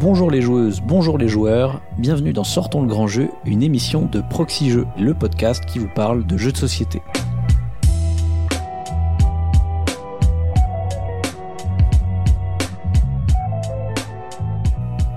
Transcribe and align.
Bonjour 0.00 0.30
les 0.30 0.40
joueuses, 0.40 0.80
bonjour 0.80 1.18
les 1.18 1.26
joueurs, 1.26 1.80
bienvenue 1.98 2.32
dans 2.32 2.44
Sortons 2.44 2.82
le 2.82 2.86
grand 2.86 3.08
jeu, 3.08 3.30
une 3.44 3.64
émission 3.64 4.06
de 4.06 4.20
Proxy 4.20 4.70
Jeux, 4.70 4.86
le 4.96 5.12
podcast 5.12 5.64
qui 5.66 5.80
vous 5.80 5.88
parle 5.92 6.24
de 6.24 6.36
jeux 6.36 6.52
de 6.52 6.56
société. 6.56 7.02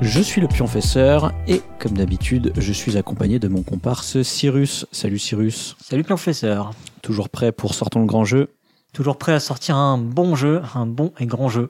Je 0.01 0.19
suis 0.19 0.41
le 0.41 0.47
pionfesseur 0.47 1.31
et, 1.47 1.61
comme 1.77 1.93
d'habitude, 1.93 2.51
je 2.57 2.73
suis 2.73 2.97
accompagné 2.97 3.37
de 3.37 3.47
mon 3.47 3.61
comparse 3.61 4.23
Cyrus. 4.23 4.87
Salut 4.91 5.19
Cyrus. 5.19 5.77
Salut 5.79 6.03
pionfesseur. 6.03 6.71
Toujours 7.03 7.29
prêt 7.29 7.51
pour 7.51 7.75
Sortons 7.75 7.99
le 7.99 8.07
grand 8.07 8.25
jeu? 8.25 8.49
Toujours 8.93 9.17
prêt 9.17 9.33
à 9.33 9.39
sortir 9.39 9.75
un 9.75 9.99
bon 9.99 10.33
jeu, 10.33 10.63
un 10.73 10.87
bon 10.87 11.13
et 11.19 11.27
grand 11.27 11.49
jeu. 11.49 11.69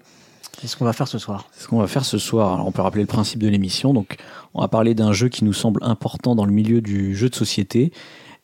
C'est 0.59 0.67
ce 0.67 0.75
qu'on 0.75 0.85
va 0.85 0.93
faire 0.93 1.07
ce 1.07 1.17
soir. 1.17 1.47
C'est 1.51 1.63
ce 1.63 1.67
qu'on 1.67 1.79
va 1.79 1.87
faire 1.87 2.05
ce 2.05 2.17
soir. 2.17 2.53
Alors, 2.53 2.67
on 2.67 2.71
peut 2.71 2.81
rappeler 2.81 3.01
le 3.01 3.07
principe 3.07 3.41
de 3.41 3.47
l'émission. 3.47 3.93
Donc, 3.93 4.17
on 4.53 4.61
va 4.61 4.67
parler 4.67 4.93
d'un 4.93 5.13
jeu 5.13 5.29
qui 5.29 5.43
nous 5.43 5.53
semble 5.53 5.83
important 5.83 6.35
dans 6.35 6.45
le 6.45 6.51
milieu 6.51 6.81
du 6.81 7.15
jeu 7.15 7.29
de 7.29 7.35
société 7.35 7.91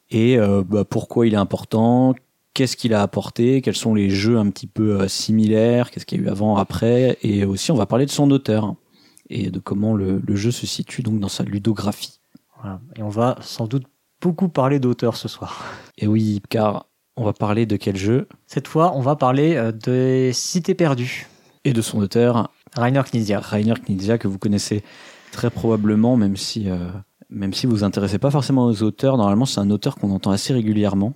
et 0.09 0.37
euh, 0.37 0.63
bah, 0.65 0.85
pourquoi 0.85 1.27
il 1.27 1.33
est 1.33 1.37
important, 1.37 2.15
qu'est-ce 2.53 2.77
qu'il 2.77 2.93
a 2.93 3.01
apporté, 3.01 3.61
quels 3.61 3.75
sont 3.75 3.93
les 3.93 4.09
jeux 4.09 4.37
un 4.37 4.49
petit 4.49 4.67
peu 4.67 5.01
euh, 5.01 5.07
similaires, 5.07 5.91
qu'est-ce 5.91 6.05
qu'il 6.05 6.19
y 6.19 6.23
a 6.23 6.25
eu 6.25 6.29
avant, 6.29 6.55
après, 6.57 7.17
et 7.21 7.45
aussi 7.45 7.71
on 7.71 7.75
va 7.75 7.85
parler 7.85 8.05
de 8.05 8.11
son 8.11 8.31
auteur 8.31 8.75
et 9.29 9.51
de 9.51 9.59
comment 9.59 9.93
le, 9.93 10.21
le 10.25 10.35
jeu 10.35 10.51
se 10.51 10.65
situe 10.65 11.03
donc 11.03 11.19
dans 11.19 11.27
sa 11.27 11.43
ludographie. 11.43 12.21
Voilà. 12.61 12.79
Et 12.95 13.03
on 13.03 13.09
va 13.09 13.37
sans 13.41 13.67
doute 13.67 13.83
beaucoup 14.21 14.47
parler 14.47 14.79
d'auteur 14.79 15.17
ce 15.17 15.27
soir. 15.27 15.65
Et 15.97 16.07
oui, 16.07 16.41
car 16.49 16.87
on 17.17 17.23
va 17.23 17.33
parler 17.33 17.65
de 17.65 17.75
quel 17.75 17.97
jeu? 17.97 18.27
Cette 18.45 18.67
fois, 18.67 18.93
on 18.95 19.01
va 19.01 19.15
parler 19.15 19.55
euh, 19.55 19.71
des 19.71 20.31
Cités 20.33 20.75
perdues. 20.75 21.27
Et 21.67 21.73
de 21.73 21.81
son 21.81 21.99
auteur 21.99 22.51
Rainer 22.75 23.01
Knizia. 23.11 23.39
Rainer 23.39 23.73
Knizia 23.85 24.17
que 24.17 24.27
vous 24.27 24.37
connaissez 24.39 24.83
très 25.31 25.49
probablement, 25.49 26.15
même 26.17 26.37
si 26.37 26.69
euh, 26.69 26.77
même 27.29 27.53
si 27.53 27.65
vous 27.67 27.73
vous 27.77 27.83
intéressez 27.83 28.19
pas 28.19 28.31
forcément 28.31 28.65
aux 28.65 28.83
auteurs. 28.83 29.17
Normalement, 29.17 29.45
c'est 29.45 29.59
un 29.59 29.69
auteur 29.69 29.95
qu'on 29.95 30.11
entend 30.11 30.31
assez 30.31 30.53
régulièrement, 30.53 31.13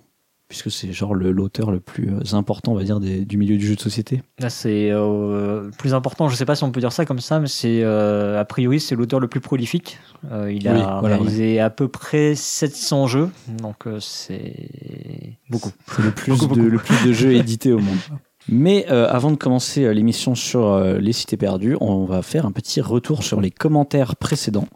puisque 0.50 0.70
c'est 0.70 0.92
genre 0.92 1.16
l'auteur 1.16 1.72
le 1.72 1.80
plus 1.80 2.10
euh, 2.10 2.36
important, 2.36 2.74
on 2.74 2.76
va 2.76 2.84
dire, 2.84 3.00
des- 3.00 3.24
du 3.24 3.38
milieu 3.38 3.58
du 3.58 3.66
jeu 3.66 3.76
de 3.76 3.80
société. 3.80 4.22
Là, 4.40 4.50
c'est 4.50 4.92
euh, 4.92 5.66
le 5.66 5.72
plus 5.72 5.94
important. 5.94 6.28
Je 6.28 6.36
sais 6.36 6.46
pas 6.46 6.56
si 6.56 6.66
on 6.66 6.72
peut 6.72 6.82
dire 6.82 6.92
ça 6.92 7.06
comme 7.06 7.22
ça, 7.22 7.40
mais 7.40 7.48
c'est 7.48 7.82
euh, 7.84 8.40
a 8.40 8.44
priori 8.44 8.82
c'est 8.82 8.96
l'auteur 8.96 9.22
le 9.22 9.30
plus 9.30 9.40
prolifique. 9.40 10.00
Euh, 10.32 10.52
il 10.52 10.68
a 10.68 10.74
Oui, 10.74 10.82
voilà, 11.00 11.16
réalisé 11.16 11.62
à 11.62 11.70
peu 11.70 11.88
près 11.88 12.36
700 12.36 13.08
jeux, 13.08 13.30
donc 13.62 13.86
c'est 14.02 15.38
beaucoup. 15.50 15.72
C'est 15.88 16.02
le 16.02 16.08
le 16.70 16.78
plus 16.78 17.06
de 17.08 17.14
jeux 17.14 17.34
édités 17.34 17.72
au 17.72 17.80
monde. 17.80 17.98
Mais 18.50 18.86
euh, 18.90 19.08
avant 19.10 19.32
de 19.32 19.36
commencer 19.36 19.86
euh, 19.86 19.94
l'émission 19.94 20.36
sur 20.36 20.68
euh, 20.68 20.98
les 20.98 21.14
cités 21.14 21.38
perdues, 21.38 21.78
on 21.80 22.06
va 22.06 22.22
faire 22.22 22.46
un 22.46 22.52
petit 22.52 22.82
retour 22.82 23.24
sur 23.24 23.40
les 23.40 23.52
commentaires 23.52 24.16
précédents 24.16 24.68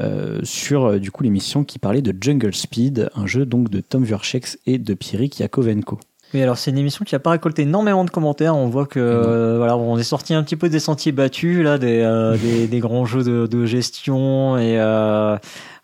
euh, 0.00 0.40
sur 0.42 0.98
du 0.98 1.10
coup 1.10 1.22
l'émission 1.22 1.64
qui 1.64 1.78
parlait 1.78 2.02
de 2.02 2.14
Jungle 2.20 2.54
Speed, 2.54 3.10
un 3.14 3.26
jeu 3.26 3.46
donc 3.46 3.68
de 3.68 3.80
Tom 3.80 4.04
Verchex 4.04 4.58
et 4.66 4.78
de 4.78 4.94
Pierrick 4.94 5.38
Yakovenko. 5.38 5.98
Oui, 6.32 6.42
alors 6.42 6.58
c'est 6.58 6.72
une 6.72 6.78
émission 6.78 7.04
qui 7.04 7.14
a 7.14 7.20
pas 7.20 7.30
récolté 7.30 7.62
énormément 7.62 8.04
de 8.04 8.10
commentaires. 8.10 8.56
On 8.56 8.66
voit 8.66 8.86
que 8.86 8.98
euh, 8.98 9.56
voilà, 9.58 9.76
on 9.76 9.96
est 9.98 10.02
sorti 10.02 10.34
un 10.34 10.42
petit 10.42 10.56
peu 10.56 10.68
des 10.68 10.80
sentiers 10.80 11.12
battus 11.12 11.62
là, 11.62 11.78
des, 11.78 12.00
euh, 12.00 12.36
des, 12.36 12.66
des 12.66 12.78
grands 12.80 13.04
jeux 13.04 13.22
de, 13.22 13.46
de 13.46 13.66
gestion 13.66 14.58
et 14.58 14.80
euh, 14.80 15.36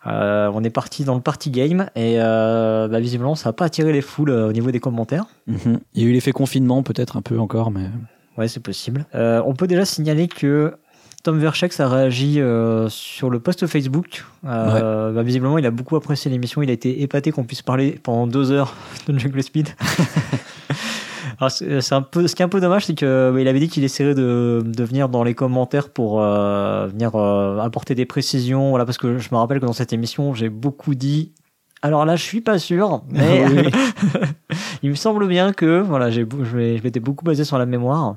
euh, 0.07 0.51
on 0.53 0.63
est 0.63 0.69
parti 0.69 1.03
dans 1.03 1.15
le 1.15 1.21
party 1.21 1.51
game 1.51 1.87
et 1.95 2.15
euh, 2.17 2.87
bah, 2.87 2.99
visiblement 2.99 3.35
ça 3.35 3.49
a 3.49 3.53
pas 3.53 3.65
attiré 3.65 3.93
les 3.93 4.01
foules 4.01 4.31
euh, 4.31 4.49
au 4.49 4.51
niveau 4.51 4.71
des 4.71 4.79
commentaires. 4.79 5.25
Mhm. 5.47 5.79
Il 5.93 6.01
y 6.01 6.05
a 6.05 6.09
eu 6.09 6.13
l'effet 6.13 6.31
confinement 6.31 6.83
peut-être 6.83 7.17
un 7.17 7.21
peu 7.21 7.39
encore, 7.39 7.71
mais 7.71 7.87
Ouais, 8.37 8.47
c'est 8.47 8.61
possible. 8.61 9.05
On 9.13 9.53
peut 9.53 9.67
déjà 9.67 9.83
signaler 9.83 10.29
que 10.29 10.73
Tom 11.23 11.37
Verchex 11.37 11.79
a 11.79 11.87
réagi 11.87 12.39
euh, 12.39 12.89
sur 12.89 13.29
le 13.29 13.39
post 13.39 13.67
Facebook. 13.67 14.25
Euh, 14.45 15.11
bah, 15.11 15.21
visiblement, 15.21 15.57
il 15.57 15.65
a 15.65 15.71
beaucoup 15.71 15.95
apprécié 15.95 16.31
l'émission. 16.31 16.61
Il 16.61 16.69
a 16.69 16.73
été 16.73 17.03
épaté 17.03 17.31
qu'on 17.31 17.43
puisse 17.43 17.61
parler 17.61 17.99
pendant 18.01 18.25
deux 18.25 18.51
heures 18.51 18.75
de 19.07 19.17
Jungle 19.17 19.43
Speed. 19.43 19.69
Alors, 21.39 21.51
c'est 21.51 21.93
un 21.93 22.01
peu, 22.01 22.27
ce 22.27 22.35
qui 22.35 22.41
est 22.41 22.45
un 22.45 22.49
peu 22.49 22.61
dommage, 22.61 22.85
c'est 22.85 22.95
que 22.95 23.31
bah, 23.33 23.41
il 23.41 23.47
avait 23.47 23.59
dit 23.59 23.69
qu'il 23.69 23.83
essaierait 23.83 24.15
de, 24.15 24.61
de 24.65 24.83
venir 24.83 25.09
dans 25.09 25.23
les 25.23 25.33
commentaires 25.33 25.89
pour 25.89 26.21
euh, 26.21 26.87
venir 26.87 27.15
euh, 27.15 27.59
apporter 27.59 27.95
des 27.95 28.05
précisions. 28.05 28.69
Voilà, 28.69 28.85
parce 28.85 28.97
que 28.97 29.17
je 29.17 29.29
me 29.31 29.37
rappelle 29.37 29.59
que 29.59 29.65
dans 29.65 29.73
cette 29.73 29.93
émission, 29.93 30.33
j'ai 30.33 30.49
beaucoup 30.49 30.95
dit. 30.95 31.31
Alors 31.81 32.05
là, 32.05 32.15
je 32.15 32.23
suis 32.23 32.41
pas 32.41 32.59
sûr, 32.59 33.01
mais 33.09 33.43
il 34.83 34.89
me 34.89 34.95
semble 34.95 35.27
bien 35.27 35.53
que 35.53 35.79
voilà, 35.79 36.11
j'ai, 36.11 36.25
je 36.43 36.83
m'étais 36.83 36.99
beaucoup 36.99 37.25
basé 37.25 37.43
sur 37.43 37.57
la 37.57 37.65
mémoire. 37.65 38.15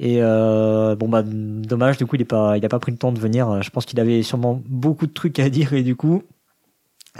Et 0.00 0.18
euh, 0.20 0.94
bon 0.94 1.08
bah 1.08 1.22
dommage 1.24 1.96
du 1.96 2.06
coup 2.06 2.14
il 2.14 2.22
est 2.22 2.24
pas 2.24 2.56
il 2.56 2.64
a 2.64 2.68
pas 2.68 2.78
pris 2.78 2.92
le 2.92 2.98
temps 2.98 3.10
de 3.10 3.18
venir. 3.18 3.62
Je 3.62 3.70
pense 3.70 3.84
qu'il 3.84 3.98
avait 3.98 4.22
sûrement 4.22 4.62
beaucoup 4.66 5.08
de 5.08 5.12
trucs 5.12 5.40
à 5.40 5.50
dire 5.50 5.72
et 5.72 5.82
du 5.82 5.96
coup 5.96 6.22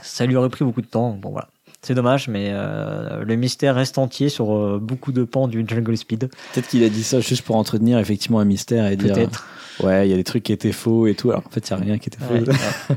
ça 0.00 0.26
lui 0.26 0.36
aurait 0.36 0.48
pris 0.48 0.64
beaucoup 0.64 0.80
de 0.80 0.86
temps. 0.86 1.10
Bon 1.10 1.30
voilà. 1.30 1.48
C'est 1.82 1.94
dommage, 1.94 2.28
mais 2.28 2.48
euh, 2.50 3.22
le 3.24 3.36
mystère 3.36 3.76
reste 3.76 3.98
entier 3.98 4.28
sur 4.28 4.52
euh, 4.56 4.78
beaucoup 4.82 5.12
de 5.12 5.22
pans 5.24 5.46
du 5.46 5.64
Jungle 5.66 5.96
Speed. 5.96 6.28
peut-être 6.52 6.68
qu'il 6.68 6.82
a 6.82 6.88
dit 6.88 7.04
ça 7.04 7.20
juste 7.20 7.42
pour 7.42 7.56
entretenir 7.56 7.98
effectivement 7.98 8.40
un 8.40 8.44
mystère 8.44 8.86
et 8.86 8.96
dire 8.96 9.14
Peut-être. 9.14 9.46
ouais 9.84 10.08
il 10.08 10.10
y 10.10 10.14
a 10.14 10.16
des 10.16 10.24
trucs 10.24 10.42
qui 10.42 10.52
étaient 10.52 10.72
faux 10.72 11.06
et 11.06 11.14
tout. 11.14 11.30
Alors 11.30 11.44
en 11.46 11.50
fait 11.50 11.68
il 11.68 11.70
y 11.70 11.74
a 11.74 11.76
rien 11.76 11.98
qui 11.98 12.08
était 12.08 12.18
faux. 12.18 12.34
Ouais. 12.34 12.96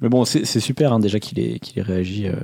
Mais 0.00 0.08
bon, 0.08 0.24
c'est 0.24 0.60
super 0.60 0.92
hein, 0.92 1.00
déjà 1.00 1.18
qu'il 1.18 1.40
ait, 1.40 1.58
qu'il 1.58 1.78
ait 1.78 1.82
réagi 1.82 2.28
euh, 2.28 2.34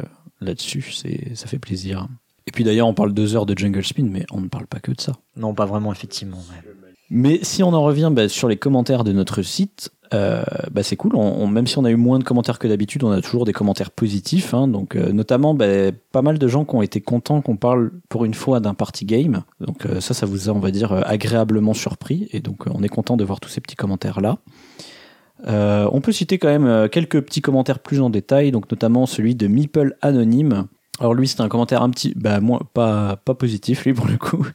là-dessus, 0.41 0.93
c'est 0.93 1.35
ça 1.37 1.47
fait 1.47 1.59
plaisir. 1.61 2.09
Et 2.47 2.51
puis 2.51 2.65
d'ailleurs, 2.65 2.89
on 2.89 2.95
parle 2.95 3.15
deux 3.15 3.37
heures 3.37 3.47
de 3.47 3.57
Jungle 3.57 3.85
Spin, 3.85 4.09
mais 4.11 4.27
on 4.33 4.41
ne 4.41 4.49
parle 4.49 4.67
pas 4.67 4.81
que 4.81 4.91
de 4.93 5.01
ça. 5.01 5.13
Non, 5.37 5.55
pas 5.55 5.65
vraiment 5.65 5.93
effectivement. 5.93 6.37
ouais. 6.37 6.73
Mais 7.11 7.39
si 7.43 7.63
on 7.63 7.73
en 7.73 7.83
revient 7.83 8.11
bah, 8.13 8.29
sur 8.29 8.49
les 8.49 8.57
commentaires 8.57 9.05
de 9.05 9.13
notre 9.13 9.43
site, 9.43 9.91
euh, 10.04 10.04
bah, 10.15 10.83
c'est 10.83 10.97
cool. 10.97 11.13
Même 11.49 11.67
si 11.67 11.79
on 11.79 11.85
a 11.85 11.91
eu 11.91 11.97
moins 11.97 12.19
de 12.19 12.25
commentaires 12.25 12.59
que 12.59 12.69
d'habitude, 12.69 13.05
on 13.05 13.11
a 13.11 13.21
toujours 13.21 13.45
des 13.45 13.53
commentaires 13.53 13.91
positifs. 13.91 14.55
hein. 14.55 14.69
donc, 14.69 14.97
euh, 14.97 15.13
notamment, 15.13 15.55
bah, 15.55 15.67
pas 16.13 16.23
mal 16.23 16.39
de 16.39 16.49
gens 16.49 16.65
qui 16.65 16.75
ont 16.75 16.83
été 16.83 17.01
contents 17.01 17.41
qu'on 17.41 17.57
parle 17.57 17.93
pour 18.09 18.25
une 18.25 18.35
fois 18.35 18.61
d'un 18.61 18.75
party 18.75 19.05
game. 19.05 19.43
Donc, 19.61 19.87
euh, 19.87 20.01
ça, 20.01 20.15
ça 20.15 20.27
vous 20.27 20.49
a, 20.49 20.53
on 20.53 20.61
va 20.61 20.71
dire, 20.71 20.93
euh, 20.93 21.03
agréablement 21.05 21.75
surpris. 21.75 22.29
Et 22.33 22.41
donc, 22.41 22.67
euh, 22.67 22.71
on 22.75 22.83
est 22.83 22.89
content 22.89 23.17
de 23.17 23.25
voir 23.25 23.41
tous 23.41 23.49
ces 23.49 23.61
petits 23.61 23.77
commentaires 23.77 24.21
là. 24.21 24.39
Euh, 25.47 25.89
on 25.93 26.01
peut 26.01 26.13
citer 26.13 26.39
quand 26.39 26.49
même 26.49 26.67
euh, 26.67 26.89
quelques 26.89 27.21
petits 27.21 27.43
commentaires 27.43 27.81
plus 27.81 28.01
en 28.01 28.09
détail, 28.09 28.51
donc 28.51 28.71
notamment 28.71 29.05
celui 29.05 29.35
de 29.35 29.47
Meeple 29.47 29.97
Anonyme. 30.01 30.67
Alors 31.01 31.13
lui, 31.15 31.27
c'est 31.27 31.41
un 31.41 31.49
commentaire 31.49 31.83
un 31.83 31.91
petit, 31.91 32.13
bah 32.17 32.39
moins, 32.41 32.61
pas 32.73 33.17
pas 33.17 33.35
positif 33.35 33.85
lui 33.85 33.95
pour 33.95 34.07
le 34.07 34.17
coup. 34.17 34.47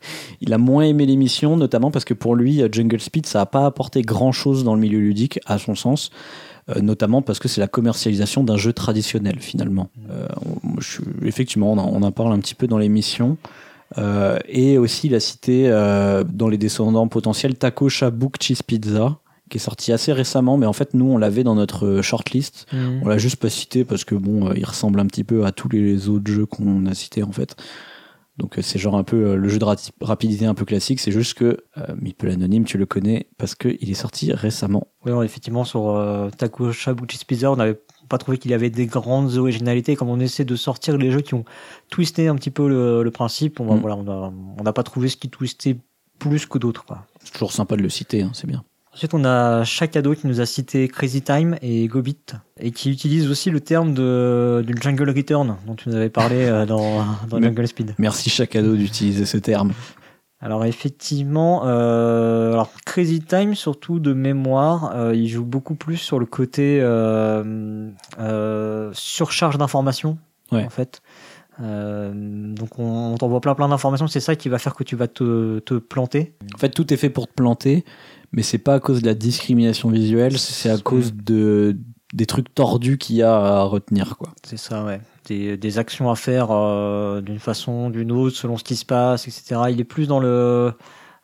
Il 0.42 0.54
a 0.54 0.58
moins 0.58 0.84
aimé 0.84 1.06
l'émission, 1.06 1.58
notamment 1.58 1.92
parce 1.92 2.06
que 2.06 2.14
pour 2.14 2.36
lui, 2.36 2.62
euh, 2.62 2.70
Jungle 2.72 3.02
Speed, 3.02 3.26
ça 3.26 3.42
a 3.42 3.46
pas 3.46 3.66
apporté 3.66 4.02
grand 4.04 4.32
chose 4.32 4.64
dans 4.64 4.74
le 4.74 4.80
milieu 4.82 5.00
ludique, 5.00 5.40
à 5.46 5.58
son 5.58 5.76
sens. 5.76 6.12
Euh, 6.70 6.82
notamment 6.82 7.22
parce 7.24 7.40
que 7.40 7.48
c'est 7.48 7.60
la 7.62 7.68
commercialisation 7.68 8.44
d'un 8.44 8.56
jeu 8.58 8.72
traditionnel 8.74 9.38
finalement. 9.40 9.90
Euh, 10.12 10.28
on- 10.46 10.80
je 10.80 10.88
suis- 10.92 11.04
effectivement, 11.26 11.74
on 11.74 11.78
en, 11.78 11.90
on 11.94 12.04
en 12.04 12.12
parle 12.12 12.32
un 12.32 12.40
petit 12.40 12.56
peu 12.56 12.68
dans 12.68 12.78
l'émission. 12.78 13.38
Euh, 13.98 14.38
et 14.48 14.78
aussi, 14.78 15.08
il 15.08 15.16
a 15.16 15.20
cité 15.20 15.64
euh, 15.68 16.24
dans 16.24 16.48
les 16.48 16.58
descendants 16.60 17.08
potentiels 17.08 17.56
Taco 17.56 17.90
Shabook 17.90 18.36
Cheese 18.40 18.62
Pizza, 18.66 19.18
qui 19.50 19.58
est 19.58 19.60
sorti 19.60 19.92
assez 19.92 20.14
récemment, 20.14 20.58
mais 20.58 20.66
en 20.66 20.74
fait, 20.74 20.94
nous, 20.94 21.06
on 21.06 21.18
l'avait 21.18 21.44
dans 21.44 21.56
notre 21.56 21.86
euh, 21.86 22.02
shortlist. 22.02 22.68
Mm. 22.72 23.02
On 23.04 23.08
l'a 23.08 23.18
juste 23.18 23.36
pas 23.38 23.50
cité 23.50 23.84
parce 23.86 24.04
que 24.06 24.16
bon, 24.16 24.48
euh, 24.50 24.54
il 24.56 24.66
ressemble 24.66 25.00
un 25.00 25.06
petit 25.08 25.24
peu 25.24 25.46
à 25.46 25.52
tous 25.52 25.68
les 25.70 26.08
autres 26.10 26.32
jeux 26.32 26.46
qu'on 26.46 26.86
a 26.86 26.94
cités 26.94 27.24
en 27.24 27.32
fait. 27.32 27.56
Donc 28.38 28.58
euh, 28.58 28.62
c'est 28.62 28.80
genre 28.80 28.96
un 28.96 29.04
peu 29.04 29.36
le 29.36 29.50
jeu 29.50 29.60
de 29.60 29.66
rapidité 30.02 30.46
un 30.46 30.54
peu 30.54 30.64
classique. 30.64 31.02
C'est 31.02 31.12
juste 31.12 31.34
que 31.34 31.58
euh, 31.78 31.84
Meeple 32.02 32.30
Anonyme, 32.30 32.64
tu 32.64 32.78
le 32.78 32.86
connais 32.86 33.28
parce 33.38 33.54
que 33.54 33.76
il 33.82 33.90
est 33.92 33.96
sorti 33.96 34.32
récemment. 34.32 34.88
Oui, 35.06 35.12
effectivement, 35.26 35.66
sur 35.66 35.90
euh, 35.90 36.30
Taco 36.30 36.72
Shabu 36.72 37.04
Cheese 37.10 37.26
Pizza, 37.28 37.52
on 37.52 37.58
n'avait 37.58 37.78
pas 38.08 38.18
trouvé 38.18 38.38
qu'il 38.38 38.52
y 38.52 38.54
avait 38.54 38.70
des 38.70 38.86
grandes 38.86 39.36
originalités. 39.36 39.96
Comme 39.98 40.08
on 40.10 40.20
essaie 40.22 40.46
de 40.46 40.56
sortir 40.56 40.98
les 40.98 41.12
jeux 41.12 41.20
qui 41.22 41.34
ont 41.34 41.44
twisté 41.90 42.28
un 42.30 42.36
petit 42.36 42.50
peu 42.50 42.68
le, 42.70 43.04
le 43.04 43.12
principe, 43.12 43.60
on 43.60 43.66
va- 43.66 43.76
Mm. 43.76 43.80
voilà, 43.82 43.96
on 43.98 44.08
a- 44.08 44.34
on 44.60 44.64
n'a 44.64 44.74
pas 44.74 44.84
trouvé 44.84 45.10
ce 45.10 45.18
qui 45.18 45.30
twistait 45.30 45.78
plus 46.18 46.46
que 46.46 46.58
d'autres. 46.58 46.86
C'est 47.24 47.34
toujours 47.34 47.52
sympa 47.52 47.76
de 47.76 47.82
le 47.82 47.90
citer, 47.90 48.22
hein, 48.22 48.32
c'est 48.34 48.48
bien. 48.48 48.64
Ensuite, 49.00 49.14
on 49.14 49.24
a 49.24 49.64
Chakado 49.64 50.14
qui 50.14 50.28
nous 50.28 50.42
a 50.42 50.46
cité 50.46 50.90
Crazy 50.90 51.22
Time 51.22 51.56
et 51.62 51.88
Gobit 51.88 52.18
et 52.60 52.72
qui 52.72 52.92
utilise 52.92 53.32
aussi 53.32 53.50
le 53.50 53.62
terme 53.62 53.94
de, 53.94 54.62
du 54.68 54.76
Jungle 54.78 55.10
Return 55.12 55.56
dont 55.66 55.76
tu 55.76 55.88
nous 55.88 55.96
avais 55.96 56.10
parlé 56.10 56.36
euh, 56.44 56.66
dans, 56.66 57.06
dans 57.30 57.42
Jungle 57.42 57.66
Speed. 57.66 57.96
Merci 57.98 58.30
Chacado 58.30 58.76
d'utiliser 58.76 59.26
ce 59.26 59.38
terme. 59.38 59.72
Alors 60.42 60.66
effectivement, 60.66 61.62
euh, 61.64 62.52
alors 62.52 62.74
Crazy 62.86 63.22
Time, 63.22 63.56
surtout 63.56 64.00
de 64.02 64.12
mémoire, 64.12 64.92
euh, 64.94 65.16
il 65.16 65.30
joue 65.30 65.46
beaucoup 65.46 65.76
plus 65.76 65.96
sur 65.96 66.20
le 66.20 66.26
côté 66.26 66.82
euh, 66.82 67.90
surcharge 68.92 69.58
d'informations, 69.58 70.18
Ouais. 70.52 70.66
en 70.66 70.70
fait. 70.70 71.02
Donc 71.62 72.80
on, 72.80 73.14
on 73.14 73.18
t'envoie 73.18 73.42
plein 73.42 73.54
plein 73.54 73.68
d'informations, 73.68 74.08
c'est 74.08 74.22
ça 74.22 74.36
qui 74.38 74.48
va 74.48 74.60
faire 74.60 74.76
que 74.76 74.84
tu 74.84 74.96
vas 74.96 75.08
te, 75.08 75.60
te 75.60 75.74
planter. 75.74 76.34
En 76.56 76.58
fait, 76.58 76.70
tout 76.70 76.94
est 76.94 76.98
fait 76.98 77.10
pour 77.10 77.28
te 77.28 77.34
planter, 77.34 77.84
mais 78.32 78.44
c'est 78.44 78.58
pas 78.58 78.76
à 78.76 78.80
cause 78.80 79.02
de 79.02 79.06
la 79.08 79.16
discrimination 79.16 79.90
visuelle, 79.90 80.38
c'est 80.38 80.70
à 80.70 80.78
cause 80.78 81.14
de 81.14 81.78
des 82.14 82.26
trucs 82.26 82.54
tordus 82.56 82.98
qu'il 82.98 83.18
y 83.18 83.22
a 83.22 83.36
à 83.36 83.64
retenir, 83.64 84.18
quoi. 84.18 84.30
C'est 84.44 84.58
ça, 84.58 84.84
ouais. 84.84 85.00
Des, 85.28 85.58
des 85.58 85.78
actions 85.78 86.10
à 86.10 86.16
faire 86.16 86.48
euh, 86.50 87.22
d'une 87.22 87.38
façon, 87.38 87.92
d'une 87.92 88.12
autre, 88.12 88.36
selon 88.36 88.58
ce 88.58 88.64
qui 88.64 88.76
se 88.76 88.86
passe, 88.86 89.28
etc. 89.28 89.62
Il 89.70 89.80
est 89.80 89.84
plus 89.84 90.08
dans 90.08 90.20
le 90.20 90.74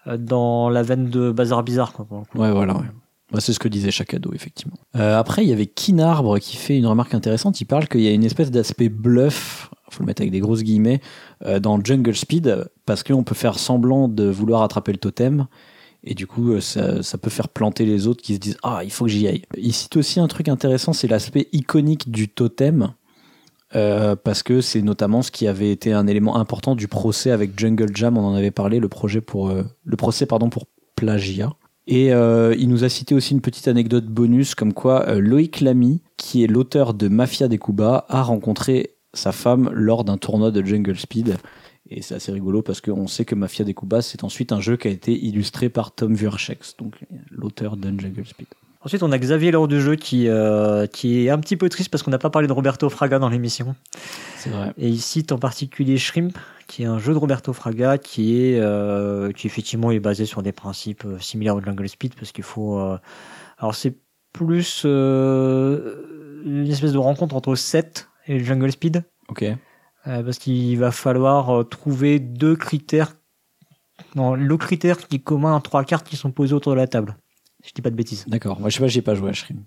euh, 0.07 0.17
dans 0.17 0.69
la 0.69 0.83
veine 0.83 1.09
de 1.09 1.31
bazar 1.31 1.63
bizarre, 1.63 1.93
quoi. 1.93 2.05
pour 2.05 2.19
le 2.19 2.25
coup. 2.25 2.37
Ouais, 2.37 2.51
voilà. 2.51 2.75
Ouais. 2.75 3.39
c'est 3.41 3.53
ce 3.53 3.59
que 3.59 3.67
disait 3.67 3.91
chaque 3.91 4.13
ado, 4.13 4.31
effectivement. 4.33 4.77
Euh, 4.95 5.17
après, 5.17 5.43
il 5.43 5.49
y 5.49 5.53
avait 5.53 5.65
Kinarbre 5.65 6.39
qui 6.39 6.57
fait 6.57 6.77
une 6.77 6.85
remarque 6.85 7.13
intéressante. 7.13 7.59
Il 7.61 7.65
parle 7.65 7.87
qu'il 7.87 8.01
y 8.01 8.07
a 8.07 8.11
une 8.11 8.23
espèce 8.23 8.51
d'aspect 8.51 8.89
bluff, 8.89 9.71
faut 9.89 10.03
le 10.03 10.07
mettre 10.07 10.21
avec 10.21 10.31
des 10.31 10.39
grosses 10.39 10.63
guillemets, 10.63 11.01
euh, 11.45 11.59
dans 11.59 11.83
Jungle 11.83 12.15
Speed, 12.15 12.69
parce 12.85 13.03
qu'on 13.03 13.23
peut 13.23 13.35
faire 13.35 13.57
semblant 13.57 14.07
de 14.07 14.25
vouloir 14.25 14.61
attraper 14.61 14.91
le 14.91 14.99
totem. 14.99 15.47
Et 16.05 16.13
du 16.13 16.27
coup, 16.27 16.51
euh, 16.51 16.61
ça, 16.61 17.17
peut 17.17 17.31
faire 17.31 17.49
planter 17.49 17.85
les 17.85 18.07
autres 18.07 18.21
qui 18.21 18.35
se 18.35 18.39
disent 18.39 18.57
Ah, 18.63 18.81
il 18.83 18.91
faut 18.91 19.05
que 19.05 19.11
j'y 19.11 19.27
aille. 19.27 19.41
Il 19.57 19.73
cite 19.73 19.97
aussi 19.97 20.19
un 20.19 20.27
truc 20.27 20.47
intéressant 20.47 20.93
c'est 20.93 21.07
l'aspect 21.07 21.47
iconique 21.51 22.11
du 22.11 22.29
totem. 22.29 22.93
Euh, 23.75 24.15
parce 24.15 24.43
que 24.43 24.61
c'est 24.61 24.83
notamment 24.83 25.23
ce 25.23 25.31
qui 25.31 25.47
avait 25.47 25.71
été 25.71 25.91
un 25.91 26.05
élément 26.05 26.37
important 26.37 26.75
du 26.75 26.87
procès 26.87 27.31
avec 27.31 27.59
Jungle 27.59 27.93
Jam, 27.93 28.17
on 28.17 28.23
en 28.23 28.35
avait 28.35 28.51
parlé, 28.51 28.79
le 28.79 28.87
projet 28.87 29.21
pour 29.21 29.49
euh, 29.49 29.63
le 29.83 29.97
procès 29.97 30.27
pardon 30.27 30.49
pour 30.49 30.67
plagiat. 30.95 31.51
Et 31.87 32.07
il 32.07 32.67
nous 32.67 32.83
a 32.83 32.89
cité 32.89 33.13
aussi 33.13 33.33
une 33.33 33.41
petite 33.41 33.67
anecdote 33.67 34.05
bonus 34.05 34.55
comme 34.55 34.73
quoi 34.73 35.19
Loïc 35.19 35.61
Lamy, 35.61 36.01
qui 36.17 36.43
est 36.43 36.47
l'auteur 36.47 36.95
de 36.95 37.07
Mafia 37.09 37.47
des 37.47 37.59
Cuba, 37.59 38.05
a 38.09 38.23
rencontré 38.23 38.95
sa 39.13 39.31
femme 39.31 39.69
lors 39.71 40.03
d'un 40.03 40.17
tournoi 40.17 40.49
de 40.49 40.65
Jungle 40.65 40.97
Speed. 40.97 41.37
Et 41.89 42.01
c'est 42.01 42.15
assez 42.15 42.31
rigolo 42.31 42.61
parce 42.61 42.81
qu'on 42.81 43.07
sait 43.07 43.25
que 43.25 43.35
Mafia 43.35 43.63
des 43.63 43.73
Cuba, 43.73 44.01
c'est 44.01 44.23
ensuite 44.23 44.51
un 44.51 44.59
jeu 44.59 44.75
qui 44.75 44.87
a 44.87 44.91
été 44.91 45.13
illustré 45.13 45.69
par 45.69 45.93
Tom 45.93 46.15
Vurchex, 46.15 46.75
donc 46.77 46.95
l'auteur 47.29 47.77
de 47.77 47.87
Jungle 47.87 48.25
Speed. 48.25 48.47
Ensuite, 48.81 49.01
on 49.01 49.11
a 49.11 49.17
Xavier 49.17 49.49
lors 49.49 49.67
du 49.67 49.81
jeu 49.81 49.95
qui, 49.95 50.27
euh, 50.27 50.85
qui 50.85 51.25
est 51.25 51.31
un 51.31 51.39
petit 51.39 51.57
peu 51.57 51.69
triste 51.69 51.89
parce 51.89 52.03
qu'on 52.03 52.11
n'a 52.11 52.19
pas 52.19 52.29
parlé 52.29 52.47
de 52.47 52.53
Roberto 52.53 52.87
Fraga 52.89 53.17
dans 53.17 53.29
l'émission. 53.29 53.75
C'est 54.37 54.51
vrai. 54.51 54.73
Et 54.77 54.89
il 54.89 55.01
cite 55.01 55.31
en 55.31 55.39
particulier 55.39 55.97
Shrimp, 55.97 56.37
qui 56.67 56.83
est 56.83 56.85
un 56.85 56.99
jeu 56.99 57.13
de 57.13 57.17
Roberto 57.17 57.51
Fraga 57.51 57.97
qui 57.97 58.37
est 58.37 58.59
euh, 58.59 59.31
qui 59.31 59.47
effectivement 59.47 59.89
est 59.89 59.99
basé 59.99 60.25
sur 60.25 60.43
des 60.43 60.51
principes 60.51 61.03
euh, 61.05 61.19
similaires 61.19 61.55
au 61.55 61.61
Jungle 61.61 61.89
Speed 61.89 62.13
parce 62.13 62.31
qu'il 62.31 62.43
faut. 62.43 62.77
euh, 62.77 62.97
alors 63.57 63.73
c'est 63.73 63.95
plus 64.33 64.83
une 64.83 66.67
espèce 66.67 66.91
de 66.91 66.97
rencontre 66.97 67.35
entre 67.35 67.55
Set 67.55 68.09
et 68.27 68.37
le 68.37 68.43
Jungle 68.43 68.71
Speed 68.71 69.03
Ok. 69.29 69.45
Euh, 70.07 70.23
parce 70.23 70.37
qu'il 70.37 70.77
va 70.77 70.91
falloir 70.91 71.49
euh, 71.49 71.63
trouver 71.63 72.19
deux 72.19 72.55
critères. 72.55 73.15
Non, 74.15 74.35
le 74.35 74.57
critère 74.57 74.97
qui 74.97 75.17
est 75.17 75.19
commun 75.19 75.55
à 75.55 75.61
trois 75.61 75.83
cartes 75.83 76.07
qui 76.07 76.15
sont 76.17 76.31
posées 76.31 76.53
autour 76.53 76.73
de 76.73 76.77
la 76.77 76.87
table. 76.87 77.15
Si 77.61 77.69
je 77.69 77.73
dis 77.75 77.81
pas 77.81 77.89
de 77.89 77.95
bêtises. 77.95 78.25
D'accord. 78.27 78.59
Moi, 78.59 78.69
je 78.69 78.75
sais 78.75 78.81
pas, 78.81 78.87
j'ai 78.87 79.01
pas 79.01 79.15
joué 79.15 79.29
à 79.29 79.33
Shrim. 79.33 79.63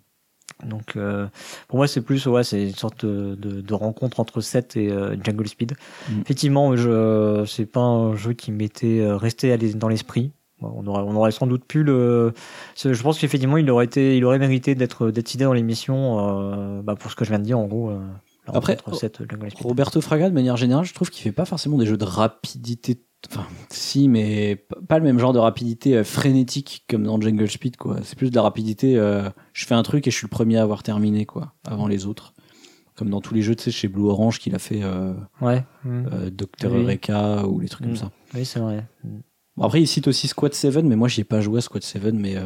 Donc 0.64 0.96
euh, 0.96 1.26
pour 1.68 1.76
moi 1.76 1.86
c'est 1.86 2.00
plus 2.00 2.26
ouais 2.26 2.42
c'est 2.42 2.64
une 2.64 2.74
sorte 2.74 3.04
de, 3.06 3.74
rencontre 3.74 4.18
entre 4.18 4.40
Set 4.40 4.76
et 4.76 4.90
euh, 4.90 5.16
Jungle 5.22 5.46
Speed. 5.46 5.74
Mm. 6.08 6.20
Effectivement 6.22 6.76
je 6.76 7.44
c'est 7.46 7.66
pas 7.66 7.80
un 7.80 8.16
jeu 8.16 8.32
qui 8.32 8.50
m'était 8.50 9.06
resté 9.06 9.56
dans 9.74 9.88
l'esprit. 9.88 10.32
On 10.60 10.84
aurait, 10.88 11.02
on 11.02 11.14
aurait 11.14 11.30
sans 11.30 11.46
doute 11.46 11.64
pu 11.64 11.84
le. 11.84 12.32
Je 12.76 13.02
pense 13.02 13.20
qu'effectivement 13.20 13.58
il 13.58 13.70
aurait 13.70 13.84
été 13.84 14.16
il 14.16 14.24
aurait 14.24 14.40
mérité 14.40 14.74
d'être 14.74 15.10
d'être 15.10 15.28
cité 15.28 15.44
dans 15.44 15.52
l'émission 15.52 16.18
euh, 16.18 16.82
bah, 16.82 16.96
pour 16.96 17.12
ce 17.12 17.16
que 17.16 17.24
je 17.24 17.30
viens 17.30 17.38
de 17.38 17.44
dire 17.44 17.58
en 17.58 17.66
gros. 17.66 17.92
Après. 18.54 18.78
Roberto 19.60 20.00
Fraga, 20.00 20.28
de 20.28 20.34
manière 20.34 20.56
générale, 20.56 20.84
je 20.84 20.94
trouve 20.94 21.10
qu'il 21.10 21.22
fait 21.22 21.32
pas 21.32 21.44
forcément 21.44 21.78
des 21.78 21.86
jeux 21.86 21.96
de 21.96 22.04
rapidité. 22.04 23.02
Enfin, 23.30 23.46
si, 23.68 24.08
mais 24.08 24.64
pas 24.88 24.98
le 24.98 25.04
même 25.04 25.18
genre 25.18 25.32
de 25.32 25.40
rapidité 25.40 25.96
euh, 25.96 26.04
frénétique 26.04 26.84
comme 26.88 27.02
dans 27.02 27.20
Jungle 27.20 27.50
Speed, 27.50 27.76
quoi. 27.76 27.96
C'est 28.04 28.16
plus 28.16 28.30
de 28.30 28.36
la 28.36 28.42
rapidité. 28.42 28.96
euh, 28.96 29.28
je 29.52 29.66
fais 29.66 29.74
un 29.74 29.82
truc 29.82 30.06
et 30.06 30.10
je 30.12 30.16
suis 30.16 30.26
le 30.26 30.30
premier 30.30 30.56
à 30.58 30.62
avoir 30.62 30.82
terminé, 30.84 31.26
quoi, 31.26 31.54
avant 31.66 31.88
les 31.88 32.06
autres. 32.06 32.32
Comme 32.94 33.10
dans 33.10 33.20
tous 33.20 33.34
les 33.34 33.42
jeux, 33.42 33.56
tu 33.56 33.64
sais, 33.64 33.70
chez 33.72 33.88
Blue 33.88 34.04
Orange, 34.08 34.38
qu'il 34.38 34.54
a 34.54 34.58
fait 34.60 34.82
euh, 34.82 35.14
Ouais. 35.40 35.64
euh, 35.86 36.30
Dr. 36.30 36.70
Oui. 36.70 36.82
Eureka 36.82 37.44
ou 37.46 37.58
les 37.60 37.68
trucs 37.68 37.86
Mm. 37.86 37.90
comme 37.90 37.96
ça. 37.98 38.10
Oui 38.34 38.44
c'est 38.44 38.60
vrai. 38.60 38.86
Mm. 39.04 39.18
Bon, 39.56 39.64
après, 39.64 39.80
il 39.82 39.86
cite 39.88 40.06
aussi 40.06 40.28
Squad 40.28 40.54
7, 40.54 40.84
mais 40.84 40.94
moi, 40.94 41.08
j'y 41.08 41.22
ai 41.22 41.24
pas 41.24 41.40
joué 41.40 41.58
à 41.58 41.60
Squad 41.60 41.82
7, 41.82 42.14
mais 42.14 42.36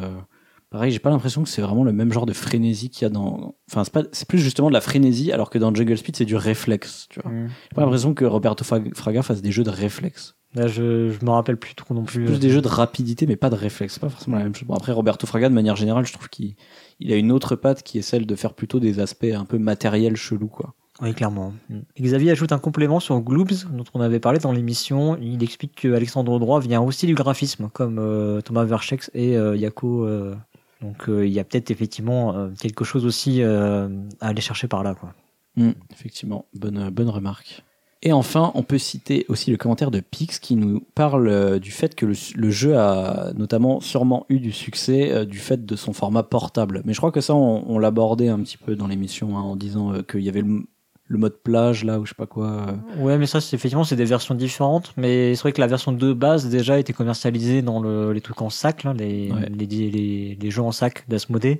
pareil, 0.73 0.91
j'ai 0.91 0.99
pas 0.99 1.09
l'impression 1.11 1.43
que 1.43 1.47
c'est 1.49 1.61
vraiment 1.61 1.85
le 1.85 1.93
même 1.93 2.11
genre 2.11 2.25
de 2.25 2.33
frénésie 2.33 2.89
qu'il 2.89 3.03
y 3.03 3.05
a 3.05 3.09
dans. 3.09 3.55
Enfin, 3.71 3.85
c'est 3.85 3.93
pas- 3.93 4.03
c'est 4.11 4.27
plus 4.27 4.39
justement 4.39 4.67
de 4.67 4.73
la 4.73 4.81
frénésie, 4.81 5.31
alors 5.31 5.49
que 5.49 5.57
dans 5.57 5.73
Jungle 5.73 5.97
Speed, 5.97 6.17
c'est 6.17 6.25
du 6.25 6.35
réflexe, 6.35 7.07
tu 7.09 7.21
vois. 7.21 7.31
Mm. 7.31 7.47
J'ai 7.47 7.75
pas 7.75 7.81
l'impression 7.81 8.13
que 8.13 8.25
Roberto 8.25 8.65
Fra- 8.65 8.81
Fraga 8.93 9.21
fasse 9.21 9.41
des 9.41 9.51
jeux 9.53 9.63
de 9.63 9.69
réflexe. 9.69 10.35
Là 10.55 10.67
je 10.67 11.09
je 11.09 11.25
me 11.25 11.31
rappelle 11.31 11.57
plus 11.57 11.73
trop 11.73 11.93
non 11.95 12.03
plus. 12.03 12.25
Plus 12.25 12.39
des 12.39 12.49
jeux 12.51 12.61
de 12.61 12.67
rapidité, 12.67 13.25
mais 13.25 13.35
pas 13.37 13.49
de 13.49 13.55
réflexe. 13.55 13.93
C'est 13.95 13.99
pas 14.01 14.09
forcément 14.09 14.37
la 14.37 14.43
même 14.43 14.53
chose. 14.53 14.67
Bon, 14.67 14.75
après, 14.75 14.91
Roberto 14.91 15.25
Fraga, 15.25 15.47
de 15.49 15.53
manière 15.55 15.75
générale, 15.75 16.05
je 16.05 16.13
trouve 16.13 16.27
qu'il 16.29 16.55
il 16.99 17.11
a 17.13 17.15
une 17.15 17.31
autre 17.31 17.55
patte 17.55 17.81
qui 17.83 17.97
est 17.97 18.03
celle 18.03 18.25
de 18.27 18.35
faire 18.35 18.53
plutôt 18.53 18.79
des 18.79 18.99
aspects 18.99 19.25
un 19.33 19.45
peu 19.45 19.57
matériels 19.57 20.15
chelous, 20.15 20.47
quoi. 20.49 20.73
Oui, 21.01 21.11
clairement. 21.15 21.53
Xavier 21.99 22.29
ajoute 22.31 22.51
un 22.51 22.59
complément 22.59 22.99
sur 22.99 23.19
Gloobs, 23.19 23.65
dont 23.71 23.83
on 23.95 23.99
avait 24.01 24.19
parlé 24.19 24.37
dans 24.37 24.51
l'émission. 24.51 25.17
Il 25.19 25.41
explique 25.43 25.73
que 25.73 25.91
Alexandre 25.91 26.37
Droit 26.39 26.59
vient 26.59 26.81
aussi 26.81 27.07
du 27.07 27.15
graphisme, 27.15 27.69
comme 27.73 27.97
euh, 27.97 28.41
Thomas 28.41 28.63
Verchex 28.63 29.09
et 29.15 29.35
euh, 29.35 29.55
Yako. 29.57 30.05
euh. 30.05 30.35
Donc 30.83 31.09
euh, 31.09 31.25
il 31.25 31.31
y 31.33 31.39
a 31.39 31.43
peut-être 31.43 31.71
effectivement 31.71 32.35
euh, 32.35 32.49
quelque 32.59 32.83
chose 32.83 33.05
aussi 33.05 33.41
euh, 33.41 33.87
à 34.19 34.27
aller 34.27 34.41
chercher 34.41 34.67
par 34.67 34.83
là. 34.83 34.93
Quoi. 34.93 35.13
Hmm, 35.55 35.71
effectivement, 35.91 36.45
bonne, 36.53 36.89
bonne 36.89 37.09
remarque. 37.09 37.63
Et 38.05 38.11
enfin, 38.11 38.51
on 38.53 38.63
peut 38.63 38.77
citer 38.77 39.25
aussi 39.29 39.49
le 39.49 39.55
commentaire 39.55 39.89
de 39.89 40.01
Pix 40.01 40.37
qui 40.39 40.57
nous 40.57 40.81
parle 40.93 41.57
du 41.61 41.71
fait 41.71 41.95
que 41.95 42.05
le, 42.05 42.51
jeu 42.51 42.77
a 42.77 43.31
notamment 43.33 43.79
sûrement 43.79 44.25
eu 44.27 44.41
du 44.41 44.51
succès 44.51 45.25
du 45.25 45.37
fait 45.37 45.65
de 45.65 45.75
son 45.77 45.93
format 45.93 46.23
portable. 46.23 46.81
Mais 46.83 46.91
je 46.91 46.97
crois 46.97 47.13
que 47.13 47.21
ça, 47.21 47.33
on, 47.33 47.79
l'abordait 47.79 48.27
un 48.27 48.39
petit 48.39 48.57
peu 48.57 48.75
dans 48.75 48.87
l'émission 48.87 49.37
hein, 49.37 49.41
en 49.41 49.55
disant 49.55 50.03
qu'il 50.03 50.19
y 50.19 50.27
avait 50.27 50.41
le, 50.41 50.65
le 51.07 51.17
mode 51.17 51.37
plage 51.43 51.83
là 51.83 51.99
ou 51.99 52.05
je 52.05 52.09
sais 52.09 52.15
pas 52.15 52.25
quoi. 52.25 52.47
euh. 52.47 53.01
Ouais, 53.03 53.17
mais 53.17 53.25
ça, 53.27 53.41
c'est 53.41 53.55
effectivement, 53.55 53.83
c'est 53.83 53.95
des 53.97 54.05
versions 54.05 54.35
différentes. 54.35 54.93
Mais 54.97 55.35
c'est 55.35 55.41
vrai 55.41 55.51
que 55.51 55.61
la 55.61 55.67
version 55.67 55.91
de 55.91 56.13
base 56.13 56.47
déjà 56.49 56.79
était 56.79 56.93
commercialisée 56.93 57.61
dans 57.61 57.79
le, 57.81 58.13
les 58.13 58.21
trucs 58.21 58.41
en 58.41 58.49
sac, 58.49 58.83
là, 58.83 58.93
les, 58.93 59.31
Ouais. 59.31 59.49
les, 59.49 59.65
les, 59.65 60.37
les 60.41 60.51
jeux 60.51 60.61
en 60.63 60.71
sac 60.71 61.03
d'Asmodée. 61.09 61.59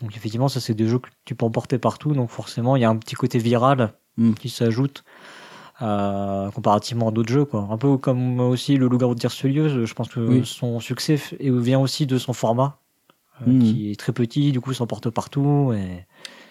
Donc 0.00 0.16
effectivement, 0.16 0.48
ça, 0.48 0.60
c'est 0.60 0.74
des 0.74 0.86
jeux 0.86 0.98
que 1.00 1.08
tu 1.24 1.34
peux 1.34 1.44
emporter 1.44 1.78
partout. 1.78 2.12
Donc 2.12 2.30
forcément, 2.30 2.76
il 2.76 2.82
y 2.82 2.84
a 2.84 2.90
un 2.90 2.96
petit 2.96 3.14
côté 3.16 3.38
viral 3.38 3.92
Mm. 4.16 4.34
qui 4.34 4.48
s'ajoute 4.48 5.02
euh, 5.82 6.50
comparativement 6.52 7.08
à 7.08 7.10
d'autres 7.10 7.32
jeux. 7.32 7.44
Quoi. 7.44 7.66
Un 7.70 7.76
peu 7.78 7.96
comme 7.96 8.38
aussi 8.38 8.76
le 8.76 8.86
Loup-garou 8.86 9.14
de 9.16 9.20
Tiercelieu. 9.20 9.84
Je 9.84 9.94
pense 9.94 10.08
que 10.08 10.20
Oui. 10.20 10.42
son 10.44 10.78
succès 10.78 11.18
vient 11.40 11.80
aussi 11.80 12.06
de 12.06 12.16
son 12.18 12.32
format. 12.32 12.78
euh, 13.42 13.50
Mm. 13.50 13.58
qui 13.58 13.90
est 13.90 13.98
très 13.98 14.12
petit, 14.12 14.52
du 14.52 14.60
coup 14.60 14.72
s'emporte 14.72 15.10
partout. 15.10 15.72
Et... 15.74 16.06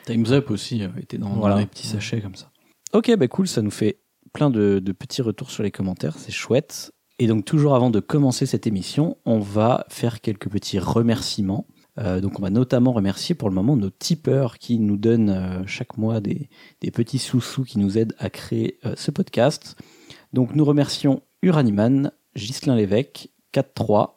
Time's 0.05 0.31
Up 0.31 0.51
aussi 0.51 0.83
euh, 0.83 0.89
était 0.99 1.17
dans, 1.17 1.55
les 1.55 1.65
petits 1.65 1.87
sachets 1.87 2.21
comme 2.21 2.35
ça. 2.35 2.51
Ok, 2.93 3.15
bah 3.17 3.27
cool, 3.27 3.47
ça 3.47 3.61
nous 3.61 3.71
fait 3.71 3.99
plein 4.33 4.49
de, 4.49 4.79
de 4.79 4.91
petits 4.91 5.21
retours 5.21 5.51
sur 5.51 5.63
les 5.63 5.71
commentaires, 5.71 6.17
c'est 6.17 6.31
chouette. 6.31 6.91
Et 7.19 7.27
donc 7.27 7.45
toujours 7.45 7.75
avant 7.75 7.89
de 7.89 7.99
commencer 7.99 8.45
cette 8.45 8.67
émission, 8.67 9.17
on 9.25 9.39
va 9.39 9.85
faire 9.89 10.21
quelques 10.21 10.49
petits 10.49 10.79
remerciements. 10.79 11.67
Euh, 11.99 12.21
donc 12.21 12.39
on 12.39 12.41
va 12.41 12.49
notamment 12.49 12.91
remercier 12.91 13.35
pour 13.35 13.49
le 13.49 13.55
moment 13.55 13.77
nos 13.77 13.91
tipeurs 13.91 14.57
qui 14.57 14.79
nous 14.79 14.97
donnent 14.97 15.29
euh, 15.29 15.63
chaque 15.67 15.97
mois 15.97 16.21
des, 16.21 16.49
des 16.81 16.89
petits 16.89 17.19
sous-sous 17.19 17.63
qui 17.63 17.77
nous 17.77 17.99
aident 17.99 18.15
à 18.17 18.31
créer 18.31 18.79
euh, 18.85 18.95
ce 18.97 19.11
podcast. 19.11 19.75
Donc 20.33 20.55
nous 20.55 20.65
remercions 20.65 21.21
Uraniman, 21.43 22.11
Ghislain 22.35 22.75
Lévesque, 22.75 23.29
4-3, 23.53 24.15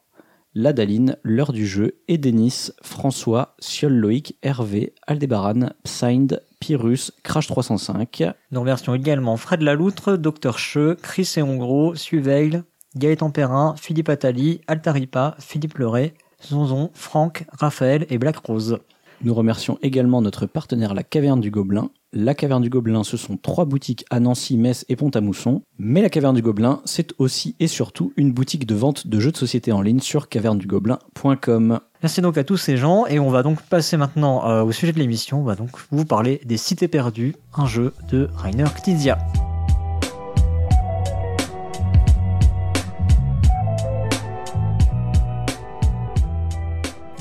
Ladaline, 0.59 1.19
L'heure 1.23 1.53
du 1.53 1.67
jeu, 1.67 1.99
Edenis, 2.09 2.71
François, 2.81 3.55
Siol 3.59 3.93
Loïc, 3.93 4.39
Hervé, 4.43 4.95
Aldébaran, 5.07 5.69
Psynd, 5.85 6.43
Pyrrhus, 6.61 7.13
Crash 7.23 7.47
305. 7.47 8.25
Nous 8.53 8.61
remercions 8.61 8.95
également 8.95 9.37
Fred 9.37 9.61
Laloutre, 9.61 10.17
Dr 10.17 10.57
Cheux, 10.57 10.97
Chris 11.03 11.31
et 11.37 11.43
Hongro, 11.43 11.95
Suveil, 11.95 12.63
Gaëtan 12.97 13.31
Perrin, 13.33 13.75
Philippe 13.77 14.09
Attali, 14.09 14.63
Altaripa, 14.67 15.37
Philippe 15.41 15.77
Leray, 15.77 16.15
Zonzon, 16.43 16.91
Franck, 16.95 17.45
Raphaël 17.53 18.07
et 18.09 18.17
Black 18.17 18.39
Rose. 18.39 18.79
Nous 19.23 19.35
remercions 19.35 19.79
également 19.83 20.21
notre 20.21 20.47
partenaire 20.47 20.95
La 20.95 21.03
Caverne 21.03 21.41
du 21.41 21.51
Gobelin. 21.51 21.91
La 22.13 22.35
Caverne 22.35 22.63
du 22.63 22.71
Gobelin, 22.71 23.03
ce 23.05 23.17
sont 23.17 23.37
trois 23.37 23.65
boutiques 23.65 24.05
à 24.11 24.21
Nancy, 24.21 24.57
Metz 24.57 24.85
et 24.89 24.97
Pont-à-Mousson. 24.97 25.63
Mais 25.79 26.03
La 26.03 26.11
Caverne 26.11 26.35
du 26.35 26.43
Gobelin, 26.43 26.81
c'est 26.85 27.13
aussi 27.19 27.57
et 27.61 27.67
surtout 27.67 28.13
une 28.17 28.33
boutique 28.33 28.67
de 28.67 28.75
vente 28.75 29.07
de 29.07 29.21
jeux 29.21 29.33
de 29.33 29.37
société 29.37 29.73
en 29.73 29.81
ligne 29.81 30.01
sur 30.01 30.29
cavernedugobelin.com. 30.29 31.81
Merci 32.03 32.21
donc 32.21 32.39
à 32.39 32.45
tous 32.45 32.57
ces 32.57 32.77
gens 32.77 33.07
et 33.07 33.19
on 33.19 33.31
va 33.31 33.43
donc 33.43 33.63
passer 33.63 33.97
maintenant 33.97 34.49
euh, 34.49 34.63
au 34.63 34.73
sujet 34.73 34.93
de 34.93 34.99
l'émission. 34.99 35.41
On 35.41 35.45
va 35.45 35.57
donc 35.57 35.71
vous 35.91 36.05
parler 36.05 36.41
des 36.45 36.57
Cités 36.57 36.89
perdues, 36.89 37.35
un 37.55 37.67
jeu 37.67 37.95
de 38.11 38.29
Rainer 38.37 38.67
Knizia. 38.85 39.19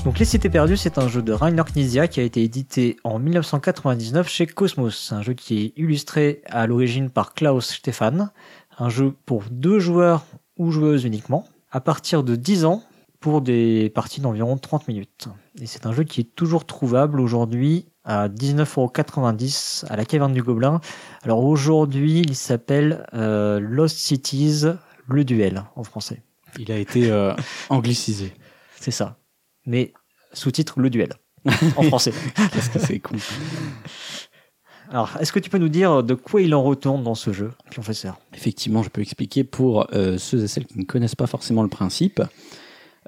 Donc 0.06 0.20
Les 0.20 0.24
Cités 0.24 0.48
perdues, 0.50 0.76
c'est 0.76 0.98
un 0.98 1.08
jeu 1.08 1.20
de 1.20 1.32
Rainer 1.32 1.64
Knizia 1.64 2.06
qui 2.06 2.20
a 2.20 2.22
été 2.22 2.40
édité 2.44 2.96
en 3.02 3.18
1999 3.18 4.28
chez 4.28 4.46
Cosmos. 4.46 5.10
Un 5.10 5.20
jeu 5.20 5.34
qui 5.34 5.58
est 5.58 5.72
illustré 5.76 6.42
à 6.46 6.68
l'origine 6.68 7.10
par 7.10 7.34
Klaus 7.34 7.74
Stefan. 7.74 8.30
Un 8.78 8.88
jeu 8.88 9.12
pour 9.26 9.42
deux 9.50 9.80
joueurs 9.80 10.24
ou 10.58 10.70
joueuses 10.70 11.04
uniquement. 11.04 11.44
À 11.72 11.80
partir 11.80 12.22
de 12.22 12.36
10 12.36 12.66
ans, 12.66 12.84
pour 13.18 13.40
des 13.40 13.90
parties 13.96 14.20
d'environ 14.20 14.56
30 14.56 14.86
minutes. 14.86 15.26
Et 15.60 15.66
c'est 15.66 15.86
un 15.86 15.92
jeu 15.92 16.04
qui 16.04 16.20
est 16.20 16.36
toujours 16.36 16.66
trouvable 16.66 17.18
aujourd'hui 17.18 17.88
à 18.04 18.28
19,90€ 18.28 19.86
à 19.88 19.96
la 19.96 20.04
caverne 20.04 20.32
du 20.32 20.44
Gobelin. 20.44 20.80
Alors 21.24 21.42
aujourd'hui, 21.44 22.20
il 22.20 22.36
s'appelle 22.36 23.08
euh, 23.12 23.58
Lost 23.58 23.98
Cities, 23.98 24.66
le 25.08 25.24
duel 25.24 25.64
en 25.74 25.82
français. 25.82 26.22
Il 26.60 26.70
a 26.70 26.78
été 26.78 27.10
euh, 27.10 27.34
anglicisé. 27.70 28.32
C'est 28.78 28.92
ça. 28.92 29.16
Mais 29.66 29.92
Sous-titre 30.32 30.80
Le 30.80 30.90
Duel, 30.90 31.10
en 31.76 31.82
français. 31.82 32.12
Qu'est-ce 32.52 32.70
que 32.70 32.78
c'est 32.78 32.98
con. 32.98 33.16
Alors, 34.90 35.16
est-ce 35.20 35.32
que 35.32 35.38
tu 35.38 35.50
peux 35.50 35.58
nous 35.58 35.68
dire 35.68 36.02
de 36.02 36.14
quoi 36.14 36.42
il 36.42 36.54
en 36.54 36.62
retourne 36.62 37.02
dans 37.02 37.14
ce 37.14 37.32
jeu, 37.32 37.52
professeur 37.70 38.18
Effectivement, 38.34 38.82
je 38.82 38.88
peux 38.88 39.00
expliquer 39.00 39.44
pour 39.44 39.86
euh, 39.92 40.18
ceux 40.18 40.44
et 40.44 40.48
celles 40.48 40.66
qui 40.66 40.78
ne 40.78 40.84
connaissent 40.84 41.16
pas 41.16 41.26
forcément 41.26 41.62
le 41.62 41.68
principe. 41.68 42.22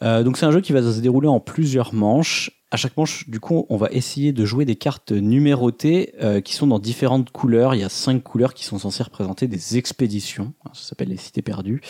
Euh, 0.02 0.22
donc 0.22 0.38
c'est 0.38 0.46
un 0.46 0.50
jeu 0.50 0.60
qui 0.60 0.72
va 0.72 0.82
se 0.82 1.00
dérouler 1.00 1.28
en 1.28 1.40
plusieurs 1.40 1.94
manches. 1.94 2.50
À 2.70 2.76
chaque 2.76 2.96
manche, 2.96 3.28
du 3.28 3.40
coup, 3.40 3.66
on 3.68 3.76
va 3.76 3.88
essayer 3.90 4.32
de 4.32 4.44
jouer 4.44 4.64
des 4.64 4.76
cartes 4.76 5.12
numérotées 5.12 6.14
euh, 6.22 6.40
qui 6.40 6.54
sont 6.54 6.66
dans 6.66 6.78
différentes 6.78 7.30
couleurs. 7.30 7.74
Il 7.74 7.80
y 7.80 7.84
a 7.84 7.88
cinq 7.88 8.22
couleurs 8.22 8.54
qui 8.54 8.64
sont 8.64 8.78
censées 8.78 9.02
représenter 9.02 9.48
des 9.48 9.78
expéditions. 9.78 10.52
Ça 10.74 10.90
s'appelle 10.90 11.08
les 11.08 11.16
cités 11.16 11.42
perdues. 11.42 11.80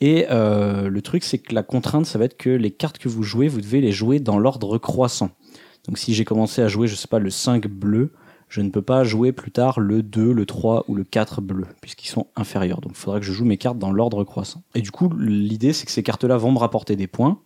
Et 0.00 0.26
euh, 0.30 0.88
le 0.88 1.02
truc, 1.02 1.24
c'est 1.24 1.38
que 1.38 1.54
la 1.54 1.62
contrainte, 1.62 2.06
ça 2.06 2.18
va 2.18 2.26
être 2.26 2.36
que 2.36 2.50
les 2.50 2.70
cartes 2.70 2.98
que 2.98 3.08
vous 3.08 3.22
jouez, 3.22 3.48
vous 3.48 3.60
devez 3.60 3.80
les 3.80 3.92
jouer 3.92 4.20
dans 4.20 4.38
l'ordre 4.38 4.78
croissant. 4.78 5.30
Donc 5.86 5.98
si 5.98 6.14
j'ai 6.14 6.24
commencé 6.24 6.62
à 6.62 6.68
jouer, 6.68 6.86
je 6.86 6.94
sais 6.94 7.08
pas, 7.08 7.18
le 7.18 7.30
5 7.30 7.66
bleu, 7.66 8.12
je 8.48 8.60
ne 8.60 8.70
peux 8.70 8.82
pas 8.82 9.04
jouer 9.04 9.32
plus 9.32 9.50
tard 9.50 9.80
le 9.80 10.02
2, 10.02 10.32
le 10.32 10.46
3 10.46 10.84
ou 10.88 10.94
le 10.94 11.04
4 11.04 11.40
bleu, 11.40 11.66
puisqu'ils 11.80 12.08
sont 12.08 12.28
inférieurs. 12.36 12.80
Donc 12.80 12.92
il 12.92 12.98
faudra 12.98 13.20
que 13.20 13.26
je 13.26 13.32
joue 13.32 13.44
mes 13.44 13.56
cartes 13.56 13.78
dans 13.78 13.92
l'ordre 13.92 14.24
croissant. 14.24 14.62
Et 14.74 14.80
du 14.80 14.90
coup, 14.90 15.10
l'idée, 15.18 15.72
c'est 15.72 15.86
que 15.86 15.92
ces 15.92 16.02
cartes-là 16.02 16.36
vont 16.36 16.52
me 16.52 16.58
rapporter 16.58 16.96
des 16.96 17.06
points, 17.06 17.40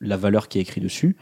la 0.00 0.16
valeur 0.16 0.48
qui 0.48 0.58
est 0.58 0.62
écrite 0.62 0.84
dessus, 0.84 1.16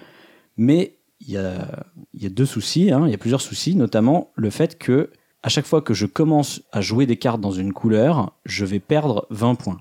mais 0.57 0.99
il 1.21 1.31
y 1.31 1.37
a, 1.37 1.87
y 2.12 2.26
a 2.26 2.29
deux 2.29 2.47
soucis, 2.47 2.93
hein, 2.93 3.05
il 3.07 3.11
y 3.11 3.14
a 3.14 3.19
plusieurs 3.19 3.41
soucis, 3.41 3.75
notamment 3.75 4.33
le 4.35 4.50
fait 4.50 4.79
que 4.79 5.11
à 5.43 5.49
chaque 5.49 5.67
fois 5.67 5.83
que 5.83 5.95
je 5.95 6.07
commence 6.07 6.62
à 6.73 6.81
jouer 6.81 7.07
des 7.07 7.17
cartes 7.17 7.41
dans 7.41 7.50
une 7.50 7.73
couleur, 7.73 8.33
je 8.47 8.64
vais 8.64 8.81
perdre 8.81 9.26
20 9.31 9.57
points. 9.57 9.79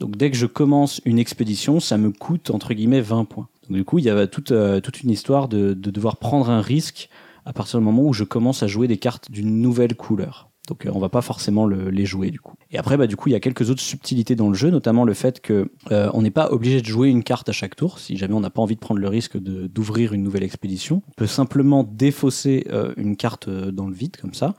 Donc 0.00 0.16
dès 0.16 0.30
que 0.30 0.36
je 0.36 0.46
commence 0.46 1.00
une 1.04 1.18
expédition, 1.18 1.78
ça 1.78 1.96
me 1.96 2.10
coûte 2.10 2.50
entre 2.50 2.74
guillemets 2.74 3.00
20 3.00 3.26
points. 3.26 3.48
Donc 3.68 3.76
du 3.76 3.84
coup, 3.84 3.98
il 3.98 4.04
y 4.04 4.10
a 4.10 4.26
toute, 4.26 4.50
euh, 4.50 4.80
toute 4.80 5.02
une 5.02 5.10
histoire 5.10 5.46
de, 5.46 5.74
de 5.74 5.90
devoir 5.90 6.16
prendre 6.16 6.50
un 6.50 6.60
risque 6.60 7.08
à 7.44 7.52
partir 7.52 7.78
du 7.78 7.84
moment 7.84 8.02
où 8.02 8.12
je 8.12 8.24
commence 8.24 8.62
à 8.62 8.66
jouer 8.66 8.88
des 8.88 8.96
cartes 8.96 9.30
d'une 9.30 9.60
nouvelle 9.60 9.94
couleur. 9.94 10.50
Donc 10.70 10.86
euh, 10.86 10.90
on 10.94 10.98
va 10.98 11.08
pas 11.08 11.20
forcément 11.20 11.66
le, 11.66 11.90
les 11.90 12.06
jouer 12.06 12.30
du 12.30 12.40
coup. 12.40 12.54
Et 12.70 12.78
après 12.78 12.96
bah 12.96 13.06
du 13.06 13.16
coup 13.16 13.28
il 13.28 13.32
y 13.32 13.34
a 13.34 13.40
quelques 13.40 13.70
autres 13.70 13.82
subtilités 13.82 14.36
dans 14.36 14.48
le 14.48 14.54
jeu, 14.54 14.70
notamment 14.70 15.04
le 15.04 15.14
fait 15.14 15.40
que 15.40 15.70
euh, 15.90 16.10
on 16.14 16.22
n'est 16.22 16.30
pas 16.30 16.50
obligé 16.52 16.80
de 16.80 16.86
jouer 16.86 17.08
une 17.08 17.24
carte 17.24 17.48
à 17.48 17.52
chaque 17.52 17.76
tour. 17.76 17.98
Si 17.98 18.16
jamais 18.16 18.34
on 18.34 18.40
n'a 18.40 18.50
pas 18.50 18.62
envie 18.62 18.76
de 18.76 18.80
prendre 18.80 19.00
le 19.00 19.08
risque 19.08 19.36
d'ouvrir 19.36 20.12
une 20.12 20.22
nouvelle 20.22 20.44
expédition, 20.44 21.02
on 21.08 21.12
peut 21.12 21.26
simplement 21.26 21.84
défausser 21.84 22.66
euh, 22.70 22.94
une 22.96 23.16
carte 23.16 23.50
dans 23.50 23.88
le 23.88 23.94
vide 23.94 24.16
comme 24.16 24.34
ça. 24.34 24.54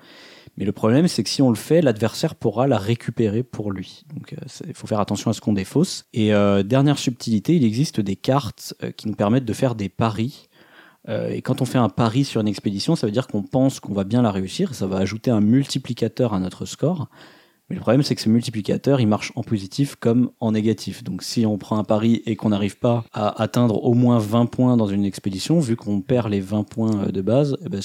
Mais 0.57 0.65
le 0.65 0.71
problème 0.71 1.07
c'est 1.07 1.23
que 1.23 1.29
si 1.29 1.41
on 1.41 1.49
le 1.49 1.55
fait, 1.55 1.81
l'adversaire 1.81 2.35
pourra 2.35 2.67
la 2.67 2.77
récupérer 2.77 3.43
pour 3.43 3.71
lui. 3.71 4.03
Donc 4.13 4.35
il 4.67 4.73
faut 4.73 4.87
faire 4.87 4.99
attention 4.99 5.31
à 5.31 5.33
ce 5.33 5.41
qu'on 5.41 5.53
défausse. 5.53 6.05
Et 6.13 6.33
euh, 6.33 6.63
dernière 6.63 6.99
subtilité, 6.99 7.55
il 7.55 7.63
existe 7.63 7.99
des 7.99 8.15
cartes 8.15 8.73
euh, 8.83 8.91
qui 8.91 9.07
nous 9.07 9.15
permettent 9.15 9.45
de 9.45 9.53
faire 9.53 9.75
des 9.75 9.89
paris. 9.89 10.49
Euh, 11.09 11.29
et 11.29 11.41
quand 11.41 11.61
on 11.61 11.65
fait 11.65 11.77
un 11.77 11.89
pari 11.89 12.23
sur 12.23 12.41
une 12.41 12.47
expédition, 12.47 12.95
ça 12.95 13.07
veut 13.07 13.11
dire 13.11 13.27
qu'on 13.27 13.43
pense 13.43 13.79
qu'on 13.79 13.93
va 13.93 14.03
bien 14.03 14.21
la 14.21 14.31
réussir. 14.31 14.75
Ça 14.75 14.87
va 14.87 14.97
ajouter 14.97 15.31
un 15.31 15.41
multiplicateur 15.41 16.33
à 16.33 16.39
notre 16.39 16.65
score. 16.65 17.09
Mais 17.69 17.75
le 17.75 17.81
problème, 17.81 18.03
c'est 18.03 18.15
que 18.15 18.21
ce 18.21 18.27
multiplicateur, 18.27 18.99
il 18.99 19.07
marche 19.07 19.31
en 19.35 19.43
positif 19.43 19.95
comme 19.95 20.31
en 20.41 20.51
négatif. 20.51 21.05
Donc 21.05 21.23
si 21.23 21.45
on 21.45 21.57
prend 21.57 21.77
un 21.77 21.85
pari 21.85 22.21
et 22.25 22.35
qu'on 22.35 22.49
n'arrive 22.49 22.77
pas 22.77 23.05
à 23.13 23.41
atteindre 23.41 23.83
au 23.85 23.93
moins 23.93 24.19
20 24.19 24.47
points 24.47 24.75
dans 24.75 24.87
une 24.87 25.05
expédition, 25.05 25.59
vu 25.61 25.77
qu'on 25.77 26.01
perd 26.01 26.29
les 26.29 26.41
20 26.41 26.63
points 26.63 27.05
euh, 27.05 27.11
de 27.11 27.21
base, 27.21 27.57
eh 27.65 27.69
ben, 27.69 27.81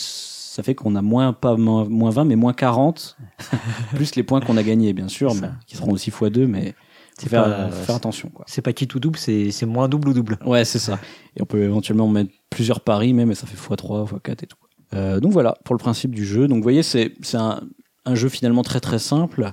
ça 0.57 0.63
fait 0.63 0.75
qu'on 0.75 0.97
a 0.97 1.03
moins, 1.03 1.35
pas 1.35 1.55
moins, 1.59 1.85
moins 1.85 2.09
20, 2.09 2.25
mais 2.25 2.35
moins 2.37 2.55
40, 2.55 3.19
plus 3.95 4.15
les 4.15 4.23
points 4.23 4.41
qu'on 4.41 4.57
a 4.57 4.63
gagnés, 4.63 4.95
bien 4.95 5.09
sûr, 5.09 5.35
mais, 5.35 5.51
qui 5.67 5.77
seront 5.77 5.93
aussi 5.93 6.09
x2, 6.11 6.47
mais 6.47 6.69
faut 6.71 6.73
C'est 7.19 7.29
faire, 7.29 7.45
pas- 7.45 7.71
faire 7.71 7.95
attention. 7.97 8.31
Quoi. 8.31 8.47
C'est 8.49 8.63
pas 8.63 8.73
qui 8.73 8.87
tout 8.87 8.99
double, 8.99 9.19
c'est 9.19 9.51
c'est 9.51 9.67
moins 9.67 9.87
double 9.87 10.09
ou 10.09 10.13
double. 10.15 10.39
Ouais, 10.47 10.65
c'est 10.65 10.79
ça. 10.79 10.99
Et 11.37 11.43
on 11.43 11.45
peut 11.45 11.63
éventuellement 11.63 12.09
mettre 12.09 12.31
plusieurs 12.49 12.81
paris 12.81 13.13
même, 13.13 13.31
et 13.31 13.35
ça 13.35 13.47
fait 13.47 13.57
x3, 13.59 14.09
x4 14.09 14.33
et 14.45 14.47
tout. 14.47 14.57
Euh, 14.95 15.21
donc 15.21 15.33
voilà, 15.33 15.59
pour 15.67 15.75
le 15.75 15.79
principe 15.79 16.15
du 16.15 16.25
jeu. 16.25 16.49
Donc 16.49 16.57
vous 16.57 16.63
voyez, 16.63 16.83
c'est 16.83 17.13
c'est 17.21 17.37
un, 17.37 17.61
un 18.07 18.15
jeu 18.15 18.31
finalement 18.31 18.63
très 18.63 18.81
très 18.81 18.99
simple, 18.99 19.53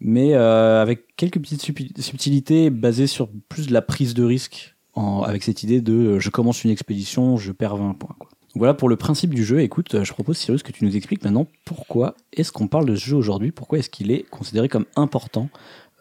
mais 0.00 0.34
euh, 0.34 0.82
avec 0.82 1.14
quelques 1.16 1.38
petites 1.40 1.62
subtilités 2.00 2.70
basées 2.70 3.06
sur 3.06 3.28
plus 3.48 3.68
de 3.68 3.72
la 3.72 3.82
prise 3.82 4.14
de 4.14 4.24
risque, 4.24 4.74
en, 4.94 5.22
avec 5.22 5.44
cette 5.44 5.62
idée 5.62 5.80
de 5.80 5.92
euh, 5.92 6.18
je 6.18 6.30
commence 6.30 6.64
une 6.64 6.70
expédition, 6.72 7.36
je 7.36 7.52
perds 7.52 7.76
20 7.76 7.94
points. 7.94 8.16
Quoi. 8.18 8.28
Voilà 8.56 8.74
pour 8.74 8.88
le 8.88 8.96
principe 8.96 9.32
du 9.32 9.44
jeu. 9.44 9.60
Écoute, 9.60 9.94
euh, 9.94 10.04
je 10.04 10.12
propose 10.12 10.36
Cyrus 10.36 10.62
que 10.62 10.72
tu 10.72 10.84
nous 10.84 10.96
expliques 10.96 11.22
maintenant 11.22 11.46
pourquoi 11.64 12.16
est-ce 12.32 12.50
qu'on 12.50 12.66
parle 12.66 12.86
de 12.86 12.96
ce 12.96 13.04
jeu 13.04 13.16
aujourd'hui, 13.16 13.52
pourquoi 13.52 13.78
est-ce 13.78 13.90
qu'il 13.90 14.10
est 14.10 14.22
considéré 14.28 14.68
comme 14.68 14.86
important 14.96 15.48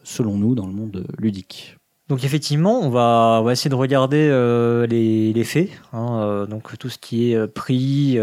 selon 0.04 0.38
nous 0.38 0.56
dans 0.56 0.66
le 0.66 0.74
monde 0.74 1.06
ludique. 1.20 1.76
Donc 2.08 2.24
effectivement, 2.24 2.80
on 2.80 2.90
va, 2.90 3.44
essayer 3.52 3.70
de 3.70 3.76
regarder 3.76 4.28
euh, 4.32 4.88
les, 4.88 5.44
faits, 5.44 5.70
hein, 5.94 6.22
euh, 6.22 6.46
donc 6.48 6.76
tout 6.80 6.90
ce 6.90 6.98
qui 6.98 7.32
est 7.32 7.48
prix, 7.48 8.18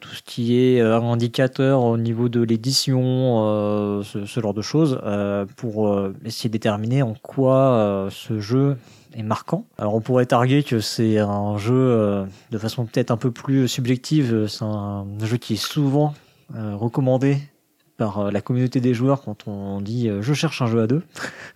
tout 0.00 0.14
ce 0.14 0.22
qui 0.26 0.58
est 0.58 0.82
indicateur 0.82 1.82
au 1.82 1.96
niveau 1.96 2.28
de 2.28 2.42
l'édition, 2.42 4.02
ce, 4.02 4.26
ce 4.26 4.40
genre 4.40 4.52
de 4.52 4.60
choses, 4.60 5.00
pour 5.56 6.10
essayer 6.26 6.50
de 6.50 6.52
déterminer 6.52 7.00
en 7.00 7.14
quoi 7.14 8.08
ce 8.10 8.40
jeu 8.40 8.76
est 9.14 9.22
marquant. 9.22 9.66
Alors 9.78 9.94
on 9.94 10.00
pourrait 10.00 10.26
targuer 10.26 10.62
que 10.62 10.80
c'est 10.80 11.18
un 11.18 11.58
jeu 11.58 11.74
euh, 11.74 12.24
de 12.50 12.58
façon 12.58 12.86
peut-être 12.86 13.10
un 13.10 13.16
peu 13.16 13.30
plus 13.30 13.68
subjective, 13.68 14.32
euh, 14.32 14.48
c'est 14.48 14.64
un 14.64 15.06
jeu 15.22 15.36
qui 15.36 15.54
est 15.54 15.64
souvent 15.64 16.14
euh, 16.54 16.74
recommandé 16.74 17.38
par 18.00 18.32
la 18.32 18.40
communauté 18.40 18.80
des 18.80 18.94
joueurs 18.94 19.20
quand 19.20 19.46
on 19.46 19.82
dit 19.82 20.08
euh, 20.08 20.22
je 20.22 20.32
cherche 20.32 20.62
un 20.62 20.66
jeu 20.66 20.80
à 20.80 20.86
deux. 20.86 21.02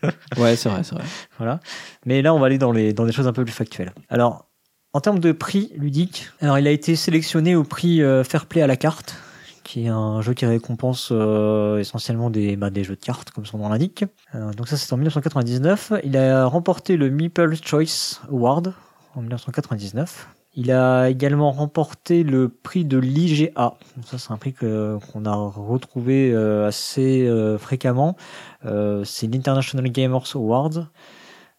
Ouais, 0.37 0.57
c'est 0.57 0.69
vrai, 0.69 0.85
c'est 0.85 0.95
vrai. 0.95 1.05
Voilà. 1.39 1.59
Mais 2.05 2.21
là, 2.21 2.35
on 2.35 2.39
va 2.39 2.47
aller 2.47 2.59
dans, 2.59 2.71
les, 2.71 2.93
dans 2.93 3.07
des 3.07 3.13
choses 3.13 3.27
un 3.27 3.33
peu 3.33 3.45
plus 3.45 3.55
factuelles. 3.55 3.95
Alors, 4.11 4.51
en 4.93 5.01
termes 5.01 5.21
de 5.21 5.33
prix 5.33 5.73
ludique, 5.75 6.29
alors 6.41 6.59
il 6.59 6.67
a 6.67 6.71
été 6.71 6.97
sélectionné 6.97 7.57
au 7.57 7.65
prix 7.65 8.03
euh, 8.03 8.25
Fair 8.25 8.45
Play 8.45 8.61
à 8.61 8.67
la 8.67 8.77
carte, 8.77 9.17
qui 9.65 9.87
est 9.87 9.89
un 9.89 10.21
jeu 10.21 10.35
qui 10.35 10.47
récompense 10.47 11.09
euh, 11.11 11.79
essentiellement 11.79 12.31
des, 12.31 12.57
bah, 12.57 12.71
des 12.71 12.85
jeux 12.85 12.95
de 12.95 13.01
cartes, 13.01 13.31
comme 13.31 13.47
son 13.47 13.59
nom 13.59 13.69
l'indique. 13.69 14.05
Euh, 14.35 14.53
donc 14.53 14.69
ça, 14.69 14.77
c'est 14.77 14.93
en 14.93 14.97
1999. 14.97 15.95
Il 16.05 16.17
a 16.17 16.47
remporté 16.47 16.97
le 16.97 17.11
Meeple 17.11 17.57
Choice 17.65 18.21
Award 18.31 18.75
en 19.17 19.23
1999. 19.23 20.29
Il 20.57 20.71
a 20.71 21.11
également 21.11 21.51
remporté 21.51 22.23
le 22.23 22.49
prix 22.49 22.85
de 22.85 22.99
l'IGA. 22.99 23.75
Ça, 24.05 24.19
c'est 24.19 24.31
un 24.31 24.37
prix 24.37 24.53
qu'on 24.53 25.25
a 25.25 25.35
retrouvé 25.35 26.31
euh, 26.33 26.69
assez 26.69 27.29
fréquemment. 27.59 28.17
C'est 28.63 29.27
l'International 29.27 29.91
Gamers 29.91 30.37
Awards. 30.37 30.87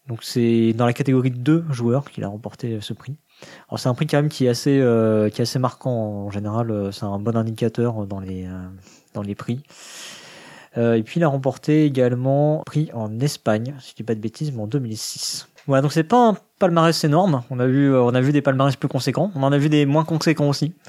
Donc 0.08 0.22
c'est 0.22 0.72
dans 0.72 0.86
la 0.86 0.92
catégorie 0.92 1.32
de 1.32 1.36
deux 1.36 1.64
joueurs 1.70 2.10
qu'il 2.10 2.24
a 2.24 2.28
remporté 2.28 2.80
ce 2.80 2.94
prix. 2.94 3.16
Alors 3.68 3.78
c'est 3.78 3.88
un 3.88 3.94
prix 3.94 4.06
quand 4.06 4.18
même 4.18 4.28
qui 4.28 4.46
est 4.46 4.48
assez 4.48 4.78
euh, 4.80 5.28
qui 5.28 5.40
est 5.40 5.42
assez 5.42 5.58
marquant 5.58 5.90
en 6.26 6.30
général. 6.30 6.70
euh, 6.70 6.92
C'est 6.92 7.04
un 7.04 7.18
bon 7.18 7.36
indicateur 7.36 8.06
dans 8.06 8.20
les 8.20 8.44
euh, 8.46 8.68
dans 9.14 9.22
les 9.22 9.34
prix. 9.34 9.62
Euh, 10.78 10.94
et 10.94 11.02
puis 11.02 11.20
il 11.20 11.24
a 11.24 11.28
remporté 11.28 11.84
également 11.84 12.60
un 12.60 12.64
prix 12.64 12.90
en 12.92 13.18
Espagne, 13.20 13.74
si 13.80 13.90
je 13.90 13.94
dis 13.96 14.02
pas 14.02 14.14
de 14.14 14.20
bêtises, 14.20 14.52
mais 14.52 14.62
en 14.62 14.66
2006. 14.66 15.48
Voilà, 15.66 15.82
donc 15.82 15.92
c'est 15.92 16.04
pas 16.04 16.28
un 16.28 16.36
palmarès 16.58 17.02
énorme. 17.02 17.42
On 17.50 17.58
a 17.58 17.66
vu, 17.66 17.94
on 17.96 18.14
a 18.14 18.20
vu 18.20 18.30
des 18.32 18.42
palmarès 18.42 18.76
plus 18.76 18.88
conséquents. 18.88 19.32
On 19.34 19.42
en 19.42 19.52
a 19.52 19.58
vu 19.58 19.68
des 19.68 19.84
moins 19.86 20.04
conséquents 20.04 20.48
aussi. 20.48 20.74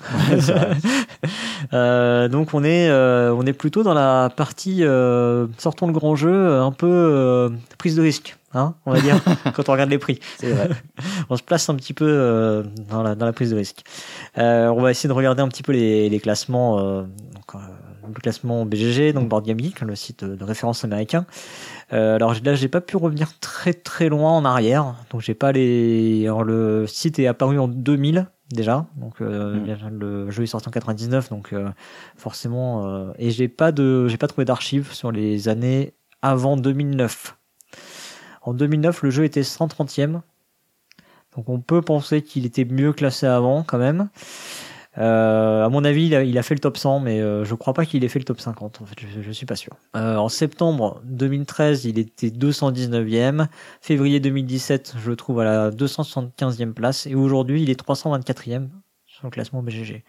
Euh, 1.74 2.28
donc 2.30 2.54
on 2.54 2.64
est, 2.64 2.88
euh, 2.90 3.34
on 3.34 3.46
est 3.46 3.52
plutôt 3.52 3.82
dans 3.84 3.96
la 3.96 4.30
partie 4.34 4.84
euh, 4.84 5.48
sortons 5.58 5.88
le 5.88 5.92
grand 5.92 6.16
jeu, 6.16 6.60
un 6.60 6.72
peu 6.72 7.50
prise 7.78 7.96
de 7.96 8.02
risque, 8.02 8.38
hein, 8.58 8.76
on 8.86 8.94
va 8.94 9.02
dire, 9.02 9.20
quand 9.56 9.70
on 9.70 9.72
regarde 9.72 9.90
les 9.90 9.98
prix. 9.98 10.20
Vrai. 10.42 10.70
On 11.30 11.38
se 11.38 11.44
place 11.44 11.70
un 11.70 11.76
petit 11.76 11.94
peu 11.94 12.08
euh, 12.08 12.64
dans, 12.90 13.04
la, 13.04 13.16
dans 13.16 13.26
la 13.26 13.34
prise 13.34 13.52
de 13.52 13.56
risque. 13.56 13.84
Euh, 14.38 14.68
on 14.68 14.82
va 14.82 14.92
essayer 14.92 15.10
de 15.10 15.14
regarder 15.14 15.42
un 15.42 15.48
petit 15.48 15.64
peu 15.64 15.72
les, 15.72 16.10
les 16.10 16.20
classements, 16.20 16.80
euh, 16.80 17.04
donc, 17.04 17.62
le 18.08 18.22
classement 18.22 18.66
BGG, 18.66 19.14
donc 19.14 19.28
Board 19.28 19.46
Game 19.46 19.60
Geek, 19.60 19.82
le 19.82 19.96
site 19.96 20.24
de 20.24 20.44
référence 20.44 20.84
américain. 20.86 21.26
Alors 21.92 22.34
là, 22.44 22.56
j'ai 22.56 22.70
pas 22.70 22.82
pu 22.82 22.96
revenir 22.98 23.38
très 23.40 23.74
très 23.74 24.10
loin 24.10 24.32
en 24.32 24.46
arrière, 24.46 24.96
donc 25.12 25.22
j'ai 25.22 25.34
pas 25.34 25.52
les. 25.52 26.24
Alors, 26.26 26.44
le 26.44 26.88
site 26.88 27.20
est 27.20 27.28
apparu 27.28 27.60
en 27.60 27.68
2000 27.68 28.28
déjà, 28.52 28.86
donc 28.96 29.22
euh, 29.22 29.56
Mm. 29.56 30.00
le 30.00 30.32
jeu 30.32 30.44
est 30.44 30.48
sorti 30.48 30.68
en 30.70 30.72
99, 30.72 31.30
donc 31.30 31.54
euh, 31.54 31.70
forcément, 32.16 32.88
euh, 32.88 33.12
et 33.18 33.32
j'ai 33.32 33.48
pas 33.48 33.72
de, 33.72 34.08
j'ai 34.08 34.18
pas 34.18 34.28
trouvé 34.28 34.46
d'archives 34.46 34.94
sur 34.94 35.12
les 35.12 35.50
années 35.50 35.94
avant 36.22 36.58
2009. 36.58 37.37
En 38.48 38.54
2009, 38.54 39.04
le 39.04 39.10
jeu 39.10 39.26
était 39.26 39.42
130e. 39.42 40.22
Donc 41.36 41.50
on 41.50 41.60
peut 41.60 41.82
penser 41.82 42.22
qu'il 42.22 42.46
était 42.46 42.64
mieux 42.64 42.94
classé 42.94 43.26
avant 43.26 43.62
quand 43.64 43.78
même. 43.78 44.08
Euh, 44.98 45.66
à 45.66 45.70
mon 45.70 45.84
avis, 45.84 46.06
il 46.08 46.38
a, 46.38 46.44
fait 46.44 46.56
le 46.56 46.62
top 46.62 46.78
100, 46.78 47.02
mais 47.02 47.20
euh, 47.20 47.44
je 47.44 47.54
crois 47.56 47.74
pas 47.74 47.86
qu'il 47.86 48.06
ait 48.06 48.08
fait 48.08 48.20
le 48.20 48.26
top 48.26 48.40
50. 48.40 48.80
En 48.82 48.86
fait, 48.86 48.96
je, 49.02 49.22
je 49.22 49.32
suis 49.34 49.46
pas 49.46 49.58
sûr. 49.58 49.74
Euh, 49.98 50.16
en 50.16 50.30
septembre 50.30 51.02
2013, 51.04 51.84
il 51.84 52.00
était 52.00 52.30
219e. 52.30 53.48
Février 53.82 54.22
2017, 54.22 54.96
je 54.98 55.10
le 55.10 55.18
trouve 55.18 55.42
à 55.42 55.44
la 55.44 55.70
275e 55.70 56.72
place. 56.72 57.06
Et 57.06 57.16
aujourd'hui, 57.16 57.64
il 57.64 57.70
est 57.70 57.86
324e 57.86 58.70
sur 59.06 59.26
le 59.26 59.30
classement 59.30 59.62
BGG. 59.62 60.06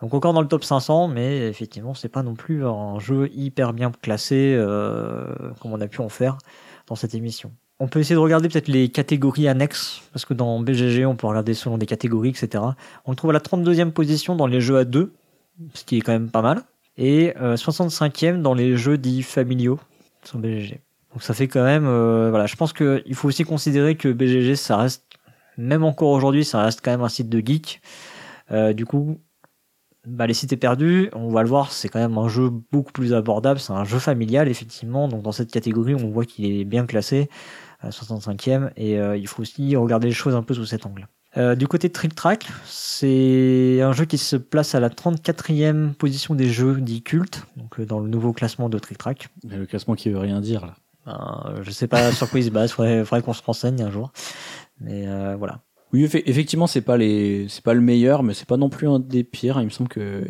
Donc 0.00 0.14
encore 0.14 0.32
dans 0.32 0.40
le 0.40 0.48
top 0.48 0.64
500, 0.64 1.08
mais 1.08 1.48
effectivement, 1.48 1.92
c'est 1.92 2.08
pas 2.08 2.22
non 2.22 2.34
plus 2.34 2.64
un 2.64 2.98
jeu 2.98 3.28
hyper 3.34 3.74
bien 3.74 3.92
classé 3.92 4.54
euh, 4.56 5.34
comme 5.60 5.74
on 5.74 5.80
a 5.82 5.86
pu 5.86 6.00
en 6.00 6.08
faire 6.08 6.38
dans 6.86 6.94
cette 6.94 7.14
émission. 7.14 7.52
On 7.80 7.88
peut 7.88 7.98
essayer 7.98 8.14
de 8.14 8.20
regarder 8.20 8.48
peut-être 8.48 8.68
les 8.68 8.88
catégories 8.88 9.48
annexes, 9.48 10.02
parce 10.12 10.24
que 10.24 10.34
dans 10.34 10.60
BGG, 10.60 11.06
on 11.06 11.16
peut 11.16 11.26
regarder 11.26 11.54
selon 11.54 11.76
des 11.76 11.86
catégories, 11.86 12.30
etc. 12.30 12.62
On 13.04 13.10
le 13.10 13.16
trouve 13.16 13.30
à 13.30 13.32
la 13.32 13.40
32e 13.40 13.90
position 13.90 14.36
dans 14.36 14.46
les 14.46 14.60
jeux 14.60 14.78
à 14.78 14.84
2, 14.84 15.12
ce 15.74 15.84
qui 15.84 15.98
est 15.98 16.00
quand 16.00 16.12
même 16.12 16.30
pas 16.30 16.42
mal, 16.42 16.62
et 16.96 17.34
65e 17.36 18.42
dans 18.42 18.54
les 18.54 18.76
jeux 18.76 18.96
dits 18.96 19.22
familiaux 19.22 19.80
sur 20.22 20.38
BGG. 20.38 20.80
Donc 21.14 21.22
ça 21.22 21.32
fait 21.32 21.46
quand 21.46 21.62
même, 21.62 21.86
euh, 21.86 22.28
voilà, 22.30 22.46
je 22.46 22.56
pense 22.56 22.72
qu'il 22.72 23.14
faut 23.14 23.28
aussi 23.28 23.44
considérer 23.44 23.96
que 23.96 24.08
BGG, 24.08 24.56
ça 24.56 24.76
reste, 24.76 25.04
même 25.56 25.84
encore 25.84 26.10
aujourd'hui, 26.10 26.44
ça 26.44 26.62
reste 26.62 26.80
quand 26.82 26.90
même 26.90 27.02
un 27.02 27.08
site 27.08 27.28
de 27.28 27.38
geek. 27.38 27.80
Euh, 28.50 28.72
du 28.72 28.84
coup, 28.84 29.20
bah, 30.06 30.26
les 30.26 30.34
cités 30.34 30.56
perdues, 30.56 31.10
on 31.14 31.28
va 31.30 31.42
le 31.42 31.48
voir, 31.48 31.70
c'est 31.70 31.88
quand 31.88 32.00
même 32.00 32.18
un 32.18 32.28
jeu 32.28 32.50
beaucoup 32.72 32.90
plus 32.90 33.14
abordable, 33.14 33.60
c'est 33.60 33.72
un 33.72 33.84
jeu 33.84 34.00
familial 34.00 34.48
effectivement, 34.48 35.06
donc 35.08 35.22
dans 35.22 35.32
cette 35.32 35.50
catégorie 35.50 35.94
on 35.94 36.10
voit 36.10 36.26
qu'il 36.26 36.44
est 36.44 36.64
bien 36.64 36.84
classé, 36.84 37.30
65e, 37.90 38.70
et 38.76 38.98
euh, 38.98 39.16
il 39.16 39.26
faut 39.26 39.42
aussi 39.42 39.76
regarder 39.76 40.08
les 40.08 40.14
choses 40.14 40.34
un 40.34 40.42
peu 40.42 40.54
sous 40.54 40.66
cet 40.66 40.86
angle. 40.86 41.08
Euh, 41.36 41.56
du 41.56 41.66
côté 41.66 41.88
de 41.88 41.92
Trick 41.92 42.14
Track, 42.14 42.46
c'est 42.64 43.80
un 43.82 43.92
jeu 43.92 44.04
qui 44.04 44.18
se 44.18 44.36
place 44.36 44.74
à 44.74 44.80
la 44.80 44.88
34e 44.88 45.94
position 45.94 46.34
des 46.34 46.48
jeux 46.48 46.80
dits 46.80 47.02
cultes, 47.02 47.44
donc 47.56 47.80
euh, 47.80 47.86
dans 47.86 47.98
le 47.98 48.08
nouveau 48.08 48.32
classement 48.32 48.68
de 48.68 48.78
Trick 48.78 48.98
Track. 48.98 49.28
Le 49.48 49.66
classement 49.66 49.94
qui 49.94 50.10
veut 50.10 50.18
rien 50.18 50.40
dire 50.40 50.66
là. 50.66 50.74
Ben, 51.06 51.56
je 51.62 51.70
sais 51.70 51.86
pas 51.86 52.12
sur 52.12 52.30
quoi 52.30 52.40
il 52.40 52.44
se 52.44 52.50
base, 52.50 52.72
faudrait, 52.72 53.04
faudrait 53.04 53.22
qu'on 53.22 53.34
se 53.34 53.42
renseigne 53.42 53.82
un 53.82 53.90
jour. 53.90 54.12
Mais 54.80 55.06
voilà. 55.36 55.60
Oui, 55.92 56.02
effectivement, 56.04 56.66
c'est 56.66 56.80
pas 56.80 56.96
les, 56.96 57.46
c'est 57.48 57.62
pas 57.62 57.74
le 57.74 57.82
meilleur, 57.82 58.22
mais 58.22 58.32
c'est 58.32 58.48
pas 58.48 58.56
non 58.56 58.70
plus 58.70 58.88
un 58.88 59.00
des 59.00 59.22
pires. 59.22 59.60
Il 59.60 59.66
me 59.66 59.70
semble 59.70 59.90
que 59.90 60.24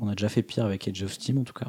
on 0.00 0.08
a 0.08 0.14
déjà 0.16 0.28
fait 0.28 0.42
pire 0.42 0.64
avec 0.64 0.88
Edge 0.88 1.04
of 1.04 1.12
Steam 1.12 1.38
en 1.38 1.44
tout 1.44 1.52
cas. 1.52 1.68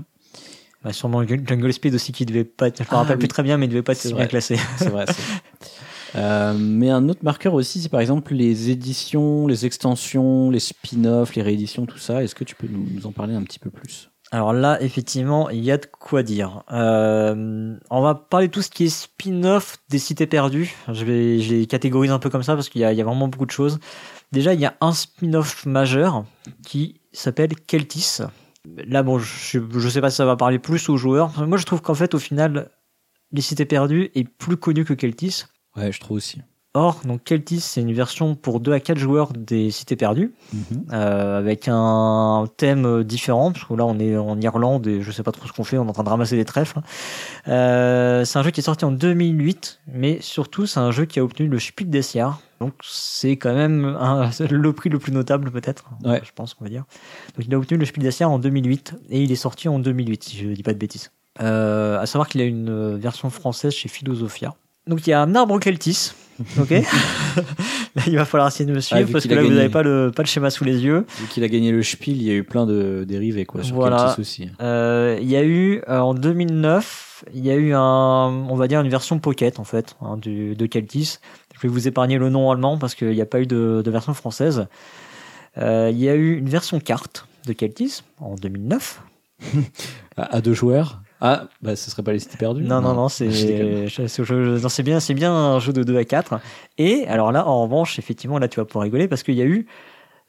Bah, 0.84 0.92
sûrement 0.92 1.26
Jungle 1.26 1.72
Speed 1.72 1.96
aussi 1.96 2.12
qui 2.12 2.26
devait 2.26 2.44
pas 2.44 2.68
être, 2.68 2.80
je 2.80 2.84
me 2.84 2.88
ah 2.92 2.98
rappelle 2.98 3.18
plus 3.18 3.30
très 3.30 3.44
bien, 3.44 3.58
mais 3.58 3.68
il 3.68 3.70
devait 3.70 3.84
pas 3.84 3.94
être 3.94 4.14
bien 4.14 4.28
classé. 4.28 4.58
C'est 4.78 4.90
vrai. 4.90 5.06
Euh, 6.16 6.54
mais 6.56 6.92
un 6.92 7.10
autre 7.10 7.24
marqueur 7.24 7.56
aussi, 7.56 7.82
c'est 7.82 7.90
par 7.90 8.00
exemple 8.00 8.36
les 8.36 8.70
éditions, 8.70 9.48
les 9.48 9.66
extensions, 9.66 10.52
les 10.52 10.60
spin-offs, 10.60 11.34
les 11.34 11.42
rééditions, 11.42 11.88
tout 11.88 11.98
ça. 11.98 12.24
Est-ce 12.24 12.36
que 12.36 12.44
tu 12.44 12.54
peux 12.54 12.68
nous 12.68 13.08
en 13.08 13.12
parler 13.12 13.34
un 13.34 13.42
petit 13.42 13.58
peu 13.58 13.72
plus? 13.72 14.12
Alors 14.32 14.54
là, 14.54 14.80
effectivement, 14.82 15.50
il 15.50 15.64
y 15.64 15.72
a 15.72 15.78
de 15.78 15.88
quoi 15.88 16.22
dire. 16.22 16.64
Euh, 16.72 17.76
on 17.90 18.02
va 18.02 18.14
parler 18.16 18.48
de 18.48 18.52
tout 18.52 18.62
ce 18.62 18.70
qui 18.70 18.86
est 18.86 18.90
spin-off 18.90 19.78
des 19.90 19.98
cités 19.98 20.28
perdues. 20.28 20.76
Je 20.92 21.04
vais, 21.04 21.40
je 21.40 21.54
les 21.56 21.66
catégorise 21.66 22.12
un 22.12 22.20
peu 22.20 22.30
comme 22.30 22.44
ça 22.44 22.54
parce 22.54 22.70
qu'il 22.70 22.82
y, 22.82 22.84
y, 22.84 23.02
a 23.02 23.04
vraiment 23.04 23.28
beaucoup 23.28 23.48
de 23.48 23.52
choses. 23.52 23.80
Déjà, 24.32 24.54
il 24.54 24.60
y 24.60 24.66
a 24.66 24.76
un 24.82 24.92
spin-off 24.92 25.66
majeur 25.66 26.26
qui 26.64 27.02
s'appelle 27.12 27.56
Keltis. 27.56 28.20
Là, 28.66 29.04
bon, 29.04 29.20
je, 29.20 29.90
sais 29.90 30.02
pas 30.02 30.10
si 30.10 30.18
ça 30.18 30.26
va 30.26 30.38
parler 30.38 30.60
plus 30.60 30.88
aux 30.90 30.98
joueurs. 30.98 31.46
Moi, 31.48 31.58
je 31.58 31.66
trouve 31.66 31.82
qu'en 31.82 31.96
fait, 31.96 32.14
au 32.14 32.20
final, 32.20 32.72
les 33.32 33.42
cités 33.42 33.66
perdues 33.66 34.10
est 34.16 34.24
plus 34.24 34.58
connu 34.58 34.86
que 34.86 34.94
Keltis. 34.94 35.44
Ouais, 35.76 35.92
je 35.92 36.00
trouve 36.00 36.18
aussi. 36.18 36.42
Or, 36.76 37.02
donc 37.06 37.24
Keltis, 37.24 37.60
c'est 37.60 37.82
une 37.82 37.94
version 37.94 38.34
pour 38.34 38.60
2 38.60 38.74
à 38.74 38.80
4 38.80 38.98
joueurs 38.98 39.32
des 39.32 39.70
Cités 39.70 39.96
Perdues, 39.96 40.34
mhm. 40.52 40.86
euh, 40.92 41.38
avec 41.38 41.68
un 41.68 42.46
thème 42.58 43.04
différent, 43.04 43.52
parce 43.52 43.66
que 43.66 43.76
là 43.76 43.86
on 43.86 44.00
est 44.00 44.18
en 44.18 44.42
Irlande 44.42 44.88
et 44.88 45.02
je 45.02 45.12
sais 45.12 45.22
pas 45.22 45.32
trop 45.32 45.48
ce 45.48 45.54
qu'on 45.54 45.64
fait, 45.64 45.78
on 45.78 45.86
est 45.86 45.90
en 45.90 45.94
train 45.94 46.04
de 46.04 46.10
ramasser 46.10 46.36
des 46.36 46.46
trèfles. 46.46 46.80
Euh, 47.48 48.26
c'est 48.26 48.40
un 48.40 48.44
jeu 48.44 48.50
qui 48.50 48.62
est 48.62 48.64
sorti 48.64 48.86
en 48.86 48.92
2008, 48.92 49.82
mais 49.94 50.18
surtout 50.20 50.66
c'est 50.66 50.80
un 50.80 50.90
jeu 50.90 51.06
qui 51.06 51.20
a 51.20 51.24
obtenu 51.24 51.48
le 51.48 51.60
Spiel 51.60 51.92
des 51.92 52.02
Jahres, 52.02 52.42
donc 52.60 52.74
c'est 52.82 53.38
quand 53.38 53.54
même 53.54 53.86
un, 53.86 54.32
le 54.50 54.74
prix 54.74 54.90
le 54.90 54.98
plus 54.98 55.12
notable 55.12 55.52
peut-être, 55.52 55.86
ouais. 56.04 56.22
je 56.24 56.32
pense 56.34 56.56
qu'on 56.56 56.64
va 56.64 56.72
dire. 56.72 56.86
Donc 57.38 57.46
il 57.48 57.54
a 57.54 57.58
obtenu 57.60 57.78
le 57.78 57.86
Spiel 57.86 58.04
des 58.04 58.10
Jahres 58.10 58.32
en 58.32 58.40
2008, 58.40 58.96
et 59.12 59.22
il 59.22 59.32
est 59.32 59.36
sorti 59.36 59.70
en 59.70 59.78
2008, 59.78 60.24
si 60.24 60.38
je 60.38 60.48
dis 60.48 60.64
pas 60.64 60.74
de 60.74 60.80
bêtises. 60.80 61.12
Euh, 61.40 62.00
à 62.00 62.08
savoir 62.08 62.28
qu'il 62.28 62.42
a 62.42 62.46
une 62.46 62.98
version 62.98 63.30
française 63.30 63.74
chez 63.74 63.90
Philosophia. 63.90 64.56
Donc 64.88 65.06
il 65.08 65.12
y 65.12 65.14
a 65.14 65.22
un 65.22 65.34
arbre 65.36 65.60
Keltis, 65.60 66.14
Ok. 66.60 66.72
là, 66.72 68.04
il 68.08 68.16
va 68.16 68.26
falloir 68.26 68.48
essayer 68.48 68.66
de 68.66 68.74
me 68.74 68.80
suivre 68.80 69.12
parce 69.12 69.28
que 69.28 69.34
là, 69.34 69.44
vous 69.44 69.50
n'avez 69.50 69.70
pas 69.70 69.84
le, 69.84 70.12
pas 70.16 70.24
le 70.24 70.28
schéma 70.28 70.50
sous 70.50 70.64
les 70.64 70.84
yeux. 70.84 71.06
Vu 71.20 71.28
qu'il 71.28 71.44
a 71.44 71.48
gagné 71.48 71.72
le 71.72 71.84
Spiel, 71.84 72.18
il 72.18 72.24
y 72.24 72.32
a 72.32 72.34
eu 72.34 72.44
plein 72.44 72.66
de 72.66 73.04
dérivés 73.08 73.46
quoi, 73.46 73.64
sur 73.64 73.76
voilà. 73.76 74.16
aussi. 74.18 74.50
Euh, 74.62 75.18
il 75.22 75.30
y 75.30 75.36
a 75.36 75.44
eu, 75.44 75.82
euh, 75.88 76.00
en 76.00 76.14
2009, 76.14 77.26
il 77.34 77.46
y 77.46 77.52
a 77.52 77.56
eu 77.56 77.74
un, 77.74 77.80
on 77.80 78.56
va 78.56 78.68
dire 78.68 78.82
une 78.82 78.90
version 78.90 79.20
pocket, 79.20 79.60
en 79.60 79.64
fait, 79.64 79.96
hein, 80.02 80.18
du, 80.18 80.56
de 80.56 80.66
Keltis. 80.66 81.20
Je 81.56 81.62
vais 81.62 81.70
vous 81.70 81.88
épargner 81.88 82.18
le 82.18 82.30
nom 82.30 82.52
allemand 82.52 82.78
parce 82.78 82.96
qu'il 82.96 83.12
n'y 83.12 83.22
a 83.22 83.26
pas 83.26 83.40
eu 83.40 83.46
de, 83.46 83.82
de 83.84 83.92
version 83.92 84.14
française. 84.14 84.68
Euh, 85.58 85.90
il 85.92 86.00
y 86.00 86.10
a 86.10 86.16
eu 86.16 86.38
une 86.38 86.50
version 86.50 86.80
carte 86.80 87.28
de 87.46 87.54
Keltis 87.54 88.02
en 88.20 88.36
2009. 88.36 89.02
à 90.18 90.42
deux 90.42 90.54
joueurs 90.54 91.03
ah, 91.26 91.48
bah 91.62 91.78
ce 91.78 91.90
serait 91.90 92.04
pas 92.04 92.12
les 92.12 92.20
cités 92.20 92.36
perdues 92.36 92.64
Non, 92.64 92.82
non, 92.82 92.94
non, 92.94 93.08
c'est 93.08 93.32
c'est 93.32 94.84
bien, 94.84 95.00
c'est 95.00 95.14
bien 95.14 95.34
un 95.34 95.58
jeu 95.60 95.72
de 95.72 95.82
2 95.82 95.96
à 95.96 96.04
4. 96.04 96.42
Et 96.78 97.08
alors 97.08 97.32
là, 97.32 97.48
en 97.48 97.64
revanche, 97.64 97.98
effectivement, 97.98 98.40
là 98.40 98.50
tu 98.50 98.60
vas 98.60 98.66
pouvoir 98.66 98.84
rigoler 98.84 99.08
parce 99.08 99.24
qu'il 99.24 99.36
y 99.36 99.42
a 99.42 99.46
eu 99.46 99.66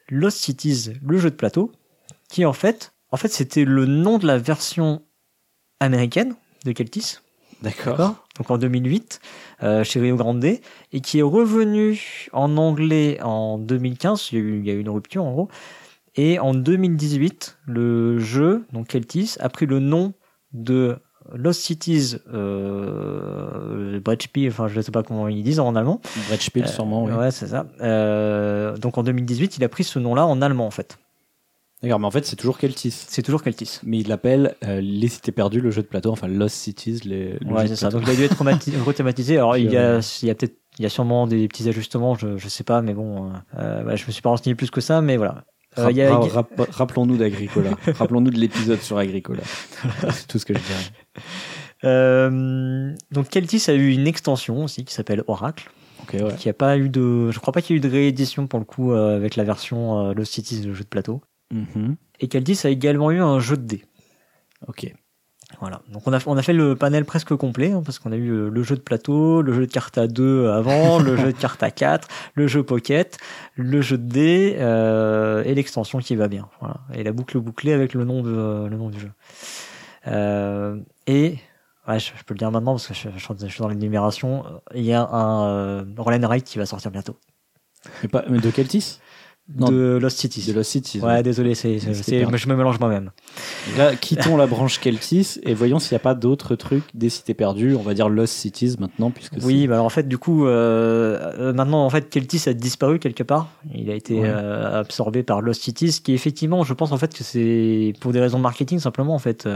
Lost 0.07 0.37
Cities, 0.37 0.93
le 1.05 1.17
jeu 1.17 1.29
de 1.29 1.35
plateau, 1.35 1.73
qui 2.29 2.45
en 2.45 2.53
fait, 2.53 2.93
en 3.11 3.17
fait, 3.17 3.27
c'était 3.27 3.65
le 3.65 3.85
nom 3.85 4.19
de 4.19 4.25
la 4.25 4.37
version 4.37 5.01
américaine 5.81 6.35
de 6.63 6.71
Keltis. 6.71 7.17
D'accord. 7.61 8.15
Donc 8.37 8.49
en 8.49 8.57
2008, 8.57 9.19
euh, 9.63 9.83
chez 9.83 9.99
Rio 9.99 10.15
Grande, 10.15 10.45
et 10.45 10.61
qui 11.01 11.19
est 11.19 11.23
revenu 11.23 12.29
en 12.31 12.55
anglais 12.55 13.19
en 13.21 13.57
2015. 13.57 14.29
Il 14.31 14.37
y 14.37 14.41
a 14.41 14.43
eu, 14.45 14.59
il 14.59 14.65
y 14.65 14.71
a 14.71 14.73
eu 14.73 14.79
une 14.79 14.89
rupture 14.89 15.25
en 15.25 15.33
gros. 15.33 15.49
Et 16.15 16.39
en 16.39 16.53
2018, 16.53 17.57
le 17.65 18.17
jeu, 18.17 18.63
donc 18.71 18.87
Keltis, 18.87 19.35
a 19.41 19.49
pris 19.49 19.65
le 19.65 19.79
nom 19.79 20.13
de 20.63 20.97
Lost 21.33 21.61
Cities 21.61 22.17
euh, 22.33 23.99
enfin 24.47 24.67
je 24.67 24.77
ne 24.77 24.81
sais 24.81 24.91
pas 24.91 25.03
comment 25.03 25.27
ils 25.27 25.43
disent 25.43 25.59
en 25.59 25.75
allemand. 25.75 26.01
Brettspiel 26.27 26.67
sûrement, 26.67 27.03
oui. 27.03 27.11
Ouais, 27.11 27.31
c'est 27.31 27.47
ça. 27.47 27.65
Euh, 27.81 28.77
donc 28.77 28.97
en 28.97 29.03
2018, 29.03 29.57
il 29.57 29.63
a 29.63 29.69
pris 29.69 29.83
ce 29.83 29.99
nom-là 29.99 30.25
en 30.25 30.41
allemand 30.41 30.67
en 30.67 30.71
fait. 30.71 30.97
D'accord, 31.81 31.99
mais 31.99 32.05
en 32.05 32.11
fait 32.11 32.25
c'est 32.25 32.35
toujours 32.35 32.57
Keltis. 32.57 32.91
C'est 32.91 33.21
toujours 33.21 33.43
Keltis. 33.43 33.79
Mais 33.83 33.99
il 33.99 34.07
l'appelle 34.07 34.55
euh, 34.63 34.79
Les 34.81 35.07
Cités 35.07 35.31
Perdues, 35.31 35.61
le 35.61 35.71
jeu 35.71 35.81
de 35.81 35.87
plateau, 35.87 36.11
enfin 36.11 36.27
Lost 36.27 36.55
Cities. 36.55 37.01
Les, 37.05 37.37
ouais, 37.45 37.67
c'est 37.67 37.75
ça. 37.75 37.89
Donc 37.89 38.03
il 38.05 38.09
a 38.09 38.15
dû 38.15 38.23
être 38.23 38.37
rethématisé. 38.85 39.37
Alors 39.37 39.57
il 39.57 39.71
y 39.71 39.77
a, 39.77 39.99
il 40.21 40.27
y 40.27 40.31
a 40.31 40.35
peut-être, 40.35 40.57
il 40.77 40.83
y 40.83 40.85
a 40.85 40.89
sûrement 40.89 41.25
des 41.25 41.47
petits 41.47 41.67
ajustements, 41.67 42.15
je, 42.15 42.37
je 42.37 42.47
sais 42.49 42.63
pas, 42.63 42.81
mais 42.81 42.93
bon, 42.93 43.31
euh, 43.57 43.83
bah, 43.83 43.95
je 43.95 44.05
me 44.05 44.11
suis 44.11 44.21
pas 44.21 44.29
renseigné 44.29 44.55
plus 44.55 44.69
que 44.69 44.81
ça, 44.81 45.01
mais 45.01 45.17
voilà. 45.17 45.45
Euh, 45.77 45.91
rappelons-nous 46.69 47.17
d'Agricola. 47.17 47.71
Rappelons-nous 47.87 48.31
de 48.31 48.39
l'épisode 48.39 48.81
sur 48.81 48.97
Agricola. 48.97 49.43
C'est 50.11 50.27
tout 50.27 50.39
ce 50.39 50.45
que 50.45 50.53
je 50.53 50.59
dirais. 50.59 51.23
Euh, 51.83 52.93
donc 53.11 53.29
Keltis 53.29 53.63
a 53.67 53.73
eu 53.73 53.91
une 53.91 54.07
extension 54.07 54.63
aussi 54.63 54.85
qui 54.85 54.93
s'appelle 54.93 55.23
Oracle. 55.27 55.69
Qui 56.37 56.49
a 56.49 56.53
pas 56.53 56.77
eu 56.77 56.87
de, 56.87 57.31
je 57.31 57.39
crois 57.39 57.51
pas 57.51 57.61
qu'il 57.61 57.75
y 57.75 57.77
ait 57.77 57.79
eu 57.79 57.81
de 57.81 57.89
réédition 57.89 58.45
pour 58.45 58.59
le 58.59 58.65
coup 58.65 58.91
euh, 58.91 59.15
avec 59.15 59.35
la 59.35 59.43
version 59.43 60.13
Lost 60.13 60.33
Cities, 60.33 60.61
le 60.61 60.73
jeu 60.73 60.83
de 60.83 60.89
plateau. 60.89 61.21
Mm-hmm. 61.53 61.95
Et 62.19 62.27
Keltis 62.27 62.59
a 62.63 62.69
également 62.69 63.09
eu 63.11 63.21
un 63.21 63.39
jeu 63.39 63.57
de 63.57 63.63
dés. 63.63 63.83
Ok. 64.67 64.93
Voilà. 65.61 65.81
Donc 65.91 66.03
on 66.05 66.13
a, 66.13 66.19
on 66.25 66.37
a 66.37 66.41
fait 66.41 66.53
le 66.53 66.75
panel 66.75 67.05
presque 67.05 67.35
complet, 67.35 67.71
hein, 67.71 67.81
parce 67.83 67.99
qu'on 67.99 68.11
a 68.11 68.15
eu 68.15 68.29
euh, 68.29 68.49
le 68.49 68.63
jeu 68.63 68.75
de 68.75 68.81
plateau, 68.81 69.41
le 69.41 69.53
jeu 69.53 69.65
de 69.65 69.71
cartes 69.71 69.97
à 69.97 70.07
2 70.07 70.49
avant, 70.49 70.99
le 70.99 71.15
jeu 71.17 71.33
de 71.33 71.37
cartes 71.37 71.63
à 71.63 71.71
4, 71.71 72.07
le 72.33 72.47
jeu 72.47 72.63
pocket, 72.63 73.17
le 73.55 73.81
jeu 73.81 73.97
de 73.97 74.07
dés 74.07 74.55
euh, 74.59 75.43
et 75.43 75.55
l'extension 75.55 75.99
qui 75.99 76.15
va 76.15 76.27
bien. 76.27 76.49
Voilà. 76.59 76.77
Et 76.93 77.03
la 77.03 77.11
boucle 77.11 77.39
bouclée 77.39 77.73
avec 77.73 77.93
le 77.93 78.03
nom, 78.05 78.21
de, 78.21 78.67
le 78.67 78.77
nom 78.77 78.89
du 78.89 78.99
jeu. 78.99 79.11
Euh, 80.07 80.79
et 81.07 81.37
ouais, 81.87 81.99
je, 81.99 82.11
peux 82.25 82.33
le 82.33 82.39
dire 82.39 82.51
maintenant 82.51 82.73
parce 82.73 82.87
que 82.87 82.93
je, 82.93 83.47
suis 83.47 83.59
dans 83.59 83.67
l'énumération. 83.67 84.43
Il 84.73 84.83
y 84.83 84.93
a 84.93 85.07
un 85.07 85.47
euh, 85.47 85.85
Roll 85.97 86.23
Ride 86.25 86.43
qui 86.43 86.57
va 86.57 86.65
sortir 86.65 86.91
bientôt. 86.91 87.17
Mais, 88.01 88.09
pas, 88.09 88.23
mais 88.29 88.39
de 88.39 88.49
quel 88.49 88.67
de 89.47 89.99
Lost 90.01 90.17
Cities. 90.17 90.47
De 90.47 90.53
Lost 90.53 90.71
Cities. 90.71 90.99
Ouais, 91.01 91.21
désolé, 91.21 91.53
c'est, 91.53 91.77
je 91.77 92.49
me 92.49 92.55
mélange 92.55 92.79
moi-même. 92.79 93.11
Là, 93.77 93.95
quittons 93.95 94.37
la 94.37 94.47
branche 94.47 94.79
Keltis 94.79 95.39
et 95.43 95.53
voyons 95.53 95.77
s'il 95.77 95.93
n'y 95.93 95.97
a 95.97 95.99
pas 95.99 96.15
d'autres 96.15 96.55
trucs 96.55 96.83
des 96.95 97.09
cités 97.09 97.35
perdues. 97.35 97.75
On 97.75 97.83
va 97.83 97.93
dire 97.93 98.09
Lost 98.09 98.33
Cities 98.33 98.75
maintenant, 98.79 99.11
puisque 99.11 99.33
oui, 99.43 99.67
bah 99.67 99.75
alors 99.75 99.85
en 99.85 99.89
fait, 99.89 100.07
du 100.07 100.17
coup, 100.17 100.47
euh, 100.47 101.33
euh, 101.37 101.53
maintenant 101.53 101.85
en 101.85 101.89
fait, 101.91 102.09
Keltis 102.09 102.49
a 102.49 102.53
disparu 102.53 102.97
quelque 102.97 103.23
part. 103.23 103.51
Il 103.73 103.91
a 103.91 103.93
été 103.93 104.21
euh, 104.23 104.79
absorbé 104.79 105.21
par 105.21 105.41
Lost 105.41 105.61
Cities, 105.61 106.01
qui 106.03 106.13
effectivement, 106.13 106.63
je 106.63 106.73
pense 106.73 106.91
en 106.91 106.97
fait 106.97 107.15
que 107.15 107.23
c'est 107.23 107.93
pour 107.99 108.13
des 108.13 108.19
raisons 108.19 108.39
de 108.39 108.43
marketing 108.43 108.79
simplement 108.79 109.13
en 109.13 109.19
fait. 109.19 109.47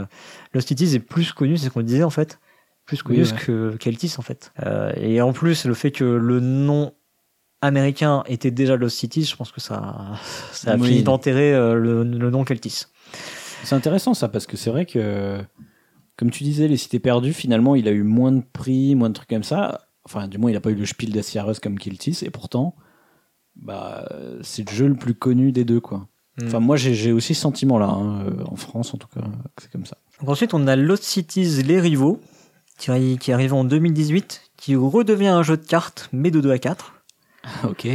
Lost 0.53 0.67
Cities 0.67 0.95
est 0.95 0.99
plus 0.99 1.33
connu, 1.33 1.57
c'est 1.57 1.65
ce 1.65 1.71
qu'on 1.71 1.81
disait 1.81 2.03
en 2.03 2.11
fait, 2.11 2.39
plus 2.85 3.01
connu 3.01 3.23
que 3.45 3.75
Keltis 3.77 4.13
en 4.19 4.21
fait. 4.21 4.51
et 4.97 5.19
en 5.19 5.33
plus, 5.33 5.65
le 5.65 5.73
fait 5.73 5.89
que 5.89 6.03
le 6.03 6.39
nom 6.39 6.93
américain 7.61 8.23
était 8.27 8.51
déjà 8.51 8.77
Lost 8.77 8.97
Cities, 8.97 9.23
je 9.23 9.35
pense 9.35 9.51
que 9.51 9.61
ça, 9.61 10.15
ça 10.51 10.71
a 10.71 10.77
fini 10.77 11.03
d'enterrer 11.03 11.53
euh, 11.53 11.75
le, 11.75 12.03
nom 12.03 12.43
Keltis. 12.43 12.85
C'est 13.63 13.75
intéressant 13.75 14.13
ça, 14.13 14.29
parce 14.29 14.47
que 14.47 14.57
c'est 14.57 14.69
vrai 14.69 14.85
que, 14.85 15.39
comme 16.15 16.31
tu 16.31 16.43
disais, 16.43 16.67
les 16.67 16.77
cités 16.77 16.99
perdues, 16.99 17.33
finalement, 17.33 17.75
il 17.75 17.87
a 17.87 17.91
eu 17.91 18.03
moins 18.03 18.31
de 18.31 18.43
prix, 18.53 18.95
moins 18.95 19.09
de 19.09 19.15
trucs 19.15 19.29
comme 19.29 19.43
ça. 19.43 19.87
Enfin, 20.05 20.27
du 20.27 20.37
moins, 20.37 20.49
il 20.49 20.53
n'a 20.53 20.61
pas 20.61 20.71
eu 20.71 20.75
le 20.75 20.85
Spiel 20.85 21.13
Jahres 21.21 21.59
comme 21.61 21.77
Keltis, 21.77 22.19
et 22.21 22.29
pourtant, 22.29 22.75
bah, 23.55 24.07
c'est 24.41 24.69
le 24.69 24.73
jeu 24.73 24.87
le 24.87 24.95
plus 24.95 25.13
connu 25.13 25.51
des 25.51 25.65
deux, 25.65 25.81
quoi. 25.81 26.07
Hmm. 26.37 26.47
Enfin, 26.47 26.59
moi, 26.61 26.77
j'ai 26.77 27.11
aussi 27.11 27.35
ce 27.35 27.41
sentiment-là, 27.41 27.89
hein, 27.89 28.25
en 28.45 28.55
France 28.55 28.93
en 28.93 28.97
tout 28.97 29.09
cas, 29.13 29.21
c'est 29.57 29.69
comme 29.71 29.85
ça. 29.85 29.97
ensuite, 30.25 30.53
on 30.53 30.65
a 30.67 30.77
Lost 30.77 31.03
Cities 31.03 31.63
Les 31.63 31.81
Rivaux, 31.81 32.21
qui, 32.77 33.17
qui 33.17 33.31
est 33.31 33.33
arrivé 33.33 33.51
en 33.51 33.65
2018, 33.65 34.43
qui 34.55 34.77
redevient 34.77 35.27
un 35.27 35.43
jeu 35.43 35.57
de 35.57 35.65
cartes, 35.65 36.07
mais 36.13 36.31
de 36.31 36.39
2 36.39 36.51
à 36.51 36.59
4. 36.59 36.98
Ok. 37.63 37.87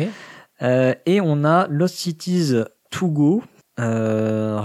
Euh, 0.63 0.95
et 1.07 1.21
on 1.21 1.45
a 1.45 1.67
Lost 1.69 1.97
Cities 1.97 2.53
To 2.91 3.09
Go. 3.09 3.43
Euh, 3.81 4.65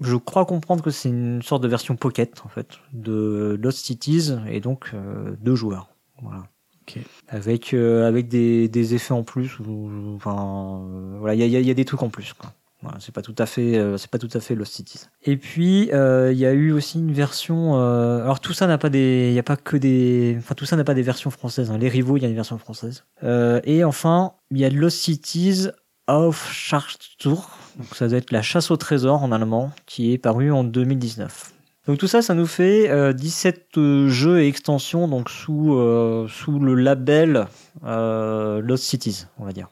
je 0.00 0.16
crois 0.16 0.44
comprendre 0.44 0.82
que 0.82 0.90
c'est 0.90 1.08
une 1.08 1.42
sorte 1.42 1.62
de 1.62 1.68
version 1.68 1.94
pocket 1.94 2.42
en 2.44 2.48
fait 2.48 2.66
de 2.92 3.58
Lost 3.62 3.84
Cities 3.84 4.32
et 4.48 4.60
donc 4.60 4.90
euh, 4.94 5.36
deux 5.40 5.54
joueurs. 5.54 5.88
Voilà. 6.20 6.42
Ok. 6.82 6.98
Avec 7.28 7.72
euh, 7.72 8.08
avec 8.08 8.26
des, 8.28 8.68
des 8.68 8.94
effets 8.94 9.14
en 9.14 9.22
plus. 9.22 9.58
ou- 9.60 10.14
Enfin 10.16 10.82
voilà, 11.20 11.34
il 11.34 11.40
y 11.40 11.44
a, 11.44 11.46
y 11.46 11.56
a- 11.56 11.60
y 11.60 11.70
a 11.70 11.74
des 11.74 11.84
trucs 11.84 12.02
en 12.02 12.08
plus. 12.10 12.32
Quoi. 12.32 12.52
Voilà, 12.82 12.98
c'est 13.00 13.14
pas 13.14 13.22
tout 13.22 13.34
à 13.38 13.46
fait 13.46 13.78
euh, 13.78 13.96
c'est 13.96 14.10
pas 14.10 14.18
tout 14.18 14.28
à 14.34 14.40
fait 14.40 14.56
Lost 14.56 14.72
Cities. 14.74 15.06
Et 15.22 15.36
puis 15.36 15.90
euh, 15.92 16.32
il 16.32 16.38
y 16.38 16.46
a 16.46 16.52
eu 16.52 16.72
aussi 16.72 16.98
une 16.98 17.12
version. 17.12 17.78
euh, 17.80 18.22
alors 18.22 18.40
tout 18.40 18.52
ça 18.52 18.66
n'a 18.66 18.76
pas 18.76 18.90
des, 18.90 19.30
il 19.32 19.38
a 19.38 19.44
pas 19.44 19.56
que 19.56 19.76
des, 19.76 20.34
enfin 20.38 20.54
tout 20.56 20.64
ça 20.64 20.76
n'a 20.76 20.82
pas 20.82 20.94
des 20.94 21.02
versions 21.02 21.30
françaises. 21.30 21.70
hein. 21.70 21.78
Les 21.78 21.88
rivaux, 21.88 22.16
il 22.16 22.24
y 22.24 22.26
a 22.26 22.28
une 22.28 22.34
version 22.34 22.58
française. 22.58 23.04
Et 23.22 23.84
enfin 23.84 24.32
il 24.50 24.58
y 24.58 24.64
a 24.64 24.70
Lost 24.70 24.98
Cities 24.98 25.68
of 26.08 26.72
Tour. 27.18 27.50
Donc 27.78 27.94
ça 27.94 28.08
doit 28.08 28.18
être 28.18 28.32
la 28.32 28.42
chasse 28.42 28.70
au 28.72 28.76
trésor 28.76 29.22
en 29.22 29.30
allemand 29.30 29.70
qui 29.86 30.12
est 30.12 30.18
paru 30.18 30.50
en 30.50 30.64
2019. 30.64 31.52
Donc 31.86 31.98
tout 31.98 32.06
ça, 32.06 32.22
ça 32.22 32.34
nous 32.34 32.46
fait 32.46 32.90
euh, 32.90 33.12
17 33.12 33.76
euh, 33.76 34.08
jeux 34.08 34.40
et 34.40 34.46
extensions 34.48 35.08
donc 35.08 35.30
sous 35.30 35.76
sous 36.28 36.58
le 36.58 36.74
label 36.74 37.46
Lost 37.84 38.84
Cities, 38.84 39.26
on 39.38 39.44
va 39.44 39.52
dire. 39.52 39.68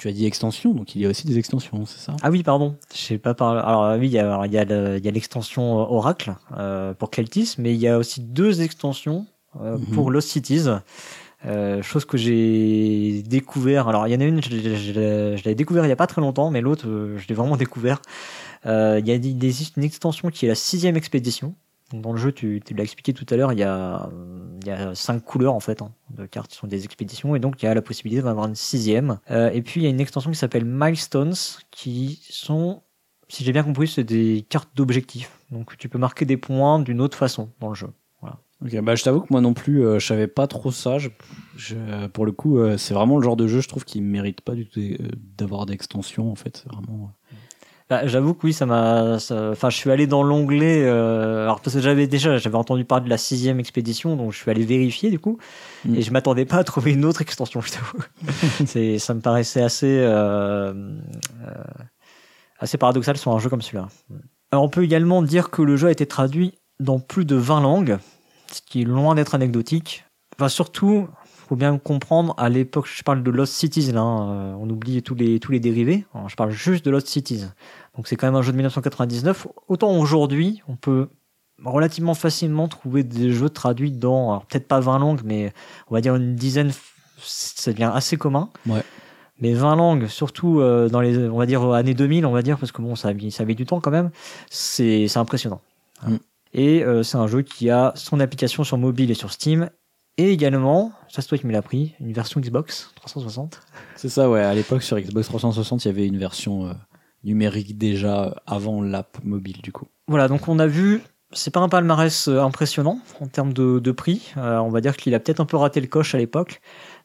Tu 0.00 0.08
as 0.08 0.12
dit 0.12 0.24
extension, 0.24 0.72
donc 0.72 0.94
il 0.96 1.02
y 1.02 1.04
a 1.04 1.10
aussi 1.10 1.26
des 1.26 1.36
extensions, 1.36 1.84
c'est 1.84 1.98
ça? 2.00 2.16
Ah 2.22 2.30
oui, 2.30 2.42
pardon. 2.42 2.74
Je 2.94 2.98
sais 2.98 3.18
pas 3.18 3.34
par. 3.34 3.50
Alors 3.50 3.98
oui, 4.00 4.06
il 4.06 4.12
y 4.12 4.18
a 4.18 4.46
il 4.46 5.06
y 5.06 5.10
l'extension 5.10 5.74
Oracle 5.76 6.36
euh, 6.56 6.94
pour 6.94 7.10
Keltis, 7.10 7.56
mais 7.58 7.74
il 7.74 7.78
y 7.80 7.86
a 7.86 7.98
aussi 7.98 8.22
deux 8.22 8.62
extensions 8.62 9.26
euh, 9.60 9.76
Mhm. 9.76 9.84
pour 9.94 10.10
Lost 10.10 10.30
Cities. 10.30 10.68
Euh, 11.44 11.82
chose 11.82 12.06
que 12.06 12.16
j'ai 12.16 13.22
découvert. 13.26 13.88
Alors 13.88 14.08
il 14.08 14.12
y 14.14 14.16
en 14.16 14.20
a 14.20 14.24
une, 14.24 14.42
je, 14.42 14.48
l'ai- 14.48 14.76
je 14.76 14.92
l'ai 14.92 15.36
je 15.36 15.44
l'avais 15.44 15.54
découvert 15.54 15.84
il 15.84 15.90
y 15.90 15.92
a 15.92 15.96
pas 15.96 16.06
très 16.06 16.22
longtemps, 16.22 16.50
mais 16.50 16.62
l'autre, 16.62 16.88
euh, 16.88 17.18
je 17.18 17.28
l'ai 17.28 17.34
vraiment 17.34 17.58
découvert. 17.58 18.00
Il 18.64 18.70
y 18.70 19.10
a 19.10 19.14
il 19.16 19.44
existe 19.44 19.76
une 19.76 19.84
extension 19.84 20.30
qui 20.30 20.46
est 20.46 20.48
la 20.48 20.54
sixième 20.54 20.96
expédition. 20.96 21.54
Dans 21.92 22.12
le 22.12 22.18
jeu, 22.18 22.32
tu, 22.32 22.62
l'as 22.76 22.82
expliqué 22.82 23.12
tout 23.12 23.26
à 23.30 23.36
l'heure, 23.36 23.52
il 23.52 23.58
y 23.58 23.64
a 23.64 24.10
euh, 24.68 24.94
cinq 24.94 25.24
couleurs 25.24 25.54
en 25.54 25.60
fait 25.60 25.82
hein, 25.82 25.92
de 26.10 26.24
cartes 26.26 26.50
qui 26.50 26.56
sont 26.56 26.66
des 26.66 26.84
expéditions, 26.84 27.34
et 27.34 27.40
donc 27.40 27.62
il 27.62 27.66
y 27.66 27.68
a 27.68 27.74
la 27.74 27.82
possibilité 27.82 28.22
d'en 28.22 28.30
avoir 28.30 28.46
une 28.46 28.54
sixième. 28.54 29.18
Euh, 29.30 29.50
et 29.50 29.62
puis 29.62 29.80
il 29.80 29.84
y 29.84 29.86
a 29.86 29.90
une 29.90 30.00
extension 30.00 30.30
qui 30.30 30.36
s'appelle 30.36 30.64
Milestones, 30.64 31.34
qui 31.70 32.20
sont, 32.30 32.82
si 33.28 33.44
j'ai 33.44 33.52
bien 33.52 33.64
compris, 33.64 33.88
c'est 33.88 34.04
des 34.04 34.46
cartes 34.48 34.70
d'objectifs. 34.74 35.30
Donc 35.50 35.76
tu 35.78 35.88
peux 35.88 35.98
marquer 35.98 36.24
des 36.24 36.36
points 36.36 36.78
d'une 36.78 37.00
autre 37.00 37.16
façon 37.16 37.50
dans 37.60 37.68
le 37.68 37.74
jeu. 37.74 37.88
Ok, 38.62 38.78
bah 38.82 38.94
je 38.94 39.02
t'avoue 39.02 39.22
que 39.22 39.28
moi 39.30 39.40
non 39.40 39.54
plus, 39.54 39.82
euh, 39.82 39.98
je 39.98 40.06
savais 40.06 40.26
pas 40.26 40.46
trop 40.46 40.70
ça. 40.70 40.98
Pour 42.12 42.26
le 42.26 42.32
coup, 42.32 42.58
euh, 42.58 42.76
c'est 42.76 42.92
vraiment 42.92 43.16
le 43.16 43.24
genre 43.24 43.36
de 43.36 43.46
jeu, 43.46 43.60
je 43.60 43.68
trouve, 43.68 43.84
qui 43.84 44.02
mérite 44.02 44.42
pas 44.42 44.54
du 44.54 44.66
tout 44.66 44.80
euh, 44.80 44.96
d'avoir 45.38 45.64
d'extension, 45.64 46.30
en 46.30 46.34
fait. 46.34 46.66
Vraiment. 46.70 47.10
Bah, 47.90 48.06
J'avoue 48.06 48.34
que 48.34 48.46
oui, 48.46 48.52
ça 48.52 48.64
m'a. 48.66 49.16
Enfin, 49.16 49.68
je 49.68 49.76
suis 49.76 49.90
allé 49.90 50.06
dans 50.06 50.22
l'onglet. 50.22 50.84
Euh... 50.84 51.42
Alors 51.42 51.60
parce 51.60 51.74
que 51.74 51.82
j'avais 51.82 52.06
déjà, 52.06 52.38
j'avais 52.38 52.56
entendu 52.56 52.84
parler 52.84 53.04
de 53.04 53.10
la 53.10 53.18
sixième 53.18 53.60
expédition, 53.60 54.16
donc 54.16 54.32
je 54.32 54.38
suis 54.38 54.50
allé 54.50 54.64
vérifier 54.64 55.10
du 55.10 55.18
coup, 55.18 55.38
Mm. 55.84 55.94
et 55.94 56.02
je 56.02 56.10
m'attendais 56.10 56.44
pas 56.44 56.56
à 56.58 56.64
trouver 56.64 56.92
une 56.92 57.04
autre 57.04 57.22
extension. 57.22 57.60
Je 57.60 57.72
t'avoue. 57.72 58.98
Ça 58.98 59.14
me 59.14 59.20
paraissait 59.20 59.62
assez, 59.62 59.98
euh, 60.00 60.72
euh, 61.46 61.54
assez 62.58 62.78
paradoxal 62.78 63.16
sur 63.16 63.32
un 63.32 63.38
jeu 63.38 63.48
comme 63.48 63.62
celui-là. 63.62 63.88
Alors 64.52 64.64
on 64.64 64.68
peut 64.68 64.84
également 64.84 65.22
dire 65.22 65.50
que 65.50 65.62
le 65.62 65.76
jeu 65.76 65.88
a 65.88 65.90
été 65.90 66.06
traduit 66.06 66.54
dans 66.80 66.98
plus 66.98 67.24
de 67.24 67.36
20 67.36 67.60
langues, 67.60 67.98
ce 68.52 68.60
qui 68.62 68.82
est 68.82 68.84
loin 68.84 69.14
d'être 69.14 69.34
anecdotique. 69.34 70.04
Enfin, 70.38 70.48
surtout, 70.48 71.08
faut 71.48 71.56
bien 71.56 71.78
comprendre, 71.78 72.34
à 72.38 72.48
l'époque, 72.48 72.88
je 72.92 73.02
parle 73.02 73.22
de 73.22 73.30
Lost 73.30 73.54
Cities, 73.54 73.92
là, 73.92 74.00
hein, 74.00 74.56
on 74.58 74.68
oublie 74.70 75.02
tous 75.02 75.14
les, 75.14 75.38
tous 75.38 75.52
les 75.52 75.60
dérivés. 75.60 76.06
Je 76.26 76.34
parle 76.34 76.50
juste 76.50 76.84
de 76.84 76.90
Lost 76.90 77.08
Cities. 77.08 77.44
Donc 77.96 78.08
c'est 78.08 78.16
quand 78.16 78.26
même 78.26 78.36
un 78.36 78.42
jeu 78.42 78.52
de 78.52 78.56
1999. 78.56 79.46
Autant 79.68 79.92
aujourd'hui, 79.96 80.62
on 80.68 80.76
peut 80.76 81.08
relativement 81.64 82.14
facilement 82.14 82.68
trouver 82.68 83.02
des 83.02 83.32
jeux 83.32 83.50
traduits 83.50 83.92
dans, 83.92 84.40
peut-être 84.48 84.68
pas 84.68 84.80
20 84.80 84.98
langues, 84.98 85.20
mais 85.24 85.52
on 85.88 85.94
va 85.94 86.00
dire 86.00 86.14
une 86.14 86.34
dizaine, 86.34 86.72
ça 87.18 87.72
devient 87.72 87.90
assez 87.92 88.16
commun. 88.16 88.50
Ouais. 88.66 88.82
Mais 89.40 89.54
20 89.54 89.76
langues, 89.76 90.06
surtout 90.06 90.60
euh, 90.60 90.88
dans 90.88 91.00
les, 91.00 91.16
on 91.28 91.38
va 91.38 91.46
dire 91.46 91.62
années 91.72 91.94
2000, 91.94 92.26
on 92.26 92.32
va 92.32 92.42
dire, 92.42 92.58
parce 92.58 92.72
que 92.72 92.82
bon, 92.82 92.94
ça 92.94 93.08
a 93.08 93.14
mis, 93.14 93.30
ça 93.30 93.42
a 93.42 93.46
mis 93.46 93.54
du 93.54 93.64
temps 93.64 93.80
quand 93.80 93.90
même. 93.90 94.10
C'est, 94.50 95.08
c'est 95.08 95.18
impressionnant. 95.18 95.60
Mm. 96.06 96.16
Et 96.52 96.84
euh, 96.84 97.02
c'est 97.02 97.16
un 97.16 97.26
jeu 97.26 97.42
qui 97.42 97.70
a 97.70 97.92
son 97.94 98.20
application 98.20 98.64
sur 98.64 98.76
mobile 98.76 99.10
et 99.10 99.14
sur 99.14 99.32
Steam. 99.32 99.70
Et 100.18 100.32
également, 100.32 100.92
ça 101.08 101.22
c'est 101.22 101.28
toi 101.28 101.38
qui 101.38 101.46
me 101.46 101.52
l'as 101.52 101.62
pris, 101.62 101.94
une 102.00 102.12
version 102.12 102.40
Xbox 102.40 102.90
360. 102.96 103.60
C'est 103.96 104.08
ça, 104.10 104.28
ouais. 104.28 104.42
À 104.42 104.52
l'époque, 104.52 104.82
sur 104.82 104.98
Xbox 104.98 105.28
360, 105.28 105.84
il 105.84 105.88
y 105.88 105.90
avait 105.90 106.06
une 106.06 106.18
version 106.18 106.66
euh, 106.66 106.72
numérique 107.24 107.76
déjà 107.78 108.42
avant 108.46 108.82
l'app 108.82 109.18
mobile, 109.24 109.60
du 109.62 109.72
coup. 109.72 109.86
Voilà, 110.08 110.28
donc 110.28 110.48
on 110.48 110.58
a 110.58 110.66
vu, 110.66 111.02
c'est 111.32 111.52
pas 111.52 111.60
un 111.60 111.68
palmarès 111.68 112.28
euh, 112.28 112.40
impressionnant 112.40 112.98
en 113.20 113.26
termes 113.26 113.52
de, 113.52 113.78
de 113.78 113.92
prix. 113.92 114.32
Euh, 114.36 114.58
on 114.58 114.68
va 114.70 114.80
dire 114.80 114.96
qu'il 114.96 115.14
a 115.14 115.20
peut-être 115.20 115.40
un 115.40 115.44
peu 115.44 115.56
raté 115.56 115.80
le 115.80 115.86
coche 115.86 116.14
à 116.14 116.18
l'époque, 116.18 116.60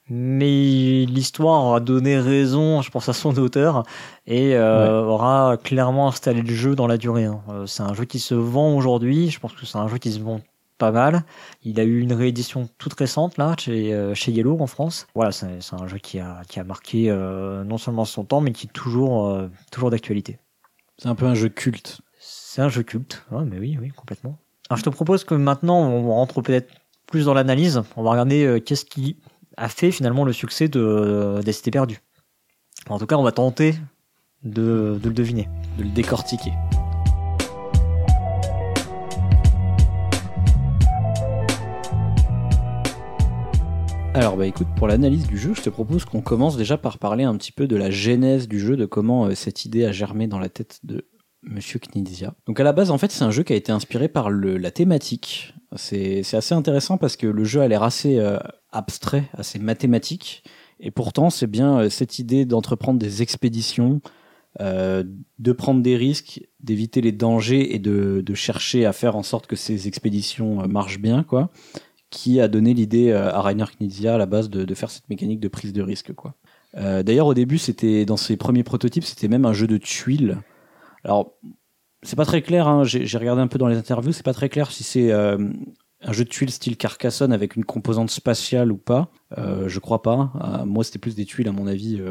mais 0.10 1.06
l'histoire 1.06 1.73
a 1.75 1.80
donné 1.80 2.19
raison, 2.19 2.82
je 2.82 2.91
pense, 2.91 3.10
à 3.10 3.13
son 3.13 3.36
auteur 3.38 3.84
et 4.28 4.56
euh, 4.56 5.04
aura 5.04 5.58
clairement 5.63 6.08
installé 6.08 6.41
le 6.41 6.54
jeu 6.54 6.75
dans 6.75 6.88
la 6.88 6.97
durée. 6.97 7.25
hein. 7.25 7.41
C'est 7.65 7.84
un 7.84 7.93
jeu 7.93 8.06
qui 8.06 8.19
se 8.19 8.36
vend 8.36 8.75
aujourd'hui. 8.75 9.30
Je 9.30 9.39
pense 9.39 9.54
que 9.54 9.65
c'est 9.65 9.78
un 9.78 9.88
jeu 9.88 9.97
qui 9.97 10.12
se 10.12 10.19
vend 10.19 10.41
pas 10.77 10.91
mal. 10.91 11.23
Il 11.63 11.79
a 11.79 11.83
eu 11.83 11.99
une 11.99 12.13
réédition 12.13 12.69
toute 12.77 12.93
récente 12.93 13.38
là 13.38 13.55
chez, 13.59 13.93
euh, 13.93 14.13
chez 14.13 14.31
Yellow 14.31 14.59
en 14.59 14.67
France. 14.67 15.07
Voilà, 15.15 15.31
c'est 15.31 15.61
c'est 15.61 15.75
un 15.75 15.88
jeu 15.88 15.97
qui 15.97 16.19
a, 16.19 16.41
qui 16.47 16.59
a 16.59 16.63
marqué 16.63 17.09
euh, 17.09 17.63
non 17.63 17.77
seulement 17.77 18.05
son 18.05 18.23
temps, 18.23 18.41
mais 18.41 18.51
qui 18.51 18.67
est 18.67 18.73
toujours, 18.73 19.27
euh, 19.27 19.49
toujours 19.71 19.89
d'actualité. 19.89 20.39
C'est 20.97 21.09
un 21.09 21.15
peu 21.15 21.25
un 21.25 21.35
jeu 21.35 21.49
culte. 21.49 22.01
C'est 22.19 22.61
un 22.61 22.69
jeu 22.69 22.83
culte. 22.83 23.23
Ouais, 23.31 23.43
mais 23.45 23.59
oui, 23.59 23.77
oui, 23.81 23.89
complètement. 23.89 24.38
Alors, 24.69 24.77
je 24.77 24.83
te 24.83 24.89
propose 24.89 25.23
que 25.23 25.35
maintenant, 25.35 25.79
on 25.79 26.11
rentre 26.11 26.41
peut-être 26.41 26.73
plus 27.05 27.25
dans 27.25 27.33
l'analyse. 27.33 27.83
On 27.95 28.03
va 28.03 28.11
regarder 28.11 28.45
euh, 28.45 28.59
qu'est-ce 28.59 28.85
qui 28.85 29.17
a 29.57 29.69
fait 29.69 29.91
finalement 29.91 30.25
le 30.25 30.33
succès 30.33 30.67
de, 30.67 31.39
des 31.43 31.51
Cités 31.51 31.71
perdues. 31.71 31.99
En 32.89 32.97
tout 32.97 33.05
cas, 33.05 33.15
on 33.17 33.23
va 33.23 33.31
tenter 33.31 33.75
de, 34.43 34.99
de 35.01 35.09
le 35.09 35.13
deviner. 35.13 35.49
De 35.77 35.83
le 35.83 35.89
décortiquer. 35.89 36.51
Alors 44.15 44.38
bah 44.38 44.47
écoute, 44.47 44.69
pour 44.78 44.88
l'analyse 44.88 45.28
du 45.28 45.38
jeu, 45.38 45.54
je 45.54 45.62
te 45.62 45.69
propose 45.69 46.06
qu'on 46.06 46.21
commence 46.21 46.56
déjà 46.56 46.78
par 46.78 46.99
parler 46.99 47.25
un 47.25 47.36
petit 47.36 47.51
peu 47.51 47.67
de 47.67 47.75
la 47.75 47.91
genèse 47.91 48.47
du 48.47 48.62
jeu, 48.62 48.78
de 48.78 48.86
comment 48.86 49.25
euh, 49.25 49.36
cette 49.36 49.65
idée 49.65 49.84
a 49.84 49.91
germé 49.91 50.28
dans 50.28 50.39
la 50.39 50.47
tête 50.47 50.80
de 50.84 51.10
Monsieur 51.43 51.80
Knizia. 51.80 52.34
Donc 52.47 52.58
à 52.62 52.63
la 52.63 52.71
base, 52.71 52.91
en 52.91 52.97
fait, 52.97 53.12
c'est 53.12 53.25
un 53.25 53.32
jeu 53.32 53.43
qui 53.43 53.51
a 53.51 53.58
été 53.58 53.73
inspiré 53.73 54.08
par 54.08 54.30
la 54.30 54.71
thématique. 54.71 55.54
C'est 55.75 56.21
assez 56.34 56.56
intéressant 56.56 56.97
parce 56.97 57.17
que 57.17 57.28
le 57.28 57.43
jeu 57.43 57.60
a 57.60 57.67
l'air 57.67 57.84
assez 57.84 58.17
euh, 58.17 58.39
abstrait, 58.71 59.25
assez 59.34 59.60
mathématique, 59.60 60.45
et 60.80 60.91
pourtant 60.91 61.30
c'est 61.30 61.47
bien 61.47 61.80
euh, 61.80 61.89
cette 61.89 62.17
idée 62.17 62.45
d'entreprendre 62.45 62.97
des 62.97 63.21
expéditions, 63.21 63.99
de 64.62 65.51
prendre 65.51 65.82
des 65.82 65.97
risques, 65.97 66.41
d'éviter 66.62 67.01
les 67.01 67.12
dangers 67.12 67.75
et 67.75 67.80
de, 67.80 68.23
de 68.25 68.34
chercher 68.34 68.86
à 68.86 68.93
faire 68.93 69.17
en 69.17 69.23
sorte 69.23 69.47
que 69.47 69.58
ces 69.58 69.89
expéditions 69.89 70.65
marchent 70.69 70.99
bien, 70.99 71.23
quoi, 71.23 71.51
qui 72.15 72.39
a 72.39 72.47
donné 72.47 72.73
l'idée 72.73 73.12
euh, 73.12 73.30
à 73.34 73.41
Rainer 73.41 73.65
Knizia 73.78 74.15
à 74.15 74.17
la 74.17 74.25
base 74.25 74.49
de, 74.49 74.63
de 74.63 74.73
faire 74.73 74.89
cette 74.89 75.10
mécanique 75.10 75.39
de 75.41 75.47
prise 75.49 75.73
de 75.73 75.82
risque, 75.82 76.13
quoi. 76.13 76.34
Euh, 76.78 77.04
D'ailleurs, 77.04 77.28
au 77.28 77.34
début, 77.34 77.58
c'était 77.58 78.06
dans 78.06 78.17
ses 78.17 78.38
premiers 78.38 78.63
prototypes, 78.63 79.04
c'était 79.04 79.28
même 79.28 79.45
un 79.45 79.54
jeu 79.54 79.67
de 79.67 79.78
tuiles. 79.78 80.38
Alors, 81.04 81.34
c'est 82.04 82.15
pas 82.15 82.25
très 82.25 82.41
clair. 82.41 82.67
Hein, 82.67 82.84
J'ai 82.84 83.17
regardé 83.17 83.41
un 83.41 83.47
peu 83.47 83.58
dans 83.58 83.67
les 83.67 83.78
interviews, 83.78 84.12
c'est 84.13 84.23
pas 84.25 84.34
très 84.34 84.49
clair 84.49 84.71
si 84.71 84.84
c'est 84.84 85.12
euh, 85.12 85.38
un 86.01 86.12
jeu 86.13 86.23
de 86.23 86.30
tuiles 86.30 86.51
style 86.51 86.78
Carcassonne 86.78 87.34
avec 87.34 87.56
une 87.56 87.65
composante 87.65 88.10
spatiale 88.12 88.71
ou 88.71 88.78
pas. 88.78 89.10
Euh, 89.38 89.67
je 89.67 89.80
crois 89.80 90.01
pas. 90.01 90.63
Moi, 90.65 90.84
c'était 90.84 90.99
plus 90.99 91.15
des 91.15 91.25
tuiles, 91.25 91.47
à 91.47 91.51
mon 91.51 91.67
avis, 91.67 92.01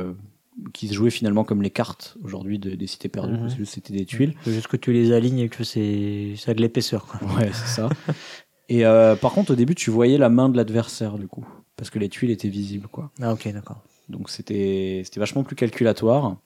qui 0.72 0.88
se 0.88 0.94
jouaient 0.94 1.10
finalement 1.10 1.44
comme 1.44 1.62
les 1.62 1.70
cartes 1.70 2.16
aujourd'hui 2.24 2.58
de- 2.58 2.74
des 2.74 2.86
cités 2.86 3.08
perdues. 3.08 3.36
Que 3.58 3.64
C'était 3.64 3.92
des 3.92 4.04
tuiles. 4.06 4.34
Juste 4.46 4.68
que 4.68 4.76
tu 4.76 4.92
les 4.92 5.12
alignes 5.12 5.40
et 5.40 5.48
que 5.48 5.62
c'est 5.64 6.34
ça 6.36 6.52
a 6.52 6.54
de 6.54 6.60
l'épaisseur. 6.62 7.06
Ouais, 7.36 7.50
c'est 7.52 7.68
ça. 7.80 7.88
Et 8.68 8.86
euh, 8.86 9.16
par 9.16 9.32
contre, 9.32 9.52
au 9.52 9.56
début, 9.56 9.74
tu 9.74 9.90
voyais 9.90 10.18
la 10.18 10.28
main 10.28 10.48
de 10.48 10.56
l'adversaire, 10.56 11.18
du 11.18 11.28
coup, 11.28 11.46
parce 11.76 11.90
que 11.90 11.98
les 11.98 12.08
tuiles 12.08 12.30
étaient 12.30 12.48
visibles, 12.48 12.88
quoi. 12.88 13.10
Ah 13.20 13.32
ok, 13.32 13.48
d'accord. 13.52 13.82
Donc 14.08 14.30
c'était 14.30 15.02
c'était 15.04 15.20
vachement 15.20 15.44
plus 15.44 15.56
calculatoire. 15.56 16.36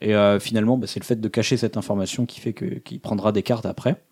Et 0.00 0.14
euh, 0.14 0.40
finalement, 0.40 0.78
bah, 0.78 0.86
c'est 0.86 1.00
le 1.00 1.04
fait 1.04 1.20
de 1.20 1.28
cacher 1.28 1.56
cette 1.56 1.76
information 1.76 2.26
qui 2.26 2.40
fait 2.40 2.52
que 2.52 2.64
qu'il 2.64 3.00
prendra 3.00 3.32
des 3.32 3.42
cartes 3.42 3.66
après. 3.66 4.02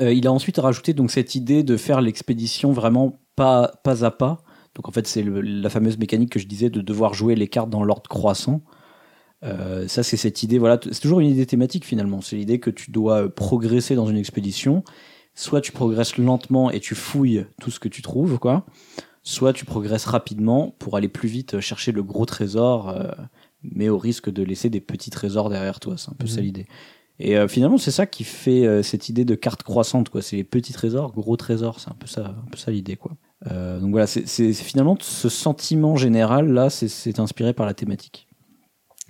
Euh, 0.00 0.12
il 0.12 0.26
a 0.26 0.32
ensuite 0.32 0.58
rajouté 0.58 0.94
donc 0.94 1.10
cette 1.10 1.34
idée 1.34 1.62
de 1.62 1.76
faire 1.76 2.00
l'expédition 2.00 2.72
vraiment 2.72 3.18
pas 3.36 3.72
pas 3.82 4.04
à 4.04 4.10
pas. 4.10 4.42
Donc 4.74 4.88
en 4.88 4.92
fait, 4.92 5.06
c'est 5.06 5.24
la 5.24 5.68
fameuse 5.68 5.98
mécanique 5.98 6.30
que 6.30 6.38
je 6.38 6.46
disais 6.46 6.70
de 6.70 6.80
devoir 6.80 7.14
jouer 7.14 7.34
les 7.34 7.48
cartes 7.48 7.70
dans 7.70 7.82
l'ordre 7.82 8.08
croissant. 8.08 8.62
Euh, 9.42 9.88
ça, 9.88 10.02
c'est 10.02 10.16
cette 10.16 10.42
idée. 10.42 10.58
Voilà, 10.58 10.78
c'est 10.82 11.00
toujours 11.00 11.20
une 11.20 11.28
idée 11.28 11.46
thématique 11.46 11.84
finalement. 11.84 12.20
C'est 12.20 12.36
l'idée 12.36 12.60
que 12.60 12.70
tu 12.70 12.90
dois 12.90 13.34
progresser 13.34 13.94
dans 13.94 14.06
une 14.06 14.18
expédition, 14.18 14.84
soit 15.34 15.60
tu 15.60 15.72
progresses 15.72 16.16
lentement 16.18 16.70
et 16.70 16.80
tu 16.80 16.94
fouilles 16.94 17.46
tout 17.60 17.70
ce 17.70 17.80
que 17.80 17.88
tu 17.88 18.02
trouves, 18.02 18.38
quoi. 18.38 18.66
Soit 19.22 19.52
tu 19.52 19.64
progresses 19.64 20.06
rapidement 20.06 20.74
pour 20.78 20.96
aller 20.96 21.08
plus 21.08 21.28
vite 21.28 21.60
chercher 21.60 21.92
le 21.92 22.02
gros 22.02 22.24
trésor, 22.26 22.88
euh, 22.88 23.10
mais 23.62 23.88
au 23.88 23.98
risque 23.98 24.30
de 24.30 24.42
laisser 24.42 24.70
des 24.70 24.80
petits 24.80 25.10
trésors 25.10 25.50
derrière 25.50 25.78
toi. 25.80 25.96
C'est 25.98 26.10
un 26.10 26.14
peu 26.18 26.26
ça 26.26 26.38
Mhm. 26.40 26.42
l'idée. 26.46 26.66
Et 27.22 27.36
euh, 27.36 27.46
finalement, 27.48 27.76
c'est 27.76 27.90
ça 27.90 28.06
qui 28.06 28.24
fait 28.24 28.64
euh, 28.66 28.82
cette 28.82 29.10
idée 29.10 29.26
de 29.26 29.34
carte 29.34 29.62
croissante, 29.62 30.08
quoi. 30.08 30.22
C'est 30.22 30.36
les 30.36 30.44
petits 30.44 30.72
trésors, 30.72 31.12
gros 31.12 31.36
trésors. 31.36 31.78
C'est 31.80 31.90
un 31.90 31.94
peu 31.98 32.06
ça, 32.06 32.28
un 32.28 32.50
peu 32.50 32.56
ça 32.56 32.70
l'idée, 32.70 32.96
quoi. 32.96 33.12
Donc 33.46 33.90
voilà, 33.92 34.06
c'est 34.06 34.52
finalement 34.52 34.98
ce 35.00 35.30
sentiment 35.30 35.96
général 35.96 36.52
là, 36.52 36.68
c'est- 36.68 36.88
c'est 36.88 37.18
inspiré 37.20 37.54
par 37.54 37.64
la 37.64 37.72
thématique. 37.72 38.26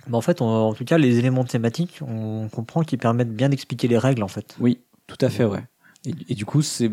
Bah, 0.07 0.17
en 0.17 0.21
fait, 0.21 0.41
on- 0.41 0.45
en 0.45 0.73
tout 0.73 0.85
cas, 0.85 0.97
les 0.97 1.19
éléments 1.19 1.43
thématiques, 1.43 1.99
on 2.01 2.47
comprend 2.49 2.83
qu'ils 2.83 2.97
permettent 2.97 3.35
bien 3.35 3.49
d'expliquer 3.49 3.87
les 3.89 3.97
règles, 3.97 4.23
en 4.23 4.27
fait. 4.29 4.55
Oui, 4.59 4.79
tout 5.07 5.17
à 5.19 5.29
fait, 5.29 5.43
ouais. 5.45 5.63
Et, 6.05 6.13
et 6.29 6.35
du 6.35 6.45
coup, 6.45 6.61
c'est 6.61 6.91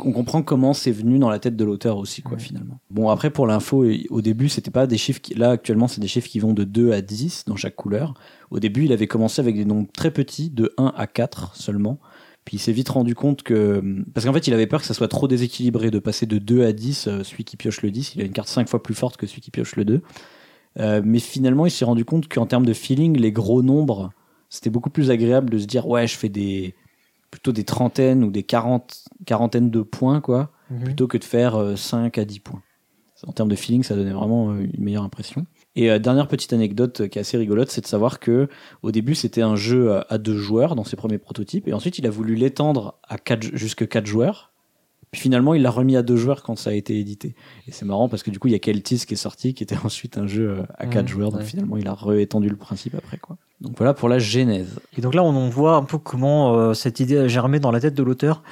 on 0.00 0.12
comprend 0.12 0.42
comment 0.42 0.74
c'est 0.74 0.92
venu 0.92 1.18
dans 1.18 1.28
la 1.28 1.40
tête 1.40 1.56
de 1.56 1.64
l'auteur 1.64 1.98
aussi, 1.98 2.22
quoi, 2.22 2.34
Ouais. 2.34 2.38
finalement. 2.38 2.78
Bon, 2.88 3.08
après, 3.08 3.30
pour 3.30 3.48
l'info, 3.48 3.84
au 4.10 4.20
début, 4.20 4.48
c'était 4.48 4.70
pas 4.70 4.86
des 4.86 4.96
chiffres 4.96 5.20
qui, 5.20 5.34
là, 5.34 5.50
actuellement, 5.50 5.88
c'est 5.88 6.00
des 6.00 6.06
chiffres 6.06 6.28
qui 6.28 6.38
vont 6.38 6.52
de 6.52 6.62
2 6.62 6.92
à 6.92 7.00
10 7.00 7.44
dans 7.46 7.56
chaque 7.56 7.74
couleur. 7.74 8.14
Au 8.52 8.60
début, 8.60 8.84
il 8.84 8.92
avait 8.92 9.08
commencé 9.08 9.40
avec 9.40 9.56
des 9.56 9.64
nombres 9.64 9.88
très 9.92 10.12
petits, 10.12 10.50
de 10.50 10.72
1 10.78 10.92
à 10.96 11.06
4 11.08 11.56
seulement. 11.56 11.98
Puis 12.44 12.58
il 12.58 12.60
s'est 12.60 12.70
vite 12.72 12.88
rendu 12.90 13.14
compte 13.16 13.42
que, 13.42 13.82
parce 14.14 14.24
qu'en 14.24 14.32
fait, 14.32 14.46
il 14.46 14.54
avait 14.54 14.68
peur 14.68 14.80
que 14.80 14.86
ça 14.86 14.94
soit 14.94 15.08
trop 15.08 15.26
déséquilibré 15.26 15.90
de 15.90 15.98
passer 15.98 16.26
de 16.26 16.38
2 16.38 16.64
à 16.64 16.72
10, 16.72 17.08
euh, 17.08 17.24
celui 17.24 17.42
qui 17.44 17.56
pioche 17.56 17.82
le 17.82 17.90
10, 17.90 18.14
il 18.14 18.22
a 18.22 18.24
une 18.24 18.32
carte 18.32 18.48
5 18.48 18.68
fois 18.68 18.82
plus 18.82 18.94
forte 18.94 19.16
que 19.16 19.26
celui 19.26 19.40
qui 19.42 19.50
pioche 19.50 19.74
le 19.74 19.84
2. 19.84 20.00
Euh, 20.78 21.02
mais 21.04 21.18
finalement, 21.18 21.66
il 21.66 21.70
s'est 21.72 21.84
rendu 21.84 22.04
compte 22.04 22.28
qu'en 22.28 22.46
termes 22.46 22.64
de 22.64 22.72
feeling, 22.72 23.18
les 23.18 23.32
gros 23.32 23.62
nombres, 23.62 24.12
c'était 24.48 24.70
beaucoup 24.70 24.90
plus 24.90 25.10
agréable 25.10 25.50
de 25.50 25.58
se 25.58 25.66
dire, 25.66 25.88
ouais, 25.88 26.06
je 26.06 26.16
fais 26.16 26.28
des, 26.28 26.74
plutôt 27.30 27.52
des 27.52 27.64
trentaines 27.64 28.24
ou 28.24 28.30
des 28.30 28.42
quarante, 28.42 29.04
quarantaines 29.26 29.70
de 29.70 29.82
points, 29.82 30.20
quoi, 30.20 30.50
plutôt 30.84 31.06
que 31.06 31.18
de 31.18 31.24
faire 31.24 31.56
euh, 31.56 31.76
5 31.76 32.18
à 32.18 32.24
10 32.24 32.40
points. 32.40 32.62
En 33.26 33.32
termes 33.32 33.48
de 33.48 33.56
feeling, 33.56 33.82
ça 33.82 33.96
donnait 33.96 34.12
vraiment 34.12 34.50
euh, 34.52 34.60
une 34.72 34.84
meilleure 34.84 35.02
impression. 35.02 35.44
Et 35.74 35.90
euh, 35.90 35.98
dernière 35.98 36.28
petite 36.28 36.52
anecdote 36.52 37.00
euh, 37.00 37.08
qui 37.08 37.18
est 37.18 37.20
assez 37.22 37.36
rigolote, 37.36 37.68
c'est 37.70 37.80
de 37.80 37.86
savoir 37.86 38.20
que 38.20 38.48
au 38.82 38.92
début 38.92 39.14
c'était 39.16 39.42
un 39.42 39.56
jeu 39.56 39.92
à- 40.08 40.18
deux 40.18 40.36
joueurs 40.36 40.76
dans 40.76 40.84
ses 40.84 40.94
premiers 40.96 41.18
prototypes, 41.18 41.66
et 41.68 41.72
ensuite 41.72 41.98
il 41.98 42.06
a 42.06 42.10
voulu 42.10 42.34
l'étendre 42.36 42.98
à 43.08 43.18
quatre, 43.18 43.42
jusque 43.56 43.88
4 43.88 44.06
joueurs. 44.06 44.52
Puis 45.10 45.20
finalement 45.22 45.54
il 45.54 45.62
l'a 45.62 45.70
remis 45.70 45.96
à 45.96 46.02
deux 46.02 46.16
joueurs 46.16 46.42
quand 46.42 46.56
ça 46.56 46.70
a 46.70 46.72
été 46.74 46.98
édité. 46.98 47.34
Et 47.66 47.72
c'est 47.72 47.84
marrant 47.86 48.08
parce 48.08 48.22
que 48.22 48.30
du 48.30 48.38
coup 48.38 48.48
il 48.48 48.52
y 48.52 48.54
a 48.54 48.58
Keltis 48.58 49.04
qui 49.06 49.14
est 49.14 49.16
sorti, 49.16 49.54
qui 49.54 49.62
était 49.62 49.76
ensuite 49.84 50.18
un 50.18 50.26
jeu 50.26 50.50
euh, 50.50 50.62
à 50.76 50.86
quatre 50.86 51.04
Mhm, 51.04 51.08
joueurs, 51.08 51.30
donc 51.30 51.40
ouais. 51.40 51.46
finalement 51.46 51.76
il 51.78 51.88
a 51.88 51.94
réétendu 51.94 52.48
le 52.48 52.56
principe 52.56 52.94
après 52.94 53.16
quoi. 53.16 53.36
Donc 53.60 53.72
voilà 53.76 53.92
pour 53.94 54.08
la 54.08 54.20
genèse. 54.20 54.78
Et 54.96 55.00
donc 55.00 55.14
là, 55.16 55.24
on 55.24 55.34
en 55.34 55.48
voit 55.48 55.74
un 55.74 55.82
peu 55.82 55.98
comment 55.98 56.54
euh, 56.54 56.74
cette 56.74 57.00
idée 57.00 57.18
a 57.18 57.26
germé 57.26 57.58
dans 57.58 57.72
la 57.72 57.80
tête 57.80 57.94
de 57.94 58.04
l'auteur. 58.04 58.44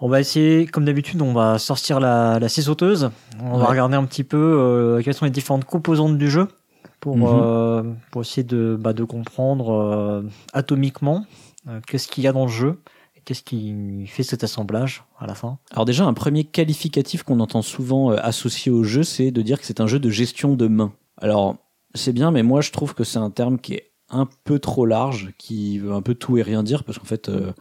On 0.00 0.08
va 0.10 0.20
essayer, 0.20 0.66
comme 0.66 0.84
d'habitude, 0.84 1.22
on 1.22 1.32
va 1.32 1.58
sortir 1.58 1.98
la, 1.98 2.38
la 2.38 2.48
scie 2.50 2.62
sauteuse. 2.62 3.10
On 3.42 3.56
va 3.56 3.64
regarder 3.68 3.96
un 3.96 4.04
petit 4.04 4.22
peu 4.22 4.36
euh, 4.36 5.00
quelles 5.02 5.14
sont 5.14 5.24
les 5.24 5.30
différentes 5.30 5.64
composantes 5.64 6.18
du 6.18 6.28
jeu 6.28 6.46
pour, 7.00 7.16
Mhm. 7.16 7.24
euh, 7.26 7.82
pour 8.10 8.20
essayer 8.20 8.42
de, 8.44 8.76
bah, 8.78 8.92
de 8.92 9.02
comprendre 9.04 10.22
atomiquement 10.52 11.24
qu'est-ce 11.86 12.08
qu'il 12.08 12.24
y 12.24 12.26
a 12.26 12.32
dans 12.32 12.44
le 12.44 12.50
jeu 12.50 12.78
qu'est-ce 13.30 13.44
qui 13.44 14.08
fait 14.08 14.24
cet 14.24 14.42
assemblage 14.42 15.04
à 15.20 15.24
la 15.28 15.36
fin? 15.36 15.60
Alors 15.70 15.84
déjà, 15.84 16.04
un 16.04 16.14
premier 16.14 16.42
qualificatif 16.42 17.22
qu'on 17.22 17.38
entend 17.38 17.62
souvent 17.62 18.10
euh, 18.10 18.16
associé 18.20 18.72
au 18.72 18.82
jeu, 18.82 19.04
c'est 19.04 19.30
de 19.30 19.40
dire 19.40 19.60
que 19.60 19.66
c'est 19.66 19.80
un 19.80 19.86
jeu 19.86 20.00
de 20.00 20.10
gestion 20.10 20.56
de 20.56 20.66
main. 20.66 20.92
Alors, 21.16 21.54
c'est 21.94 22.12
bien, 22.12 22.32
mais 22.32 22.42
moi 22.42 22.60
je 22.60 22.72
trouve 22.72 22.92
que 22.92 23.04
c'est 23.04 23.20
un 23.20 23.30
terme 23.30 23.60
qui 23.60 23.74
est 23.74 23.92
un 24.08 24.28
peu 24.42 24.58
trop 24.58 24.84
large, 24.84 25.32
qui 25.38 25.78
veut 25.78 25.92
un 25.92 26.02
peu 26.02 26.16
tout 26.16 26.38
et 26.38 26.42
rien 26.42 26.64
dire, 26.64 26.82
parce 26.82 26.98
qu'en 26.98 27.04
fait, 27.04 27.28
euh, 27.28 27.52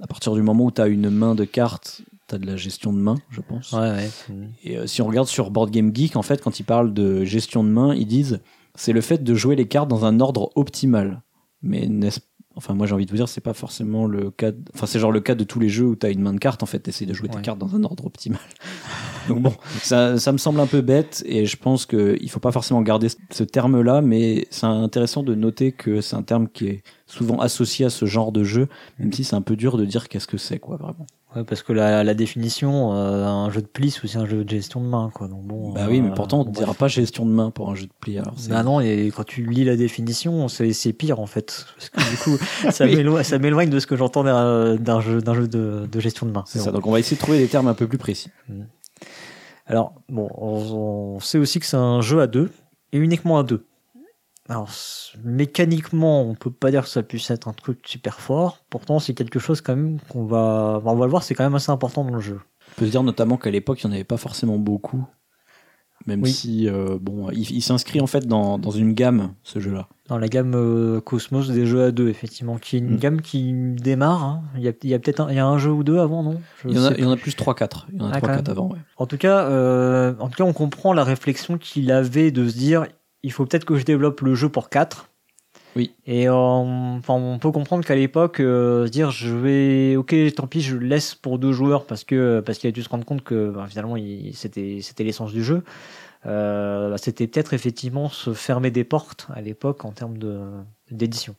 à 0.00 0.06
partir 0.06 0.34
du 0.34 0.42
moment 0.42 0.66
où 0.66 0.70
tu 0.70 0.80
as 0.80 0.86
une 0.86 1.10
main 1.10 1.34
de 1.34 1.44
cartes, 1.44 2.02
tu 2.28 2.36
as 2.36 2.38
de 2.38 2.46
la 2.46 2.56
gestion 2.56 2.92
de 2.92 2.98
main, 2.98 3.16
je 3.30 3.40
pense. 3.40 3.72
Ouais, 3.72 3.90
ouais. 3.90 4.10
Et 4.62 4.78
euh, 4.78 4.86
si 4.86 5.02
on 5.02 5.08
regarde 5.08 5.26
sur 5.26 5.50
Board 5.50 5.72
Game 5.72 5.90
Geek, 5.92 6.14
en 6.14 6.22
fait, 6.22 6.40
quand 6.40 6.60
ils 6.60 6.64
parlent 6.64 6.94
de 6.94 7.24
gestion 7.24 7.64
de 7.64 7.70
main, 7.70 7.92
ils 7.92 8.06
disent 8.06 8.38
c'est 8.76 8.92
le 8.92 9.00
fait 9.00 9.24
de 9.24 9.34
jouer 9.34 9.56
les 9.56 9.66
cartes 9.66 9.88
dans 9.88 10.04
un 10.04 10.20
ordre 10.20 10.52
optimal. 10.54 11.22
Mais 11.60 11.88
n'est-ce 11.88 12.20
Enfin, 12.58 12.74
moi 12.74 12.86
j'ai 12.86 12.92
envie 12.94 13.06
de 13.06 13.10
vous 13.10 13.16
dire, 13.16 13.28
c'est 13.28 13.40
pas 13.40 13.54
forcément 13.54 14.04
le 14.06 14.30
cas. 14.30 14.50
de- 14.50 14.58
Enfin, 14.74 14.86
c'est 14.86 14.98
genre 14.98 15.12
le 15.12 15.20
cas 15.20 15.34
de 15.34 15.44
tous 15.44 15.60
les 15.60 15.68
jeux 15.68 15.86
où 15.86 15.96
tu 15.96 16.04
as 16.06 16.10
une 16.10 16.20
main 16.20 16.32
de 16.34 16.38
cartes, 16.38 16.62
en 16.62 16.66
fait, 16.66 16.80
t'essayes 16.80 17.06
de 17.06 17.14
jouer 17.14 17.28
tes 17.28 17.36
cartes 17.42 17.58
dans 17.58 17.74
un 17.74 17.82
ordre 17.84 18.04
optimal. 18.06 18.40
Donc 19.28 19.40
bon, 19.42 19.52
ça, 19.82 20.18
ça 20.18 20.32
me 20.32 20.38
semble 20.38 20.58
un 20.60 20.66
peu 20.66 20.80
bête 20.80 21.22
et 21.26 21.46
je 21.46 21.56
pense 21.56 21.86
qu'il 21.86 22.28
faut 22.30 22.40
pas 22.40 22.52
forcément 22.52 22.82
garder 22.82 23.08
ce- 23.08 23.16
ce 23.30 23.44
terme-là, 23.44 24.00
mais 24.02 24.46
c'est 24.50 24.66
intéressant 24.66 25.22
de 25.22 25.34
noter 25.34 25.72
que 25.72 26.00
c'est 26.00 26.16
un 26.16 26.22
terme 26.22 26.48
qui 26.48 26.66
est 26.66 26.82
souvent 27.06 27.38
associé 27.40 27.86
à 27.86 27.90
ce 27.90 28.04
genre 28.06 28.32
de 28.32 28.44
jeu, 28.44 28.68
même 28.98 29.12
si 29.12 29.24
c'est 29.24 29.36
un 29.36 29.42
peu 29.42 29.56
dur 29.56 29.76
de 29.78 29.84
dire 29.84 30.08
qu'est-ce 30.08 30.26
que 30.26 30.36
c'est, 30.38 30.58
quoi, 30.58 30.76
vraiment. 30.76 31.06
Ouais, 31.36 31.44
parce 31.44 31.62
que 31.62 31.74
la, 31.74 32.04
la 32.04 32.14
définition, 32.14 32.94
euh, 32.94 33.24
un 33.26 33.50
jeu 33.50 33.60
de 33.60 33.66
pli, 33.66 33.90
c'est 33.90 34.02
aussi 34.02 34.16
un 34.16 34.24
jeu 34.24 34.44
de 34.44 34.48
gestion 34.48 34.80
de 34.80 34.86
main, 34.86 35.10
quoi. 35.12 35.28
Donc 35.28 35.42
bon. 35.44 35.72
Bah 35.72 35.82
oui, 35.88 36.00
mais 36.00 36.08
euh, 36.10 36.14
pourtant, 36.14 36.40
on 36.40 36.44
bon, 36.44 36.50
dira 36.52 36.72
pas 36.72 36.88
gestion 36.88 37.26
de 37.26 37.30
main 37.30 37.50
pour 37.50 37.68
un 37.70 37.74
jeu 37.74 37.84
de 37.84 37.92
pli. 38.00 38.18
Alors 38.18 38.34
Bah 38.48 38.62
non, 38.62 38.80
et 38.80 39.12
quand 39.14 39.24
tu 39.24 39.44
lis 39.44 39.64
la 39.64 39.76
définition, 39.76 40.48
c'est 40.48 40.92
pire 40.94 41.20
en 41.20 41.26
fait. 41.26 41.66
Parce 41.76 41.90
que 41.90 42.10
du 42.10 42.16
coup, 42.38 42.44
ça 42.70 42.86
Oui. 42.86 42.96
m'éloigne 43.40 43.68
de 43.68 43.78
ce 43.78 43.86
que 43.86 43.94
j'entends 43.96 44.24
d'un 44.24 44.76
d'un 44.76 45.00
jeu, 45.00 45.20
de, 45.20 45.86
de 45.90 46.00
gestion 46.00 46.24
de 46.26 46.32
main. 46.32 46.44
C'est 46.46 46.60
ça, 46.60 46.70
bon. 46.70 46.78
donc 46.78 46.86
on 46.86 46.92
va 46.92 46.98
essayer 46.98 47.16
de 47.16 47.20
trouver 47.20 47.38
des 47.38 47.48
termes 47.48 47.68
un 47.68 47.74
peu 47.74 47.86
plus 47.86 47.98
précis. 47.98 48.30
Alors, 49.66 49.92
bon, 50.08 50.30
on, 50.38 51.16
on 51.16 51.20
sait 51.20 51.36
aussi 51.38 51.60
que 51.60 51.66
c'est 51.66 51.76
un 51.76 52.00
jeu 52.00 52.20
à 52.22 52.26
deux, 52.26 52.50
et 52.92 52.98
uniquement 52.98 53.38
à 53.38 53.42
deux. 53.42 53.66
Alors, 54.48 54.70
mécaniquement, 55.24 56.22
on 56.22 56.34
peut 56.34 56.50
pas 56.50 56.70
dire 56.70 56.82
que 56.84 56.88
ça 56.88 57.02
puisse 57.02 57.30
être 57.30 57.48
un 57.48 57.52
truc 57.52 57.80
super 57.86 58.18
fort. 58.20 58.64
Pourtant, 58.70 58.98
c'est 58.98 59.14
quelque 59.14 59.38
chose 59.38 59.60
quand 59.60 59.76
même 59.76 59.98
qu'on 60.08 60.24
va, 60.24 60.80
on 60.84 60.94
va 60.96 61.04
le 61.04 61.10
voir, 61.10 61.22
c'est 61.22 61.34
quand 61.34 61.44
même 61.44 61.54
assez 61.54 61.70
important 61.70 62.04
dans 62.04 62.14
le 62.14 62.20
jeu. 62.20 62.40
On 62.76 62.80
peut 62.80 62.86
se 62.86 62.90
dire 62.90 63.02
notamment 63.02 63.36
qu'à 63.36 63.50
l'époque, 63.50 63.82
il 63.82 63.86
n'y 63.88 63.92
en 63.92 63.94
avait 63.96 64.04
pas 64.04 64.16
forcément 64.16 64.56
beaucoup. 64.58 65.04
Même 66.06 66.22
Oui. 66.22 66.30
si, 66.32 66.68
euh, 66.68 66.96
bon, 67.00 67.28
il, 67.32 67.50
il 67.50 67.60
s'inscrit 67.60 68.00
en 68.00 68.06
fait 68.06 68.26
dans, 68.26 68.56
dans 68.58 68.70
une 68.70 68.94
gamme, 68.94 69.34
ce 69.42 69.58
jeu-là. 69.58 69.88
Dans 70.06 70.16
la 70.16 70.28
gamme 70.28 70.54
euh, 70.54 71.00
Cosmos 71.02 71.48
des 71.50 71.66
jeux 71.66 71.82
à 71.84 71.90
deux, 71.90 72.08
effectivement, 72.08 72.56
qui 72.56 72.76
est 72.76 72.78
une 72.78 72.94
Mm. 72.94 72.98
gamme 72.98 73.20
qui 73.20 73.52
démarre. 73.52 74.24
hein. 74.24 74.42
Il 74.56 74.62
y 74.62 74.68
a, 74.68 74.72
il 74.82 74.88
y 74.88 74.94
a 74.94 74.98
peut-être 74.98 75.20
un, 75.20 75.28
il 75.30 75.36
y 75.36 75.40
a 75.40 75.46
un 75.46 75.58
jeu 75.58 75.70
ou 75.72 75.82
deux 75.84 75.98
avant, 75.98 76.22
non? 76.22 76.40
Je 76.62 76.68
Il 76.68 76.76
y, 76.76 76.78
en 76.78 76.84
a, 76.84 76.88
sais 76.90 76.94
il 76.98 77.04
y 77.04 77.06
en 77.06 77.10
a 77.10 77.16
plus 77.16 77.34
3-4. 77.36 77.88
Il 77.92 77.98
y 77.98 78.00
en 78.00 78.06
a 78.06 78.12
Ah, 78.14 78.20
quand 78.20 78.28
3-4 78.28 78.36
même. 78.36 78.44
avant, 78.48 78.68
ouais. 78.70 78.78
En 78.96 79.06
tout 79.06 79.18
cas, 79.18 79.40
euh, 79.48 80.14
en 80.20 80.28
tout 80.28 80.36
cas, 80.36 80.44
on 80.44 80.54
comprend 80.54 80.94
la 80.94 81.04
réflexion 81.04 81.58
qu'il 81.58 81.90
avait 81.92 82.30
de 82.30 82.48
se 82.48 82.56
dire, 82.56 82.86
il 83.22 83.32
faut 83.32 83.46
peut-être 83.46 83.64
que 83.64 83.76
je 83.76 83.84
développe 83.84 84.20
le 84.20 84.34
jeu 84.34 84.48
pour 84.48 84.68
4. 84.70 85.10
Oui. 85.76 85.94
Et 86.06 86.28
enfin, 86.28 87.14
on 87.14 87.38
peut 87.38 87.50
comprendre 87.50 87.84
qu'à 87.84 87.94
l'époque, 87.94 88.40
euh, 88.40 88.88
dire, 88.88 89.10
je 89.10 89.34
vais, 89.34 89.96
ok, 89.96 90.14
tant 90.34 90.46
pis, 90.46 90.60
je 90.60 90.76
le 90.76 90.86
laisse 90.86 91.14
pour 91.14 91.38
deux 91.38 91.52
joueurs 91.52 91.86
parce 91.86 92.04
que 92.04 92.40
parce 92.40 92.58
qu'il 92.58 92.68
a 92.68 92.72
dû 92.72 92.82
se 92.82 92.88
rendre 92.88 93.04
compte 93.04 93.22
que 93.22 93.50
ben, 93.50 93.66
finalement, 93.66 93.96
c'était 94.32 94.78
c'était 94.80 95.04
l'essence 95.04 95.32
du 95.32 95.44
jeu. 95.44 95.62
Euh, 96.26 96.90
bah, 96.90 96.98
c'était 96.98 97.26
peut-être 97.26 97.54
effectivement 97.54 98.08
se 98.08 98.32
fermer 98.32 98.70
des 98.70 98.84
portes 98.84 99.28
à 99.34 99.40
l'époque 99.40 99.84
en 99.84 99.92
termes 99.92 100.18
de 100.18 100.40
d'édition. 100.90 101.34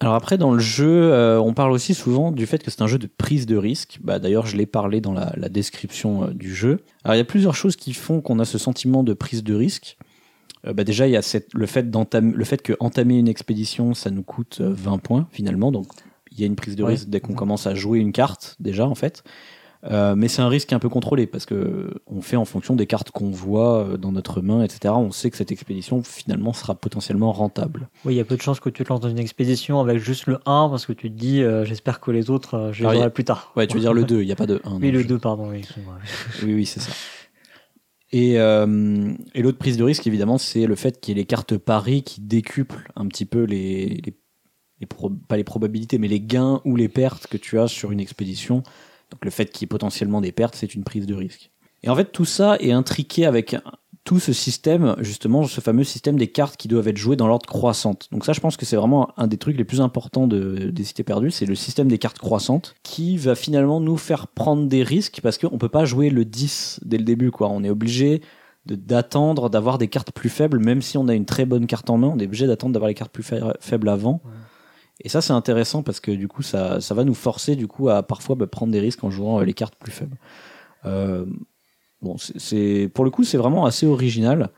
Alors 0.00 0.14
après, 0.14 0.36
dans 0.36 0.52
le 0.52 0.58
jeu, 0.58 1.10
euh, 1.10 1.40
on 1.40 1.54
parle 1.54 1.72
aussi 1.72 1.94
souvent 1.94 2.30
du 2.30 2.44
fait 2.44 2.62
que 2.62 2.70
c'est 2.70 2.82
un 2.82 2.86
jeu 2.86 2.98
de 2.98 3.06
prise 3.06 3.46
de 3.46 3.56
risque. 3.56 3.98
Bah, 4.02 4.18
D'ailleurs, 4.18 4.44
je 4.44 4.56
l'ai 4.56 4.66
parlé 4.66 5.00
dans 5.00 5.12
la, 5.12 5.32
la 5.36 5.48
description 5.48 6.24
euh, 6.24 6.34
du 6.34 6.54
jeu. 6.54 6.80
Alors 7.02 7.14
il 7.14 7.18
y 7.18 7.22
a 7.22 7.24
plusieurs 7.24 7.54
choses 7.54 7.76
qui 7.76 7.94
font 7.94 8.20
qu'on 8.20 8.38
a 8.38 8.44
ce 8.44 8.58
sentiment 8.58 9.02
de 9.02 9.14
prise 9.14 9.42
de 9.42 9.54
risque. 9.54 9.96
Euh, 10.66 10.72
bah, 10.72 10.84
déjà, 10.84 11.06
il 11.06 11.12
y 11.12 11.16
a 11.16 11.22
cette, 11.22 11.52
le, 11.54 11.66
fait 11.66 11.90
d'entamer- 11.90 12.34
le 12.34 12.44
fait 12.44 12.62
que 12.62 12.72
entamer 12.80 13.18
une 13.18 13.28
expédition, 13.28 13.94
ça 13.94 14.10
nous 14.10 14.22
coûte 14.22 14.58
euh, 14.60 14.72
20 14.74 14.98
points 14.98 15.28
finalement. 15.30 15.70
Donc 15.72 15.86
il 16.32 16.40
y 16.40 16.44
a 16.44 16.46
une 16.46 16.56
prise 16.56 16.76
de 16.76 16.82
Ouais. 16.82 16.90
risque 16.90 17.08
dès 17.08 17.20
qu'on 17.20 17.34
commence 17.34 17.66
à 17.66 17.74
jouer 17.74 17.98
une 17.98 18.12
carte, 18.12 18.56
déjà 18.60 18.86
en 18.86 18.94
fait. 18.94 19.22
Euh, 19.84 20.16
mais 20.16 20.26
c'est 20.26 20.42
un 20.42 20.48
risque 20.48 20.72
un 20.72 20.78
peu 20.80 20.88
contrôlé 20.88 21.26
parce 21.28 21.46
que 21.46 22.00
on 22.08 22.20
fait 22.20 22.34
en 22.36 22.44
fonction 22.46 22.74
des 22.74 22.86
cartes 22.86 23.12
qu'on 23.12 23.30
voit 23.30 23.84
euh, 23.84 23.96
dans 23.96 24.10
notre 24.10 24.40
main, 24.40 24.64
etc. 24.64 24.92
On 24.96 25.12
sait 25.12 25.30
que 25.30 25.36
cette 25.36 25.52
expédition 25.52 26.02
finalement 26.02 26.52
sera 26.52 26.74
potentiellement 26.74 27.30
rentable. 27.30 27.88
Oui, 28.04 28.14
il 28.14 28.16
y 28.16 28.20
a 28.20 28.24
peu 28.24 28.36
de 28.36 28.42
chances 28.42 28.58
que 28.58 28.70
tu 28.70 28.82
te 28.82 28.88
lances 28.88 29.00
dans 29.00 29.10
une 29.10 29.18
expédition 29.18 29.78
avec 29.78 29.98
juste 29.98 30.26
le 30.26 30.38
1 30.46 30.68
parce 30.70 30.86
que 30.86 30.92
tu 30.92 31.08
te 31.10 31.16
dis, 31.16 31.40
euh, 31.40 31.64
j'espère 31.64 32.00
que 32.00 32.10
les 32.10 32.30
autres, 32.30 32.54
euh, 32.54 32.72
je 32.72 32.82
les 32.84 32.88
a- 32.88 32.96
aurai 32.96 33.10
plus 33.10 33.24
tard. 33.24 33.52
Ouais, 33.54 33.66
tu 33.68 33.74
veux 33.74 33.80
dire 33.80 33.92
le 33.92 34.02
2, 34.04 34.22
il 34.22 34.26
n'y 34.26 34.32
a 34.32 34.36
pas 34.36 34.46
de 34.46 34.60
1. 34.64 34.78
Oui, 34.80 34.90
le 34.90 35.04
2, 35.04 35.18
pardon. 35.18 35.50
Oui. 35.50 35.62
Oui, 36.42 36.54
oui, 36.54 36.66
c'est 36.66 36.80
ça. 36.80 36.90
Et, 38.12 38.38
euh, 38.38 39.12
et 39.34 39.42
l'autre 39.42 39.58
prise 39.58 39.76
de 39.76 39.84
risque, 39.84 40.06
évidemment, 40.06 40.38
c'est 40.38 40.66
le 40.66 40.76
fait 40.76 41.00
qu'il 41.00 41.16
y 41.16 41.18
ait 41.18 41.22
les 41.22 41.26
cartes 41.26 41.56
paris 41.56 42.02
qui 42.02 42.20
décuplent 42.20 42.88
un 42.94 43.06
petit 43.08 43.24
peu 43.24 43.42
les, 43.42 44.00
les, 44.80 44.86
pro- 44.86 45.10
pas 45.10 45.36
les 45.36 45.44
probabilités, 45.44 45.98
mais 45.98 46.08
les 46.08 46.20
gains 46.20 46.60
ou 46.64 46.76
les 46.76 46.88
pertes 46.88 47.26
que 47.26 47.36
tu 47.36 47.58
as 47.58 47.66
sur 47.66 47.90
une 47.90 48.00
expédition. 48.00 48.62
Donc 49.10 49.24
le 49.24 49.30
fait 49.30 49.46
qu'il 49.46 49.62
y 49.62 49.64
ait 49.64 49.68
potentiellement 49.68 50.20
des 50.20 50.32
pertes, 50.32 50.54
c'est 50.54 50.74
une 50.74 50.84
prise 50.84 51.06
de 51.06 51.14
risque. 51.14 51.50
Et 51.82 51.88
en 51.88 51.96
fait, 51.96 52.12
tout 52.12 52.24
ça 52.24 52.56
est 52.60 52.72
intriqué 52.72 53.26
avec 53.26 53.56
tout 54.06 54.20
ce 54.20 54.32
système, 54.32 54.94
justement, 55.00 55.42
ce 55.46 55.60
fameux 55.60 55.84
système 55.84 56.16
des 56.16 56.28
cartes 56.28 56.56
qui 56.56 56.68
doivent 56.68 56.88
être 56.88 56.96
jouées 56.96 57.16
dans 57.16 57.26
l'ordre 57.26 57.44
croissante. 57.44 58.08
Donc 58.12 58.24
ça, 58.24 58.32
je 58.32 58.40
pense 58.40 58.56
que 58.56 58.64
c'est 58.64 58.76
vraiment 58.76 59.10
un 59.18 59.26
des 59.26 59.36
trucs 59.36 59.58
les 59.58 59.64
plus 59.64 59.80
importants 59.82 60.26
de, 60.26 60.70
des 60.70 60.84
cités 60.84 61.02
perdues, 61.02 61.30
c'est 61.32 61.44
le 61.44 61.54
système 61.56 61.88
des 61.88 61.98
cartes 61.98 62.18
croissantes, 62.18 62.76
qui 62.84 63.18
va 63.18 63.34
finalement 63.34 63.80
nous 63.80 63.96
faire 63.98 64.28
prendre 64.28 64.66
des 64.68 64.82
risques, 64.84 65.20
parce 65.22 65.36
qu'on 65.36 65.58
peut 65.58 65.68
pas 65.68 65.84
jouer 65.84 66.08
le 66.08 66.24
10 66.24 66.80
dès 66.84 66.96
le 66.98 67.04
début, 67.04 67.30
quoi. 67.32 67.48
On 67.50 67.62
est 67.64 67.68
obligé 67.68 68.22
de- 68.66 68.76
d'attendre 68.76 69.50
d'avoir 69.50 69.76
des 69.76 69.88
cartes 69.88 70.12
plus 70.12 70.28
faibles, 70.30 70.60
même 70.60 70.82
si 70.82 70.96
on 70.96 71.08
a 71.08 71.14
une 71.14 71.26
très 71.26 71.44
bonne 71.44 71.66
carte 71.66 71.90
en 71.90 71.98
main, 71.98 72.12
on 72.14 72.18
est 72.18 72.24
obligé 72.26 72.46
d'attendre 72.46 72.72
d'avoir 72.72 72.88
les 72.88 72.94
cartes 72.94 73.12
plus 73.12 73.22
fa- 73.24 73.56
faibles 73.60 73.88
avant. 73.88 74.20
Et 75.00 75.08
ça, 75.08 75.20
c'est 75.20 75.32
intéressant 75.32 75.82
parce 75.82 76.00
que 76.00 76.10
du 76.12 76.26
coup, 76.28 76.42
ça, 76.42 76.80
ça 76.80 76.94
va 76.94 77.04
nous 77.04 77.12
forcer 77.14 77.54
du 77.56 77.66
coup 77.66 77.88
à 77.90 78.02
parfois 78.02 78.34
bah, 78.36 78.46
prendre 78.46 78.72
des 78.72 78.80
risques 78.80 79.04
en 79.04 79.10
jouant 79.10 79.40
euh, 79.40 79.44
les 79.44 79.52
cartes 79.52 79.74
plus 79.74 79.92
faibles. 79.92 80.16
Euh, 80.84 81.26
bon, 82.02 82.16
c'est 82.18 82.90
pour 82.92 83.04
le 83.04 83.10
coup, 83.10 83.24
c'est 83.24 83.38
vraiment 83.38 83.64
assez 83.66 83.86
original. 83.86 84.50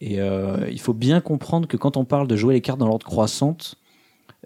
Et 0.00 0.20
euh, 0.20 0.68
il 0.70 0.80
faut 0.80 0.92
bien 0.92 1.20
comprendre 1.20 1.66
que 1.66 1.76
quand 1.76 1.96
on 1.96 2.04
parle 2.04 2.28
de 2.28 2.36
jouer 2.36 2.54
les 2.54 2.60
cartes 2.60 2.78
dans 2.78 2.86
l'ordre 2.86 3.06
croissante, 3.06 3.76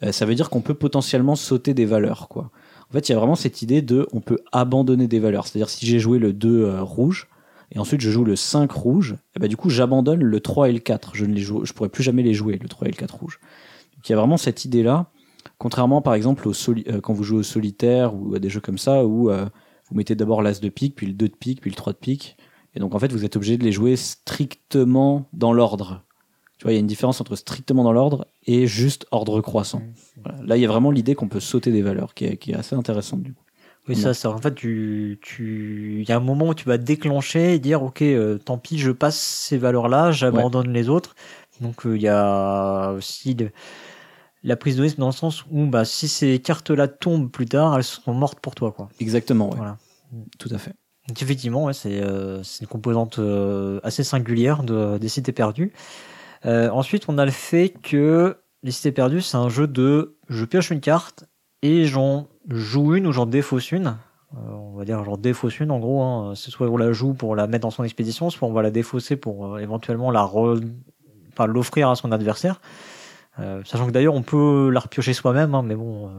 euh, 0.02 0.12
ça 0.12 0.24
veut 0.24 0.34
dire 0.34 0.50
qu'on 0.50 0.60
peut 0.60 0.74
potentiellement 0.74 1.36
sauter 1.36 1.74
des 1.74 1.86
valeurs, 1.86 2.28
quoi. 2.28 2.50
En 2.88 2.92
fait, 2.92 3.08
il 3.08 3.12
y 3.12 3.14
a 3.14 3.18
vraiment 3.18 3.36
cette 3.36 3.62
idée 3.62 3.82
de 3.82 4.08
on 4.12 4.20
peut 4.20 4.38
abandonner 4.50 5.06
des 5.06 5.20
valeurs. 5.20 5.46
C'est-à-dire 5.46 5.68
si 5.68 5.86
j'ai 5.86 6.00
joué 6.00 6.18
le 6.18 6.32
2 6.32 6.64
euh, 6.64 6.82
rouge 6.82 7.28
et 7.72 7.78
ensuite 7.78 8.00
je 8.00 8.10
joue 8.10 8.24
le 8.24 8.34
5 8.34 8.70
rouge, 8.72 9.16
et 9.36 9.38
bah, 9.38 9.46
du 9.46 9.56
coup 9.56 9.70
j'abandonne 9.70 10.24
le 10.24 10.40
3 10.40 10.70
et 10.70 10.72
le 10.72 10.80
4. 10.80 11.12
Je 11.14 11.24
ne 11.24 11.32
les 11.32 11.40
joue, 11.40 11.64
je 11.64 11.72
pourrais 11.72 11.88
plus 11.88 12.02
jamais 12.02 12.24
les 12.24 12.34
jouer, 12.34 12.58
le 12.60 12.68
3 12.68 12.88
et 12.88 12.90
le 12.90 12.96
4 12.96 13.14
rouge. 13.14 13.38
Donc 13.94 14.08
il 14.08 14.12
y 14.12 14.14
a 14.14 14.18
vraiment 14.18 14.36
cette 14.36 14.64
idée-là. 14.64 15.06
Contrairement 15.58 16.02
par 16.02 16.14
exemple 16.14 16.48
au 16.48 16.52
quand 17.02 17.12
vous 17.12 17.22
jouez 17.22 17.38
au 17.38 17.42
solitaire 17.44 18.14
ou 18.14 18.34
à 18.34 18.40
des 18.40 18.48
jeux 18.48 18.60
comme 18.60 18.78
ça 18.78 19.04
où 19.04 19.30
vous 19.90 19.96
mettez 19.96 20.14
d'abord 20.14 20.42
l'as 20.42 20.60
de 20.60 20.68
pique, 20.68 20.94
puis 20.96 21.06
le 21.06 21.12
2 21.12 21.28
de 21.28 21.34
pique, 21.36 21.60
puis 21.60 21.70
le 21.70 21.76
3 21.76 21.92
de 21.92 21.98
pique. 21.98 22.36
Et 22.74 22.80
donc 22.80 22.94
en 22.94 22.98
fait 22.98 23.12
vous 23.12 23.24
êtes 23.24 23.36
obligé 23.36 23.58
de 23.58 23.64
les 23.64 23.72
jouer 23.72 23.96
strictement 23.96 25.28
dans 25.32 25.52
l'ordre. 25.52 26.02
Tu 26.58 26.64
vois, 26.64 26.72
il 26.72 26.74
y 26.74 26.78
a 26.78 26.80
une 26.80 26.86
différence 26.86 27.20
entre 27.20 27.36
strictement 27.36 27.82
dans 27.84 27.92
l'ordre 27.92 28.26
et 28.46 28.66
juste 28.66 29.06
ordre 29.10 29.40
croissant. 29.40 29.82
Voilà. 30.22 30.42
Là, 30.44 30.56
il 30.58 30.60
y 30.60 30.66
a 30.66 30.68
vraiment 30.68 30.90
l'idée 30.90 31.14
qu'on 31.14 31.26
peut 31.28 31.40
sauter 31.40 31.72
des 31.72 31.80
valeurs, 31.80 32.12
qui 32.12 32.26
est, 32.26 32.36
qui 32.36 32.50
est 32.52 32.54
assez 32.54 32.76
intéressante 32.76 33.22
du 33.22 33.32
coup. 33.32 33.42
Oui, 33.88 33.96
ça, 33.96 34.12
ça, 34.12 34.30
en 34.30 34.36
fait, 34.36 34.54
tu, 34.54 35.18
tu, 35.22 36.00
il 36.02 36.08
y 36.08 36.12
a 36.12 36.16
un 36.18 36.20
moment 36.20 36.48
où 36.48 36.54
tu 36.54 36.66
vas 36.66 36.76
déclencher 36.76 37.54
et 37.54 37.58
dire, 37.58 37.82
ok, 37.82 38.02
euh, 38.02 38.36
tant 38.36 38.58
pis, 38.58 38.78
je 38.78 38.90
passe 38.90 39.18
ces 39.18 39.56
valeurs-là, 39.56 40.12
j'abandonne 40.12 40.70
les 40.70 40.90
autres. 40.90 41.14
Donc, 41.62 41.86
euh, 41.86 41.96
il 41.96 42.02
y 42.02 42.08
a 42.08 42.90
aussi 42.92 43.32
le- 43.34 43.50
la 44.42 44.56
prise 44.56 44.76
de 44.76 44.82
risque 44.82 44.98
dans 44.98 45.06
le 45.06 45.12
sens 45.12 45.44
où, 45.50 45.66
bah, 45.66 45.84
si 45.84 46.08
ces 46.08 46.38
cartes-là 46.38 46.88
tombent 46.88 47.30
plus 47.30 47.46
tard, 47.46 47.76
elles 47.76 47.84
seront 47.84 48.14
mortes 48.14 48.40
pour 48.40 48.54
toi, 48.54 48.72
quoi. 48.72 48.88
Exactement, 49.00 49.50
ouais. 49.50 49.56
Voilà. 49.56 49.76
Tout 50.38 50.48
à 50.52 50.58
fait. 50.58 50.74
Donc, 51.08 51.22
effectivement, 51.22 51.64
ouais, 51.64 51.72
c'est, 51.72 52.00
euh, 52.02 52.42
une 52.60 52.66
composante 52.66 53.18
euh, 53.18 53.80
assez 53.82 54.04
singulière 54.04 54.62
de, 54.62 54.98
des 54.98 55.08
cités 55.08 55.32
perdues. 55.32 55.72
Euh, 56.46 56.70
ensuite, 56.70 57.04
on 57.08 57.18
a 57.18 57.24
le 57.24 57.30
fait 57.30 57.74
que 57.82 58.38
les 58.62 58.70
cités 58.70 58.92
perdues, 58.92 59.20
c'est 59.20 59.36
un 59.36 59.48
jeu 59.48 59.66
de, 59.66 60.16
je 60.28 60.44
pioche 60.44 60.70
une 60.70 60.80
carte 60.80 61.24
et 61.62 61.86
j'en 61.86 62.28
joue 62.48 62.94
une 62.94 63.06
ou 63.06 63.12
j'en 63.12 63.26
défausse 63.26 63.72
une. 63.72 63.96
On 64.36 64.76
va 64.76 64.84
dire 64.84 65.02
j'en 65.02 65.16
défausse 65.16 65.58
une 65.58 65.72
en 65.72 65.80
gros. 65.80 66.02
Hein. 66.02 66.34
C'est 66.36 66.50
soit 66.50 66.68
on 66.68 66.76
la 66.76 66.92
joue 66.92 67.14
pour 67.14 67.34
la 67.34 67.48
mettre 67.48 67.62
dans 67.62 67.70
son 67.70 67.82
expédition, 67.82 68.30
soit 68.30 68.46
on 68.46 68.52
va 68.52 68.62
la 68.62 68.70
défausser 68.70 69.16
pour 69.16 69.58
éventuellement 69.58 70.12
la 70.12 70.22
re... 70.22 70.60
enfin, 71.32 71.46
l'offrir 71.46 71.90
à 71.90 71.96
son 71.96 72.12
adversaire. 72.12 72.60
Euh, 73.40 73.62
sachant 73.64 73.86
que 73.86 73.90
d'ailleurs 73.92 74.14
on 74.14 74.22
peut 74.22 74.70
la 74.70 74.80
repiocher 74.80 75.12
soi-même, 75.14 75.54
hein, 75.54 75.62
mais 75.62 75.74
bon, 75.74 76.06
euh, 76.06 76.10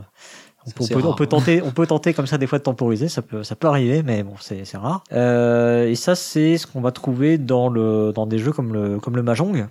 on, 0.66 0.72
peut, 0.72 0.76
on 0.80 0.84
c'est 0.86 0.94
peut- 0.96 1.02
on 1.04 1.08
rare. 1.10 1.16
peut 1.16 1.28
tenter, 1.28 1.62
on 1.62 1.72
peut 1.72 1.86
tenter 1.88 2.14
comme 2.14 2.28
ça 2.28 2.38
des 2.38 2.48
fois 2.48 2.58
de 2.58 2.64
temporiser, 2.64 3.10
ça 3.10 3.22
peut, 3.22 3.44
ça 3.44 3.56
peut 3.56 3.68
arriver, 3.68 4.04
mais 4.04 4.24
bon, 4.24 4.34
c'est 4.40 4.64
rare. 4.76 5.04
Euh, 5.12 5.88
et 5.88 5.96
ça, 5.96 6.16
c'est 6.16 6.58
ce 6.58 6.66
qu'on 6.68 6.82
va 6.82 6.92
trouver 6.92 7.38
dans 7.38 7.70
le, 7.70 8.12
dans 8.14 8.26
des 8.26 8.38
jeux 8.40 8.52
comme 8.52 8.74
le, 8.74 9.00
comme 9.00 9.16
le 9.16 9.24
mahjong, 9.24 9.68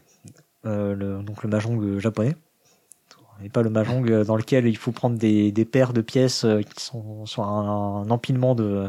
euh, 0.66 0.94
le, 0.94 1.22
donc 1.22 1.42
le 1.42 1.48
mahjong 1.48 1.98
japonais. 1.98 2.36
Et 3.42 3.48
pas 3.48 3.62
le 3.62 3.70
mahjong 3.70 4.24
dans 4.24 4.36
lequel 4.36 4.66
il 4.66 4.76
faut 4.76 4.92
prendre 4.92 5.16
des, 5.16 5.50
des 5.50 5.64
paires 5.64 5.94
de 5.94 6.02
pièces 6.02 6.44
qui 6.74 6.84
sont 6.84 7.24
sur 7.24 7.44
un, 7.44 8.02
un 8.04 8.10
empilement 8.10 8.54
de, 8.54 8.86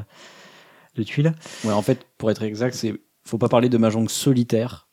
de 0.96 1.04
tuiles. 1.04 1.34
Ouais, 1.64 1.72
en 1.72 1.82
fait, 1.82 2.06
pour 2.18 2.30
être 2.32 2.44
exact, 2.44 2.74
c'est 2.74 3.00
faut 3.24 3.38
pas 3.38 3.48
parler 3.48 3.70
de 3.70 3.78
mahjong 3.78 4.10
solitaire, 4.10 4.88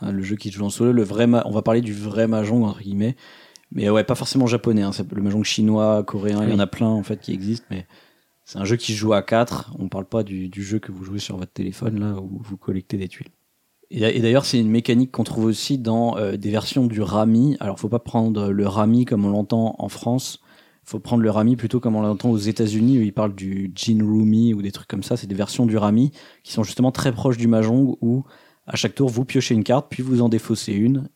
hein, 0.00 0.12
le 0.12 0.22
jeu 0.22 0.36
qui 0.36 0.50
joue 0.50 0.64
en 0.64 0.70
solo. 0.70 0.92
Le 0.92 1.02
vrai, 1.02 1.26
on 1.44 1.50
va 1.50 1.62
parler 1.62 1.80
du 1.80 1.92
vrai 1.92 2.26
mahjong 2.26 2.64
entre 2.64 2.80
guillemets, 2.80 3.16
mais 3.72 3.88
ouais, 3.90 4.04
pas 4.04 4.14
forcément 4.14 4.46
japonais. 4.46 4.82
Hein, 4.82 4.90
le 5.14 5.22
mahjong 5.22 5.44
chinois, 5.44 6.02
coréen, 6.04 6.44
il 6.44 6.50
y 6.50 6.54
en 6.54 6.58
a 6.58 6.66
plein 6.66 6.88
en 6.88 7.02
fait 7.02 7.20
qui 7.20 7.32
existent, 7.32 7.66
mais 7.70 7.86
c'est 8.46 8.58
un 8.58 8.64
jeu 8.64 8.76
qui 8.76 8.94
joue 8.94 9.12
à 9.12 9.22
4 9.22 9.74
On 9.80 9.88
parle 9.88 10.06
pas 10.06 10.22
du, 10.22 10.50
jeu 10.54 10.78
que 10.78 10.92
vous 10.92 11.04
jouez 11.04 11.18
sur 11.18 11.36
votre 11.36 11.52
téléphone 11.52 11.98
là 11.98 12.20
où 12.20 12.40
vous 12.40 12.56
collectez 12.56 12.96
des 12.96 13.08
tuiles. 13.08 13.30
Et, 13.90 14.02
et 14.02 14.20
d'ailleurs, 14.20 14.44
c'est 14.44 14.60
une 14.60 14.70
mécanique 14.70 15.10
qu'on 15.10 15.24
trouve 15.24 15.46
aussi 15.46 15.78
dans 15.78 16.16
euh, 16.16 16.36
des 16.36 16.50
versions 16.50 16.86
du 16.86 17.00
rami. 17.00 17.56
Alors, 17.58 17.78
faut 17.80 17.88
pas 17.88 17.98
prendre 17.98 18.50
le 18.50 18.66
rami 18.68 19.04
comme 19.04 19.24
on 19.24 19.30
l'entend 19.30 19.74
en 19.78 19.88
France. 19.88 20.40
Faut 20.84 21.00
prendre 21.00 21.24
le 21.24 21.30
rami 21.30 21.56
plutôt 21.56 21.80
comme 21.80 21.96
on 21.96 22.02
l'entend 22.02 22.30
aux 22.30 22.38
États-Unis 22.38 22.98
où 22.98 23.02
ils 23.02 23.12
parlent 23.12 23.34
du 23.34 23.72
gin 23.74 24.00
rumi 24.00 24.54
ou 24.54 24.62
des 24.62 24.70
trucs 24.70 24.86
comme 24.86 25.02
ça. 25.02 25.16
C'est 25.16 25.26
des 25.26 25.34
versions 25.34 25.66
du 25.66 25.76
rami 25.76 26.12
qui 26.44 26.52
sont 26.52 26.62
justement 26.62 26.92
très 26.92 27.10
proches 27.10 27.36
du 27.36 27.48
mahjong 27.48 27.96
où 28.00 28.22
à 28.66 28.76
chaque 28.76 28.94
tour 28.94 29.08
vous 29.08 29.24
piochez 29.24 29.54
une 29.54 29.64
carte 29.64 29.86
puis 29.90 30.02
vous 30.02 30.22
en 30.22 30.28
défaussez 30.28 30.72
une 30.72 31.08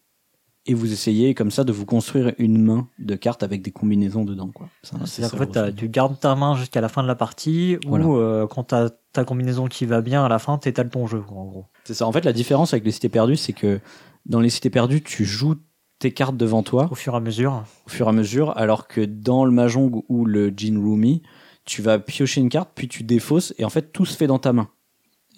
et 0.66 0.74
vous 0.74 0.92
essayez 0.92 1.34
comme 1.34 1.50
ça 1.50 1.64
de 1.64 1.72
vous 1.72 1.86
construire 1.86 2.32
une 2.38 2.62
main 2.62 2.86
de 2.98 3.14
cartes 3.16 3.42
avec 3.42 3.62
des 3.62 3.70
combinaisons 3.70 4.24
dedans 4.24 4.50
C'est-à-dire 4.82 5.30
qu'en 5.30 5.38
fait, 5.38 5.74
tu 5.74 5.88
gardes 5.88 6.20
ta 6.20 6.34
main 6.36 6.54
jusqu'à 6.54 6.82
la 6.82 6.90
fin 6.90 7.02
de 7.02 7.08
la 7.08 7.14
partie, 7.14 7.78
Voilà. 7.86 8.06
ou 8.06 8.18
euh, 8.18 8.46
quand 8.46 8.64
t'as 8.64 8.90
ta 9.14 9.24
combinaison 9.24 9.68
qui 9.68 9.86
va 9.86 10.02
bien 10.02 10.22
à 10.22 10.28
la 10.28 10.38
fin, 10.38 10.58
t'étales 10.58 10.90
ton 10.90 11.06
jeu, 11.06 11.22
en 11.30 11.46
gros. 11.46 11.64
C'est 11.84 11.94
ça. 11.94 12.06
En 12.06 12.12
fait, 12.12 12.26
la 12.26 12.34
différence 12.34 12.74
avec 12.74 12.84
les 12.84 12.90
cités 12.90 13.08
perdues, 13.08 13.36
c'est 13.36 13.54
que 13.54 13.80
dans 14.26 14.38
les 14.40 14.50
cités 14.50 14.68
perdues, 14.68 15.02
tu 15.02 15.24
joues 15.24 15.54
tes 15.98 16.12
cartes 16.12 16.36
devant 16.36 16.62
toi 16.62 16.88
Au 16.90 16.94
fur 16.94 17.14
et 17.14 17.16
à 17.16 17.20
mesure. 17.20 17.64
au 17.86 17.90
fur 17.90 18.06
et 18.06 18.10
à 18.10 18.12
mesure, 18.12 18.56
alors 18.58 18.86
que 18.86 19.00
dans 19.00 19.46
le 19.46 19.50
mahjong 19.52 20.02
ou 20.10 20.26
le 20.26 20.52
Jin 20.54 20.78
Rumi, 20.78 21.22
tu 21.64 21.80
vas 21.80 21.98
piocher 21.98 22.42
une 22.42 22.50
carte, 22.50 22.70
puis 22.74 22.86
tu 22.86 23.02
défausses, 23.02 23.54
et 23.58 23.64
en 23.64 23.70
fait 23.70 23.92
tout 23.92 24.04
se 24.04 24.14
fait 24.14 24.26
dans 24.26 24.38
ta 24.38 24.52
main. 24.52 24.68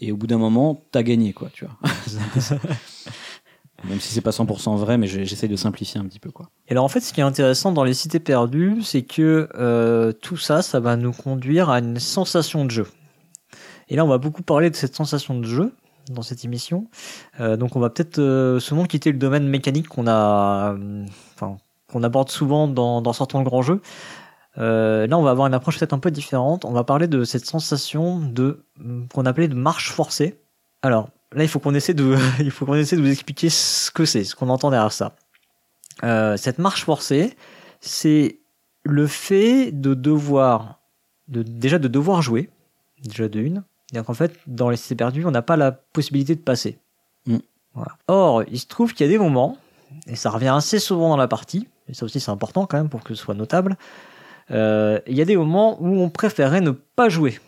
Et 0.05 0.11
au 0.11 0.17
bout 0.17 0.27
d'un 0.27 0.39
moment, 0.39 0.85
t'as 0.91 1.05
gagné, 1.05 1.33
quoi, 1.33 1.49
tu 1.53 1.65
vois. 1.65 1.77
Même 3.89 4.01
si 4.01 4.13
c'est 4.13 4.21
pas 4.21 4.31
100% 4.31 4.77
vrai, 4.77 4.99
mais 4.99 5.07
j'essaye 5.07 5.49
de 5.49 5.57
simplifier 5.57 6.01
un 6.01 6.05
petit 6.05 6.19
peu, 6.19 6.31
quoi. 6.31 6.51
Et 6.69 6.73
alors 6.73 6.85
en 6.85 6.89
fait, 6.89 7.01
ce 7.01 7.13
qui 7.13 7.21
est 7.21 7.25
intéressant 7.25 7.73
dans 7.73 7.85
les 7.85 7.95
cités 7.95 8.21
perdues, 8.21 8.83
c'est 8.83 9.03
que 9.03 9.49
euh, 9.55 10.13
tout 10.13 10.37
ça, 10.37 10.63
ça 10.63 10.81
va 10.81 10.97
nous 10.97 11.13
conduire 11.13 11.71
à 11.71 11.79
une 11.79 11.99
sensation 11.99 12.65
de 12.65 12.71
jeu. 12.71 12.87
Et 13.89 13.97
là, 13.97 14.05
on 14.05 14.09
va 14.09 14.19
beaucoup 14.19 14.43
parler 14.43 14.71
de 14.71 14.77
cette 14.77 14.97
sensation 14.97 15.39
de 15.39 15.45
jeu 15.45 15.73
dans 16.11 16.23
cette 16.23 16.45
émission. 16.45 16.89
Euh, 17.41 17.57
donc, 17.57 17.77
on 17.77 17.81
va 17.81 17.91
peut-être 17.91 18.19
euh, 18.19 18.59
souvent 18.61 18.85
quitter 18.85 19.13
le 19.13 19.19
domaine 19.19 19.49
mécanique 19.49 19.89
qu'on 19.89 20.07
a, 20.07 20.75
euh, 20.75 21.05
enfin, 21.35 21.59
qu'on 21.91 22.03
aborde 22.03 22.29
souvent 22.29 22.69
dans, 22.69 23.03
dans 23.03 23.13
Sortons 23.13 23.39
le 23.39 23.45
grand 23.45 23.63
jeu. 23.63 23.81
Euh, 24.59 25.07
là, 25.07 25.19
on 25.19 25.23
va 25.23 25.31
avoir 25.31 25.47
une 25.47 25.55
approche 25.55 25.79
peut-être 25.79 25.93
un 25.93 25.99
peu 25.99 26.11
différente. 26.11 26.65
On 26.65 26.73
va 26.73 26.85
parler 26.85 27.07
de 27.07 27.25
cette 27.25 27.47
sensation 27.47 28.19
de 28.21 28.65
qu'on 29.13 29.25
appelait 29.27 29.49
de 29.49 29.55
marche 29.55 29.91
forcée. 29.91 30.39
Alors 30.83 31.09
là, 31.33 31.43
il 31.45 31.49
faut 31.49 31.59
qu'on 31.59 31.75
essaie 31.75 31.95
de, 31.95 32.17
il 32.41 32.51
faut 32.51 32.67
qu'on 32.67 32.75
essaie 32.75 32.97
de 32.97 33.01
vous 33.01 33.11
expliquer 33.11 33.49
ce 33.49 33.91
que 33.91 34.05
c'est, 34.05 34.25
ce 34.25 34.35
qu'on 34.35 34.49
entend 34.49 34.71
derrière 34.71 34.93
ça. 34.93 35.15
Euh, 36.05 36.37
cette 36.37 36.59
marche 36.59 36.85
forcée, 36.85 37.37
c'est 37.81 38.39
le 38.85 39.07
fait 39.07 39.73
de 39.73 39.95
devoir, 39.95 40.81
de, 41.29 41.43
déjà 41.43 41.79
de 41.79 41.89
devoir 41.89 42.23
jouer, 42.23 42.51
déjà 43.03 43.29
de 43.29 43.41
une. 43.41 43.63
C'est-à-dire 43.87 44.07
qu'en 44.07 44.15
fait, 44.15 44.39
dans 44.47 44.71
les 44.71 44.77
cités 44.77 44.95
perdues, 44.95 45.25
on 45.25 45.31
n'a 45.31 45.43
pas 45.43 45.57
la 45.57 45.73
possibilité 45.73 46.35
de 46.35 46.41
passer. 46.41 46.79
Mm. 47.27 47.39
Voilà. 47.75 47.97
Or, 48.09 48.43
il 48.51 48.59
se 48.59 48.67
trouve 48.67 48.95
qu'il 48.95 49.07
y 49.07 49.09
a 49.09 49.13
des 49.13 49.19
moments, 49.19 49.57
et 50.07 50.17
ça 50.17 50.31
revient 50.31 50.49
assez 50.49 50.79
souvent 50.79 51.11
dans 51.11 51.17
la 51.17 51.29
partie, 51.29 51.69
et 51.89 51.95
ça 51.95 52.05
aussi 52.05 52.21
c'est 52.21 52.31
important 52.31 52.67
quand 52.67 52.77
même 52.77 52.89
pour 52.89 53.03
que 53.03 53.15
ce 53.15 53.23
soit 53.23 53.35
notable, 53.35 53.77
il 54.51 55.17
y 55.17 55.21
a 55.21 55.25
des 55.25 55.37
moments 55.37 55.81
où 55.81 56.01
on 56.01 56.11
préférait 56.11 56.61
ne 56.61 56.71
pas 56.71 57.09
jouer. 57.09 57.39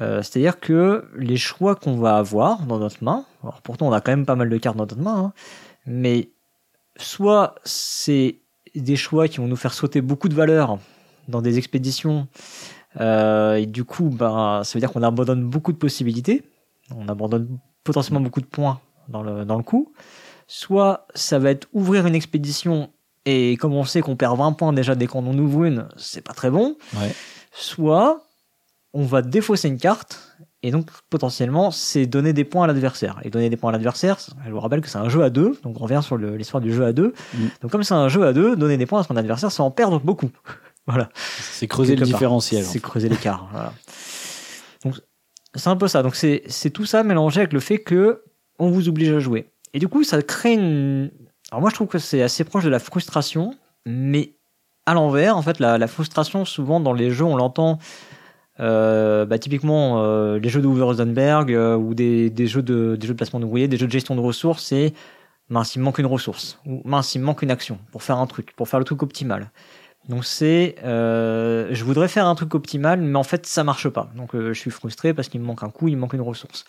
Euh, 0.00 0.22
C'est-à-dire 0.22 0.60
que 0.60 1.08
les 1.16 1.36
choix 1.36 1.74
qu'on 1.74 1.96
va 1.96 2.16
avoir 2.16 2.62
dans 2.62 2.78
notre 2.78 3.02
main, 3.02 3.24
alors 3.42 3.60
pourtant 3.62 3.88
on 3.88 3.92
a 3.92 4.00
quand 4.00 4.12
même 4.12 4.26
pas 4.26 4.36
mal 4.36 4.48
de 4.48 4.56
cartes 4.56 4.76
dans 4.76 4.84
notre 4.84 4.98
main, 4.98 5.18
hein, 5.18 5.32
mais 5.86 6.30
soit 6.96 7.56
c'est 7.64 8.38
des 8.74 8.96
choix 8.96 9.26
qui 9.28 9.38
vont 9.38 9.48
nous 9.48 9.56
faire 9.56 9.72
sauter 9.72 10.00
beaucoup 10.00 10.28
de 10.28 10.34
valeur 10.34 10.78
dans 11.26 11.42
des 11.42 11.58
expéditions, 11.58 12.28
euh, 13.00 13.56
et 13.56 13.66
du 13.66 13.84
coup, 13.84 14.08
ben, 14.08 14.62
ça 14.62 14.74
veut 14.74 14.80
dire 14.80 14.92
qu'on 14.92 15.02
abandonne 15.02 15.44
beaucoup 15.44 15.72
de 15.72 15.78
possibilités, 15.78 16.44
on 16.94 17.08
abandonne 17.08 17.58
potentiellement 17.82 18.20
beaucoup 18.20 18.40
de 18.40 18.46
points 18.46 18.80
dans 19.08 19.22
le, 19.22 19.44
dans 19.44 19.56
le 19.56 19.62
coup. 19.62 19.92
Soit 20.46 21.06
ça 21.14 21.38
va 21.38 21.50
être 21.50 21.68
ouvrir 21.72 22.06
une 22.06 22.14
expédition, 22.14 22.90
et 23.30 23.58
comme 23.58 23.74
on 23.74 23.84
sait 23.84 24.00
qu'on 24.00 24.16
perd 24.16 24.38
20 24.38 24.52
points 24.52 24.72
déjà 24.72 24.94
dès 24.94 25.06
qu'on 25.06 25.26
en 25.26 25.36
ouvre 25.36 25.64
une, 25.64 25.86
c'est 25.98 26.22
pas 26.22 26.32
très 26.32 26.50
bon. 26.50 26.78
Ouais. 26.96 27.12
Soit 27.52 28.22
on 28.94 29.04
va 29.04 29.20
défausser 29.20 29.68
une 29.68 29.76
carte, 29.76 30.34
et 30.62 30.70
donc 30.70 30.86
potentiellement 31.10 31.70
c'est 31.70 32.06
donner 32.06 32.32
des 32.32 32.44
points 32.44 32.64
à 32.64 32.66
l'adversaire. 32.66 33.20
Et 33.24 33.28
donner 33.28 33.50
des 33.50 33.58
points 33.58 33.68
à 33.68 33.72
l'adversaire, 33.72 34.16
je 34.18 34.50
vous 34.50 34.60
rappelle 34.60 34.80
que 34.80 34.88
c'est 34.88 34.96
un 34.96 35.10
jeu 35.10 35.22
à 35.22 35.28
deux, 35.28 35.58
donc 35.62 35.78
on 35.78 35.84
revient 35.84 36.00
sur 36.02 36.16
l'histoire 36.16 36.62
du 36.62 36.72
jeu 36.72 36.86
à 36.86 36.94
deux. 36.94 37.12
Mm. 37.34 37.46
Donc 37.60 37.70
comme 37.70 37.82
c'est 37.82 37.92
un 37.92 38.08
jeu 38.08 38.24
à 38.24 38.32
deux, 38.32 38.56
donner 38.56 38.78
des 38.78 38.86
points 38.86 39.00
à 39.00 39.04
son 39.04 39.16
adversaire, 39.16 39.52
c'est 39.52 39.62
en 39.62 39.70
perdre 39.70 40.00
beaucoup. 40.00 40.30
voilà. 40.86 41.10
C'est 41.14 41.68
creuser 41.68 41.96
le 41.96 42.06
part. 42.06 42.08
différentiel. 42.08 42.64
C'est 42.64 42.80
creuser 42.80 43.10
l'écart. 43.10 43.46
voilà. 43.52 43.74
Donc 44.86 44.94
c'est 45.54 45.68
un 45.68 45.76
peu 45.76 45.86
ça. 45.86 46.02
Donc 46.02 46.16
c'est 46.16 46.44
c'est 46.46 46.70
tout 46.70 46.86
ça 46.86 47.02
mélangé 47.02 47.40
avec 47.40 47.52
le 47.52 47.60
fait 47.60 47.78
que 47.78 48.22
on 48.58 48.70
vous 48.70 48.88
oblige 48.88 49.12
à 49.12 49.20
jouer. 49.20 49.50
Et 49.74 49.78
du 49.78 49.88
coup, 49.88 50.02
ça 50.02 50.22
crée 50.22 50.54
une. 50.54 51.10
Alors 51.50 51.62
moi, 51.62 51.70
je 51.70 51.74
trouve 51.74 51.88
que 51.88 51.98
c'est 51.98 52.22
assez 52.22 52.44
proche 52.44 52.64
de 52.64 52.68
la 52.68 52.78
frustration, 52.78 53.54
mais 53.86 54.34
à 54.86 54.94
l'envers, 54.94 55.36
en 55.36 55.42
fait, 55.42 55.60
la, 55.60 55.86
frustration, 55.86 56.44
souvent 56.44 56.80
dans 56.80 56.92
les 56.92 57.10
jeux, 57.10 57.24
on 57.24 57.36
l'entend. 57.36 57.78
euh, 58.60 59.24
bah, 59.26 59.38
typiquement, 59.38 60.02
euh, 60.02 60.38
les 60.38 60.48
jeux 60.48 60.60
de 60.60 60.66
Uwe 60.66 60.82
Rosenberg 60.82 61.52
euh, 61.52 61.76
ou 61.76 61.94
des, 61.94 62.28
des 62.30 62.46
jeux 62.48 62.62
de 62.62 62.96
des 62.96 63.06
jeux 63.06 63.14
de 63.14 63.18
placement 63.18 63.38
d'ouvriers, 63.40 63.68
des 63.68 63.76
jeux 63.76 63.86
de 63.86 63.92
gestion 63.92 64.16
de 64.16 64.20
ressources, 64.20 64.64
c'est 64.64 64.94
mince, 65.48 65.76
il 65.76 65.80
manque 65.80 65.98
une 65.98 66.06
ressource, 66.06 66.58
ou 66.66 66.82
mince, 66.84 67.14
il 67.14 67.20
manque 67.20 67.42
une 67.42 67.50
action 67.52 67.78
pour 67.92 68.02
faire 68.02 68.18
un 68.18 68.26
truc, 68.26 68.54
pour 68.56 68.68
faire 68.68 68.80
le 68.80 68.84
truc 68.84 69.02
optimal. 69.02 69.50
Donc 70.08 70.24
c'est, 70.24 70.76
je 70.82 71.84
voudrais 71.84 72.08
faire 72.08 72.26
un 72.26 72.34
truc 72.34 72.54
optimal, 72.54 73.00
mais 73.00 73.18
en 73.18 73.22
fait 73.22 73.46
ça 73.46 73.62
marche 73.64 73.88
pas. 73.88 74.10
Donc 74.16 74.30
je 74.34 74.52
suis 74.54 74.70
frustré 74.70 75.14
parce 75.14 75.28
qu'il 75.28 75.40
me 75.40 75.46
manque 75.46 75.62
un 75.62 75.70
coup, 75.70 75.88
il 75.88 75.96
me 75.96 76.00
manque 76.00 76.14
une 76.14 76.22
ressource. 76.22 76.64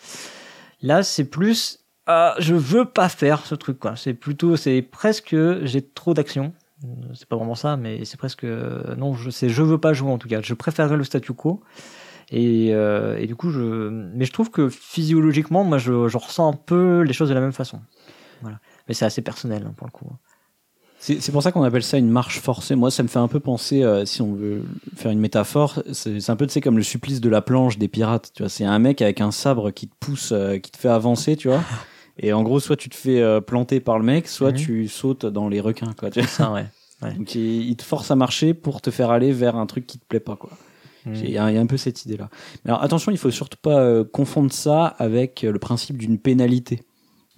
Là 0.82 1.02
c'est 1.02 1.24
plus, 1.24 1.80
euh, 2.10 2.30
je 2.38 2.54
veux 2.54 2.84
pas 2.84 3.08
faire 3.08 3.46
ce 3.46 3.54
truc 3.54 3.78
quoi. 3.78 3.96
C'est 3.96 4.14
plutôt, 4.14 4.56
c'est 4.56 4.82
presque, 4.82 5.36
j'ai 5.62 5.82
trop 5.82 6.14
d'actions. 6.14 6.52
C'est 7.14 7.28
pas 7.28 7.36
vraiment 7.36 7.54
ça, 7.54 7.76
mais 7.76 8.04
c'est 8.06 8.16
presque, 8.16 8.44
non, 8.44 9.14
je 9.14 9.28
sais, 9.28 9.50
je 9.50 9.62
veux 9.62 9.76
pas 9.76 9.92
jouer 9.92 10.10
en 10.10 10.18
tout 10.18 10.28
cas. 10.28 10.40
Je 10.40 10.54
préférerais 10.54 10.96
le 10.96 11.04
statu 11.04 11.34
quo. 11.34 11.62
Et, 12.30 12.70
euh, 12.72 13.18
et, 13.18 13.26
du 13.26 13.34
coup, 13.34 13.50
je, 13.50 13.88
mais 13.88 14.24
je 14.24 14.32
trouve 14.32 14.50
que 14.50 14.68
physiologiquement, 14.68 15.64
moi, 15.64 15.78
je, 15.78 16.08
je, 16.08 16.16
ressens 16.16 16.48
un 16.48 16.52
peu 16.52 17.02
les 17.02 17.12
choses 17.12 17.28
de 17.28 17.34
la 17.34 17.40
même 17.40 17.52
façon. 17.52 17.80
Voilà. 18.40 18.60
Mais 18.86 18.94
c'est 18.94 19.04
assez 19.04 19.20
personnel 19.20 19.64
hein, 19.66 19.74
pour 19.76 19.86
le 19.86 19.90
coup. 19.90 20.06
C'est 21.02 21.32
pour 21.32 21.42
ça 21.42 21.50
qu'on 21.50 21.62
appelle 21.62 21.82
ça 21.82 21.96
une 21.96 22.10
marche 22.10 22.40
forcée. 22.40 22.74
Moi, 22.74 22.90
ça 22.90 23.02
me 23.02 23.08
fait 23.08 23.18
un 23.18 23.26
peu 23.26 23.40
penser, 23.40 23.82
euh, 23.82 24.04
si 24.04 24.20
on 24.20 24.34
veut 24.34 24.64
faire 24.96 25.10
une 25.10 25.18
métaphore, 25.18 25.82
c'est 25.92 26.28
un 26.28 26.36
peu 26.36 26.46
tu 26.46 26.52
sais, 26.52 26.60
comme 26.60 26.76
le 26.76 26.82
supplice 26.82 27.22
de 27.22 27.30
la 27.30 27.40
planche 27.40 27.78
des 27.78 27.88
pirates. 27.88 28.32
Tu 28.34 28.42
vois, 28.42 28.50
c'est 28.50 28.66
un 28.66 28.78
mec 28.78 29.00
avec 29.00 29.22
un 29.22 29.30
sabre 29.30 29.70
qui 29.70 29.88
te 29.88 29.94
pousse, 29.98 30.32
euh, 30.32 30.58
qui 30.58 30.70
te 30.70 30.76
fait 30.76 30.90
avancer, 30.90 31.36
tu 31.36 31.48
vois. 31.48 31.62
Et 32.22 32.32
en 32.32 32.42
gros, 32.42 32.60
soit 32.60 32.76
tu 32.76 32.88
te 32.88 32.96
fais 32.96 33.20
euh, 33.20 33.40
planter 33.40 33.80
par 33.80 33.98
le 33.98 34.04
mec, 34.04 34.28
soit 34.28 34.52
mhm. 34.52 34.56
tu 34.58 34.88
sautes 34.88 35.26
dans 35.26 35.48
les 35.48 35.60
requins, 35.60 35.94
quoi. 35.98 36.10
Tu 36.10 36.20
vois. 36.20 36.28
Ça, 36.28 36.52
ouais. 36.52 36.66
ouais. 37.02 37.14
Donc 37.14 37.34
il, 37.34 37.68
il, 37.68 37.76
te 37.76 37.82
force 37.82 38.10
à 38.10 38.16
marcher 38.16 38.54
pour 38.54 38.80
te 38.80 38.90
faire 38.90 39.10
aller 39.10 39.32
vers 39.32 39.56
un 39.56 39.66
truc 39.66 39.86
qui 39.86 39.98
te 39.98 40.04
plaît 40.04 40.20
pas, 40.20 40.36
quoi. 40.36 40.50
Mhm. 41.06 41.14
Il 41.14 41.30
y, 41.30 41.38
a 41.38 41.44
un 41.44 41.66
peu 41.66 41.78
cette 41.78 42.04
idée-là. 42.04 42.28
Mais 42.64 42.70
alors 42.70 42.82
attention, 42.82 43.10
il 43.10 43.18
faut 43.18 43.30
surtout 43.30 43.58
pas 43.60 44.04
confondre 44.04 44.52
ça 44.52 44.86
avec 44.86 45.42
le 45.42 45.58
principe 45.58 45.96
d'une 45.96 46.18
pénalité. 46.18 46.82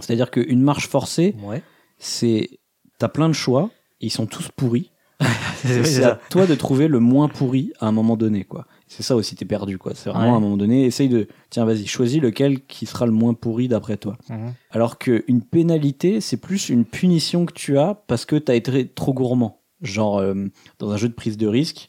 C'est-à-dire 0.00 0.32
qu'une 0.32 0.60
marche 0.60 0.88
forcée, 0.88 1.36
ouais. 1.44 1.62
c'est 1.98 2.58
t'as 2.98 3.08
plein 3.08 3.28
de 3.28 3.34
choix, 3.34 3.70
ils 4.00 4.10
sont 4.10 4.26
tous 4.26 4.48
pourris. 4.48 4.90
c'est 5.84 6.04
à 6.04 6.18
toi 6.30 6.46
de 6.46 6.54
trouver 6.54 6.88
le 6.88 7.00
moins 7.00 7.28
pourri 7.28 7.72
à 7.80 7.86
un 7.86 7.92
moment 7.92 8.16
donné, 8.16 8.44
quoi. 8.44 8.66
C'est 8.88 9.02
ça 9.02 9.16
aussi, 9.16 9.36
t'es 9.36 9.44
perdu, 9.44 9.78
quoi. 9.78 9.92
C'est 9.94 10.10
vraiment 10.10 10.34
à 10.34 10.36
un 10.36 10.40
moment 10.40 10.56
donné, 10.56 10.84
essaye 10.84 11.08
de, 11.08 11.28
tiens, 11.50 11.64
vas-y, 11.64 11.86
choisis 11.86 12.20
lequel 12.20 12.64
qui 12.66 12.86
sera 12.86 13.06
le 13.06 13.12
moins 13.12 13.34
pourri 13.34 13.68
d'après 13.68 13.96
toi. 13.96 14.18
Mhm. 14.28 14.54
Alors 14.70 14.98
qu'une 14.98 15.42
pénalité, 15.42 16.20
c'est 16.20 16.36
plus 16.36 16.68
une 16.68 16.84
punition 16.84 17.46
que 17.46 17.52
tu 17.52 17.78
as 17.78 17.94
parce 18.06 18.24
que 18.24 18.36
t'as 18.36 18.54
été 18.54 18.86
trop 18.88 19.14
gourmand. 19.14 19.60
Genre, 19.80 20.18
euh, 20.18 20.34
dans 20.78 20.90
un 20.90 20.96
jeu 20.96 21.08
de 21.08 21.14
prise 21.14 21.36
de 21.36 21.46
risque, 21.46 21.88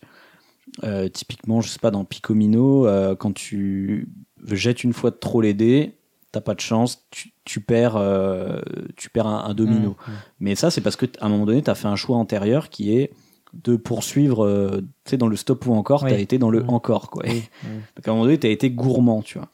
euh, 0.83 1.09
typiquement, 1.09 1.61
je 1.61 1.69
sais 1.69 1.79
pas, 1.79 1.91
dans 1.91 2.05
Picomino, 2.05 2.87
euh, 2.87 3.15
quand 3.15 3.33
tu 3.33 4.09
jettes 4.47 4.83
une 4.83 4.93
fois 4.93 5.11
de 5.11 5.17
trop 5.17 5.41
les 5.41 5.53
dés, 5.53 5.97
t'as 6.31 6.41
pas 6.41 6.55
de 6.55 6.59
chance, 6.59 7.05
tu, 7.11 7.31
tu 7.45 7.61
perds, 7.61 7.95
euh, 7.95 8.59
tu 8.95 9.09
perds 9.09 9.27
un, 9.27 9.53
domino. 9.53 9.91
Mmh, 9.91 10.11
mmh. 10.11 10.15
Mais 10.39 10.55
ça, 10.55 10.71
c'est 10.71 10.81
parce 10.81 10.95
que 10.95 11.05
à 11.19 11.27
un 11.27 11.29
moment 11.29 11.45
donné, 11.45 11.61
tu 11.61 11.69
as 11.69 11.75
fait 11.75 11.87
un 11.87 11.95
choix 11.95 12.17
antérieur 12.17 12.69
qui 12.69 12.97
est 12.97 13.11
de 13.53 13.75
poursuivre, 13.75 14.45
euh, 14.45 14.81
tu 15.05 15.11
sais, 15.11 15.17
dans 15.17 15.27
le 15.27 15.35
stop 15.35 15.65
ou 15.67 15.73
encore, 15.73 16.05
tu 16.05 16.13
as 16.13 16.19
été 16.19 16.37
dans 16.37 16.49
le 16.49 16.63
mmh. 16.63 16.69
encore, 16.69 17.09
quoi. 17.09 17.23
Donc 17.23 17.33
à 18.07 18.11
un 18.11 18.13
moment 18.13 18.25
donné, 18.25 18.39
tu 18.39 18.47
as 18.47 18.51
été 18.51 18.69
gourmand, 18.69 19.21
tu 19.21 19.37
vois. 19.37 19.49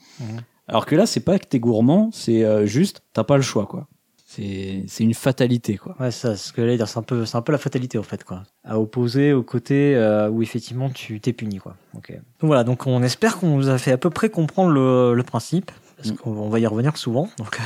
Alors 0.67 0.85
que 0.85 0.95
là, 0.95 1.05
c'est 1.05 1.21
pas 1.21 1.39
que 1.39 1.47
tu 1.49 1.57
es 1.57 1.59
gourmand, 1.59 2.09
c'est 2.13 2.43
euh, 2.43 2.65
juste, 2.65 3.01
t'as 3.13 3.23
pas 3.23 3.37
le 3.37 3.43
choix, 3.43 3.65
quoi. 3.65 3.87
C'est, 4.25 4.85
une 4.99 5.15
fatalité, 5.15 5.77
quoi. 5.77 5.95
Ouais, 5.99 6.11
ça, 6.11 6.35
ce 6.35 6.53
que 6.53 6.61
j'allais 6.61 6.77
dire, 6.77 6.87
c'est 6.87 6.99
un 6.99 7.03
peu, 7.03 7.25
c'est 7.25 7.35
un 7.35 7.41
peu 7.41 7.51
la 7.51 7.57
fatalité, 7.57 7.97
en 7.97 8.03
fait, 8.03 8.23
quoi. 8.23 8.43
À 8.63 8.79
opposer 8.79 9.33
au 9.33 9.41
côté 9.41 9.97
où 10.31 10.43
effectivement 10.43 10.89
tu 10.91 11.19
t'es 11.19 11.33
puni, 11.33 11.57
quoi. 11.57 11.75
Donc 11.93 12.11
voilà, 12.41 12.63
donc 12.63 12.85
on 12.85 13.01
espère 13.01 13.39
qu'on 13.39 13.55
vous 13.55 13.69
a 13.69 13.77
fait 13.79 13.91
à 13.91 13.97
peu 13.97 14.11
près 14.11 14.29
comprendre 14.29 14.71
le, 14.71 15.15
le 15.15 15.23
principe 15.23 15.71
parce 16.01 16.11
qu'on 16.11 16.49
va 16.49 16.59
y 16.59 16.67
revenir 16.67 16.97
souvent. 16.97 17.29
Donc, 17.37 17.59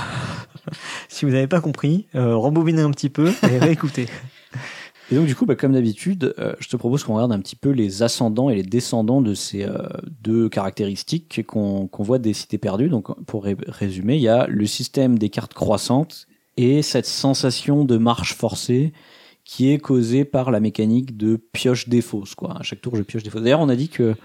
si 1.08 1.26
vous 1.26 1.32
n'avez 1.32 1.48
pas 1.48 1.62
compris, 1.62 2.08
euh, 2.16 2.36
rembobinez 2.36 2.82
un 2.82 2.92
petit 2.92 3.10
peu 3.10 3.32
et 3.44 3.58
réécoutez. 3.60 4.08
Et 5.14 5.16
donc, 5.16 5.28
du 5.28 5.36
coup, 5.36 5.46
bah, 5.46 5.54
comme 5.54 5.74
d'habitude, 5.74 6.34
euh, 6.40 6.56
je 6.58 6.68
te 6.68 6.76
propose 6.76 7.04
qu'on 7.04 7.14
regarde 7.14 7.34
un 7.34 7.40
petit 7.40 7.56
peu 7.56 7.70
les 7.70 8.02
ascendants 8.02 8.50
et 8.50 8.56
les 8.56 8.64
descendants 8.64 9.22
de 9.22 9.36
ces 9.36 9.64
euh, 9.64 9.78
deux 10.24 10.50
caractéristiques 10.50 11.46
qu'on 11.46 11.88
voit 12.00 12.18
des 12.18 12.34
cités 12.34 12.58
perdues. 12.58 12.90
Donc, 12.90 13.16
pour 13.28 13.44
résumer, 13.44 14.16
il 14.16 14.24
y 14.24 14.28
a 14.28 14.48
le 14.48 14.66
système 14.66 15.20
des 15.20 15.30
cartes 15.30 15.54
croissantes 15.54 16.26
et 16.58 16.82
cette 16.82 17.06
sensation 17.06 17.86
de 17.86 17.98
marche 17.98 18.34
forcée 18.34 18.92
qui 19.46 19.70
est 19.70 19.78
causée 19.78 20.26
par 20.26 20.50
la 20.50 20.60
mécanique 20.60 21.16
de 21.16 21.36
pioche 21.36 21.90
des 21.90 22.02
fosses. 22.02 22.34
Quoi. 22.34 22.58
À 22.58 22.64
chaque 22.64 22.82
tour, 22.82 22.96
je 22.96 23.04
pioche 23.04 23.22
des 23.22 23.30
fosses. 23.30 23.44
D'ailleurs, 23.44 23.62
on 23.62 23.70
a 23.70 23.76
dit 23.76 23.90
que 23.90 24.16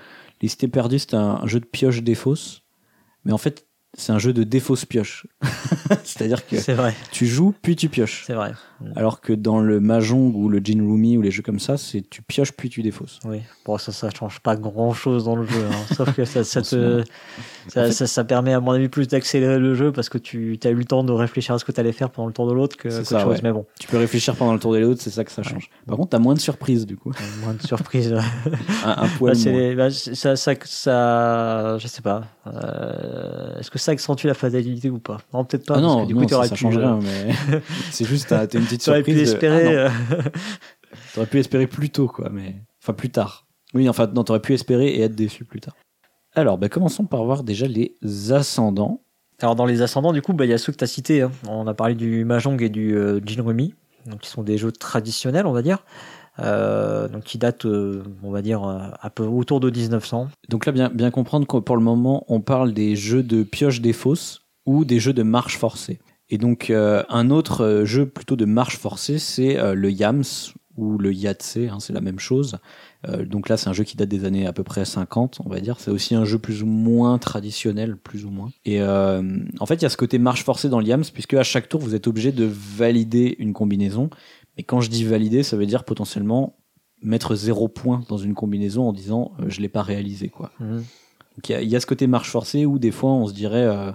les 0.40 0.48
cités 0.48 0.68
perdues, 0.68 1.00
c'était 1.00 1.16
un, 1.16 1.46
jeu 1.46 1.60
de 1.60 1.66
pioche 1.66 2.02
des 2.02 2.14
fosses. 2.14 2.62
Mais 3.26 3.32
en 3.32 3.38
fait, 3.38 3.66
c'est 3.96 4.12
un 4.12 4.18
jeu 4.18 4.32
de 4.32 4.44
défausse 4.44 4.84
pioche. 4.84 5.26
C'est-à-dire 6.04 6.46
que 6.46 6.56
tu 7.10 7.26
joues 7.26 7.54
puis 7.62 7.74
tu 7.74 7.88
pioches. 7.88 8.24
C'est 8.26 8.34
vrai. 8.34 8.52
Alors 8.94 9.20
que 9.20 9.32
dans 9.32 9.60
le 9.60 9.80
Mahjong 9.80 10.34
ou 10.34 10.48
le 10.48 10.60
Jin 10.62 10.80
Rumi 10.80 11.16
ou 11.16 11.22
les 11.22 11.30
jeux 11.30 11.42
comme 11.42 11.58
ça, 11.58 11.76
c'est 11.76 12.02
tu 12.08 12.22
pioches 12.22 12.52
puis 12.52 12.68
tu 12.68 12.82
défausses. 12.82 13.18
Oui. 13.24 13.40
Bon, 13.64 13.78
ça, 13.78 13.92
ça 13.92 14.10
change 14.10 14.40
pas 14.40 14.56
grand-chose 14.56 15.24
dans 15.24 15.36
le 15.36 15.46
jeu. 15.46 15.64
Hein. 15.64 15.94
Sauf 15.94 16.14
que 16.14 16.24
ça, 16.24 16.44
ça, 16.44 16.62
te, 16.62 17.02
ça, 17.68 17.90
ça, 17.90 18.24
permet 18.24 18.52
à 18.52 18.60
mon 18.60 18.72
avis 18.72 18.88
plus 18.88 19.08
d'accélérer 19.08 19.58
le 19.58 19.74
jeu 19.74 19.92
parce 19.92 20.08
que 20.08 20.18
tu 20.18 20.58
as 20.64 20.68
eu 20.68 20.74
le 20.74 20.84
temps 20.84 21.04
de 21.04 21.12
réfléchir 21.12 21.54
à 21.54 21.58
ce 21.58 21.64
que 21.64 21.72
tu 21.72 21.80
allais 21.80 21.92
faire 21.92 22.10
pendant 22.10 22.26
le 22.26 22.32
tour 22.32 22.48
de 22.48 22.52
l'autre 22.52 22.76
que, 22.76 22.88
que 22.88 23.04
ça, 23.04 23.20
chose. 23.20 23.42
Mais 23.42 23.52
bon. 23.52 23.66
Tu 23.78 23.88
peux 23.88 23.98
réfléchir 23.98 24.34
pendant 24.36 24.52
le 24.52 24.58
tour 24.58 24.72
de 24.72 24.78
l'autre, 24.78 25.00
c'est 25.02 25.10
ça 25.10 25.24
que 25.24 25.30
ça 25.30 25.42
change. 25.42 25.70
Par 25.86 25.96
contre, 25.96 26.10
t'as 26.10 26.18
moins 26.18 26.34
de 26.34 26.40
surprises 26.40 26.86
du 26.86 26.96
coup. 26.96 27.12
moins 27.42 27.54
de 27.54 27.62
surprises. 27.62 28.12
un, 28.84 29.02
un 29.02 29.08
poil 29.18 29.36
bah, 29.36 29.50
moins. 29.50 29.74
Bah, 29.74 29.90
ça, 29.90 30.36
ça, 30.36 30.52
ça, 30.64 31.78
je 31.78 31.86
sais 31.86 32.02
pas. 32.02 32.24
Euh, 32.46 33.58
Est-ce 33.58 33.70
que 33.70 33.78
ça 33.78 33.92
accentue 33.92 34.26
la 34.26 34.34
fatalité 34.34 34.90
ou 34.90 34.98
pas? 34.98 35.18
Non, 35.32 35.44
peut-être 35.44 35.66
pas. 35.66 35.76
Ah 35.76 35.80
non, 35.80 36.04
du 36.04 36.14
coup, 36.14 36.28
ça, 36.28 36.44
ça 36.44 36.54
change 36.54 36.76
rien. 36.76 36.98
Euh, 36.98 37.00
Mais 37.02 37.60
c'est 37.90 38.04
juste, 38.04 38.28
t'as 38.28 38.46
une 38.46 38.64
petite 38.64 38.82
surprise. 38.82 39.04
Pu 39.04 39.20
espérer. 39.20 39.86
Ah, 39.86 39.92
t'aurais 41.14 41.26
pu 41.26 41.38
espérer 41.38 41.66
plus 41.66 41.90
tôt, 41.90 42.08
quoi. 42.08 42.30
Mais 42.30 42.56
enfin, 42.82 42.92
plus 42.92 43.10
tard. 43.10 43.46
Oui, 43.74 43.88
enfin, 43.88 44.06
non, 44.14 44.24
t'aurais 44.24 44.40
pu 44.40 44.54
espérer 44.54 44.88
et 44.88 45.02
être 45.02 45.14
déçu 45.14 45.44
plus 45.44 45.60
tard. 45.60 45.74
Alors, 46.38 46.56
bah, 46.56 46.68
commençons 46.68 47.04
par 47.04 47.24
voir 47.24 47.42
déjà 47.42 47.66
les 47.66 47.96
ascendants. 48.30 49.00
Alors, 49.40 49.56
dans 49.56 49.66
les 49.66 49.82
ascendants, 49.82 50.12
du 50.12 50.22
coup, 50.22 50.34
bah, 50.34 50.44
il 50.44 50.50
y 50.50 50.52
a 50.52 50.58
ceux 50.58 50.70
que 50.70 50.76
tu 50.76 50.84
as 50.84 50.88
cités. 50.88 51.22
Hein. 51.22 51.32
On 51.48 51.66
a 51.66 51.74
parlé 51.74 51.96
du 51.96 52.24
Mahjong 52.24 52.62
et 52.62 52.68
du 52.68 52.96
euh, 52.96 53.18
Jinrumi, 53.26 53.74
donc 54.06 54.20
qui 54.20 54.30
sont 54.30 54.44
des 54.44 54.56
jeux 54.56 54.70
traditionnels, 54.70 55.46
on 55.46 55.52
va 55.52 55.62
dire. 55.62 55.84
Euh, 56.38 57.08
donc 57.08 57.24
qui 57.24 57.38
datent, 57.38 57.66
euh, 57.66 58.04
on 58.22 58.30
va 58.30 58.42
dire, 58.42 58.62
un 58.62 59.10
peu 59.10 59.24
autour 59.24 59.58
de 59.58 59.68
1900. 59.68 60.28
Donc 60.48 60.64
là, 60.64 60.70
bien, 60.70 60.90
bien 60.94 61.10
comprendre 61.10 61.44
que 61.44 61.56
pour 61.56 61.76
le 61.76 61.82
moment, 61.82 62.24
on 62.28 62.40
parle 62.40 62.72
des 62.72 62.94
jeux 62.94 63.24
de 63.24 63.42
pioche 63.42 63.80
des 63.80 63.92
fosses 63.92 64.42
ou 64.64 64.84
des 64.84 65.00
jeux 65.00 65.14
de 65.14 65.24
marche 65.24 65.58
forcée. 65.58 65.98
Et 66.30 66.38
donc 66.38 66.70
un 66.70 67.30
autre 67.30 67.82
jeu 67.84 68.06
plutôt 68.06 68.36
de 68.36 68.44
marche 68.44 68.76
forcée, 68.76 69.18
c'est 69.18 69.56
le 69.74 69.90
Yams 69.90 70.22
ou 70.76 70.98
le 70.98 71.12
Yahtzee, 71.12 71.68
hein, 71.68 71.78
c'est 71.80 71.94
la 71.94 72.02
même 72.02 72.18
chose. 72.20 72.58
Euh, 73.06 73.24
donc 73.24 73.48
là, 73.48 73.56
c'est 73.56 73.68
un 73.68 73.72
jeu 73.72 73.84
qui 73.84 73.96
date 73.96 74.08
des 74.08 74.24
années 74.24 74.46
à 74.46 74.52
peu 74.52 74.64
près 74.64 74.84
50, 74.84 75.40
on 75.44 75.48
va 75.48 75.60
dire. 75.60 75.78
C'est 75.78 75.90
aussi 75.90 76.14
un 76.14 76.24
jeu 76.24 76.38
plus 76.38 76.62
ou 76.62 76.66
moins 76.66 77.18
traditionnel, 77.18 77.96
plus 77.96 78.24
ou 78.24 78.30
moins. 78.30 78.50
Et 78.64 78.80
euh, 78.80 79.38
en 79.60 79.66
fait, 79.66 79.76
il 79.76 79.82
y 79.82 79.86
a 79.86 79.88
ce 79.88 79.96
côté 79.96 80.18
marche 80.18 80.44
forcée 80.44 80.68
dans 80.68 80.80
l'IAMS, 80.80 81.04
puisque 81.12 81.34
à 81.34 81.44
chaque 81.44 81.68
tour, 81.68 81.80
vous 81.80 81.94
êtes 81.94 82.06
obligé 82.06 82.32
de 82.32 82.44
valider 82.44 83.36
une 83.38 83.52
combinaison. 83.52 84.10
Mais 84.56 84.64
quand 84.64 84.80
je 84.80 84.90
dis 84.90 85.04
valider, 85.04 85.42
ça 85.42 85.56
veut 85.56 85.66
dire 85.66 85.84
potentiellement 85.84 86.58
mettre 87.02 87.34
zéro 87.34 87.68
point 87.68 88.02
dans 88.08 88.18
une 88.18 88.34
combinaison 88.34 88.88
en 88.88 88.92
disant 88.92 89.32
euh, 89.40 89.44
je 89.48 89.60
l'ai 89.60 89.68
pas 89.68 89.82
réalisé 89.82 90.28
quoi. 90.28 90.52
Mmh. 90.60 90.76
Donc 90.76 91.48
il 91.48 91.62
y, 91.62 91.66
y, 91.66 91.76
a 91.76 91.80
ce 91.80 91.86
côté 91.86 92.06
marche 92.06 92.30
forcée 92.30 92.66
où 92.66 92.78
des 92.78 92.90
fois 92.90 93.10
on 93.10 93.26
se 93.26 93.32
dirait 93.32 93.64
euh, 93.64 93.92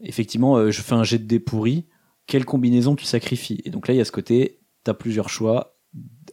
effectivement 0.00 0.56
euh, 0.56 0.70
je 0.70 0.80
fais 0.80 0.94
un 0.94 1.04
jet 1.04 1.18
de 1.18 1.24
dés 1.24 1.40
pourri, 1.40 1.86
quelle 2.26 2.44
combinaison 2.44 2.94
tu 2.94 3.04
sacrifies? 3.04 3.60
Et 3.64 3.70
donc 3.70 3.88
là 3.88 3.94
il 3.94 3.96
y 3.96 4.00
a 4.00 4.04
ce 4.04 4.12
côté 4.12 4.60
tu 4.84 4.90
as 4.90 4.94
plusieurs 4.94 5.28
choix, 5.28 5.77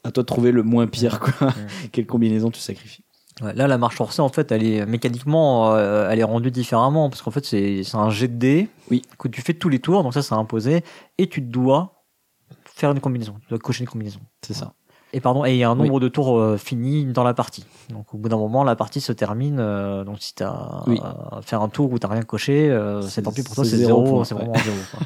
à 0.05 0.11
toi 0.11 0.23
de 0.23 0.25
trouver 0.25 0.51
le 0.51 0.63
moins 0.63 0.87
pire, 0.87 1.19
quoi. 1.19 1.33
Quelle 1.91 2.05
combinaison 2.05 2.51
tu 2.51 2.59
sacrifies. 2.59 3.03
là, 3.41 3.67
la 3.67 3.77
marche 3.77 3.95
forcée, 3.95 4.21
en 4.21 4.29
fait, 4.29 4.51
elle 4.51 4.63
est 4.63 4.85
mécaniquement, 4.85 5.73
euh, 5.75 6.09
elle 6.09 6.19
est 6.19 6.23
rendue 6.23 6.51
différemment 6.51 7.09
parce 7.09 7.21
qu'en 7.21 7.31
fait, 7.31 7.45
c'est 7.45 7.83
un 7.93 8.09
jet 8.09 8.27
de 8.27 8.37
dés 8.37 8.69
oui. 8.91 9.01
que 9.17 9.27
tu 9.27 9.41
fais 9.41 9.53
tous 9.53 9.69
les 9.69 9.79
tours, 9.79 10.03
donc 10.03 10.13
ça, 10.13 10.21
c'est 10.21 10.35
imposé, 10.35 10.83
et 11.17 11.27
tu 11.27 11.41
dois 11.41 12.03
faire 12.65 12.91
une 12.91 12.99
combinaison, 12.99 13.35
tu 13.41 13.49
dois 13.49 13.57
cocher 13.57 13.81
une 13.81 13.89
combinaison. 13.89 14.19
C'est 14.45 14.53
ça. 14.53 14.73
Et 15.11 15.21
pardon, 15.21 15.45
et 15.45 15.53
il 15.53 15.57
y 15.57 15.63
a 15.63 15.69
un 15.69 15.75
nombre 15.75 15.99
de 16.01 16.09
tours 16.09 16.37
euh, 16.37 16.57
fini 16.57 17.05
dans 17.05 17.23
la 17.23 17.33
partie. 17.33 17.65
Donc 17.89 18.13
au 18.13 18.17
bout 18.17 18.27
d'un 18.27 18.37
moment, 18.37 18.65
la 18.65 18.75
partie 18.75 18.99
se 18.99 19.13
termine. 19.13 19.59
Euh, 19.59 20.03
donc 20.03 20.17
si 20.19 20.35
tu 20.35 20.43
as 20.43 20.83
oui. 20.87 20.99
faire 21.41 21.61
un 21.61 21.69
tour 21.69 21.89
où 21.91 21.97
tu 21.97 22.05
rien 22.05 22.21
coché, 22.23 22.77
c'est 23.07 23.21
tant 23.21 23.31
pis 23.31 23.41
pour 23.41 23.55
toi, 23.55 23.63
c'est 23.63 23.77
zéro. 23.77 24.25
C'est 24.25 24.35
vraiment 24.35 24.53
zéro. 24.55 24.77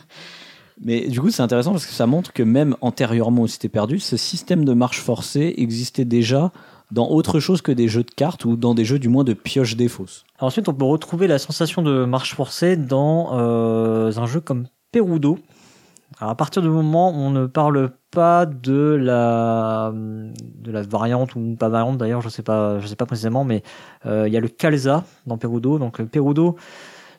Mais 0.82 1.08
du 1.08 1.20
coup, 1.20 1.30
c'est 1.30 1.42
intéressant 1.42 1.72
parce 1.72 1.86
que 1.86 1.94
ça 1.94 2.08
montre 2.08 2.32
que 2.32 2.44
même 2.44 2.76
antérieurement 2.82 3.42
au 3.42 3.48
Cité 3.48 3.68
Perdue, 3.68 4.00
ce 4.00 4.18
système 4.18 4.64
de 4.64 4.74
marche 4.74 5.02
forcée 5.02 5.54
existait 5.58 6.06
déjà 6.06 6.52
dans 6.92 7.10
autre 7.10 7.40
chose 7.40 7.62
que 7.62 7.72
des 7.72 7.88
jeux 7.88 8.04
de 8.04 8.12
cartes 8.12 8.46
ou 8.46 8.56
dans 8.56 8.74
des 8.74 8.86
jeux 8.86 9.00
du 9.00 9.10
moins 9.10 9.24
de 9.24 9.34
pioche 9.34 9.76
des 9.76 9.88
fosses. 9.88 10.26
ensuite, 10.40 10.70
on 10.70 10.74
peut 10.74 10.86
retrouver 10.86 11.28
la 11.28 11.38
sensation 11.38 11.82
de 11.82 12.06
marche 12.06 12.34
forcée 12.34 12.78
dans 12.78 13.38
euh, 13.38 14.12
un 14.16 14.26
jeu 14.26 14.40
comme 14.40 14.68
Perudo. 14.92 15.38
Alors 16.20 16.32
à 16.32 16.36
partir 16.36 16.62
du 16.62 16.70
moment 16.70 17.12
où 17.12 17.14
on 17.14 17.30
ne 17.30 17.46
parle 17.46 17.92
pas 18.10 18.48
de 18.48 18.98
la 19.00 19.94
de 19.94 20.72
la 20.72 20.82
variante 20.82 21.36
ou 21.36 21.56
pas 21.58 21.70
variante 21.70 22.00
d'ailleurs, 22.00 22.22
je 22.22 22.30
sais 22.30 22.38
sais 22.38 22.96
pas 22.96 23.06
précisément, 23.06 23.44
mais 23.44 23.62
euh, 24.08 24.28
il 24.28 24.34
y 24.34 24.38
a 24.38 24.40
le 24.40 24.48
Calza 24.48 25.04
dans 25.28 25.38
Perudo. 25.38 25.78
Donc 25.78 26.02
Perudo, 26.02 26.56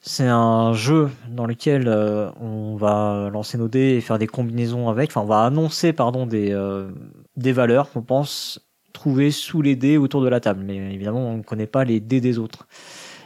C'est 0.02 0.26
un 0.26 0.72
jeu 0.72 1.10
dans 1.28 1.44
lequel 1.44 1.86
euh, 1.86 2.30
on 2.40 2.74
va 2.76 3.28
lancer 3.30 3.58
nos 3.58 3.68
dés 3.68 3.96
et 3.96 4.00
faire 4.00 4.18
des 4.18 4.26
combinaisons 4.26 4.88
avec. 4.88 5.10
Enfin, 5.10 5.20
on 5.20 5.26
va 5.26 5.44
annoncer 5.44 5.92
pardon 5.92 6.26
des 6.26 6.52
euh, 6.52 6.90
des 7.36 7.52
valeurs 7.52 7.90
qu'on 7.90 8.02
pense 8.02 8.60
trouver 8.94 9.30
sous 9.30 9.60
les 9.60 9.76
dés 9.76 9.98
autour 9.98 10.22
de 10.22 10.28
la 10.28 10.40
table. 10.40 10.62
Mais 10.64 10.76
évidemment, 10.94 11.28
on 11.28 11.36
ne 11.38 11.42
connaît 11.42 11.66
pas 11.66 11.84
les 11.84 12.00
dés 12.00 12.22
des 12.22 12.38
autres. 12.38 12.66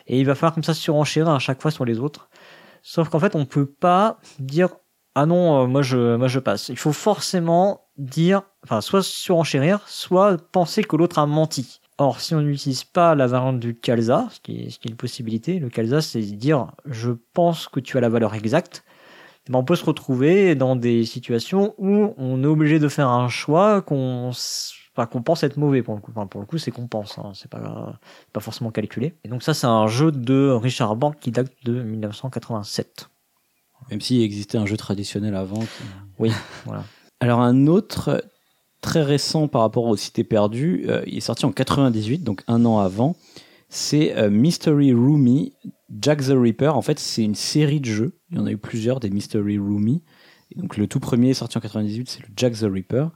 Et 0.08 0.18
il 0.18 0.26
va 0.26 0.34
falloir 0.34 0.54
comme 0.54 0.64
ça 0.64 0.74
surenchérir 0.74 1.30
à 1.30 1.38
chaque 1.38 1.62
fois 1.62 1.70
sur 1.70 1.84
les 1.84 2.00
autres. 2.00 2.28
Sauf 2.82 3.08
qu'en 3.08 3.20
fait, 3.20 3.36
on 3.36 3.46
peut 3.46 3.66
pas 3.66 4.18
dire 4.40 4.70
ah 5.14 5.26
non, 5.26 5.62
euh, 5.62 5.66
moi 5.66 5.82
je 5.82 6.16
moi 6.16 6.26
je 6.26 6.40
passe. 6.40 6.70
Il 6.70 6.76
faut 6.76 6.92
forcément 6.92 7.86
dire, 7.96 8.42
enfin, 8.64 8.80
soit 8.80 9.04
surenchérir, 9.04 9.80
soit 9.86 10.38
penser 10.50 10.82
que 10.82 10.96
l'autre 10.96 11.20
a 11.20 11.26
menti. 11.26 11.80
Or, 11.99 12.20
si 12.20 12.34
on 12.34 12.40
n'utilise 12.40 12.82
pas 12.84 13.14
la 13.14 13.26
variante 13.28 13.61
du 13.61 13.74
Calza, 13.74 14.28
ce 14.32 14.40
qui 14.40 14.62
est, 14.64 14.70
ce 14.70 14.78
qui 14.80 14.88
est 14.88 14.90
une 14.90 14.97
possibilité, 14.97 15.59
le 15.61 15.68
Calza, 15.68 16.01
c'est 16.03 16.20
dire 16.20 16.72
je 16.84 17.12
pense 17.32 17.68
que 17.68 17.78
tu 17.80 17.97
as 17.97 18.01
la 18.01 18.09
valeur 18.09 18.34
exacte, 18.34 18.84
ben, 19.49 19.59
on 19.59 19.64
peut 19.64 19.76
se 19.76 19.84
retrouver 19.84 20.55
dans 20.57 20.74
des 20.74 21.05
situations 21.05 21.74
où 21.78 22.12
on 22.16 22.42
est 22.42 22.47
obligé 22.47 22.78
de 22.80 22.88
faire 22.88 23.09
un 23.11 23.28
choix 23.28 23.80
qu'on 23.82 24.30
enfin, 24.97 25.07
qu'on 25.07 25.22
pense 25.22 25.42
être 25.45 25.57
mauvais 25.57 25.82
pour 25.82 25.95
le 25.95 26.01
coup. 26.01 26.11
Enfin, 26.16 26.26
pour 26.26 26.40
le 26.40 26.47
coup, 26.47 26.59
c'est 26.59 26.70
qu'on 26.72 26.88
pense, 26.88 27.18
hein. 27.18 27.30
c'est 27.34 27.51
pas, 27.51 27.99
pas 28.32 28.40
forcément 28.40 28.70
calculé. 28.70 29.14
Et 29.24 29.28
donc 29.28 29.42
ça, 29.42 29.53
c'est 29.55 29.66
un 29.66 29.86
jeu 29.86 30.11
de 30.11 30.51
Richard 30.51 30.97
Bank 30.97 31.16
qui 31.20 31.30
date 31.30 31.53
de 31.64 31.80
1987. 31.82 33.09
Même 33.90 34.01
s'il 34.01 34.22
existait 34.22 34.59
un 34.59 34.66
jeu 34.66 34.76
traditionnel 34.76 35.34
avant. 35.36 35.61
qui- 35.61 35.66
Oui, 36.18 36.32
voilà. 36.64 36.84
Alors 37.20 37.40
un 37.40 37.66
autre 37.66 38.24
très 38.85 39.03
récent 39.03 39.49
par 39.49 39.62
rapport 39.62 39.87
aux 39.87 39.97
cités 39.97 40.24
perdues, 40.24 40.85
euh, 40.89 41.03
il 41.07 41.16
est 41.16 41.20
sorti 41.20 41.47
en 41.47 41.53
98, 41.53 42.22
donc 42.22 42.43
un 42.47 42.66
an 42.66 42.80
avant. 42.80 43.16
C'est 43.70 44.14
euh, 44.16 44.28
Mystery 44.28 44.93
Roomy, 44.93 45.55
Jack 46.01 46.22
the 46.22 46.35
Ripper. 46.35 46.68
En 46.68 46.82
fait, 46.82 46.99
c'est 46.99 47.24
une 47.24 47.35
série 47.35 47.80
de 47.80 47.87
jeux. 47.87 48.18
Il 48.30 48.37
y 48.37 48.41
en 48.41 48.47
a 48.47 48.51
eu 48.51 48.59
plusieurs 48.59 49.01
des 49.01 49.09
Mystery 49.09 49.59
Roomy. 49.59 50.03
Donc 50.57 50.76
le 50.76 50.87
tout 50.87 51.01
premier 51.01 51.30
est 51.30 51.35
sorti 51.35 51.57
en 51.57 51.62
98, 51.62 52.11
c'est 52.11 52.20
le 52.20 52.28
Jack 52.37 52.53
the 52.59 52.66
Ripper. 52.70 53.07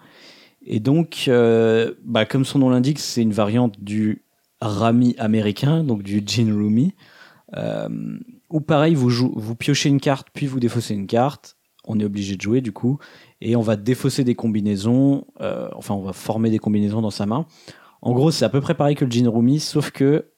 Et 0.63 0.81
donc, 0.81 1.27
euh, 1.29 1.93
bah, 2.03 2.25
comme 2.25 2.47
son 2.47 2.61
nom 2.61 2.71
l'indique, 2.71 2.99
c'est 2.99 3.23
une 3.23 3.33
variante 3.33 3.79
du 3.79 4.25
Rami 4.63 5.15
américain, 5.19 5.85
donc 5.85 6.03
du 6.03 6.23
Gin 6.27 6.51
Roomy. 6.51 6.95
Ou 8.51 8.61
pareil, 8.63 8.95
vous, 8.95 9.11
vous 9.11 9.55
piochez 9.55 9.91
une 9.91 10.01
carte, 10.01 10.29
puis 10.33 10.47
vous 10.47 10.61
défaussez 10.61 10.95
une 10.95 11.07
carte. 11.07 11.59
On 11.85 12.01
est 12.01 12.05
obligé 12.05 12.37
de 12.37 12.41
jouer 12.41 12.63
du 12.63 12.73
coup 12.73 12.99
et 13.41 13.57
on 13.57 13.61
va 13.61 13.77
défausser 13.77 14.25
des 14.25 14.35
combinaisons, 14.35 15.25
euh, 15.41 15.69
enfin 15.75 15.95
on 15.95 16.03
va 16.03 16.13
former 16.13 16.51
des 16.51 16.59
combinaisons 16.59 17.01
dans 17.01 17.11
sa 17.11 17.27
main. 17.27 17.47
En 18.03 18.13
gros, 18.13 18.31
c'est 18.31 18.45
à 18.45 18.49
peu 18.49 18.61
près 18.61 18.75
pareil 18.75 18.95
que 18.95 19.05
le 19.05 19.11
Gin 19.11 19.29
Rumi, 19.29 19.61
sauf 19.61 19.91
que 19.91 20.33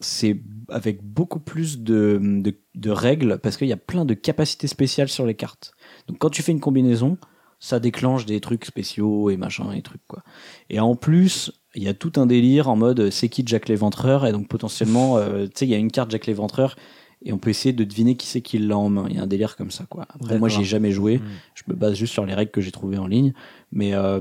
c'est 0.00 0.40
avec 0.68 1.02
beaucoup 1.02 1.38
plus 1.38 1.80
de, 1.80 2.42
règles 2.86 3.38
parce 3.38 3.56
qu'il 3.56 3.68
y 3.68 3.72
a 3.72 3.76
plein 3.78 4.04
de 4.04 4.14
capacités 4.14 4.66
spéciales 4.66 5.08
sur 5.08 5.26
les 5.26 5.34
cartes. 5.34 5.72
Donc 6.08 6.18
quand 6.18 6.30
tu 6.30 6.42
fais 6.42 6.52
une 6.52 6.60
combinaison, 6.60 7.18
ça 7.60 7.78
déclenche 7.78 8.26
des 8.26 8.40
trucs 8.40 8.64
spéciaux 8.64 9.30
et 9.30 9.36
machin 9.36 9.70
et 9.72 9.82
trucs 9.82 10.06
quoi. 10.08 10.22
Et 10.68 10.80
en 10.80 10.96
plus, 10.96 11.52
il 11.74 11.84
y 11.84 11.88
a 11.88 11.94
tout 11.94 12.12
un 12.16 12.26
délire 12.26 12.68
en 12.68 12.76
mode 12.76 13.10
c'est 13.10 13.28
qui 13.28 13.44
Jack 13.46 13.68
l'Éventreur? 13.68 14.26
Et 14.26 14.32
donc 14.32 14.48
potentiellement, 14.48 15.18
euh, 15.18 15.46
tu 15.46 15.52
sais, 15.54 15.66
il 15.66 15.70
y 15.70 15.74
a 15.74 15.78
une 15.78 15.92
carte 15.92 16.10
Jack 16.10 16.26
l'Éventreur 16.26 16.76
et 17.24 17.32
on 17.32 17.38
peut 17.38 17.50
essayer 17.50 17.72
de 17.72 17.84
deviner 17.84 18.16
qui 18.16 18.26
c'est 18.26 18.40
qui 18.42 18.58
l'a 18.58 18.76
en 18.76 18.88
main. 18.88 19.06
Il 19.10 19.16
y 19.16 19.18
a 19.18 19.22
un 19.22 19.26
délire 19.26 19.56
comme 19.56 19.70
ça 19.70 19.84
quoi. 19.88 20.06
Après 20.14 20.38
moi 20.38 20.48
j'ai 20.48 20.64
jamais 20.64 20.90
joué, 20.92 21.18
Mm. 21.18 21.22
je 21.54 21.62
me 21.68 21.74
base 21.74 21.94
juste 21.94 22.12
sur 22.12 22.26
les 22.26 22.34
règles 22.34 22.50
que 22.50 22.60
j'ai 22.60 22.72
trouvées 22.72 22.98
en 22.98 23.06
ligne, 23.06 23.32
mais 23.70 23.94
euh, 23.94 24.20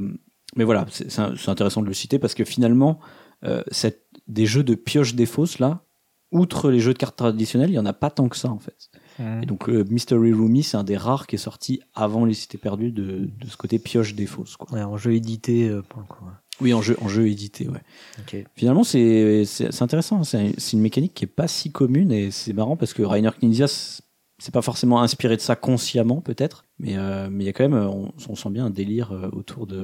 mais 0.56 0.64
voilà, 0.66 0.86
c'est 0.90 1.50
intéressant 1.50 1.82
de 1.82 1.88
le 1.88 1.94
citer 1.94 2.20
parce 2.20 2.34
que 2.34 2.44
finalement, 2.44 3.00
euh, 3.46 3.64
cette- 3.72 4.06
des 4.28 4.46
jeux 4.46 4.64
de 4.64 4.76
pioche 4.76 5.16
des 5.16 5.26
fausses 5.26 5.60
là, 5.60 5.86
outre 6.34 6.70
les 6.72 6.80
jeux 6.80 6.94
de 6.94 6.98
cartes 6.98 7.16
traditionnels, 7.18 7.70
il 7.70 7.74
y 7.74 7.80
en 7.80 7.86
a 7.86 7.94
pas 7.94 8.10
tant 8.10 8.30
que 8.30 8.38
ça 8.38 8.50
en 8.50 8.60
fait. 8.60 8.90
Mm. 9.20 9.44
Et 9.44 9.46
donc 9.46 9.68
le 9.68 9.84
Mystery 9.86 10.32
Roomy, 10.34 10.64
c'est 10.64 10.78
un 10.78 10.84
des 10.84 10.98
rares 10.98 11.28
qui 11.28 11.36
est 11.36 11.40
sorti 11.40 11.82
avant 11.94 12.26
les 12.26 12.34
cités 12.34 12.58
perdues 12.58 12.92
de, 12.92 13.30
de 13.38 13.48
ce 13.48 13.58
côté 13.58 13.80
pioche 13.80 14.14
des 14.16 14.26
fausses 14.26 14.56
quoi. 14.58 14.72
Ouais, 14.74 14.84
en 14.84 14.98
jeu 14.98 15.14
édité 15.14 15.70
euh, 15.70 15.82
pour 15.82 16.02
le 16.02 16.06
coup. 16.08 16.26
Oui, 16.62 16.74
en 16.74 16.82
jeu 16.82 16.96
en 17.02 17.08
jeu 17.10 17.28
édité, 17.28 17.68
ouais. 17.68 17.82
Ok. 18.20 18.44
Finalement, 18.56 18.84
c'est 18.84 19.44
intéressant. 19.82 20.24
C'est 20.24 20.54
c'est 20.58 20.74
une 20.74 20.82
mécanique 20.82 21.14
qui 21.14 21.26
est 21.26 21.28
pas 21.28 21.48
si 21.48 21.72
commune 21.72 22.12
et 22.12 22.32
c'est 22.32 22.54
marrant 22.54 22.78
parce 22.78 22.94
que 22.94 23.02
Rainer 23.04 23.32
Knizia, 23.42 23.68
c'est 23.68 24.54
pas 24.54 24.62
forcément 24.62 25.02
inspiré 25.02 25.36
de 25.36 25.42
ça 25.42 25.56
consciemment 25.56 26.22
peut-être, 26.22 26.66
mais 26.80 26.96
euh, 26.98 27.28
mais 27.32 27.44
il 27.44 27.48
y 27.48 27.50
a 27.50 27.54
quand 27.54 27.68
même, 27.68 27.74
on, 27.88 28.12
on 28.30 28.36
sent 28.36 28.50
bien 28.50 28.66
un 28.66 28.70
délire 28.70 29.12
euh, 29.12 29.30
autour 29.34 29.68
de, 29.68 29.84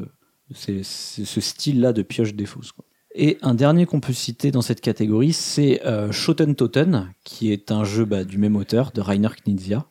de 0.50 0.56
ces- 0.56 0.84
ces- 0.84 1.26
ce 1.26 1.42
style-là 1.42 1.94
de 1.94 2.02
pioche 2.02 2.34
des 2.34 2.46
fausses. 2.46 2.72
Quoi. 2.72 2.86
Et 3.16 3.38
un 3.42 3.56
dernier 3.56 3.86
qu'on 3.88 4.00
peut 4.00 4.14
citer 4.14 4.52
dans 4.52 4.62
cette 4.62 4.82
catégorie, 4.82 5.34
c'est 5.34 5.84
euh, 5.86 6.12
Schoten 6.12 6.54
Toten, 6.56 7.12
qui 7.24 7.52
est 7.52 7.72
un 7.72 7.84
jeu 7.84 8.06
bah, 8.06 8.24
du 8.24 8.38
même 8.38 8.56
auteur, 8.56 8.92
de 8.92 9.02
Rainer 9.02 9.30
Knizia, 9.44 9.86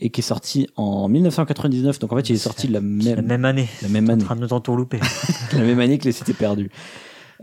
et 0.00 0.10
qui 0.10 0.20
est 0.20 0.22
sorti 0.22 0.68
en 0.76 1.08
1999. 1.08 1.98
Donc 1.98 2.12
en 2.12 2.16
fait, 2.16 2.30
il 2.30 2.34
est 2.34 2.38
sorti 2.38 2.68
la 2.68 2.80
C'est 2.80 3.10
la 3.10 3.16
même, 3.16 3.26
même 3.26 3.44
année. 3.44 3.68
la 3.82 3.88
même 3.88 4.08
En 4.08 4.12
année 4.12 4.24
train 4.24 4.36
de 4.36 4.40
nous 4.40 4.52
entourlouper. 4.52 5.00
la 5.52 5.60
même 5.60 5.80
année 5.80 5.98
que 5.98 6.04
les 6.04 6.12
cités 6.12 6.34
perdues. 6.34 6.70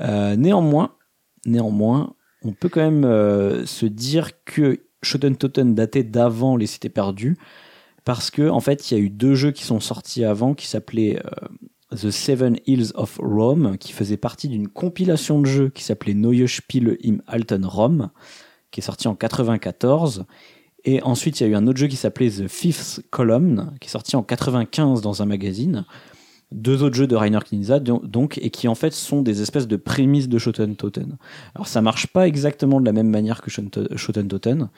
Euh, 0.02 0.36
néanmoins, 0.36 0.96
néanmoins, 1.46 2.16
on 2.44 2.54
peut 2.54 2.70
quand 2.70 2.82
même 2.82 3.06
euh, 3.06 3.66
se 3.66 3.86
dire 3.86 4.44
que 4.46 4.86
Shoten 5.02 5.36
Toten 5.36 5.76
datait 5.76 6.04
d'avant 6.04 6.58
les 6.58 6.68
cités 6.68 6.90
perdues, 6.90 7.38
parce 8.04 8.32
que 8.32 8.50
en 8.50 8.60
fait, 8.60 8.90
il 8.90 8.98
y 8.98 9.00
a 9.00 9.04
eu 9.04 9.10
deux 9.10 9.36
jeux 9.36 9.52
qui 9.52 9.64
sont 9.64 9.80
sortis 9.80 10.24
avant 10.24 10.54
qui 10.54 10.68
s'appelaient 10.68 11.20
euh, 11.26 11.48
The 11.96 12.12
Seven 12.12 12.58
Hills 12.66 12.92
of 12.96 13.20
Rome, 13.22 13.78
qui 13.78 13.94
faisait 13.94 14.18
partie 14.18 14.48
d'une 14.48 14.68
compilation 14.68 15.40
de 15.40 15.46
jeux 15.46 15.70
qui 15.70 15.84
s'appelait 15.84 16.14
Neue 16.14 16.48
Spiele 16.48 16.98
im 17.04 17.18
Alten 17.28 17.66
Rom, 17.66 18.10
qui 18.72 18.82
est 18.82 18.84
sorti 18.84 19.08
en 19.08 19.16
94. 19.16 20.26
Et 20.86 21.02
ensuite, 21.04 21.40
il 21.40 21.44
y 21.44 21.46
a 21.48 21.50
eu 21.50 21.56
un 21.56 21.68
autre 21.68 21.78
jeu 21.80 21.88
qui 21.88 21.96
s'appelait 21.96 22.30
The 22.30 22.48
Fifth 22.48 23.02
Column, 23.10 23.74
qui 23.82 23.88
est 23.88 23.92
sorti 23.92 24.16
en 24.16 24.24
95 24.24 25.02
dans 25.02 25.22
un 25.22 25.26
magazine 25.26 25.86
deux 26.52 26.84
autres 26.84 26.96
jeux 26.96 27.08
de 27.08 27.16
Rainer 27.16 27.40
Knizia 27.50 27.80
don- 27.80 28.02
donc 28.04 28.38
et 28.38 28.52
qui 28.52 28.68
en 28.68 28.76
fait 28.76 28.94
sont 28.94 29.24
des 29.24 29.42
espèces 29.42 29.68
de 29.68 29.76
prémices 29.78 30.30
de 30.30 30.38
Shoten 30.38 30.76
Toten. 30.76 31.18
Alors 31.56 31.68
ça 31.68 31.82
marche 31.82 32.06
pas 32.08 32.28
exactement 32.28 32.80
de 32.80 32.86
la 32.86 32.94
même 32.94 33.10
manière 33.10 33.42
que 33.42 33.50
Shoten 33.50 34.28
Toten, 34.28 34.70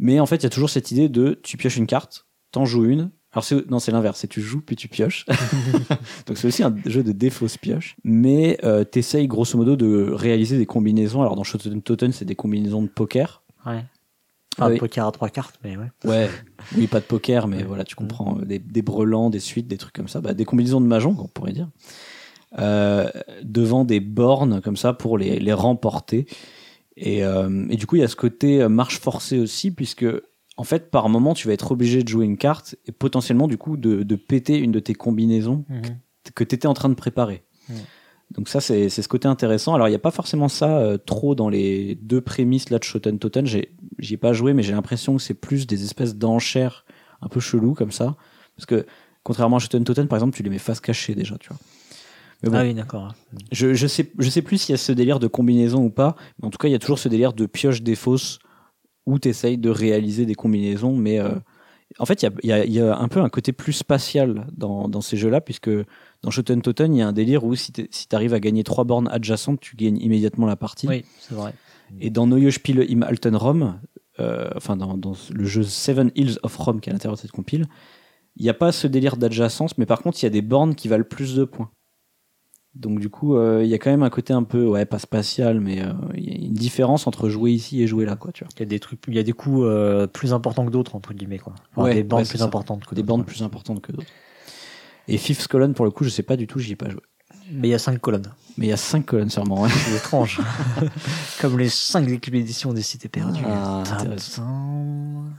mais 0.00 0.18
en 0.18 0.26
fait 0.26 0.36
il 0.36 0.42
y 0.42 0.46
a 0.46 0.50
toujours 0.50 0.68
cette 0.68 0.90
idée 0.90 1.08
de 1.08 1.38
tu 1.42 1.56
pioches 1.56 1.76
une 1.76 1.86
carte, 1.86 2.26
t'en 2.50 2.64
joues 2.64 2.86
une. 2.86 3.10
Alors 3.32 3.46
non 3.70 3.78
c'est 3.78 3.92
l'inverse, 3.92 4.18
c'est 4.18 4.26
tu 4.26 4.42
joues 4.42 4.60
puis 4.60 4.74
tu 4.74 4.88
pioches. 4.88 5.24
donc 6.26 6.36
c'est 6.36 6.48
aussi 6.48 6.64
un 6.64 6.74
jeu 6.86 7.04
de 7.04 7.12
défausse 7.12 7.56
pioche, 7.56 7.94
mais 8.02 8.58
euh, 8.64 8.82
t'essayes 8.84 9.28
grosso 9.28 9.56
modo 9.56 9.76
de 9.76 10.10
réaliser 10.12 10.58
des 10.58 10.66
combinaisons. 10.66 11.22
Alors 11.22 11.36
dans 11.36 11.44
Shoten 11.44 11.80
Toten 11.82 12.12
c'est 12.12 12.24
des 12.26 12.34
combinaisons 12.36 12.82
de 12.82 12.88
poker. 12.88 13.42
Ouais. 13.64 13.84
Enfin, 14.56 14.70
Oui. 14.70 14.78
poker 14.78 15.06
à 15.06 15.12
trois 15.12 15.28
cartes, 15.28 15.58
mais 15.64 15.76
ouais. 15.76 15.90
Ouais, 16.04 16.30
oui, 16.76 16.86
pas 16.86 17.00
de 17.00 17.04
poker, 17.04 17.48
mais 17.48 17.62
voilà, 17.62 17.84
tu 17.84 17.94
comprends, 17.94 18.38
euh, 18.38 18.44
des, 18.44 18.58
des 18.58 18.82
brelans, 18.82 19.30
des 19.30 19.40
suites, 19.40 19.66
des 19.68 19.78
trucs 19.78 19.94
comme 19.94 20.08
ça, 20.08 20.20
bah, 20.20 20.34
des 20.34 20.44
combinaisons 20.44 20.80
de 20.80 20.86
mahjong, 20.86 21.16
on 21.18 21.28
pourrait 21.28 21.52
dire, 21.52 21.68
euh, 22.58 23.08
devant 23.42 23.84
des 23.84 24.00
bornes 24.00 24.60
comme 24.60 24.76
ça 24.76 24.92
pour 24.92 25.16
les, 25.18 25.38
les 25.38 25.52
remporter. 25.52 26.26
Et, 26.96 27.24
euh, 27.24 27.66
et 27.70 27.76
du 27.76 27.86
coup, 27.86 27.96
il 27.96 28.00
y 28.00 28.04
a 28.04 28.08
ce 28.08 28.16
côté 28.16 28.60
euh, 28.60 28.68
marche 28.68 29.00
forcée 29.00 29.38
aussi, 29.38 29.70
puisque 29.70 30.04
en 30.58 30.64
fait, 30.64 30.90
par 30.90 31.08
moment, 31.08 31.32
tu 31.32 31.46
vas 31.48 31.54
être 31.54 31.72
obligé 31.72 32.02
de 32.02 32.08
jouer 32.08 32.26
une 32.26 32.36
carte 32.36 32.76
et 32.86 32.92
potentiellement, 32.92 33.48
du 33.48 33.56
coup, 33.56 33.78
de, 33.78 34.02
de 34.02 34.16
péter 34.16 34.58
une 34.58 34.70
de 34.70 34.80
tes 34.80 34.94
combinaisons 34.94 35.64
que 36.34 36.44
tu 36.44 36.54
étais 36.54 36.68
en 36.68 36.74
train 36.74 36.90
de 36.90 36.94
préparer. 36.94 37.42
Mhm. 37.68 37.76
Donc 38.36 38.48
ça, 38.48 38.60
c'est 38.60 38.88
c'est 38.88 39.02
ce 39.02 39.08
côté 39.08 39.28
intéressant. 39.28 39.74
Alors, 39.74 39.88
il 39.88 39.90
n'y 39.90 39.96
a 39.96 40.00
pas 40.00 40.10
forcément 40.10 40.48
ça 40.48 40.78
euh, 40.78 40.96
trop 40.98 41.34
dans 41.34 41.48
les 41.48 41.96
deux 41.96 42.20
prémices 42.20 42.70
là 42.70 42.78
de 42.78 42.84
Shoten 42.84 43.18
Toten. 43.18 43.46
J'y 43.46 44.14
ai 44.14 44.16
pas 44.16 44.32
joué, 44.32 44.54
mais 44.54 44.62
j'ai 44.62 44.72
l'impression 44.72 45.16
que 45.16 45.22
c'est 45.22 45.34
plus 45.34 45.66
des 45.66 45.84
espèces 45.84 46.16
d'enchères 46.16 46.84
un 47.20 47.28
peu 47.28 47.40
chelou 47.40 47.74
comme 47.74 47.92
ça. 47.92 48.16
Parce 48.56 48.66
que, 48.66 48.86
contrairement 49.22 49.56
à 49.56 49.58
Shoten 49.58 49.84
Toten, 49.84 50.08
par 50.08 50.16
exemple, 50.16 50.36
tu 50.36 50.42
les 50.42 50.50
mets 50.50 50.58
face 50.58 50.80
cachée 50.80 51.14
déjà, 51.14 51.36
tu 51.38 51.48
vois. 51.48 51.58
Mais 52.42 52.48
bon, 52.50 52.56
Ah 52.56 52.62
oui, 52.62 52.74
d'accord. 52.74 53.14
je, 53.52 53.74
je 53.74 53.86
sais, 53.86 54.10
je 54.18 54.28
sais 54.30 54.42
plus 54.42 54.58
s'il 54.58 54.72
y 54.72 54.74
a 54.74 54.78
ce 54.78 54.92
délire 54.92 55.20
de 55.20 55.26
combinaison 55.28 55.84
ou 55.84 55.90
pas, 55.90 56.16
mais 56.40 56.46
en 56.48 56.50
tout 56.50 56.58
cas, 56.58 56.68
il 56.68 56.72
y 56.72 56.74
a 56.74 56.78
toujours 56.80 56.98
ce 56.98 57.08
délire 57.08 57.32
de 57.34 57.46
pioche 57.46 57.82
des 57.82 57.94
fausses 57.94 58.38
où 59.06 59.18
tu 59.18 59.28
essayes 59.28 59.58
de 59.58 59.70
réaliser 59.70 60.26
des 60.26 60.34
combinaisons, 60.34 60.96
mais 60.96 61.18
euh, 61.20 61.30
en 61.98 62.06
fait, 62.06 62.22
il 62.22 62.32
y 62.44 62.52
a, 62.52 62.56
y 62.58 62.62
a- 62.62 62.64
y 62.66 62.80
a 62.80 62.96
un 62.98 63.08
peu 63.08 63.20
un 63.20 63.28
côté 63.28 63.52
plus 63.52 63.72
spatial 63.74 64.46
dans, 64.56 64.88
dans 64.88 65.00
ces 65.02 65.16
jeux-là, 65.16 65.40
puisque 65.40 65.70
dans 66.22 66.30
Shoten 66.30 66.62
Toten, 66.62 66.94
il 66.94 66.98
y 66.98 67.02
a 67.02 67.08
un 67.08 67.12
délire 67.12 67.44
où 67.44 67.54
si 67.54 67.72
tu 67.72 67.88
arrives 68.12 68.34
à 68.34 68.40
gagner 68.40 68.62
trois 68.64 68.84
bornes 68.84 69.08
adjacentes, 69.08 69.60
tu 69.60 69.76
gagnes 69.76 69.98
immédiatement 69.98 70.46
la 70.46 70.56
partie. 70.56 70.86
Oui, 70.88 71.04
c'est 71.20 71.34
vrai. 71.34 71.52
Et 72.00 72.10
dans 72.10 72.26
Neue 72.26 72.50
Spiele 72.50 72.86
im 72.90 73.02
Alten 73.02 73.36
Rom, 73.36 73.78
euh, 74.20 74.48
enfin 74.56 74.76
dans, 74.76 74.96
dans 74.96 75.14
le 75.32 75.44
jeu 75.44 75.62
Seven 75.62 76.10
Hills 76.14 76.38
of 76.42 76.56
Rome 76.56 76.80
qui 76.80 76.88
est 76.88 76.92
à 76.92 76.94
l'intérieur 76.94 77.16
de 77.16 77.20
cette 77.20 77.32
compile, 77.32 77.66
il 78.36 78.44
n'y 78.44 78.48
a 78.48 78.54
pas 78.54 78.72
ce 78.72 78.86
délire 78.86 79.16
d'adjacence, 79.16 79.76
mais 79.78 79.84
par 79.86 80.00
contre 80.00 80.22
il 80.22 80.24
y 80.24 80.26
a 80.26 80.30
des 80.30 80.42
bornes 80.42 80.74
qui 80.74 80.88
valent 80.88 81.04
plus 81.04 81.34
de 81.34 81.44
points. 81.44 81.70
Donc 82.74 83.00
du 83.00 83.10
coup, 83.10 83.36
euh, 83.36 83.62
il 83.62 83.68
y 83.68 83.74
a 83.74 83.78
quand 83.78 83.90
même 83.90 84.02
un 84.02 84.08
côté 84.08 84.32
un 84.32 84.44
peu, 84.44 84.64
ouais, 84.66 84.86
pas 84.86 84.98
spatial, 84.98 85.60
mais 85.60 85.82
euh, 85.82 85.92
il 86.14 86.24
y 86.24 86.32
a 86.32 86.46
une 86.46 86.54
différence 86.54 87.06
entre 87.06 87.28
jouer 87.28 87.52
ici 87.52 87.82
et 87.82 87.86
jouer 87.86 88.06
là, 88.06 88.16
quoi, 88.16 88.32
tu 88.32 88.44
vois. 88.44 88.50
Il 88.56 88.60
y 88.60 88.62
a 88.62 88.66
des 88.66 88.80
trucs, 88.80 88.98
il 89.08 89.14
y 89.14 89.18
a 89.18 89.22
des 89.22 89.32
coups 89.34 89.60
euh, 89.64 90.06
plus 90.06 90.32
importants 90.32 90.64
que 90.64 90.70
d'autres 90.70 90.94
entre 90.96 91.12
guillemets 91.12 91.38
quoi. 91.38 91.54
Enfin, 91.72 91.82
Ouais, 91.88 91.94
des 91.94 92.02
bandes 92.02 92.20
ouais, 92.20 92.24
c'est 92.24 92.30
plus 92.30 92.38
ça. 92.38 92.44
importantes 92.46 92.86
que 92.86 92.94
Des 92.94 93.02
d'autres, 93.02 93.08
bornes 93.08 93.20
ouais. 93.20 93.26
plus 93.26 93.42
importantes 93.42 93.82
que 93.82 93.92
d'autres. 93.92 94.06
Et 95.08 95.18
Fifth 95.18 95.48
Column, 95.48 95.74
pour 95.74 95.84
le 95.84 95.90
coup, 95.90 96.04
je 96.04 96.10
sais 96.10 96.22
pas 96.22 96.36
du 96.36 96.46
tout, 96.46 96.58
j'y 96.58 96.72
ai 96.72 96.76
pas 96.76 96.88
joué. 96.88 97.00
Mais 97.50 97.68
il 97.68 97.70
y 97.70 97.74
a 97.74 97.78
5 97.78 98.00
colonnes. 98.00 98.32
Mais 98.56 98.66
il 98.66 98.68
y 98.70 98.72
a 98.72 98.76
5 98.76 99.04
colonnes 99.04 99.30
sûrement. 99.30 99.62
Ouais. 99.62 99.68
C'est 99.70 99.96
étrange. 99.96 100.40
Comme 101.40 101.58
les 101.58 101.68
5 101.68 102.08
expéditions 102.08 102.72
des 102.72 102.82
cités 102.82 103.08
perdues. 103.08 103.42
Ah. 103.46 103.82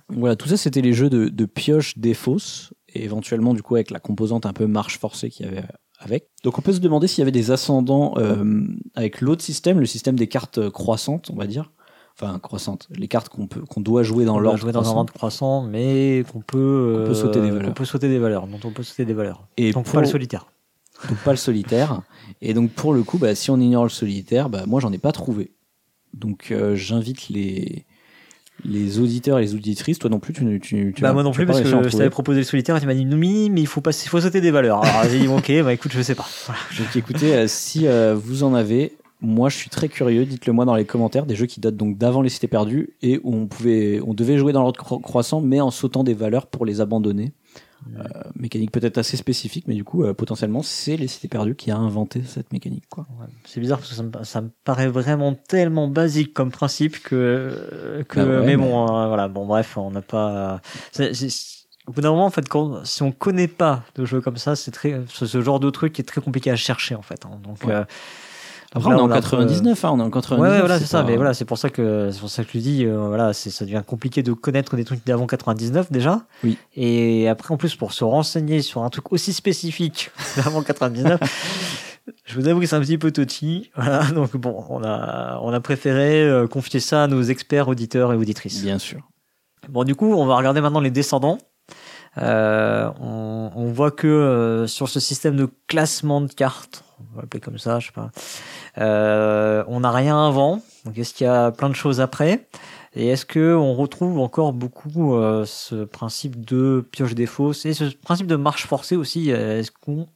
Voilà, 0.09 0.35
tout 0.35 0.47
ça 0.47 0.57
c'était 0.57 0.81
les 0.81 0.93
jeux 0.93 1.09
de, 1.09 1.29
de 1.29 1.45
pioche 1.45 1.97
des 1.97 2.13
fosses 2.13 2.73
et 2.89 3.03
éventuellement 3.03 3.53
du 3.53 3.63
coup 3.63 3.75
avec 3.75 3.89
la 3.89 3.99
composante 3.99 4.45
un 4.45 4.53
peu 4.53 4.67
marche 4.67 4.99
forcée 4.99 5.29
qu'il 5.29 5.45
y 5.45 5.49
avait 5.49 5.63
avec. 5.99 6.27
Donc 6.43 6.59
on 6.59 6.61
peut 6.61 6.73
se 6.73 6.79
demander 6.79 7.07
s'il 7.07 7.19
y 7.19 7.21
avait 7.23 7.31
des 7.31 7.51
ascendants 7.51 8.13
euh, 8.17 8.65
avec 8.95 9.21
l'autre 9.21 9.43
système, 9.43 9.79
le 9.79 9.85
système 9.85 10.15
des 10.15 10.27
cartes 10.27 10.57
euh, 10.57 10.69
croissantes, 10.69 11.29
on 11.31 11.35
va 11.35 11.47
dire. 11.47 11.71
Enfin 12.19 12.37
croissantes, 12.39 12.87
les 12.91 13.07
cartes 13.07 13.29
qu'on 13.29 13.47
peut 13.47 13.61
qu'on 13.61 13.81
doit 13.81 14.03
jouer 14.03 14.23
dans 14.23 14.35
On 14.35 14.39
l'ordre 14.39 14.59
jouer 14.59 14.71
dans 14.71 14.87
un 14.87 14.95
ordre 14.97 15.11
croissant, 15.11 15.63
mais 15.63 16.23
qu'on 16.31 16.41
peut, 16.41 16.97
Qu'on 17.01 17.07
peut 17.07 17.13
sauter 17.15 17.41
des 17.41 17.47
euh, 17.49 17.53
valeurs. 17.53 17.67
qu'on 17.69 17.73
peut 17.73 17.85
sauter 17.85 18.07
des 18.09 18.19
valeurs, 18.19 18.45
dont 18.47 18.59
on 18.63 18.71
peut 18.71 18.83
sauter 18.83 19.05
des 19.05 19.13
valeurs. 19.13 19.47
Et 19.57 19.71
Donc 19.71 19.85
pour- 19.85 19.93
pas 19.95 20.01
le 20.01 20.05
solitaire. 20.07 20.45
donc 21.09 21.17
pas 21.19 21.31
le 21.31 21.37
solitaire. 21.37 22.01
Et 22.41 22.53
donc 22.53 22.71
pour 22.71 22.93
le 22.93 23.01
coup, 23.03 23.17
bah, 23.17 23.33
si 23.33 23.49
on 23.49 23.59
ignore 23.59 23.83
le 23.83 23.89
solitaire, 23.89 24.49
bah, 24.49 24.63
moi 24.67 24.79
j'en 24.79 24.91
ai 24.91 24.99
pas 24.99 25.11
trouvé. 25.11 25.51
Donc 26.13 26.49
euh, 26.51 26.75
j'invite 26.75 27.29
les 27.29 27.85
les 28.63 28.99
auditeurs 28.99 29.39
et 29.39 29.41
les 29.41 29.55
auditrices, 29.55 29.97
toi 29.97 30.11
non 30.11 30.19
plus, 30.19 30.31
tu, 30.31 30.59
tu, 30.61 30.93
tu 30.95 31.01
bah 31.01 31.11
moi 31.11 31.23
non 31.23 31.31
plus 31.31 31.45
parce 31.47 31.59
que 31.61 31.67
je 31.67 31.97
t'avais 31.97 32.11
proposé 32.11 32.39
le 32.41 32.45
solitaire 32.45 32.77
et 32.77 32.79
tu 32.79 32.85
m'as 32.85 32.93
dit 32.93 33.03
Noumi 33.05 33.49
mais 33.49 33.59
il 33.61 33.67
faut 33.67 33.81
pas 33.81 33.89
il 33.91 34.07
faut 34.07 34.21
sauter 34.21 34.39
des 34.39 34.51
valeurs. 34.51 34.83
Alors 34.85 35.09
j'ai 35.09 35.19
dit 35.19 35.27
ok 35.27 35.51
bah 35.63 35.73
écoute 35.73 35.91
je 35.93 36.01
sais 36.03 36.13
pas. 36.15 36.27
Voilà. 36.45 36.61
Donc 36.77 36.95
écoutez, 36.95 37.33
euh, 37.33 37.47
si 37.47 37.87
euh, 37.87 38.15
vous 38.15 38.43
en 38.43 38.53
avez, 38.53 38.93
moi 39.23 39.49
je 39.49 39.55
suis 39.57 39.69
très 39.69 39.87
curieux, 39.89 40.25
dites-le 40.25 40.53
moi 40.53 40.65
dans 40.65 40.75
les 40.75 40.85
commentaires, 40.85 41.25
des 41.25 41.35
jeux 41.35 41.45
qui 41.47 41.59
datent 41.59 41.77
donc 41.77 41.97
d'avant 41.97 42.21
les 42.21 42.29
cités 42.29 42.47
perdues 42.47 42.95
et 43.01 43.19
où 43.23 43.33
on 43.35 43.47
pouvait, 43.47 43.99
on 44.05 44.13
devait 44.13 44.37
jouer 44.37 44.53
dans 44.53 44.61
l'ordre 44.61 44.79
cro- 44.79 45.01
croissant, 45.01 45.41
mais 45.41 45.59
en 45.61 45.71
sautant 45.71 46.03
des 46.03 46.13
valeurs 46.13 46.45
pour 46.47 46.65
les 46.65 46.81
abandonner. 46.81 47.31
Euh, 47.97 48.03
mécanique 48.35 48.71
peut-être 48.71 48.97
assez 48.97 49.17
spécifique, 49.17 49.65
mais 49.67 49.73
du 49.75 49.83
coup 49.83 50.05
euh, 50.05 50.13
potentiellement 50.13 50.63
c'est 50.63 50.95
les 50.95 51.09
cités 51.09 51.27
perdues 51.27 51.53
qui 51.55 51.69
a 51.69 51.75
inventé 51.75 52.23
cette 52.25 52.53
mécanique 52.53 52.85
quoi. 52.89 53.05
Ouais. 53.19 53.25
C'est 53.43 53.59
bizarre 53.59 53.79
parce 53.79 53.89
que 53.89 53.95
ça 53.95 54.03
me, 54.03 54.11
ça 54.23 54.39
me 54.39 54.49
paraît 54.63 54.87
vraiment 54.87 55.33
tellement 55.35 55.89
basique 55.89 56.33
comme 56.33 56.49
principe 56.49 57.03
que 57.03 58.05
que 58.07 58.21
Bah 58.21 58.25
ouais, 58.25 58.39
mais 58.39 58.45
mais- 58.45 58.55
bon 58.55 58.83
euh, 58.83 59.07
voilà 59.07 59.27
bon 59.27 59.45
bref 59.45 59.75
on 59.77 59.91
n'a 59.91 60.01
pas 60.01 60.61
au 61.85 61.91
bout 61.91 61.99
d'un 61.99 62.11
moment 62.11 62.25
en 62.25 62.29
fait 62.29 62.47
quand 62.47 62.85
si 62.85 63.03
on 63.03 63.11
connaît 63.11 63.49
pas 63.49 63.83
de 63.95 64.05
jeux 64.05 64.21
comme 64.21 64.37
ça 64.37 64.55
c'est 64.55 64.71
très 64.71 65.01
ce, 65.09 65.25
ce 65.25 65.41
genre 65.41 65.59
de 65.59 65.69
truc 65.69 65.91
qui 65.91 65.99
est 66.01 66.05
très 66.05 66.21
compliqué 66.21 66.51
à 66.51 66.55
chercher 66.55 66.95
en 66.95 67.01
fait 67.01 67.25
hein. 67.25 67.37
donc 67.43 67.65
Ouais. 67.65 67.81
Après 68.75 68.89
là, 68.89 68.95
on 68.95 68.99
est 68.99 69.01
en 69.03 69.11
a 69.11 69.17
un 69.17 69.21
peu- 69.21 69.29
99, 69.29 69.85
hein, 69.85 69.91
on 69.93 69.99
est 69.99 70.03
en 70.03 70.09
99. 70.09 70.41
Ouais, 70.41 70.49
ouais, 70.55 70.59
voilà, 70.59 70.79
c'est 70.79 70.85
ça. 70.85 71.01
pas- 71.03 71.09
Mais 71.09 71.15
voilà, 71.15 71.33
c'est 71.33 71.45
pour 71.45 71.57
ça 71.57 71.69
que 71.69 72.09
c'est 72.11 72.19
pour 72.19 72.29
ça 72.29 72.43
que 72.43 72.49
je 72.49 72.53
lui 72.53 72.61
dis, 72.61 72.85
euh, 72.85 73.07
voilà, 73.07 73.31
c'est 73.33 73.49
ça 73.51 73.65
devient 73.65 73.83
compliqué 73.85 74.23
de 74.23 74.33
connaître 74.33 74.75
des 74.75 74.83
trucs 74.83 75.05
d'avant 75.05 75.27
99 75.27 75.91
déjà. 75.91 76.21
Oui. 76.43 76.57
Et 76.75 77.27
après, 77.29 77.53
en 77.53 77.57
plus, 77.57 77.75
pour 77.75 77.93
se 77.93 78.03
renseigner 78.03 78.61
sur 78.61 78.83
un 78.83 78.89
truc 78.89 79.11
aussi 79.11 79.31
spécifique 79.33 80.11
d'avant 80.37 80.61
99, 80.63 81.19
je 82.25 82.39
vous 82.39 82.47
avoue 82.47 82.59
que 82.61 82.65
c'est 82.65 82.75
un 82.75 82.81
petit 82.81 82.97
peu 82.97 83.11
touchy. 83.11 83.69
Voilà, 83.75 84.03
donc 84.11 84.35
bon, 84.37 84.65
on 84.69 84.83
a 84.83 85.39
on 85.43 85.53
a 85.53 85.59
préféré 85.59 86.23
euh, 86.23 86.47
confier 86.47 86.79
ça 86.79 87.03
à 87.03 87.07
nos 87.07 87.21
experts 87.21 87.67
auditeurs 87.67 88.11
et 88.11 88.15
auditrices. 88.15 88.61
Bien 88.63 88.79
sûr. 88.79 88.99
Bon, 89.69 89.83
du 89.83 89.95
coup, 89.95 90.13
on 90.13 90.25
va 90.25 90.35
regarder 90.35 90.61
maintenant 90.61 90.81
les 90.81 90.91
descendants. 90.91 91.37
Euh, 92.17 92.89
on, 92.99 93.49
on 93.55 93.71
voit 93.71 93.89
que 93.91 94.07
euh, 94.07 94.67
sur 94.67 94.87
ce 94.89 94.99
système 94.99 95.35
de 95.35 95.47
classement 95.67 96.21
de 96.21 96.31
cartes, 96.31 96.83
on 96.99 97.15
va 97.15 97.21
l'appeler 97.23 97.39
comme 97.41 97.57
ça, 97.57 97.79
je 97.79 97.87
sais 97.87 97.91
pas, 97.91 98.11
on 98.77 99.79
n'a 99.79 99.91
rien 99.91 100.27
avant. 100.27 100.61
Donc, 100.85 100.97
est-ce 100.97 101.13
qu'il 101.13 101.25
y 101.25 101.29
a 101.29 101.51
plein 101.51 101.69
de 101.69 101.75
choses 101.75 102.01
après 102.01 102.47
Et 102.93 103.07
est-ce 103.07 103.25
que 103.25 103.55
on 103.55 103.73
retrouve 103.73 104.19
encore 104.19 104.53
beaucoup 104.53 105.15
euh, 105.15 105.45
ce 105.45 105.85
principe 105.85 106.43
de 106.43 106.85
pioche 106.91 107.15
des 107.15 107.25
fosses 107.25 107.65
et 107.65 107.73
ce 107.73 107.85
principe 107.85 108.27
de 108.27 108.35
marche 108.35 108.67
forcée 108.67 108.95
aussi 108.95 109.31
euh, 109.31 109.59
Est-ce 109.59 109.71
qu'on 109.71 110.07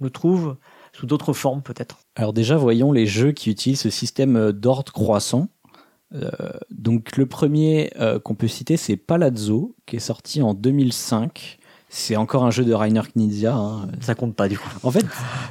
le 0.00 0.10
trouve 0.10 0.56
sous 0.92 1.06
d'autres 1.06 1.32
formes 1.32 1.62
peut-être? 1.62 1.98
Alors 2.14 2.32
déjà, 2.32 2.56
voyons 2.56 2.92
les 2.92 3.06
jeux 3.06 3.32
qui 3.32 3.50
utilisent 3.50 3.80
ce 3.80 3.90
système 3.90 4.36
euh, 4.36 4.52
d'ordre 4.52 4.92
croissant. 4.92 5.48
Euh, 6.14 6.30
donc 6.70 7.16
le 7.16 7.26
premier 7.26 7.90
euh, 7.98 8.20
qu'on 8.20 8.34
peut 8.34 8.48
citer, 8.48 8.76
c'est 8.76 8.96
Palazzo, 8.96 9.74
qui 9.86 9.96
est 9.96 10.00
sorti 10.00 10.42
en 10.42 10.54
2005. 10.54 11.58
C'est 11.94 12.16
encore 12.16 12.44
un 12.44 12.50
jeu 12.50 12.64
de 12.64 12.72
Rainer 12.72 13.02
Knizia. 13.14 13.54
hein. 13.54 13.86
Ça 14.00 14.14
compte 14.14 14.34
pas 14.34 14.48
du 14.48 14.56
coup. 14.58 14.68
En 14.82 14.90
fait, 14.90 15.04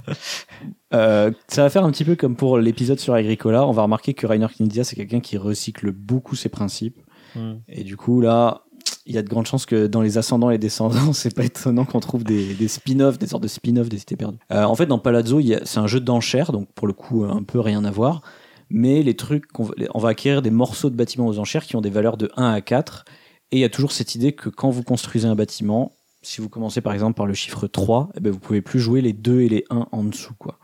euh, 0.93 1.31
ça 1.47 1.61
va 1.63 1.69
faire 1.69 1.83
un 1.83 1.91
petit 1.91 2.03
peu 2.05 2.15
comme 2.15 2.35
pour 2.35 2.57
l'épisode 2.57 2.99
sur 2.99 3.13
Agricola. 3.13 3.67
On 3.67 3.71
va 3.71 3.83
remarquer 3.83 4.13
que 4.13 4.25
Rainer 4.25 4.47
Knizia, 4.59 4.83
c'est 4.83 4.95
quelqu'un 4.95 5.19
qui 5.19 5.37
recycle 5.37 5.91
beaucoup 5.91 6.35
ses 6.35 6.49
principes. 6.49 6.97
Hmm. 7.35 7.55
Et 7.67 7.83
du 7.83 7.95
coup, 7.95 8.21
là, 8.21 8.63
il 9.05 9.13
y 9.13 9.17
a 9.17 9.21
de 9.21 9.29
grandes 9.29 9.45
chances 9.45 9.65
que 9.65 9.85
dans 9.87 10.01
les 10.01 10.17
ascendants 10.17 10.49
et 10.49 10.53
les 10.53 10.57
descendants, 10.57 11.13
c'est 11.13 11.35
pas 11.35 11.43
étonnant 11.45 11.85
qu'on 11.85 11.99
trouve 11.99 12.23
des, 12.23 12.53
des 12.55 12.67
spin-offs, 12.67 13.19
des 13.19 13.27
sortes 13.27 13.43
de 13.43 13.47
spin-offs 13.47 13.89
des 13.89 13.99
cités 13.99 14.15
perdues. 14.15 14.39
Euh, 14.51 14.63
en 14.63 14.75
fait, 14.75 14.87
dans 14.87 14.99
Palazzo, 14.99 15.39
c'est 15.63 15.77
un 15.79 15.87
jeu 15.87 15.99
d'enchères, 15.99 16.51
donc 16.51 16.67
pour 16.73 16.87
le 16.87 16.93
coup, 16.93 17.23
un 17.23 17.43
peu 17.43 17.59
rien 17.59 17.85
à 17.85 17.91
voir. 17.91 18.21
Mais 18.69 19.03
les 19.03 19.15
trucs, 19.15 19.45
qu'on 19.51 19.63
va- 19.65 19.73
on 19.93 19.99
va 19.99 20.09
acquérir 20.09 20.41
des 20.41 20.49
morceaux 20.51 20.89
de 20.89 20.95
bâtiments 20.95 21.27
aux 21.27 21.37
enchères 21.39 21.65
qui 21.65 21.75
ont 21.75 21.81
des 21.81 21.89
valeurs 21.89 22.17
de 22.17 22.31
1 22.35 22.51
à 22.51 22.61
4. 22.61 23.05
Et 23.51 23.57
il 23.57 23.59
y 23.59 23.65
a 23.65 23.69
toujours 23.69 23.91
cette 23.91 24.15
idée 24.15 24.31
que 24.31 24.49
quand 24.49 24.69
vous 24.69 24.81
construisez 24.81 25.27
un 25.27 25.35
bâtiment, 25.35 25.91
si 26.21 26.41
vous 26.41 26.49
commencez 26.49 26.81
par 26.81 26.93
exemple 26.93 27.15
par 27.15 27.25
le 27.25 27.33
chiffre 27.33 27.67
3, 27.67 28.09
eh 28.15 28.19
ben 28.19 28.31
vous 28.31 28.39
pouvez 28.39 28.61
plus 28.61 28.79
jouer 28.79 29.01
les 29.01 29.13
2 29.13 29.41
et 29.41 29.49
les 29.49 29.65
1 29.69 29.87
en 29.91 30.03
dessous. 30.03 30.33
quoi. 30.37 30.59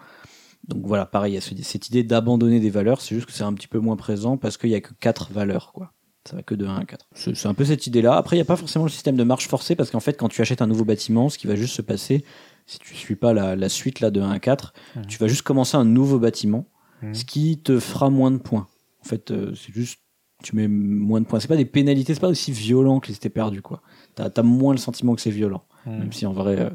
Donc 0.67 0.85
voilà, 0.85 1.05
pareil, 1.05 1.31
il 1.33 1.35
y 1.35 1.37
a 1.37 1.41
ce- 1.41 1.55
cette 1.63 1.87
idée 1.87 2.03
d'abandonner 2.03 2.59
des 2.59 2.69
valeurs, 2.69 2.99
c'est 3.01 3.15
juste 3.15 3.27
que 3.27 3.31
c'est 3.33 3.43
un 3.43 3.53
petit 3.53 3.67
peu 3.67 3.79
moins 3.79 3.95
présent 3.95 4.37
parce 4.37 4.57
qu'il 4.57 4.69
y 4.69 4.75
a 4.75 4.81
que 4.81 4.93
4 4.99 5.31
valeurs. 5.31 5.71
quoi. 5.73 5.93
Ça 6.29 6.35
va 6.35 6.43
que 6.43 6.55
de 6.55 6.65
1 6.67 6.75
à 6.75 6.83
4. 6.83 7.07
C'est 7.13 7.45
un 7.45 7.53
peu 7.53 7.63
cette 7.63 7.87
idée-là. 7.87 8.17
Après, 8.17 8.35
il 8.35 8.39
n'y 8.39 8.41
a 8.41 8.45
pas 8.45 8.57
forcément 8.57 8.83
le 8.83 8.91
système 8.91 9.15
de 9.15 9.23
marche 9.23 9.47
forcée 9.47 9.75
parce 9.77 9.89
qu'en 9.91 10.01
fait, 10.01 10.13
quand 10.17 10.27
tu 10.27 10.41
achètes 10.41 10.61
un 10.61 10.67
nouveau 10.67 10.83
bâtiment, 10.83 11.29
ce 11.29 11.37
qui 11.37 11.47
va 11.47 11.55
juste 11.55 11.73
se 11.73 11.81
passer, 11.81 12.25
si 12.65 12.79
tu 12.79 12.95
suis 12.95 13.15
pas 13.15 13.31
la, 13.31 13.55
la 13.55 13.69
suite 13.69 14.01
là 14.01 14.11
de 14.11 14.19
1 14.19 14.29
à 14.31 14.39
4, 14.39 14.73
Mhm. 14.97 15.05
tu 15.05 15.17
vas 15.19 15.27
juste 15.27 15.43
commencer 15.43 15.77
un 15.77 15.85
nouveau 15.85 16.19
bâtiment, 16.19 16.67
Mhm. 17.01 17.15
ce 17.15 17.23
qui 17.23 17.59
te 17.59 17.79
fera 17.79 18.09
moins 18.09 18.29
de 18.31 18.37
points. 18.39 18.67
En 18.99 19.07
fait, 19.07 19.31
euh, 19.31 19.53
c'est 19.55 19.73
juste, 19.73 19.99
tu 20.43 20.55
mets 20.55 20.67
moins 20.67 21.19
de 21.21 21.25
points. 21.25 21.39
C'est 21.39 21.47
pas 21.47 21.55
des 21.57 21.65
pénalités, 21.65 22.13
c'est 22.13 22.19
pas 22.19 22.27
aussi 22.29 22.51
violent 22.51 22.99
que 22.99 23.07
les 23.07 23.13
cités 23.15 23.29
perdues, 23.29 23.61
quoi. 23.61 23.81
T'as 24.15 24.29
as 24.35 24.43
moins 24.43 24.73
le 24.73 24.79
sentiment 24.79 25.15
que 25.15 25.21
c'est 25.21 25.31
violent. 25.31 25.63
Hmm. 25.85 25.91
Même 25.99 26.11
si 26.13 26.25
en 26.25 26.33
vrai, 26.33 26.57
euh, 26.59 26.69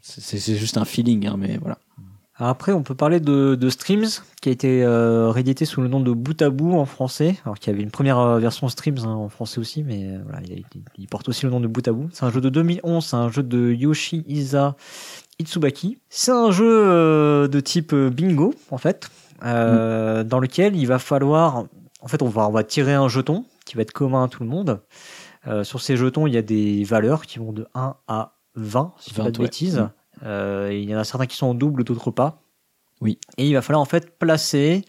c'est- 0.00 0.56
juste 0.56 0.76
un 0.76 0.84
feeling, 0.84 1.26
hein, 1.26 1.36
mais 1.38 1.56
voilà. 1.58 1.78
Alors 2.36 2.50
Après, 2.50 2.72
on 2.72 2.84
peut 2.84 2.94
parler 2.94 3.18
de, 3.18 3.56
de 3.56 3.68
Streams, 3.70 4.06
qui 4.40 4.48
a 4.48 4.52
été 4.52 4.84
euh, 4.84 5.30
réédité 5.30 5.64
sous 5.64 5.80
le 5.80 5.88
nom 5.88 5.98
de 5.98 6.12
Bout 6.12 6.40
à 6.40 6.50
Bout 6.50 6.74
en 6.74 6.84
français. 6.84 7.36
Alors 7.44 7.58
qu'il 7.58 7.72
y 7.72 7.74
avait 7.74 7.82
une 7.82 7.90
première 7.90 8.18
euh, 8.20 8.38
version 8.38 8.68
Streams 8.68 8.98
hein, 9.04 9.08
en 9.14 9.28
français 9.28 9.58
aussi, 9.58 9.82
mais 9.82 10.04
euh, 10.06 10.18
voilà, 10.24 10.40
il, 10.44 10.52
il- 10.52 10.64
il 10.98 11.08
porte 11.08 11.28
aussi 11.28 11.46
le 11.46 11.50
nom 11.50 11.58
de 11.58 11.66
Bout 11.66 11.86
à 11.88 11.92
Bout. 11.92 12.08
C'est 12.12 12.24
un 12.24 12.30
jeu 12.30 12.40
de 12.40 12.48
2011, 12.48 13.04
c'est 13.04 13.16
un 13.16 13.28
jeu 13.28 13.42
de 13.42 13.72
Yoshihisa 13.72 14.76
Itsubaki. 15.40 15.98
C'est 16.10 16.30
un 16.30 16.52
jeu 16.52 17.48
de 17.48 17.60
type 17.60 17.92
bingo, 17.94 18.54
en 18.70 18.78
fait, 18.78 19.10
euh, 19.44 20.22
dans 20.22 20.38
lequel 20.38 20.76
il 20.76 20.86
va 20.86 20.98
falloir... 21.00 21.64
En 22.08 22.10
fait, 22.10 22.22
on 22.22 22.28
va, 22.30 22.48
on 22.48 22.52
va 22.52 22.64
tirer 22.64 22.94
un 22.94 23.06
jeton 23.06 23.44
qui 23.66 23.76
va 23.76 23.82
être 23.82 23.92
commun 23.92 24.24
à 24.24 24.28
tout 24.28 24.42
le 24.42 24.48
monde. 24.48 24.80
Euh, 25.46 25.62
sur 25.62 25.82
ces 25.82 25.94
jetons, 25.94 26.26
il 26.26 26.32
y 26.32 26.38
a 26.38 26.42
des 26.42 26.82
valeurs 26.82 27.26
qui 27.26 27.38
vont 27.38 27.52
de 27.52 27.66
1 27.74 27.96
à 28.08 28.38
20, 28.54 28.94
si 28.98 29.10
je 29.10 29.14
dis 29.14 29.18
pas 29.18 29.24
20, 29.24 29.30
de 29.30 29.38
ouais. 29.38 29.44
bêtises. 29.44 29.88
Euh, 30.22 30.70
il 30.72 30.88
y 30.88 30.96
en 30.96 30.98
a 30.98 31.04
certains 31.04 31.26
qui 31.26 31.36
sont 31.36 31.48
en 31.48 31.54
double, 31.54 31.84
d'autres 31.84 32.10
pas. 32.10 32.40
Oui. 33.02 33.18
Et 33.36 33.46
il 33.46 33.52
va 33.52 33.60
falloir 33.60 33.82
en 33.82 33.84
fait 33.84 34.18
placer 34.18 34.86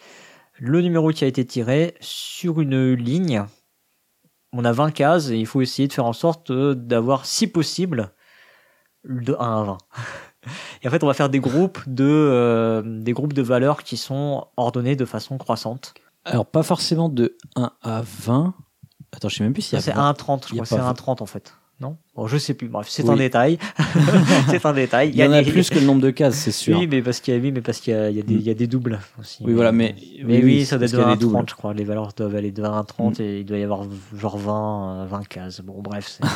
le 0.60 0.80
numéro 0.80 1.10
qui 1.10 1.26
a 1.26 1.28
été 1.28 1.44
tiré 1.46 1.96
sur 2.00 2.62
une 2.62 2.94
ligne. 2.94 3.44
On 4.54 4.64
a 4.64 4.72
20 4.72 4.92
cases 4.92 5.30
et 5.30 5.38
il 5.38 5.46
faut 5.46 5.60
essayer 5.60 5.90
de 5.90 5.94
faire 5.94 6.06
en 6.06 6.14
sorte 6.14 6.52
euh, 6.52 6.74
d'avoir, 6.74 7.26
si 7.26 7.48
possible, 7.48 8.14
de 9.04 9.36
1 9.38 9.62
à 9.62 9.64
20. 9.66 9.78
Et 10.84 10.88
en 10.88 10.92
fait, 10.92 11.04
on 11.04 11.08
va 11.08 11.14
faire 11.14 11.28
des 11.28 11.42
groupes 11.42 11.80
de, 11.86 12.06
euh, 12.06 12.82
des 12.82 13.12
groupes 13.12 13.34
de 13.34 13.42
valeurs 13.42 13.84
qui 13.84 13.98
sont 13.98 14.48
ordonnés 14.56 14.96
de 14.96 15.04
façon 15.04 15.38
croissante. 15.38 15.94
Alors, 16.26 16.46
pas 16.46 16.64
forcément 16.64 17.10
de 17.10 17.36
1 17.56 17.72
à 17.84 18.02
20. 18.26 18.54
Attends, 19.12 19.30
je 19.30 19.36
sais 19.38 19.44
même 19.44 19.54
plus 19.54 19.62
s'il 19.64 19.76
y 19.76 19.80
a 19.80 19.82
C'est 19.82 19.92
20. 19.94 20.02
1 20.04 20.10
à 20.10 20.14
30, 20.14 20.46
je 20.48 20.54
crois. 20.54 20.66
C'est 20.66 20.76
pas 20.76 20.82
1 20.82 20.86
à 20.86 20.88
vingt. 20.90 20.94
30 20.94 21.22
en 21.22 21.26
fait. 21.26 21.54
Non? 21.82 21.96
Bon, 22.14 22.28
je 22.28 22.38
sais 22.38 22.54
plus. 22.54 22.68
Bref, 22.68 22.88
c'est 22.90 23.04
Oui. 23.04 23.12
un 23.12 23.16
détail. 23.16 23.58
c'est 24.50 24.66
un 24.66 24.74
détail. 24.74 25.12
Il 25.12 25.16
y 25.16 25.24
en 25.24 25.32
a 25.32 25.42
des- 25.42 25.50
plus 25.50 25.70
que 25.70 25.80
le 25.80 25.86
nombre 25.86 26.02
de 26.02 26.10
cases, 26.10 26.36
c'est 26.36 26.52
sûr. 26.52 26.78
Oui, 26.78 26.88
mais 26.88 27.02
parce 27.02 27.22
qu'il 27.22 27.34
y 27.34 27.38
a, 27.38 27.40
oui, 27.40 27.54
mais 27.54 27.62
parce 27.62 27.80
qu'il 27.80 27.94
y 27.94 27.96
a, 27.96 28.10
il 28.10 28.18
y 28.18 28.20
a 28.20 28.24
des, 28.24 28.34
il 28.34 28.42
y 28.42 28.50
a 28.50 28.54
des 28.54 28.68
doubles 28.68 29.00
aussi. 29.18 29.42
Oui, 29.46 29.54
voilà, 29.54 29.72
mais- 29.72 29.96
mais 30.26 30.40
oui, 30.40 30.44
oui, 30.44 30.66
ça 30.66 30.78
doit 30.78 30.88
être 30.88 30.96
a 30.96 31.04
20 31.04 31.12
à 31.12 31.16
des 31.16 31.22
doubles. 31.22 31.34
30, 31.36 31.50
je 31.52 31.56
crois. 31.56 31.74
Les 31.74 31.86
valeurs 31.86 32.12
doivent 32.18 32.36
aller 32.36 32.52
de 32.52 32.62
20 32.62 32.78
à 32.80 32.84
30 32.84 33.22
et 33.22 33.40
il 33.40 33.46
doit 33.46 33.58
y 33.58 33.64
avoir 33.64 33.86
genre 34.14 34.38
20, 34.38 35.04
euh, 35.04 35.06
20 35.06 35.26
cases. 35.28 35.62
Bon, 35.62 35.82
bref. 35.82 36.20
Vous 36.22 36.28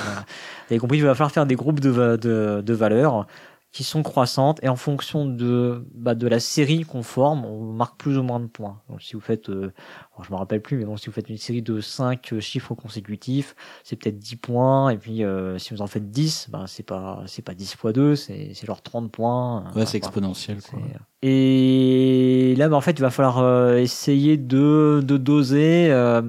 avez 0.71 0.79
compris, 0.79 0.97
il 0.99 1.03
va 1.03 1.13
falloir 1.13 1.31
faire 1.31 1.45
des 1.45 1.55
groupes 1.55 1.81
de, 1.81 1.91
de, 2.15 2.63
de 2.65 2.73
valeurs 2.73 3.27
qui 3.73 3.83
sont 3.83 4.03
croissantes 4.03 4.59
et 4.61 4.69
en 4.69 4.75
fonction 4.75 5.25
de, 5.25 5.83
bah, 5.95 6.13
de 6.13 6.27
la 6.27 6.39
série 6.39 6.83
qu'on 6.83 7.01
forme, 7.01 7.43
on 7.43 7.59
marque 7.73 7.99
plus 7.99 8.19
ou 8.19 8.23
moins 8.23 8.39
de 8.39 8.45
points. 8.45 8.79
Donc, 8.87 9.01
si 9.01 9.15
vous 9.15 9.19
faites, 9.19 9.49
euh, 9.49 9.73
alors, 10.13 10.23
je 10.25 10.31
me 10.31 10.37
rappelle 10.37 10.61
plus, 10.61 10.77
mais 10.77 10.85
bon, 10.85 10.95
si 10.95 11.07
vous 11.07 11.11
faites 11.11 11.27
une 11.27 11.37
série 11.37 11.63
de 11.63 11.81
5 11.81 12.39
chiffres 12.39 12.75
consécutifs, 12.75 13.55
c'est 13.83 13.95
peut-être 13.95 14.19
10 14.19 14.35
points. 14.35 14.89
Et 14.91 14.97
puis, 14.97 15.23
euh, 15.23 15.57
si 15.57 15.73
vous 15.73 15.81
en 15.81 15.87
faites 15.87 16.11
10, 16.11 16.49
bah, 16.51 16.65
c'est 16.67 16.83
pas, 16.85 17.23
c'est 17.25 17.41
pas 17.41 17.55
10 17.55 17.75
fois 17.75 17.93
2, 17.93 18.15
c'est, 18.15 18.51
c'est 18.53 18.67
genre 18.67 18.83
30 18.83 19.11
points. 19.11 19.63
Ouais, 19.63 19.69
Voilà, 19.73 19.85
c'est 19.87 19.97
exponentiel, 19.97 20.61
quoi. 20.61 20.79
C'est- 20.79 21.27
Et 21.27 22.53
là, 22.57 22.69
bah, 22.69 22.75
en 22.75 22.81
fait, 22.81 22.91
il 22.91 23.01
va 23.01 23.09
falloir 23.09 23.39
euh, 23.39 23.77
essayer 23.77 24.37
de, 24.37 25.01
de 25.03 25.17
doser, 25.17 25.87
euh, 25.89 26.21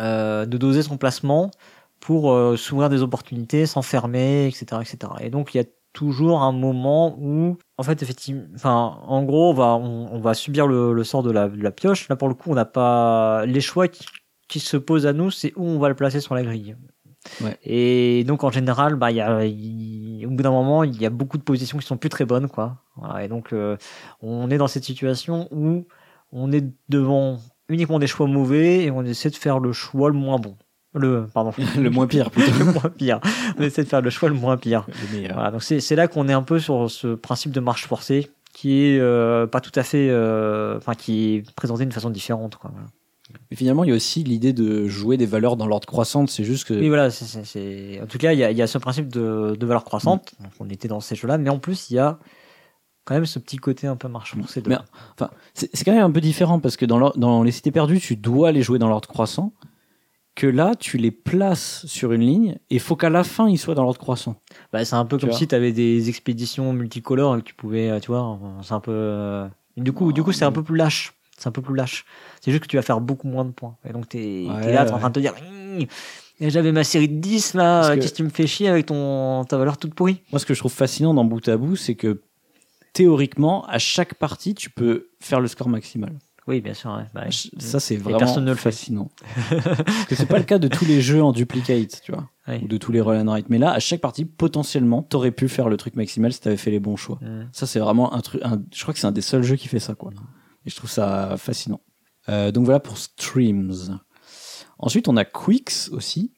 euh, 0.00 0.46
de 0.46 0.56
doser 0.58 0.82
son 0.82 0.96
placement 0.96 1.50
pour 1.98 2.30
euh, 2.32 2.56
s'ouvrir 2.56 2.88
des 2.88 3.02
opportunités, 3.02 3.66
s'enfermer, 3.66 4.46
etc., 4.46 4.80
etc. 4.80 5.12
Et 5.20 5.30
donc, 5.30 5.54
il 5.54 5.58
y 5.58 5.60
a 5.60 5.64
toujours 5.92 6.42
un 6.42 6.52
moment 6.52 7.16
où, 7.18 7.58
en 7.78 7.82
fait, 7.82 8.02
effectivement, 8.02 8.44
enfin, 8.54 8.98
en 9.02 9.22
gros, 9.24 9.50
on 9.50 9.54
va, 9.54 9.76
on, 9.76 10.20
va 10.20 10.34
subir 10.34 10.66
le, 10.66 11.02
sort 11.04 11.22
de 11.22 11.30
la, 11.30 11.48
de 11.48 11.62
la, 11.62 11.70
pioche. 11.72 12.08
Là, 12.08 12.16
pour 12.16 12.28
le 12.28 12.34
coup, 12.34 12.50
on 12.50 12.54
n'a 12.54 12.64
pas 12.64 13.44
les 13.46 13.60
choix 13.60 13.88
qui, 13.88 14.04
qui 14.48 14.60
se 14.60 14.76
posent 14.76 15.06
à 15.06 15.12
nous, 15.12 15.30
c'est 15.30 15.52
où 15.56 15.64
on 15.64 15.78
va 15.78 15.88
le 15.88 15.94
placer 15.94 16.20
sur 16.20 16.34
la 16.34 16.42
grille. 16.42 16.76
Ouais. 17.42 17.58
Et 17.64 18.24
donc 18.24 18.44
en 18.44 18.50
général, 18.50 18.96
bah, 18.96 19.10
y 19.10 19.20
a, 19.20 19.38
au 19.38 20.30
bout 20.30 20.42
d'un 20.42 20.50
moment, 20.50 20.84
il 20.84 21.00
y 21.00 21.06
a 21.06 21.10
beaucoup 21.10 21.38
de 21.38 21.42
positions 21.42 21.78
qui 21.78 21.86
sont 21.86 21.96
plus 21.96 22.08
très 22.08 22.24
bonnes, 22.24 22.48
quoi. 22.48 22.78
Voilà, 22.96 23.24
et 23.24 23.28
donc 23.28 23.52
euh, 23.52 23.76
on 24.22 24.50
est 24.50 24.58
dans 24.58 24.68
cette 24.68 24.84
situation 24.84 25.48
où 25.50 25.86
on 26.32 26.50
est 26.52 26.64
devant 26.88 27.38
uniquement 27.68 27.98
des 27.98 28.06
choix 28.06 28.26
mauvais 28.26 28.84
et 28.84 28.90
on 28.90 29.04
essaie 29.04 29.30
de 29.30 29.36
faire 29.36 29.58
le 29.60 29.72
choix 29.72 30.08
le 30.08 30.16
moins 30.16 30.38
bon. 30.38 30.56
Le, 30.94 31.26
pardon. 31.32 31.52
le 31.78 31.90
moins 31.90 32.06
pire, 32.06 32.30
plutôt. 32.30 32.52
le 32.58 32.72
moins 32.72 32.90
pire. 32.90 33.20
On 33.58 33.62
essaie 33.62 33.84
de 33.84 33.88
faire 33.88 34.00
le 34.00 34.10
choix 34.10 34.28
le 34.28 34.34
moins 34.34 34.56
pire. 34.56 34.86
Voilà, 35.32 35.50
donc 35.50 35.62
c'est 35.62 35.96
là 35.96 36.08
qu'on 36.08 36.28
est 36.28 36.32
un 36.32 36.42
peu 36.42 36.58
sur 36.58 36.90
ce 36.90 37.14
principe 37.14 37.52
de 37.52 37.60
marche 37.60 37.86
forcée 37.86 38.30
qui 38.52 38.82
est 38.82 38.98
euh, 38.98 39.46
pas 39.46 39.60
tout 39.60 39.72
à 39.74 39.82
fait, 39.82 40.08
euh, 40.10 40.76
enfin, 40.76 40.94
qui 40.94 41.36
est 41.36 41.54
présenté 41.54 41.84
d'une 41.84 41.92
façon 41.92 42.10
différente, 42.10 42.56
quoi. 42.56 42.72
Mais 43.50 43.56
finalement, 43.56 43.84
il 43.84 43.90
y 43.90 43.92
a 43.92 43.96
aussi 43.96 44.24
l'idée 44.24 44.52
de 44.52 44.88
jouer 44.88 45.16
des 45.16 45.26
valeurs 45.26 45.56
dans 45.56 45.66
l'ordre 45.66 45.86
croissante. 45.86 46.30
C'est 46.30 46.42
juste 46.42 46.66
que. 46.66 46.74
Oui, 46.74 46.88
voilà. 46.88 47.10
c'est 47.10 48.00
En 48.02 48.06
tout 48.06 48.18
cas, 48.18 48.32
il 48.32 48.40
y 48.40 48.44
a, 48.44 48.50
il 48.50 48.56
y 48.56 48.62
a 48.62 48.66
ce 48.66 48.78
principe 48.78 49.08
de, 49.08 49.56
de 49.58 49.66
valeur 49.66 49.84
croissante. 49.84 50.34
Mm. 50.40 50.44
on 50.58 50.68
était 50.68 50.88
dans 50.88 51.00
ces 51.00 51.14
jeux-là, 51.14 51.38
mais 51.38 51.48
en 51.48 51.58
plus, 51.58 51.90
il 51.90 51.94
y 51.94 51.98
a 52.00 52.18
quand 53.04 53.14
même 53.14 53.26
ce 53.26 53.38
petit 53.38 53.56
côté 53.56 53.86
un 53.86 53.96
peu 53.96 54.08
marche 54.08 54.34
forcée. 54.34 54.62
Mais, 54.66 54.76
enfin, 55.14 55.30
c'est 55.54 55.84
quand 55.84 55.92
même 55.92 56.02
un 56.02 56.10
peu 56.10 56.20
différent 56.20 56.58
parce 56.58 56.76
que 56.76 56.86
dans, 56.86 57.10
dans 57.10 57.42
les 57.42 57.52
cités 57.52 57.70
perdues, 57.70 58.00
tu 58.00 58.16
dois 58.16 58.50
les 58.52 58.62
jouer 58.62 58.78
dans 58.78 58.88
l'ordre 58.88 59.08
croissant. 59.08 59.52
Que 60.34 60.46
là, 60.46 60.74
tu 60.74 60.96
les 60.96 61.10
places 61.10 61.84
sur 61.86 62.12
une 62.12 62.22
ligne 62.22 62.50
et 62.70 62.76
il 62.76 62.80
faut 62.80 62.96
qu'à 62.96 63.10
la 63.10 63.24
fin, 63.24 63.48
ils 63.48 63.58
soient 63.58 63.74
dans 63.74 63.82
l'ordre 63.82 63.98
croissant. 63.98 64.36
Bah, 64.72 64.84
c'est 64.84 64.94
un 64.94 65.04
peu 65.04 65.18
comme 65.18 65.32
si 65.32 65.48
tu 65.48 65.54
avais 65.54 65.72
des 65.72 66.08
expéditions 66.08 66.72
multicolores 66.72 67.36
et 67.36 67.40
que 67.40 67.46
tu 67.46 67.54
pouvais, 67.54 68.00
tu 68.00 68.08
vois, 68.08 68.38
c'est 68.62 68.72
un 68.72 68.80
peu. 68.80 68.92
Euh, 68.92 69.48
du 69.76 69.92
coup, 69.92 70.12
du 70.12 70.22
coup, 70.22 70.32
c'est 70.32 70.44
un 70.44 70.52
peu 70.52 70.62
plus 70.62 70.76
lâche. 70.76 71.12
C'est 71.36 71.48
un 71.48 71.52
peu 71.52 71.62
plus 71.62 71.74
lâche. 71.74 72.04
C'est 72.40 72.50
juste 72.50 72.62
que 72.62 72.68
tu 72.68 72.76
vas 72.76 72.82
faire 72.82 73.00
beaucoup 73.00 73.26
moins 73.26 73.44
de 73.44 73.50
points. 73.50 73.76
Et 73.88 73.92
donc, 73.92 74.08
tu 74.08 74.18
es, 74.18 74.44
là, 74.44 74.86
tu 74.86 74.92
en 74.92 74.98
train 74.98 75.08
de 75.08 75.14
te 75.14 75.20
dire 75.20 75.34
j'avais 76.48 76.72
ma 76.72 76.84
série 76.84 77.08
de 77.08 77.20
10 77.20 77.54
là, 77.54 77.96
qu'est-ce 77.96 78.12
que 78.12 78.16
tu 78.16 78.22
me 78.22 78.30
fais 78.30 78.46
chier 78.46 78.68
avec 78.68 78.86
ton, 78.86 79.44
ta 79.44 79.58
valeur 79.58 79.76
toute 79.76 79.94
pourrie? 79.94 80.22
Moi, 80.32 80.38
ce 80.38 80.46
que 80.46 80.54
je 80.54 80.58
trouve 80.58 80.72
fascinant 80.72 81.12
dans 81.12 81.24
Bout 81.24 81.46
à 81.48 81.56
Bout, 81.56 81.76
c'est 81.76 81.96
que 81.96 82.22
théoriquement, 82.92 83.66
à 83.66 83.78
chaque 83.78 84.14
partie, 84.14 84.54
tu 84.54 84.70
peux 84.70 85.10
faire 85.20 85.40
le 85.40 85.48
score 85.48 85.68
maximal. 85.68 86.18
Oui, 86.50 86.60
bien 86.60 86.74
sûr. 86.74 87.00
Bah, 87.14 87.26
ça, 87.58 87.78
c'est 87.78 87.96
vraiment 87.96 88.40
ne 88.40 88.50
le 88.50 88.56
fascinant. 88.56 89.08
Parce 89.50 90.06
que 90.06 90.16
c'est 90.16 90.26
pas 90.26 90.38
le 90.38 90.44
cas 90.44 90.58
de 90.58 90.66
tous 90.66 90.84
les 90.84 91.00
jeux 91.00 91.22
en 91.22 91.30
duplicate, 91.30 92.00
tu 92.02 92.10
vois, 92.10 92.28
ou 92.48 92.66
de 92.66 92.76
tous 92.76 92.90
les 92.90 93.00
roll 93.00 93.16
and 93.16 93.30
write. 93.30 93.46
Mais 93.50 93.58
là, 93.58 93.70
à 93.70 93.78
chaque 93.78 94.00
partie, 94.00 94.24
potentiellement, 94.24 95.02
t'aurais 95.02 95.30
pu 95.30 95.48
faire 95.48 95.68
le 95.68 95.76
truc 95.76 95.94
maximal 95.94 96.32
si 96.32 96.40
t'avais 96.40 96.56
fait 96.56 96.72
les 96.72 96.80
bons 96.80 96.96
choix. 96.96 97.20
Ça, 97.52 97.68
c'est 97.68 97.78
vraiment 97.78 98.12
un 98.12 98.20
truc. 98.20 98.42
Je 98.74 98.82
crois 98.82 98.92
que 98.92 98.98
c'est 98.98 99.06
un 99.06 99.12
des 99.12 99.20
seuls 99.20 99.44
jeux 99.44 99.54
qui 99.56 99.68
fait 99.68 99.78
ça, 99.78 99.94
quoi. 99.94 100.10
Et 100.66 100.70
je 100.70 100.76
trouve 100.76 100.90
ça 100.90 101.36
fascinant. 101.38 101.80
Euh, 102.28 102.50
donc 102.50 102.64
voilà 102.64 102.80
pour 102.80 102.98
Streams. 102.98 103.98
Ensuite, 104.78 105.08
on 105.08 105.16
a 105.16 105.24
Quicks 105.24 105.88
aussi, 105.92 106.32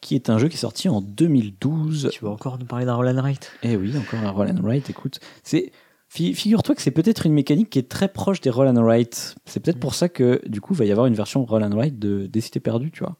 qui 0.00 0.14
est 0.14 0.30
un 0.30 0.38
jeu 0.38 0.48
qui 0.48 0.54
est 0.54 0.60
sorti 0.60 0.88
en 0.88 1.00
2012. 1.00 2.10
Tu 2.12 2.24
vas 2.24 2.30
encore 2.30 2.58
nous 2.58 2.66
parler 2.66 2.86
d'un 2.86 2.94
roll 2.94 3.08
and 3.08 3.20
write 3.20 3.52
Eh 3.62 3.76
oui, 3.76 3.92
encore 3.96 4.20
un 4.20 4.30
roll 4.30 4.48
and 4.50 4.62
write. 4.62 4.88
Écoute, 4.90 5.18
c'est 5.42 5.72
figure-toi 6.10 6.74
que 6.74 6.82
c'est 6.82 6.90
peut-être 6.90 7.24
une 7.24 7.32
mécanique 7.32 7.70
qui 7.70 7.78
est 7.78 7.88
très 7.88 8.08
proche 8.08 8.40
des 8.40 8.50
roll 8.50 8.68
and 8.68 8.82
write. 8.82 9.36
C'est 9.46 9.60
peut-être 9.60 9.78
pour 9.78 9.94
ça 9.94 10.08
que 10.08 10.40
du 10.46 10.60
coup, 10.60 10.74
il 10.74 10.78
va 10.78 10.84
y 10.84 10.90
avoir 10.90 11.06
une 11.06 11.14
version 11.14 11.44
roll 11.44 11.62
and 11.62 11.76
write 11.76 11.98
de 11.98 12.26
des 12.26 12.40
cités 12.40 12.60
perdues, 12.60 12.90
tu 12.90 13.00
vois. 13.00 13.16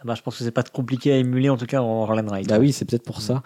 Ah 0.00 0.02
bah, 0.04 0.14
je 0.16 0.22
pense 0.22 0.36
que 0.36 0.42
c'est 0.42 0.50
pas 0.50 0.64
compliqué 0.64 1.12
à 1.12 1.16
émuler 1.16 1.48
en 1.48 1.56
tout 1.56 1.66
cas 1.66 1.80
en 1.80 2.04
roll 2.04 2.18
and 2.18 2.26
write. 2.26 2.50
Ah 2.50 2.58
oui, 2.58 2.72
c'est 2.72 2.84
peut-être 2.84 3.04
pour 3.04 3.20
ça. 3.20 3.42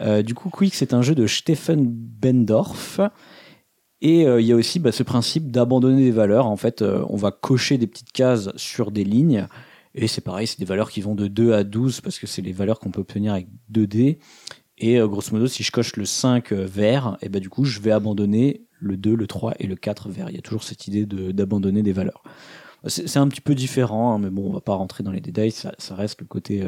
Euh, 0.00 0.22
du 0.22 0.34
coup, 0.34 0.48
Quicks 0.48 0.74
c'est 0.74 0.94
un 0.94 1.02
jeu 1.02 1.14
de 1.14 1.26
Stefan 1.26 1.84
Bendorf 1.86 3.00
et 4.00 4.26
euh, 4.26 4.40
il 4.40 4.46
y 4.46 4.52
a 4.52 4.56
aussi 4.56 4.80
bah, 4.80 4.90
ce 4.90 5.02
principe 5.02 5.50
d'abandonner 5.50 6.02
des 6.02 6.10
valeurs. 6.10 6.46
En 6.46 6.56
fait, 6.56 6.82
euh, 6.82 7.04
on 7.08 7.16
va 7.16 7.30
cocher 7.30 7.78
des 7.78 7.86
petites 7.86 8.12
cases 8.12 8.50
sur 8.56 8.90
des 8.90 9.04
lignes. 9.04 9.46
Et 9.94 10.08
c'est 10.08 10.22
pareil, 10.22 10.46
c'est 10.46 10.58
des 10.58 10.64
valeurs 10.64 10.90
qui 10.90 11.02
vont 11.02 11.14
de 11.14 11.28
2 11.28 11.52
à 11.52 11.64
12 11.64 12.00
parce 12.00 12.18
que 12.18 12.26
c'est 12.26 12.40
les 12.42 12.52
valeurs 12.52 12.80
qu'on 12.80 12.90
peut 12.90 13.02
obtenir 13.02 13.34
avec 13.34 13.46
2 13.68 13.86
dés. 13.86 14.18
Et 14.78 14.98
euh, 14.98 15.06
grosso 15.06 15.32
modo, 15.32 15.46
si 15.46 15.62
je 15.62 15.70
coche 15.70 15.96
le 15.96 16.04
5 16.04 16.52
vert, 16.52 17.16
et 17.22 17.28
bah, 17.28 17.40
du 17.40 17.48
coup, 17.48 17.64
je 17.64 17.80
vais 17.80 17.92
abandonner 17.92 18.66
le 18.80 18.96
2, 18.96 19.14
le 19.14 19.26
3 19.26 19.54
et 19.58 19.66
le 19.66 19.76
4 19.76 20.08
vert. 20.08 20.30
Il 20.30 20.36
y 20.36 20.38
a 20.38 20.42
toujours 20.42 20.64
cette 20.64 20.88
idée 20.88 21.06
d'abandonner 21.06 21.82
des 21.82 21.92
valeurs. 21.92 22.22
C'est 22.88 23.18
un 23.18 23.28
petit 23.28 23.40
peu 23.40 23.54
différent, 23.54 24.12
hein, 24.12 24.18
mais 24.18 24.30
bon, 24.30 24.48
on 24.48 24.52
va 24.52 24.60
pas 24.60 24.74
rentrer 24.74 25.04
dans 25.04 25.12
les 25.12 25.20
détails. 25.20 25.52
Ça, 25.52 25.72
ça 25.78 25.94
reste 25.94 26.20
le 26.20 26.26
côté 26.26 26.66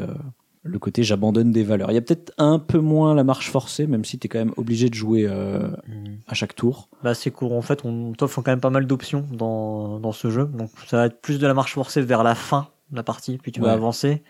le 0.65 0.79
côté 0.79 1.03
j'abandonne 1.03 1.51
des 1.51 1.63
valeurs. 1.63 1.91
Il 1.91 1.93
y 1.93 1.97
a 1.97 2.01
peut-être 2.01 2.33
un 2.39 2.57
peu 2.57 2.79
moins 2.79 3.13
la 3.13 3.23
marche 3.23 3.51
forcée, 3.51 3.85
même 3.85 4.03
si 4.03 4.17
tu 4.17 4.25
es 4.25 4.29
quand 4.29 4.39
même 4.39 4.53
obligé 4.57 4.89
de 4.89 4.95
jouer 4.95 5.25
euh, 5.29 5.67
mm. 5.87 6.17
à 6.27 6.33
chaque 6.33 6.55
tour. 6.55 6.89
Bah, 7.03 7.13
c'est 7.13 7.29
court. 7.29 7.53
En 7.53 7.61
fait, 7.61 7.85
on 7.85 8.13
t'offre 8.13 8.41
quand 8.41 8.51
même 8.51 8.59
pas 8.59 8.71
mal 8.71 8.87
d'options 8.87 9.25
dans, 9.31 9.99
dans 9.99 10.11
ce 10.11 10.31
jeu. 10.31 10.45
Donc, 10.45 10.71
ça 10.87 10.97
va 10.97 11.05
être 11.05 11.21
plus 11.21 11.37
de 11.37 11.45
la 11.45 11.53
marche 11.53 11.73
forcée 11.73 12.01
vers 12.01 12.23
la 12.23 12.33
fin 12.33 12.67
de 12.91 12.95
la 12.97 13.03
partie, 13.03 13.37
puis 13.37 13.51
tu 13.51 13.61
vas 13.61 13.73
avancer. 13.73 14.23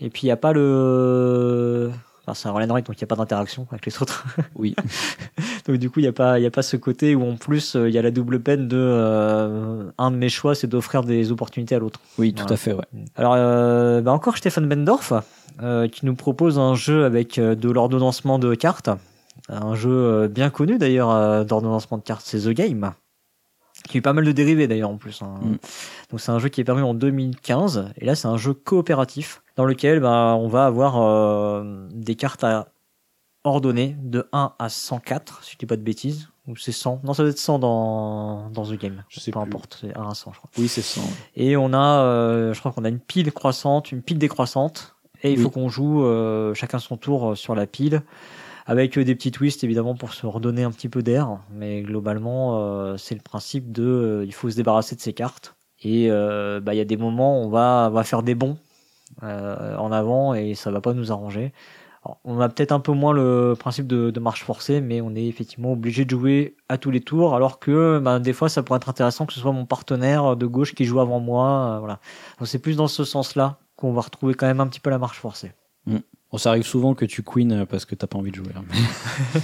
Et 0.00 0.10
puis, 0.10 0.22
il 0.22 0.26
n'y 0.26 0.32
a 0.32 0.36
pas 0.36 0.52
le. 0.52 1.90
Enfin, 2.30 2.34
c'est 2.34 2.48
un 2.48 2.52
roll 2.52 2.66
donc 2.66 2.88
il 2.88 2.98
n'y 2.98 3.04
a 3.04 3.06
pas 3.06 3.16
d'interaction 3.16 3.66
avec 3.70 3.86
les 3.86 4.02
autres. 4.02 4.24
Oui. 4.54 4.74
donc, 5.66 5.76
du 5.76 5.90
coup, 5.90 6.00
il 6.00 6.02
n'y 6.02 6.08
a, 6.08 6.12
pas, 6.12 6.34
a 6.34 6.50
pas 6.50 6.62
ce 6.62 6.76
côté 6.76 7.14
où, 7.14 7.28
en 7.28 7.36
plus, 7.36 7.76
euh, 7.76 7.88
il 7.88 7.94
y 7.94 7.98
a 7.98 8.02
la 8.02 8.10
double 8.10 8.40
peine 8.40 8.68
de. 8.68 8.76
Euh, 8.78 9.90
un 9.96 10.10
de 10.10 10.16
mes 10.16 10.28
choix, 10.28 10.54
c'est 10.54 10.66
d'offrir 10.66 11.02
des 11.02 11.32
opportunités 11.32 11.74
à 11.74 11.78
l'autre. 11.78 12.00
Oui, 12.18 12.34
tout 12.34 12.52
à 12.52 12.56
fait, 12.56 12.72
ouais. 12.72 12.84
Alors, 13.16 13.34
bah, 14.02 14.12
encore 14.12 14.36
Stéphane 14.36 14.68
Bendorf. 14.68 15.12
Euh, 15.62 15.88
qui 15.88 16.06
nous 16.06 16.14
propose 16.14 16.58
un 16.58 16.74
jeu 16.74 17.04
avec 17.04 17.38
euh, 17.38 17.54
de 17.54 17.70
l'ordonnancement 17.70 18.38
de 18.38 18.54
cartes. 18.54 18.88
Un 19.50 19.74
jeu 19.74 19.90
euh, 19.90 20.28
bien 20.28 20.48
connu 20.48 20.78
d'ailleurs 20.78 21.44
d'ordonnancement 21.44 21.98
de 21.98 22.02
cartes, 22.02 22.22
c'est 22.24 22.40
The 22.40 22.50
Game. 22.50 22.92
Qui 23.88 23.96
a 23.96 23.98
eu 23.98 24.02
pas 24.02 24.14
mal 24.14 24.24
de 24.24 24.32
dérivés 24.32 24.68
d'ailleurs 24.68 24.90
en 24.90 24.96
plus. 24.96 25.20
Hein. 25.22 25.38
Mm. 25.42 25.56
Donc 26.10 26.20
c'est 26.20 26.32
un 26.32 26.38
jeu 26.38 26.48
qui 26.48 26.62
est 26.62 26.64
paru 26.64 26.82
en 26.82 26.94
2015 26.94 27.92
et 27.98 28.04
là 28.06 28.14
c'est 28.14 28.28
un 28.28 28.38
jeu 28.38 28.54
coopératif 28.54 29.42
dans 29.60 29.66
lequel 29.66 30.00
bah, 30.00 30.36
on 30.38 30.48
va 30.48 30.64
avoir 30.66 31.64
des 31.92 32.14
cartes 32.14 32.44
à 32.44 32.68
ordonner 33.44 33.96
de 34.02 34.26
1 34.32 34.54
à 34.58 34.68
104 34.68 35.44
si 35.44 35.52
je 35.52 35.58
dis 35.58 35.66
pas 35.66 35.76
de 35.76 35.82
bêtises. 35.82 36.28
Ou 36.46 36.56
c'est 36.56 36.72
100 36.72 37.02
non 37.04 37.12
ça 37.12 37.22
doit 37.22 37.30
être 37.30 37.38
100 37.38 37.58
dans, 37.58 38.50
dans 38.50 38.64
The 38.64 38.72
Game. 38.72 39.04
Je 39.08 39.20
sais 39.20 39.30
peu 39.30 39.38
importe 39.38 39.78
c'est 39.80 39.96
1 39.96 40.08
à 40.08 40.14
100 40.14 40.32
je 40.32 40.38
crois. 40.38 40.50
Oui 40.58 40.68
c'est 40.68 40.82
100 40.82 41.02
et 41.36 41.56
on 41.56 41.72
a 41.74 42.52
je 42.52 42.58
crois 42.58 42.72
qu'on 42.72 42.84
a 42.84 42.88
une 42.88 42.98
pile 42.98 43.30
croissante 43.32 43.92
une 43.92 44.02
pile 44.02 44.18
décroissante. 44.18 44.96
Et 45.22 45.32
il 45.32 45.38
faut 45.38 45.50
qu'on 45.50 45.68
joue 45.68 46.04
euh, 46.04 46.54
chacun 46.54 46.78
son 46.78 46.96
tour 46.96 47.30
euh, 47.30 47.34
sur 47.34 47.54
la 47.54 47.66
pile, 47.66 48.02
avec 48.66 48.96
euh, 48.96 49.04
des 49.04 49.14
petits 49.14 49.30
twists 49.30 49.64
évidemment 49.64 49.94
pour 49.94 50.14
se 50.14 50.26
redonner 50.26 50.62
un 50.62 50.70
petit 50.70 50.88
peu 50.88 51.02
d'air. 51.02 51.38
Mais 51.52 51.82
globalement, 51.82 52.96
c'est 52.96 53.14
le 53.14 53.20
principe 53.20 53.72
de 53.72 54.24
il 54.26 54.32
faut 54.32 54.50
se 54.50 54.56
débarrasser 54.56 54.96
de 54.96 55.00
ses 55.00 55.12
cartes. 55.12 55.54
Et 55.82 56.08
bah, 56.08 56.74
il 56.74 56.76
y 56.76 56.80
a 56.80 56.84
des 56.84 56.96
moments 56.96 57.40
où 57.40 57.46
on 57.46 57.48
va, 57.48 57.90
va 57.90 58.04
faire 58.04 58.22
des 58.22 58.34
bons 58.34 58.58
en 59.22 59.92
avant 59.92 60.34
et 60.34 60.54
ça 60.54 60.70
va 60.70 60.80
pas 60.80 60.94
nous 60.94 61.12
arranger. 61.12 61.52
on 62.24 62.40
a 62.40 62.48
peut-être 62.48 62.72
un 62.72 62.80
peu 62.80 62.92
moins 62.92 63.12
le 63.12 63.54
principe 63.58 63.86
de, 63.86 64.10
de, 64.10 64.20
marche 64.20 64.44
forcée, 64.44 64.80
mais 64.80 65.00
on 65.00 65.14
est 65.14 65.26
effectivement 65.26 65.72
obligé 65.72 66.04
de 66.04 66.10
jouer 66.10 66.56
à 66.68 66.78
tous 66.78 66.90
les 66.90 67.00
tours, 67.00 67.34
alors 67.34 67.58
que 67.58 67.98
bah, 67.98 68.18
des 68.18 68.32
fois 68.32 68.48
ça 68.48 68.62
pourrait 68.62 68.78
être 68.78 68.88
intéressant 68.88 69.26
que 69.26 69.32
ce 69.32 69.40
soit 69.40 69.52
mon 69.52 69.66
partenaire 69.66 70.36
de 70.36 70.46
gauche 70.46 70.74
qui 70.74 70.84
joue 70.84 71.00
avant 71.00 71.20
moi. 71.20 71.78
voilà. 71.80 72.00
Donc 72.38 72.48
c'est 72.48 72.58
plus 72.58 72.76
dans 72.76 72.88
ce 72.88 73.04
sens-là 73.04 73.58
qu'on 73.76 73.92
va 73.92 74.02
retrouver 74.02 74.34
quand 74.34 74.46
même 74.46 74.60
un 74.60 74.66
petit 74.66 74.80
peu 74.80 74.90
la 74.90 74.98
marche 74.98 75.18
forcée. 75.18 75.52
Mm. 75.86 75.98
Bon, 76.30 76.38
ça 76.38 76.50
arrive 76.50 76.64
souvent 76.64 76.94
que 76.94 77.04
tu 77.04 77.22
queen 77.22 77.52
euh, 77.52 77.66
parce 77.66 77.84
que 77.84 77.94
t'as 77.94 78.06
pas 78.06 78.18
envie 78.18 78.30
de 78.30 78.36
jouer. 78.36 78.52
Hein. 78.54 78.64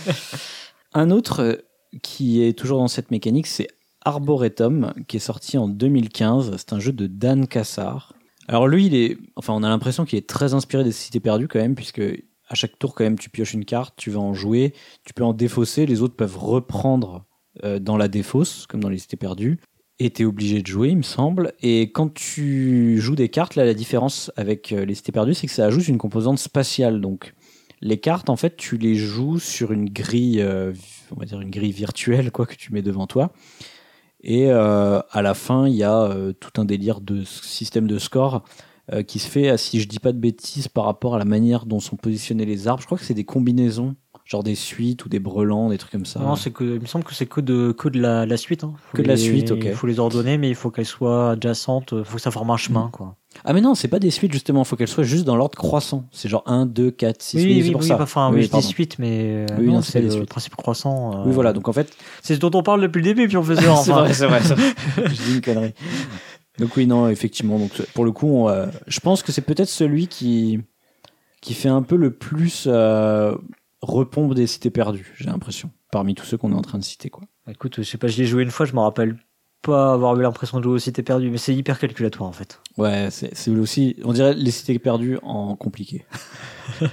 un 0.95 1.11
autre 1.11 1.43
euh, 1.43 1.55
qui 2.03 2.43
est 2.43 2.57
toujours 2.57 2.79
dans 2.79 2.89
cette 2.89 3.11
mécanique, 3.11 3.47
c'est 3.47 3.69
Arboretum, 4.05 4.93
qui 5.09 5.17
est 5.17 5.21
sorti 5.21 5.59
en 5.59 5.69
2015. 5.69 6.55
C'est 6.57 6.73
un 6.73 6.79
jeu 6.79 6.93
de 6.93 7.07
Dan 7.07 7.49
Cassar. 7.49 8.13
Alors 8.49 8.69
lui, 8.69 8.87
il 8.87 8.95
est, 8.95 9.19
enfin, 9.37 9.53
on 9.55 9.63
a 9.63 9.69
l'impression 9.69 10.05
qu'il 10.05 10.19
est 10.19 10.29
très 10.29 10.55
inspiré 10.55 10.85
des 10.85 10.93
Cités 10.93 11.21
Perdues 11.21 11.49
quand 11.49 11.59
même, 11.59 11.75
puisque 11.75 12.03
à 12.49 12.55
chaque 12.55 12.79
tour 12.79 12.95
quand 12.95 13.05
même, 13.05 13.19
tu 13.19 13.31
pioches 13.31 13.55
une 13.55 13.65
carte, 13.65 13.95
tu 13.97 14.11
vas 14.11 14.21
en 14.21 14.35
jouer, 14.35 14.73
tu 15.05 15.13
peux 15.15 15.25
en 15.25 15.33
défausser, 15.33 15.87
les 15.87 16.03
autres 16.03 16.15
peuvent 16.15 16.39
reprendre 16.39 17.25
euh, 17.65 17.79
dans 17.79 17.97
la 17.97 18.09
défausse, 18.09 18.67
comme 18.67 18.81
dans 18.81 18.89
les 18.89 18.99
Cités 18.99 19.17
Perdues 19.17 19.59
et 19.99 20.11
t'es 20.11 20.25
obligé 20.25 20.61
de 20.61 20.67
jouer, 20.67 20.91
il 20.91 20.99
me 20.99 21.03
semble. 21.03 21.53
Et 21.63 21.93
quand 21.93 22.13
tu 22.13 22.99
joues 23.01 23.15
des 23.17 23.29
cartes, 23.29 23.55
là, 23.55 23.65
la 23.65 23.75
différence 23.75 24.31
avec 24.37 24.73
euh, 24.73 24.85
les 24.85 24.95
cités 24.95 25.13
perdues, 25.13 25.35
c'est 25.35 25.47
que 25.47 25.53
ça 25.53 25.65
ajoute 25.65 25.89
une 25.89 25.99
composante 25.99 26.39
spatiale. 26.39 27.01
Donc, 27.01 27.35
les 27.81 27.99
cartes, 27.99 28.29
en 28.29 28.37
fait, 28.37 28.57
tu 28.57 28.77
les 28.77 28.95
joues 28.95 29.39
sur 29.39 29.73
une 29.73 29.89
grille, 29.89 30.41
euh, 30.41 30.73
on 31.11 31.19
va 31.19 31.25
dire 31.25 31.41
une 31.41 31.51
grille 31.51 31.73
virtuelle, 31.73 32.31
quoi, 32.31 32.47
que 32.47 32.57
tu 32.57 32.73
mets 32.73 32.83
devant 32.83 33.07
toi. 33.07 33.33
Et 34.27 34.51
euh, 34.51 35.01
à 35.11 35.23
la 35.23 35.35
fin, 35.35 35.67
il 35.67 35.75
y 35.75 35.85
a 35.85 36.11
tout 36.41 36.61
un 36.61 36.65
délire 36.65 37.01
de 37.01 37.25
système 37.25 37.87
de 37.87 37.99
score 37.99 38.43
qui 39.09 39.19
se 39.19 39.29
fait, 39.29 39.57
si 39.57 39.81
je 39.81 39.89
dis 39.89 39.99
pas 39.99 40.13
de 40.13 40.19
bêtises, 40.19 40.69
par 40.69 40.85
rapport 40.85 41.17
à 41.17 41.19
la 41.19 41.25
manière 41.25 41.67
dont 41.67 41.81
sont 41.81 41.97
positionnés 41.97 42.45
les 42.45 42.69
arbres. 42.69 42.81
Je 42.81 42.87
crois 42.87 42.99
que 42.99 43.05
c'est 43.05 43.15
des 43.15 43.25
combinaisons 43.25 43.97
genre 44.27 44.43
des 44.43 44.57
suites 44.57 45.05
ou 45.05 45.09
des 45.09 45.21
brelans, 45.21 45.71
des 45.71 45.79
trucs 45.79 45.93
comme 45.93 46.05
ça. 46.05 46.21
Non, 46.21 46.37
c'est 46.37 46.51
que, 46.51 46.65
il 46.65 46.81
me 46.81 46.87
semble 46.87 47.05
que 47.05 47.15
c'est 47.15 47.27
que 47.27 47.41
de, 47.41 47.73
que 47.73 47.89
de 47.89 48.01
la, 48.01 48.27
la 48.27 48.37
suite. 48.37 48.65
Hein. 48.65 48.75
Que 48.93 49.03
de 49.03 49.09
la 49.09 49.17
suite, 49.17 49.53
ok. 49.53 49.65
Il 49.65 49.75
faut 49.75 49.87
les 49.87 50.01
ordonner, 50.01 50.37
mais 50.37 50.49
il 50.49 50.55
faut 50.55 50.71
qu'elles 50.71 50.85
soient 50.85 51.31
adjacentes, 51.31 51.95
il 51.97 52.05
faut 52.05 52.17
que 52.17 52.23
ça 52.23 52.33
forme 52.33 52.51
un 52.51 52.57
chemin, 52.57 52.87
mm. 52.87 52.91
quoi. 52.91 53.17
Ah 53.45 53.53
mais 53.53 53.61
non, 53.61 53.75
c'est 53.75 53.89
pas 53.89 53.99
des 53.99 54.11
suites 54.11 54.33
justement, 54.33 54.65
faut 54.65 54.77
qu'elles 54.77 54.89
soient 54.89 55.05
juste 55.05 55.25
dans 55.25 55.37
l'ordre 55.37 55.57
croissant. 55.57 56.07
C'est 56.13 56.29
genre 56.29 56.43
1, 56.47 56.67
2, 56.67 56.91
4, 56.91 57.23
6, 57.23 57.37
Oui, 57.37 57.43
oui, 57.45 57.53
oui, 57.55 57.63
c'est 57.67 57.73
pour 57.73 57.81
oui, 57.83 57.87
ça. 57.89 58.01
enfin, 58.03 58.31
Oui, 58.33 58.39
je 58.41 58.47
dis 58.47 58.51
pardon. 58.51 58.67
suite, 58.67 58.99
mais 58.99 59.47
euh, 59.51 59.57
Oui, 59.59 59.67
non, 59.67 59.83
c'est 59.83 60.09
c'est 60.11 60.19
le 60.19 60.27
principe 60.27 60.57
croissant. 60.57 61.13
euh, 61.21 61.23
Oui 61.27 61.33
voilà, 61.33 61.53
donc 61.53 61.69
en 61.69 61.73
fait, 61.73 61.93
C'est 62.23 62.35
ce 62.35 62.41
dont 62.41 62.51
on 62.55 62.63
parle 62.63 62.81
depuis 62.83 62.99
le 63.03 63.15
début, 63.15 63.29
professeur. 63.29 63.79
c'est 63.85 63.91
enfin. 63.93 64.01
vrai, 64.03 64.13
c'est 64.15 64.27
vrai. 64.27 64.41
Je 65.07 65.23
dis 65.23 65.35
une 65.37 65.41
connerie. 65.41 65.75
Donc 66.59 66.77
oui, 66.77 66.87
non, 66.87 67.09
effectivement. 67.09 67.59
Donc 67.59 67.71
pour 67.95 68.05
le 68.05 68.13
coup, 68.13 68.27
on, 68.29 68.49
euh, 68.49 68.67
je 68.87 69.01
pense 69.01 69.23
que 69.23 69.31
c'est 69.33 69.43
peut-être 69.43 69.69
celui 69.69 70.07
qui 70.09 70.61
qui 71.43 71.55
fait 71.55 71.69
un 71.69 71.83
peu 71.83 71.97
le 71.97 72.11
plus 72.13 72.67
repompe 73.83 74.35
des 74.35 74.47
cités 74.47 74.71
perdues. 74.71 75.13
J'ai 75.19 75.27
l'impression 75.27 75.71
parmi 75.93 76.15
tous 76.15 76.25
ceux 76.27 76.37
qu'on 76.37 76.53
est 76.53 76.57
en 76.57 76.63
train 76.63 76.79
de 76.79 76.85
citer 76.85 77.11
quoi. 77.11 77.25
Écoute, 77.49 77.75
je 77.79 77.83
sais 77.83 77.99
pas, 77.99 78.09
je 78.09 78.17
l'ai 78.17 78.25
joué 78.27 78.43
une 78.43 78.51
fois, 78.51 78.67
je 78.67 78.73
me 78.73 78.81
rappelle 78.81 79.17
pas 79.67 79.93
avoir 79.93 80.17
eu 80.19 80.23
l'impression 80.23 80.59
de 80.59 80.65
jouer 80.65 80.75
aussi 80.75 80.93
t'es 80.93 81.03
perdu, 81.03 81.31
mais 81.31 81.39
c'est 81.39 81.55
hyper 81.55 81.79
calculatoire 81.79 82.29
en 82.29 82.33
fait. 82.33 82.61
Ouais, 82.77 83.09
c'est 83.11 83.51
aussi, 83.51 83.97
on 84.05 84.13
dirait 84.13 84.35
les 84.35 84.51
cités 84.51 84.79
perdues 84.79 85.19
en 85.23 85.57
compliqué. 85.57 86.05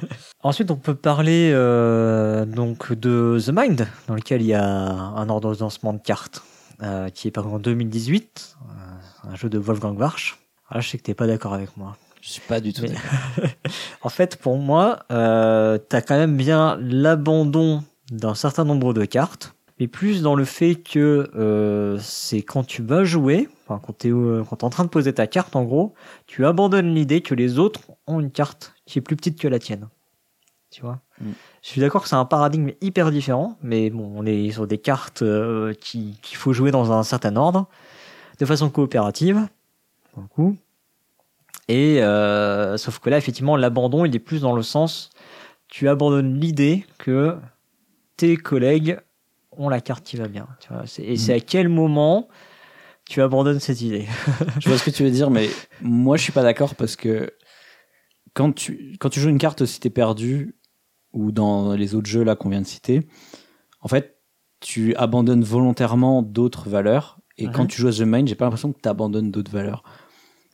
Ensuite, 0.44 0.72
on 0.72 0.76
peut 0.76 0.96
parler 0.96 1.52
euh, 1.54 2.46
donc 2.46 2.92
de 2.94 3.40
The 3.44 3.52
Mind, 3.54 3.88
dans 4.08 4.16
lequel 4.16 4.42
il 4.42 4.48
y 4.48 4.54
a 4.54 4.66
un 4.66 5.30
ordonnancement 5.30 5.94
de 5.94 6.02
cartes 6.02 6.44
euh, 6.82 7.10
qui 7.10 7.28
est 7.28 7.32
paru 7.32 7.50
en 7.50 7.60
2018, 7.60 8.58
euh, 8.62 9.30
un 9.32 9.36
jeu 9.36 9.50
de 9.50 9.58
Wolfgang 9.58 9.98
Warsch. 9.98 10.38
Ah, 10.70 10.82
je 10.82 10.90
sais 10.90 10.98
que 10.98 11.04
t'es 11.04 11.14
pas 11.14 11.28
d'accord 11.28 11.54
avec 11.54 11.78
moi. 11.78 11.96
Je 12.22 12.30
suis 12.30 12.42
pas 12.42 12.60
du 12.60 12.74
tout. 12.74 12.82
Mais- 12.82 12.90
d'accord. 12.90 13.50
En 14.02 14.10
fait, 14.10 14.36
pour 14.36 14.58
moi, 14.58 15.00
euh, 15.12 15.78
t'as 15.78 16.02
quand 16.02 16.18
même 16.18 16.36
bien 16.36 16.78
l'abandon 16.82 17.84
d'un 18.12 18.36
certain 18.36 18.66
nombre 18.66 18.94
de 18.94 19.06
cartes, 19.06 19.56
mais 19.80 19.88
plus 19.88 20.22
dans 20.22 20.36
le 20.36 20.46
fait 20.46 20.76
que 20.76 21.30
euh, 21.36 21.98
c'est 22.00 22.42
quand 22.42 22.64
tu 22.64 22.82
vas 22.84 23.04
jouer, 23.04 23.50
enfin 23.66 23.82
quand 23.86 23.94
t'es 23.94 24.12
euh, 24.12 24.44
quand 24.48 24.58
t'es 24.58 24.64
en 24.66 24.70
train 24.70 24.84
de 24.84 24.90
poser 24.90 25.14
ta 25.14 25.28
carte, 25.28 25.56
en 25.56 25.64
gros, 25.64 25.94
tu 26.28 26.46
abandonnes 26.46 26.94
l'idée 26.94 27.22
que 27.22 27.34
les 27.36 27.60
autres 27.60 27.82
ont 28.08 28.20
une 28.20 28.32
carte 28.32 28.74
qui 28.86 29.00
est 29.00 29.02
plus 29.02 29.16
petite 29.16 29.40
que 29.40 29.48
la 29.48 29.60
tienne. 29.60 29.88
Tu 30.70 30.82
vois? 30.82 31.00
Mm. 31.22 31.32
Je 31.62 31.70
suis 31.70 31.82
d'accord 31.82 32.04
que 32.04 32.10
c'est 32.10 32.16
un 32.16 32.26
paradigme 32.26 32.72
hyper 32.82 33.12
différent, 33.12 33.58
mais 33.62 33.90
bon, 33.90 34.12
on 34.16 34.26
est 34.26 34.52
sur 34.52 34.68
des 34.68 34.78
cartes 34.80 35.22
euh, 35.22 35.74
qui- 35.74 36.18
qu'il 36.22 36.38
faut 36.38 36.52
jouer 36.54 36.72
dans 36.72 36.92
un 36.92 37.04
certain 37.04 37.36
ordre, 37.36 37.68
de 38.40 38.46
façon 38.46 38.70
coopérative, 38.70 39.48
pour 40.12 40.24
le 40.24 40.28
coup. 40.28 40.58
Et 41.68 42.02
euh, 42.04 42.78
sauf 42.78 43.00
que 43.00 43.10
là, 43.10 43.18
effectivement, 43.18 43.56
l'abandon, 43.56 44.06
il 44.06 44.16
est 44.16 44.20
plus 44.20 44.42
dans 44.42 44.54
le 44.56 44.64
sens, 44.64 45.10
tu 45.68 45.88
abandonnes 45.88 46.40
l'idée 46.40 46.86
que 46.98 47.38
tes 48.18 48.36
collègues 48.36 49.00
ont 49.58 49.70
la 49.70 49.82
carte 49.82 50.04
qui 50.04 50.18
va 50.18 50.28
bien. 50.28 50.48
Tu 50.60 50.70
vois, 50.74 50.84
et 51.00 51.18
c'est 51.18 51.34
à 51.34 51.40
quel 51.40 51.70
moment 51.70 52.28
tu 53.10 53.22
abandonnes 53.22 53.60
cette 53.60 53.82
idée 53.82 54.08
Je 54.60 54.70
vois 54.70 54.78
ce 54.78 54.84
que 54.84 54.92
tu 54.92 55.04
veux 55.04 55.12
dire, 55.12 55.30
mais 55.30 55.50
moi 55.82 56.18
je 56.18 56.24
suis 56.24 56.32
pas 56.32 56.44
d'accord 56.44 56.76
parce 56.76 56.96
que 56.96 57.34
quand 58.34 58.54
tu, 58.54 58.96
quand 59.00 59.10
tu 59.10 59.20
joues 59.20 59.30
une 59.30 59.38
carte 59.38 59.62
aussi 59.62 59.80
t'es 59.80 59.90
perdu 59.90 60.56
ou 61.12 61.32
dans 61.32 61.74
les 61.74 61.96
autres 61.96 62.10
jeux 62.10 62.24
là 62.24 62.36
qu'on 62.36 62.50
vient 62.50 62.62
de 62.62 62.68
citer, 62.68 63.08
en 63.82 63.88
fait 63.88 64.20
tu 64.62 64.96
abandonnes 64.96 65.44
volontairement 65.44 66.22
d'autres 66.22 66.70
valeurs 66.70 67.20
et 67.38 67.48
quand 67.48 67.66
tu 67.66 67.82
joues 67.82 67.88
à 67.88 67.92
The 67.92 68.02
Mind, 68.02 68.28
j'ai 68.28 68.36
pas 68.36 68.46
l'impression 68.46 68.72
que 68.72 68.80
tu 68.82 68.88
abandonnes 68.88 69.32
d'autres 69.32 69.52
valeurs. 69.52 69.84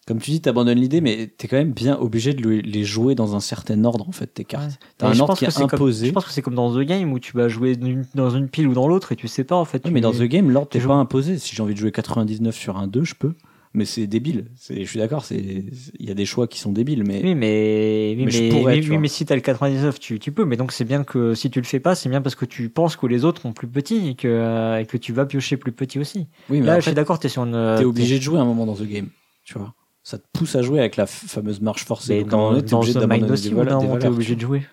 Comme 0.10 0.20
tu 0.20 0.32
dis, 0.32 0.42
tu 0.42 0.50
abandonnes 0.50 0.80
l'idée, 0.80 1.02
mais 1.02 1.30
tu 1.38 1.46
es 1.46 1.48
quand 1.48 1.56
même 1.58 1.72
bien 1.72 1.96
obligé 1.98 2.34
de 2.34 2.42
le- 2.42 2.62
les 2.62 2.84
jouer 2.84 3.14
dans 3.14 3.36
un 3.36 3.40
certain 3.40 3.84
ordre 3.86 4.10
en 4.10 4.12
fait 4.12 4.26
tes 4.26 4.44
cartes. 4.44 4.72
Ouais. 4.72 4.78
T'as 4.98 5.08
un 5.10 5.14
je 5.14 5.22
ordre 5.22 5.38
qui 5.38 5.46
est 5.46 5.54
comme- 5.56 5.66
imposé. 5.66 6.08
je 6.08 6.12
pense 6.12 6.26
que 6.26 6.32
c'est 6.32 6.42
comme 6.42 6.56
dans 6.56 6.74
The 6.76 6.80
Game 6.82 7.14
où 7.14 7.20
tu 7.20 7.32
vas 7.38 7.48
jouer 7.48 7.78
dans 8.16 8.32
une 8.32 8.50
pile 8.50 8.68
ou 8.68 8.74
dans 8.74 8.88
l'autre 8.88 9.12
et 9.12 9.16
tu 9.16 9.28
sais 9.28 9.44
pas 9.44 9.56
en 9.56 9.66
fait. 9.66 9.86
Ouais, 9.86 9.92
mais 9.92 10.02
dans 10.02 10.12
The 10.12 10.24
Game, 10.24 10.50
l'ordre 10.50 10.70
t'es 10.70 10.80
pas 10.80 10.96
imposé. 10.96 11.38
Si 11.38 11.56
j'ai 11.56 11.62
envie 11.62 11.76
de 11.76 11.80
jouer 11.80 11.92
99 11.92 12.56
sur 12.56 12.78
un 12.78 12.88
2, 12.88 13.04
je 13.04 13.14
peux. 13.14 13.34
Mais 13.76 13.86
c'est 13.86 14.08
débile. 14.08 14.48
Je 14.68 14.84
suis 14.84 14.98
d'accord, 14.98 15.24
il 15.30 15.70
y 16.00 16.10
a 16.10 16.16
des 16.16 16.26
choix 16.26 16.48
qui 16.48 16.58
sont 16.58 16.72
débiles, 16.72 17.04
mais 17.06 17.22
Oui, 17.24 17.36
mais, 17.36 18.16
oui, 18.18 18.26
Mais 18.26 18.32
je 18.32 18.50
pourrais, 18.50 18.80
tu 18.82 18.90
oui, 18.90 18.98
mais 18.98 19.08
si 19.08 19.28
t'as 19.28 19.36
le 19.36 19.42
99, 19.42 20.00
tu, 20.00 20.18
tu 20.18 20.32
peux. 20.32 20.44
Mais 20.44 20.58
donc 20.58 20.72
c'est 20.72 20.86
bien 20.86 21.04
que 21.04 21.36
si 21.36 21.52
tu 21.52 21.60
le 21.62 21.68
fais 21.68 21.80
pas, 21.80 21.94
c'est 21.94 22.10
bien 22.10 22.24
parce 22.24 22.34
que 22.34 22.46
tu 22.46 22.70
penses 22.70 22.96
que 22.96 23.06
les 23.06 23.26
autres 23.26 23.46
ont 23.46 23.54
plus 23.54 23.68
petit 23.68 24.08
et 24.10 24.16
que, 24.16 24.28
euh, 24.28 24.80
et 24.80 24.88
que 24.88 24.98
tu 24.98 25.14
vas 25.14 25.28
piocher 25.28 25.56
plus 25.56 25.72
petit 25.72 26.00
aussi. 26.00 26.26
oui, 26.50 26.62
mais 26.62 26.66
Là, 26.66 26.66
je 26.66 26.70
après, 26.72 26.82
suis 26.82 26.94
d'accord, 26.96 27.20
t'es 27.20 27.30
sur 27.30 27.44
une. 27.44 27.76
t'es 27.78 27.86
obligé 27.86 28.18
de 28.18 28.24
jouer 28.24 28.40
à 28.40 28.42
un 28.42 28.46
moment 28.46 28.66
dans 28.66 28.74
The 28.74 28.88
Game. 28.88 29.10
Tu 29.44 29.54
vois, 29.54 29.76
ça 30.10 30.18
te 30.18 30.26
pousse 30.34 30.56
à 30.56 30.64
jouer 30.64 30.80
avec 30.80 30.96
la 30.96 31.06
fameuse 31.06 31.62
marche 31.62 31.86
forcée. 31.86 32.16
Mais 32.16 32.32
moment 32.32 32.54
dans, 32.54 32.62
dans 32.62 32.80
obligé 32.80 33.00
The 33.00 33.04
Mind 33.08 33.30
aussi, 33.30 33.54
au 33.54 33.58
bout 33.58 33.64
moment, 33.64 33.98
t'es 33.98 34.08
obligé 34.08 34.36
de 34.36 34.42
jouer. 34.42 34.66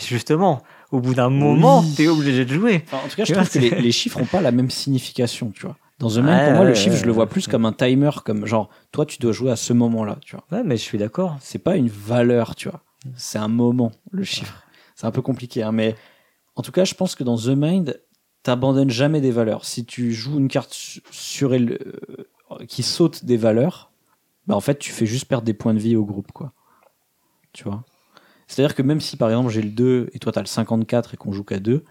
Justement, 0.00 0.64
au 0.90 0.98
bout 1.00 1.14
d'un 1.14 1.30
moment, 1.30 1.78
Oui. 1.78 1.94
t'es 1.96 2.08
obligé 2.08 2.44
de 2.44 2.52
jouer. 2.52 2.82
Enfin, 2.86 2.98
en 3.04 3.08
tout 3.08 3.14
cas, 3.14 3.24
je 3.24 3.32
trouve 3.32 3.48
que 3.48 3.58
les, 3.60 3.92
chiffres 3.92 4.20
ont 4.20 4.26
pas 4.26 4.40
la 4.40 4.50
même 4.50 4.68
signification, 4.68 5.52
tu 5.52 5.62
vois. 5.66 5.76
Dans 6.00 6.08
The 6.10 6.16
Mind, 6.16 6.28
Ouais, 6.28 6.44
pour 6.44 6.54
moi, 6.54 6.64
le 6.64 6.70
ouais, 6.70 6.74
chiffre, 6.74 6.96
je 6.96 7.04
le 7.04 7.12
vois 7.12 7.28
plus 7.28 7.46
comme 7.46 7.64
un 7.66 7.72
timer, 7.72 8.10
comme 8.24 8.46
genre, 8.46 8.68
toi, 8.90 9.06
tu 9.06 9.18
dois 9.18 9.30
jouer 9.30 9.52
à 9.52 9.56
ce 9.56 9.72
moment-là, 9.72 10.18
tu 10.24 10.34
vois. 10.34 10.44
Ouais, 10.50 10.64
mais 10.64 10.76
je 10.76 10.82
suis 10.82 10.98
d'accord. 10.98 11.36
C'est 11.40 11.60
pas 11.60 11.76
une 11.76 11.88
valeur, 11.88 12.56
tu 12.56 12.68
vois. 12.68 12.82
C'est 13.16 13.38
un 13.38 13.48
moment, 13.48 13.92
le 14.10 14.24
chiffre. 14.24 14.64
C'est 14.96 15.06
un 15.06 15.12
peu 15.12 15.22
compliqué, 15.22 15.62
hein, 15.62 15.70
mais 15.70 15.94
en 16.56 16.62
tout 16.62 16.72
cas, 16.72 16.84
je 16.84 16.94
pense 16.94 17.14
que 17.14 17.22
dans 17.22 17.38
The 17.38 17.54
Mind, 17.56 18.02
t'abandonnes 18.42 18.90
jamais 18.90 19.20
des 19.20 19.30
valeurs. 19.30 19.64
Si 19.64 19.84
tu 19.84 20.12
joues 20.12 20.38
une 20.38 20.48
carte 20.48 20.74
su- 20.74 21.00
sur 21.12 21.54
elle, 21.54 21.78
euh, 22.50 22.64
qui 22.66 22.82
saute 22.82 23.24
des 23.24 23.36
valeurs, 23.36 23.90
bah 24.46 24.54
en 24.56 24.60
fait, 24.60 24.78
tu 24.78 24.92
fais 24.92 25.06
juste 25.06 25.26
perdre 25.26 25.44
des 25.44 25.54
points 25.54 25.74
de 25.74 25.78
vie 25.78 25.96
au 25.96 26.04
groupe, 26.04 26.32
quoi. 26.32 26.52
Tu 27.52 27.64
vois? 27.64 27.84
C'est-à-dire 28.48 28.74
que 28.74 28.82
même 28.82 29.00
si 29.00 29.16
par 29.16 29.28
exemple 29.30 29.50
j'ai 29.50 29.62
le 29.62 29.70
2 29.70 30.10
et 30.12 30.18
toi 30.20 30.30
t'as 30.30 30.40
le 30.40 30.46
54 30.46 31.14
et 31.14 31.16
qu'on 31.16 31.32
joue 31.32 31.42
qu'à 31.42 31.58
2, 31.58 31.82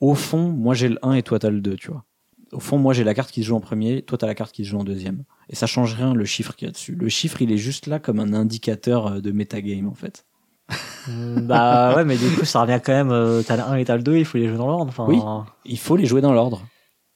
au 0.00 0.14
fond, 0.14 0.48
moi 0.48 0.72
j'ai 0.74 0.88
le 0.88 0.98
1 1.02 1.12
et 1.14 1.22
toi 1.22 1.38
t'as 1.38 1.50
le 1.50 1.60
2, 1.60 1.76
tu 1.76 1.90
vois. 1.90 2.04
Au 2.52 2.60
fond, 2.60 2.78
moi 2.78 2.94
j'ai 2.94 3.04
la 3.04 3.12
carte 3.14 3.30
qui 3.30 3.42
se 3.42 3.48
joue 3.48 3.56
en 3.56 3.60
premier, 3.60 4.02
toi 4.02 4.16
t'as 4.16 4.26
la 4.26 4.34
carte 4.34 4.52
qui 4.52 4.64
se 4.64 4.70
joue 4.70 4.78
en 4.78 4.84
deuxième. 4.84 5.24
Et 5.50 5.54
ça 5.54 5.66
change 5.66 5.94
rien 5.94 6.14
le 6.14 6.24
chiffre 6.24 6.54
qu'il 6.56 6.66
y 6.66 6.68
a 6.68 6.72
dessus. 6.72 6.94
Le 6.94 7.08
chiffre 7.08 7.42
il 7.42 7.52
est 7.52 7.58
juste 7.58 7.86
là 7.86 7.98
comme 7.98 8.18
un 8.18 8.32
indicateur 8.32 9.06
euh, 9.08 9.20
de 9.20 9.30
metagame 9.30 9.88
en 9.88 9.94
fait. 9.94 10.24
Mm, 11.08 11.40
bah 11.42 11.94
ouais, 11.96 12.04
mais 12.04 12.16
du 12.16 12.28
coup, 12.30 12.44
ça 12.44 12.62
revient 12.62 12.80
quand 12.82 12.92
même. 12.92 13.10
euh, 13.10 13.42
t'as 13.42 13.56
le 13.56 13.62
1 13.62 13.74
et 13.76 13.84
t'as 13.84 13.96
le 13.96 14.02
2, 14.02 14.16
il 14.16 14.24
faut 14.24 14.38
les 14.38 14.48
jouer 14.48 14.56
dans 14.58 14.68
l'ordre. 14.68 14.88
Enfin, 14.88 15.04
Oui. 15.06 15.20
Il 15.66 15.78
faut 15.78 15.96
les 15.96 16.06
jouer 16.06 16.20
dans 16.22 16.32
l'ordre. 16.32 16.62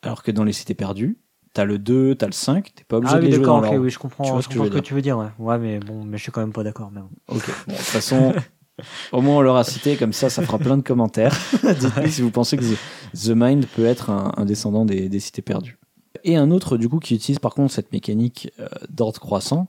Alors 0.02 0.22
que 0.22 0.30
dans 0.30 0.44
les 0.44 0.52
cités 0.52 0.74
perdues, 0.74 1.16
t'as 1.54 1.64
le 1.64 1.78
2, 1.78 2.14
t'as 2.16 2.26
le 2.26 2.32
5, 2.32 2.74
t'es 2.74 2.84
pas 2.84 2.98
obligé 2.98 3.14
Ah 3.14 3.18
de 3.18 3.24
oui, 3.24 3.30
les 3.30 3.36
jouer 3.36 3.46
dans 3.46 3.76
oui, 3.78 3.88
je 3.90 3.98
comprends, 3.98 4.24
Tu 4.24 4.30
vois 4.30 4.40
je 4.40 4.44
ce 4.44 4.48
que 4.48 4.54
je 4.54 4.58
comprends 4.58 4.70
veux 4.70 4.76
ce 4.76 4.82
que 4.82 4.86
tu 4.86 4.94
veux 4.94 5.00
dire, 5.02 5.16
ouais. 5.16 5.28
Ouais, 5.38 5.58
mais 5.58 5.78
bon, 5.80 6.04
mais 6.04 6.18
je 6.18 6.22
suis 6.24 6.32
quand 6.32 6.40
même 6.42 6.52
pas 6.52 6.62
d'accord. 6.64 6.90
Bon. 6.90 7.08
Ok. 7.28 7.50
Bon, 7.66 7.72
de 7.72 7.78
toute 7.78 7.86
façon, 7.86 8.34
au 9.12 9.20
moins 9.22 9.36
on 9.36 9.40
l'aura 9.40 9.64
cité, 9.64 9.96
comme 9.96 10.12
ça, 10.12 10.28
ça 10.28 10.42
fera 10.42 10.58
plein 10.58 10.76
de 10.76 10.82
commentaires. 10.82 11.34
Dites-nous 11.62 12.08
si 12.08 12.22
vous 12.22 12.30
pensez 12.30 12.56
que 12.56 12.64
The- 12.64 13.28
Mind 13.34 13.66
peut 13.74 13.86
être 13.86 14.10
un, 14.10 14.32
un 14.36 14.44
descendant 14.44 14.84
des, 14.84 15.08
des 15.08 15.20
cités 15.20 15.42
perdues. 15.42 15.78
Et 16.24 16.36
un 16.36 16.50
autre, 16.50 16.76
du 16.76 16.88
coup, 16.88 16.98
qui 16.98 17.14
utilise 17.14 17.38
par 17.38 17.54
contre 17.54 17.72
cette 17.72 17.92
mécanique 17.92 18.50
euh, 18.58 18.66
d'ordre 18.88 19.20
croissant, 19.20 19.68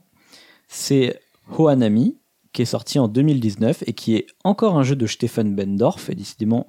c'est 0.68 1.20
Hohanami, 1.56 2.16
qui 2.52 2.62
est 2.62 2.66
sorti 2.66 2.98
en 2.98 3.08
2019 3.08 3.84
et 3.86 3.92
qui 3.92 4.16
est 4.16 4.26
encore 4.42 4.76
un 4.78 4.82
jeu 4.82 4.96
de 4.96 5.06
Stefan 5.06 5.54
Bendorf. 5.54 6.08
Et 6.10 6.14
décidément, 6.14 6.66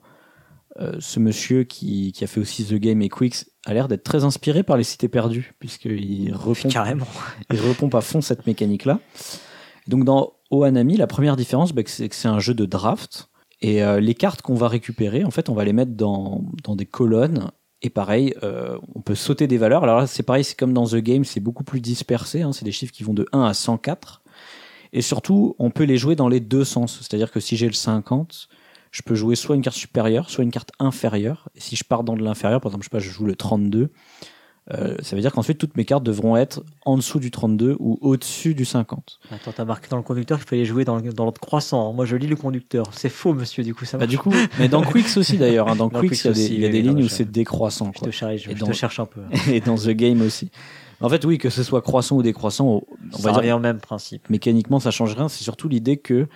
ce 0.99 1.19
monsieur 1.19 1.63
qui, 1.63 2.11
qui 2.11 2.23
a 2.23 2.27
fait 2.27 2.39
aussi 2.39 2.65
The 2.65 2.75
Game 2.75 3.01
et 3.01 3.09
Quicks 3.09 3.45
a 3.65 3.73
l'air 3.73 3.87
d'être 3.87 4.03
très 4.03 4.23
inspiré 4.23 4.63
par 4.63 4.77
les 4.77 4.83
cités 4.83 5.07
perdues, 5.07 5.53
puisqu'il 5.59 6.33
repompe 6.33 6.71
Carrément. 6.71 7.07
il 7.51 7.59
repompe 7.59 7.95
à 7.95 8.01
fond 8.01 8.21
cette 8.21 8.47
mécanique-là. 8.47 8.99
Donc 9.87 10.03
dans 10.05 10.33
Ohanami, 10.51 10.97
la 10.97 11.07
première 11.07 11.35
différence, 11.35 11.73
bah, 11.73 11.81
c'est 11.85 12.07
que 12.09 12.15
c'est 12.15 12.27
un 12.27 12.39
jeu 12.39 12.53
de 12.53 12.65
draft. 12.65 13.29
Et 13.61 13.83
euh, 13.83 13.99
les 13.99 14.13
cartes 14.13 14.41
qu'on 14.41 14.53
va 14.55 14.67
récupérer, 14.67 15.23
en 15.23 15.31
fait, 15.31 15.49
on 15.49 15.53
va 15.53 15.65
les 15.65 15.73
mettre 15.73 15.93
dans, 15.93 16.43
dans 16.63 16.75
des 16.75 16.85
colonnes. 16.85 17.51
Et 17.81 17.89
pareil, 17.89 18.33
euh, 18.43 18.77
on 18.95 19.01
peut 19.01 19.15
sauter 19.15 19.47
des 19.47 19.57
valeurs. 19.57 19.83
Alors 19.83 19.97
là, 19.97 20.07
c'est 20.07 20.23
pareil, 20.23 20.43
c'est 20.43 20.57
comme 20.57 20.73
dans 20.73 20.87
The 20.87 20.97
Game, 20.97 21.25
c'est 21.25 21.39
beaucoup 21.39 21.63
plus 21.63 21.79
dispersé. 21.79 22.41
hein. 22.41 22.53
c'est 22.53 22.65
des 22.65 22.71
chiffres 22.71 22.93
qui 22.93 23.03
vont 23.03 23.13
de 23.13 23.25
1 23.33 23.43
à 23.43 23.53
104. 23.53 24.21
Et 24.93 25.01
surtout, 25.01 25.55
on 25.59 25.69
peut 25.69 25.83
les 25.83 25.97
jouer 25.97 26.15
dans 26.15 26.29
les 26.29 26.39
deux 26.39 26.63
sens. 26.63 26.99
C'est-à-dire 27.01 27.31
que 27.31 27.39
si 27.39 27.57
j'ai 27.57 27.67
le 27.67 27.73
50, 27.73 28.47
je 28.97 29.03
peux 29.03 29.13
jouer 29.13 29.35
soit 29.35 29.55
une 29.55 29.61
carte 29.61 29.75
supérieure, 29.77 30.29
soit 30.31 30.43
une 30.43 30.49
carte 30.49 30.71
inférieure. 30.79 31.49
Et 31.55 31.59
si 31.59 31.75
je 31.75 31.83
pars 31.83 32.03
dans 32.03 32.15
de 32.15 32.23
l'inférieur, 32.23 32.59
par 32.61 32.71
exemple, 32.71 32.83
je 32.83 32.89
sais 32.89 32.97
pas, 32.97 32.99
je 32.99 33.11
joue 33.11 33.25
le 33.25 33.35
32, 33.35 33.91
euh, 34.73 34.97
ça 35.01 35.15
veut 35.15 35.21
dire 35.21 35.31
qu'ensuite 35.31 35.59
toutes 35.59 35.77
mes 35.77 35.85
cartes 35.85 36.03
devront 36.03 36.35
être 36.35 36.61
en 36.83 36.97
dessous 36.97 37.19
du 37.19 37.31
32 37.31 37.77
ou 37.79 37.97
au-dessus 38.01 38.53
du 38.55 38.65
50. 38.65 39.19
Attends, 39.31 39.51
t'as 39.55 39.63
marqué 39.65 39.87
dans 39.87 39.95
le 39.97 40.03
conducteur 40.03 40.39
qu'il 40.39 40.47
fallait 40.49 40.65
jouer 40.65 40.83
dans, 40.83 40.97
le- 40.97 41.13
dans 41.13 41.23
l'ordre 41.25 41.39
croissant. 41.39 41.93
Moi, 41.93 42.05
je 42.05 42.15
lis 42.17 42.27
le 42.27 42.35
conducteur. 42.35 42.87
C'est 42.91 43.07
faux, 43.09 43.33
monsieur, 43.33 43.63
du 43.63 43.73
coup, 43.75 43.85
ça 43.85 43.97
Bah, 43.97 44.07
du 44.07 44.17
coup, 44.17 44.33
mais 44.59 44.67
dans 44.67 44.81
Quicks 44.81 45.15
aussi 45.15 45.37
d'ailleurs, 45.37 45.69
hein, 45.69 45.75
dans, 45.77 45.87
Dans 45.89 46.01
Quicks, 46.01 46.25
il 46.25 46.25
y 46.25 46.29
a 46.29 46.33
des, 46.33 46.41
aussi, 46.43 46.59
y 46.59 46.65
a 46.65 46.69
lignes 46.69 47.03
où 47.03 47.07
c'est 47.07 47.31
décroissant. 47.31 47.91
Je 47.95 47.99
Quoi. 47.99 48.07
te 48.09 48.37
je, 48.37 48.49
je 48.49 48.55
dans- 48.57 48.73
cherche 48.73 48.99
un 48.99 49.05
peu. 49.05 49.21
Et 49.51 49.61
dans 49.61 49.75
The 49.77 49.89
Game 49.91 50.21
aussi. 50.21 50.49
En 50.99 51.07
fait, 51.09 51.23
oui, 51.25 51.37
que 51.37 51.49
ce 51.51 51.61
soit 51.63 51.81
croissant 51.83 52.17
ou 52.17 52.23
décroissant, 52.23 52.81
on 53.13 53.21
va 53.21 53.39
dire 53.41 53.55
au 53.55 53.59
même 53.59 53.79
principe. 53.79 54.29
mécaniquement 54.29 54.79
ça 54.81 54.89
change 54.91 55.13
rien. 55.15 55.29
C'est 55.29 55.43
surtout 55.43 55.69
l'idée 55.69 55.95
que 55.97 56.27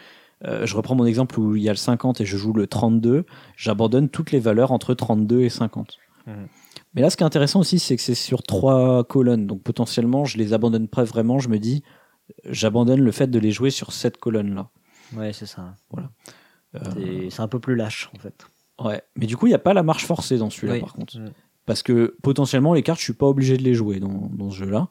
euh, 0.46 0.66
je 0.66 0.76
reprends 0.76 0.96
mon 0.96 1.06
exemple 1.06 1.40
où 1.40 1.56
il 1.56 1.64
y 1.64 1.70
a 1.70 1.72
le 1.72 1.78
50 1.78 2.22
et 2.22 2.26
je 2.26 2.38
joue 2.38 2.54
le 2.54 2.68
32, 2.68 3.26
j'abandonne 3.58 4.10
toutes 4.10 4.32
les 4.32 4.40
valeurs 4.40 4.72
entre 4.72 4.94
32 4.94 5.42
et 5.42 5.50
50. 5.50 5.98
Mhm. 6.28 6.48
Mais 6.94 7.02
là, 7.02 7.10
ce 7.10 7.18
qui 7.18 7.24
est 7.24 7.26
intéressant 7.26 7.60
aussi, 7.62 7.80
c'est 7.80 7.96
que 7.96 8.02
c'est 8.02 8.16
sur 8.16 8.44
trois 8.44 9.04
colonnes. 9.06 9.48
Donc 9.48 9.62
potentiellement, 9.64 10.26
je 10.26 10.38
les 10.38 10.54
abandonne 10.54 10.88
pas 10.88 11.04
vraiment. 11.04 11.40
Je 11.40 11.48
me 11.50 11.58
dis, 11.58 11.84
j'abandonne 12.50 13.02
le 13.02 13.12
fait 13.12 13.28
de 13.28 13.40
les 13.40 13.52
jouer 13.52 13.70
sur 13.70 13.94
cette 13.94 14.18
colonne-là. 14.18 14.70
Ouais, 15.16 15.32
c'est 15.34 15.46
ça. 15.46 15.76
Euh, 15.98 16.80
C'est- 16.96 17.30
C'est 17.30 17.42
un 17.42 17.48
peu 17.48 17.60
plus 17.60 17.76
lâche, 17.76 18.10
en 18.16 18.20
fait. 18.20 18.46
ouais. 18.84 19.02
Mais 19.16 19.26
du 19.26 19.38
coup, 19.38 19.46
il 19.48 19.50
n'y 19.50 19.56
a 19.56 19.60
pas 19.60 19.74
la 19.74 19.84
marche 19.84 20.06
forcée 20.06 20.38
dans 20.38 20.50
celui-là, 20.50 20.74
Oui. 20.76 20.80
par 20.80 20.94
contre. 20.94 21.18
Mm. 21.20 21.32
Parce 21.66 21.84
que 21.84 22.16
potentiellement, 22.24 22.74
les 22.74 22.82
cartes, 22.84 23.00
je 23.00 23.04
suis 23.06 23.14
pas 23.14 23.28
obligé 23.28 23.56
de 23.58 23.64
les 23.64 23.74
jouer 23.74 24.00
dans, 24.00 24.30
dans 24.34 24.50
ce 24.50 24.58
jeu-là. 24.58 24.88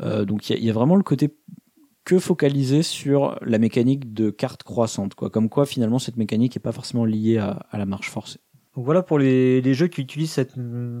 Euh, 0.00 0.24
donc 0.24 0.48
il 0.48 0.52
y, 0.52 0.56
a- 0.56 0.58
il 0.58 0.64
y 0.64 0.70
a 0.70 0.72
vraiment 0.72 0.96
le 0.96 1.02
côté 1.02 1.34
que 2.04 2.18
focalisé 2.18 2.82
sur 2.82 3.38
la 3.42 3.58
mécanique 3.58 4.12
de 4.12 4.30
carte 4.30 4.62
croissante, 4.62 5.14
quoi. 5.14 5.30
Comme 5.30 5.48
quoi, 5.48 5.66
finalement, 5.66 5.98
cette 5.98 6.16
mécanique 6.16 6.56
est 6.56 6.60
pas 6.60 6.72
forcément 6.72 7.04
liée 7.04 7.38
à, 7.38 7.66
à 7.70 7.78
la 7.78 7.86
marche 7.86 8.10
forcée. 8.10 8.40
Donc 8.74 8.86
voilà 8.86 9.02
pour 9.02 9.18
les, 9.18 9.60
les 9.60 9.74
jeux 9.74 9.86
qui 9.86 10.00
utilisent 10.00 10.32
cette, 10.32 10.54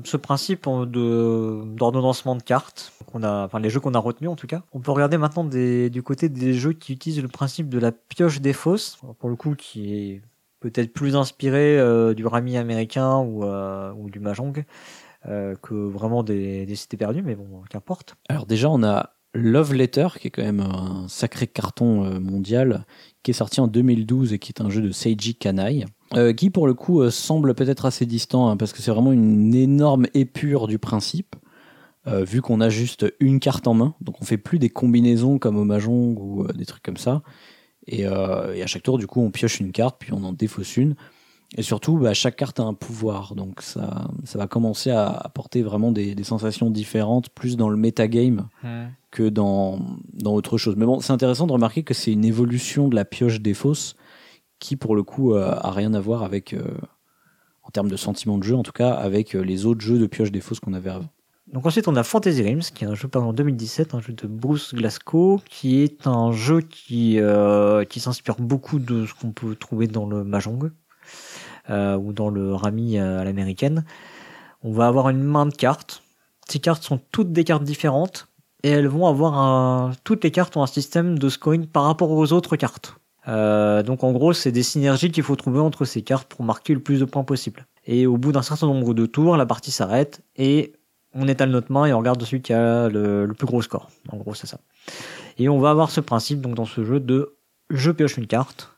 ce 0.04 0.16
principe 0.18 0.68
de 0.68 1.64
d'ordonnancement 1.74 2.36
de 2.36 2.42
cartes. 2.42 2.92
On 3.14 3.22
a, 3.22 3.46
enfin 3.46 3.60
les 3.60 3.70
jeux 3.70 3.80
qu'on 3.80 3.94
a 3.94 3.98
retenus 3.98 4.28
en 4.28 4.36
tout 4.36 4.46
cas. 4.46 4.62
On 4.74 4.80
peut 4.80 4.90
regarder 4.90 5.16
maintenant 5.16 5.42
des, 5.42 5.88
du 5.88 6.02
côté 6.02 6.28
des 6.28 6.52
jeux 6.52 6.74
qui 6.74 6.92
utilisent 6.92 7.22
le 7.22 7.28
principe 7.28 7.70
de 7.70 7.78
la 7.78 7.90
pioche 7.90 8.42
des 8.42 8.52
fosses. 8.52 8.98
Pour 9.18 9.30
le 9.30 9.36
coup, 9.36 9.54
qui 9.54 9.94
est 9.94 10.22
peut-être 10.60 10.92
plus 10.92 11.16
inspiré 11.16 11.78
euh, 11.78 12.12
du 12.12 12.26
Rami 12.26 12.58
américain 12.58 13.20
ou, 13.20 13.44
euh, 13.44 13.90
ou 13.94 14.10
du 14.10 14.20
Mahjong 14.20 14.64
euh, 15.26 15.54
que 15.62 15.72
vraiment 15.74 16.22
des, 16.22 16.66
des 16.66 16.74
cités 16.76 16.98
perdues, 16.98 17.22
mais 17.22 17.36
bon, 17.36 17.62
qu'importe. 17.70 18.16
Alors 18.28 18.44
déjà, 18.44 18.68
on 18.68 18.82
a 18.82 19.14
Love 19.34 19.74
Letter, 19.74 20.08
qui 20.20 20.28
est 20.28 20.30
quand 20.30 20.42
même 20.42 20.60
un 20.60 21.06
sacré 21.08 21.46
carton 21.46 22.04
euh, 22.04 22.20
mondial, 22.20 22.84
qui 23.22 23.30
est 23.30 23.34
sorti 23.34 23.60
en 23.60 23.68
2012 23.68 24.32
et 24.32 24.38
qui 24.38 24.52
est 24.52 24.60
un 24.60 24.70
jeu 24.70 24.82
de 24.82 24.90
Seiji 24.90 25.34
Kanai, 25.34 25.84
euh, 26.14 26.32
qui 26.32 26.50
pour 26.50 26.66
le 26.66 26.74
coup 26.74 27.00
euh, 27.00 27.10
semble 27.10 27.54
peut-être 27.54 27.86
assez 27.86 28.04
distant, 28.04 28.48
hein, 28.48 28.56
parce 28.56 28.72
que 28.72 28.82
c'est 28.82 28.90
vraiment 28.90 29.12
une 29.12 29.54
énorme 29.54 30.06
épure 30.14 30.66
du 30.66 30.78
principe, 30.78 31.36
euh, 32.06 32.24
vu 32.24 32.42
qu'on 32.42 32.60
a 32.60 32.68
juste 32.68 33.06
une 33.20 33.40
carte 33.40 33.66
en 33.66 33.74
main, 33.74 33.94
donc 34.00 34.20
on 34.20 34.24
fait 34.24 34.36
plus 34.36 34.58
des 34.58 34.68
combinaisons 34.68 35.38
comme 35.38 35.56
au 35.56 35.64
Mahjong 35.64 36.18
ou 36.18 36.46
des 36.52 36.66
trucs 36.66 36.82
comme 36.82 36.96
ça, 36.96 37.22
et, 37.86 38.02
et 38.02 38.06
à 38.62 38.66
chaque 38.66 38.82
tour 38.82 38.98
du 38.98 39.06
coup 39.06 39.20
on 39.20 39.30
pioche 39.30 39.58
une 39.60 39.72
carte, 39.72 39.96
puis 39.98 40.12
on 40.12 40.22
en 40.22 40.32
défausse 40.32 40.76
une, 40.76 40.94
et 41.56 41.62
surtout 41.62 41.98
bah, 41.98 42.14
chaque 42.14 42.36
carte 42.36 42.60
a 42.60 42.62
un 42.62 42.74
pouvoir, 42.74 43.34
donc 43.34 43.60
ça, 43.60 44.08
ça 44.24 44.38
va 44.38 44.46
commencer 44.46 44.90
à 44.90 45.10
apporter 45.10 45.62
vraiment 45.62 45.92
des, 45.92 46.14
des 46.14 46.24
sensations 46.24 46.70
différentes, 46.70 47.28
plus 47.30 47.56
dans 47.56 47.68
le 47.68 47.76
metagame 47.76 48.48
que 49.10 49.28
dans, 49.28 49.78
dans 50.14 50.32
autre 50.32 50.56
chose. 50.56 50.76
Mais 50.76 50.86
bon, 50.86 51.00
c'est 51.00 51.12
intéressant 51.12 51.46
de 51.46 51.52
remarquer 51.52 51.82
que 51.82 51.92
c'est 51.94 52.12
une 52.12 52.24
évolution 52.24 52.88
de 52.88 52.94
la 52.94 53.04
pioche 53.04 53.40
des 53.40 53.54
fosses 53.54 53.96
qui, 54.58 54.76
pour 54.76 54.96
le 54.96 55.02
coup, 55.02 55.34
euh, 55.34 55.54
a 55.60 55.70
rien 55.72 55.92
à 55.92 56.00
voir 56.00 56.22
avec, 56.22 56.54
euh, 56.54 56.62
en 57.62 57.70
termes 57.70 57.90
de 57.90 57.96
sentiment 57.96 58.38
de 58.38 58.44
jeu, 58.44 58.56
en 58.56 58.62
tout 58.62 58.72
cas, 58.72 58.92
avec 58.92 59.34
euh, 59.34 59.40
les 59.40 59.66
autres 59.66 59.82
jeux 59.82 59.98
de 59.98 60.06
pioche 60.06 60.32
des 60.32 60.40
fosses 60.40 60.60
qu'on 60.60 60.72
avait 60.72 60.90
avant. 60.90 61.08
Donc 61.52 61.66
ensuite 61.66 61.86
on 61.86 61.96
a 61.96 62.02
Fantasy 62.02 62.42
Realms, 62.42 62.62
qui 62.74 62.84
est 62.84 62.86
un 62.86 62.94
jeu 62.94 63.08
paru 63.08 63.26
en 63.26 63.32
2017, 63.32 63.94
un 63.94 64.00
jeu 64.00 64.14
de 64.14 64.26
Bruce 64.26 64.74
Glasgow, 64.74 65.40
qui 65.50 65.82
est 65.82 66.06
un 66.06 66.32
jeu 66.32 66.62
qui, 66.62 67.18
euh, 67.18 67.84
qui 67.84 68.00
s'inspire 68.00 68.36
beaucoup 68.36 68.78
de 68.78 69.04
ce 69.04 69.12
qu'on 69.14 69.32
peut 69.32 69.54
trouver 69.54 69.86
dans 69.86 70.06
le 70.06 70.24
Mahjong 70.24 70.70
ou 71.68 72.12
dans 72.12 72.28
le 72.30 72.54
Rami 72.54 72.98
euh, 72.98 73.20
à 73.20 73.24
l'américaine. 73.24 73.84
On 74.62 74.72
va 74.72 74.86
avoir 74.86 75.08
une 75.08 75.22
main 75.22 75.46
de 75.46 75.54
cartes. 75.54 76.02
Ces 76.48 76.58
cartes 76.58 76.82
sont 76.82 77.00
toutes 77.10 77.32
des 77.32 77.44
cartes 77.44 77.64
différentes 77.64 78.28
et 78.62 78.70
elles 78.70 78.88
vont 78.88 79.06
avoir 79.06 79.38
un... 79.38 79.92
toutes 80.04 80.24
les 80.24 80.30
cartes 80.30 80.56
ont 80.56 80.62
un 80.62 80.66
système 80.66 81.18
de 81.18 81.28
scoring 81.28 81.66
par 81.66 81.84
rapport 81.84 82.10
aux 82.10 82.32
autres 82.32 82.56
cartes. 82.56 82.96
Euh, 83.28 83.82
donc 83.82 84.02
en 84.04 84.12
gros, 84.12 84.32
c'est 84.32 84.52
des 84.52 84.62
synergies 84.62 85.10
qu'il 85.10 85.22
faut 85.22 85.36
trouver 85.36 85.60
entre 85.60 85.84
ces 85.84 86.02
cartes 86.02 86.28
pour 86.28 86.44
marquer 86.44 86.74
le 86.74 86.80
plus 86.80 87.00
de 87.00 87.04
points 87.04 87.24
possible. 87.24 87.66
Et 87.86 88.06
au 88.06 88.16
bout 88.16 88.32
d'un 88.32 88.42
certain 88.42 88.66
nombre 88.66 88.94
de 88.94 89.06
tours, 89.06 89.36
la 89.36 89.46
partie 89.46 89.70
s'arrête 89.70 90.22
et 90.36 90.74
on 91.14 91.28
étale 91.28 91.50
notre 91.50 91.70
main 91.72 91.86
et 91.86 91.92
on 91.92 91.98
regarde 91.98 92.18
de 92.18 92.24
celui 92.24 92.42
qui 92.42 92.52
a 92.52 92.88
le, 92.88 93.26
le 93.26 93.34
plus 93.34 93.46
gros 93.46 93.62
score. 93.62 93.90
En 94.10 94.16
gros, 94.16 94.34
c'est 94.34 94.46
ça. 94.46 94.58
Et 95.38 95.48
on 95.48 95.58
va 95.58 95.70
avoir 95.70 95.90
ce 95.90 96.00
principe 96.00 96.40
donc 96.40 96.54
dans 96.54 96.64
ce 96.64 96.84
jeu 96.84 97.00
de 97.00 97.36
je 97.70 97.90
pioche 97.90 98.16
une 98.16 98.26
carte 98.26 98.68
euh, 98.68 98.71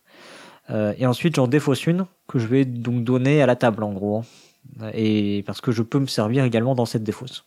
et 0.71 1.07
ensuite 1.07 1.37
j'en 1.37 1.47
défausse 1.47 1.87
une 1.87 2.07
que 2.27 2.39
je 2.39 2.47
vais 2.47 2.65
donc 2.65 3.05
donner 3.05 3.43
à 3.43 3.47
la 3.47 3.57
table 3.57 3.85
en 3.85 3.93
gros. 3.93 4.25
Et 4.93 5.43
parce 5.47 5.61
que 5.61 5.73
je 5.73 5.83
peux 5.83 5.99
me 5.99 6.07
servir 6.07 6.45
également 6.45 6.75
dans 6.75 6.87
cette 6.87 7.05
défausse. 7.05 7.45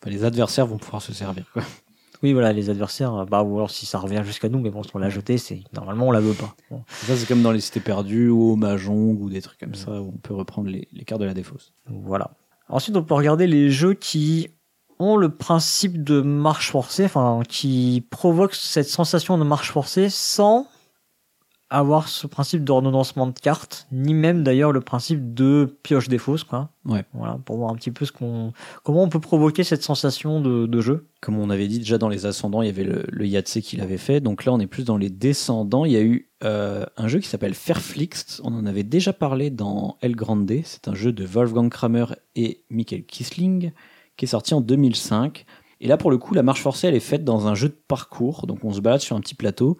Enfin, 0.00 0.10
les 0.10 0.24
adversaires 0.24 0.66
vont 0.66 0.78
pouvoir 0.78 1.02
se 1.02 1.12
servir. 1.12 1.44
Quoi. 1.52 1.62
Oui, 2.22 2.32
voilà, 2.32 2.52
les 2.52 2.68
adversaires, 2.68 3.14
euh, 3.14 3.24
bah, 3.24 3.42
ou 3.42 3.56
alors 3.56 3.70
si 3.70 3.86
ça 3.86 3.98
revient 3.98 4.22
jusqu'à 4.24 4.48
nous, 4.48 4.58
mais 4.58 4.70
bon, 4.70 4.82
si 4.82 4.90
on 4.94 4.98
l'a 4.98 5.08
jeté, 5.08 5.38
c'est 5.38 5.62
normalement 5.72 6.08
on 6.08 6.10
la 6.10 6.20
veut 6.20 6.34
pas. 6.34 6.54
Bon. 6.70 6.82
Ça, 6.88 7.16
c'est 7.16 7.26
comme 7.26 7.42
dans 7.42 7.52
les 7.52 7.60
cités 7.60 7.80
perdues 7.80 8.28
ou 8.28 8.52
au 8.52 8.56
Mahjong 8.56 9.20
ou 9.20 9.30
des 9.30 9.40
trucs 9.40 9.58
comme 9.60 9.74
ça 9.74 9.92
où 9.92 10.12
on 10.14 10.18
peut 10.18 10.34
reprendre 10.34 10.68
les, 10.68 10.88
les 10.92 11.04
cartes 11.04 11.20
de 11.20 11.26
la 11.26 11.34
défausse. 11.34 11.72
Voilà. 11.86 12.32
Ensuite, 12.68 12.96
on 12.96 13.02
peut 13.02 13.14
regarder 13.14 13.46
les 13.46 13.70
jeux 13.70 13.94
qui 13.94 14.48
ont 14.98 15.16
le 15.16 15.28
principe 15.28 16.02
de 16.02 16.20
marche 16.20 16.72
forcée, 16.72 17.04
enfin, 17.04 17.42
qui 17.48 18.04
provoquent 18.10 18.56
cette 18.56 18.88
sensation 18.88 19.38
de 19.38 19.44
marche 19.44 19.70
forcée 19.70 20.10
sans 20.10 20.66
avoir 21.70 22.08
ce 22.08 22.26
principe 22.26 22.64
d'ordonnancement 22.64 23.26
de 23.26 23.38
cartes, 23.38 23.86
ni 23.92 24.14
même 24.14 24.42
d'ailleurs 24.42 24.72
le 24.72 24.80
principe 24.80 25.34
de 25.34 25.76
pioche 25.82 26.08
des 26.08 26.16
fausses, 26.16 26.44
quoi. 26.44 26.70
Ouais. 26.86 27.04
Voilà, 27.12 27.38
pour 27.44 27.58
voir 27.58 27.70
un 27.70 27.74
petit 27.74 27.90
peu 27.90 28.06
ce 28.06 28.12
qu'on, 28.12 28.52
comment 28.84 29.02
on 29.02 29.10
peut 29.10 29.20
provoquer 29.20 29.64
cette 29.64 29.82
sensation 29.82 30.40
de, 30.40 30.66
de 30.66 30.80
jeu. 30.80 31.08
Comme 31.20 31.38
on 31.38 31.50
avait 31.50 31.68
dit 31.68 31.78
déjà 31.78 31.98
dans 31.98 32.08
les 32.08 32.24
ascendants, 32.24 32.62
il 32.62 32.66
y 32.66 32.70
avait 32.70 32.84
le, 32.84 33.04
le 33.08 33.26
Yatsé 33.26 33.60
qui 33.60 33.76
l'avait 33.76 33.98
fait. 33.98 34.20
Donc 34.20 34.46
là, 34.46 34.52
on 34.52 34.60
est 34.60 34.66
plus 34.66 34.84
dans 34.84 34.96
les 34.96 35.10
descendants. 35.10 35.84
Il 35.84 35.92
y 35.92 35.96
a 35.96 36.02
eu 36.02 36.30
euh, 36.42 36.86
un 36.96 37.08
jeu 37.08 37.18
qui 37.18 37.28
s'appelle 37.28 37.54
Fairflixed. 37.54 38.40
On 38.44 38.54
en 38.54 38.64
avait 38.64 38.84
déjà 38.84 39.12
parlé 39.12 39.50
dans 39.50 39.98
El 40.00 40.16
Grande. 40.16 40.50
C'est 40.64 40.88
un 40.88 40.94
jeu 40.94 41.12
de 41.12 41.24
Wolfgang 41.24 41.68
Kramer 41.68 42.06
et 42.34 42.62
Michael 42.70 43.04
Kisling 43.04 43.72
qui 44.16 44.24
est 44.24 44.28
sorti 44.28 44.54
en 44.54 44.62
2005. 44.62 45.44
Et 45.80 45.86
là, 45.86 45.96
pour 45.96 46.10
le 46.10 46.18
coup, 46.18 46.34
la 46.34 46.42
marche 46.42 46.62
forcée, 46.62 46.88
elle 46.88 46.96
est 46.96 47.00
faite 47.00 47.24
dans 47.24 47.46
un 47.46 47.54
jeu 47.54 47.68
de 47.68 47.78
parcours. 47.86 48.46
Donc 48.46 48.64
on 48.64 48.72
se 48.72 48.80
balade 48.80 49.00
sur 49.00 49.16
un 49.16 49.20
petit 49.20 49.34
plateau 49.34 49.76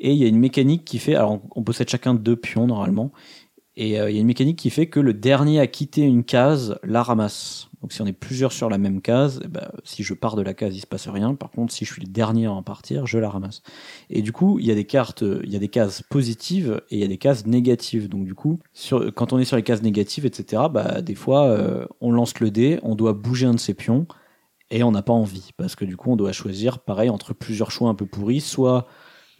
et 0.00 0.12
il 0.12 0.18
y 0.18 0.24
a 0.24 0.28
une 0.28 0.38
mécanique 0.38 0.84
qui 0.84 0.98
fait, 0.98 1.14
alors 1.14 1.40
on 1.54 1.62
possède 1.62 1.88
chacun 1.88 2.14
deux 2.14 2.36
pions 2.36 2.66
normalement, 2.66 3.12
et 3.76 4.00
euh, 4.00 4.10
il 4.10 4.14
y 4.14 4.18
a 4.18 4.20
une 4.20 4.26
mécanique 4.26 4.58
qui 4.58 4.70
fait 4.70 4.88
que 4.88 5.00
le 5.00 5.14
dernier 5.14 5.60
à 5.60 5.66
quitter 5.66 6.02
une 6.02 6.24
case 6.24 6.78
la 6.82 7.02
ramasse. 7.02 7.68
Donc 7.80 7.92
si 7.92 8.02
on 8.02 8.06
est 8.06 8.12
plusieurs 8.12 8.52
sur 8.52 8.68
la 8.68 8.76
même 8.76 9.00
case, 9.00 9.40
eh 9.42 9.48
ben, 9.48 9.70
si 9.84 10.02
je 10.02 10.12
pars 10.12 10.36
de 10.36 10.42
la 10.42 10.52
case, 10.52 10.76
il 10.76 10.80
se 10.80 10.86
passe 10.86 11.08
rien. 11.08 11.34
Par 11.34 11.50
contre, 11.50 11.72
si 11.72 11.86
je 11.86 11.92
suis 11.92 12.02
le 12.02 12.08
dernier 12.08 12.44
à 12.44 12.52
en 12.52 12.62
partir, 12.62 13.06
je 13.06 13.18
la 13.18 13.30
ramasse. 13.30 13.62
Et 14.10 14.20
du 14.20 14.32
coup, 14.32 14.58
il 14.58 14.66
y 14.66 14.70
a 14.70 14.74
des 14.74 14.84
cartes, 14.84 15.22
il 15.22 15.50
y 15.50 15.56
a 15.56 15.58
des 15.58 15.68
cases 15.68 16.02
positives 16.02 16.82
et 16.90 16.96
il 16.96 17.00
y 17.00 17.04
a 17.04 17.08
des 17.08 17.16
cases 17.16 17.46
négatives. 17.46 18.10
Donc 18.10 18.26
du 18.26 18.34
coup, 18.34 18.58
quand 19.14 19.32
on 19.32 19.38
est 19.38 19.46
sur 19.46 19.56
les 19.56 19.62
cases 19.62 19.82
négatives, 19.82 20.26
etc., 20.26 20.64
bah, 20.70 21.00
des 21.00 21.14
fois, 21.14 21.46
euh, 21.46 21.86
on 22.02 22.12
lance 22.12 22.38
le 22.40 22.50
dé, 22.50 22.80
on 22.82 22.96
doit 22.96 23.14
bouger 23.14 23.46
un 23.46 23.54
de 23.54 23.60
ses 23.60 23.72
pions 23.72 24.06
et 24.70 24.82
on 24.82 24.90
n'a 24.90 25.02
pas 25.02 25.14
envie 25.14 25.52
parce 25.56 25.74
que 25.74 25.86
du 25.86 25.96
coup, 25.96 26.12
on 26.12 26.16
doit 26.16 26.32
choisir, 26.32 26.80
pareil, 26.80 27.08
entre 27.08 27.32
plusieurs 27.32 27.70
choix 27.70 27.88
un 27.88 27.94
peu 27.94 28.04
pourris, 28.04 28.40
soit 28.40 28.86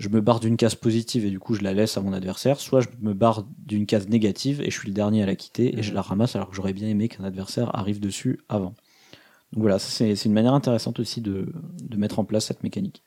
je 0.00 0.08
me 0.08 0.22
barre 0.22 0.40
d'une 0.40 0.56
case 0.56 0.74
positive 0.74 1.26
et 1.26 1.30
du 1.30 1.38
coup 1.38 1.54
je 1.54 1.62
la 1.62 1.74
laisse 1.74 1.98
à 1.98 2.00
mon 2.00 2.14
adversaire, 2.14 2.58
soit 2.58 2.80
je 2.80 2.88
me 3.02 3.12
barre 3.12 3.46
d'une 3.58 3.84
case 3.84 4.08
négative 4.08 4.62
et 4.62 4.70
je 4.70 4.78
suis 4.78 4.88
le 4.88 4.94
dernier 4.94 5.22
à 5.22 5.26
la 5.26 5.36
quitter 5.36 5.78
et 5.78 5.82
je 5.82 5.92
la 5.92 6.00
ramasse 6.00 6.34
alors 6.34 6.48
que 6.48 6.56
j'aurais 6.56 6.72
bien 6.72 6.88
aimé 6.88 7.08
qu'un 7.08 7.22
adversaire 7.22 7.76
arrive 7.76 8.00
dessus 8.00 8.40
avant. 8.48 8.74
Donc 9.52 9.62
voilà, 9.62 9.78
c'est 9.78 10.24
une 10.24 10.32
manière 10.32 10.54
intéressante 10.54 11.00
aussi 11.00 11.20
de, 11.20 11.52
de 11.82 11.96
mettre 11.98 12.18
en 12.18 12.24
place 12.24 12.46
cette 12.46 12.62
mécanique. 12.62 13.02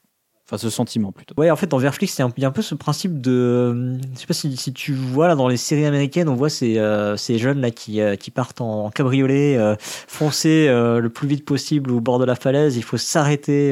Enfin, 0.45 0.57
ce 0.57 0.69
sentiment 0.69 1.13
plutôt. 1.13 1.33
Ouais, 1.37 1.49
en 1.49 1.55
fait, 1.55 1.67
dans 1.67 1.77
Verflix, 1.77 2.13
c'est 2.13 2.21
un, 2.21 2.29
il 2.35 2.43
y 2.43 2.45
a 2.45 2.49
un 2.49 2.51
peu 2.51 2.61
ce 2.61 2.75
principe 2.75 3.21
de, 3.21 3.97
je 4.13 4.19
sais 4.19 4.27
pas 4.27 4.33
si, 4.33 4.55
si 4.57 4.73
tu 4.73 4.93
vois 4.93 5.29
là 5.29 5.35
dans 5.35 5.47
les 5.47 5.55
séries 5.55 5.85
américaines, 5.85 6.27
on 6.27 6.35
voit 6.35 6.49
ces, 6.49 6.77
euh, 6.79 7.15
ces 7.15 7.37
jeunes 7.39 7.61
là 7.61 7.71
qui, 7.71 8.01
euh, 8.01 8.17
qui 8.17 8.29
partent 8.29 8.59
en, 8.59 8.85
en 8.85 8.89
cabriolet, 8.89 9.55
euh, 9.55 9.75
foncer 9.79 10.67
euh, 10.67 10.99
le 10.99 11.09
plus 11.09 11.29
vite 11.29 11.45
possible 11.45 11.91
au 11.91 12.01
bord 12.01 12.19
de 12.19 12.25
la 12.25 12.35
falaise. 12.35 12.75
Il 12.75 12.83
faut 12.83 12.97
s'arrêter, 12.97 13.71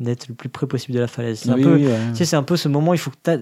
d'être 0.00 0.28
le 0.28 0.34
plus 0.34 0.48
près 0.48 0.66
possible 0.66 0.94
de 0.94 1.00
la 1.00 1.08
falaise. 1.08 1.40
C'est 1.40 1.52
Oui, 1.52 1.60
un 1.60 1.64
peu, 1.64 1.74
oui, 1.76 1.86
ouais. 1.86 1.98
tu 2.12 2.16
sais, 2.18 2.24
c'est 2.24 2.36
un 2.36 2.42
peu 2.42 2.56
ce 2.56 2.68
moment. 2.68 2.94
Il 2.94 2.98
faut 2.98 3.10
que 3.10 3.16
t'a- 3.22 3.38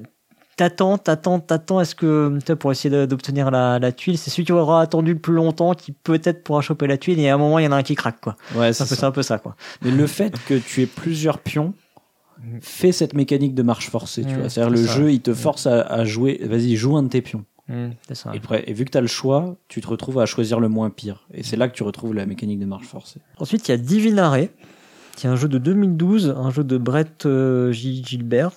t'attends, 0.57 0.97
t'attends, 0.99 1.39
t'attends. 1.41 1.81
Est-ce 1.81 1.95
que, 1.95 2.39
pour 2.55 2.73
essayer 2.73 3.07
d'obtenir 3.07 3.51
la, 3.51 3.79
la 3.79 3.93
tuile, 3.93 4.17
c'est 4.19 4.31
celui 4.31 4.45
qui 4.45 4.53
aura 4.53 4.81
attendu 4.81 5.13
le 5.13 5.19
plus 5.19 5.35
longtemps 5.35 5.75
qui 5.75 5.93
peut-être 5.93 6.43
pourra 6.45 6.63
choper 6.63 6.87
la 6.87 6.97
tuile. 6.97 7.19
Et 7.21 7.29
à 7.29 7.35
un 7.35 7.39
moment, 7.39 7.59
il 7.59 7.65
y 7.65 7.69
en 7.69 7.73
a 7.73 7.77
un 7.77 7.83
qui 7.83 7.95
craque, 7.95 8.21
quoi. 8.21 8.37
Ouais, 8.55 8.73
C'est 8.73 8.85
un 8.85 8.87
peu, 8.87 8.95
ça. 8.95 9.07
un 9.07 9.11
peu 9.13 9.23
ça, 9.23 9.39
quoi. 9.39 9.55
Mais 9.83 9.91
le 9.91 10.07
fait 10.07 10.35
que 10.47 10.55
tu 10.55 10.83
aies 10.83 10.87
plusieurs 10.87 11.39
pions 11.41 11.75
fait 12.61 12.93
cette 12.93 13.15
mécanique 13.15 13.55
de 13.55 13.63
marche 13.63 13.89
forcée, 13.91 14.23
tu 14.23 14.35
Mm, 14.35 14.39
vois. 14.41 14.49
C'est-à-dire 14.51 14.77
c'est 14.77 14.83
le 14.83 14.89
ça. 14.89 14.95
jeu, 14.95 15.13
il 15.13 15.21
te 15.21 15.33
force 15.35 15.67
à, 15.67 15.81
à 15.83 16.05
jouer, 16.05 16.41
vas-y, 16.45 16.77
joue 16.77 16.97
un 16.97 17.03
de 17.03 17.09
tes 17.09 17.23
pions. 17.23 17.45
c'est 18.07 18.15
ça. 18.15 18.31
Et, 18.35 18.37
après- 18.37 18.63
et 18.67 18.73
vu 18.73 18.85
que 18.85 18.91
tu 18.91 18.99
as 18.99 19.01
le 19.01 19.07
choix, 19.07 19.57
tu 19.69 19.81
te 19.81 19.89
retrouves 19.89 20.21
à 20.21 20.27
choisir 20.27 20.61
le 20.61 20.69
moins 20.69 20.91
pire. 20.91 21.27
Et 21.35 21.43
c'est 21.43 21.57
là 21.57 21.67
que 21.69 21.75
tu 21.75 21.83
retrouves 21.83 22.15
la 22.15 22.25
mécanique 22.27 22.61
de 22.61 22.67
marche 22.67 22.87
forcée. 22.87 23.21
Ensuite, 23.39 23.67
il 23.69 23.73
y 23.73 23.75
a 23.75 23.79
Divinare, 23.79 24.37
qui 25.17 25.27
est 25.27 25.31
un 25.31 25.37
jeu 25.37 25.49
de 25.49 25.59
2012, 25.59 26.35
un 26.37 26.51
jeu 26.51 26.63
de 26.63 26.77
Brett 26.79 27.27
euh. 27.27 27.73
Gilbert, 27.73 28.53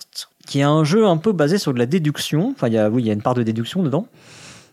qui 0.45 0.59
est 0.59 0.63
un 0.63 0.83
jeu 0.83 1.07
un 1.07 1.17
peu 1.17 1.31
basé 1.31 1.57
sur 1.57 1.73
de 1.73 1.79
la 1.79 1.85
déduction. 1.85 2.51
Enfin, 2.51 2.67
il 2.67 2.73
y 2.73 2.77
a, 2.77 2.89
oui, 2.89 3.01
il 3.01 3.07
y 3.07 3.09
a 3.09 3.13
une 3.13 3.21
part 3.21 3.33
de 3.33 3.43
déduction 3.43 3.81
dedans. 3.81 4.07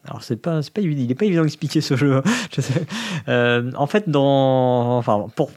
Alors, 0.04 0.22
c'est 0.22 0.36
pas, 0.36 0.62
c'est 0.62 0.72
pas 0.72 0.80
il 0.80 1.10
est 1.10 1.14
pas 1.14 1.24
évident 1.24 1.42
d'expliquer 1.42 1.80
ce 1.80 1.96
jeu. 1.96 2.16
hein. 2.16 2.22
Euh, 3.28 3.72
en 3.76 3.88
fait, 3.88 4.08
dans, 4.08 4.98
enfin, 4.98 5.26
pour 5.34 5.50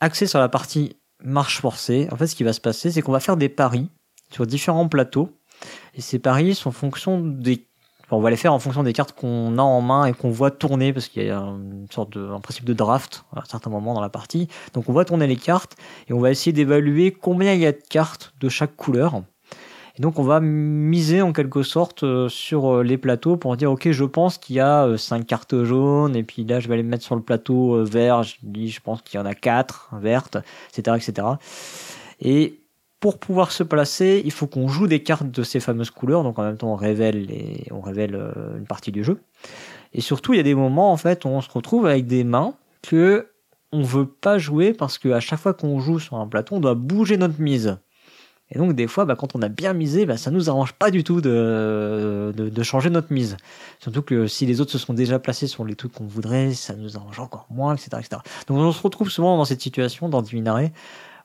axer 0.00 0.26
sur 0.26 0.40
la 0.40 0.48
partie 0.48 0.96
marche 1.22 1.60
forcée, 1.60 2.08
en 2.10 2.16
fait, 2.16 2.26
ce 2.26 2.34
qui 2.34 2.42
va 2.42 2.52
se 2.52 2.60
passer, 2.60 2.90
c'est 2.90 3.00
qu'on 3.00 3.12
va 3.12 3.20
faire 3.20 3.36
des 3.36 3.48
paris 3.48 3.88
sur 4.32 4.44
différents 4.44 4.88
plateaux. 4.88 5.30
Et 5.94 6.00
ces 6.00 6.18
paris 6.18 6.56
sont 6.56 6.70
en 6.70 6.72
fonction 6.72 7.20
des 7.20 7.68
on 8.16 8.20
va 8.20 8.30
les 8.30 8.36
faire 8.36 8.52
en 8.52 8.58
fonction 8.58 8.82
des 8.82 8.92
cartes 8.92 9.12
qu'on 9.12 9.58
a 9.58 9.62
en 9.62 9.80
main 9.80 10.06
et 10.06 10.12
qu'on 10.12 10.30
voit 10.30 10.50
tourner 10.50 10.92
parce 10.92 11.08
qu'il 11.08 11.24
y 11.24 11.30
a 11.30 11.38
une 11.38 11.86
sorte 11.90 12.12
de 12.12 12.28
un 12.28 12.40
principe 12.40 12.64
de 12.64 12.74
draft 12.74 13.24
à 13.34 13.42
certains 13.48 13.70
moments 13.70 13.94
dans 13.94 14.00
la 14.00 14.08
partie. 14.08 14.48
Donc 14.74 14.88
on 14.88 14.92
va 14.92 15.04
tourner 15.04 15.26
les 15.26 15.36
cartes 15.36 15.76
et 16.08 16.12
on 16.12 16.20
va 16.20 16.30
essayer 16.30 16.52
d'évaluer 16.52 17.12
combien 17.12 17.52
il 17.54 17.60
y 17.60 17.66
a 17.66 17.72
de 17.72 17.82
cartes 17.88 18.34
de 18.40 18.48
chaque 18.48 18.76
couleur. 18.76 19.22
Et 19.98 20.02
donc 20.02 20.18
on 20.18 20.22
va 20.22 20.40
miser 20.40 21.20
en 21.20 21.32
quelque 21.32 21.62
sorte 21.62 22.02
euh, 22.02 22.28
sur 22.28 22.76
euh, 22.76 22.82
les 22.82 22.96
plateaux 22.96 23.36
pour 23.36 23.56
dire 23.56 23.70
ok 23.70 23.90
je 23.90 24.04
pense 24.04 24.38
qu'il 24.38 24.56
y 24.56 24.60
a 24.60 24.86
euh, 24.86 24.96
cinq 24.96 25.26
cartes 25.26 25.64
jaunes 25.64 26.16
et 26.16 26.22
puis 26.22 26.44
là 26.44 26.60
je 26.60 26.68
vais 26.68 26.76
les 26.76 26.82
mettre 26.82 27.04
sur 27.04 27.14
le 27.14 27.20
plateau 27.20 27.74
euh, 27.74 27.84
vert, 27.84 28.22
je 28.22 28.36
dis 28.42 28.70
je 28.70 28.80
pense 28.80 29.02
qu'il 29.02 29.20
y 29.20 29.22
en 29.22 29.26
a 29.26 29.34
quatre 29.34 29.90
vertes, 30.00 30.38
etc. 30.70 30.96
etc. 30.96 31.28
Et 32.20 32.61
pour 33.02 33.18
pouvoir 33.18 33.50
se 33.50 33.64
placer, 33.64 34.22
il 34.24 34.30
faut 34.30 34.46
qu'on 34.46 34.68
joue 34.68 34.86
des 34.86 35.02
cartes 35.02 35.28
de 35.28 35.42
ces 35.42 35.58
fameuses 35.58 35.90
couleurs. 35.90 36.22
Donc 36.22 36.38
en 36.38 36.44
même 36.44 36.56
temps, 36.56 36.72
on 36.72 36.76
révèle, 36.76 37.26
on 37.72 37.80
révèle 37.80 38.14
euh, 38.14 38.56
une 38.56 38.64
partie 38.64 38.92
du 38.92 39.02
jeu. 39.02 39.20
Et 39.92 40.00
surtout, 40.00 40.34
il 40.34 40.36
y 40.36 40.40
a 40.40 40.44
des 40.44 40.54
moments 40.54 40.92
en 40.92 40.96
fait 40.96 41.24
où 41.24 41.28
on 41.28 41.40
se 41.40 41.50
retrouve 41.50 41.86
avec 41.86 42.06
des 42.06 42.22
mains 42.22 42.54
que 42.80 43.26
on 43.72 43.82
veut 43.82 44.06
pas 44.06 44.38
jouer 44.38 44.72
parce 44.72 44.98
qu'à 44.98 45.18
chaque 45.18 45.40
fois 45.40 45.52
qu'on 45.52 45.80
joue 45.80 45.98
sur 45.98 46.16
un 46.16 46.28
plateau, 46.28 46.54
on 46.54 46.60
doit 46.60 46.76
bouger 46.76 47.16
notre 47.16 47.40
mise. 47.40 47.76
Et 48.52 48.58
donc 48.58 48.76
des 48.76 48.86
fois, 48.86 49.04
bah, 49.04 49.16
quand 49.16 49.34
on 49.34 49.42
a 49.42 49.48
bien 49.48 49.72
misé, 49.72 50.06
bah, 50.06 50.16
ça 50.16 50.30
nous 50.30 50.48
arrange 50.48 50.72
pas 50.74 50.92
du 50.92 51.02
tout 51.02 51.20
de, 51.20 52.62
changer 52.62 52.88
notre 52.88 53.12
mise. 53.12 53.36
Surtout 53.80 54.02
que 54.02 54.28
si 54.28 54.46
les 54.46 54.60
autres 54.60 54.70
se 54.70 54.78
sont 54.78 54.94
déjà 54.94 55.18
placés 55.18 55.48
sur 55.48 55.64
les 55.64 55.74
trucs 55.74 55.92
qu'on 55.92 56.06
voudrait, 56.06 56.52
ça 56.52 56.76
nous 56.76 56.96
arrange 56.96 57.18
encore 57.18 57.48
moins, 57.50 57.74
etc., 57.74 57.88
etc. 57.98 58.22
Donc 58.46 58.58
on 58.58 58.70
se 58.70 58.80
retrouve 58.80 59.10
souvent 59.10 59.36
dans 59.36 59.44
cette 59.44 59.60
situation, 59.60 60.08
dans 60.08 60.22
Divinare, 60.22 60.68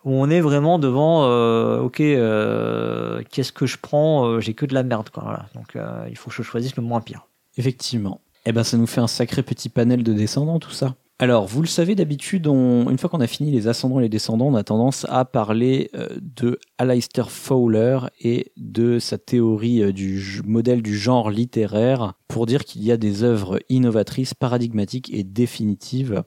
où 0.08 0.14
on 0.14 0.30
est 0.30 0.39
vraiment 0.39 0.80
devant, 0.80 1.26
euh, 1.26 1.82
ok, 1.82 1.99
euh, 1.99 3.22
qu'est-ce 3.30 3.51
que 3.51 3.66
je 3.66 3.78
prends 3.78 4.26
euh, 4.26 4.39
J'ai 4.39 4.53
que 4.53 4.66
de 4.66 4.74
la 4.74 4.84
merde, 4.84 5.10
quoi. 5.10 5.45
Donc 5.53 5.78
il 6.10 6.18
faut 6.18 6.30
que 6.30 6.36
je 6.36 6.43
choisisse 6.43 6.76
le 6.78 6.84
moins 6.84 7.01
pire. 7.01 7.28
Effectivement. 7.58 8.22
Eh 8.45 8.53
ben, 8.53 8.64
ça 8.64 8.78
nous 8.78 8.88
fait 8.88 9.01
un 9.01 9.08
sacré 9.08 9.43
petit 9.43 9.68
panel 9.68 10.03
de 10.03 10.14
descendants, 10.14 10.60
tout 10.60 10.72
ça. 10.72 10.95
Alors, 11.20 11.47
vous 11.47 11.62
le 11.62 11.68
savez, 11.68 11.95
d'habitude, 11.95 12.45
une 12.45 12.97
fois 12.99 13.10
qu'on 13.10 13.20
a 13.22 13.28
fini 13.28 13.51
les 13.51 13.68
ascendants 13.68 13.99
et 13.99 14.03
les 14.03 14.10
descendants, 14.10 14.45
on 14.45 14.55
a 14.55 14.64
tendance 14.64 15.05
à 15.10 15.26
parler 15.26 15.89
de 16.22 16.60
Aleister 16.78 17.24
Fowler 17.28 17.99
et 18.22 18.51
de 18.55 18.99
sa 18.99 19.18
théorie 19.18 19.91
du 19.91 20.41
modèle 20.45 20.84
du 20.84 20.95
genre 20.95 21.32
littéraire 21.32 22.14
pour 22.28 22.45
dire 22.45 22.64
qu'il 22.64 22.84
y 22.84 22.91
a 22.91 22.97
des 22.97 23.24
œuvres 23.24 23.60
innovatrices, 23.68 24.36
paradigmatiques 24.36 25.12
et 25.12 25.24
définitives 25.24 26.24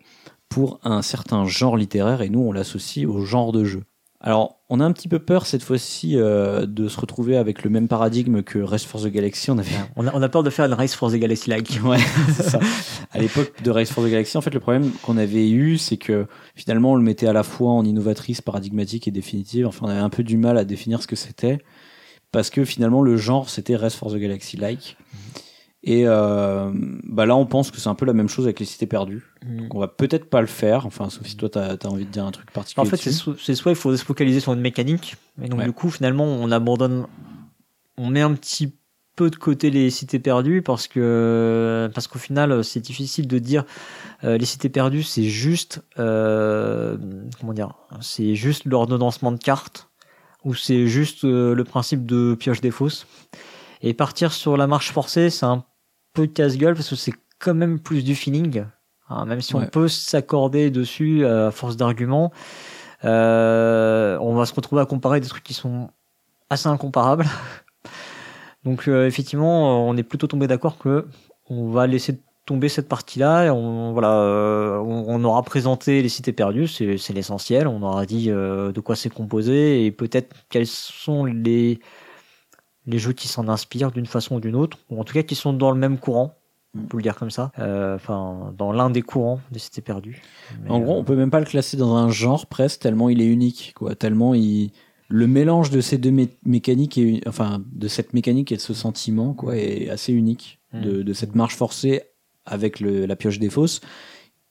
pour 0.51 0.80
un 0.82 1.01
certain 1.01 1.46
genre 1.46 1.78
littéraire 1.78 2.20
et 2.20 2.28
nous, 2.28 2.40
on 2.40 2.53
l'associe 2.53 3.07
au 3.07 3.24
genre 3.24 3.53
de 3.53 3.64
jeu. 3.64 3.84
Alors, 4.22 4.61
on 4.68 4.80
a 4.80 4.84
un 4.84 4.92
petit 4.92 5.09
peu 5.09 5.18
peur 5.18 5.46
cette 5.46 5.62
fois-ci 5.62 6.18
euh, 6.18 6.66
de 6.66 6.88
se 6.88 7.01
retrouver 7.01 7.38
avec 7.38 7.64
le 7.64 7.70
même 7.70 7.88
paradigme 7.88 8.42
que 8.42 8.59
Race 8.59 8.84
for 8.84 9.01
the 9.01 9.07
Galaxy. 9.07 9.51
On 9.51 9.57
avait 9.57 9.70
On 9.96 10.07
a, 10.07 10.14
on 10.14 10.20
a 10.20 10.28
peur 10.28 10.42
de 10.42 10.51
faire 10.51 10.66
une 10.66 10.74
Race 10.74 10.94
for 10.94 11.11
the 11.11 11.14
Galaxy 11.14 11.48
like. 11.48 11.80
Ouais, 11.84 11.96
c'est 12.36 12.51
ça. 12.51 12.61
À 13.12 13.18
l'époque 13.18 13.62
de 13.62 13.70
Race 13.70 13.90
for 13.90 14.05
the 14.05 14.09
Galaxy, 14.09 14.36
en 14.36 14.42
fait, 14.42 14.53
le 14.53 14.61
problème 14.61 14.90
qu'on 15.03 15.16
avait 15.16 15.48
eu, 15.48 15.78
c'est 15.78 15.96
que 15.96 16.26
finalement, 16.55 16.92
on 16.92 16.96
le 16.96 17.03
mettait 17.03 17.28
à 17.28 17.32
la 17.32 17.44
fois 17.44 17.72
en 17.72 17.82
innovatrice, 17.82 18.42
paradigmatique 18.42 19.09
et 19.09 19.11
définitive. 19.11 19.66
Enfin, 19.66 19.86
on 19.86 19.88
avait 19.88 20.01
un 20.01 20.11
peu 20.11 20.22
du 20.22 20.36
mal 20.36 20.59
à 20.59 20.64
définir 20.64 21.01
ce 21.01 21.07
que 21.07 21.16
c'était. 21.16 21.59
Parce 22.30 22.51
que 22.51 22.66
finalement, 22.66 23.01
le 23.01 23.16
genre, 23.16 23.48
c'était 23.48 23.74
Race 23.74 23.94
for 23.94 24.12
the 24.12 24.16
Galaxy-like. 24.16 24.98
Et 25.83 26.03
euh, 26.07 26.70
bah 27.05 27.24
là, 27.24 27.35
on 27.37 27.47
pense 27.47 27.70
que 27.70 27.78
c'est 27.78 27.89
un 27.89 27.95
peu 27.95 28.05
la 28.05 28.12
même 28.12 28.28
chose 28.28 28.45
avec 28.45 28.61
les 28.61 28.66
cités 28.66 28.87
perdues. 28.87 29.24
Donc, 29.47 29.74
on 29.74 29.78
va 29.78 29.89
peut-être 29.89 30.28
pas 30.28 30.43
le 30.43 30.47
faire. 30.47 30.85
Enfin, 30.85 31.09
sauf 31.09 31.26
si 31.26 31.37
toi, 31.37 31.49
t'as 31.49 31.72
as 31.74 31.87
envie 31.87 32.05
de 32.05 32.11
dire 32.11 32.26
un 32.26 32.31
truc 32.33 32.51
particulier. 32.51 32.87
En 32.87 32.91
fait, 32.91 32.97
c'est 32.99 33.55
soit 33.55 33.72
il 33.72 33.76
faut 33.76 33.97
se 33.97 34.05
focaliser 34.05 34.41
sur 34.41 34.53
une 34.53 34.61
mécanique, 34.61 35.16
et 35.43 35.49
donc 35.49 35.61
Ouais. 35.61 35.64
du 35.64 35.72
coup, 35.72 35.89
finalement, 35.91 36.24
on 36.26 36.51
abandonne, 36.51 37.07
on 37.97 38.09
met 38.11 38.20
un 38.20 38.35
petit 38.35 38.74
peu 39.16 39.31
de 39.31 39.37
côté 39.37 39.70
les 39.70 39.91
cités 39.91 40.18
perdues 40.18 40.62
parce 40.62 40.87
que 40.87 41.91
parce 41.95 42.07
qu'au 42.09 42.18
final, 42.18 42.62
c'est 42.62 42.81
difficile 42.81 43.26
de 43.26 43.39
dire 43.39 43.64
euh, 44.24 44.37
les 44.39 44.45
cités 44.47 44.68
perdues, 44.68 45.03
c'est 45.03 45.24
juste 45.24 45.83
euh, 45.99 46.97
comment 47.41 47.53
dire, 47.55 47.74
c'est 48.03 48.35
juste 48.35 48.66
l'ordonnancement 48.66 49.33
de 49.33 49.39
cartes 49.39 49.89
ou 50.45 50.55
c'est 50.55 50.87
juste 50.87 51.24
le 51.24 51.62
principe 51.64 52.05
de 52.07 52.35
pioche 52.39 52.61
des 52.61 52.70
fosses. 52.70 53.07
Et 53.83 53.95
partir 53.95 54.33
sur 54.33 54.57
la 54.59 54.66
marche 54.66 54.93
forcée, 54.93 55.31
c'est 55.31 55.47
un 55.47 55.64
peu 56.12 56.26
casse-gueule 56.26 56.74
parce 56.74 56.88
que 56.90 56.96
c'est 56.96 57.14
quand 57.38 57.54
même 57.54 57.78
plus 57.80 58.04
du 58.04 58.14
feeling. 58.14 58.64
hein, 59.08 59.24
même 59.26 59.40
si 59.40 59.54
on 59.54 59.66
peut 59.66 59.88
s'accorder 59.88 60.70
dessus 60.70 61.24
euh, 61.24 61.48
à 61.48 61.50
force 61.50 61.76
d'arguments, 61.76 62.32
euh, 63.04 64.18
on 64.20 64.34
va 64.34 64.44
se 64.46 64.54
retrouver 64.54 64.82
à 64.82 64.86
comparer 64.86 65.20
des 65.20 65.28
trucs 65.28 65.44
qui 65.44 65.54
sont 65.54 65.90
assez 66.50 66.68
incomparables. 66.68 67.26
Donc 68.64 68.88
euh, 68.88 69.06
effectivement, 69.06 69.88
on 69.88 69.96
est 69.96 70.02
plutôt 70.02 70.26
tombé 70.26 70.46
d'accord 70.46 70.78
que 70.78 71.06
on 71.48 71.70
va 71.70 71.86
laisser 71.86 72.20
tomber 72.46 72.68
cette 72.68 72.88
partie-là. 72.88 73.46
et 73.46 73.50
On, 73.50 73.92
voilà, 73.92 74.11
on, 74.82 75.04
on 75.08 75.24
aura 75.24 75.42
présenté 75.42 76.02
les 76.02 76.08
cités 76.08 76.32
perdues, 76.32 76.68
c'est 76.68 77.12
l'essentiel. 77.12 77.66
On 77.66 77.82
aura 77.82 78.06
dit 78.06 78.26
de 78.28 78.80
quoi 78.80 78.96
c'est 78.96 79.11
composé 79.11 79.86
et 79.86 79.90
peut-être 79.92 80.34
quels 80.48 80.66
sont 80.66 81.24
les 81.24 81.80
les 82.87 82.99
jeux 82.99 83.12
qui 83.12 83.28
s'en 83.28 83.49
inspirent 83.49 83.93
d'une 83.93 84.07
façon 84.07 84.37
ou 84.37 84.41
d'une 84.41 84.57
autre, 84.57 84.78
ou 84.91 85.01
en 85.01 85.05
tout 85.05 85.14
cas 85.14 85.22
qui 85.22 85.35
sont 85.35 85.53
dans 85.53 85.70
le 85.70 85.78
même 85.78 85.99
courant. 85.99 86.35
On 86.78 86.83
peut 86.83 86.97
le 86.99 87.03
dire 87.03 87.16
comme 87.16 87.31
ça. 87.31 87.51
Euh, 87.59 87.97
Enfin, 87.97 88.55
dans 88.57 88.72
l'un 88.72 88.91
des 88.91 89.03
courants 89.03 89.41
cités 89.57 89.83
perdues. 89.83 90.22
Mais, 90.62 90.70
En 90.70 90.81
gros, 90.81 90.95
euh, 90.95 90.99
on 91.01 91.05
peut 91.05 91.16
même 91.16 91.31
pas 91.31 91.41
le 91.41 91.47
classer 91.47 91.76
dans 91.76 91.97
un 91.97 92.11
genre 92.11 92.47
presque 92.47 92.81
tellement 92.81 93.09
il 93.09 93.20
est 93.20 93.26
unique, 93.26 93.72
quoi. 93.74 93.95
Tellement 93.97 94.35
il 94.35 94.70
le 95.09 95.26
mélange 95.26 95.70
de 95.70 95.81
ces 95.81 95.99
deux 95.99 96.12
mé- 96.12 96.28
mécaniques 96.45 96.97
et 96.97 97.20
enfin 97.26 97.61
de 97.72 97.89
cette 97.89 98.14
mécanique 98.14 98.53
et 98.53 98.57
de 98.57 98.61
ce 98.61 98.74
sentiment, 98.74 99.35
quoi, 99.35 99.57
est 99.57 99.89
assez 99.91 100.12
unique. 100.12 100.59
De, 100.72 101.03
de 101.03 101.12
cette 101.12 101.35
marche 101.35 101.57
forcée 101.57 102.03
avec 102.47 102.78
le, 102.78 103.05
la 103.05 103.16
pioche 103.16 103.41
des 103.41 103.51
fosses 103.51 103.81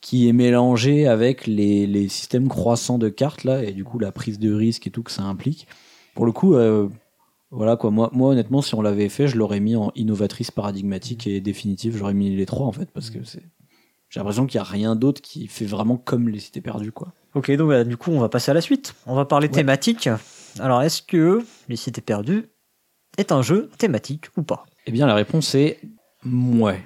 qui 0.02 0.28
est 0.28 0.34
mélangée 0.34 1.08
avec 1.08 1.48
les, 1.48 1.88
les 1.88 2.10
systèmes 2.10 2.50
croissants 2.50 2.98
de 2.98 3.08
cartes 3.08 3.46
là 3.46 3.64
et 3.64 3.72
du 3.72 3.86
coup 3.86 4.00
la 4.00 4.12
prise 4.12 4.38
de 4.38 4.54
risque 4.54 4.86
et 4.86 4.90
tout 4.92 5.02
que 5.02 5.12
ça 5.12 5.24
implique. 5.24 5.66
Pour 6.16 6.26
le 6.26 6.34
coup, 6.34 6.56
euh, 6.56 6.90
voilà 7.52 7.76
quoi. 7.78 7.92
Moi, 7.92 8.10
moi 8.14 8.32
honnêtement, 8.32 8.62
si 8.62 8.76
on 8.76 8.82
l'avait 8.82 9.10
fait, 9.10 9.28
je 9.28 9.38
l'aurais 9.38 9.60
mis 9.60 9.76
en 9.76 9.92
innovatrice, 9.96 10.52
paradigmatique 10.52 11.28
et 11.28 11.42
définitive. 11.42 11.98
J'aurais 11.98 12.14
mis 12.14 12.36
les 12.36 12.46
trois 12.46 12.68
en 12.68 12.72
fait 12.72 12.90
parce 12.92 13.10
que 13.10 13.24
c'est 13.24 13.44
j'ai 14.10 14.20
l'impression 14.20 14.48
qu'il 14.48 14.60
n'y 14.60 14.66
a 14.66 14.70
rien 14.70 14.96
d'autre 14.96 15.22
qui 15.22 15.48
fait 15.48 15.66
vraiment 15.66 15.96
comme 15.96 16.30
les 16.30 16.40
cités 16.40 16.62
perdues, 16.62 16.92
quoi. 16.92 17.14
Ok, 17.36 17.52
donc 17.52 17.66
voilà, 17.66 17.84
du 17.84 17.96
coup, 17.96 18.10
on 18.12 18.20
va 18.20 18.28
passer 18.28 18.50
à 18.50 18.56
la 18.56 18.62
suite. 18.62 18.96
On 19.06 19.14
va 19.14 19.26
parler 19.26 19.48
Ouais. 19.48 19.54
thématique. 19.54 20.10
Alors, 20.60 20.82
est-ce 20.82 21.04
que 21.04 21.44
Les 21.68 21.76
Cités 21.76 22.02
Perdues 22.02 22.50
est 23.20 23.32
un 23.32 23.44
jeu 23.44 23.70
thématique 23.78 24.26
ou 24.36 24.42
pas? 24.42 24.66
Eh 24.88 24.92
bien, 24.92 25.06
la 25.06 25.14
réponse 25.14 25.54
est 25.54 25.80
ouais. 26.26 26.82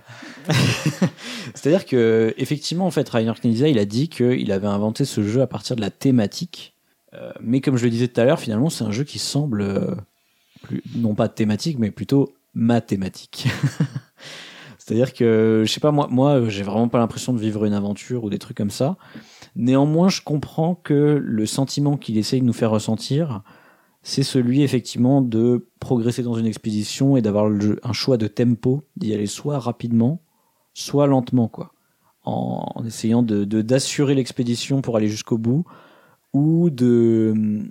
C'est-à-dire 1.56 1.86
que, 1.86 2.34
effectivement, 2.38 2.86
en 2.86 2.92
fait, 2.92 3.08
Rainer 3.08 3.32
Knizia, 3.42 3.70
il 3.70 3.80
a 3.80 3.86
dit 3.86 4.10
qu'il 4.10 4.52
avait 4.52 4.68
inventé 4.68 5.06
ce 5.06 5.24
jeu 5.24 5.42
à 5.42 5.48
partir 5.48 5.78
de 5.78 5.82
la 5.82 5.92
thématique. 5.92 6.76
Euh, 7.14 7.32
mais 7.40 7.62
comme 7.62 7.78
je 7.78 7.86
le 7.86 7.90
disais 7.90 8.10
tout 8.10 8.20
à 8.20 8.26
l'heure, 8.26 8.40
finalement, 8.40 8.70
c'est 8.70 8.84
un 8.84 8.92
jeu 8.92 9.06
qui 9.06 9.20
semble 9.20 9.62
euh, 9.62 9.96
non 10.96 11.16
pas 11.16 11.30
thématique, 11.30 11.80
mais 11.80 11.92
plutôt 11.92 12.34
mathématique. 12.54 13.48
C'est-à-dire 14.78 15.14
que, 15.14 15.64
je 15.66 15.72
sais 15.72 15.80
pas, 15.80 15.92
moi, 15.92 16.08
moi 16.10 16.50
j'ai 16.50 16.64
vraiment 16.64 16.90
pas 16.90 17.00
l'impression 17.00 17.32
de 17.34 17.40
vivre 17.40 17.64
une 17.64 17.74
aventure 17.74 18.26
ou 18.26 18.30
des 18.30 18.40
trucs 18.40 18.58
comme 18.58 18.70
ça. 18.72 18.98
Néanmoins, 19.56 20.10
je 20.10 20.22
comprends 20.22 20.76
que 20.76 21.22
le 21.24 21.46
sentiment 21.46 21.96
qu'il 21.96 22.18
essaye 22.18 22.42
de 22.42 22.46
nous 22.46 22.54
faire 22.54 22.72
ressentir, 22.72 23.44
c'est 24.02 24.24
celui 24.24 24.62
effectivement 24.62 25.22
de 25.22 25.70
progresser 25.80 26.22
dans 26.22 26.34
une 26.34 26.46
expédition 26.46 27.16
et 27.16 27.22
d'avoir 27.22 27.50
un 27.84 27.94
choix 27.94 28.18
de 28.18 28.28
tempo, 28.28 28.84
d'y 28.98 29.14
aller 29.14 29.28
soit 29.28 29.58
rapidement, 29.60 30.22
soit 30.74 31.08
lentement, 31.08 31.48
quoi. 31.48 31.72
En, 32.26 32.66
en 32.76 32.86
essayant 32.86 33.24
de- 33.24 33.44
d'assurer 33.62 34.16
l'expédition 34.16 34.82
pour 34.82 34.98
aller 34.98 35.08
jusqu'au 35.08 35.38
bout, 35.38 35.66
ou 36.34 36.70
de 36.70 37.64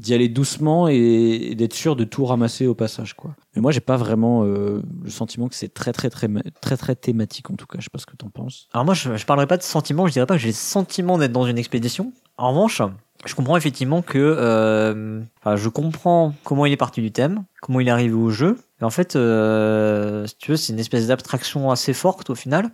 d'y 0.00 0.14
aller 0.14 0.28
doucement 0.28 0.88
et, 0.88 1.54
d'être 1.54 1.74
sûr 1.74 1.96
de 1.96 2.04
tout 2.04 2.24
ramasser 2.24 2.66
au 2.66 2.74
passage, 2.74 3.14
quoi. 3.14 3.34
Mais 3.54 3.62
moi, 3.62 3.72
j'ai 3.72 3.80
pas 3.80 3.96
vraiment 3.96 4.44
euh, 4.44 4.82
le 5.02 5.10
sentiment 5.10 5.48
que 5.48 5.54
c'est 5.54 5.72
très, 5.72 5.92
très, 5.92 6.10
très, 6.10 6.94
thématique, 6.94 7.50
en 7.50 7.54
tout 7.54 7.66
cas. 7.66 7.78
Je 7.78 7.84
sais 7.84 7.90
pas 7.90 7.98
ce 7.98 8.06
que 8.06 8.16
t'en 8.16 8.30
penses. 8.30 8.68
Alors 8.72 8.84
moi, 8.84 8.94
je, 8.94 9.16
je 9.16 9.26
parlerai 9.26 9.46
pas 9.46 9.56
de 9.56 9.62
sentiment, 9.62 10.06
je 10.06 10.12
dirais 10.12 10.26
pas 10.26 10.34
que 10.34 10.40
j'ai 10.40 10.48
le 10.48 10.54
sentiment 10.54 11.18
d'être 11.18 11.32
dans 11.32 11.46
une 11.46 11.58
expédition. 11.58 12.12
En 12.36 12.50
revanche, 12.50 12.80
je 13.26 13.34
comprends 13.34 13.56
effectivement 13.56 14.02
que... 14.02 14.18
euh, 14.18 15.20
je 15.44 15.68
comprends 15.68 16.34
comment 16.44 16.66
il 16.66 16.72
est 16.72 16.78
parti 16.78 17.02
du 17.02 17.12
thème, 17.12 17.44
comment 17.60 17.80
il 17.80 17.88
est 17.88 17.90
arrivé 17.90 18.14
au 18.14 18.30
jeu. 18.30 18.58
Et 18.80 18.84
en 18.84 18.90
fait, 18.90 19.16
euh, 19.16 20.26
si 20.26 20.36
tu 20.38 20.50
veux, 20.52 20.56
c'est 20.56 20.72
une 20.72 20.78
espèce 20.78 21.06
d'abstraction 21.08 21.70
assez 21.70 21.92
forte 21.92 22.30
au 22.30 22.34
final. 22.34 22.70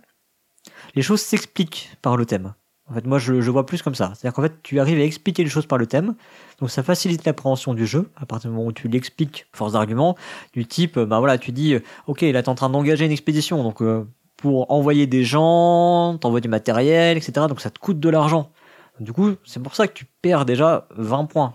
Les 0.95 1.01
choses 1.01 1.21
s'expliquent 1.21 1.91
par 2.01 2.15
le 2.15 2.25
thème. 2.25 2.53
En 2.89 2.93
fait, 2.93 3.05
moi, 3.05 3.19
je, 3.19 3.41
je 3.41 3.51
vois 3.51 3.65
plus 3.65 3.81
comme 3.81 3.95
ça. 3.95 4.13
C'est-à-dire 4.15 4.33
qu'en 4.33 4.41
fait, 4.41 4.63
tu 4.63 4.79
arrives 4.79 4.99
à 4.99 5.03
expliquer 5.03 5.43
les 5.43 5.49
choses 5.49 5.65
par 5.65 5.77
le 5.77 5.87
thème, 5.87 6.15
donc 6.59 6.71
ça 6.71 6.83
facilite 6.83 7.25
l'appréhension 7.25 7.73
du 7.73 7.85
jeu 7.85 8.09
à 8.15 8.25
partir 8.25 8.49
du 8.49 8.55
moment 8.55 8.69
où 8.69 8.71
tu 8.71 8.87
l'expliques, 8.87 9.45
force 9.51 9.73
d'argument, 9.73 10.15
du 10.53 10.65
type, 10.65 10.97
euh, 10.97 11.05
bah 11.05 11.19
voilà, 11.19 11.37
tu 11.37 11.51
dis, 11.51 11.73
euh, 11.73 11.79
ok, 12.07 12.21
là, 12.21 12.41
t'es 12.41 12.49
en 12.49 12.55
train 12.55 12.69
d'engager 12.69 13.05
une 13.05 13.11
expédition, 13.11 13.61
donc 13.63 13.81
euh, 13.81 14.07
pour 14.37 14.71
envoyer 14.71 15.05
des 15.05 15.23
gens, 15.23 16.17
t'envoies 16.17 16.39
du 16.39 16.47
matériel, 16.47 17.17
etc. 17.17 17.47
Donc 17.49 17.59
ça 17.59 17.69
te 17.69 17.79
coûte 17.79 17.99
de 17.99 18.09
l'argent. 18.09 18.51
Du 18.99 19.13
coup, 19.13 19.33
c'est 19.45 19.61
pour 19.61 19.75
ça 19.75 19.87
que 19.87 19.93
tu 19.93 20.05
perds 20.23 20.45
déjà 20.45 20.87
20 20.95 21.25
points. 21.25 21.53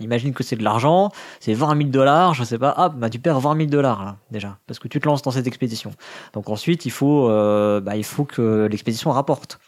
Imagine 0.00 0.32
que 0.32 0.44
c'est 0.44 0.54
de 0.54 0.62
l'argent, 0.62 1.10
c'est 1.40 1.52
20 1.52 1.76
000 1.76 1.88
dollars, 1.90 2.34
je 2.34 2.44
sais 2.44 2.58
pas, 2.58 2.72
ah, 2.76 2.90
bah 2.90 3.10
tu 3.10 3.18
perds 3.18 3.40
20 3.40 3.56
000 3.56 3.70
dollars 3.70 4.16
déjà, 4.30 4.58
parce 4.68 4.78
que 4.78 4.86
tu 4.86 5.00
te 5.00 5.08
lances 5.08 5.22
dans 5.22 5.32
cette 5.32 5.48
expédition. 5.48 5.90
Donc 6.32 6.48
ensuite, 6.48 6.86
il 6.86 6.92
faut, 6.92 7.28
bah, 7.28 7.96
il 7.96 8.04
faut 8.04 8.24
que 8.24 8.68
l'expédition 8.70 9.10
rapporte. 9.10 9.58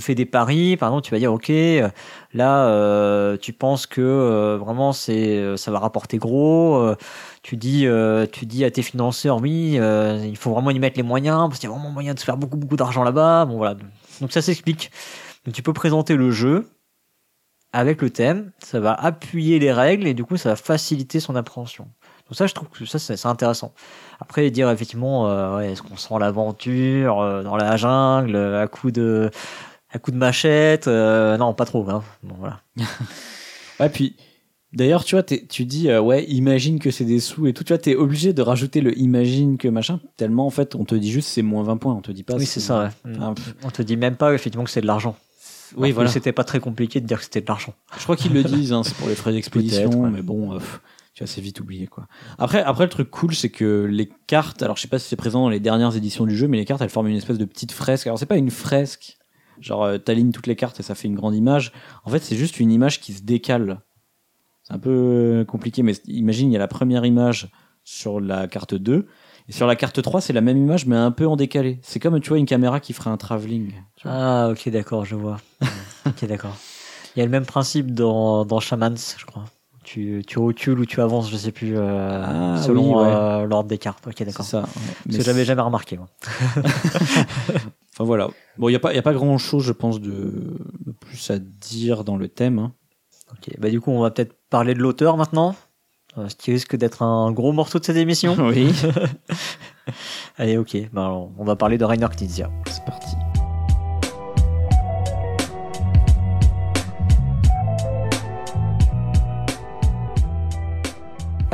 Fais 0.00 0.16
des 0.16 0.26
paris, 0.26 0.76
par 0.76 0.88
exemple, 0.88 1.04
tu 1.04 1.12
vas 1.12 1.20
dire, 1.20 1.32
ok, 1.32 1.50
euh, 1.50 1.88
là, 2.32 2.66
euh, 2.66 3.36
tu 3.36 3.52
penses 3.52 3.86
que 3.86 4.00
euh, 4.00 4.58
vraiment 4.58 4.92
c'est, 4.92 5.56
ça 5.56 5.70
va 5.70 5.78
rapporter 5.78 6.18
gros. 6.18 6.94
tu 7.42 7.56
dis, 7.56 7.86
tu 8.32 8.46
dis 8.46 8.64
à 8.64 8.70
tes 8.72 8.82
financeurs, 8.82 9.40
oui, 9.40 9.74
il 9.74 10.36
faut 10.36 10.50
vraiment 10.50 10.70
y 10.70 10.78
mettre 10.80 10.96
les 10.96 11.04
moyens 11.04 11.48
parce 11.48 11.60
qu'il 11.60 11.68
y 11.68 11.72
a 11.72 11.74
vraiment 11.76 11.90
moyen 11.90 12.14
de 12.14 12.18
se 12.18 12.24
faire 12.24 12.36
beaucoup 12.36 12.56
beaucoup 12.56 12.76
d'argent 12.76 13.04
là-bas. 13.04 13.44
Bon 13.44 13.56
voilà, 13.56 13.76
donc 14.20 14.32
ça 14.32 14.42
s'explique. 14.42 14.90
Tu 15.52 15.62
peux 15.62 15.72
présenter 15.72 16.16
le 16.16 16.30
jeu 16.30 16.68
avec 17.72 18.02
le 18.02 18.10
thème, 18.10 18.50
ça 18.58 18.80
va 18.80 18.94
appuyer 18.94 19.58
les 19.58 19.72
règles 19.72 20.06
et 20.06 20.14
du 20.14 20.24
coup 20.24 20.36
ça 20.36 20.50
va 20.50 20.56
faciliter 20.56 21.20
son 21.20 21.36
appréhension. 21.36 21.84
Donc 22.28 22.36
ça, 22.38 22.46
je 22.46 22.54
trouve 22.54 22.68
que 22.68 22.84
ça 22.86 22.98
c'est 22.98 23.26
intéressant. 23.26 23.74
Après 24.18 24.50
dire 24.50 24.70
effectivement, 24.70 25.60
est-ce 25.60 25.82
qu'on 25.82 25.96
sent 25.96 26.14
l'aventure 26.18 27.42
dans 27.44 27.56
la 27.56 27.76
jungle 27.76 28.36
à 28.36 28.66
coup 28.66 28.90
de 28.90 29.30
à 29.94 29.98
coup 29.98 30.10
de 30.10 30.16
machette 30.16 30.88
euh, 30.88 31.36
Non, 31.38 31.54
pas 31.54 31.64
trop. 31.64 31.88
Hein. 31.88 32.02
Bon, 32.22 32.34
voilà. 32.38 32.60
ouais, 33.80 33.88
puis 33.88 34.16
D'ailleurs, 34.74 35.04
tu 35.04 35.14
vois, 35.14 35.22
tu 35.22 35.64
dis, 35.64 35.88
euh, 35.88 36.00
ouais, 36.00 36.24
imagine 36.24 36.80
que 36.80 36.90
c'est 36.90 37.04
des 37.04 37.20
sous 37.20 37.46
et 37.46 37.52
tout. 37.52 37.62
Tu 37.62 37.72
vois, 37.72 37.78
t'es 37.78 37.94
obligé 37.94 38.32
de 38.32 38.42
rajouter 38.42 38.80
le 38.80 38.98
imagine 38.98 39.56
que 39.56 39.68
machin, 39.68 40.00
tellement 40.16 40.46
en 40.46 40.50
fait, 40.50 40.74
on 40.74 40.84
te 40.84 40.96
dit 40.96 41.12
juste 41.12 41.28
c'est 41.28 41.42
moins 41.42 41.62
20 41.62 41.76
points, 41.76 41.94
on 41.94 42.00
te 42.00 42.10
dit 42.10 42.24
pas. 42.24 42.34
Oui, 42.34 42.44
c'est 42.44 42.58
ça, 42.58 42.90
ouais. 43.06 43.16
on 43.62 43.70
te 43.70 43.82
dit 43.82 43.96
même 43.96 44.16
pas 44.16 44.34
effectivement 44.34 44.64
que 44.64 44.70
c'est 44.70 44.80
de 44.80 44.88
l'argent. 44.88 45.14
Oui, 45.76 45.92
voilà. 45.92 46.10
C'était 46.10 46.32
pas 46.32 46.42
très 46.42 46.58
compliqué 46.58 47.00
de 47.00 47.06
dire 47.06 47.18
que 47.18 47.24
c'était 47.24 47.40
de 47.40 47.46
l'argent. 47.46 47.74
Je 47.96 48.02
crois 48.02 48.16
qu'ils 48.16 48.32
le 48.32 48.42
disent, 48.44 48.72
hein, 48.72 48.82
c'est 48.82 48.96
pour 48.96 49.08
les 49.08 49.14
frais 49.14 49.32
d'expédition, 49.32 50.10
mais 50.10 50.22
bon, 50.22 50.54
euh, 50.54 50.58
tu 51.14 51.22
vois, 51.22 51.28
c'est 51.28 51.40
vite 51.40 51.60
oublié, 51.60 51.86
quoi. 51.86 52.08
Après, 52.38 52.60
après, 52.62 52.82
le 52.82 52.90
truc 52.90 53.10
cool, 53.10 53.32
c'est 53.32 53.50
que 53.50 53.84
les 53.88 54.10
cartes, 54.26 54.62
alors 54.64 54.76
je 54.76 54.82
sais 54.82 54.88
pas 54.88 54.98
si 54.98 55.08
c'est 55.08 55.16
présent 55.16 55.42
dans 55.42 55.50
les 55.50 55.60
dernières 55.60 55.94
éditions 55.96 56.26
du 56.26 56.36
jeu, 56.36 56.48
mais 56.48 56.56
les 56.56 56.64
cartes, 56.64 56.82
elles 56.82 56.90
forment 56.90 57.08
une 57.08 57.16
espèce 57.16 57.38
de 57.38 57.44
petite 57.44 57.70
fresque. 57.70 58.08
Alors, 58.08 58.18
c'est 58.18 58.26
pas 58.26 58.36
une 58.36 58.50
fresque, 58.50 59.18
genre, 59.60 59.84
euh, 59.84 59.98
t'alignes 59.98 60.32
toutes 60.32 60.46
les 60.46 60.56
cartes 60.56 60.80
et 60.80 60.82
ça 60.82 60.94
fait 60.94 61.08
une 61.08 61.14
grande 61.14 61.34
image. 61.34 61.72
En 62.04 62.10
fait, 62.10 62.20
c'est 62.20 62.36
juste 62.36 62.60
une 62.60 62.70
image 62.70 63.00
qui 63.00 63.12
se 63.12 63.22
décale 63.22 63.80
c'est 64.64 64.72
un 64.72 64.78
peu 64.78 65.44
compliqué, 65.46 65.82
mais 65.82 65.92
imagine, 66.06 66.50
il 66.50 66.54
y 66.54 66.56
a 66.56 66.58
la 66.58 66.68
première 66.68 67.04
image 67.04 67.48
sur 67.84 68.18
la 68.18 68.48
carte 68.48 68.74
2. 68.74 69.06
Et 69.46 69.52
sur 69.52 69.66
la 69.66 69.76
carte 69.76 70.00
3, 70.00 70.22
c'est 70.22 70.32
la 70.32 70.40
même 70.40 70.56
image, 70.56 70.86
mais 70.86 70.96
un 70.96 71.10
peu 71.10 71.26
en 71.26 71.36
décalé. 71.36 71.78
C'est 71.82 72.00
comme, 72.00 72.18
tu 72.20 72.30
vois, 72.30 72.38
une 72.38 72.46
caméra 72.46 72.80
qui 72.80 72.94
ferait 72.94 73.10
un 73.10 73.18
travelling. 73.18 73.72
Ah, 74.04 74.48
ok, 74.50 74.70
d'accord, 74.70 75.04
je 75.04 75.16
vois. 75.16 75.36
ok, 76.06 76.24
d'accord. 76.24 76.56
Il 77.14 77.18
y 77.18 77.22
a 77.22 77.26
le 77.26 77.30
même 77.30 77.44
principe 77.44 77.92
dans, 77.92 78.46
dans 78.46 78.58
Shamans, 78.58 78.96
je 79.18 79.26
crois. 79.26 79.44
Tu, 79.84 80.22
tu 80.26 80.38
recules 80.38 80.78
ou 80.78 80.86
tu 80.86 81.00
avances, 81.00 81.30
je 81.30 81.36
sais 81.36 81.52
plus, 81.52 81.76
euh, 81.76 82.24
ah, 82.24 82.56
selon 82.62 83.04
euh, 83.04 83.44
l'ordre 83.44 83.68
des 83.68 83.78
cartes. 83.78 84.06
Ok, 84.06 84.18
d'accord. 84.22 84.44
C'est 84.44 84.52
ça. 84.52 84.64
Mais 85.06 85.20
j'avais 85.20 85.44
jamais 85.44 85.62
remarqué, 85.62 85.96
moi. 85.96 86.08
enfin, 86.56 88.04
voilà. 88.04 88.28
Bon, 88.58 88.68
il 88.68 88.72
n'y 88.72 88.76
a, 88.76 88.80
pas, 88.80 88.94
y 88.94 88.98
a 88.98 89.02
pas 89.02 89.12
grand 89.12 89.38
chose, 89.38 89.62
je 89.62 89.72
pense, 89.72 90.00
de, 90.00 90.56
plus 91.00 91.30
à 91.30 91.38
dire 91.38 92.04
dans 92.04 92.16
le 92.16 92.28
thème. 92.28 92.58
Hein. 92.58 92.72
Ok, 93.32 93.54
bah 93.58 93.70
du 93.70 93.80
coup, 93.80 93.90
on 93.90 94.00
va 94.00 94.10
peut-être 94.10 94.34
parler 94.48 94.74
de 94.74 94.80
l'auteur 94.80 95.16
maintenant. 95.16 95.54
Euh, 96.16 96.28
ce 96.28 96.36
qui 96.36 96.52
risque 96.52 96.76
d'être 96.76 97.02
un 97.02 97.32
gros 97.32 97.52
morceau 97.52 97.78
de 97.78 97.84
cette 97.84 97.96
émission. 97.96 98.36
oui. 98.38 98.72
Allez, 100.38 100.56
ok. 100.56 100.76
Bah, 100.92 101.12
on 101.36 101.44
va 101.44 101.56
parler 101.56 101.78
de 101.78 101.84
Rainer 101.84 102.08
Knizia. 102.16 102.50
C'est 102.66 102.84
parti. 102.84 103.16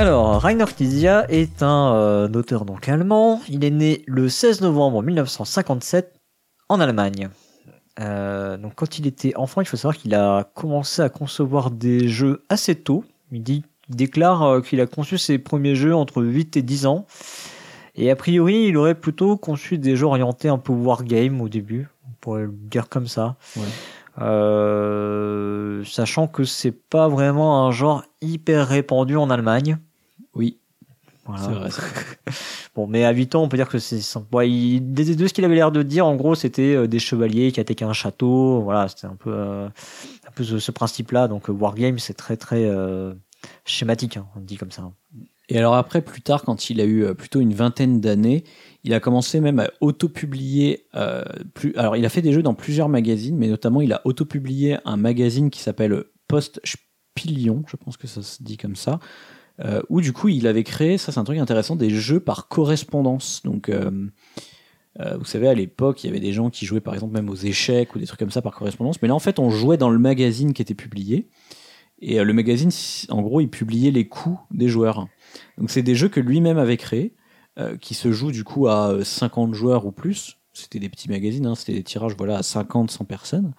Alors, 0.00 0.40
Rainer 0.40 0.64
Knizia 0.64 1.26
est 1.30 1.62
un 1.62 1.92
euh, 1.92 2.28
auteur 2.32 2.64
donc 2.64 2.88
allemand. 2.88 3.42
Il 3.50 3.66
est 3.66 3.70
né 3.70 4.02
le 4.06 4.30
16 4.30 4.62
novembre 4.62 5.02
1957 5.02 6.14
en 6.70 6.80
Allemagne. 6.80 7.28
Euh, 8.00 8.56
donc 8.56 8.76
quand 8.76 8.98
il 8.98 9.06
était 9.06 9.36
enfant, 9.36 9.60
il 9.60 9.66
faut 9.66 9.76
savoir 9.76 9.98
qu'il 9.98 10.14
a 10.14 10.44
commencé 10.54 11.02
à 11.02 11.10
concevoir 11.10 11.70
des 11.70 12.08
jeux 12.08 12.44
assez 12.48 12.76
tôt. 12.76 13.04
Il, 13.30 13.42
dit, 13.42 13.62
déclare 13.90 14.42
euh, 14.42 14.60
qu'il 14.62 14.80
a 14.80 14.86
conçu 14.86 15.18
ses 15.18 15.36
premiers 15.36 15.74
jeux 15.74 15.94
entre 15.94 16.22
8 16.22 16.56
et 16.56 16.62
10 16.62 16.86
ans. 16.86 17.04
Et 17.94 18.10
a 18.10 18.16
priori, 18.16 18.68
il 18.68 18.78
aurait 18.78 18.94
plutôt 18.94 19.36
conçu 19.36 19.76
des 19.76 19.96
jeux 19.96 20.06
orientés 20.06 20.48
un 20.48 20.56
peu 20.56 20.72
wargame 20.72 21.42
au 21.42 21.50
début, 21.50 21.88
on 22.08 22.12
pourrait 22.22 22.44
le 22.44 22.54
dire 22.54 22.88
comme 22.88 23.06
ça. 23.06 23.36
Euh, 24.18 25.84
sachant 25.84 26.26
que 26.26 26.44
c'est 26.44 26.72
pas 26.72 27.08
vraiment 27.08 27.66
un 27.66 27.70
genre 27.70 28.02
hyper 28.22 28.66
répandu 28.66 29.16
en 29.16 29.28
Allemagne. 29.28 29.78
Oui. 31.28 31.36
C'est 31.38 31.50
vrai. 31.50 31.68
bon, 32.74 32.86
mais 32.86 33.04
à 33.04 33.12
8 33.12 33.34
ans, 33.34 33.42
on 33.42 33.48
peut 33.48 33.56
dire 33.56 33.68
que 33.68 33.78
c'est 33.78 34.00
bon, 34.30 34.40
il, 34.40 34.80
de, 34.92 35.26
ce 35.26 35.32
qu'il 35.32 35.44
avait 35.44 35.54
l'air 35.54 35.72
de 35.72 35.82
dire, 35.82 36.06
en 36.06 36.16
gros, 36.16 36.34
c'était 36.34 36.74
euh, 36.74 36.86
des 36.86 36.98
chevaliers 36.98 37.52
qui 37.52 37.60
attaquaient 37.60 37.84
un 37.84 37.92
château. 37.92 38.60
Voilà, 38.62 38.88
c'était 38.88 39.06
un 39.06 39.16
peu, 39.16 39.32
euh, 39.32 39.66
un 39.66 40.30
peu 40.34 40.44
ce, 40.44 40.70
principe-là. 40.70 41.28
Donc, 41.28 41.48
euh, 41.48 41.52
Wargame, 41.52 41.98
c'est 41.98 42.14
très, 42.14 42.36
très 42.36 42.68
schématique, 43.64 44.16
hein, 44.16 44.26
on 44.36 44.40
dit 44.40 44.56
comme 44.56 44.70
ça. 44.70 44.90
Et 45.48 45.58
alors 45.58 45.74
après, 45.74 46.00
plus 46.00 46.22
tard, 46.22 46.44
quand 46.44 46.70
il 46.70 46.80
a 46.80 46.84
eu 46.84 47.12
plutôt 47.14 47.40
une 47.40 47.54
vingtaine 47.54 48.00
d'années, 48.00 48.44
il 48.84 48.94
a 48.94 49.00
commencé 49.00 49.40
même 49.40 49.58
à 49.58 49.68
auto-publier. 49.80 50.86
plus... 51.54 51.74
Alors, 51.76 51.96
il 51.96 52.04
a 52.04 52.08
fait 52.08 52.22
des 52.22 52.32
jeux 52.32 52.42
dans 52.42 52.54
plusieurs 52.54 52.88
magazines, 52.88 53.36
mais 53.36 53.48
notamment, 53.48 53.80
il 53.80 53.92
a 53.92 54.00
auto-publié 54.04 54.78
un 54.84 54.96
magazine 54.96 55.50
qui 55.50 55.60
s'appelle 55.60 56.04
Post 56.28 56.60
Spilion, 56.64 57.64
je 57.66 57.76
pense 57.76 57.96
que 57.96 58.06
ça 58.06 58.22
se 58.22 58.42
dit 58.42 58.56
comme 58.56 58.76
ça, 58.76 59.00
euh, 59.62 59.82
où 59.88 60.00
du 60.00 60.12
coup 60.12 60.28
il 60.28 60.46
avait 60.46 60.64
créé, 60.64 60.96
ça 60.96 61.12
c'est 61.12 61.18
un 61.18 61.24
truc 61.24 61.38
intéressant, 61.38 61.76
des 61.76 61.90
jeux 61.90 62.20
par 62.20 62.48
correspondance. 62.48 63.42
Donc 63.44 63.68
euh, 63.68 64.08
euh, 65.00 65.16
vous 65.18 65.24
savez, 65.24 65.48
à 65.48 65.54
l'époque, 65.54 66.02
il 66.02 66.06
y 66.06 66.10
avait 66.10 66.20
des 66.20 66.32
gens 66.32 66.50
qui 66.50 66.66
jouaient 66.66 66.80
par 66.80 66.94
exemple 66.94 67.14
même 67.14 67.28
aux 67.28 67.34
échecs 67.34 67.94
ou 67.94 67.98
des 67.98 68.06
trucs 68.06 68.18
comme 68.18 68.30
ça 68.30 68.42
par 68.42 68.54
correspondance. 68.54 69.00
Mais 69.02 69.08
là, 69.08 69.14
en 69.14 69.18
fait, 69.18 69.38
on 69.38 69.50
jouait 69.50 69.76
dans 69.76 69.90
le 69.90 69.98
magazine 69.98 70.52
qui 70.52 70.62
était 70.62 70.74
publié. 70.74 71.28
Et 72.02 72.22
le 72.24 72.32
magazine, 72.32 72.70
en 73.10 73.20
gros, 73.20 73.42
il 73.42 73.50
publiait 73.50 73.90
les 73.90 74.08
coups 74.08 74.38
des 74.50 74.68
joueurs. 74.68 75.06
Donc 75.58 75.70
c'est 75.70 75.82
des 75.82 75.94
jeux 75.94 76.08
que 76.08 76.20
lui-même 76.20 76.56
avait 76.56 76.78
créés, 76.78 77.14
qui 77.82 77.92
se 77.92 78.10
jouent 78.10 78.32
du 78.32 78.42
coup 78.42 78.68
à 78.68 79.04
50 79.04 79.52
joueurs 79.52 79.84
ou 79.84 79.92
plus. 79.92 80.38
C'était 80.54 80.78
des 80.78 80.88
petits 80.88 81.10
magazines, 81.10 81.46
hein, 81.46 81.54
c'était 81.54 81.74
des 81.74 81.82
tirages 81.82 82.14
voilà, 82.16 82.38
à 82.38 82.42
50, 82.42 82.90
100 82.90 83.04
personnes. 83.04 83.52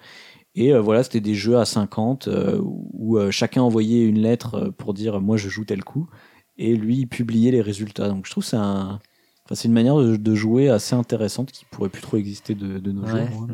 Et 0.55 0.73
euh, 0.73 0.81
voilà, 0.81 1.03
c'était 1.03 1.21
des 1.21 1.35
jeux 1.35 1.57
à 1.57 1.65
50 1.65 2.27
euh, 2.27 2.59
où 2.61 3.17
euh, 3.17 3.31
chacun 3.31 3.61
envoyait 3.61 4.03
une 4.03 4.19
lettre 4.19 4.73
pour 4.77 4.93
dire 4.93 5.21
moi 5.21 5.37
je 5.37 5.47
joue 5.47 5.63
tel 5.63 5.83
coup 5.83 6.09
et 6.57 6.75
lui 6.75 6.97
il 6.97 7.07
publiait 7.07 7.51
les 7.51 7.61
résultats. 7.61 8.09
Donc 8.09 8.25
je 8.25 8.31
trouve 8.31 8.43
c'est 8.43 8.57
un, 8.57 8.99
enfin, 9.45 9.55
c'est 9.55 9.67
une 9.67 9.73
manière 9.73 9.95
de, 9.95 10.35
jouer 10.35 10.69
assez 10.69 10.95
intéressante 10.95 11.51
qui 11.51 11.65
pourrait 11.65 11.89
plus 11.89 12.01
trop 12.01 12.17
exister 12.17 12.53
de, 12.53 12.79
de 12.79 12.91
nos 12.91 13.05
jours. 13.05 13.19
Hein, 13.19 13.47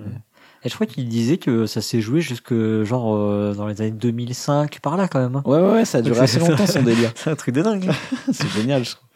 et 0.64 0.69
je 0.69 0.74
crois 0.74 0.88
qu'il 0.88 1.07
disait 1.07 1.38
que 1.38 1.68
ça 1.68 1.82
s'est 1.82 2.02
joué 2.02 2.19
jusque 2.19 2.53
genre 2.84 3.15
dans 3.53 3.68
les 3.68 3.80
années 3.80 3.91
2005 3.91 4.80
par 4.80 4.98
là 4.98 5.07
quand 5.07 5.19
même. 5.19 5.36
Hein. 5.36 5.44
Ouais 5.45 5.61
ouais, 5.61 5.86
ça 5.86 5.99
a 5.99 6.02
duré 6.02 6.22
assez 6.22 6.40
longtemps 6.40 6.65
son 6.65 6.82
délire. 6.84 7.11
c'est 7.15 7.30
un 7.30 7.36
truc 7.36 7.53
de 7.53 7.61
dingue. 7.61 7.91
c'est 8.32 8.49
génial. 8.49 8.84
Je 8.84 8.95
trouve. 8.95 9.07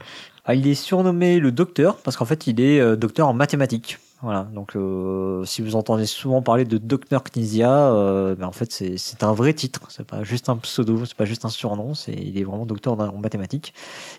Ah, 0.45 0.53
il 0.53 0.67
est 0.67 0.75
surnommé 0.75 1.39
le 1.39 1.51
docteur 1.51 1.97
parce 1.97 2.15
qu'en 2.15 2.25
fait 2.25 2.45
il 2.45 2.61
est 2.61 2.95
docteur 2.95 3.27
en 3.27 3.33
mathématiques. 3.33 3.97
Voilà, 4.21 4.43
donc 4.53 4.75
euh, 4.75 5.43
si 5.45 5.63
vous 5.63 5.75
entendez 5.75 6.05
souvent 6.05 6.43
parler 6.43 6.63
de 6.63 6.77
Dr 6.77 7.23
Knizia, 7.23 7.91
euh, 7.91 8.35
ben 8.35 8.45
en 8.45 8.51
fait 8.51 8.71
c'est 8.71 9.23
un 9.23 9.33
vrai 9.33 9.53
titre, 9.55 9.81
c'est 9.89 10.05
pas 10.05 10.23
juste 10.23 10.47
un 10.47 10.57
pseudo, 10.57 11.05
c'est 11.05 11.15
pas 11.15 11.25
juste 11.25 11.43
un 11.43 11.49
surnom, 11.49 11.95
c'est 11.95 12.13
il 12.13 12.37
est 12.37 12.43
vraiment 12.43 12.67
docteur 12.67 12.99
en 12.99 13.17
mathématiques 13.17 13.73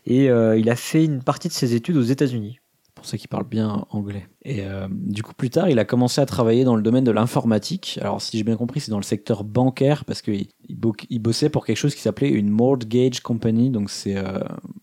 et 0.04 0.28
euh, 0.28 0.58
il 0.58 0.68
a 0.70 0.76
fait 0.76 1.04
une 1.04 1.22
partie 1.22 1.46
de 1.46 1.52
ses 1.52 1.74
études 1.74 1.96
aux 1.96 2.02
États-Unis. 2.02 2.58
Pour 2.96 3.06
ceux 3.06 3.16
qui 3.16 3.26
parlent 3.26 3.48
bien 3.48 3.84
anglais. 3.90 4.28
Et 4.44 4.62
du 4.90 5.24
coup 5.24 5.34
plus 5.34 5.50
tard, 5.50 5.68
il 5.68 5.80
a 5.80 5.84
commencé 5.84 6.20
à 6.20 6.26
travailler 6.26 6.62
dans 6.62 6.76
le 6.76 6.82
domaine 6.82 7.02
de 7.02 7.10
l'informatique. 7.10 7.98
Alors 8.00 8.22
si 8.22 8.38
j'ai 8.38 8.44
bien 8.44 8.54
compris, 8.54 8.78
c'est 8.78 8.92
dans 8.92 8.98
le 8.98 9.02
secteur 9.02 9.42
bancaire 9.42 10.04
parce 10.04 10.22
qu'il 10.22 10.46
il 10.68 11.18
bossait 11.18 11.48
pour 11.48 11.66
quelque 11.66 11.78
chose 11.78 11.96
qui 11.96 12.00
s'appelait 12.00 12.28
une 12.28 12.48
mortgage 12.48 13.18
company. 13.18 13.70
Donc 13.70 13.90
c'est, 13.90 14.14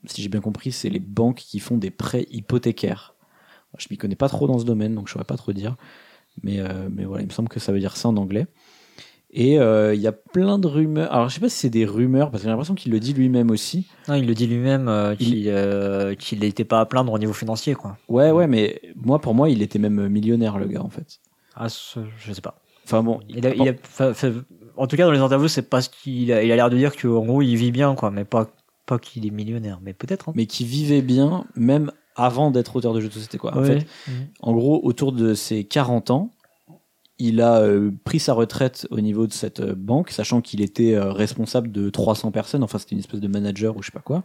si 0.06 0.22
j'ai 0.22 0.28
bien 0.28 0.42
compris, 0.42 0.74
c'est 0.74 0.90
les 0.90 1.00
banques 1.00 1.38
qui 1.38 1.60
font 1.60 1.78
des 1.78 1.92
prêts 1.92 2.26
hypothécaires. 2.30 3.16
Je 3.78 3.88
m'y 3.92 3.98
connais 3.98 4.16
pas 4.16 4.30
trop 4.30 4.48
dans 4.48 4.60
ce 4.60 4.66
domaine, 4.66 4.96
donc 4.96 5.08
je 5.08 5.14
saurais 5.14 5.26
pas 5.26 5.38
trop 5.38 5.54
dire. 5.54 5.76
Mais, 6.44 6.60
euh, 6.60 6.90
mais 6.92 7.06
voilà, 7.06 7.24
il 7.24 7.28
me 7.28 7.32
semble 7.32 7.50
que 7.50 7.60
ça 7.60 7.72
veut 7.72 7.80
dire 7.80 7.98
ça 7.98 8.10
en 8.10 8.18
anglais. 8.18 8.48
Et 9.32 9.60
euh, 9.60 9.94
il 9.94 10.02
y 10.02 10.08
a 10.08 10.12
plein 10.12 10.58
de 10.58 10.68
rumeurs. 10.68 11.14
Alors, 11.14 11.30
je 11.30 11.36
sais 11.36 11.40
pas 11.40 11.50
si 11.50 11.58
c'est 11.58 11.70
des 11.70 11.86
rumeurs, 11.86 12.32
parce 12.32 12.42
que 12.42 12.48
j'ai 12.48 12.50
l'impression 12.50 12.74
qu'il 12.74 12.92
le 12.92 13.00
dit 13.00 13.14
lui-même 13.14 13.52
aussi. 13.52 13.88
Non, 14.08 14.16
il 14.16 14.26
le 14.26 14.34
dit 14.34 14.48
lui-même 14.48 14.88
euh, 14.88 15.16
qu'il 15.16 16.40
n'était 16.40 16.66
pas 16.66 16.80
à 16.80 16.86
plaindre 16.86 17.14
au 17.14 17.20
niveau 17.20 17.34
financier, 17.34 17.76
quoi. 17.76 17.98
Ouais, 18.08 18.32
ouais, 18.32 18.48
mais 18.48 18.82
moi, 18.96 19.20
pour 19.20 19.36
moi, 19.36 19.50
il 19.50 19.62
était 19.62 19.78
même 19.78 20.08
millionnaire, 20.08 20.58
le 20.58 20.66
gars, 20.68 20.82
en 20.82 20.90
fait. 20.90 21.20
Ah, 21.56 21.68
je 21.68 22.34
sais 22.34 22.42
pas. 22.42 22.60
Enfin 22.86 23.04
bon. 23.04 23.20
Il 23.30 23.46
en 24.78 24.88
tout 24.88 24.96
cas, 24.96 25.06
dans 25.06 25.12
les 25.12 25.20
interviews, 25.20 25.50
c'est 25.50 25.70
pas 25.70 25.82
ce 25.82 25.90
qu'il 25.90 26.32
a. 26.32 26.42
Il 26.42 26.52
a 26.54 26.56
l'air 26.56 26.70
de 26.70 26.78
dire 26.78 26.96
qu'en 26.96 27.26
gros, 27.26 27.42
il 27.42 27.56
vit 27.58 27.72
bien, 27.72 27.96
quoi, 27.96 28.12
mais 28.12 28.24
pas, 28.24 28.48
pas 28.86 28.98
qu'il 28.98 29.28
est 29.28 29.30
millionnaire, 29.30 29.80
mais 29.84 29.94
peut-être. 29.94 30.30
Hein. 30.30 30.34
Mais 30.36 30.46
qu'il 30.46 30.68
vivait 30.68 31.02
bien, 31.02 31.46
même 31.56 31.92
avant 32.20 32.52
d'être 32.52 32.76
auteur 32.76 32.94
de 32.94 33.02
jeux 33.02 33.08
de 33.08 33.14
société. 33.14 33.38
Quoi. 33.38 33.58
En, 33.58 33.64
fait, 33.64 33.86
en 34.42 34.54
gros, 34.54 34.80
autour 34.84 35.12
de 35.12 35.34
ses 35.34 35.64
40 35.64 36.12
ans, 36.12 36.34
il 37.20 37.42
a 37.42 37.60
euh, 37.60 37.92
pris 38.06 38.20
sa 38.20 38.34
retraite 38.34 38.88
au 38.92 39.02
niveau 39.02 39.28
de 39.28 39.34
cette 39.34 39.60
euh, 39.60 39.76
banque, 39.76 40.10
sachant 40.10 40.42
qu'il 40.42 40.62
était 40.62 40.96
euh, 40.96 41.12
responsable 41.12 41.72
de 41.72 41.90
300 41.90 42.32
personnes, 42.32 42.64
enfin 42.64 42.80
c'était 42.80 42.94
une 42.94 43.00
espèce 43.00 43.20
de 43.20 43.28
manager 43.28 43.76
ou 43.76 43.82
je 43.82 43.88
sais 43.88 43.92
pas 43.92 44.00
quoi. 44.00 44.24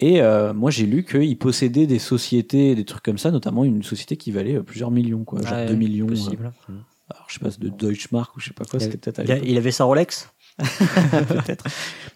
Et 0.00 0.20
moi 0.54 0.70
j'ai 0.70 0.84
lu 0.84 1.04
qu'il 1.04 1.38
possédait 1.38 1.86
des 1.86 1.98
sociétés, 1.98 2.74
des 2.74 2.84
trucs 2.84 3.02
comme 3.02 3.16
ça, 3.16 3.30
notamment 3.30 3.64
une 3.64 3.82
société 3.82 4.18
qui 4.18 4.30
valait 4.30 4.62
plusieurs 4.62 4.90
millions, 4.90 5.24
quoi, 5.24 5.40
genre 5.40 5.66
2 5.66 5.74
millions. 5.74 6.06
Possible. 6.06 6.52
alors 7.08 7.24
je 7.28 7.34
sais 7.34 7.40
pas, 7.40 7.48
de 7.48 7.70
Deutschmark 7.70 8.36
ou 8.36 8.40
je 8.40 8.48
sais 8.48 8.52
pas 8.52 8.66
quoi, 8.66 8.78
c'était 8.78 8.98
peut-être 8.98 9.22
il, 9.42 9.52
il 9.52 9.56
avait 9.56 9.70
sa 9.70 9.84
Rolex? 9.84 10.28
Peut-être. 11.28 11.66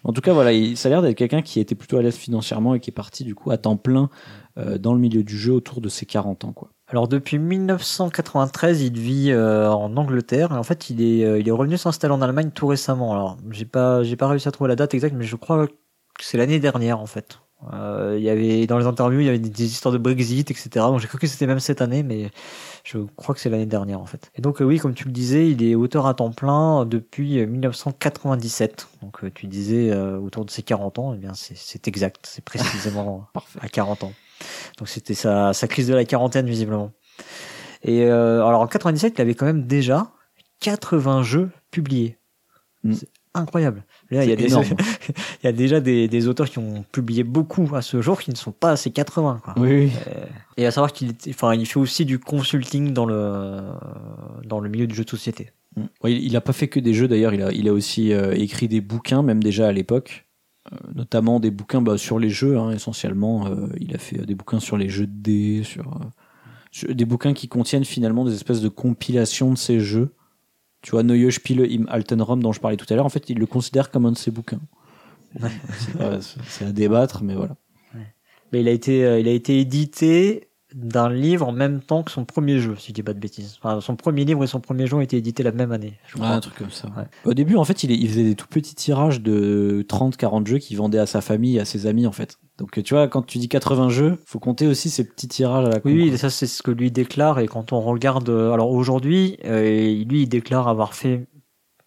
En 0.03 0.13
tout 0.13 0.21
cas, 0.21 0.33
voilà, 0.33 0.51
il, 0.51 0.75
ça 0.75 0.87
a 0.87 0.89
l'air 0.89 1.01
d'être 1.03 1.17
quelqu'un 1.17 1.43
qui 1.43 1.59
était 1.59 1.75
plutôt 1.75 1.97
à 1.97 2.01
l'aise 2.01 2.15
financièrement 2.15 2.73
et 2.73 2.79
qui 2.79 2.89
est 2.89 2.93
parti 2.93 3.23
du 3.23 3.35
coup 3.35 3.51
à 3.51 3.57
temps 3.57 3.77
plein 3.77 4.09
dans 4.57 4.93
le 4.93 4.99
milieu 4.99 5.23
du 5.23 5.37
jeu 5.37 5.53
autour 5.53 5.81
de 5.81 5.89
ses 5.89 6.05
40 6.05 6.45
ans. 6.45 6.51
Quoi. 6.53 6.69
Alors 6.87 7.07
depuis 7.07 7.37
1993, 7.39 8.81
il 8.81 8.97
vit 8.99 9.31
euh, 9.31 9.69
en 9.71 9.95
Angleterre 9.95 10.51
et 10.51 10.55
en 10.57 10.63
fait 10.63 10.89
il 10.89 11.01
est, 11.01 11.23
euh, 11.25 11.39
il 11.39 11.47
est 11.47 11.51
revenu 11.51 11.77
s'installer 11.77 12.13
en 12.13 12.21
Allemagne 12.21 12.51
tout 12.53 12.67
récemment. 12.67 13.13
Alors 13.13 13.37
j'ai 13.49 13.65
pas, 13.65 14.03
j'ai 14.03 14.15
pas 14.17 14.27
réussi 14.27 14.47
à 14.47 14.51
trouver 14.51 14.67
la 14.67 14.75
date 14.75 14.93
exacte, 14.93 15.15
mais 15.17 15.23
je 15.25 15.35
crois 15.37 15.67
que 15.67 15.73
c'est 16.19 16.37
l'année 16.37 16.59
dernière 16.59 16.99
en 16.99 17.05
fait. 17.05 17.39
Euh, 17.73 18.15
il 18.17 18.23
y 18.23 18.29
avait 18.29 18.65
dans 18.65 18.77
les 18.79 18.87
interviews, 18.87 19.19
il 19.19 19.25
y 19.27 19.29
avait 19.29 19.37
des, 19.39 19.49
des 19.49 19.65
histoires 19.65 19.93
de 19.93 19.99
Brexit, 19.99 20.49
etc. 20.49 20.69
Donc 20.87 20.99
j'ai 20.99 21.07
cru 21.07 21.19
que 21.19 21.27
c'était 21.27 21.45
même 21.45 21.59
cette 21.59 21.79
année, 21.81 22.01
mais 22.03 22.31
je 22.83 22.97
crois 23.15 23.35
que 23.35 23.39
c'est 23.41 23.51
l'année 23.51 23.67
dernière 23.67 24.01
en 24.01 24.05
fait. 24.07 24.31
Et 24.35 24.41
donc 24.41 24.61
euh, 24.61 24.65
oui, 24.65 24.79
comme 24.79 24.93
tu 24.95 25.05
le 25.05 25.11
disais, 25.11 25.49
il 25.49 25.63
est 25.63 25.75
auteur 25.75 26.07
à 26.07 26.13
temps 26.15 26.31
plein 26.31 26.85
depuis 26.85 27.39
euh, 27.39 27.45
1997. 27.45 28.87
Donc 29.01 29.23
euh, 29.23 29.31
tu 29.33 29.47
disais 29.47 29.91
euh, 29.91 30.17
autour 30.17 30.43
de 30.43 30.51
ses 30.51 30.63
40 30.63 30.99
ans, 30.99 31.13
eh 31.13 31.17
bien 31.17 31.33
c'est- 31.35 31.87
exact, 31.87 32.25
c'est 32.27 32.43
précisément 32.43 33.27
à 33.61 33.69
40 33.69 34.03
ans. 34.05 34.13
Donc 34.77 34.87
c'était 34.87 35.13
sa, 35.13 35.53
sa 35.53 35.67
crise 35.67 35.87
de 35.87 35.93
la 35.93 36.05
quarantaine 36.05 36.45
visiblement. 36.45 36.91
Et 37.83 38.03
euh, 38.03 38.45
alors 38.45 38.61
en 38.61 38.67
97, 38.67 39.13
il 39.17 39.21
avait 39.21 39.33
quand 39.33 39.45
même 39.45 39.65
déjà 39.65 40.11
80 40.59 41.23
jeux 41.23 41.49
publiés. 41.71 42.17
Mm. 42.83 42.93
C'est 42.93 43.09
incroyable. 43.33 43.85
Là, 44.09 44.23
il 44.23 44.29
y 44.29 44.33
a, 44.33 44.35
C'est 44.35 44.43
des, 44.43 44.51
énorme. 44.51 44.65
il 45.43 45.45
y 45.45 45.47
a 45.47 45.51
déjà 45.51 45.79
des, 45.79 46.07
des 46.07 46.27
auteurs 46.27 46.49
qui 46.49 46.59
ont 46.59 46.83
publié 46.91 47.23
beaucoup 47.23 47.69
à 47.73 47.81
ce 47.81 48.01
jour 48.01 48.19
qui 48.21 48.29
ne 48.29 48.35
sont 48.35 48.51
pas 48.51 48.71
à 48.71 48.75
ces 48.75 48.91
80. 48.91 49.41
Quoi. 49.43 49.53
Oui, 49.57 49.69
oui. 49.69 49.91
Et 50.57 50.65
à 50.65 50.71
savoir 50.71 50.91
qu'il 50.91 51.13
enfin, 51.29 51.55
il 51.55 51.65
fait 51.65 51.79
aussi 51.79 52.05
du 52.05 52.19
consulting 52.19 52.93
dans 52.93 53.05
le, 53.05 53.61
dans 54.45 54.59
le 54.59 54.69
milieu 54.69 54.87
du 54.87 54.95
jeu 54.95 55.03
de 55.03 55.09
société. 55.09 55.51
Mm. 55.75 55.83
Il 56.07 56.33
n'a 56.33 56.41
pas 56.41 56.53
fait 56.53 56.67
que 56.67 56.79
des 56.79 56.93
jeux 56.93 57.07
d'ailleurs, 57.07 57.33
il 57.33 57.41
a, 57.41 57.51
il 57.51 57.67
a 57.67 57.73
aussi 57.73 58.13
euh, 58.13 58.33
écrit 58.33 58.67
des 58.67 58.81
bouquins, 58.81 59.23
même 59.23 59.41
déjà 59.41 59.67
à 59.67 59.71
l'époque, 59.71 60.25
Euh, 60.25 60.30
notamment 60.95 61.39
des 61.39 61.51
bouquins 61.51 61.81
bah, 61.81 61.97
sur 61.97 62.19
les 62.19 62.29
jeux, 62.29 62.57
hein, 62.57 62.71
essentiellement. 62.71 63.47
Euh, 63.47 63.67
il 63.79 63.95
a 63.95 63.97
fait 63.97 64.19
euh, 64.19 64.25
des 64.25 64.35
bouquins 64.35 64.59
sur 64.59 64.77
les 64.77 64.89
jeux 64.89 65.07
de 65.07 65.13
dés, 65.13 65.63
sur, 65.63 65.87
euh, 65.87 66.05
sur- 66.71 66.93
des 66.93 67.05
bouquins 67.05 67.33
qui 67.33 67.47
contiennent 67.47 67.85
finalement 67.85 68.25
des 68.25 68.33
espèces 68.33 68.61
de 68.61 68.69
compilations 68.69 69.51
de 69.51 69.57
ces 69.57 69.79
jeux. 69.79 70.13
Tu 70.81 70.91
vois, 70.91 71.03
Neue 71.03 71.31
Spiele 71.31 71.67
im 71.71 71.85
Altenraum 71.89 72.41
dont 72.41 72.51
je 72.51 72.59
parlais 72.59 72.77
tout 72.77 72.85
à 72.89 72.95
l'heure, 72.95 73.05
en 73.05 73.09
fait, 73.09 73.29
il 73.29 73.37
le 73.37 73.45
considère 73.45 73.91
comme 73.91 74.05
un 74.05 74.11
de 74.11 74.17
ses 74.17 74.31
bouquins. 74.31 74.61
C'est 76.47 76.65
à 76.65 76.71
débattre, 76.71 77.23
mais 77.23 77.35
voilà. 77.35 77.55
Mais 78.51 78.61
il 78.61 78.67
a 78.67 78.71
été, 78.71 79.05
euh, 79.05 79.19
il 79.19 79.27
a 79.27 79.31
été 79.31 79.59
édité 79.59 80.49
d'un 80.73 81.09
livre 81.09 81.47
en 81.47 81.51
même 81.51 81.81
temps 81.81 82.03
que 82.03 82.11
son 82.11 82.25
premier 82.25 82.59
jeu, 82.59 82.75
si 82.77 82.89
je 82.89 82.93
dis 82.93 83.03
pas 83.03 83.13
de 83.13 83.19
bêtises. 83.19 83.57
Enfin, 83.61 83.81
son 83.81 83.95
premier 83.95 84.25
livre 84.25 84.43
et 84.43 84.47
son 84.47 84.59
premier 84.59 84.87
jeu 84.87 84.95
ont 84.95 85.01
été 85.01 85.17
édités 85.17 85.43
la 85.43 85.51
même 85.51 85.71
année. 85.71 85.93
Je 86.07 86.21
un 86.21 86.39
truc 86.39 86.55
comme 86.55 86.71
ça. 86.71 86.87
Ouais. 86.97 87.05
Au 87.25 87.33
début, 87.33 87.55
en 87.55 87.65
fait, 87.65 87.83
il, 87.83 88.07
faisait 88.07 88.23
des 88.23 88.35
tout 88.35 88.47
petits 88.47 88.75
tirages 88.75 89.21
de 89.21 89.85
30-40 89.87 90.47
jeux 90.47 90.57
qu'il 90.59 90.77
vendait 90.77 90.99
à 90.99 91.05
sa 91.05 91.21
famille 91.21 91.57
et 91.57 91.59
à 91.59 91.65
ses 91.65 91.87
amis, 91.87 92.07
en 92.07 92.11
fait. 92.11 92.37
Donc, 92.57 92.81
tu 92.83 92.93
vois, 92.93 93.07
quand 93.07 93.23
tu 93.23 93.37
dis 93.37 93.49
80 93.49 93.89
jeux, 93.89 94.17
faut 94.25 94.39
compter 94.39 94.67
aussi 94.67 94.89
ces 94.89 95.03
petits 95.03 95.27
tirages 95.27 95.65
à 95.65 95.69
la 95.69 95.79
con. 95.79 95.89
Oui, 95.89 96.11
oui, 96.11 96.17
ça 96.17 96.29
c'est 96.29 96.47
ce 96.47 96.61
que 96.61 96.71
lui 96.71 96.91
déclare 96.91 97.39
et 97.39 97.47
quand 97.47 97.73
on 97.73 97.81
regarde, 97.81 98.29
euh, 98.29 98.51
alors 98.51 98.71
aujourd'hui, 98.71 99.37
euh, 99.45 100.03
lui 100.05 100.23
il 100.23 100.27
déclare 100.27 100.67
avoir 100.67 100.93
fait 100.93 101.27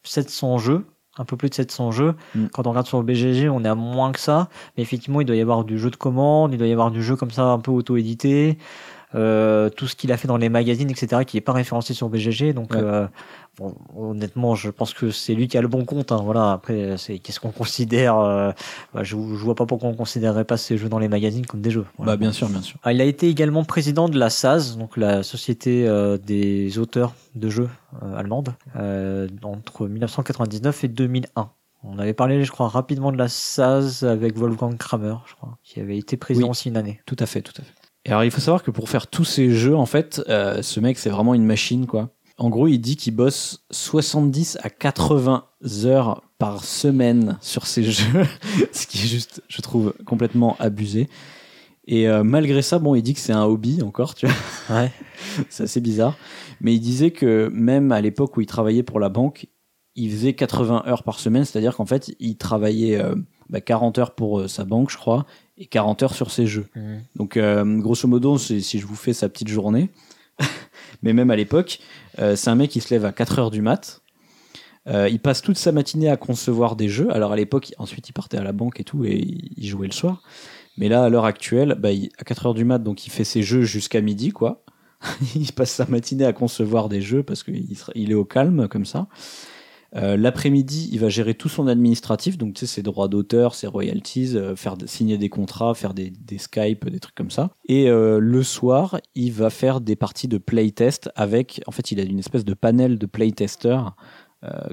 700 0.02 0.58
jeux, 0.58 0.84
un 1.18 1.24
peu 1.24 1.36
plus 1.36 1.48
de 1.48 1.54
700 1.54 1.92
jeux. 1.92 2.14
Mm. 2.34 2.46
Quand 2.52 2.66
on 2.66 2.70
regarde 2.70 2.86
sur 2.86 2.98
le 2.98 3.04
BGG, 3.04 3.48
on 3.48 3.64
est 3.64 3.68
à 3.68 3.74
moins 3.74 4.12
que 4.12 4.20
ça, 4.20 4.48
mais 4.76 4.82
effectivement 4.82 5.20
il 5.20 5.24
doit 5.24 5.36
y 5.36 5.40
avoir 5.40 5.64
du 5.64 5.78
jeu 5.78 5.90
de 5.90 5.96
commande, 5.96 6.52
il 6.52 6.58
doit 6.58 6.66
y 6.66 6.72
avoir 6.72 6.90
du 6.90 7.02
jeu 7.02 7.16
comme 7.16 7.30
ça 7.30 7.44
un 7.44 7.58
peu 7.58 7.70
auto-édité, 7.70 8.58
euh, 9.14 9.68
tout 9.70 9.86
ce 9.86 9.94
qu'il 9.96 10.10
a 10.12 10.16
fait 10.16 10.26
dans 10.28 10.36
les 10.36 10.48
magazines, 10.48 10.90
etc., 10.90 11.24
qui 11.24 11.36
est 11.36 11.40
pas 11.40 11.52
référencé 11.52 11.94
sur 11.94 12.08
BGG. 12.08 12.52
Donc 12.52 12.72
Ouais. 12.72 12.80
euh, 12.82 13.06
bon, 13.58 13.74
honnêtement, 13.96 14.54
je 14.54 14.70
pense 14.70 14.92
que 14.94 15.10
c'est 15.10 15.34
lui 15.34 15.46
qui 15.48 15.56
a 15.56 15.62
le 15.62 15.68
bon 15.68 15.84
compte. 15.84 16.10
hein, 16.12 16.20
voilà. 16.24 16.52
Après, 16.52 16.96
c'est 16.98 17.18
qu'est-ce 17.18 17.38
qu'on 17.40 17.52
considère 17.52 18.18
euh, 18.18 18.50
bah, 18.92 19.04
je, 19.04 19.10
je 19.16 19.44
vois 19.44 19.54
pas 19.54 19.66
pourquoi 19.66 19.88
on 19.88 19.94
considérerait 19.94 20.44
pas 20.44 20.56
ces 20.56 20.76
jeux 20.76 20.88
dans 20.88 20.98
les 20.98 21.08
magazines 21.08 21.46
comme 21.46 21.60
des 21.60 21.70
jeux. 21.70 21.86
Voilà. 21.96 22.12
Bah, 22.12 22.16
bien 22.16 22.32
sûr, 22.32 22.48
bien 22.48 22.62
sûr. 22.62 22.78
Ah, 22.82 22.92
il 22.92 23.00
a 23.00 23.04
été 23.04 23.28
également 23.28 23.64
président 23.64 24.08
de 24.08 24.18
la 24.18 24.30
SAS, 24.30 24.76
donc 24.76 24.96
la 24.96 25.22
société 25.22 25.86
des 26.24 26.78
auteurs 26.78 27.14
de 27.34 27.48
jeux 27.50 27.68
allemande, 28.16 28.54
entre 29.42 29.86
1999 29.88 30.84
et 30.84 30.88
2001. 30.88 31.50
On 31.86 31.98
avait 31.98 32.14
parlé, 32.14 32.42
je 32.44 32.50
crois, 32.50 32.68
rapidement 32.68 33.12
de 33.12 33.18
la 33.18 33.28
SAS 33.28 34.02
avec 34.04 34.38
Wolfgang 34.38 34.76
Kramer, 34.78 35.16
je 35.26 35.34
crois, 35.34 35.58
qui 35.62 35.80
avait 35.80 35.98
été 35.98 36.16
président 36.16 36.46
Oui. 36.46 36.50
aussi 36.52 36.68
une 36.70 36.78
année. 36.78 37.00
Tout 37.04 37.16
à 37.18 37.26
fait, 37.26 37.42
tout 37.42 37.52
à 37.58 37.62
fait. 37.62 37.72
Et 38.04 38.10
alors, 38.10 38.24
il 38.24 38.30
faut 38.30 38.40
savoir 38.40 38.62
que 38.62 38.70
pour 38.70 38.88
faire 38.88 39.06
tous 39.06 39.24
ces 39.24 39.50
jeux, 39.50 39.76
en 39.76 39.86
fait, 39.86 40.22
euh, 40.28 40.62
ce 40.62 40.80
mec, 40.80 40.98
c'est 40.98 41.10
vraiment 41.10 41.34
une 41.34 41.44
machine, 41.44 41.86
quoi. 41.86 42.10
En 42.36 42.50
gros, 42.50 42.66
il 42.66 42.78
dit 42.78 42.96
qu'il 42.96 43.14
bosse 43.14 43.64
70 43.70 44.58
à 44.62 44.68
80 44.68 45.44
heures 45.84 46.22
par 46.38 46.64
semaine 46.64 47.38
sur 47.40 47.66
ces 47.66 47.82
jeux, 47.90 48.26
ce 48.72 48.86
qui 48.86 48.98
est 48.98 49.06
juste, 49.06 49.42
je 49.48 49.62
trouve, 49.62 49.94
complètement 50.04 50.56
abusé. 50.58 51.08
Et 51.86 52.08
euh, 52.08 52.24
malgré 52.24 52.62
ça, 52.62 52.78
bon, 52.78 52.94
il 52.94 53.02
dit 53.02 53.14
que 53.14 53.20
c'est 53.20 53.32
un 53.32 53.44
hobby 53.44 53.82
encore, 53.82 54.14
tu 54.14 54.26
vois. 54.26 54.34
Ouais. 54.76 54.90
c'est 55.48 55.64
assez 55.64 55.80
bizarre. 55.80 56.16
Mais 56.60 56.74
il 56.74 56.80
disait 56.80 57.10
que 57.10 57.50
même 57.52 57.92
à 57.92 58.00
l'époque 58.00 58.36
où 58.36 58.40
il 58.40 58.46
travaillait 58.46 58.82
pour 58.82 59.00
la 59.00 59.10
banque, 59.10 59.46
il 59.94 60.10
faisait 60.10 60.32
80 60.32 60.84
heures 60.86 61.04
par 61.04 61.20
semaine, 61.20 61.44
c'est-à-dire 61.44 61.76
qu'en 61.76 61.86
fait, 61.86 62.14
il 62.18 62.36
travaillait 62.36 63.00
euh, 63.00 63.14
bah, 63.48 63.60
40 63.60 63.98
heures 63.98 64.14
pour 64.14 64.40
euh, 64.40 64.48
sa 64.48 64.64
banque, 64.64 64.90
je 64.90 64.96
crois, 64.96 65.26
et 65.58 65.66
40 65.66 66.02
heures 66.02 66.14
sur 66.14 66.30
ses 66.30 66.46
jeux. 66.46 66.66
Donc, 67.16 67.36
euh, 67.36 67.64
grosso 67.78 68.08
modo, 68.08 68.38
si 68.38 68.60
je 68.78 68.86
vous 68.86 68.96
fais 68.96 69.12
sa 69.12 69.28
petite 69.28 69.48
journée, 69.48 69.90
mais 71.02 71.12
même 71.12 71.30
à 71.30 71.36
l'époque, 71.36 71.78
euh, 72.18 72.36
c'est 72.36 72.50
un 72.50 72.54
mec 72.56 72.70
qui 72.70 72.80
se 72.80 72.92
lève 72.92 73.04
à 73.04 73.12
4 73.12 73.38
heures 73.38 73.50
du 73.50 73.62
mat. 73.62 74.00
Euh, 74.86 75.08
il 75.08 75.18
passe 75.20 75.40
toute 75.40 75.56
sa 75.56 75.72
matinée 75.72 76.10
à 76.10 76.16
concevoir 76.16 76.76
des 76.76 76.88
jeux. 76.88 77.10
Alors 77.10 77.32
à 77.32 77.36
l'époque, 77.36 77.72
ensuite 77.78 78.08
il 78.08 78.12
partait 78.12 78.36
à 78.36 78.42
la 78.42 78.52
banque 78.52 78.80
et 78.80 78.84
tout, 78.84 79.04
et 79.04 79.16
il 79.56 79.66
jouait 79.66 79.86
le 79.86 79.92
soir. 79.92 80.22
Mais 80.76 80.88
là, 80.88 81.04
à 81.04 81.08
l'heure 81.08 81.24
actuelle, 81.24 81.76
bah, 81.78 81.92
il- 81.92 82.10
à 82.18 82.24
4 82.24 82.46
heures 82.46 82.54
du 82.54 82.64
mat, 82.64 82.78
donc 82.80 83.06
il 83.06 83.10
fait 83.10 83.24
ses 83.24 83.42
jeux 83.42 83.62
jusqu'à 83.62 84.00
midi, 84.00 84.30
quoi. 84.32 84.62
il 85.36 85.52
passe 85.52 85.70
sa 85.70 85.86
matinée 85.86 86.24
à 86.24 86.32
concevoir 86.32 86.88
des 86.88 87.00
jeux 87.00 87.22
parce 87.22 87.42
qu'il 87.42 87.66
il 87.94 88.10
est 88.10 88.14
au 88.14 88.24
calme 88.24 88.68
comme 88.68 88.84
ça. 88.84 89.06
Euh, 89.96 90.16
L'après-midi, 90.16 90.88
il 90.92 91.00
va 91.00 91.08
gérer 91.08 91.34
tout 91.34 91.48
son 91.48 91.66
administratif, 91.66 92.36
donc 92.38 92.54
tu 92.54 92.60
sais, 92.60 92.66
ses 92.66 92.82
droits 92.82 93.08
d'auteur, 93.08 93.54
ses 93.54 93.66
royalties, 93.66 94.36
euh, 94.36 94.56
faire 94.56 94.76
signer 94.86 95.18
des 95.18 95.28
contrats, 95.28 95.74
faire 95.74 95.94
des, 95.94 96.10
des 96.10 96.38
Skype, 96.38 96.88
des 96.88 97.00
trucs 97.00 97.14
comme 97.14 97.30
ça. 97.30 97.50
Et 97.68 97.88
euh, 97.88 98.18
le 98.18 98.42
soir, 98.42 99.00
il 99.14 99.32
va 99.32 99.50
faire 99.50 99.80
des 99.80 99.96
parties 99.96 100.28
de 100.28 100.38
playtest 100.38 101.10
avec, 101.14 101.62
en 101.66 101.70
fait, 101.70 101.92
il 101.92 102.00
a 102.00 102.02
une 102.02 102.18
espèce 102.18 102.44
de 102.44 102.54
panel 102.54 102.98
de 102.98 103.06
playtesters 103.06 103.94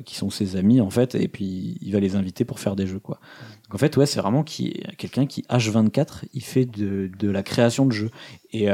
qui 0.04 0.16
sont 0.18 0.30
ses 0.30 0.58
amis 0.58 0.82
en 0.82 0.90
fait, 0.90 1.16
et 1.16 1.30
puis 1.30 1.78
il 1.80 1.94
va 1.94 2.02
les 2.02 2.18
inviter 2.18 2.44
pour 2.44 2.60
faire 2.60 2.76
des 2.76 2.86
jeux 2.86 3.00
quoi. 3.00 3.22
Donc 3.64 3.76
en 3.76 3.78
fait, 3.78 3.96
ouais, 3.96 4.06
c'est 4.06 4.20
vraiment 4.20 4.44
qui 4.44 4.84
quelqu'un 4.98 5.26
qui 5.26 5.44
H24, 5.44 6.26
il 6.34 6.44
fait 6.44 6.66
de, 6.66 7.10
de 7.18 7.30
la 7.30 7.42
création 7.42 7.86
de 7.86 7.94
jeux. 7.94 8.12
Et 8.52 8.68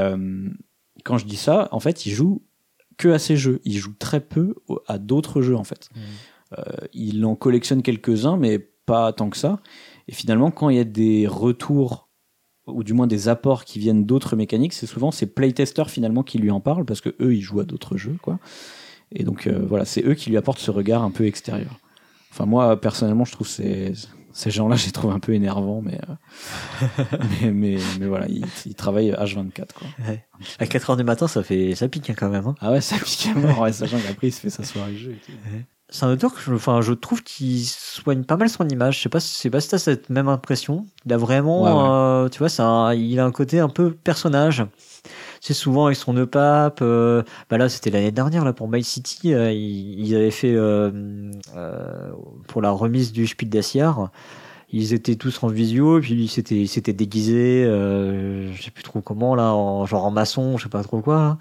quand 1.04 1.20
je 1.20 1.26
dis 1.26 1.36
ça, 1.36 1.68
en 1.72 1.80
fait, 1.80 2.08
il 2.08 2.14
joue 2.14 2.42
que 2.98 3.10
à 3.10 3.20
ces 3.20 3.38
jeux. 3.38 3.62
Il 3.64 3.78
joue 3.78 3.94
très 3.94 4.20
peu 4.20 4.56
à 4.88 4.98
d'autres 4.98 5.42
jeux 5.42 5.56
en 5.56 5.64
fait. 5.64 5.90
Euh, 5.96 6.00
il 6.94 7.24
en 7.26 7.36
collectionne 7.36 7.82
quelques-uns, 7.82 8.38
mais 8.38 8.60
pas 8.86 9.12
tant 9.14 9.30
que 9.30 9.38
ça. 9.38 9.60
Et 10.08 10.14
finalement, 10.14 10.52
quand 10.52 10.70
il 10.70 10.78
y 10.78 10.80
a 10.80 10.84
des 10.86 11.28
retours 11.28 12.08
ou 12.68 12.84
du 12.84 12.94
moins 12.94 13.08
des 13.08 13.30
apports 13.30 13.64
qui 13.66 13.80
viennent 13.80 14.06
d'autres 14.06 14.36
mécaniques, 14.36 14.74
c'est 14.74 14.88
souvent 14.88 15.12
ces 15.12 15.26
playtesters 15.26 15.90
finalement 15.90 16.24
qui 16.24 16.38
lui 16.38 16.52
en 16.52 16.60
parlent 16.60 16.86
parce 16.86 17.00
que 17.02 17.16
eux 17.22 17.34
ils 17.34 17.42
jouent 17.42 17.62
à 17.62 17.64
d'autres 17.64 17.96
jeux 17.98 18.18
quoi. 18.22 18.40
Et 19.14 19.24
donc 19.24 19.48
euh, 19.48 19.66
voilà, 19.66 19.86
c'est 19.86 20.04
eux 20.06 20.16
qui 20.16 20.30
lui 20.30 20.38
apportent 20.38 20.60
ce 20.60 20.72
regard 20.72 21.02
un 21.04 21.12
peu 21.12 21.26
extérieur. 21.26 21.80
Enfin 22.32 22.46
moi 22.46 22.80
personnellement, 22.80 23.24
je 23.26 23.32
trouve 23.32 23.48
ces 23.48 23.94
ces 24.34 24.52
gens-là, 24.52 24.76
je 24.76 24.86
les 24.86 24.92
trouve 24.92 25.12
un 25.12 25.20
peu 25.20 25.34
énervants, 25.34 25.82
mais 25.82 25.98
euh, 26.10 27.04
mais, 27.42 27.52
mais, 27.52 27.78
mais 28.00 28.06
voilà, 28.08 28.28
ils, 28.28 28.46
ils 28.66 28.76
travaillent 28.76 29.12
H24 29.12 29.52
quoi. 29.74 29.88
À 30.60 30.68
4 30.68 30.90
heures 30.90 30.98
du 30.98 31.04
matin, 31.06 31.28
ça 31.28 31.44
fait, 31.44 31.74
ça 31.74 31.88
pique 31.88 32.10
hein, 32.10 32.16
quand 32.18 32.30
même. 32.30 32.46
hein. 32.48 32.56
Ah 32.60 32.72
ouais, 32.72 32.82
ça 32.82 32.98
pique 32.98 33.30
à 33.34 33.40
mort, 33.40 33.60
ouais, 33.62 33.72
sachant 33.74 33.98
qu'après 34.00 34.28
il 34.28 34.32
se 34.34 34.42
fait 34.42 34.50
sa 34.50 34.64
soirée 34.64 34.96
jeu. 34.98 35.12
Et 35.12 35.16
tout. 35.26 35.32
C'est 35.90 36.06
un 36.06 36.12
auteur 36.12 36.34
que 36.34 36.42
je, 36.42 36.54
enfin, 36.54 36.82
je 36.82 36.92
trouve 36.92 37.24
qu'il 37.24 37.64
soigne 37.66 38.24
pas 38.24 38.36
mal 38.36 38.50
son 38.50 38.68
image. 38.68 38.98
Je 38.98 39.04
sais 39.04 39.10
pas, 39.10 39.22
si- 39.22 39.34
je 39.36 39.42
sais 39.42 39.50
pas 39.50 39.62
si 39.62 39.70
t'as 39.70 39.78
cette 39.78 40.10
même 40.10 40.28
impression. 40.28 40.86
Il 41.06 41.14
a 41.14 41.18
vraiment, 41.18 41.64
Ouais, 41.64 41.72
ouais. 41.72 42.26
euh, 42.26 42.30
tu 42.30 42.40
vois, 42.40 42.50
un- 42.66 42.94
il 42.94 43.18
a 43.20 43.26
un 43.26 43.32
côté 43.32 43.60
un 43.60 43.70
peu 43.70 43.92
personnage. 43.92 44.66
C'est 45.40 45.54
souvent 45.54 45.86
avec 45.86 45.98
son 45.98 46.14
E-Pape. 46.18 46.80
euh, 46.82 47.24
bah 47.50 47.58
là, 47.58 47.70
c'était 47.70 47.90
l'année 47.90 48.12
dernière 48.12 48.44
là 48.44 48.52
pour 48.52 48.68
My 48.68 48.84
City. 48.84 49.34
euh, 49.34 49.52
ils, 49.54 50.00
ils 50.08 50.14
avaient 50.16 50.32
fait 50.32 50.54
euh, 50.54 50.92
pour 52.48 52.62
la 52.62 52.72
remise 52.72 53.12
du 53.14 53.26
Spiel 53.28 53.50
des 53.50 53.62
Jahres. 53.62 54.10
Ils 54.70 54.94
étaient 54.94 55.16
tous 55.16 55.42
en 55.44 55.48
visio, 55.48 55.98
et 56.00 56.02
puis 56.02 56.14
lui 56.14 56.28
s'était 56.28 56.56
il 56.56 56.68
s'était 56.68 56.92
déguisé, 56.92 57.64
euh, 57.66 58.52
je 58.54 58.62
sais 58.64 58.72
plus 58.72 58.84
trop 58.84 59.00
comment 59.00 59.34
là, 59.34 59.54
en, 59.54 59.86
genre 59.86 60.04
en 60.04 60.12
maçon, 60.12 60.58
je 60.58 60.64
sais 60.64 60.70
pas 60.70 60.84
trop 60.84 61.00
quoi. 61.00 61.38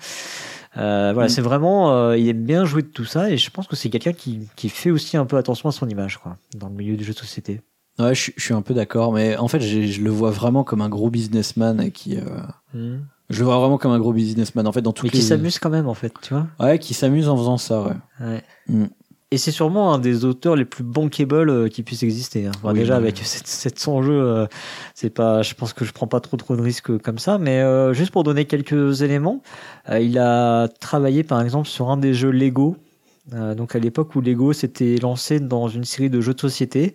Euh, 0.76 1.12
voilà, 1.14 1.26
Mm. 1.26 1.30
c'est 1.30 1.40
vraiment, 1.40 1.92
euh, 1.92 2.16
il 2.18 2.28
aime 2.28 2.44
bien 2.44 2.64
jouer 2.64 2.82
de 2.82 2.88
tout 2.88 3.04
ça, 3.04 3.30
et 3.30 3.36
je 3.36 3.50
pense 3.50 3.66
que 3.66 3.76
c'est 3.76 3.88
quelqu'un 3.90 4.12
qui, 4.12 4.48
qui 4.56 4.68
fait 4.68 4.90
aussi 4.90 5.16
un 5.16 5.24
peu 5.26 5.36
attention 5.36 5.68
à 5.68 5.72
son 5.72 5.88
image, 5.88 6.18
quoi, 6.18 6.36
dans 6.56 6.68
le 6.68 6.74
milieu 6.74 6.96
du 6.96 7.04
jeu 7.04 7.12
de 7.14 7.18
société. 7.18 7.62
Ouais, 7.98 8.14
je, 8.14 8.20
suis- 8.20 8.34
je 8.36 8.42
suis 8.44 8.52
un 8.54 8.60
peu 8.60 8.74
d'accord, 8.74 9.12
mais 9.12 9.36
en 9.38 9.48
fait, 9.48 9.60
je 9.60 10.02
le 10.02 10.10
vois 10.10 10.30
vraiment 10.30 10.64
comme 10.64 10.82
un 10.82 10.88
gros 10.90 11.08
businessman 11.08 11.90
qui. 11.90 12.18
euh, 12.18 12.22
je 13.30 13.38
le 13.38 13.44
vois 13.46 13.58
vraiment 13.58 13.78
comme 13.78 13.92
un 13.92 13.98
gros 13.98 14.12
businessman 14.12 14.66
en 14.66 14.72
fait 14.72 14.82
dans 14.82 14.92
toutes 14.92 15.04
Mais 15.04 15.10
qui 15.10 15.16
les. 15.16 15.22
s'amuse 15.22 15.58
quand 15.58 15.70
même, 15.70 15.88
en 15.88 15.94
fait, 15.94 16.12
tu 16.20 16.34
vois. 16.34 16.46
Ouais, 16.60 16.78
qui 16.78 16.92
s'amuse 16.92 17.26
en 17.28 17.36
faisant 17.38 17.56
ça, 17.56 17.82
ouais. 17.82 17.94
Ouais. 18.20 18.42
Mm. 18.68 18.84
Et 19.32 19.38
c'est 19.38 19.50
sûrement 19.50 19.92
un 19.92 19.98
des 19.98 20.24
auteurs 20.24 20.54
les 20.54 20.64
plus 20.64 20.84
bankable 20.84 21.50
euh, 21.50 21.68
qui 21.68 21.82
puisse 21.82 22.04
exister. 22.04 22.46
Hein. 22.46 22.52
Enfin, 22.56 22.72
Oui, 22.72 22.78
déjà 22.78 22.94
bah, 22.94 22.98
avec 22.98 23.18
700 23.18 24.02
jeux, 24.02 24.12
euh, 24.12 24.46
c'est 24.94 25.10
pas, 25.10 25.42
je 25.42 25.54
pense 25.54 25.72
que 25.72 25.84
je 25.84 25.92
prends 25.92 26.06
pas 26.06 26.20
trop 26.20 26.36
trop 26.36 26.54
de 26.54 26.62
risques 26.62 26.96
comme 26.98 27.18
ça. 27.18 27.36
Mais 27.38 27.60
euh, 27.60 27.92
juste 27.92 28.12
pour 28.12 28.22
donner 28.22 28.44
quelques 28.44 29.02
éléments, 29.02 29.42
euh, 29.88 29.98
il 29.98 30.18
a 30.18 30.68
travaillé 30.80 31.24
par 31.24 31.40
exemple 31.40 31.68
sur 31.68 31.90
un 31.90 31.96
des 31.96 32.14
jeux 32.14 32.30
Lego. 32.30 32.76
Euh, 33.32 33.54
donc 33.54 33.74
à 33.74 33.78
l'époque 33.78 34.14
où 34.14 34.20
Lego 34.20 34.52
s'était 34.52 34.96
lancé 34.96 35.40
dans 35.40 35.68
une 35.68 35.84
série 35.84 36.10
de 36.10 36.20
jeux 36.20 36.34
de 36.34 36.40
société. 36.40 36.94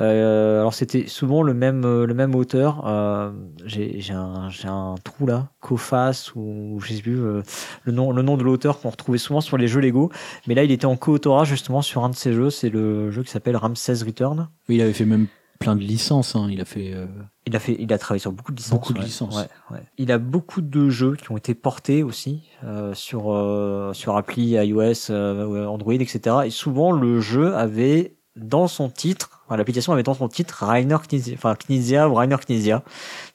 Euh, 0.00 0.60
alors 0.60 0.74
c'était 0.74 1.06
souvent 1.06 1.42
le 1.42 1.54
même 1.54 1.84
euh, 1.84 2.04
le 2.06 2.14
même 2.14 2.34
auteur. 2.34 2.84
Euh, 2.86 3.30
j'ai 3.64 4.00
j'ai 4.00 4.12
un 4.12 4.48
j'ai 4.50 4.66
un 4.68 4.96
trou 5.04 5.26
là, 5.26 5.48
Kofas 5.60 6.32
ou 6.34 6.80
je 6.80 6.94
sais 6.94 7.02
plus 7.02 7.20
euh, 7.20 7.42
le 7.84 7.92
nom 7.92 8.10
le 8.10 8.22
nom 8.22 8.36
de 8.36 8.42
l'auteur 8.42 8.80
qu'on 8.80 8.90
retrouvait 8.90 9.18
souvent 9.18 9.40
sur 9.40 9.56
les 9.56 9.68
jeux 9.68 9.80
Lego. 9.80 10.10
Mais 10.48 10.54
là 10.54 10.64
il 10.64 10.72
était 10.72 10.86
en 10.86 10.96
co-autorat 10.96 11.44
justement 11.44 11.80
sur 11.82 12.04
un 12.04 12.08
de 12.08 12.16
ces 12.16 12.32
jeux. 12.32 12.50
C'est 12.50 12.70
le 12.70 13.10
jeu 13.12 13.22
qui 13.22 13.30
s'appelle 13.30 13.56
Ramses 13.56 14.02
Return. 14.04 14.48
Oui, 14.68 14.76
il 14.76 14.80
avait 14.82 14.92
fait 14.92 15.04
même 15.04 15.26
plein 15.60 15.76
de 15.76 15.82
licences. 15.82 16.34
hein. 16.34 16.48
Il 16.50 16.60
a 16.60 16.64
fait. 16.64 16.92
euh, 16.92 17.06
Il 17.46 17.54
a 17.54 17.60
fait, 17.60 17.76
il 17.78 17.92
a 17.92 17.98
travaillé 17.98 18.18
sur 18.20 18.32
beaucoup 18.32 18.50
de 18.50 18.56
licences. 18.56 18.72
Beaucoup 18.72 18.92
de 18.94 18.98
ouais. 18.98 19.04
licences. 19.04 19.36
Ouais, 19.36 19.46
ouais. 19.70 19.82
Il 19.98 20.10
a 20.10 20.18
beaucoup 20.18 20.60
de 20.60 20.90
jeux 20.90 21.14
qui 21.14 21.30
ont 21.30 21.36
été 21.36 21.54
portés 21.54 22.02
aussi 22.02 22.42
euh, 22.64 22.92
sur 22.94 23.32
euh, 23.32 23.92
sur 23.92 24.16
appli 24.16 24.56
iOS, 24.56 25.10
euh, 25.10 25.66
Android, 25.66 25.92
etc. 25.94 26.36
Et 26.46 26.50
souvent 26.50 26.90
le 26.90 27.20
jeu 27.20 27.54
avait 27.54 28.16
dans 28.36 28.66
son 28.66 28.88
titre, 28.90 29.33
enfin, 29.46 29.56
l'application 29.56 29.92
avait 29.92 30.02
dans 30.02 30.14
son 30.14 30.28
titre 30.28 30.64
Rainer 30.66 30.96
Knizia, 31.08 31.34
enfin 31.36 31.54
Knizia 31.54 32.08
ou 32.08 32.14
Rainer 32.14 32.36
Knizia. 32.48 32.82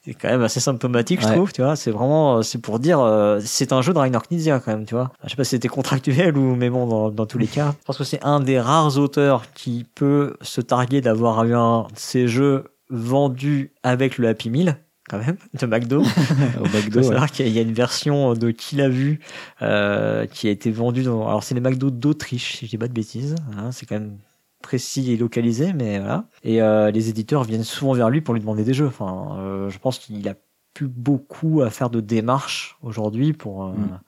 C'est 0.04 0.14
quand 0.14 0.28
même 0.28 0.42
assez 0.42 0.60
symptomatique, 0.60 1.20
je 1.20 1.26
Ouais. 1.26 1.34
trouve. 1.34 1.52
Tu 1.52 1.62
vois, 1.62 1.76
c'est 1.76 1.90
vraiment, 1.90 2.38
euh, 2.38 2.42
c'est 2.42 2.58
pour 2.58 2.78
dire, 2.78 3.00
euh, 3.00 3.40
c'est 3.44 3.72
un 3.72 3.82
jeu 3.82 3.92
de 3.92 3.98
Rainer 3.98 4.18
Knizia 4.30 4.60
quand 4.60 4.72
même, 4.72 4.86
tu 4.86 4.94
vois. 4.94 5.10
Je 5.24 5.30
sais 5.30 5.36
pas 5.36 5.44
si 5.44 5.50
c'était 5.50 5.68
contractuel 5.68 6.36
ou, 6.38 6.54
mais 6.56 6.70
bon, 6.70 6.86
dans, 6.86 7.10
dans 7.10 7.26
tous 7.26 7.38
les 7.38 7.46
cas, 7.46 7.74
je 7.80 7.84
pense 7.86 7.98
que 7.98 8.04
c'est 8.04 8.24
un 8.24 8.40
des 8.40 8.58
rares 8.60 8.96
auteurs 8.98 9.44
qui 9.54 9.86
peut 9.94 10.36
se 10.42 10.60
targuer 10.60 11.00
d'avoir 11.00 11.44
eu 11.44 11.54
un 11.54 11.82
de 11.82 11.86
ces 11.96 12.28
jeux 12.28 12.64
vendus 12.88 13.72
avec 13.82 14.18
le 14.18 14.28
Happy 14.28 14.50
Meal 14.50 14.76
quand 15.08 15.18
même 15.18 15.36
de 15.60 15.66
McDo. 15.66 16.02
au 16.60 16.64
McDo. 16.76 17.00
ouais. 17.08 17.28
qu'il 17.32 17.44
y 17.46 17.48
a- 17.48 17.50
il 17.50 17.56
y 17.56 17.58
a 17.58 17.62
une 17.62 17.72
version 17.72 18.34
de 18.34 18.50
Qui 18.52 18.76
l'a 18.76 18.88
vu 18.88 19.18
euh, 19.62 20.26
qui 20.26 20.46
a 20.48 20.50
été 20.50 20.70
vendue 20.70 21.02
dans. 21.02 21.26
Alors, 21.26 21.42
c'est 21.42 21.54
les 21.54 21.60
McDo 21.60 21.90
d'Autriche, 21.90 22.56
si 22.58 22.66
je 22.66 22.70
dis 22.70 22.78
pas 22.78 22.86
de 22.88 22.92
bêtises. 22.92 23.34
hein, 23.58 23.70
c'est 23.72 23.86
quand 23.86 23.96
même 23.96 24.16
précis 24.62 25.12
et 25.12 25.16
localisé, 25.16 25.72
mais 25.72 25.98
voilà. 25.98 26.26
Et 26.44 26.62
euh, 26.62 26.90
les 26.90 27.08
éditeurs 27.08 27.44
viennent 27.44 27.64
souvent 27.64 27.92
vers 27.92 28.10
lui 28.10 28.20
pour 28.20 28.34
lui 28.34 28.40
demander 28.40 28.64
des 28.64 28.74
jeux. 28.74 28.86
Enfin, 28.86 29.36
euh, 29.38 29.70
je 29.70 29.78
pense 29.78 29.98
qu'il 29.98 30.26
a 30.28 30.34
plus 30.74 30.88
beaucoup 30.88 31.62
à 31.62 31.70
faire 31.70 31.90
de 31.90 32.00
démarches 32.00 32.78
aujourd'hui 32.82 33.32
pour, 33.32 33.64
euh, 33.64 33.72
Mm. 33.72 34.00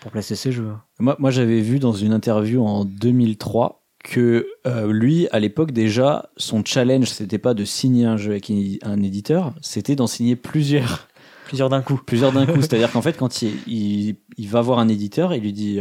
pour 0.00 0.10
placer 0.10 0.34
ses 0.34 0.50
jeux. 0.52 0.72
Moi, 0.98 1.16
moi 1.18 1.30
j'avais 1.30 1.60
vu 1.60 1.78
dans 1.78 1.92
une 1.92 2.12
interview 2.12 2.64
en 2.64 2.84
2003 2.84 3.84
que 4.04 4.46
lui, 4.86 5.28
à 5.32 5.40
l'époque 5.40 5.72
déjà, 5.72 6.30
son 6.36 6.64
challenge, 6.64 7.08
c'était 7.08 7.38
pas 7.38 7.52
de 7.52 7.64
signer 7.64 8.06
un 8.06 8.16
jeu 8.16 8.30
avec 8.30 8.50
un 8.82 9.02
éditeur, 9.02 9.54
c'était 9.60 9.96
d'en 9.96 10.06
signer 10.06 10.36
plusieurs. 10.36 11.08
Plusieurs 11.46 11.68
d'un 11.68 11.82
coup. 11.82 12.00
plusieurs 12.06 12.32
d'un 12.32 12.46
coup. 12.46 12.56
C'est-à-dire 12.62 12.92
qu'en 12.92 13.02
fait, 13.02 13.16
quand 13.16 13.42
il, 13.42 13.54
il, 13.66 14.16
il 14.36 14.48
va 14.48 14.60
voir 14.60 14.78
un 14.78 14.88
éditeur, 14.88 15.34
il 15.34 15.42
lui 15.42 15.52
dit 15.52 15.80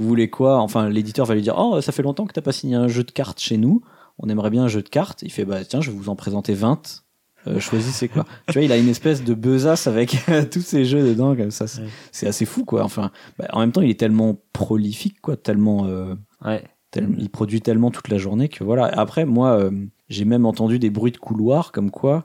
Vous 0.00 0.08
voulez 0.08 0.30
quoi? 0.30 0.58
Enfin, 0.60 0.88
l'éditeur 0.88 1.26
va 1.26 1.34
lui 1.34 1.42
dire 1.42 1.54
Oh, 1.58 1.80
ça 1.80 1.92
fait 1.92 2.02
longtemps 2.02 2.26
que 2.26 2.32
t'as 2.32 2.40
pas 2.40 2.52
signé 2.52 2.74
un 2.74 2.88
jeu 2.88 3.04
de 3.04 3.10
cartes 3.12 3.38
chez 3.38 3.56
nous. 3.58 3.82
On 4.18 4.28
aimerait 4.28 4.50
bien 4.50 4.64
un 4.64 4.68
jeu 4.68 4.82
de 4.82 4.88
cartes. 4.88 5.22
Il 5.22 5.30
fait 5.30 5.44
Bah, 5.44 5.64
tiens, 5.64 5.80
je 5.80 5.90
vais 5.90 5.96
vous 5.96 6.08
en 6.08 6.16
présenter 6.16 6.54
20. 6.54 7.04
Euh, 7.46 7.60
choisissez 7.60 8.08
quoi. 8.08 8.24
tu 8.48 8.54
vois, 8.54 8.62
il 8.62 8.72
a 8.72 8.76
une 8.76 8.88
espèce 8.88 9.22
de 9.24 9.32
besace 9.34 9.86
avec 9.86 10.16
tous 10.50 10.60
ces 10.62 10.84
jeux 10.84 11.02
dedans, 11.06 11.36
comme 11.36 11.50
ça. 11.50 11.66
C'est 11.66 11.82
Ouais. 12.22 12.28
assez 12.28 12.44
fou, 12.44 12.64
quoi. 12.64 12.82
Enfin, 12.82 13.10
bah, 13.38 13.46
en 13.52 13.60
même 13.60 13.72
temps, 13.72 13.80
il 13.82 13.90
est 13.90 13.98
tellement 14.00 14.36
prolifique, 14.52 15.20
quoi. 15.20 15.36
Tellement. 15.36 15.86
euh, 15.86 16.14
Ouais. 16.44 16.64
il 16.96 17.28
produit 17.30 17.60
tellement 17.60 17.90
toute 17.90 18.08
la 18.08 18.18
journée 18.18 18.48
que 18.48 18.64
voilà. 18.64 18.86
Après, 18.86 19.24
moi, 19.26 19.52
euh, 19.58 19.70
j'ai 20.08 20.24
même 20.24 20.44
entendu 20.46 20.78
des 20.78 20.90
bruits 20.90 21.12
de 21.12 21.18
couloir 21.18 21.72
comme 21.72 21.90
quoi 21.90 22.24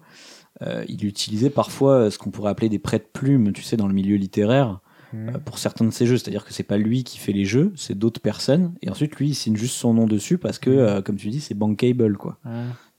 il 0.88 1.04
utilisait 1.06 1.50
parfois 1.50 2.10
ce 2.10 2.18
qu'on 2.18 2.32
pourrait 2.32 2.50
appeler 2.52 2.70
des 2.70 2.80
prêts 2.80 2.98
de 3.00 3.04
plumes, 3.12 3.52
tu 3.52 3.62
sais, 3.62 3.76
dans 3.76 3.88
le 3.88 3.94
milieu 3.94 4.16
littéraire, 4.16 4.80
Mm. 5.14 5.30
euh, 5.30 5.32
pour 5.40 5.58
certains 5.60 5.86
de 5.86 5.92
ses 5.92 6.06
jeux. 6.06 6.18
C'est-à-dire 6.18 6.46
que 6.46 6.54
c'est 6.54 6.64
pas 6.64 6.78
lui 6.78 7.04
qui 7.04 7.18
fait 7.18 7.32
les 7.34 7.46
jeux, 7.46 7.72
c'est 7.76 7.98
d'autres 7.98 8.22
personnes. 8.22 8.74
Et 8.82 8.90
ensuite, 8.90 9.16
lui, 9.18 9.30
il 9.30 9.36
signe 9.36 9.56
juste 9.56 9.76
son 9.76 9.94
nom 9.94 10.06
dessus 10.08 10.38
parce 10.38 10.60
que, 10.60 10.70
euh, 10.70 11.02
comme 11.02 11.16
tu 11.18 11.30
dis, 11.30 11.42
c'est 11.42 11.54
bankable, 11.54 12.18
quoi. 12.18 12.38
Ouais. 12.46 12.52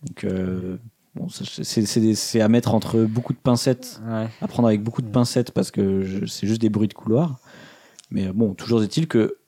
Donc, 0.06 0.24
euh, 0.24 0.76
bon, 1.14 1.28
c'est- 1.28 2.40
à 2.40 2.48
mettre 2.48 2.74
entre 2.74 3.00
beaucoup 3.04 3.32
de 3.32 3.38
pincettes, 3.38 4.00
Ouais. 4.06 4.28
à 4.40 4.48
prendre 4.48 4.68
avec 4.68 4.82
beaucoup 4.82 5.02
de 5.02 5.08
pincettes 5.08 5.50
parce 5.52 5.70
que 5.70 6.26
c'est 6.26 6.46
juste 6.46 6.60
des 6.60 6.68
bruits 6.70 6.88
de 6.88 6.94
couloir. 6.94 7.38
Mais 8.10 8.28
bon, 8.32 8.54
toujours 8.54 8.82
est-il 8.82 9.08
que, 9.08 9.38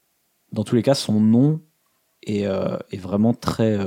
dans 0.52 0.64
tous 0.64 0.74
les 0.74 0.82
cas, 0.82 0.94
son 0.94 1.20
nom 1.20 1.60
est, 2.26 2.42
est 2.42 2.96
vraiment 2.96 3.32
très, 3.34 3.78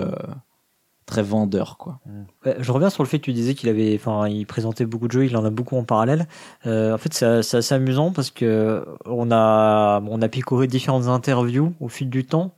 très 1.11 1.23
vendeur, 1.23 1.77
quoi. 1.77 1.99
Ouais, 2.45 2.55
je 2.59 2.71
reviens 2.71 2.89
sur 2.89 3.03
le 3.03 3.09
fait 3.09 3.19
que 3.19 3.25
tu 3.25 3.33
disais 3.33 3.53
qu'il 3.53 3.67
avait, 3.67 3.93
enfin, 3.95 4.29
il 4.29 4.45
présentait 4.45 4.85
beaucoup 4.85 5.07
de 5.07 5.11
jeux, 5.11 5.25
il 5.25 5.35
en 5.35 5.43
a 5.43 5.49
beaucoup 5.49 5.75
en 5.75 5.83
parallèle. 5.83 6.25
Euh, 6.65 6.93
en 6.93 6.97
fait, 6.97 7.13
c'est 7.13 7.57
assez 7.57 7.75
amusant 7.75 8.11
parce 8.11 8.31
que 8.31 8.85
on 9.05 9.29
a, 9.29 10.01
on 10.07 10.21
a 10.21 10.27
picoré 10.29 10.67
différentes 10.67 11.07
interviews 11.07 11.73
au 11.81 11.89
fil 11.89 12.09
du 12.09 12.25
temps. 12.25 12.53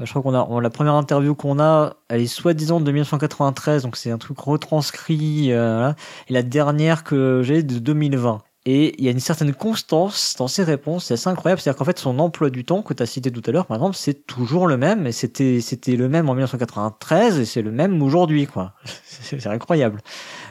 Euh, 0.00 0.04
je 0.04 0.10
crois 0.10 0.22
qu'on 0.22 0.34
a, 0.34 0.60
la 0.60 0.70
première 0.70 0.94
interview 0.94 1.34
qu'on 1.34 1.58
a, 1.58 1.94
elle 2.08 2.20
est 2.20 2.26
soi-disant 2.26 2.78
de 2.80 2.92
1993, 2.92 3.84
donc 3.84 3.96
c'est 3.96 4.10
un 4.10 4.18
truc 4.18 4.38
retranscrit. 4.38 5.50
euh. 5.52 5.92
Et 6.28 6.34
la 6.34 6.42
dernière 6.42 7.04
que 7.04 7.40
j'ai 7.42 7.62
de 7.62 7.78
2020. 7.78 8.42
Et 8.66 8.94
il 8.98 9.04
y 9.04 9.08
a 9.08 9.10
une 9.10 9.20
certaine 9.20 9.52
constance 9.52 10.36
dans 10.38 10.48
ses 10.48 10.64
réponses, 10.64 11.06
c'est 11.06 11.14
assez 11.14 11.28
incroyable. 11.28 11.60
C'est-à-dire 11.60 11.78
qu'en 11.78 11.84
fait, 11.84 11.98
son 11.98 12.18
emploi 12.18 12.48
du 12.48 12.64
temps 12.64 12.80
que 12.80 12.94
tu 12.94 13.02
as 13.02 13.06
cité 13.06 13.30
tout 13.30 13.42
à 13.46 13.50
l'heure, 13.50 13.66
par 13.66 13.76
exemple, 13.76 13.96
c'est 13.96 14.26
toujours 14.26 14.66
le 14.66 14.78
même. 14.78 15.06
Et 15.06 15.12
c'était, 15.12 15.60
c'était 15.60 15.96
le 15.96 16.08
même 16.08 16.30
en 16.30 16.32
1993 16.32 17.40
et 17.40 17.44
c'est 17.44 17.60
le 17.60 17.70
même 17.70 18.02
aujourd'hui, 18.02 18.46
quoi. 18.46 18.72
C'est 19.04 19.46
incroyable. 19.46 20.00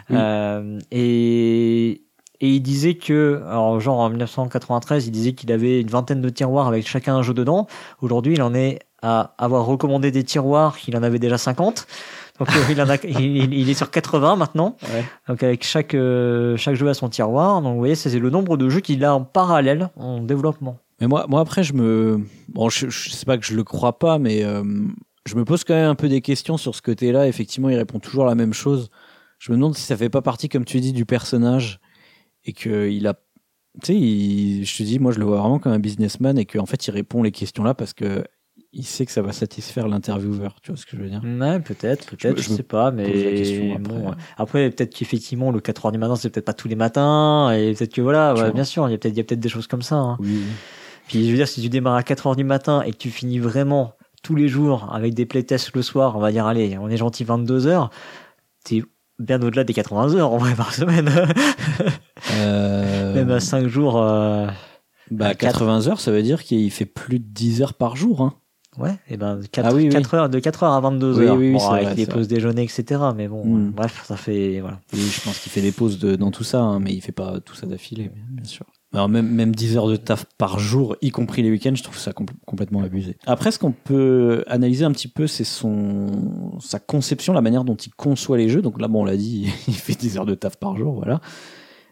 Oui. 0.10 0.15
Euh, 0.19 0.80
et, 0.91 2.03
et 2.44 2.49
il 2.49 2.61
disait 2.61 2.95
que, 2.95 3.41
alors 3.48 3.80
genre 3.80 3.99
en 3.99 4.10
1993, 4.10 5.07
il 5.07 5.11
disait 5.11 5.34
qu'il 5.34 5.52
avait 5.52 5.81
une 5.81 5.88
vingtaine 5.88 6.22
de 6.22 6.30
tiroirs 6.30 6.68
avec 6.68 6.88
chacun 6.88 7.15
un 7.15 7.22
jeu 7.22 7.34
dedans. 7.34 7.68
Aujourd'hui, 8.02 8.34
il 8.34 8.41
en 8.41 8.53
est 8.53 8.80
à 9.02 9.34
avoir 9.38 9.65
recommandé 9.65 10.11
des 10.11 10.23
tiroirs, 10.23 10.77
il 10.88 10.95
en 10.98 11.03
avait 11.03 11.19
déjà 11.19 11.38
50. 11.38 11.88
Donc 12.39 12.49
euh, 12.49 12.60
il, 12.72 12.81
en 12.81 12.89
a, 12.89 12.95
il, 13.03 13.53
il 13.53 13.69
est 13.69 13.73
sur 13.76 13.91
80 13.91 14.35
maintenant. 14.38 14.76
Donc 15.27 15.43
avec 15.43 15.64
chaque, 15.64 15.93
euh, 15.93 16.57
chaque 16.57 16.76
jeu 16.76 16.88
à 16.89 16.93
son 16.93 17.10
tiroir. 17.10 17.61
Donc 17.61 17.73
vous 17.73 17.80
voyez, 17.80 17.95
c'est 17.95 18.18
le 18.18 18.30
nombre 18.30 18.57
de 18.57 18.69
jeux 18.69 18.80
qu'il 18.80 19.03
a 19.05 19.14
en 19.15 19.23
parallèle 19.23 19.89
en 19.95 20.22
développement. 20.22 20.80
Mais 21.01 21.07
moi, 21.07 21.26
moi 21.27 21.41
après, 21.41 21.64
je 21.64 21.73
me. 21.73 22.22
Bon, 22.49 22.69
je, 22.69 22.89
je 22.89 23.10
sais 23.10 23.26
pas 23.26 23.38
que 23.38 23.45
je 23.45 23.55
le 23.55 23.64
crois 23.64 23.99
pas, 23.99 24.18
mais 24.19 24.43
euh, 24.43 24.64
je 25.26 25.35
me 25.35 25.45
pose 25.45 25.64
quand 25.64 25.73
même 25.73 25.89
un 25.89 25.95
peu 25.95 26.10
des 26.10 26.22
questions 26.22 26.57
sur 26.57 26.73
ce 26.76 26.81
côté-là. 26.81 27.27
Effectivement, 27.27 27.69
il 27.69 27.76
répond 27.77 27.99
toujours 27.99 28.26
la 28.26 28.35
même 28.35 28.53
chose. 28.53 28.89
Je 29.39 29.51
me 29.51 29.57
demande 29.57 29.76
si 29.76 29.81
ça 29.84 29.97
fait 29.97 30.10
pas 30.10 30.22
partie, 30.22 30.49
comme 30.49 30.65
tu 30.65 30.80
dis, 30.80 30.93
du 30.93 31.05
personnage 31.05 31.80
et 32.45 32.53
qu'il 32.53 33.05
a. 33.07 33.14
Tu 33.81 33.88
sais, 33.88 33.95
il- 33.95 34.65
je 34.65 34.77
te 34.77 34.84
dis, 34.84 34.99
moi, 34.99 35.11
je 35.11 35.19
le 35.19 35.26
vois 35.26 35.38
vraiment 35.39 35.60
comme 35.60 35.72
un 35.73 35.80
businessman 35.80 36.38
et 36.38 36.45
qu'en 36.45 36.65
fait, 36.65 36.88
il 36.88 36.91
répond 36.91 37.22
les 37.23 37.31
questions-là 37.31 37.73
parce 37.73 37.93
que 37.93 38.23
il 38.74 38.84
sait 38.86 39.06
que 39.06 39.12
ça 39.12 39.22
va 39.22 39.32
satisfaire 39.32 39.88
l'intervieweur. 39.88 40.56
Tu 40.64 40.72
vois 40.72 40.78
ce 40.78 40.86
que 40.86 40.98
je 40.98 41.02
veux 41.04 41.10
dire? 41.10 41.22
Ouais, 41.24 41.60
peut-être, 41.60 42.06
peut-être, 42.08 42.38
Je- 42.38 42.44
je, 42.44 42.50
sais 42.50 42.64
pas, 42.64 42.91
mais 42.91 43.04
après. 43.06 43.78
bon, 43.80 44.10
ouais. 44.10 44.16
après 44.38 44.70
peut-être 44.72 44.94
qu'effectivement 44.94 45.52
le 45.52 45.60
4 45.60 45.86
heures 45.86 45.91
du 45.91 45.98
matin 46.00 46.16
c'est 46.16 46.30
peut-être 46.30 46.45
pas 46.45 46.54
tous 46.54 46.68
les 46.68 46.76
matins 46.76 47.52
et 47.52 47.74
peut-être 47.74 47.94
que 47.94 48.02
voilà, 48.02 48.34
ouais, 48.34 48.52
bien 48.52 48.64
sûr, 48.64 48.88
il 48.90 48.91
y 48.91 48.95
a 48.95 48.98
peut-être 48.98 49.40
des 49.40 49.50
choses 49.50 49.68
comme 49.68 49.82
ça. 49.84 49.95
hein. 49.95 50.18
Oui. 50.20 50.41
Puis 51.08 51.26
je 51.26 51.32
veux 51.32 51.38
dire 51.38 51.48
si 51.48 51.62
tu 51.62 51.70
démarres 51.70 51.95
à 51.95 52.04
4 52.04 52.28
heures 52.28 52.36
du 52.36 52.44
matin 52.44 52.82
et 52.82 52.91
que 52.91 52.98
tu 52.98 53.10
finis 53.12 53.40
vraiment 53.40 53.94
tous 54.24 54.36
les 54.36 54.48
jours 54.48 54.90
avec 54.94 55.14
des 55.14 55.26
playtests 55.26 55.76
le 55.76 55.82
soir, 55.82 56.16
on 56.16 56.20
va 56.20 56.32
dire 56.32 56.45
allez, 56.48 56.78
on 56.80 56.90
est 56.90 56.98
gentil 56.98 57.24
22 57.26 57.68
heures, 57.68 57.90
t'es 58.64 58.82
bien 59.20 59.41
au-delà 59.41 59.64
des 59.66 59.74
80 59.74 60.16
heures 60.16 60.32
en 60.34 60.38
vrai 60.38 60.56
par 60.56 60.74
semaine. 60.74 61.12
Euh, 62.32 63.14
Même 63.16 63.30
à 63.32 63.40
5 63.40 63.68
jours 63.68 64.02
euh, 64.02 64.48
bah, 65.12 65.28
à 65.28 65.36
quatre- 65.36 65.60
80 65.60 65.88
heures, 65.90 66.00
ça 66.00 66.12
veut 66.12 66.24
dire 66.24 66.41
qu'il 66.44 66.72
fait 66.72 66.86
plus 66.86 67.20
de 67.20 67.26
10 67.28 67.62
heures 67.62 67.74
par 67.74 67.95
jour. 67.95 68.22
Hein. 68.22 68.34
Ouais, 68.80 68.95
et 69.10 69.18
ben 69.18 69.40
4, 69.52 69.66
Ah 69.70 69.74
oui, 69.74 69.88
oui. 69.90 70.04
heures, 70.16 70.30
de 70.30 70.40
4 70.40 70.64
heures 70.64 70.74
à 70.74 70.80
22 70.82 71.20
Oui, 71.20 71.26
heures. 71.26 71.36
oui, 71.38 71.48
oui, 71.50 71.54
bon, 71.54 71.70
avec 71.70 71.86
vrai, 71.86 71.95
des 71.95 72.06
c'est 72.06 72.12
pauses 72.12 72.28
déjeuner, 72.28 72.64
etc. 72.64 73.02
Mais 73.16 73.28
bon, 73.28 73.45
Mm. 73.45 73.70
bref, 73.72 74.04
ça 74.08 74.16
fait 74.18 74.60
voilà. 74.62 74.80
Oui, 74.94 75.00
je 75.00 75.22
pense 75.22 75.38
qu'il 75.40 75.52
fait 75.52 75.62
des 75.62 75.72
pauses 75.72 76.00
de- 76.00 76.16
dans 76.16 76.32
tout 76.32 76.44
ça, 76.44 76.60
hein, 76.62 76.80
mais 76.80 76.91
il 76.94 77.02
fait 77.02 77.12
pas 77.12 77.40
tout 77.40 77.56
ça 77.56 77.68
d'affilée, 77.68 78.10
bien- 78.14 78.24
bien 78.32 78.45
sûr. 78.45 78.66
Alors 78.94 79.10
même, 79.10 79.28
même 79.28 79.56
10 79.56 79.76
heures 79.78 79.88
de 79.88 79.95
taf 79.95 80.26
par 80.38 80.60
jour, 80.60 80.95
y 81.02 81.10
compris 81.10 81.41
les 81.41 81.50
week-ends, 81.50 81.74
je 81.76 81.82
trouve 81.84 81.98
ça 81.98 82.12
compl- 82.12 82.34
complètement 82.45 82.82
abusé. 82.84 83.18
Après, 83.26 83.52
ce 83.52 83.58
qu'on 83.58 83.72
peut 83.72 84.44
analyser 84.48 84.86
un 84.86 84.91
petit 84.91 85.08
peu, 85.08 85.26
c'est 85.28 85.44
son 85.44 86.08
sa 86.60 86.80
conception, 86.80 87.34
la 87.34 87.41
manière 87.41 87.64
dont 87.64 87.76
il 87.76 87.91
conçoit 87.95 88.38
les 88.38 88.50
jeux. 88.50 88.62
Donc 88.62 88.80
là, 88.80 88.88
bon, 88.88 89.02
on 89.02 89.06
l'a 89.06 89.18
dit, 89.18 89.48
il 89.68 89.74
fait 89.74 89.94
10 90.00 90.18
heures 90.18 90.26
de 90.28 90.36
taf 90.36 90.58
par 90.58 90.78
jour, 90.78 90.94
voilà. 90.94 91.22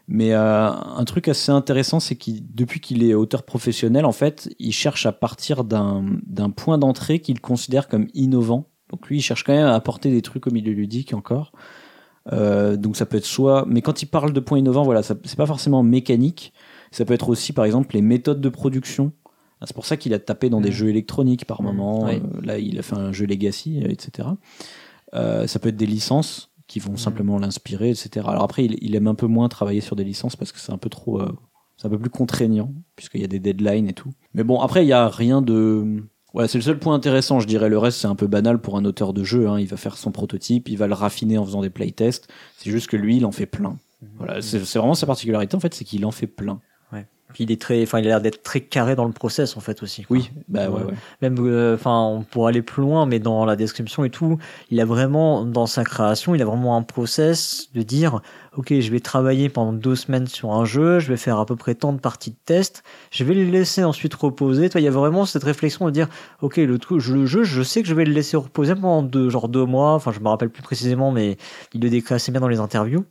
Mais 0.08 0.32
euh, 0.32 0.68
un 0.68 1.04
truc 1.04 1.28
assez 1.28 1.52
intéressant, 1.52 2.00
c'est 2.00 2.16
qu'il 2.16 2.42
depuis 2.54 2.80
qu'il 2.80 3.04
est 3.04 3.14
auteur 3.14 3.44
professionnel, 3.44 4.04
en 4.04 4.12
fait, 4.12 4.54
il 4.58 4.72
cherche 4.72 5.06
à 5.06 5.12
partir 5.12 5.64
d'un 5.64 6.50
point 6.54 6.78
d'entrée 6.78 7.20
qu'il 7.20 7.40
considère 7.40 7.88
comme 7.88 8.08
innovant. 8.14 8.68
Donc 8.90 9.08
lui, 9.08 9.18
il 9.18 9.22
cherche 9.22 9.44
quand 9.44 9.54
même 9.54 9.66
à 9.66 9.74
apporter 9.74 10.10
des 10.10 10.22
trucs 10.22 10.46
au 10.46 10.50
milieu 10.50 10.72
ludique 10.72 11.14
encore. 11.14 11.52
Euh, 12.32 12.76
donc 12.76 12.96
ça 12.96 13.06
peut 13.06 13.16
être 13.16 13.24
soit, 13.24 13.64
mais 13.66 13.80
quand 13.80 14.02
il 14.02 14.06
parle 14.06 14.32
de 14.32 14.40
points 14.40 14.58
innovants, 14.58 14.84
voilà, 14.84 15.02
c'est 15.02 15.36
pas 15.36 15.46
forcément 15.46 15.82
mécanique. 15.82 16.52
Ça 16.90 17.04
peut 17.04 17.14
être 17.14 17.28
aussi, 17.28 17.52
par 17.52 17.64
exemple, 17.64 17.94
les 17.94 18.02
méthodes 18.02 18.40
de 18.40 18.48
production. 18.48 19.12
C'est 19.64 19.74
pour 19.74 19.86
ça 19.86 19.96
qu'il 19.96 20.12
a 20.12 20.18
tapé 20.18 20.50
dans 20.50 20.60
des 20.60 20.70
Mm. 20.70 20.72
jeux 20.72 20.88
électroniques 20.88 21.46
par 21.46 21.62
moment. 21.62 22.04
Oui. 22.04 22.16
Euh, 22.16 22.40
là, 22.42 22.58
il 22.58 22.78
a 22.78 22.82
fait 22.82 22.96
un 22.96 23.12
jeu 23.12 23.26
Legacy, 23.26 23.80
etc. 23.88 24.28
Ça 25.12 25.58
peut 25.60 25.68
être 25.68 25.76
des 25.76 25.86
licences 25.86 26.51
qui 26.72 26.78
vont 26.80 26.92
Mm. 26.92 26.96
simplement 26.96 27.38
l'inspirer, 27.38 27.90
etc. 27.90 28.26
Alors 28.28 28.44
après, 28.44 28.64
il, 28.64 28.76
il 28.80 28.94
aime 28.96 29.06
un 29.06 29.14
peu 29.14 29.26
moins 29.26 29.48
travailler 29.48 29.80
sur 29.82 29.94
des 29.94 30.04
licences 30.04 30.36
parce 30.36 30.52
que 30.52 30.58
c'est 30.58 30.72
un 30.72 30.78
peu 30.78 30.88
trop, 30.88 31.20
euh, 31.20 31.30
c'est 31.76 31.86
un 31.86 31.90
peu 31.90 31.98
plus 31.98 32.10
contraignant 32.10 32.72
puisqu'il 32.96 33.20
y 33.20 33.24
a 33.24 33.28
des 33.28 33.40
deadlines 33.40 33.88
et 33.88 33.92
tout. 33.92 34.10
Mais 34.34 34.42
bon, 34.44 34.58
après, 34.60 34.84
il 34.84 34.88
y 34.88 34.92
a 34.94 35.08
rien 35.08 35.42
de, 35.42 36.02
voilà, 36.32 36.48
c'est 36.48 36.56
le 36.58 36.62
seul 36.64 36.78
point 36.78 36.94
intéressant, 36.94 37.40
je 37.40 37.46
dirais. 37.46 37.68
Le 37.68 37.76
reste, 37.76 37.98
c'est 38.00 38.06
un 38.06 38.14
peu 38.14 38.26
banal 38.26 38.58
pour 38.58 38.78
un 38.78 38.84
auteur 38.86 39.12
de 39.12 39.22
jeu. 39.22 39.48
hein. 39.48 39.60
Il 39.60 39.66
va 39.66 39.76
faire 39.76 39.98
son 39.98 40.12
prototype, 40.12 40.68
il 40.70 40.78
va 40.78 40.86
le 40.86 40.94
raffiner 40.94 41.36
en 41.36 41.44
faisant 41.44 41.60
des 41.60 41.68
playtests. 41.70 42.28
C'est 42.56 42.70
juste 42.70 42.86
que 42.86 42.96
lui, 42.96 43.18
il 43.18 43.26
en 43.26 43.32
fait 43.32 43.46
plein. 43.46 43.76
Voilà, 44.18 44.40
c'est 44.42 44.64
c'est 44.64 44.78
vraiment 44.80 44.94
sa 44.94 45.06
particularité 45.06 45.54
en 45.56 45.60
fait, 45.60 45.74
c'est 45.74 45.84
qu'il 45.84 46.04
en 46.06 46.10
fait 46.10 46.26
plein. 46.26 46.60
Puis 47.32 47.44
il 47.44 47.50
est 47.52 47.60
très, 47.60 47.82
enfin, 47.82 47.98
il 48.00 48.04
a 48.06 48.08
l'air 48.08 48.20
d'être 48.20 48.42
très 48.42 48.60
carré 48.60 48.94
dans 48.96 49.04
le 49.06 49.12
process 49.12 49.56
en 49.56 49.60
fait 49.60 49.82
aussi. 49.82 50.02
quoi. 50.04 50.16
Oui, 50.16 50.30
bah 50.48 50.68
ouais, 50.68 50.80
Ouais. 50.80 50.84
ouais. 50.86 50.94
Même, 51.22 51.36
euh, 51.40 51.74
enfin, 51.74 52.00
on 52.00 52.22
pourrait 52.22 52.50
aller 52.50 52.62
plus 52.62 52.82
loin, 52.82 53.06
mais 53.06 53.18
dans 53.18 53.44
la 53.44 53.56
description 53.56 54.04
et 54.04 54.10
tout, 54.10 54.38
il 54.70 54.80
a 54.80 54.84
vraiment, 54.84 55.44
dans 55.44 55.66
sa 55.66 55.84
création, 55.84 56.34
il 56.34 56.42
a 56.42 56.44
vraiment 56.44 56.76
un 56.76 56.82
process 56.82 57.68
de 57.74 57.82
dire, 57.82 58.20
ok, 58.56 58.80
je 58.80 58.90
vais 58.90 59.00
travailler 59.00 59.48
pendant 59.48 59.72
deux 59.72 59.96
semaines 59.96 60.26
sur 60.26 60.52
un 60.52 60.64
jeu, 60.64 60.98
je 60.98 61.08
vais 61.08 61.16
faire 61.16 61.38
à 61.38 61.46
peu 61.46 61.56
près 61.56 61.74
tant 61.74 61.92
de 61.92 61.98
parties 61.98 62.30
de 62.30 62.36
test, 62.44 62.82
je 63.10 63.24
vais 63.24 63.34
le 63.34 63.44
laisser 63.44 63.82
ensuite 63.82 64.12
reposer. 64.14 64.68
Toi, 64.68 64.80
il 64.80 64.84
y 64.84 64.88
a 64.88 64.90
vraiment 64.90 65.24
cette 65.24 65.44
réflexion 65.44 65.86
de 65.86 65.90
dire, 65.90 66.08
ok, 66.42 66.58
le, 66.58 66.78
le 66.90 67.26
jeu, 67.26 67.44
je 67.44 67.62
sais 67.62 67.82
que 67.82 67.88
je 67.88 67.94
vais 67.94 68.04
le 68.04 68.12
laisser 68.12 68.36
reposer 68.36 68.74
pendant 68.74 69.02
deux, 69.02 69.30
genre 69.30 69.48
deux 69.48 69.64
mois. 69.64 69.94
Enfin, 69.94 70.12
je 70.12 70.20
me 70.20 70.28
rappelle 70.28 70.50
plus 70.50 70.62
précisément, 70.62 71.12
mais 71.12 71.38
il 71.72 71.80
le 71.80 71.88
décrit 71.88 72.14
assez 72.14 72.30
bien 72.30 72.40
dans 72.40 72.48
les 72.48 72.60
interviews. 72.60 73.04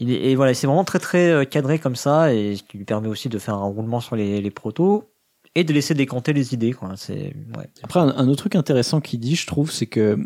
Et 0.00 0.34
voilà, 0.34 0.54
c'est 0.54 0.66
vraiment 0.66 0.84
très 0.84 0.98
très 0.98 1.30
euh, 1.30 1.44
cadré 1.44 1.78
comme 1.78 1.96
ça, 1.96 2.32
et 2.32 2.56
ce 2.56 2.62
qui 2.62 2.78
lui 2.78 2.84
permet 2.84 3.08
aussi 3.08 3.28
de 3.28 3.38
faire 3.38 3.54
un 3.54 3.66
roulement 3.66 4.00
sur 4.00 4.16
les, 4.16 4.50
protos 4.50 5.04
et 5.54 5.64
de 5.64 5.72
laisser 5.74 5.92
décanter 5.92 6.32
les 6.32 6.54
idées, 6.54 6.72
quoi. 6.72 6.94
C'est. 6.96 7.34
Après, 7.82 8.00
un, 8.00 8.08
un 8.08 8.28
autre 8.28 8.38
truc 8.38 8.56
intéressant 8.56 9.00
qu'il 9.02 9.20
dit, 9.20 9.36
je 9.36 9.46
trouve, 9.46 9.70
c'est 9.70 9.86
que 9.86 10.18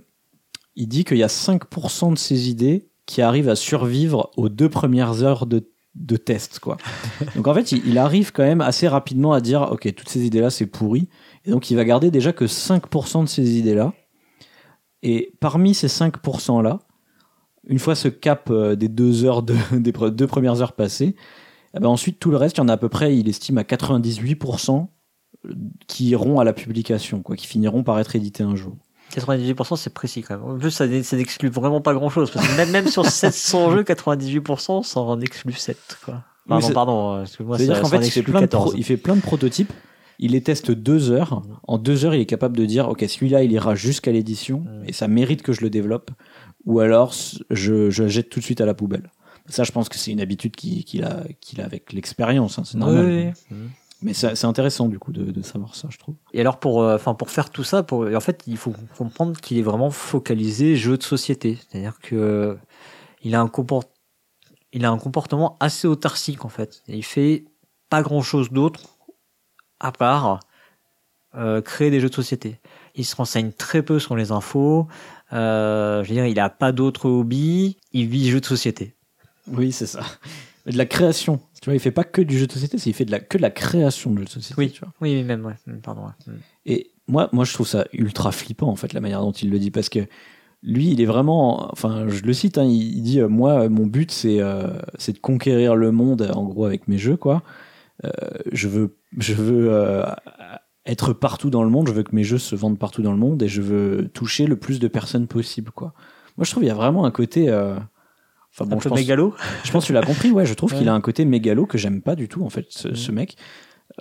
il 0.76 0.86
dit 0.86 1.05
qu'il 1.05 1.18
y 1.18 1.22
a 1.22 1.28
5% 1.28 2.14
de 2.14 2.18
ses 2.18 2.48
idées 2.48 2.89
qui 3.06 3.22
arrivent 3.22 3.48
à 3.48 3.56
survivre 3.56 4.30
aux 4.36 4.48
deux 4.48 4.68
premières 4.68 5.22
heures 5.22 5.46
de, 5.46 5.68
de 5.94 6.16
test, 6.16 6.58
quoi. 6.58 6.76
donc 7.36 7.46
en 7.48 7.54
fait, 7.54 7.72
il, 7.72 7.86
il 7.86 7.98
arrive 7.98 8.32
quand 8.32 8.44
même 8.44 8.60
assez 8.60 8.88
rapidement 8.88 9.32
à 9.32 9.40
dire, 9.40 9.68
ok, 9.72 9.94
toutes 9.94 10.08
ces 10.08 10.24
idées-là, 10.24 10.50
c'est 10.50 10.66
pourri. 10.66 11.08
Et 11.44 11.50
donc, 11.50 11.70
il 11.70 11.76
va 11.76 11.84
garder 11.84 12.10
déjà 12.10 12.32
que 12.32 12.44
5% 12.44 13.24
de 13.24 13.28
ces 13.28 13.58
idées-là. 13.58 13.92
Et 15.02 15.34
parmi 15.40 15.74
ces 15.74 15.88
5%-là, 15.88 16.78
une 17.66 17.78
fois 17.78 17.94
ce 17.94 18.08
cap 18.08 18.50
euh, 18.50 18.76
des 18.76 18.88
deux 18.88 19.24
heures 19.24 19.42
de, 19.42 19.54
des 19.72 19.92
pre- 19.92 20.10
deux 20.10 20.26
premières 20.26 20.60
heures 20.62 20.72
passées, 20.74 21.16
eh 21.74 21.80
ben 21.80 21.88
ensuite 21.88 22.18
tout 22.20 22.30
le 22.30 22.36
reste, 22.36 22.58
il 22.58 22.60
y 22.60 22.62
en 22.62 22.68
a 22.68 22.74
à 22.74 22.76
peu 22.76 22.88
près, 22.88 23.16
il 23.16 23.28
estime 23.28 23.58
à 23.58 23.62
98% 23.62 24.86
qui 25.88 26.10
iront 26.10 26.38
à 26.38 26.44
la 26.44 26.52
publication, 26.52 27.22
quoi, 27.22 27.34
qui 27.34 27.46
finiront 27.46 27.82
par 27.82 27.98
être 27.98 28.14
édités 28.14 28.44
un 28.44 28.54
jour. 28.54 28.76
98% 29.14 29.76
c'est 29.76 29.93
précis 29.93 30.22
quand 30.22 30.36
même. 30.39 30.44
En 30.44 30.59
plus, 30.59 30.70
ça, 30.70 30.86
n'exclut 30.86 31.48
vraiment 31.51 31.80
pas 31.80 31.94
grand 31.94 32.10
chose. 32.10 32.30
Parce 32.30 32.47
que 32.48 32.56
même, 32.56 32.70
même 32.70 32.89
sur 32.89 33.05
700 33.06 33.70
jeux, 33.76 33.82
98% 33.82 34.82
ça 34.82 35.01
en 35.01 35.20
exclut 35.20 35.52
7. 35.52 35.76
Quoi. 36.05 36.22
Pardon, 36.48 36.70
pardon, 36.72 37.22
excuse-moi, 37.22 37.56
C'est-à-dire 37.59 37.82
qu'en 37.82 37.89
fait, 37.89 38.06
il 38.06 38.10
fait, 38.10 38.22
plein 38.22 38.40
de 38.40 38.47
14. 38.47 38.70
pro- 38.70 38.74
il 38.78 38.84
fait 38.84 38.97
plein 38.97 39.14
de 39.16 39.20
prototypes, 39.20 39.72
il 40.18 40.32
les 40.32 40.43
teste 40.43 40.70
deux 40.72 41.10
heures. 41.10 41.43
En 41.68 41.78
deux 41.78 42.05
heures, 42.05 42.14
il 42.14 42.20
est 42.20 42.26
capable 42.26 42.56
de 42.56 42.64
dire, 42.64 42.89
ok, 42.89 43.05
celui-là, 43.09 43.43
il 43.44 43.52
ira 43.52 43.74
jusqu'à 43.74 44.10
l'édition 44.12 44.60
Mm. 44.60 44.89
et 44.89 44.93
ça 44.93 45.06
mérite 45.09 45.43
que 45.43 45.52
je 45.52 45.60
le 45.60 45.70
développe, 45.70 46.10
ou 46.66 46.80
alors 46.80 47.12
je, 47.51 47.90
je 47.90 48.02
le 48.05 48.09
jette 48.09 48.28
tout 48.28 48.40
de 48.40 48.44
suite 48.44 48.60
à 48.60 48.66
la 48.66 48.74
poubelle. 48.74 49.10
Ça, 49.48 49.64
je 49.64 49.72
pense 49.72 49.89
que 49.89 49.97
c'est 49.98 50.12
une 50.12 50.20
habitude 50.20 50.55
qu'il 50.55 51.05
a, 51.05 51.22
qu'il 51.40 51.60
a 51.60 51.64
avec 51.64 51.93
l'expérience, 51.93 52.59
hein, 52.59 52.62
c'est 52.64 52.78
normal. 52.78 53.05
Oui, 53.06 53.32
oui. 53.51 53.56
Mais 54.02 54.14
c'est 54.14 54.44
intéressant 54.44 54.88
du 54.88 54.98
coup 54.98 55.12
de, 55.12 55.30
de 55.30 55.42
savoir 55.42 55.74
ça, 55.74 55.88
je 55.90 55.98
trouve. 55.98 56.16
Et 56.32 56.40
alors 56.40 56.58
pour, 56.58 56.82
euh, 56.82 56.96
enfin 56.96 57.14
pour 57.14 57.30
faire 57.30 57.50
tout 57.50 57.64
ça, 57.64 57.82
pour, 57.82 58.06
en 58.06 58.20
fait, 58.20 58.42
il 58.46 58.56
faut 58.56 58.72
comprendre 58.96 59.40
qu'il 59.40 59.58
est 59.58 59.62
vraiment 59.62 59.90
focalisé 59.90 60.76
jeu 60.76 60.96
de 60.96 61.02
société. 61.02 61.58
C'est-à-dire 61.60 61.98
que 62.00 62.16
euh, 62.16 62.54
il 63.22 63.34
a 63.34 63.40
un 63.40 63.48
comport, 63.48 63.84
il 64.72 64.84
a 64.84 64.90
un 64.90 64.98
comportement 64.98 65.56
assez 65.60 65.86
autarcique 65.86 66.44
en 66.44 66.48
fait. 66.48 66.82
Et 66.88 66.96
il 66.96 67.04
fait 67.04 67.44
pas 67.88 68.02
grand-chose 68.02 68.50
d'autre 68.50 68.98
à 69.78 69.92
part 69.92 70.40
euh, 71.34 71.62
créer 71.62 71.90
des 71.90 72.00
jeux 72.00 72.10
de 72.10 72.14
société. 72.14 72.60
Il 72.94 73.06
se 73.06 73.16
renseigne 73.16 73.52
très 73.52 73.82
peu 73.82 73.98
sur 73.98 74.16
les 74.16 74.32
infos. 74.32 74.86
Euh, 75.32 76.02
je 76.04 76.08
veux 76.08 76.14
dire, 76.14 76.26
il 76.26 76.38
a 76.38 76.50
pas 76.50 76.72
d'autres 76.72 77.08
hobbies. 77.08 77.78
Il 77.92 78.08
vit 78.08 78.28
jeu 78.28 78.40
de 78.40 78.46
société. 78.46 78.94
Oui, 79.46 79.72
c'est 79.72 79.86
ça. 79.86 80.02
De 80.66 80.78
la 80.78 80.86
création. 80.86 81.40
Tu 81.60 81.66
vois, 81.66 81.74
il 81.74 81.80
fait 81.80 81.90
pas 81.90 82.05
que 82.05 82.22
du 82.22 82.39
jeu 82.39 82.47
de 82.47 82.52
société, 82.52 82.78
c'est 82.78 82.90
il 82.90 82.93
fait 82.93 83.05
de 83.05 83.10
la, 83.10 83.20
que 83.20 83.36
de 83.36 83.43
la 83.43 83.51
création 83.51 84.10
de 84.12 84.18
jeu 84.18 84.24
de 84.24 84.30
société. 84.30 84.55
Oui. 84.59 84.70
tu 84.70 84.80
vois. 84.80 84.93
Oui, 85.01 85.22
même, 85.24 85.44
ouais. 85.44 85.55
Mm, 85.66 85.80
Pardon. 85.80 86.02
ouais. 86.02 86.32
Mm. 86.32 86.39
Et 86.66 86.90
moi, 87.09 87.28
moi, 87.32 87.44
je 87.44 87.52
trouve 87.52 87.66
ça 87.66 87.86
ultra 87.93 88.30
flippant, 88.32 88.68
en 88.68 88.76
fait, 88.76 88.93
la 88.93 89.01
manière 89.01 89.20
dont 89.20 89.32
il 89.32 89.51
le 89.51 89.59
dit, 89.59 89.70
parce 89.70 89.89
que 89.89 90.01
lui, 90.62 90.90
il 90.90 91.01
est 91.01 91.06
vraiment, 91.06 91.70
enfin, 91.72 92.09
je 92.09 92.22
le 92.22 92.32
cite, 92.32 92.59
hein, 92.59 92.64
il, 92.64 93.02
dit, 93.02 93.20
euh, 93.20 93.28
moi, 93.28 93.68
mon 93.68 93.86
but, 93.86 94.12
c'est, 94.12 94.40
euh, 94.40 94.68
c'est 94.98 95.14
de 95.14 95.18
conquérir 95.18 95.74
le 95.74 95.90
monde, 95.90 96.30
en 96.32 96.44
gros, 96.44 96.64
avec 96.64 96.86
mes 96.86 96.98
jeux, 96.98 97.16
quoi. 97.16 97.43
Euh, 98.05 98.10
je 98.52 98.68
veux, 98.68 98.97
je 99.18 99.34
veux 99.34 100.05
être 100.86 101.12
partout 101.12 101.51
dans 101.51 101.64
le 101.64 101.70
monde, 101.70 101.89
je 101.89 101.93
veux 101.93 102.02
que 102.02 102.14
mes 102.14 102.24
jeux 102.24 102.39
se 102.39 102.55
vendent 102.55 102.78
partout 102.78 103.02
dans 103.02 103.12
le 103.12 103.18
monde, 103.18 103.43
et 103.43 103.48
je 103.48 103.62
veux 103.62 104.09
toucher 104.14 104.47
le 104.47 104.56
plus 104.56 104.78
de 104.78 104.89
personnes 104.89 105.26
possible, 105.26 105.72
quoi. 105.72 105.94
Moi, 106.36 106.44
je 106.44 106.51
trouve 106.51 106.62
qu'il 106.62 106.68
y 106.68 106.72
a 106.72 106.76
vraiment 106.76 107.05
un 107.05 107.10
côté, 107.10 107.48
enfin, 108.52 108.64
Un 108.64 108.68
bon, 108.68 108.78
je 108.78 108.84
peu 108.84 108.88
pense, 108.90 108.98
mégalo. 108.98 109.34
je 109.64 109.70
pense 109.72 109.84
que 109.84 109.86
tu 109.88 109.92
l'as 109.92 110.02
compris, 110.02 110.30
ouais. 110.30 110.46
Je 110.46 110.54
trouve 110.54 110.70
Ouais. 110.72 110.78
qu'il 110.78 110.88
a 110.88 110.94
un 110.94 111.00
côté 111.00 111.24
mégalo 111.24 111.66
que 111.66 111.78
j'aime 111.78 112.02
pas 112.02 112.14
du 112.14 112.28
tout, 112.28 112.44
en 112.44 112.50
fait, 112.50 112.66
ce, 112.70 112.94
ce 112.94 113.10
mec. 113.12 113.36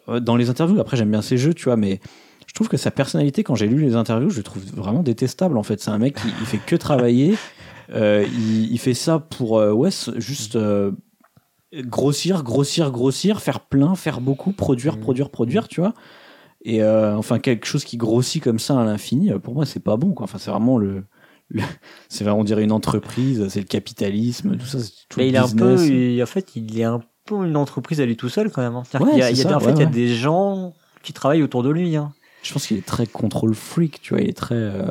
Euh, 0.09 0.19
Dans 0.19 0.35
les 0.35 0.49
interviews, 0.49 0.79
après, 0.79 0.97
j'aime 0.97 1.11
bien 1.11 1.21
ses 1.21 1.37
jeux, 1.37 1.53
tu 1.53 1.65
vois, 1.65 1.77
mais 1.77 1.99
je 2.47 2.53
trouve 2.53 2.67
que 2.69 2.77
sa 2.77 2.91
personnalité, 2.91 3.43
quand 3.43 3.55
j'ai 3.55 3.67
lu 3.67 3.81
les 3.81 3.95
interviews, 3.95 4.29
je 4.29 4.37
le 4.37 4.43
trouve 4.43 4.63
vraiment 4.75 5.03
détestable, 5.03 5.57
en 5.57 5.63
fait. 5.63 5.79
C'est 5.81 5.91
un 5.91 5.97
mec 5.99 6.15
qui 6.15 6.27
il 6.39 6.45
fait 6.45 6.59
que 6.65 6.75
travailler. 6.75 7.35
Euh, 7.93 8.25
il, 8.31 8.71
il 8.71 8.77
fait 8.77 8.93
ça 8.93 9.19
pour, 9.19 9.57
euh, 9.59 9.73
ouais, 9.73 9.89
juste 10.15 10.55
euh, 10.55 10.91
grossir, 11.75 12.41
grossir, 12.43 12.89
grossir, 12.89 13.41
faire 13.41 13.59
plein, 13.61 13.95
faire 13.95 14.21
beaucoup, 14.21 14.53
produire, 14.53 14.95
Mhm. 14.95 15.01
produire, 15.01 15.29
produire, 15.29 15.67
tu 15.67 15.81
vois. 15.81 15.93
Et 16.63 16.81
enfin, 16.85 17.39
quelque 17.39 17.65
chose 17.65 17.83
qui 17.83 17.97
grossit 17.97 18.41
comme 18.41 18.59
ça 18.59 18.79
à 18.79 18.85
l'infini, 18.85 19.31
pour 19.43 19.55
moi, 19.55 19.65
c'est 19.65 19.79
pas 19.83 19.97
bon, 19.97 20.11
quoi. 20.13 20.23
Enfin, 20.23 20.37
c'est 20.37 20.51
vraiment 20.51 20.77
le. 20.77 21.03
C'est 22.09 22.23
vraiment, 22.23 22.39
on 22.39 22.43
dirait 22.43 22.63
une 22.63 22.71
entreprise, 22.71 23.47
c'est 23.49 23.59
le 23.59 23.65
capitalisme, 23.65 24.57
tout 24.57 24.65
ça. 24.65 24.77
tout 25.09 25.19
Mais 25.19 25.23
le 25.25 25.29
il 25.29 25.35
est 25.35 25.39
un 25.39 25.47
peu, 25.49 25.85
il- 25.87 26.21
en 26.21 26.25
fait, 26.25 26.55
il 26.55 26.79
est 26.79 26.83
un 26.83 27.01
peu 27.25 27.45
une 27.45 27.55
entreprise 27.57 28.01
à 28.01 28.05
lui 28.05 28.15
tout 28.17 28.29
seul 28.29 28.51
quand 28.51 28.61
même. 28.61 28.75
hein. 28.75 28.83
Ouais, 28.99 29.17
y 29.17 29.21
a, 29.21 29.31
il 29.31 29.37
y 29.37 29.39
a 29.41 29.43
ça, 29.43 29.49
des- 29.49 29.55
en 29.55 29.59
fait, 29.59 29.67
ouais, 29.67 29.73
il 29.75 29.79
y 29.79 29.83
a 29.83 29.85
des 29.87 30.07
gens 30.07 30.73
qui 31.03 31.13
travaillent 31.13 31.43
autour 31.43 31.63
de 31.63 31.69
lui. 31.69 31.95
Hein. 31.95 32.11
Je 32.43 32.53
pense 32.53 32.67
qu'il 32.67 32.77
est 32.77 32.85
très 32.85 33.05
contrôle 33.07 33.53
freak, 33.53 34.01
tu 34.01 34.13
vois. 34.13 34.21
Il 34.23 34.29
est 34.29 34.33
très. 34.37 34.55
euh, 34.55 34.85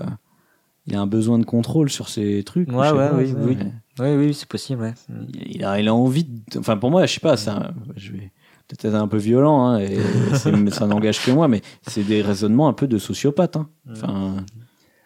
il 0.87 0.95
a 0.97 1.01
un 1.01 1.07
besoin 1.07 1.39
de 1.39 1.45
contrôle 1.45 1.91
sur 1.91 2.09
ses 2.09 2.43
trucs. 2.45 2.69
Ouais, 2.71 2.91
ouais, 2.91 2.93
pas, 3.11 3.15
oui, 3.15 3.29
ça, 3.29 3.35
oui. 3.41 3.57
mais 3.59 3.73
Oui, 4.17 4.27
oui, 4.27 4.35
c'est 4.35 4.49
possible. 4.49 4.95
Il, 5.35 5.57
il 5.57 5.65
a, 5.65 5.81
il 5.81 5.89
a 5.89 5.95
envie. 5.95 6.25
De, 6.25 6.59
enfin, 6.59 6.77
pour 6.77 6.91
moi, 6.91 7.07
je 7.07 7.15
sais 7.15 7.21
pas. 7.21 7.35
Un- 7.51 7.73
je 7.97 8.13
vais 8.13 8.33
peut-être 8.69 8.85
être 8.87 8.95
un 8.95 9.09
peu 9.09 9.17
violent, 9.19 9.67
hein, 9.67 9.79
et 9.81 9.99
ça 10.71 10.87
n'engage 10.87 11.25
que 11.25 11.31
moi, 11.33 11.49
mais 11.49 11.61
c'est 11.87 12.05
des 12.05 12.23
raisonnements 12.23 12.69
un 12.69 12.73
peu 12.73 12.87
de 12.87 12.99
sociopathe. 12.99 13.57
Hein. 13.57 13.69
Enfin, 13.91 14.37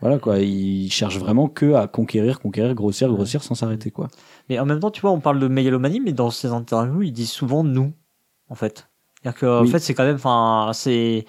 voilà 0.05 0.19
quoi. 0.19 0.39
Il 0.39 0.91
cherche 0.93 1.19
vraiment 1.19 1.49
que 1.49 1.73
à 1.75 1.87
conquérir, 1.89 2.39
conquérir, 2.41 2.75
grossir, 2.75 3.09
grossir 3.11 3.43
sans 3.43 3.55
s'arrêter 3.55 3.91
quoi. 3.91 4.09
Mais 4.51 4.59
en 4.59 4.67
même 4.67 4.79
temps, 4.79 4.91
tu 4.91 5.01
vois, 5.01 5.11
on 5.13 5.21
parle 5.21 5.41
de 5.41 5.49
mégalomanie, 5.49 6.01
mais 6.01 6.13
dans 6.13 6.31
ses 6.31 6.49
interviews, 6.49 7.03
il 7.03 7.13
dit 7.13 7.27
souvent 7.27 7.65
nous, 7.65 7.93
en 8.51 8.55
fait. 8.55 8.89
C'est-à-dire 9.23 9.41
que, 9.41 9.47
en 9.47 9.63
Oui. 9.63 9.69
fait, 9.71 9.79
c'est 9.79 9.95
quand 9.95 10.05
même, 10.05 10.17
enfin, 10.17 10.71
c'est. 10.75 11.25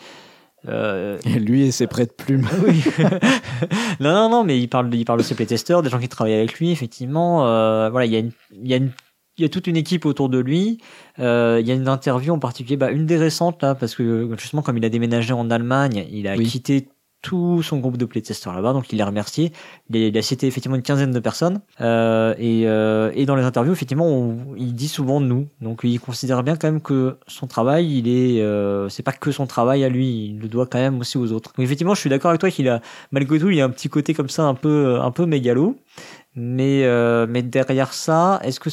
euh, 0.67 1.17
Et 1.25 1.39
lui 1.39 1.63
et 1.63 1.71
ses 1.71 1.87
prêts 1.87 2.05
de 2.05 2.11
plumes. 2.11 2.45
oui. 2.67 2.83
non, 3.99 4.11
non, 4.13 4.29
non, 4.29 4.43
mais 4.43 4.59
il 4.59 4.67
parle, 4.67 4.93
il 4.93 5.05
parle 5.05 5.19
aussi 5.19 5.29
des 5.29 5.35
playtesters, 5.35 5.81
des 5.81 5.89
gens 5.89 5.99
qui 5.99 6.09
travaillent 6.09 6.33
avec 6.33 6.59
lui, 6.59 6.71
effectivement. 6.71 7.47
Euh, 7.47 7.89
voilà, 7.89 8.05
il 8.05 8.11
y 8.11 8.15
a 8.15 8.19
une, 8.19 8.31
il 8.51 8.67
y 8.67 8.73
a 8.73 8.77
une, 8.77 8.91
il 9.37 9.41
y 9.43 9.45
a 9.45 9.49
toute 9.49 9.67
une 9.67 9.77
équipe 9.77 10.05
autour 10.05 10.27
de 10.29 10.39
lui. 10.39 10.79
Euh, 11.19 11.59
il 11.61 11.67
y 11.67 11.71
a 11.71 11.75
une 11.75 11.87
interview 11.87 12.33
en 12.33 12.39
particulier, 12.39 12.77
bah, 12.77 12.91
une 12.91 13.05
des 13.05 13.17
récentes 13.17 13.61
là, 13.61 13.75
parce 13.75 13.95
que 13.95 14.29
justement, 14.37 14.61
comme 14.61 14.77
il 14.77 14.83
a 14.85 14.89
déménagé 14.89 15.33
en 15.33 15.49
Allemagne, 15.51 16.05
il 16.11 16.27
a 16.27 16.35
Oui. 16.35 16.45
quitté 16.45 16.89
tout 17.25 17.63
son 17.63 17.79
groupe 17.79 17.97
de 17.97 18.05
playtesters 18.05 18.53
là-bas, 18.53 18.71
donc 18.71 18.93
il 18.93 18.97
les 18.97 19.01
a 19.01 19.07
remerciés. 19.07 19.51
Il 19.89 20.15
a, 20.15 20.21
cité 20.21 20.45
effectivement 20.45 20.75
une 20.75 20.83
quinzaine 20.83 21.11
de 21.11 21.19
personnes. 21.19 21.59
Euh, 21.81 22.35
et, 22.37 22.67
euh, 22.67 23.11
et 23.15 23.25
dans 23.25 23.35
les 23.35 23.43
interviews, 23.43 23.73
effectivement, 23.73 24.35
il 24.55 24.75
dit 24.75 24.87
souvent 24.87 25.19
nous. 25.19 25.47
Donc 25.59 25.79
il 25.83 25.99
considère 25.99 26.43
bien 26.43 26.55
quand 26.55 26.67
même 26.67 26.81
que 26.81 27.17
son 27.25 27.47
travail, 27.47 27.97
il 27.97 28.07
est, 28.07 28.43
euh, 28.43 28.89
c'est 28.89 29.01
pas 29.01 29.11
que 29.11 29.31
son 29.31 29.47
travail 29.47 29.83
à 29.83 29.89
lui, 29.89 30.27
il 30.27 30.39
le 30.39 30.47
doit 30.47 30.67
quand 30.67 30.77
même 30.77 30.99
aussi 30.99 31.17
aux 31.17 31.31
autres. 31.31 31.51
Donc 31.57 31.63
effectivement, 31.65 31.95
je 31.95 31.99
suis 32.01 32.11
d'accord 32.11 32.29
avec 32.29 32.41
toi 32.41 32.51
qu'il 32.51 32.69
a, 32.69 32.79
malgré 33.11 33.39
tout, 33.39 33.49
il 33.49 33.57
y 33.57 33.61
a 33.61 33.65
un 33.65 33.71
petit 33.71 33.89
côté 33.89 34.13
comme 34.13 34.29
ça, 34.29 34.43
un 34.43 34.53
peu, 34.53 34.99
un 35.01 35.11
peu 35.11 35.25
mégalo. 35.25 35.77
Mais, 36.35 36.85
mais 37.27 37.41
derrière 37.41 37.91
ça, 37.91 38.39
est-ce 38.43 38.59
que 38.59 38.69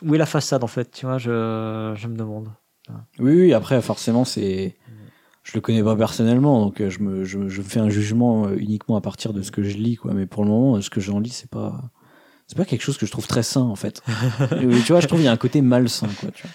où 0.00 0.14
est 0.14 0.18
la 0.18 0.26
façade 0.26 0.64
en 0.64 0.68
fait? 0.68 0.90
Tu 0.90 1.04
vois, 1.04 1.18
je, 1.18 1.92
je 1.96 2.08
me 2.08 2.16
demande. 2.16 2.48
Oui, 3.18 3.32
oui. 3.40 3.54
Après, 3.54 3.80
forcément, 3.80 4.24
c'est. 4.24 4.74
Je 5.44 5.52
le 5.54 5.60
connais 5.60 5.82
pas 5.82 5.94
personnellement, 5.94 6.64
donc 6.64 6.80
euh, 6.80 6.88
je 6.90 7.00
me, 7.00 7.24
je, 7.24 7.48
je 7.48 7.62
fais 7.62 7.78
un 7.78 7.90
jugement 7.90 8.46
euh, 8.46 8.56
uniquement 8.56 8.96
à 8.96 9.00
partir 9.02 9.32
de 9.34 9.42
ce 9.42 9.52
que 9.52 9.62
je 9.62 9.76
lis, 9.76 9.96
quoi. 9.96 10.14
Mais 10.14 10.26
pour 10.26 10.42
le 10.42 10.50
moment, 10.50 10.80
ce 10.80 10.88
que 10.90 11.00
j'en 11.00 11.20
lis, 11.20 11.30
c'est 11.30 11.50
pas, 11.50 11.82
c'est 12.46 12.56
pas 12.56 12.64
quelque 12.64 12.80
chose 12.82 12.96
que 12.96 13.04
je 13.04 13.10
trouve 13.10 13.26
très 13.26 13.42
sain 13.42 13.60
en 13.60 13.76
fait. 13.76 14.02
tu 14.86 14.92
vois, 14.92 15.00
je 15.00 15.06
trouve 15.06 15.20
il 15.20 15.24
y 15.24 15.28
a 15.28 15.32
un 15.32 15.36
côté 15.36 15.60
malsain 15.60 16.08
quoi. 16.20 16.30
Tu 16.30 16.46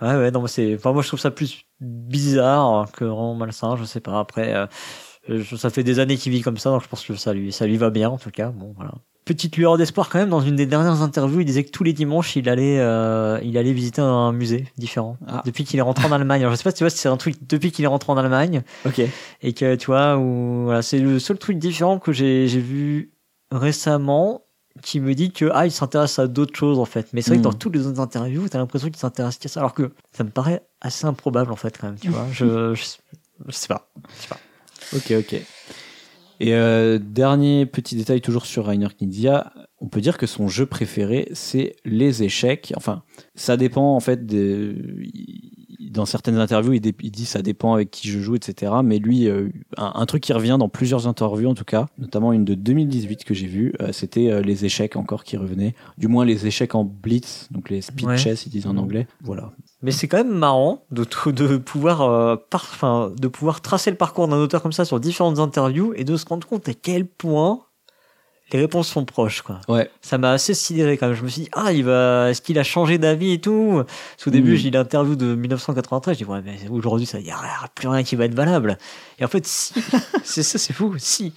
vois. 0.00 0.08
Ouais 0.08 0.18
ouais 0.18 0.30
non 0.30 0.40
moi 0.40 0.48
c'est, 0.48 0.74
enfin 0.74 0.92
moi 0.92 1.02
je 1.02 1.08
trouve 1.08 1.20
ça 1.20 1.30
plus 1.30 1.64
bizarre 1.80 2.92
que 2.92 3.04
vraiment 3.04 3.34
malsain. 3.34 3.76
Je 3.76 3.84
sais 3.84 4.00
pas. 4.00 4.20
Après, 4.20 4.54
euh, 5.28 5.42
ça 5.56 5.70
fait 5.70 5.82
des 5.82 5.98
années 5.98 6.16
qu'il 6.16 6.32
vit 6.32 6.42
comme 6.42 6.58
ça, 6.58 6.70
donc 6.70 6.82
je 6.82 6.88
pense 6.88 7.04
que 7.04 7.14
ça 7.16 7.32
lui 7.32 7.52
ça 7.52 7.66
lui 7.66 7.78
va 7.78 7.90
bien 7.90 8.10
en 8.10 8.18
tout 8.18 8.30
cas. 8.30 8.50
Bon 8.50 8.72
voilà. 8.76 8.92
Petite 9.24 9.56
lueur 9.56 9.78
d'espoir 9.78 10.10
quand 10.10 10.18
même. 10.18 10.28
Dans 10.28 10.40
une 10.40 10.56
des 10.56 10.66
dernières 10.66 11.00
interviews, 11.00 11.40
il 11.40 11.44
disait 11.46 11.64
que 11.64 11.70
tous 11.70 11.84
les 11.84 11.92
dimanches 11.92 12.36
il 12.36 12.48
allait 12.48 12.78
euh, 12.78 13.38
il 13.42 13.56
allait 13.56 13.72
visiter 13.72 14.02
un 14.02 14.32
musée 14.32 14.66
différent 14.76 15.16
ah. 15.26 15.42
depuis 15.46 15.64
qu'il 15.64 15.78
est 15.78 15.82
rentré 15.82 16.06
en 16.06 16.12
Allemagne. 16.12 16.42
Alors 16.42 16.52
je 16.52 16.56
sais 16.56 16.64
pas 16.64 16.70
si 16.70 16.76
tu 16.76 16.84
vois 16.84 16.90
c'est 16.90 17.08
un 17.08 17.16
truc 17.16 17.36
depuis 17.48 17.72
qu'il 17.72 17.84
est 17.84 17.88
rentré 17.88 18.12
en 18.12 18.16
Allemagne. 18.16 18.62
Ok. 18.84 19.00
Et 19.42 19.52
que 19.54 19.76
tu 19.76 19.86
vois 19.86 20.16
voilà 20.16 20.82
c'est 20.82 20.98
le 20.98 21.18
seul 21.18 21.38
truc 21.38 21.58
différent 21.58 21.98
que 21.98 22.12
j'ai 22.12 22.48
j'ai 22.48 22.60
vu 22.60 23.12
récemment 23.50 24.42
qui 24.82 25.00
me 25.00 25.14
dit 25.14 25.30
que 25.30 25.50
ah 25.54 25.66
il 25.66 25.72
s'intéresse 25.72 26.18
à 26.18 26.26
d'autres 26.26 26.56
choses 26.58 26.78
en 26.78 26.84
fait 26.84 27.06
mais 27.12 27.22
c'est 27.22 27.30
vrai 27.30 27.38
que 27.38 27.42
dans 27.42 27.50
hmm. 27.50 27.58
toutes 27.58 27.74
les 27.76 27.86
autres 27.86 28.00
interviews 28.00 28.48
t'as 28.48 28.58
l'impression 28.58 28.88
qu'il 28.88 28.98
s'intéresse 28.98 29.38
qu'à 29.38 29.48
ça 29.48 29.60
alors 29.60 29.72
que 29.72 29.92
ça 30.12 30.24
me 30.24 30.30
paraît 30.30 30.62
assez 30.80 31.06
improbable 31.06 31.52
en 31.52 31.56
fait 31.56 31.78
quand 31.78 31.86
même 31.86 31.98
tu 31.98 32.08
vois 32.10 32.26
je, 32.32 32.74
je, 32.74 32.82
sais 32.82 33.68
pas 33.68 33.88
je 34.18 34.22
sais 34.22 34.28
pas 34.28 34.38
ok 34.94 35.12
ok 35.20 35.42
et 36.40 36.54
euh, 36.54 36.98
dernier 36.98 37.66
petit 37.66 37.96
détail 37.96 38.20
toujours 38.20 38.46
sur 38.46 38.66
Rainer 38.66 38.88
Knizia, 38.98 39.52
on 39.80 39.88
peut 39.88 40.00
dire 40.00 40.18
que 40.18 40.26
son 40.26 40.48
jeu 40.48 40.66
préféré 40.66 41.28
c'est 41.32 41.76
les 41.84 42.22
échecs. 42.22 42.72
Enfin, 42.76 43.02
ça 43.34 43.56
dépend 43.56 43.94
en 43.94 44.00
fait 44.00 44.26
de, 44.26 44.76
dans 45.80 46.06
certaines 46.06 46.36
interviews, 46.36 46.72
il, 46.72 46.80
dit 46.80 47.26
ça 47.26 47.42
dépend 47.42 47.74
avec 47.74 47.90
qui 47.90 48.08
je 48.08 48.20
joue, 48.20 48.34
etc. 48.34 48.72
Mais 48.84 48.98
lui, 48.98 49.28
euh, 49.28 49.48
un, 49.76 50.06
truc 50.06 50.22
qui 50.22 50.32
revient 50.32 50.56
dans 50.58 50.68
plusieurs 50.68 51.06
interviews 51.06 51.48
en 51.48 51.54
tout 51.54 51.64
cas, 51.64 51.86
notamment 51.98 52.32
une 52.32 52.44
de 52.44 52.54
2018 52.54 53.24
que 53.24 53.34
j'ai 53.34 53.46
vue, 53.46 53.72
euh, 53.80 53.92
c'était 53.92 54.30
euh, 54.30 54.40
les 54.40 54.64
échecs 54.64 54.96
encore 54.96 55.24
qui 55.24 55.36
revenaient. 55.36 55.74
Du 55.98 56.08
moins 56.08 56.24
les 56.24 56.46
échecs 56.46 56.74
en 56.74 56.84
blitz, 56.84 57.48
donc 57.50 57.70
les 57.70 57.82
speed 57.82 58.16
chess 58.16 58.46
ils 58.46 58.50
disent 58.50 58.66
en 58.66 58.76
anglais. 58.76 59.06
Voilà. 59.22 59.52
Mais 59.82 59.90
c'est 59.90 60.08
quand 60.08 60.18
même 60.18 60.34
marrant 60.34 60.84
de, 60.90 61.04
de 61.30 61.56
pouvoir, 61.58 62.38
par, 62.48 63.10
de 63.10 63.28
pouvoir 63.28 63.60
tracer 63.60 63.90
le 63.90 63.96
parcours 63.96 64.28
d'un 64.28 64.38
auteur 64.38 64.62
comme 64.62 64.72
ça 64.72 64.84
sur 64.84 64.98
différentes 64.98 65.38
interviews 65.38 65.92
et 65.94 66.04
de 66.04 66.16
se 66.16 66.24
rendre 66.24 66.46
compte 66.46 66.68
à 66.68 66.74
quel 66.74 67.06
point 67.06 67.60
les 68.52 68.60
réponses 68.60 68.88
sont 68.88 69.04
proches 69.04 69.42
quoi. 69.42 69.60
Ouais. 69.68 69.90
Ça 70.02 70.18
m'a 70.18 70.32
assez 70.32 70.54
sidéré 70.54 70.98
quand 70.98 71.08
même. 71.08 71.16
Je 71.16 71.22
me 71.22 71.28
suis 71.28 71.42
dit 71.42 71.48
ah 71.52 71.72
il 71.72 71.84
va 71.84 72.30
est-ce 72.30 72.42
qu'il 72.42 72.58
a 72.58 72.62
changé 72.62 72.98
d'avis 72.98 73.32
et 73.32 73.40
tout? 73.40 73.82
Parce 74.16 74.26
au 74.26 74.30
début 74.30 74.52
mm. 74.54 74.56
j'ai 74.56 74.70
l'interview 74.70 75.16
de 75.16 75.34
1993, 75.34 76.18
j'ai 76.18 76.24
dit 76.24 76.30
ouais 76.30 76.42
mais 76.44 76.58
aujourd'hui 76.70 77.06
ça 77.06 77.20
y 77.20 77.30
a 77.30 77.36
plus 77.74 77.88
rien 77.88 78.02
qui 78.02 78.16
va 78.16 78.26
être 78.26 78.34
valable. 78.34 78.78
Et 79.18 79.24
en 79.24 79.28
fait 79.28 79.46
si, 79.46 79.74
c'est 80.24 80.42
ça 80.42 80.58
c'est 80.58 80.72
fou, 80.72 80.94
si. 80.98 81.32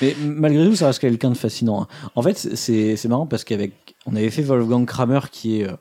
Mais 0.00 0.16
malgré 0.20 0.64
tout 0.64 0.76
ça 0.76 0.86
reste 0.86 1.00
quelqu'un 1.00 1.30
de 1.30 1.36
fascinant. 1.36 1.82
Hein. 1.82 2.08
En 2.14 2.22
fait 2.22 2.38
c'est 2.38 2.96
c'est 2.96 3.08
marrant 3.08 3.26
parce 3.26 3.44
qu'avec 3.44 3.72
on 4.06 4.14
avait 4.14 4.30
fait 4.30 4.42
Wolfgang 4.42 4.86
Kramer 4.86 5.20
qui 5.30 5.60
est 5.60 5.68
euh, 5.68 5.76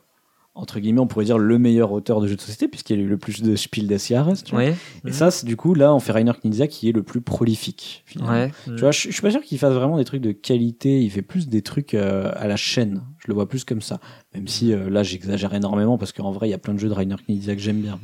entre 0.55 0.79
guillemets, 0.79 0.99
on 0.99 1.07
pourrait 1.07 1.25
dire 1.25 1.39
le 1.39 1.57
meilleur 1.57 1.91
auteur 1.91 2.21
de 2.21 2.27
jeux 2.27 2.35
de 2.35 2.41
société, 2.41 2.67
puisqu'il 2.67 2.99
a 2.99 3.01
eu 3.01 3.07
le 3.07 3.17
plus 3.17 3.41
de 3.41 3.55
Spiel 3.55 3.87
des 3.87 3.97
Jahres. 3.97 4.33
Ouais. 4.51 4.75
Et 5.05 5.11
ça, 5.11 5.31
c'est 5.31 5.47
du 5.47 5.57
coup, 5.57 5.73
là, 5.73 5.93
on 5.95 5.99
fait 5.99 6.11
Rainer 6.11 6.33
Knizia 6.43 6.67
qui 6.67 6.89
est 6.89 6.91
le 6.91 7.01
plus 7.01 7.21
prolifique. 7.21 8.05
Ouais. 8.21 8.51
Tu 8.65 8.77
vois, 8.77 8.91
je, 8.91 9.09
suis 9.09 9.21
pas 9.21 9.31
sûr 9.31 9.41
qu'il 9.41 9.57
fasse 9.57 9.73
vraiment 9.73 9.97
des 9.97 10.05
trucs 10.05 10.21
de 10.21 10.31
qualité. 10.31 11.01
Il 11.01 11.09
fait 11.09 11.23
plus 11.23 11.47
des 11.47 11.63
trucs 11.63 11.95
euh, 11.95 12.31
à 12.35 12.47
la 12.47 12.55
chaîne. 12.55 13.01
Je 13.17 13.29
le 13.29 13.33
vois 13.33 13.49
plus 13.49 13.63
comme 13.63 13.81
ça. 13.81 13.99
Même 14.35 14.47
si 14.47 14.73
euh, 14.73 14.91
là, 14.91 15.01
j'exagère 15.01 15.55
énormément, 15.55 15.97
parce 15.97 16.11
qu'en 16.11 16.31
vrai, 16.31 16.47
il 16.49 16.51
y 16.51 16.55
a 16.55 16.59
plein 16.59 16.75
de 16.75 16.79
jeux 16.79 16.89
de 16.89 16.93
Rainer 16.93 17.15
Knizia 17.27 17.55
que 17.55 17.61
j'aime 17.61 17.81
bien. 17.81 17.99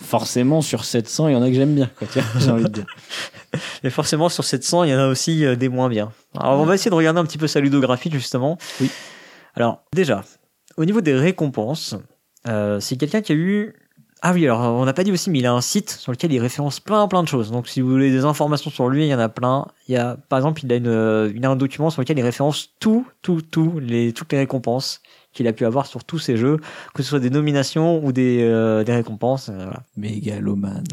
Forcément, 0.00 0.62
sur 0.62 0.84
700, 0.84 1.28
il 1.28 1.32
y 1.32 1.36
en 1.36 1.42
a 1.42 1.48
que 1.48 1.54
j'aime 1.54 1.74
bien, 1.74 1.90
j'ai 2.38 2.50
envie 2.50 2.64
de 2.64 2.68
dire. 2.68 2.86
Et 3.84 3.90
forcément, 3.90 4.30
sur 4.30 4.44
700, 4.44 4.84
il 4.84 4.90
y 4.90 4.94
en 4.94 4.98
a 4.98 5.08
aussi 5.08 5.44
euh, 5.44 5.56
des 5.56 5.68
moins 5.68 5.90
bien. 5.90 6.12
Alors, 6.38 6.60
on 6.60 6.64
va 6.64 6.74
essayer 6.74 6.90
de 6.90 6.94
regarder 6.94 7.20
un 7.20 7.24
petit 7.24 7.36
peu 7.36 7.46
sa 7.46 7.60
ludographie, 7.60 8.10
justement. 8.10 8.56
Oui. 8.80 8.90
Alors, 9.54 9.82
déjà, 9.92 10.24
au 10.76 10.84
niveau 10.84 11.00
des 11.00 11.14
récompenses, 11.14 11.96
euh, 12.46 12.80
c'est 12.80 12.96
quelqu'un 12.96 13.20
qui 13.20 13.32
a 13.32 13.34
eu. 13.34 13.74
Ah 14.22 14.32
oui, 14.34 14.44
alors 14.44 14.60
on 14.60 14.84
n'a 14.84 14.92
pas 14.92 15.02
dit 15.02 15.12
aussi, 15.12 15.30
mais 15.30 15.38
il 15.38 15.46
a 15.46 15.52
un 15.52 15.62
site 15.62 15.90
sur 15.90 16.12
lequel 16.12 16.30
il 16.30 16.38
référence 16.40 16.78
plein 16.78 17.08
plein 17.08 17.22
de 17.22 17.28
choses. 17.28 17.50
Donc 17.50 17.68
si 17.68 17.80
vous 17.80 17.88
voulez 17.88 18.10
des 18.10 18.26
informations 18.26 18.70
sur 18.70 18.88
lui, 18.88 19.06
il 19.06 19.08
y 19.08 19.14
en 19.14 19.18
a 19.18 19.30
plein. 19.30 19.66
Il 19.88 19.94
y 19.94 19.96
a, 19.96 20.18
par 20.28 20.38
exemple, 20.38 20.62
il 20.62 20.72
a, 20.72 20.76
une, 20.76 21.32
il 21.34 21.44
a 21.44 21.48
un 21.48 21.56
document 21.56 21.88
sur 21.88 22.02
lequel 22.02 22.18
il 22.18 22.22
référence 22.22 22.74
tout, 22.80 23.06
tout, 23.22 23.40
tout, 23.40 23.78
les, 23.80 24.12
toutes 24.12 24.30
les 24.32 24.38
récompenses 24.38 25.00
qu'il 25.32 25.46
a 25.46 25.52
pu 25.52 25.64
avoir 25.64 25.86
sur 25.86 26.04
tous 26.04 26.18
ses 26.18 26.36
jeux, 26.36 26.58
que 26.94 27.02
ce 27.02 27.10
soit 27.10 27.20
des 27.20 27.30
nominations 27.30 28.04
ou 28.04 28.12
des, 28.12 28.42
euh, 28.42 28.84
des 28.84 28.92
récompenses. 28.92 29.48
Euh, 29.48 29.56
voilà. 29.56 29.82
Mégalomane. 29.96 30.84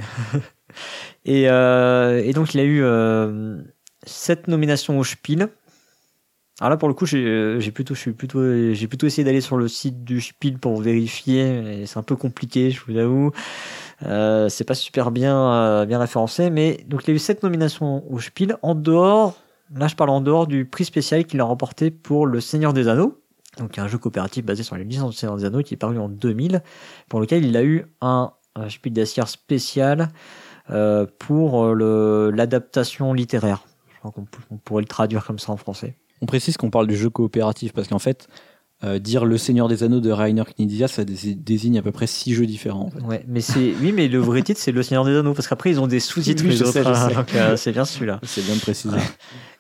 et, 1.26 1.50
euh, 1.50 2.22
et 2.24 2.34
donc 2.34 2.54
il 2.54 2.60
a 2.60 2.64
eu 2.64 2.84
euh, 2.84 3.62
sept 4.06 4.48
nominations 4.48 4.98
au 5.00 5.04
Spiel, 5.04 5.50
alors 6.60 6.72
là, 6.72 6.78
pour 6.78 6.88
le 6.88 6.96
coup, 6.96 7.06
j'ai 7.06 7.24
euh, 7.24 7.72
plutôt, 7.72 7.94
plutôt, 8.18 9.06
essayé 9.06 9.24
d'aller 9.24 9.42
sur 9.42 9.58
le 9.58 9.68
site 9.68 10.04
du 10.04 10.22
Spiel 10.22 10.58
pour 10.58 10.82
vérifier. 10.82 11.86
C'est 11.86 12.00
un 12.00 12.04
peu 12.04 12.16
compliqué, 12.16 12.72
je 12.72 12.82
vous 12.88 12.98
avoue. 12.98 13.32
Euh, 14.04 14.50
c'est 14.50 14.64
pas 14.64 14.74
super 14.74 15.12
bien, 15.12 15.38
euh, 15.38 15.86
bien 15.86 16.00
référencé, 16.00 16.50
mais 16.50 16.84
donc 16.88 17.04
il 17.04 17.10
y 17.10 17.14
a 17.14 17.16
eu 17.16 17.20
sept 17.20 17.44
nominations 17.44 18.12
au 18.12 18.20
Spiel 18.20 18.58
en 18.64 18.74
dehors. 18.74 19.36
Là, 19.76 19.88
je 19.88 19.96
parle 19.96 20.10
en 20.10 20.22
dehors 20.22 20.48
du 20.48 20.66
prix 20.66 20.86
spécial 20.86 21.26
qu'il 21.26 21.40
a 21.42 21.44
remporté 21.44 21.92
pour 21.92 22.26
Le 22.26 22.42
Seigneur 22.42 22.74
des 22.74 22.88
Anneaux. 22.88 23.22
Donc 23.60 23.78
un 23.78 23.88
jeu 23.88 24.00
coopératif 24.00 24.44
basé 24.44 24.64
sur 24.64 24.78
les 24.78 24.84
licences 24.84 25.12
du 25.12 25.18
Seigneur 25.18 25.38
des 25.38 25.46
Anneaux 25.46 25.62
qui 25.62 25.76
est 25.76 25.78
paru 25.78 26.00
en 26.00 26.10
2000, 26.10 26.64
pour 27.08 27.20
lequel 27.22 27.46
il 27.46 27.56
a 27.56 27.64
eu 27.64 27.86
un, 28.02 28.32
un 28.56 28.70
Spiel 28.70 28.94
d'Acier 28.94 29.28
spécial 29.28 30.10
pour 31.20 31.66
l'adaptation 31.76 33.14
littéraire. 33.14 33.64
Je 33.94 34.00
crois 34.00 34.12
qu'on 34.12 34.58
pourrait 34.58 34.82
le 34.82 34.88
traduire 34.88 35.24
comme 35.24 35.40
ça 35.40 35.52
en 35.52 35.58
français. 35.58 35.96
On 36.22 36.26
précise 36.26 36.58
qu'on 36.58 36.70
parle 36.70 36.88
du 36.88 36.96
jeu 36.96 37.10
coopératif 37.10 37.74
parce 37.74 37.88
qu'en 37.88 38.00
fait, 38.00 38.28
euh, 38.84 39.00
dire 39.00 39.26
le 39.26 39.40
Seigneur 39.40 39.68
des 39.68 39.82
Anneaux 39.82 40.02
de 40.02 40.12
Rainer 40.12 40.44
Knizia, 40.56 40.88
ça 40.88 41.04
désigne 41.04 41.80
à 41.80 41.82
peu 41.82 41.92
près 41.92 42.06
six 42.06 42.36
jeux 42.36 42.46
différents. 42.46 42.92
Ouais, 43.04 43.26
mais 43.28 43.42
c'est 43.42 43.74
oui, 43.82 43.92
mais 43.92 44.08
le 44.08 44.20
vrai 44.20 44.44
titre 44.44 44.60
c'est 44.60 44.72
le 44.72 44.84
Seigneur 44.84 45.04
des 45.04 45.16
Anneaux 45.16 45.34
parce 45.34 45.48
qu'après 45.48 45.72
ils 45.72 45.80
ont 45.80 45.88
des 45.88 46.00
sous-titres. 46.00 46.44
Oui, 46.46 46.62
euh, 47.36 47.58
c'est 47.58 47.72
bien 47.72 47.86
celui-là. 47.86 48.20
C'est 48.22 48.46
bien 48.46 48.56
précisé. 48.58 48.98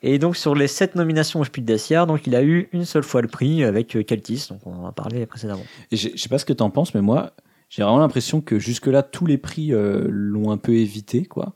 Et 0.03 0.19
donc 0.19 0.37
sur 0.37 0.53
les 0.53 0.67
sept 0.67 0.93
nominations 0.93 1.39
au 1.39 1.45
Spiel 1.45 1.65
donc 2.05 2.27
il 2.27 2.35
a 2.35 2.43
eu 2.43 2.69
une 2.73 2.85
seule 2.85 3.01
fois 3.01 3.23
le 3.23 3.27
prix 3.27 3.63
avec 3.63 3.95
euh, 3.95 4.03
Keltis, 4.03 4.45
donc 4.51 4.59
on 4.67 4.83
en 4.83 4.85
a 4.85 4.91
parlé 4.91 5.25
précédemment. 5.25 5.65
Et 5.89 5.97
je 5.97 6.15
sais 6.15 6.29
pas 6.29 6.37
ce 6.37 6.45
que 6.45 6.53
tu 6.53 6.61
en 6.61 6.69
penses, 6.69 6.93
mais 6.93 7.01
moi 7.01 7.33
j'ai 7.69 7.81
vraiment 7.81 7.97
l'impression 7.97 8.39
que 8.41 8.59
jusque-là 8.59 9.01
tous 9.01 9.25
les 9.25 9.39
prix 9.39 9.71
l'ont 9.73 10.51
un 10.51 10.57
peu 10.57 10.75
évité, 10.75 11.25
quoi. 11.25 11.55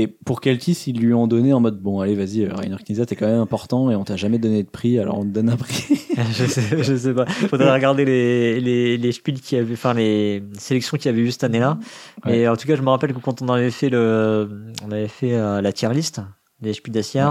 Et 0.00 0.06
pour 0.06 0.40
Keltis, 0.40 0.84
ils 0.86 1.00
lui 1.00 1.12
ont 1.12 1.26
donné 1.26 1.52
en 1.52 1.58
mode 1.58 1.82
bon, 1.82 1.98
allez, 1.98 2.14
vas-y, 2.14 2.44
euh, 2.44 2.54
Rainer 2.54 2.76
Knizia, 2.76 3.04
t'es 3.04 3.16
quand 3.16 3.26
même 3.26 3.40
important 3.40 3.90
et 3.90 3.96
on 3.96 4.04
t'a 4.04 4.14
jamais 4.14 4.38
donné 4.38 4.62
de 4.62 4.68
prix, 4.68 4.96
alors 5.00 5.18
on 5.18 5.22
te 5.22 5.30
donne 5.30 5.50
un 5.50 5.56
prix. 5.56 6.06
je 6.32 6.44
sais, 6.44 6.80
je 6.84 6.96
sais 6.96 7.12
pas. 7.12 7.26
Faudrait 7.26 7.72
regarder 7.72 8.04
les 8.04 8.60
les 8.60 8.96
les 8.96 9.12
spiels 9.12 9.40
qui 9.40 9.56
avaient, 9.56 9.72
enfin 9.72 9.94
les 9.94 10.44
sélections 10.56 10.96
qu'il 10.98 11.06
y 11.06 11.08
avait 11.08 11.22
eu 11.22 11.32
cette 11.32 11.42
année-là. 11.42 11.80
Mais 12.24 12.46
en 12.46 12.56
tout 12.56 12.68
cas, 12.68 12.76
je 12.76 12.82
me 12.82 12.90
rappelle 12.90 13.12
que 13.12 13.18
quand 13.18 13.42
on 13.42 13.48
avait 13.48 13.72
fait 13.72 13.88
le, 13.88 14.48
on 14.86 14.92
avait 14.92 15.08
fait 15.08 15.34
euh, 15.34 15.60
la 15.60 15.72
tier 15.72 15.92
list 15.92 16.20
des 16.60 16.74
spiels 16.74 16.94
d'Acier. 16.94 17.26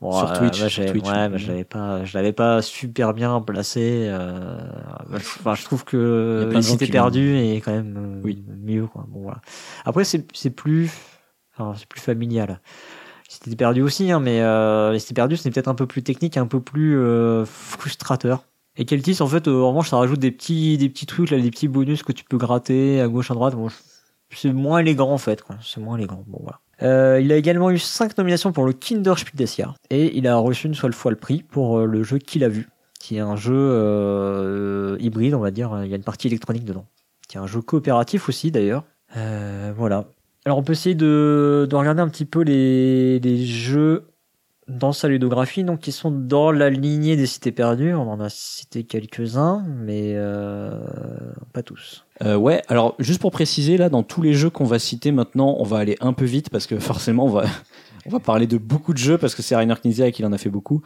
Bon, 0.00 0.12
sur, 0.12 0.30
euh, 0.30 0.38
Twitch, 0.38 0.66
sur 0.68 0.86
Twitch. 0.86 1.06
Ouais, 1.06 1.28
mais 1.28 1.36
je 1.36 1.48
l'avais 1.48 1.64
pas, 1.64 2.06
je 2.06 2.16
l'avais 2.16 2.32
pas 2.32 2.62
super 2.62 3.12
bien 3.12 3.42
placé. 3.42 4.06
Euh, 4.08 4.58
enfin, 5.14 5.54
je 5.54 5.64
trouve 5.64 5.84
que 5.84 6.50
Cité 6.62 6.86
perdu 6.86 7.36
est 7.36 7.60
quand 7.60 7.72
même 7.72 8.22
oui. 8.24 8.42
mieux. 8.64 8.86
Quoi. 8.86 9.04
Bon, 9.06 9.20
voilà. 9.20 9.42
Après, 9.84 10.04
c'est 10.04 10.26
c'est 10.32 10.48
plus 10.48 10.90
c'est 11.76 11.86
plus 11.86 12.00
familial. 12.00 12.60
C'était 13.30 13.54
perdu 13.54 13.80
aussi, 13.80 14.10
hein, 14.10 14.18
mais 14.18 14.40
euh, 14.40 14.98
c'était 14.98 15.14
perdu, 15.14 15.36
c'est 15.36 15.52
peut-être 15.52 15.68
un 15.68 15.76
peu 15.76 15.86
plus 15.86 16.02
technique, 16.02 16.36
un 16.36 16.48
peu 16.48 16.58
plus 16.58 16.98
euh, 16.98 17.44
frustrateur. 17.44 18.42
Et 18.76 18.84
Keltis, 18.84 19.18
en 19.20 19.28
fait, 19.28 19.46
euh, 19.46 19.62
en 19.62 19.68
revanche, 19.68 19.88
ça 19.88 19.98
rajoute 19.98 20.18
des 20.18 20.32
petits, 20.32 20.76
des 20.78 20.88
petits 20.88 21.06
trucs, 21.06 21.30
là, 21.30 21.38
des 21.38 21.50
petits 21.52 21.68
bonus 21.68 22.02
que 22.02 22.10
tu 22.10 22.24
peux 22.24 22.38
gratter 22.38 23.00
à 23.00 23.06
gauche, 23.06 23.30
à 23.30 23.34
droite. 23.34 23.54
c'est 24.34 24.52
moins 24.52 24.80
élégant, 24.80 25.12
en 25.12 25.18
fait. 25.18 25.44
C'est 25.62 25.80
moins 25.80 25.96
élégant. 25.96 26.24
Bon, 26.26 26.44
il 26.80 27.30
a 27.30 27.36
également 27.36 27.70
eu 27.70 27.78
5 27.78 28.18
nominations 28.18 28.50
pour 28.50 28.66
le 28.66 28.72
Kinderspiel 28.72 29.36
des 29.36 29.46
Jahres. 29.46 29.76
Et 29.90 30.18
il 30.18 30.26
a 30.26 30.36
reçu 30.36 30.66
une 30.66 30.74
seule 30.74 30.92
fois 30.92 31.12
le 31.12 31.16
prix 31.16 31.44
pour 31.44 31.78
le 31.78 32.02
jeu 32.02 32.18
qu'il 32.18 32.42
a 32.42 32.48
vu, 32.48 32.68
qui 32.98 33.16
est 33.16 33.20
un 33.20 33.36
jeu 33.36 34.96
hybride, 34.98 35.34
on 35.34 35.40
va 35.40 35.52
dire. 35.52 35.84
Il 35.84 35.88
y 35.88 35.92
a 35.92 35.96
une 35.96 36.02
partie 36.02 36.26
électronique 36.26 36.64
dedans. 36.64 36.86
Qui 37.28 37.36
est 37.36 37.40
un 37.40 37.46
jeu 37.46 37.62
coopératif 37.62 38.28
aussi, 38.28 38.50
d'ailleurs. 38.50 38.82
voilà. 39.76 40.06
Alors 40.46 40.58
on 40.58 40.62
peut 40.62 40.72
essayer 40.72 40.94
de, 40.94 41.66
de 41.68 41.76
regarder 41.76 42.00
un 42.00 42.08
petit 42.08 42.24
peu 42.24 42.42
les, 42.42 43.20
les, 43.20 43.44
jeux 43.44 44.06
dans 44.68 44.92
sa 44.92 45.08
ludographie, 45.08 45.64
donc 45.64 45.80
qui 45.80 45.92
sont 45.92 46.10
dans 46.10 46.50
la 46.50 46.70
lignée 46.70 47.16
des 47.16 47.26
cités 47.26 47.52
perdues. 47.52 47.94
On 47.94 48.08
en 48.08 48.20
a 48.20 48.28
cité 48.30 48.84
quelques-uns, 48.84 49.64
mais 49.68 50.14
euh, 50.14 50.80
pas 51.52 51.62
tous. 51.62 52.06
Euh, 52.22 52.36
ouais, 52.36 52.62
alors 52.68 52.94
juste 52.98 53.20
pour 53.20 53.32
préciser, 53.32 53.76
là, 53.76 53.90
dans 53.90 54.02
tous 54.02 54.22
les 54.22 54.32
jeux 54.32 54.48
qu'on 54.48 54.64
va 54.64 54.78
citer 54.78 55.12
maintenant, 55.12 55.56
on 55.58 55.64
va 55.64 55.78
aller 55.78 55.96
un 56.00 56.14
peu 56.14 56.24
vite 56.24 56.48
parce 56.48 56.66
que 56.66 56.78
forcément, 56.78 57.26
on 57.26 57.30
va, 57.30 57.44
on 58.06 58.10
va 58.10 58.20
parler 58.20 58.46
de 58.46 58.56
beaucoup 58.56 58.94
de 58.94 58.98
jeux 58.98 59.18
parce 59.18 59.34
que 59.34 59.42
c'est 59.42 59.56
Rainer 59.56 59.74
Knizia 59.82 60.06
et 60.06 60.12
qu'il 60.12 60.24
en 60.24 60.32
a 60.32 60.38
fait 60.38 60.50
beaucoup. 60.50 60.80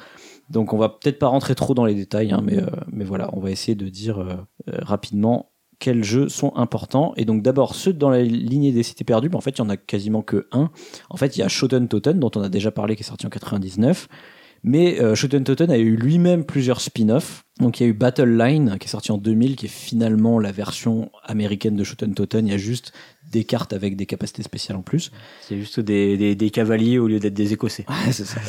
Donc 0.50 0.72
on 0.72 0.78
va 0.78 0.88
peut-être 0.88 1.20
pas 1.20 1.28
rentrer 1.28 1.54
trop 1.54 1.74
dans 1.74 1.84
les 1.84 1.94
détails, 1.94 2.32
hein, 2.32 2.40
mais, 2.42 2.58
euh, 2.58 2.66
mais 2.90 3.04
voilà, 3.04 3.30
on 3.34 3.40
va 3.40 3.50
essayer 3.52 3.76
de 3.76 3.88
dire 3.88 4.46
rapidement 4.66 5.53
quels 5.78 6.04
jeux 6.04 6.28
sont 6.28 6.54
importants. 6.56 7.12
Et 7.16 7.24
donc 7.24 7.42
d'abord 7.42 7.74
ceux 7.74 7.92
dans 7.92 8.10
la 8.10 8.22
lignée 8.22 8.72
des 8.72 8.82
cités 8.82 9.04
perdues, 9.04 9.28
mais 9.28 9.36
en 9.36 9.40
fait 9.40 9.52
il 9.52 9.58
y 9.58 9.62
en 9.62 9.68
a 9.68 9.76
quasiment 9.76 10.22
que 10.22 10.46
un. 10.52 10.70
En 11.10 11.16
fait 11.16 11.36
il 11.36 11.40
y 11.40 11.42
a 11.42 11.48
Shoten 11.48 11.88
Toten 11.88 12.18
dont 12.18 12.30
on 12.36 12.42
a 12.42 12.48
déjà 12.48 12.70
parlé 12.70 12.96
qui 12.96 13.02
est 13.02 13.06
sorti 13.06 13.26
en 13.26 13.30
99. 13.30 14.08
Mais 14.66 14.98
euh, 14.98 15.14
Shoten 15.14 15.44
Toten 15.44 15.70
a 15.70 15.76
eu 15.76 15.94
lui-même 15.94 16.44
plusieurs 16.44 16.80
spin-offs. 16.80 17.44
Donc 17.60 17.78
il 17.78 17.82
y 17.82 17.86
a 17.86 17.88
eu 17.90 17.92
Battle 17.92 18.38
Line 18.38 18.78
qui 18.80 18.86
est 18.86 18.90
sorti 18.90 19.12
en 19.12 19.18
2000, 19.18 19.56
qui 19.56 19.66
est 19.66 19.68
finalement 19.68 20.38
la 20.38 20.52
version 20.52 21.10
américaine 21.22 21.76
de 21.76 21.84
Shoten 21.84 22.14
Toten. 22.14 22.46
Il 22.46 22.50
y 22.50 22.54
a 22.54 22.58
juste 22.58 22.92
des 23.30 23.44
cartes 23.44 23.74
avec 23.74 23.94
des 23.96 24.06
capacités 24.06 24.42
spéciales 24.42 24.78
en 24.78 24.82
plus. 24.82 25.12
C'est 25.42 25.58
juste 25.58 25.80
des, 25.80 26.16
des, 26.16 26.34
des 26.34 26.50
cavaliers 26.50 26.98
au 26.98 27.08
lieu 27.08 27.20
d'être 27.20 27.34
des 27.34 27.52
écossais. 27.52 27.84
Ouais, 27.88 28.12
c'est 28.12 28.24
ça. 28.24 28.40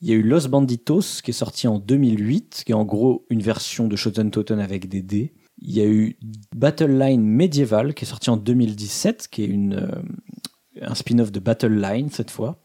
Il 0.00 0.08
y 0.08 0.12
a 0.12 0.14
eu 0.14 0.22
Los 0.22 0.48
Banditos 0.48 1.22
qui 1.24 1.30
est 1.30 1.34
sorti 1.34 1.66
en 1.66 1.78
2008, 1.78 2.62
qui 2.66 2.72
est 2.72 2.74
en 2.74 2.84
gros 2.84 3.24
une 3.30 3.42
version 3.42 3.88
de 3.88 3.96
Shoten 3.96 4.30
Toten 4.30 4.60
avec 4.60 4.88
des 4.88 5.02
dés. 5.02 5.32
Il 5.60 5.72
y 5.72 5.80
a 5.80 5.86
eu 5.86 6.18
Battle 6.54 6.98
Line 6.98 7.22
Medieval 7.22 7.94
qui 7.94 8.04
est 8.04 8.08
sorti 8.08 8.30
en 8.30 8.36
2017, 8.36 9.28
qui 9.28 9.44
est 9.44 9.50
euh, 9.50 10.02
un 10.80 10.94
spin-off 10.94 11.32
de 11.32 11.40
Battle 11.40 11.80
Line 11.80 12.10
cette 12.10 12.30
fois. 12.30 12.60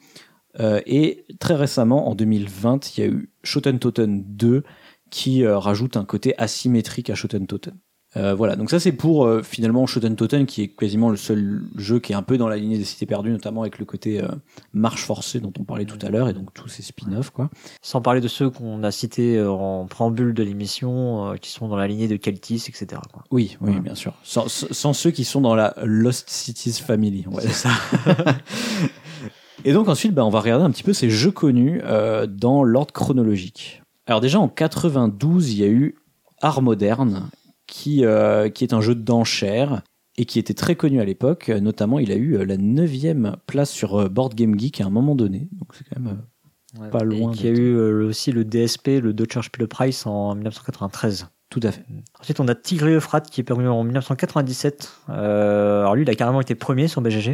Euh, 0.59 0.81
et 0.85 1.25
très 1.39 1.55
récemment, 1.55 2.07
en 2.09 2.15
2020, 2.15 2.97
il 2.97 3.01
y 3.01 3.07
a 3.07 3.09
eu 3.09 3.31
Shoten 3.43 3.79
Toten 3.79 4.23
2 4.27 4.63
qui 5.09 5.43
euh, 5.43 5.57
rajoute 5.57 5.97
un 5.97 6.05
côté 6.05 6.33
asymétrique 6.37 7.09
à 7.09 7.15
Shoten 7.15 7.47
Toten. 7.47 7.77
Euh, 8.15 8.35
voilà, 8.35 8.55
donc 8.55 8.69
ça 8.69 8.79
c'est 8.79 8.91
pour 8.91 9.25
euh, 9.25 9.41
finalement 9.41 9.87
Shoten 9.87 10.15
Toten 10.15 10.45
qui 10.45 10.61
est 10.61 10.67
quasiment 10.67 11.09
le 11.09 11.17
seul 11.17 11.63
jeu 11.77 11.99
qui 11.99 12.11
est 12.11 12.15
un 12.15 12.21
peu 12.21 12.37
dans 12.37 12.47
la 12.47 12.57
lignée 12.57 12.77
des 12.77 12.83
cités 12.83 13.07
perdues, 13.07 13.31
notamment 13.31 13.61
avec 13.61 13.79
le 13.79 13.85
côté 13.85 14.21
euh, 14.21 14.27
marche 14.73 15.03
forcée 15.03 15.39
dont 15.39 15.51
on 15.59 15.63
parlait 15.63 15.85
tout 15.85 15.97
à 16.05 16.09
l'heure 16.09 16.29
et 16.29 16.33
donc 16.33 16.53
tous 16.53 16.67
ces 16.67 16.83
spin-offs 16.83 17.31
quoi. 17.31 17.49
Sans 17.81 18.01
parler 18.01 18.21
de 18.21 18.27
ceux 18.27 18.51
qu'on 18.51 18.83
a 18.83 18.91
cités 18.91 19.41
en 19.43 19.85
préambule 19.87 20.33
de 20.35 20.43
l'émission, 20.43 21.35
qui 21.41 21.49
sont 21.49 21.67
dans 21.67 21.75
la 21.75 21.87
lignée 21.87 22.07
de 22.07 22.15
Keltis, 22.15 22.63
etc. 22.67 23.01
quoi. 23.11 23.23
Oui, 23.31 23.57
oui, 23.61 23.71
Ouais. 23.73 23.79
bien 23.79 23.95
sûr. 23.95 24.13
Sans, 24.23 24.47
sans 24.47 24.93
ceux 24.93 25.09
qui 25.11 25.23
sont 25.23 25.41
dans 25.41 25.55
la 25.55 25.73
Lost 25.83 26.29
Cities 26.29 26.73
Family. 26.85 27.25
Ouais. 27.31 27.47
Ça. 27.47 27.69
Et 29.65 29.73
donc 29.73 29.87
ensuite, 29.87 30.13
bah, 30.13 30.25
on 30.25 30.29
va 30.29 30.39
regarder 30.41 30.65
un 30.65 30.71
petit 30.71 30.83
peu 30.83 30.93
ces 30.93 31.09
jeux 31.09 31.31
connus 31.31 31.81
dans 32.29 32.63
l'ordre 32.63 32.91
chronologique. 32.93 33.81
Alors 34.05 34.19
déjà 34.21 34.39
en 34.39 34.49
92, 34.49 35.51
il 35.53 35.59
y 35.59 35.63
a 35.63 35.67
eu 35.67 35.95
Art 36.41 36.61
Moderne, 36.61 37.23
qui, 37.73 38.05
euh, 38.05 38.49
qui 38.49 38.63
est 38.63 38.71
un 38.71 38.81
jeu 38.81 38.93
d'enchères 38.93 39.81
et 40.15 40.25
qui 40.25 40.37
était 40.37 40.53
très 40.53 40.75
connu 40.75 41.01
à 41.01 41.05
l'époque. 41.05 41.49
Notamment, 41.49 41.97
il 41.97 42.11
a 42.11 42.15
eu 42.15 42.35
euh, 42.37 42.45
la 42.45 42.55
neuvième 42.57 43.35
place 43.47 43.71
sur 43.71 43.99
euh, 43.99 44.09
Board 44.09 44.35
Game 44.35 44.57
Geek 44.59 44.79
à 44.79 44.85
un 44.85 44.91
moment 44.91 45.15
donné. 45.15 45.49
Donc 45.53 45.69
c'est 45.73 45.83
quand 45.89 45.99
même 45.99 46.21
Pas 46.91 47.03
loin 47.03 47.31
Et 47.31 47.35
qui 47.35 47.47
a 47.47 47.49
eu 47.49 47.75
euh, 47.75 48.07
aussi 48.07 48.31
le 48.31 48.45
DSP, 48.45 48.99
le 49.01 49.11
Deutscher 49.11 49.41
Spielepreis 49.41 50.05
en 50.05 50.35
1993. 50.35 51.29
tout 51.49 51.59
à 51.63 51.71
fait. 51.71 51.83
Ensuite, 52.19 52.39
on 52.39 52.47
a 52.47 52.53
Tigre 52.53 52.89
et 52.89 52.93
Euphrates 52.93 53.27
qui 53.31 53.41
est 53.41 53.43
paru 53.43 53.67
en 53.67 53.83
1997. 53.83 54.91
Euh, 55.09 55.79
alors 55.79 55.95
lui, 55.95 56.03
il 56.03 56.09
a 56.11 56.15
carrément 56.15 56.41
été 56.41 56.53
premier 56.53 56.87
sur 56.87 57.01
BGG. 57.01 57.29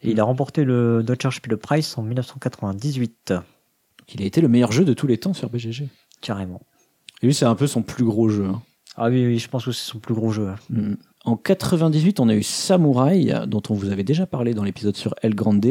Et 0.00 0.10
il 0.10 0.18
a 0.18 0.24
remporté 0.24 0.64
le 0.64 1.02
Deutscher 1.02 1.30
Spielepreis 1.30 1.84
en 1.98 2.02
1998. 2.02 3.32
Donc, 3.32 4.14
il 4.14 4.22
a 4.22 4.24
été 4.24 4.40
le 4.40 4.48
meilleur 4.48 4.72
jeu 4.72 4.86
de 4.86 4.94
tous 4.94 5.06
les 5.06 5.18
temps 5.18 5.34
sur 5.34 5.50
BGG. 5.50 5.88
Carrément. 6.22 6.62
Et 7.20 7.26
lui, 7.26 7.34
c'est 7.34 7.44
un 7.44 7.54
peu 7.54 7.66
son 7.66 7.82
plus 7.82 8.04
gros 8.04 8.30
jeu. 8.30 8.46
hein. 8.46 8.62
Ah 8.96 9.08
oui, 9.08 9.26
oui, 9.26 9.38
je 9.38 9.48
pense 9.48 9.64
que 9.64 9.72
c'est 9.72 9.90
son 9.90 9.98
plus 9.98 10.14
gros 10.14 10.30
jeu. 10.30 10.48
hein. 10.48 10.56
Mm. 10.70 10.94
En 11.24 11.36
98, 11.36 12.20
on 12.20 12.28
a 12.28 12.34
eu 12.34 12.42
Samurai, 12.42 13.32
dont 13.46 13.62
on 13.70 13.74
vous 13.74 13.90
avait 13.90 14.04
déjà 14.04 14.26
parlé 14.26 14.52
dans 14.52 14.62
l'épisode 14.62 14.94
sur 14.94 15.14
El 15.22 15.34
Grande, 15.34 15.66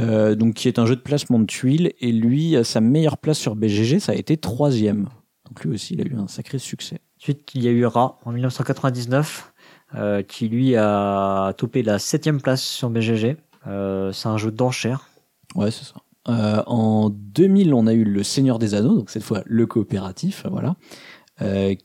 euh, 0.00 0.34
donc 0.34 0.54
qui 0.54 0.66
est 0.66 0.80
un 0.80 0.86
jeu 0.86 0.96
de 0.96 1.00
placement 1.00 1.38
de 1.38 1.44
tuiles. 1.44 1.92
Et 2.00 2.10
lui, 2.10 2.56
sa 2.64 2.80
meilleure 2.80 3.18
place 3.18 3.38
sur 3.38 3.54
BGG, 3.54 4.00
ça 4.00 4.12
a 4.12 4.14
été 4.16 4.36
troisième. 4.36 5.08
Donc 5.46 5.62
lui 5.64 5.74
aussi, 5.74 5.94
il 5.94 6.00
a 6.00 6.04
eu 6.04 6.16
un 6.16 6.26
sacré 6.26 6.58
succès. 6.58 7.00
Ensuite, 7.20 7.54
il 7.54 7.62
y 7.62 7.68
a 7.68 7.70
eu 7.70 7.86
Ra 7.86 8.18
en 8.24 8.32
1999, 8.32 9.52
euh, 9.94 10.22
qui 10.22 10.48
lui 10.48 10.74
a 10.74 11.52
topé 11.56 11.84
la 11.84 12.00
septième 12.00 12.40
place 12.40 12.62
sur 12.62 12.90
BGG. 12.90 13.36
Euh, 13.68 14.10
c'est 14.10 14.28
un 14.28 14.38
jeu 14.38 14.50
d'enchères. 14.50 15.08
Ouais, 15.54 15.70
c'est 15.70 15.84
ça. 15.84 15.94
En 16.26 17.10
2000, 17.10 17.74
on 17.74 17.86
a 17.86 17.92
eu 17.92 18.02
le 18.02 18.22
Seigneur 18.22 18.58
des 18.58 18.74
Anneaux, 18.74 18.96
donc 18.96 19.10
cette 19.10 19.22
fois 19.22 19.42
le 19.44 19.66
coopératif, 19.66 20.46
voilà, 20.50 20.74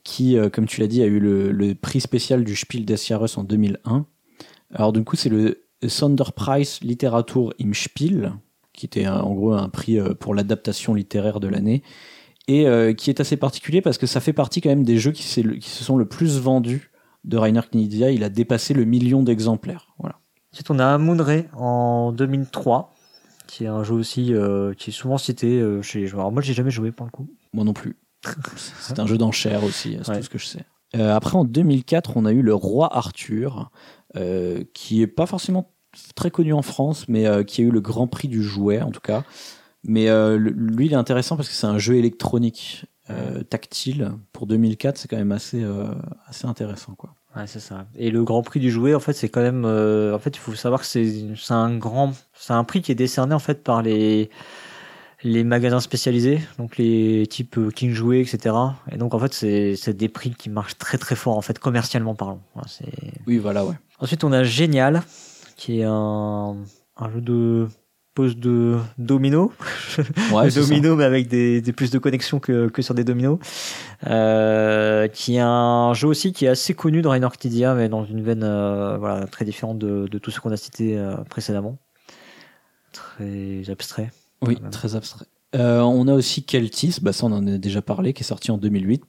qui, 0.03 0.37
euh, 0.37 0.49
comme 0.49 0.65
tu 0.65 0.81
l'as 0.81 0.87
dit, 0.87 1.01
a 1.01 1.05
eu 1.05 1.19
le, 1.19 1.51
le 1.51 1.75
prix 1.75 2.01
spécial 2.01 2.43
du 2.43 2.55
Spiel 2.55 2.85
des 2.85 2.97
Jahres 2.97 3.37
en 3.37 3.43
2001. 3.43 4.05
Alors 4.73 4.93
du 4.93 5.03
coup, 5.03 5.15
c'est 5.15 5.29
le 5.29 5.65
Sonderpreis 5.87 6.79
Literatur 6.81 7.53
im 7.59 7.73
Spiel, 7.73 8.33
qui 8.73 8.85
était 8.85 9.07
euh, 9.07 9.21
en 9.21 9.33
gros 9.33 9.53
un 9.53 9.69
prix 9.69 9.99
euh, 9.99 10.13
pour 10.13 10.35
l'adaptation 10.35 10.93
littéraire 10.93 11.39
de 11.39 11.47
l'année, 11.47 11.83
et 12.49 12.67
euh, 12.67 12.93
qui 12.93 13.11
est 13.11 13.19
assez 13.19 13.37
particulier 13.37 13.81
parce 13.81 13.99
que 13.99 14.07
ça 14.07 14.19
fait 14.19 14.33
partie 14.33 14.59
quand 14.59 14.69
même 14.69 14.83
des 14.83 14.97
jeux 14.97 15.11
qui, 15.11 15.21
se 15.23 15.83
sont 15.83 15.97
le 15.97 16.05
plus 16.05 16.39
vendus 16.39 16.91
de 17.23 17.37
Rainer 17.37 17.61
Knizia. 17.71 18.09
Il 18.09 18.23
a 18.23 18.29
dépassé 18.29 18.73
le 18.73 18.85
million 18.85 19.21
d'exemplaires. 19.21 19.93
Voilà. 19.99 20.19
Ensuite, 20.51 20.71
on 20.71 20.79
a 20.79 20.97
Moonray 20.97 21.47
en 21.53 22.11
2003, 22.11 22.95
qui 23.45 23.65
est 23.65 23.67
un 23.67 23.83
jeu 23.83 23.93
aussi 23.93 24.33
euh, 24.33 24.73
qui 24.73 24.89
est 24.89 24.93
souvent 24.93 25.19
cité 25.19 25.59
euh, 25.59 25.83
chez 25.83 25.99
les 25.99 26.07
joueurs. 26.07 26.21
Alors, 26.21 26.31
moi, 26.31 26.41
j'ai 26.41 26.55
jamais 26.55 26.71
joué 26.71 26.91
pour 26.91 27.05
le 27.05 27.11
coup. 27.11 27.29
Moi 27.53 27.63
non 27.63 27.73
plus. 27.73 27.97
C'est 28.79 28.99
un 28.99 29.07
jeu 29.07 29.17
d'enchères 29.17 29.63
aussi, 29.63 29.97
c'est 30.03 30.09
Ouais. 30.09 30.17
tout 30.17 30.23
ce 30.25 30.29
que 30.29 30.37
je 30.37 30.45
sais. 30.45 30.65
Euh, 30.95 31.15
après, 31.15 31.35
en 31.37 31.43
2004, 31.45 32.13
on 32.17 32.25
a 32.25 32.31
eu 32.31 32.41
le 32.41 32.53
Roi 32.53 32.89
Arthur, 32.95 33.69
euh, 34.15 34.63
qui 34.73 35.01
est 35.01 35.07
pas 35.07 35.25
forcément 35.25 35.71
très 36.15 36.31
connu 36.31 36.51
en 36.53 36.61
France, 36.61 37.05
mais 37.07 37.27
euh, 37.27 37.43
qui 37.43 37.61
a 37.61 37.63
eu 37.65 37.71
le 37.71 37.81
Grand 37.81 38.07
Prix 38.07 38.27
du 38.27 38.43
jouet, 38.43 38.81
en 38.81 38.91
tout 38.91 39.01
cas. 39.01 39.23
Mais 39.83 40.07
lui, 40.37 40.87
il 40.87 40.91
est 40.91 40.97
intéressant 40.97 41.37
parce 41.37 41.47
que 41.47 41.53
c'est 41.55 41.67
un 41.67 41.77
jeu 41.77 41.95
électronique 41.95 42.85
tactile. 43.49 44.11
Pour 44.33 44.45
2004, 44.45 44.97
c'est 44.97 45.07
quand 45.07 45.15
même 45.17 45.31
assez, 45.31 45.65
assez 46.27 46.45
intéressant, 46.47 46.95
quoi. 46.95 47.15
Ouais, 47.35 47.47
c'est 47.47 47.61
ça. 47.61 47.85
Et 47.95 48.11
le 48.11 48.23
Grand 48.25 48.41
Prix 48.43 48.59
du 48.59 48.71
jouet, 48.71 48.93
en 48.93 48.99
fait, 48.99 49.13
c'est 49.13 49.29
quand 49.29 49.41
même. 49.41 49.63
en 49.65 50.19
fait, 50.19 50.35
il 50.35 50.39
faut 50.39 50.53
savoir 50.53 50.81
que 50.81 50.85
c'est 50.85 51.27
c'est 51.37 51.53
un 51.53 51.77
grand, 51.77 52.11
c'est 52.33 52.51
un 52.53 52.65
prix 52.65 52.81
qui 52.81 52.91
est 52.91 52.95
décerné 52.95 53.33
en 53.33 53.39
fait 53.39 53.63
par 53.63 53.81
les 53.81 54.29
les 55.23 55.43
magasins 55.43 55.79
spécialisés, 55.79 56.39
donc 56.57 56.77
les 56.77 57.27
types 57.27 57.57
euh, 57.57 57.71
King 57.71 57.91
Jouet, 57.91 58.21
etc. 58.21 58.55
Et 58.91 58.97
donc 58.97 59.13
en 59.13 59.19
fait, 59.19 59.33
c'est 59.33 59.93
des 59.93 60.09
prix 60.09 60.31
qui 60.31 60.49
marchent 60.49 60.77
très 60.77 60.97
très 60.97 61.15
fort 61.15 61.37
en 61.37 61.41
fait, 61.41 61.59
commercialement 61.59 62.15
parlant. 62.15 62.41
Oui, 63.27 63.37
voilà, 63.37 63.65
ouais. 63.65 63.75
Ensuite, 63.99 64.23
on 64.23 64.31
a 64.31 64.43
Génial, 64.43 65.03
qui 65.57 65.81
est 65.81 65.85
un, 65.85 66.55
un 66.97 67.11
jeu 67.11 67.21
de 67.21 67.67
pose 68.15 68.37
de 68.37 68.77
domino. 68.97 69.53
Ouais, 70.31 70.45
de 70.45 70.49
c'est 70.49 70.61
ça. 70.61 70.67
domino, 70.67 70.95
mais 70.95 71.03
avec 71.03 71.27
des, 71.27 71.61
des 71.61 71.71
plus 71.73 71.91
de 71.91 71.99
connexions 71.99 72.39
que, 72.39 72.67
que 72.67 72.81
sur 72.81 72.93
des 72.93 73.03
dominos. 73.03 73.39
Euh, 74.07 75.07
qui 75.07 75.35
est 75.35 75.41
un 75.41 75.93
jeu 75.93 76.07
aussi 76.07 76.33
qui 76.33 76.45
est 76.45 76.49
assez 76.49 76.73
connu 76.73 77.01
Rainer 77.05 77.27
Knizia, 77.29 77.73
mais 77.75 77.89
dans 77.89 78.05
une 78.05 78.21
veine 78.21 78.43
euh, 78.43 78.97
voilà, 78.97 79.25
très 79.27 79.45
différente 79.45 79.77
de, 79.77 80.07
de 80.07 80.17
tout 80.17 80.31
ce 80.31 80.39
qu'on 80.39 80.51
a 80.51 80.57
cité 80.57 80.97
euh, 80.97 81.15
précédemment. 81.29 81.77
Très 82.91 83.69
abstrait. 83.69 84.09
Oui, 84.41 84.57
très 84.71 84.95
abstrait. 84.95 85.25
Euh, 85.55 85.81
on 85.81 86.07
a 86.07 86.13
aussi 86.13 86.43
Keltis, 86.43 86.97
bah 87.01 87.11
ça 87.11 87.25
on 87.25 87.31
en 87.31 87.45
a 87.47 87.57
déjà 87.57 87.81
parlé, 87.81 88.13
qui 88.13 88.21
est 88.23 88.25
sorti 88.25 88.51
en 88.51 88.57
2008. 88.57 89.03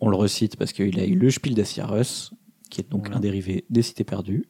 On 0.00 0.08
le 0.10 0.16
recite 0.16 0.56
parce 0.56 0.72
qu'il 0.72 1.00
a 1.00 1.04
eu 1.04 1.14
le 1.16 1.30
Spiel 1.30 1.54
des 1.54 1.64
Jahres, 1.64 2.30
qui 2.70 2.80
est 2.80 2.90
donc 2.90 3.02
Voilà. 3.04 3.16
un 3.16 3.20
dérivé 3.20 3.64
des 3.70 3.82
Cités 3.82 4.04
Perdues. 4.04 4.44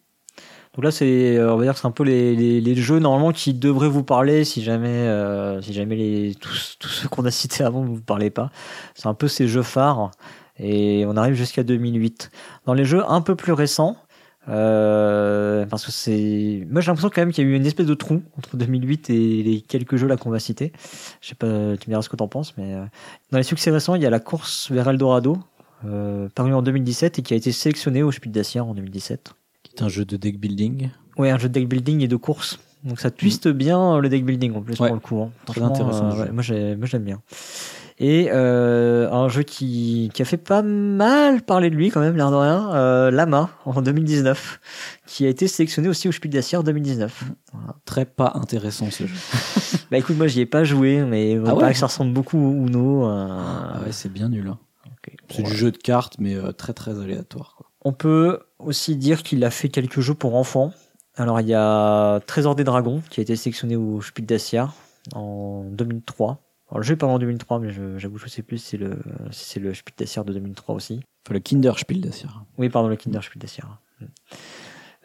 Donc 0.74 0.84
là, 0.84 0.90
c'est, 0.90 1.36
euh, 1.36 1.54
on 1.54 1.56
va 1.56 1.64
dire 1.64 1.72
que 1.74 1.80
c'est 1.80 1.86
un 1.86 1.92
peu 1.92 2.04
les, 2.04 2.36
les, 2.36 2.60
les 2.60 2.74
jeux 2.74 2.98
normalement 2.98 3.32
qui 3.32 3.54
devraient 3.54 3.88
vous 3.88 4.04
parler 4.04 4.44
si 4.44 4.62
jamais, 4.62 4.88
euh, 4.88 5.60
si 5.62 5.72
jamais 5.72 5.96
les, 5.96 6.34
tous, 6.34 6.76
tous 6.78 6.88
ceux 6.88 7.08
qu'on 7.08 7.24
a 7.24 7.30
cités 7.30 7.64
avant 7.64 7.82
ne 7.82 7.88
vous 7.88 8.02
parlaient 8.02 8.30
pas. 8.30 8.50
C'est 8.94 9.06
un 9.08 9.14
peu 9.14 9.28
ces 9.28 9.48
jeux 9.48 9.62
phares 9.62 10.10
et 10.58 11.04
on 11.06 11.16
arrive 11.16 11.34
jusqu'à 11.34 11.62
2008. 11.62 12.30
Dans 12.66 12.74
les 12.74 12.84
jeux 12.84 13.02
un 13.08 13.22
peu 13.22 13.34
plus 13.34 13.52
récents, 13.52 13.96
euh, 14.48 15.66
parce 15.66 15.84
que 15.84 15.92
c'est, 15.92 16.66
moi 16.70 16.80
j'ai 16.80 16.86
l'impression 16.88 17.10
quand 17.14 17.20
même 17.20 17.32
qu'il 17.32 17.44
y 17.44 17.46
a 17.46 17.50
eu 17.50 17.54
une 17.56 17.66
espèce 17.66 17.86
de 17.86 17.94
trou 17.94 18.22
entre 18.38 18.56
2008 18.56 19.10
et 19.10 19.42
les 19.42 19.60
quelques 19.60 19.96
jeux 19.96 20.06
là 20.06 20.16
qu'on 20.16 20.30
va 20.30 20.38
citer. 20.38 20.72
Je 21.20 21.28
sais 21.28 21.34
pas, 21.34 21.46
tu 21.46 21.88
me 21.88 21.92
diras 21.92 22.02
ce 22.02 22.08
que 22.08 22.16
t'en 22.16 22.28
penses, 22.28 22.54
mais 22.56 22.74
euh, 22.74 22.84
dans 23.30 23.38
les 23.38 23.44
succès 23.44 23.70
récents, 23.70 23.94
il 23.94 24.02
y 24.02 24.06
a 24.06 24.10
la 24.10 24.20
course 24.20 24.70
vers 24.70 24.88
Eldorado, 24.88 25.38
euh, 25.84 26.28
paru 26.34 26.54
en 26.54 26.62
2017 26.62 27.18
et 27.18 27.22
qui 27.22 27.34
a 27.34 27.36
été 27.36 27.52
sélectionné 27.52 28.02
au 28.02 28.10
Spiel 28.10 28.32
Jahres 28.34 28.66
en 28.68 28.74
2017. 28.74 29.32
qui 29.62 29.76
est 29.76 29.82
un 29.82 29.88
jeu 29.88 30.04
de 30.04 30.16
deck 30.16 30.38
building. 30.40 30.90
Ouais, 31.18 31.30
un 31.30 31.38
jeu 31.38 31.48
de 31.48 31.54
deck 31.54 31.68
building 31.68 32.02
et 32.02 32.08
de 32.08 32.16
course. 32.16 32.58
Donc 32.84 33.00
ça 33.00 33.10
twiste 33.10 33.48
bien 33.48 33.96
euh, 33.96 34.00
le 34.00 34.08
deck 34.08 34.24
building 34.24 34.54
en 34.54 34.62
plus 34.62 34.78
Ouais. 34.80 34.86
pour 34.88 34.94
le 34.94 35.00
coup. 35.00 35.20
hein. 35.20 35.30
Très 35.46 35.60
intéressant, 35.62 36.10
euh, 36.12 36.24
ouais, 36.24 36.30
moi 36.32 36.42
j'aime 36.42 37.02
bien. 37.04 37.20
Et 38.00 38.28
euh, 38.30 39.10
un 39.10 39.28
jeu 39.28 39.42
qui, 39.42 40.08
qui 40.14 40.22
a 40.22 40.24
fait 40.24 40.36
pas 40.36 40.62
mal 40.62 41.42
parler 41.42 41.68
de 41.68 41.74
lui 41.74 41.90
quand 41.90 42.00
même, 42.00 42.16
l'air 42.16 42.30
de 42.30 42.36
rien, 42.36 42.72
euh, 42.74 43.10
Lama 43.10 43.50
en 43.64 43.82
2019, 43.82 44.60
qui 45.06 45.26
a 45.26 45.28
été 45.28 45.48
sélectionné 45.48 45.88
aussi 45.88 46.08
au 46.08 46.12
Spiel 46.12 46.30
des 46.32 46.40
Jahres 46.42 46.62
2019. 46.62 47.24
Très 47.84 48.04
pas 48.04 48.32
intéressant 48.36 48.90
ce 48.90 49.06
jeu. 49.06 49.16
Bah 49.90 49.96
écoute, 49.96 50.16
moi 50.18 50.26
j'y 50.26 50.40
ai 50.42 50.46
pas 50.46 50.64
joué, 50.64 51.02
mais 51.02 51.40
Ah 51.46 51.54
ouais 51.54 51.72
que 51.72 51.78
ça 51.78 51.86
ressemble 51.86 52.12
beaucoup 52.12 52.36
au 52.38 52.52
Uno. 52.66 53.06
euh, 53.08 53.26
Ah 53.30 53.80
ouais, 53.84 53.90
c'est 53.92 54.12
bien 54.12 54.28
nul. 54.28 54.46
hein. 54.48 54.58
C'est 55.30 55.42
Ouais. 55.42 55.48
du 55.50 55.56
jeu 55.56 55.70
de 55.72 55.78
cartes, 55.78 56.16
mais 56.18 56.36
très 56.58 56.74
très 56.74 57.00
aléatoire. 57.00 57.54
Quoi. 57.56 57.66
On 57.84 57.92
peut 57.94 58.40
aussi 58.58 58.96
dire 58.96 59.22
qu'il 59.22 59.42
a 59.44 59.50
fait 59.50 59.70
quelques 59.70 60.00
jeux 60.00 60.12
pour 60.14 60.36
enfants. 60.36 60.72
Alors 61.16 61.40
il 61.40 61.48
y 61.48 61.54
a 61.54 62.20
Trésor 62.26 62.54
des 62.54 62.64
Dragons 62.64 63.02
qui 63.10 63.20
a 63.20 63.22
été 63.22 63.34
sélectionné 63.34 63.76
au 63.76 64.00
Spiel 64.02 64.26
des 64.26 64.38
en 65.14 65.64
2003. 65.70 66.42
Alors 66.68 66.78
le 66.80 66.82
jeu 66.84 66.94
est 66.94 66.96
pas 66.96 67.06
en 67.06 67.18
2003 67.18 67.58
mais 67.60 67.70
je- 67.70 67.96
j'avoue 67.98 68.18
je 68.18 68.28
sais 68.28 68.42
plus 68.42 68.58
si 68.58 68.66
c'est 68.70 68.76
le 68.76 68.98
si 69.30 69.44
c'est 69.44 69.60
le 69.60 69.72
Spiel 69.74 69.94
des 69.96 70.06
de 70.24 70.32
2003 70.34 70.74
aussi. 70.74 71.00
Enfin, 71.26 71.34
le 71.34 71.40
Kinderspiel 71.40 72.00
des 72.00 72.12
Jahres. 72.12 72.44
Oui 72.58 72.68
pardon 72.68 72.88
le 72.88 72.96
Kinder 72.96 73.22
Spiel 73.22 73.40
des 73.40 73.48
Jahres. 73.48 73.80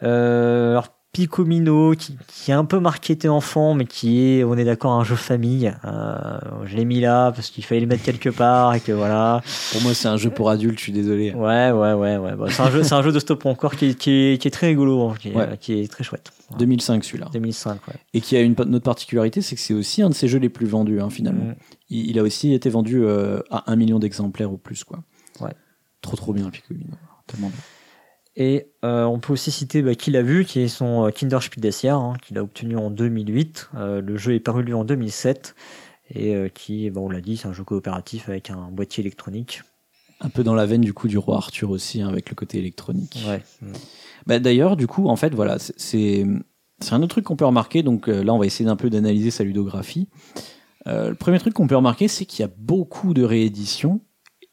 Euh, 0.02 0.70
alors 0.72 0.88
Picomino 1.14 1.94
qui, 1.94 2.16
qui 2.26 2.50
est 2.50 2.54
un 2.54 2.64
peu 2.64 2.80
marketé 2.80 3.28
enfant, 3.28 3.72
mais 3.72 3.86
qui 3.86 4.20
est, 4.20 4.44
on 4.44 4.56
est 4.56 4.64
d'accord, 4.64 4.92
un 4.92 5.04
jeu 5.04 5.14
famille. 5.14 5.72
Euh, 5.84 6.38
je 6.66 6.76
l'ai 6.76 6.84
mis 6.84 7.00
là 7.00 7.30
parce 7.32 7.50
qu'il 7.50 7.64
fallait 7.64 7.80
le 7.80 7.86
mettre 7.86 8.02
quelque 8.02 8.28
part 8.28 8.74
et 8.74 8.80
que 8.80 8.90
voilà. 8.92 9.40
Pour 9.72 9.80
moi, 9.82 9.94
c'est 9.94 10.08
un 10.08 10.16
jeu 10.16 10.28
pour 10.30 10.50
adultes, 10.50 10.76
je 10.78 10.82
suis 10.82 10.92
désolé. 10.92 11.32
Ouais, 11.32 11.70
ouais, 11.70 11.92
ouais, 11.92 12.16
ouais. 12.16 12.34
Bon, 12.34 12.46
c'est 12.50 12.60
un 12.62 12.70
jeu, 12.70 12.82
c'est 12.82 12.94
un 12.94 13.02
jeu 13.02 13.12
de 13.12 13.18
stop 13.20 13.46
encore 13.46 13.76
qui, 13.76 13.86
est- 13.86 13.94
qui, 13.94 14.36
qui 14.40 14.48
est 14.48 14.50
très 14.50 14.66
rigolo, 14.66 15.08
hein, 15.08 15.14
qui, 15.18 15.28
est, 15.28 15.34
Ouais. 15.36 15.56
qui 15.60 15.80
est 15.80 15.90
très 15.90 16.02
chouette. 16.02 16.32
2005 16.58 17.04
celui-là. 17.04 17.28
2005, 17.32 17.86
ouais. 17.88 17.94
Et 18.12 18.20
qui 18.20 18.36
a 18.36 18.40
une, 18.40 18.52
autre 18.52 18.78
particularité, 18.80 19.40
c'est 19.40 19.54
que 19.54 19.60
c'est 19.62 19.74
aussi 19.74 20.02
un 20.02 20.08
de 20.10 20.14
ses 20.14 20.26
jeux 20.28 20.38
les 20.40 20.48
plus 20.48 20.66
vendus, 20.66 21.00
hein, 21.00 21.10
finalement. 21.10 21.44
Mm. 21.44 21.54
Il, 21.90 22.10
il 22.10 22.18
a 22.18 22.22
aussi 22.22 22.52
été 22.52 22.68
vendu 22.70 23.04
euh, 23.04 23.38
à 23.50 23.70
un 23.70 23.76
million 23.76 24.00
d'exemplaires 24.00 24.52
ou 24.52 24.58
plus, 24.58 24.82
quoi. 24.82 24.98
Ouais. 25.40 25.52
Trop 26.02 26.16
trop 26.16 26.32
bien, 26.32 26.50
Piccolino. 26.50 26.94
Tellement 27.26 27.48
bien. 27.48 27.58
Et 28.36 28.66
euh, 28.84 29.04
on 29.04 29.20
peut 29.20 29.32
aussi 29.32 29.50
citer 29.50 29.82
bah, 29.82 29.94
qui 29.94 30.10
l'a 30.10 30.22
vu, 30.22 30.44
qui 30.44 30.60
est 30.60 30.68
son 30.68 31.06
euh, 31.06 31.10
Kinderspiel 31.10 31.60
des 31.62 31.88
hein, 31.88 32.14
qu'il 32.22 32.36
a 32.38 32.42
obtenu 32.42 32.76
en 32.76 32.90
2008. 32.90 33.70
Euh, 33.76 34.00
le 34.00 34.16
jeu 34.16 34.34
est 34.34 34.40
paru 34.40 34.62
lui 34.64 34.74
en 34.74 34.84
2007 34.84 35.54
et 36.10 36.34
euh, 36.34 36.48
qui, 36.48 36.90
bon, 36.90 37.06
on 37.06 37.10
l'a 37.10 37.20
dit, 37.20 37.36
c'est 37.36 37.46
un 37.46 37.52
jeu 37.52 37.62
coopératif 37.64 38.28
avec 38.28 38.50
un 38.50 38.70
boîtier 38.72 39.02
électronique. 39.02 39.62
Un 40.20 40.30
peu 40.30 40.42
dans 40.42 40.54
la 40.54 40.66
veine 40.66 40.80
du 40.80 40.92
coup 40.92 41.06
du 41.06 41.18
roi 41.18 41.36
Arthur 41.36 41.70
aussi, 41.70 42.00
hein, 42.02 42.08
avec 42.08 42.28
le 42.28 42.34
côté 42.34 42.58
électronique. 42.58 43.18
Ouais. 43.28 43.42
Bah, 44.26 44.38
D'ailleurs, 44.38 44.76
du 44.76 44.86
coup, 44.86 45.08
en 45.08 45.16
fait, 45.16 45.34
voilà, 45.34 45.58
c'est- 45.58 46.24
un 46.90 46.98
autre 47.02 47.08
truc 47.08 47.24
qu'on 47.24 47.36
peut 47.36 47.46
remarquer. 47.46 47.82
Donc 47.82 48.08
là, 48.08 48.32
on 48.34 48.38
va 48.38 48.46
essayer 48.46 48.64
d'un 48.64 48.76
peu 48.76 48.90
d'analyser 48.90 49.30
sa 49.30 49.42
ludographie. 49.44 50.08
Le 50.86 51.14
premier 51.14 51.38
truc 51.38 51.54
qu'on 51.54 51.66
peut 51.66 51.76
remarquer, 51.76 52.08
c'est 52.08 52.26
qu'il 52.26 52.42
y 52.42 52.44
a 52.44 52.50
beaucoup 52.58 53.14
de 53.14 53.22
rééditions 53.22 54.00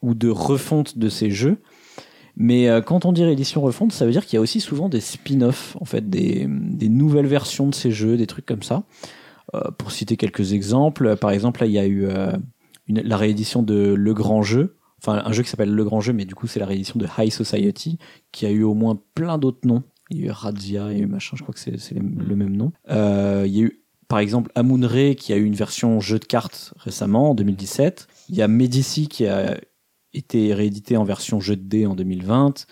ou 0.02 0.14
de 0.14 0.30
refontes 0.30 0.98
de 0.98 1.10
ces 1.10 1.30
jeux. 1.30 1.58
Mais 2.38 2.70
euh, 2.70 2.82
quand 2.82 3.06
on 3.06 3.12
dit 3.12 3.24
réédition 3.24 3.62
refonte, 3.62 3.92
ça 3.92 4.06
veut 4.06 4.12
dire 4.12 4.26
qu'il 4.26 4.38
y 4.38 4.40
a 4.40 4.42
aussi 4.42 4.60
souvent 4.60 4.90
des 4.90 5.02
spin-offs, 5.02 5.76
en 5.80 5.86
fait, 5.86 6.10
des, 6.10 6.48
nouvelles 6.48 7.28
versions 7.28 7.68
de 7.68 7.76
ces 7.76 7.92
jeux, 7.92 8.18
des 8.18 8.28
trucs 8.28 8.46
comme 8.46 8.64
ça. 8.64 8.84
Euh, 9.54 9.70
pour 9.78 9.92
citer 9.92 10.18
quelques 10.18 10.54
exemples, 10.54 11.08
euh, 11.08 11.16
par 11.16 11.32
exemple, 11.32 11.62
là, 11.62 11.68
il 11.68 11.74
y 11.74 11.80
a 11.80 11.86
eu 11.86 12.08
la 12.88 13.18
réédition 13.18 13.64
de 13.64 13.94
Le 13.94 14.14
Grand 14.14 14.44
Jeu, 14.44 14.78
enfin 15.02 15.22
un 15.26 15.32
jeu 15.32 15.44
qui 15.44 15.50
s'appelle 15.50 15.74
Le 15.74 15.84
Grand 15.84 16.02
Jeu, 16.02 16.14
mais 16.14 16.26
du 16.26 16.36
coup, 16.36 16.48
c'est 16.48 16.60
la 16.60 16.66
réédition 16.66 17.00
de 17.00 17.08
High 17.18 17.32
Society, 17.32 17.98
qui 18.32 18.46
a 18.46 18.50
eu 18.50 18.64
au 18.64 18.74
moins 18.74 19.00
plein 19.16 19.38
d'autres 19.38 19.68
noms. 19.68 19.84
Il 20.10 20.20
y 20.20 20.24
a 20.24 20.26
eu 20.28 20.32
Razia, 20.32 20.92
il 20.92 20.98
y 20.98 21.02
a 21.02 21.04
eu 21.04 21.08
machin, 21.08 21.38
je 21.38 21.44
crois 21.44 21.54
que 21.54 21.60
c'est 21.60 21.96
le 21.96 22.36
même 22.36 22.56
nom. 22.56 22.72
Il 22.90 23.52
y 23.52 23.62
a 23.62 23.64
eu, 23.64 23.82
par 24.08 24.20
exemple, 24.20 24.52
Amun-Re, 24.56 25.16
qui 25.16 25.32
a 25.32 25.38
eu 25.38 25.44
une 25.44 25.56
version 25.56 26.00
jeu 26.00 26.20
de 26.20 26.26
cartes 26.26 26.74
récemment, 26.78 27.32
en 27.32 27.36
2017. 27.36 28.08
Il 28.30 28.36
y 28.36 28.42
a 28.42 28.48
Medici, 28.48 29.08
qui 29.08 29.26
a 29.26 29.58
été 30.14 30.54
réédité 30.54 30.98
en 30.98 31.04
version 31.04 31.40
jeu 31.40 31.56
de 31.56 31.64
dés 31.64 31.86
en 31.86 31.96
2020. 31.96 32.66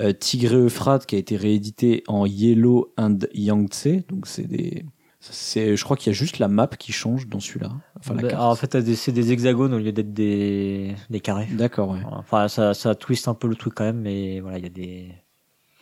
Euh, 0.00 0.12
Tigre 0.12 0.54
et 0.54 0.56
Euphrate, 0.56 1.06
qui 1.06 1.14
a 1.14 1.18
été 1.18 1.36
réédité 1.36 2.02
en 2.08 2.26
Yellow 2.26 2.92
and 2.96 3.18
Yangtze. 3.32 4.04
Donc, 4.08 4.26
c'est 4.26 4.46
des. 4.46 4.84
C'est, 5.20 5.74
je 5.74 5.84
crois 5.84 5.96
qu'il 5.96 6.12
y 6.12 6.14
a 6.14 6.18
juste 6.18 6.38
la 6.38 6.48
map 6.48 6.66
qui 6.66 6.92
change 6.92 7.28
dans 7.28 7.40
celui-là. 7.40 7.70
Enfin, 7.98 8.14
Bah, 8.14 8.46
en 8.46 8.54
fait, 8.56 8.94
c'est 8.94 9.12
des 9.12 9.32
hexagones 9.32 9.72
au 9.72 9.78
lieu 9.78 9.90
d'être 9.90 10.12
des, 10.12 10.94
des 11.08 11.20
carrés. 11.20 11.48
D'accord, 11.50 11.90
ouais. 11.90 12.00
Enfin, 12.10 12.48
ça, 12.48 12.74
ça 12.74 12.94
twist 12.94 13.26
un 13.26 13.32
peu 13.32 13.48
le 13.48 13.54
truc 13.54 13.72
quand 13.74 13.84
même, 13.84 14.00
mais 14.00 14.40
voilà, 14.40 14.58
il 14.58 14.64
y 14.64 14.66
a 14.66 14.70
des. 14.70 15.08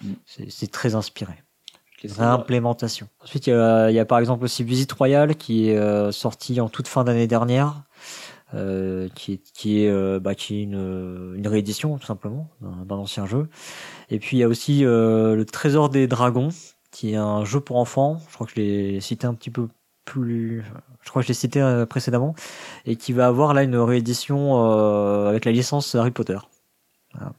Mm. 0.05 0.13
C'est 0.27 0.51
c'est 0.51 0.71
très 0.71 0.95
inspiré. 0.95 1.33
Réimplémentation. 2.05 3.09
Ensuite, 3.23 3.47
il 3.47 3.51
y, 3.51 3.53
a, 3.53 3.91
il 3.91 3.95
y 3.95 3.99
a 3.99 4.05
par 4.05 4.19
exemple 4.19 4.45
aussi 4.45 4.65
Visite 4.65 4.93
Royale 4.93 5.37
qui 5.37 5.69
est 5.69 5.77
euh, 5.77 6.11
sorti 6.11 6.61
en 6.61 6.69
toute 6.69 6.89
fin 6.89 7.05
d'année 7.05 7.27
dernière, 7.27 7.83
euh, 8.55 9.09
qui 9.15 9.35
est, 9.35 9.53
qui 9.53 9.85
est, 9.85 9.89
euh, 9.89 10.21
bah, 10.21 10.35
qui 10.35 10.57
est 10.57 10.63
une, 10.63 11.35
une 11.37 11.49
réédition 11.49 11.99
tout 11.99 12.07
simplement 12.07 12.49
d'un 12.61 12.97
ancien 12.97 13.27
jeu. 13.27 13.49
Et 14.11 14.19
puis 14.19 14.37
il 14.37 14.41
y 14.41 14.43
a 14.43 14.49
aussi 14.49 14.85
euh, 14.85 15.35
le 15.37 15.45
Trésor 15.45 15.89
des 15.89 16.07
Dragons, 16.07 16.51
qui 16.91 17.13
est 17.13 17.17
un 17.17 17.45
jeu 17.45 17.61
pour 17.61 17.77
enfants. 17.79 18.21
Je 18.29 18.35
crois 18.35 18.47
que 18.47 18.53
je 18.55 18.61
l'ai 18.61 19.01
cité 19.01 19.27
un 19.27 19.35
petit 19.35 19.51
peu 19.51 19.69
plus. 20.05 20.65
Je 21.03 21.11
crois 21.11 21.23
que 21.23 21.27
je 21.27 21.29
l'ai 21.29 21.35
cité 21.35 21.61
euh, 21.61 21.87
précédemment, 21.87 22.35
et 22.87 22.97
qui 22.97 23.13
va 23.13 23.27
avoir 23.27 23.55
là 23.55 23.63
une 23.63 23.77
réédition 23.77 24.65
euh, 24.67 25.29
avec 25.29 25.45
la 25.45 25.53
licence 25.53 25.95
Harry 25.95 26.11
Potter. 26.11 26.39
Voilà. 27.15 27.33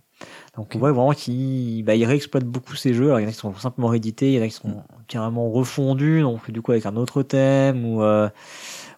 Donc 0.56 0.76
on 0.76 0.80
voit 0.80 0.92
vraiment 0.92 1.14
qu'il 1.14 1.84
bah, 1.84 1.96
il 1.96 2.06
réexploite 2.06 2.46
beaucoup 2.46 2.76
ces 2.76 2.94
jeux. 2.94 3.08
Alors 3.08 3.20
il 3.20 3.24
y 3.24 3.26
en 3.26 3.30
a 3.30 3.32
qui 3.32 3.38
sont 3.38 3.54
simplement 3.56 3.88
réédités, 3.88 4.34
il 4.34 4.36
y 4.36 4.40
en 4.40 4.44
a 4.44 4.48
qui 4.48 4.54
sont 4.54 4.84
carrément 5.08 5.50
refondus, 5.50 6.22
donc 6.22 6.52
du 6.52 6.62
coup 6.62 6.72
avec 6.72 6.86
un 6.86 6.96
autre 6.96 7.24
thème 7.24 7.86
ou 7.86 8.04
euh, 8.04 8.30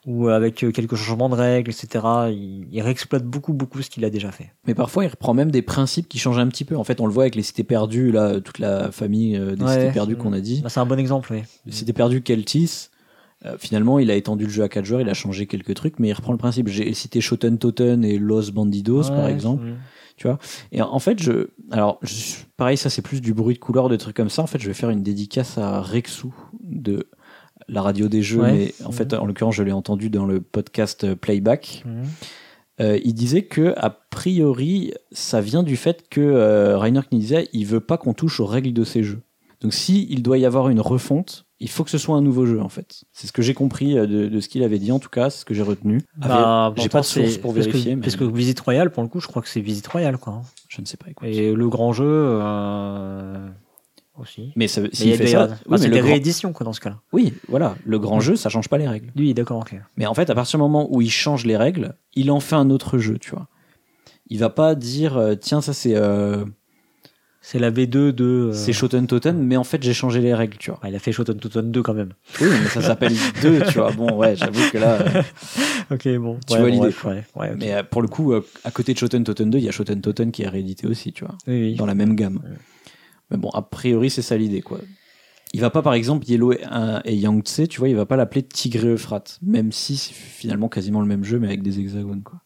ou 0.05 0.27
avec 0.27 0.63
euh, 0.63 0.71
quelques 0.71 0.95
changements 0.95 1.29
de 1.29 1.35
règles, 1.35 1.71
etc. 1.71 2.05
Il, 2.29 2.67
il 2.71 2.81
réexploite 2.81 3.23
beaucoup 3.25 3.53
beaucoup 3.53 3.81
ce 3.81 3.89
qu'il 3.89 4.05
a 4.05 4.09
déjà 4.09 4.31
fait. 4.31 4.51
Mais 4.67 4.75
parfois, 4.75 5.03
il 5.03 5.07
reprend 5.07 5.33
même 5.33 5.49
des 5.51 5.61
principes 5.61 6.07
qui 6.07 6.19
changent 6.19 6.37
un 6.39 6.47
petit 6.47 6.63
peu. 6.65 6.75
En 6.77 6.83
fait, 6.83 7.01
on 7.01 7.07
le 7.07 7.11
voit 7.13 7.23
avec 7.23 7.35
les 7.35 7.43
cités 7.43 7.63
perdues, 7.63 8.11
là, 8.11 8.39
toute 8.39 8.59
la 8.59 8.91
famille 8.91 9.35
euh, 9.37 9.55
des 9.55 9.63
Ouais. 9.63 9.79
cités 9.81 9.91
perdues 9.91 10.15
qu'on 10.15 10.33
a 10.33 10.39
dit. 10.41 10.61
Bah, 10.61 10.69
c'est 10.69 10.79
un 10.79 10.85
bon 10.85 10.99
exemple, 10.99 11.33
oui. 11.33 11.41
Les 11.65 11.71
cités 11.71 11.93
perdues 11.93 12.21
Keltis, 12.21 12.89
euh, 13.45 13.55
finalement, 13.59 13.97
il 13.99 14.11
a 14.11 14.15
étendu 14.15 14.45
le 14.45 14.49
jeu 14.51 14.63
à 14.63 14.69
4 14.69 14.85
joueurs, 14.85 15.01
il 15.01 15.09
a 15.09 15.13
changé 15.15 15.47
quelques 15.47 15.73
trucs, 15.73 15.97
mais 15.99 16.09
il 16.09 16.13
reprend 16.13 16.31
le 16.33 16.37
principe. 16.37 16.67
J'ai 16.67 16.93
cité 16.93 17.19
Shoten 17.19 17.57
Toten 17.57 18.03
et 18.05 18.17
Los 18.19 18.51
Bandidos, 18.51 19.09
par 19.09 19.27
exemple. 19.27 19.63
mm. 19.65 19.75
Et 20.71 20.81
en 20.81 20.99
fait, 20.99 21.21
je, 21.21 21.49
alors, 21.71 21.99
je- 22.01 22.35
pareil, 22.55 22.77
ça 22.77 22.89
c'est 22.89 23.01
plus 23.01 23.19
du 23.19 23.33
bruit 23.33 23.55
de 23.55 23.59
couleur, 23.59 23.89
des 23.89 23.97
trucs 23.97 24.15
comme 24.15 24.29
ça. 24.29 24.41
En 24.41 24.47
fait, 24.47 24.59
je 24.59 24.67
vais 24.67 24.73
faire 24.73 24.89
une 24.89 25.03
dédicace 25.03 25.57
à 25.57 25.81
Rexou 25.81 26.33
de 26.63 27.09
la 27.67 27.81
radio 27.81 28.07
des 28.07 28.21
jeux, 28.21 28.41
Ouais. 28.41 28.51
mais 28.79 28.85
en 28.85 28.91
fait, 28.91 29.13
en 29.13 29.25
l'occurrence, 29.25 29.55
je 29.55 29.63
l'ai 29.63 29.71
entendu 29.71 30.09
dans 30.09 30.25
le 30.25 30.39
podcast 30.41 31.03
euh, 31.03 31.15
Playback. 31.15 31.83
Mm. 31.85 32.03
Euh, 32.81 32.99
il 33.05 33.13
disait 33.13 33.43
que 33.43 33.73
a 33.77 33.89
priori, 33.89 34.93
ça 35.11 35.39
vient 35.41 35.63
du 35.63 35.77
fait 35.77 36.09
que 36.09 36.19
euh, 36.21 36.77
Rainer 36.77 37.01
Knizia, 37.09 37.41
il 37.53 37.65
veut 37.65 37.79
pas 37.79 37.97
qu'on 37.97 38.13
touche 38.13 38.39
aux 38.39 38.45
règles 38.45 38.73
de 38.73 38.83
ces 38.83 39.01
jeux. 39.03 39.21
Donc, 39.61 39.73
si 39.73 40.05
il 40.09 40.21
doit 40.21 40.37
y 40.37 40.45
avoir 40.45 40.67
une 40.67 40.81
refonte, 40.81 41.45
il 41.61 41.69
faut 41.69 41.85
que 41.85 41.89
ce 41.89 41.97
soit 41.97 42.17
un 42.17 42.21
nouveau 42.21 42.45
jeu 42.45 42.61
en 42.61 42.67
fait. 42.67 43.05
C'est 43.13 43.27
ce 43.27 43.31
que 43.31 43.41
j'ai 43.41 43.53
compris 43.53 43.97
euh, 43.97 44.05
de, 44.05 44.27
de 44.27 44.39
ce 44.41 44.49
qu'il 44.49 44.61
avait 44.61 44.77
dit 44.77 44.91
en 44.91 44.99
tout 44.99 45.07
cas, 45.09 45.29
c'est 45.29 45.39
ce 45.39 45.45
que 45.45 45.53
j'ai 45.53 45.61
retenu. 45.63 46.01
Bah, 46.17 46.73
j'ai 46.75 46.89
pas 46.89 46.99
de 46.99 47.05
source 47.05 47.37
pour 47.37 47.53
vérifier, 47.53 47.91
Que, 47.91 47.95
mais- 47.95 48.01
Parce 48.01 48.17
que 48.17 48.25
Visite 48.25 48.59
Royale, 48.59 48.91
pour 48.91 49.01
le 49.03 49.09
coup, 49.09 49.21
je 49.21 49.27
crois 49.27 49.41
que 49.41 49.47
c'est 49.47 49.61
Visite 49.61 49.87
Royale, 49.87 50.17
quoi. 50.17 50.41
Je 50.67 50.81
ne 50.81 50.85
sais 50.85 50.97
pas. 50.97 51.09
Écoute. 51.09 51.25
Et 51.29 51.53
le 51.53 51.69
grand 51.69 51.93
jeu 51.93 52.03
euh, 52.05 53.47
aussi. 54.19 54.51
Mais 54.55 54.67
ça, 54.67 54.81
s'il 54.93 55.15
fait 55.15 55.27
ça, 55.27 55.45
oui, 55.47 55.55
mais 55.71 55.77
c'est 55.77 55.89
des 55.89 55.99
grand- 55.99 56.09
rééditions, 56.09 56.53
quoi, 56.53 56.63
dans 56.63 56.73
ce 56.73 56.79
cas-là. 56.81 56.99
oui, 57.13 57.33
voilà, 57.47 57.75
le 57.85 57.99
grand 57.99 58.19
jeu, 58.19 58.35
ça 58.35 58.49
change 58.49 58.69
pas 58.69 58.77
les 58.77 58.87
règles. 58.87 59.11
Lui, 59.15 59.33
d'accord, 59.33 59.59
ok. 59.59 59.75
Mais 59.97 60.05
en 60.05 60.13
fait, 60.13 60.29
à 60.29 60.35
partir 60.35 60.57
du 60.57 60.61
moment 60.63 60.87
où 60.91 61.01
il 61.01 61.11
change 61.11 61.45
les 61.45 61.57
règles, 61.57 61.95
il 62.15 62.31
en 62.31 62.39
fait 62.39 62.55
un 62.55 62.69
autre 62.69 62.97
jeu, 62.97 63.17
tu 63.17 63.31
vois. 63.31 63.47
Il 64.29 64.39
va 64.39 64.49
pas 64.49 64.73
dire 64.75 65.17
euh, 65.17 65.35
tiens 65.35 65.61
ça 65.61 65.71
c'est 65.73 65.95
euh, 65.95 66.43
C'est 67.41 67.59
la 67.59 67.69
V2 67.69 68.11
de. 68.11 68.23
euh, 68.25 68.53
c'est 68.53 68.73
Shoten 68.73 69.05
Toten, 69.05 69.37
mais 69.37 69.55
en 69.55 69.63
fait 69.63 69.83
j'ai 69.83 69.93
changé 69.93 70.19
les 70.19 70.33
règles, 70.33 70.57
tu 70.57 70.71
vois. 70.71 70.79
ah, 70.81 70.89
il 70.89 70.95
a 70.95 70.99
fait 70.99 71.11
Shoten 71.11 71.37
Toten 71.37 71.71
2 71.71 71.83
quand 71.83 71.93
même. 71.93 72.13
Oui, 72.41 72.47
mais 72.63 72.69
ça 72.69 72.81
s'appelle 72.81 73.13
2, 73.43 73.61
tu 73.67 73.77
vois. 73.77 73.91
Bon, 73.91 74.15
ouais, 74.17 74.35
j'avoue 74.35 74.67
que 74.71 74.79
là. 74.79 74.93
euh, 74.99 75.21
Ok, 75.91 76.07
bon. 76.17 76.39
Tu 76.47 76.57
vois 76.57 76.69
l'idée, 76.71 76.95
ouais, 77.35 77.53
mais 77.55 77.83
pour 77.83 78.01
le 78.01 78.07
coup, 78.07 78.33
à 78.63 78.71
côté 78.71 78.93
de 78.93 78.97
Shoten 78.97 79.23
Toten 79.23 79.51
2, 79.51 79.59
il 79.59 79.63
y 79.65 79.69
a 79.69 79.71
Shoten 79.71 80.01
Toten 80.01 80.31
qui 80.31 80.41
est 80.41 80.47
réédité 80.49 80.87
aussi, 80.87 81.13
tu 81.13 81.23
vois. 81.23 81.35
Oui, 81.47 81.61
oui. 81.61 81.75
Dans 81.75 81.85
la 81.85 81.93
même 81.93 82.15
gamme. 82.15 82.41
Mais 83.31 83.37
bon, 83.37 83.49
a 83.49 83.61
priori, 83.61 84.09
c'est 84.09 84.21
ça 84.21 84.37
l'idée, 84.37 84.61
quoi. 84.61 84.79
Il 85.53 85.61
va 85.61 85.69
pas, 85.69 85.81
par 85.81 85.93
exemple, 85.93 86.25
Yellow 86.29 86.51
et, 86.53 86.63
un- 86.65 87.01
et 87.05 87.15
Yangtze, 87.15 87.67
tu 87.69 87.79
vois, 87.79 87.87
il 87.89 87.95
va 87.95 88.05
pas 88.05 88.17
l'appeler 88.17 88.43
Tigre 88.43 88.85
et 88.85 88.89
Euphrate, 88.93 89.39
même 89.41 89.71
si 89.71 89.95
c'est 89.97 90.13
finalement 90.13 90.67
quasiment 90.69 90.99
le 91.01 91.07
même 91.07 91.23
jeu, 91.23 91.39
mais 91.39 91.47
avec 91.47 91.61
des 91.63 91.79
hexagones, 91.79 92.23
quoi. 92.23 92.41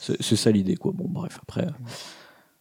C'est 0.00 0.36
ça 0.36 0.50
l'idée, 0.50 0.76
quoi. 0.76 0.92
Bon, 0.94 1.06
bref, 1.08 1.38
après, 1.42 1.66
euh, 1.66 1.70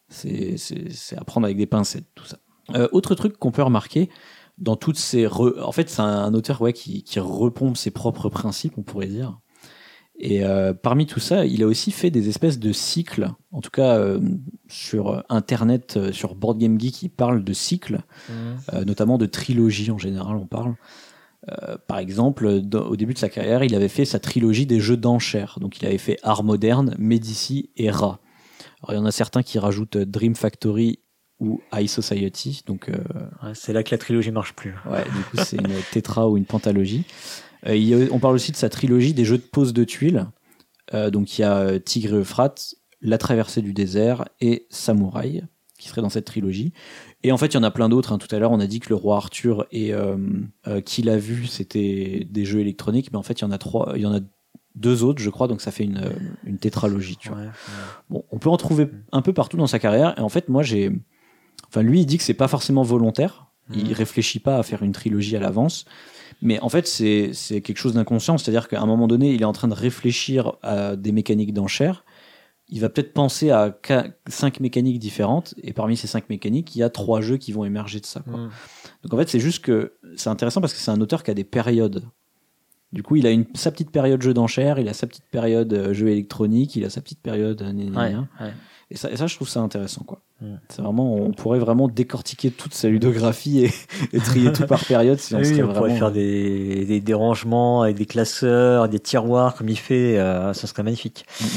c'est 0.10 1.18
à 1.18 1.24
prendre 1.24 1.46
avec 1.46 1.58
des 1.58 1.66
pincettes, 1.66 2.08
tout 2.16 2.26
ça. 2.26 2.38
Euh, 2.76 2.88
autre 2.92 3.16
truc 3.16 3.38
qu'on 3.38 3.52
peut 3.52 3.64
remarquer 3.64 4.10
dans 4.58 4.76
toutes 4.76 4.98
ces. 4.98 5.26
re- 5.26 5.60
En 5.62 5.72
fait, 5.72 5.90
c'est 5.90 6.02
un, 6.02 6.34
auteur 6.34 6.62
ouais, 6.62 6.74
qui, 6.74 7.04
qui 7.04 7.20
ses 7.78 7.92
propres 7.92 8.30
principes, 8.30 8.74
on 8.78 8.84
pourrait 8.84 9.08
dire. 9.08 9.40
Et 10.22 10.44
euh, 10.44 10.74
parmi 10.74 11.06
tout 11.06 11.22
ça, 11.22 11.46
il 11.46 11.64
a 11.64 11.66
aussi 11.66 11.92
fait 11.92 12.12
des 12.12 12.28
espèces 12.28 12.60
de 12.60 12.74
cycles. 12.74 13.30
En 13.52 13.62
tout 13.62 13.70
cas, 13.70 13.96
euh, 13.98 14.20
sur 14.68 15.24
Internet, 15.30 15.96
euh, 15.96 16.12
sur 16.12 16.36
Board 16.36 16.58
Game 16.58 16.78
Geek, 16.80 17.04
il 17.04 17.10
parle 17.10 17.42
de 17.44 17.54
cycles, 17.54 18.00
euh, 18.74 18.84
notamment 18.84 19.18
de 19.18 19.26
trilogie 19.26 19.92
en 19.92 19.98
général, 19.98 20.36
on 20.36 20.46
parle. 20.46 20.76
Par 21.88 21.98
exemple, 21.98 22.60
dans- 22.62 22.84
au 22.86 22.96
début 22.96 23.14
de 23.14 23.18
sa 23.18 23.30
carrière, 23.30 23.64
il 23.64 23.74
avait 23.74 23.88
fait 23.88 24.06
sa 24.06 24.20
trilogie 24.20 24.66
des 24.68 24.80
jeux 24.80 24.98
d'enchères. 24.98 25.58
Donc, 25.60 25.80
il 25.82 25.86
avait 25.88 25.98
fait 25.98 26.20
Art 26.22 26.44
Moderne, 26.44 26.94
Medici 27.00 27.72
et 27.76 27.90
Ra. 27.90 28.20
Alors, 28.84 28.92
il 28.92 28.96
y 28.96 29.00
en 29.00 29.06
a 29.06 29.12
certains 29.12 29.42
qui 29.42 29.58
rajoutent 29.58 29.98
Dream 29.98 30.36
Factory 30.36 31.00
ou 31.40 31.62
High 31.74 31.88
Society. 31.88 32.62
Donc, 32.68 32.90
Ouais, 33.42 33.52
c'est 33.56 33.74
là 33.74 33.82
que 33.84 33.90
la 33.92 33.98
trilogie 33.98 34.32
marche 34.32 34.54
plus. 34.54 34.76
Ouais, 34.86 35.04
du 35.06 35.24
coup, 35.24 35.38
c'est 35.44 35.58
une 35.58 35.74
tétra 35.92 36.30
ou 36.30 36.38
une 36.38 36.46
pentalogie. 36.46 37.06
Euh, 37.68 37.76
il 37.76 37.84
y 37.84 37.94
a- 37.94 38.08
on 38.12 38.20
parle 38.20 38.36
aussi 38.36 38.52
de 38.52 38.58
sa 38.58 38.70
trilogie 38.70 39.14
des 39.14 39.26
jeux 39.26 39.38
de 39.38 39.44
pose 39.44 39.74
de 39.74 39.84
tuiles. 39.84 40.26
Euh, 40.94 41.10
donc, 41.10 41.38
il 41.38 41.42
y 41.42 41.44
a 41.44 41.58
euh, 41.58 41.80
Tigre 41.80 42.14
et 42.16 42.18
Euphrate, 42.20 42.76
La 43.02 43.18
traversée 43.18 43.62
du 43.62 43.74
désert 43.74 44.26
et 44.42 44.66
Samouraï, 44.70 45.44
qui 45.78 45.88
serait 45.88 46.02
dans 46.02 46.10
cette 46.10 46.26
trilogie. 46.26 46.74
Et 47.24 47.32
en 47.32 47.38
fait, 47.38 47.48
il 47.48 47.54
y 47.54 47.58
en 47.58 47.64
a 47.64 47.72
plein 47.72 47.88
d'autres. 47.90 48.12
hein. 48.12 48.18
Tout 48.18 48.34
à 48.36 48.40
l'heure, 48.40 48.52
on 48.52 48.60
a 48.60 48.68
dit 48.68 48.80
que 48.80 48.90
le 48.90 48.96
roi 48.96 49.16
Arthur 49.18 49.66
et 49.72 49.94
Qui 50.86 51.02
l'a 51.04 51.18
vu, 51.18 51.48
c'était 51.48 52.28
des 52.30 52.44
jeux 52.46 52.60
électroniques. 52.60 53.12
Mais 53.12 53.18
en 53.18 53.24
fait, 53.24 53.40
il 53.40 53.44
y 53.44 53.46
en 53.46 53.52
a 53.52 53.58
trois, 53.58 53.94
il 53.96 54.02
y 54.02 54.06
en 54.06 54.14
a 54.16 54.20
deux 54.76 55.04
autres, 55.04 55.22
je 55.22 55.30
crois. 55.30 55.48
Donc, 55.48 55.62
ça 55.62 55.72
fait 55.72 55.84
une, 55.86 56.02
une 56.46 56.58
tétralogie, 56.58 57.16
tu 57.18 57.30
vois. 57.30 57.38
Ouais, 57.38 57.44
ouais. 57.46 57.52
Bon, 58.10 58.26
on 58.32 58.38
peut 58.40 58.50
en 58.50 58.58
trouver 58.58 58.90
un 59.12 59.22
peu 59.22 59.32
partout 59.34 59.58
dans 59.58 59.68
sa 59.68 59.80
carrière. 59.80 60.14
Et 60.18 60.22
en 60.22 60.30
fait, 60.30 60.50
moi, 60.50 60.64
j'ai. 60.64 60.92
Enfin, 61.68 61.82
lui, 61.84 62.02
il 62.02 62.06
dit 62.06 62.18
que 62.18 62.24
c'est 62.24 62.34
pas 62.34 62.48
forcément 62.50 62.84
volontaire. 62.84 63.46
Il 63.74 63.94
réfléchit 63.94 64.40
pas 64.40 64.58
à 64.58 64.64
faire 64.64 64.82
une 64.82 64.94
trilogie 64.94 65.36
à 65.38 65.40
l'avance. 65.40 65.86
Mais 66.42 66.60
en 66.62 66.70
fait, 66.70 66.88
c'est 66.88 67.32
quelque 67.62 67.78
chose 67.78 67.94
d'inconscient. 67.94 68.38
C'est-à-dire 68.38 68.68
qu'à 68.68 68.82
un 68.82 68.86
moment 68.86 69.08
donné, 69.08 69.34
il 69.34 69.42
est 69.42 69.46
en 69.46 69.52
train 69.54 69.68
de 69.68 69.74
réfléchir 69.74 70.54
à 70.64 70.96
des 70.96 71.12
mécaniques 71.12 71.54
d'enchères. 71.54 72.06
Il 72.72 72.80
va 72.82 72.90
peut-être 72.90 73.14
penser 73.14 73.50
à 73.50 73.72
qua- 73.72 74.08
cinq 74.28 74.60
mécaniques 74.60 75.00
différentes. 75.00 75.56
Et 75.64 75.74
parmi 75.74 75.98
ces 75.98 76.08
cinq 76.08 76.30
mécaniques, 76.30 76.76
il 76.76 76.80
y 76.80 76.84
a 76.84 76.90
trois 76.90 77.20
jeux 77.20 77.38
qui 77.38 77.52
vont 77.52 77.66
émerger 77.66 78.00
de 78.00 78.06
ça. 78.06 78.22
quoi. 78.22 78.38
Mm. 78.38 78.50
Donc 79.04 79.14
en 79.14 79.18
fait, 79.18 79.28
c'est 79.28 79.40
juste 79.40 79.64
que 79.64 79.94
c'est 80.16 80.30
intéressant 80.30 80.62
parce 80.62 80.74
que 80.74 80.80
c'est 80.80 80.92
un 80.92 81.02
auteur 81.02 81.24
qui 81.24 81.32
a 81.32 81.34
des 81.34 81.44
périodes. 81.44 82.04
Du 82.94 83.04
coup, 83.04 83.16
il 83.18 83.28
a 83.28 83.32
une, 83.32 83.46
sa 83.54 83.72
petite 83.72 83.92
période 83.92 84.22
jeu 84.22 84.34
d'enchères, 84.34 84.80
il 84.80 84.88
a 84.88 84.94
sa 84.94 85.06
petite 85.08 85.26
période 85.30 85.72
euh, 85.74 85.94
jeu 85.94 86.10
électronique, 86.10 86.76
il 86.76 86.86
a 86.86 86.90
sa 86.90 87.02
petite 87.02 87.22
période. 87.22 87.62
euh, 87.62 87.72
gna, 87.72 87.84
gna, 87.86 88.00
Ouais, 88.02 88.12
gna. 88.12 88.28
ouais. 88.46 88.54
Et, 88.92 88.98
ça, 88.98 89.12
et 89.12 89.18
ça, 89.18 89.28
je 89.28 89.36
trouve 89.36 89.48
ça 89.48 89.60
intéressant. 89.60 90.04
quoi. 90.04 90.20
C'est 90.70 90.82
vraiment, 90.82 91.14
on 91.16 91.32
pourrait 91.32 91.60
vraiment 91.60 91.88
décortiquer 91.88 92.50
toute 92.50 92.74
sa 92.74 92.88
ludographie 92.88 93.66
et, 93.66 93.72
et 94.14 94.20
trier 94.20 94.52
tout 94.52 94.66
par 94.66 94.84
période 94.84 95.20
si 95.20 95.36
on 95.36 95.40
Oui, 95.40 95.46
serait 95.46 95.62
on 95.62 95.66
vraiment. 95.68 95.80
pourrait 95.80 95.98
faire 95.98 96.12
des, 96.12 96.86
des, 96.86 97.00
des 97.00 97.14
rangements 97.14 97.84
avec 97.84 97.98
des 97.98 98.06
classeurs, 98.08 98.90
des 98.90 99.00
tiroirs 99.00 99.54
comme 99.56 99.70
il 99.70 99.78
fait, 99.78 100.18
euh, 100.18 100.54
ça 100.54 100.66
serait 100.66 100.82
magnifique. 100.84 101.26
Mm, 101.40 101.46
mm. 101.46 101.50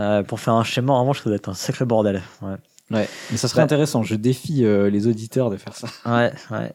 Euh, 0.00 0.22
pour 0.22 0.38
faire 0.38 0.54
un 0.54 0.64
schéma, 0.64 0.92
vraiment, 0.92 1.12
je 1.12 1.20
trouve 1.22 1.32
être 1.32 1.48
un 1.48 1.54
sacré 1.54 1.84
bordel. 1.86 2.22
Ouais. 2.42 2.54
Ouais, 2.90 3.08
mais 3.32 3.36
ça 3.36 3.48
serait 3.48 3.60
Bah- 3.60 3.64
intéressant. 3.64 4.02
Je 4.04 4.14
défie 4.14 4.64
euh, 4.64 4.88
les 4.90 5.06
auditeurs 5.08 5.50
de 5.50 5.56
faire 5.56 5.74
ça. 5.74 5.88
Ouais, 6.06 6.32
ouais. 6.52 6.72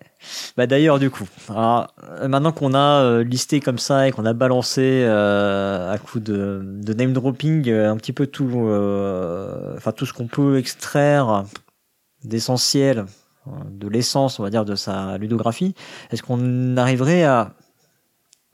Bah 0.57 0.67
d'ailleurs, 0.67 0.99
du 0.99 1.09
coup, 1.09 1.27
alors, 1.49 1.93
maintenant 2.27 2.51
qu'on 2.51 2.73
a 2.73 3.01
euh, 3.03 3.23
listé 3.23 3.59
comme 3.61 3.79
ça 3.79 4.07
et 4.07 4.11
qu'on 4.11 4.25
a 4.25 4.33
balancé 4.33 5.03
euh, 5.05 5.91
à 5.91 5.97
coup 5.97 6.19
de, 6.19 6.61
de 6.63 6.93
name 6.93 7.13
dropping 7.13 7.69
un 7.71 7.95
petit 7.95 8.13
peu 8.13 8.27
tout, 8.27 8.49
enfin 9.77 9.91
tout 9.93 10.05
ce 10.05 10.13
qu'on 10.13 10.27
peut 10.27 10.57
extraire 10.57 11.45
d'essentiel, 12.23 13.05
de 13.71 13.87
l'essence, 13.87 14.39
on 14.39 14.43
va 14.43 14.49
dire, 14.49 14.65
de 14.65 14.75
sa 14.75 15.17
ludographie, 15.17 15.73
est-ce 16.11 16.21
qu'on 16.21 16.77
arriverait 16.77 17.23
à 17.23 17.53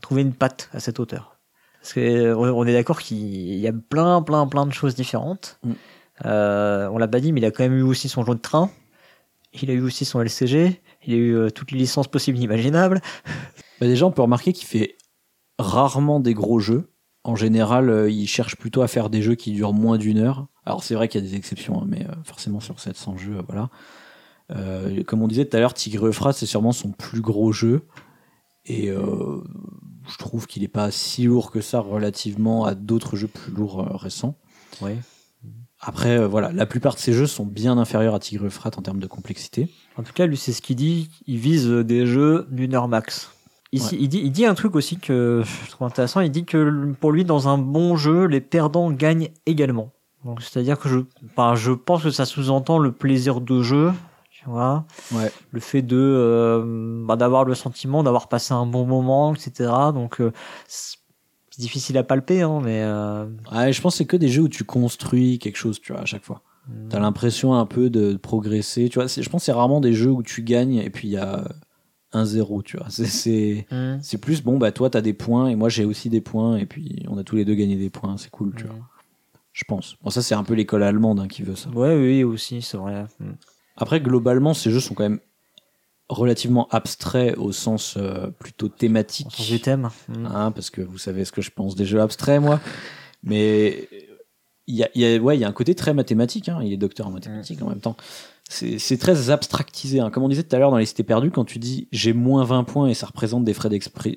trouver 0.01 0.21
une 0.21 0.33
patte 0.33 0.69
à 0.73 0.79
cet 0.79 0.99
auteur 0.99 1.37
Parce 1.81 1.93
que 1.93 1.99
euh, 1.99 2.37
on 2.37 2.65
est 2.65 2.73
d'accord 2.73 3.01
qu'il 3.01 3.17
y 3.57 3.67
a 3.67 3.73
plein, 3.73 4.21
plein, 4.21 4.47
plein 4.47 4.65
de 4.65 4.71
choses 4.71 4.95
différentes. 4.95 5.59
Mm. 5.63 5.71
Euh, 6.25 6.87
on 6.89 6.97
l'a 6.97 7.07
pas 7.07 7.19
dit, 7.19 7.31
mais 7.31 7.41
il 7.41 7.45
a 7.45 7.51
quand 7.51 7.63
même 7.63 7.77
eu 7.77 7.83
aussi 7.83 8.09
son 8.09 8.25
jeu 8.25 8.33
de 8.33 8.39
train. 8.39 8.69
Il 9.61 9.69
a 9.69 9.73
eu 9.73 9.81
aussi 9.81 10.05
son 10.05 10.21
LCG. 10.21 10.81
Il 11.05 11.13
a 11.13 11.17
eu 11.17 11.35
euh, 11.35 11.49
toutes 11.49 11.71
les 11.71 11.77
licences 11.77 12.07
possibles 12.07 12.37
et 12.39 12.41
imaginables. 12.41 13.01
Bah 13.79 13.85
déjà, 13.85 14.07
on 14.07 14.11
peut 14.11 14.23
remarquer 14.23 14.53
qu'il 14.53 14.65
fait 14.65 14.97
rarement 15.59 16.19
des 16.19 16.33
gros 16.33 16.59
jeux. 16.59 16.89
En 17.23 17.35
général, 17.35 17.91
euh, 17.91 18.09
il 18.09 18.25
cherche 18.25 18.55
plutôt 18.55 18.81
à 18.81 18.87
faire 18.87 19.11
des 19.11 19.21
jeux 19.21 19.35
qui 19.35 19.51
durent 19.51 19.73
moins 19.73 19.99
d'une 19.99 20.17
heure. 20.17 20.47
Alors 20.65 20.83
c'est 20.83 20.95
vrai 20.95 21.07
qu'il 21.07 21.23
y 21.23 21.23
a 21.23 21.29
des 21.29 21.35
exceptions, 21.35 21.79
hein, 21.79 21.85
mais 21.87 22.07
forcément 22.23 22.59
sur 22.59 22.79
700 22.79 23.17
jeux, 23.17 23.37
voilà. 23.47 23.69
Comme 25.05 25.21
on 25.21 25.27
disait 25.27 25.45
tout 25.45 25.55
à 25.55 25.59
l'heure, 25.59 25.75
Tigre 25.75 26.07
Euphrate, 26.07 26.35
c'est 26.35 26.47
sûrement 26.47 26.71
son 26.71 26.91
plus 26.91 27.21
gros 27.21 27.51
jeu. 27.51 27.85
Et 28.65 28.87
je 28.87 30.17
trouve 30.17 30.47
qu'il 30.47 30.63
n'est 30.63 30.67
pas 30.67 30.89
si 30.89 31.25
lourd 31.25 31.51
que 31.51 31.61
ça 31.61 31.79
relativement 31.79 32.65
à 32.65 32.73
d'autres 32.73 33.15
jeux 33.15 33.27
plus 33.27 33.51
lourds 33.51 33.85
récents. 34.01 34.39
Oui. 34.81 34.93
Après, 35.79 36.17
euh, 36.17 36.27
voilà, 36.27 36.51
la 36.51 36.65
plupart 36.65 36.95
de 36.95 36.99
ces 36.99 37.13
jeux 37.13 37.27
sont 37.27 37.45
bien 37.45 37.77
inférieurs 37.77 38.15
à 38.15 38.19
Tigre 38.19 38.45
Euphrate 38.47 38.77
en 38.77 38.81
termes 38.81 38.99
de 38.99 39.07
complexité. 39.07 39.69
En 39.97 40.03
tout 40.03 40.13
cas, 40.13 40.25
lui, 40.25 40.37
c'est 40.37 40.51
ce 40.53 40.61
qu'il 40.61 40.75
dit. 40.75 41.09
Il 41.27 41.37
vise 41.37 41.67
euh, 41.69 41.83
des 41.83 42.05
jeux 42.07 42.47
d'une 42.51 42.73
heure 42.73 42.87
max. 42.87 43.31
Ici, 43.73 43.95
Ouais. 43.95 44.01
il, 44.01 44.07
dit, 44.09 44.21
il 44.23 44.31
dit 44.31 44.45
un 44.45 44.55
truc 44.55 44.75
aussi 44.75 44.97
que 44.97 45.43
je 45.65 45.71
trouve 45.71 45.85
intéressant. 45.87 46.21
Il 46.21 46.31
dit 46.31 46.45
que 46.45 46.93
pour 46.99 47.11
lui, 47.11 47.25
dans 47.25 47.47
un 47.47 47.57
bon 47.57 47.95
jeu, 47.95 48.25
les 48.25 48.41
perdants 48.41 48.91
gagnent 48.91 49.29
également. 49.45 49.91
Donc, 50.25 50.41
c'est-à-dire 50.41 50.79
que 50.79 50.89
je, 50.89 50.99
je 51.55 51.71
pense 51.71 52.03
que 52.03 52.09
ça 52.11 52.25
sous-entend 52.25 52.79
le 52.79 52.91
plaisir 52.91 53.39
de 53.41 53.61
jeu. 53.61 53.91
Tu 54.31 54.45
vois, 54.49 54.85
Ouais. 55.13 55.31
le 55.51 55.59
fait 55.59 55.81
de 55.81 55.97
euh, 55.97 57.03
bah, 57.05 57.15
d'avoir 57.17 57.43
le 57.43 57.55
sentiment 57.55 58.03
d'avoir 58.03 58.29
passé 58.29 58.53
un 58.53 58.65
bon 58.65 58.85
moment, 58.85 59.33
etc. 59.35 59.69
Donc, 59.93 60.21
euh, 60.21 60.31
c'est 61.57 61.63
difficile 61.63 61.97
à 61.97 62.03
palper, 62.03 62.43
hein, 62.43 62.61
mais 62.63 62.81
euh, 62.83 63.25
Ouais, 63.51 63.73
je 63.73 63.81
pense 63.81 63.95
que 63.95 63.97
c'est 63.97 64.05
que 64.05 64.15
des 64.17 64.27
jeux 64.29 64.43
où 64.43 64.47
tu 64.49 64.63
construis 64.63 65.39
quelque 65.39 65.55
chose, 65.57 65.81
tu 65.81 65.91
vois, 65.91 66.01
à 66.01 66.05
chaque 66.05 66.23
fois. 66.23 66.43
T'as 66.89 66.99
l'impression 66.99 67.53
un 67.55 67.65
peu 67.65 67.89
de 67.89 68.15
progresser, 68.17 68.89
tu 68.89 68.95
vois. 68.99 69.07
Je 69.07 69.21
pense 69.29 69.41
que 69.41 69.45
c'est 69.45 69.51
rarement 69.53 69.79
des 69.81 69.93
jeux 69.93 70.11
où 70.11 70.21
tu 70.21 70.43
gagnes 70.43 70.75
et 70.75 70.89
puis 70.89 71.07
il 71.07 71.11
y 71.11 71.17
a 71.17 71.47
un 72.13 72.25
zéro, 72.25 72.61
tu 72.61 72.77
vois. 72.77 72.87
C'est- 72.89 73.65
C'est 74.01 74.17
plus, 74.17 74.43
bon, 74.43 74.57
bah 74.57 74.71
toi, 74.71 74.89
t'as 74.89 75.01
des 75.01 75.13
points 75.13 75.47
et 75.47 75.55
moi, 75.55 75.69
j'ai 75.69 75.85
aussi 75.85 76.09
des 76.09 76.21
points 76.21 76.57
et 76.57 76.65
puis 76.65 77.03
on 77.07 77.17
a 77.17 77.23
tous 77.23 77.35
les 77.37 77.45
deux 77.45 77.55
gagné 77.55 77.75
des 77.77 77.89
points, 77.89 78.17
c'est 78.17 78.29
cool, 78.29 78.53
tu 78.55 78.65
vois. 78.65 78.75
Je 79.53 79.63
pense. 79.67 79.95
Bon, 80.03 80.09
ça, 80.11 80.21
c'est 80.21 80.35
un 80.35 80.43
peu 80.43 80.53
l'école 80.53 80.83
allemande 80.83 81.19
hein, 81.19 81.27
qui 81.27 81.41
veut 81.41 81.55
ça. 81.55 81.69
Ouais, 81.71 81.95
oui, 81.95 82.23
aussi, 82.23 82.61
c'est 82.61 82.77
vrai. 82.77 83.05
Après, 83.75 83.99
globalement, 84.01 84.53
ces 84.53 84.69
jeux 84.69 84.79
sont 84.79 84.93
quand 84.93 85.03
même 85.03 85.19
relativement 86.09 86.67
abstraits 86.69 87.35
au 87.37 87.51
sens 87.51 87.95
euh, 87.97 88.27
plutôt 88.39 88.69
thématique. 88.69 89.27
En 89.27 89.29
sens 89.31 89.47
du 89.47 89.59
thème. 89.59 89.89
Hein, 90.33 90.51
parce 90.51 90.69
que 90.69 90.81
vous 90.81 90.97
savez 90.97 91.25
ce 91.25 91.31
que 91.31 91.41
je 91.41 91.51
pense 91.51 91.75
des 91.75 91.85
jeux 91.85 92.01
abstraits, 92.01 92.41
moi. 92.41 92.59
Mais 93.23 93.89
il 94.67 94.75
y 94.75 94.83
a, 94.83 94.89
y 94.95 95.05
a- 95.05 95.17
ouais, 95.21 95.37
il 95.37 95.41
y 95.41 95.43
a 95.43 95.47
un 95.47 95.51
côté 95.53 95.75
très 95.75 95.93
mathématique. 95.93 96.49
hein. 96.49 96.59
Il 96.63 96.71
est 96.73 96.77
docteur 96.77 97.07
en 97.07 97.11
mathématiques 97.11 97.61
en 97.61 97.69
même 97.69 97.79
temps. 97.81 97.95
C'est 98.49 98.97
très 98.97 99.29
abstractisé. 99.29 99.99
hein. 99.99 100.09
Comme 100.09 100.23
on 100.23 100.29
disait 100.29 100.43
tout 100.43 100.55
à 100.55 100.59
l'heure 100.59 100.71
dans 100.71 100.77
les 100.77 100.85
cités 100.85 101.03
perdues, 101.03 101.31
quand 101.31 101.43
tu 101.43 101.59
dis 101.59 101.89
j'ai 101.91 102.13
moins 102.13 102.45
20 102.45 102.63
points 102.63 102.87
et 102.87 102.93
ça 102.93 103.05
représente 103.07 103.43
des 103.43 103.53
frais 103.53 103.67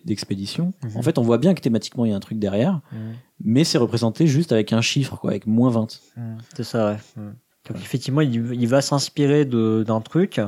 d'expédition, 0.04 0.72
Mhm. 0.84 0.96
en 0.96 1.02
fait, 1.02 1.18
on 1.18 1.22
voit 1.22 1.38
bien 1.38 1.52
que 1.54 1.60
thématiquement 1.60 2.04
il 2.04 2.10
y 2.10 2.14
a 2.14 2.16
un 2.16 2.20
truc 2.20 2.38
derrière, 2.38 2.80
Hmm. 2.92 3.14
mais 3.44 3.64
c'est 3.64 3.78
représenté 3.78 4.28
juste 4.28 4.52
avec 4.52 4.72
un 4.72 4.80
chiffre, 4.82 5.16
quoi, 5.16 5.30
avec 5.30 5.48
moins 5.48 5.70
20. 5.70 6.00
Hmm, 6.16 6.36
C'est 6.54 6.62
ça, 6.62 6.92
ouais. 6.92 7.22
Donc 7.68 7.76
effectivement, 7.78 8.20
il, 8.20 8.54
il 8.54 8.68
va 8.68 8.80
s'inspirer 8.80 9.44
d'un 9.44 10.00
truc, 10.00 10.40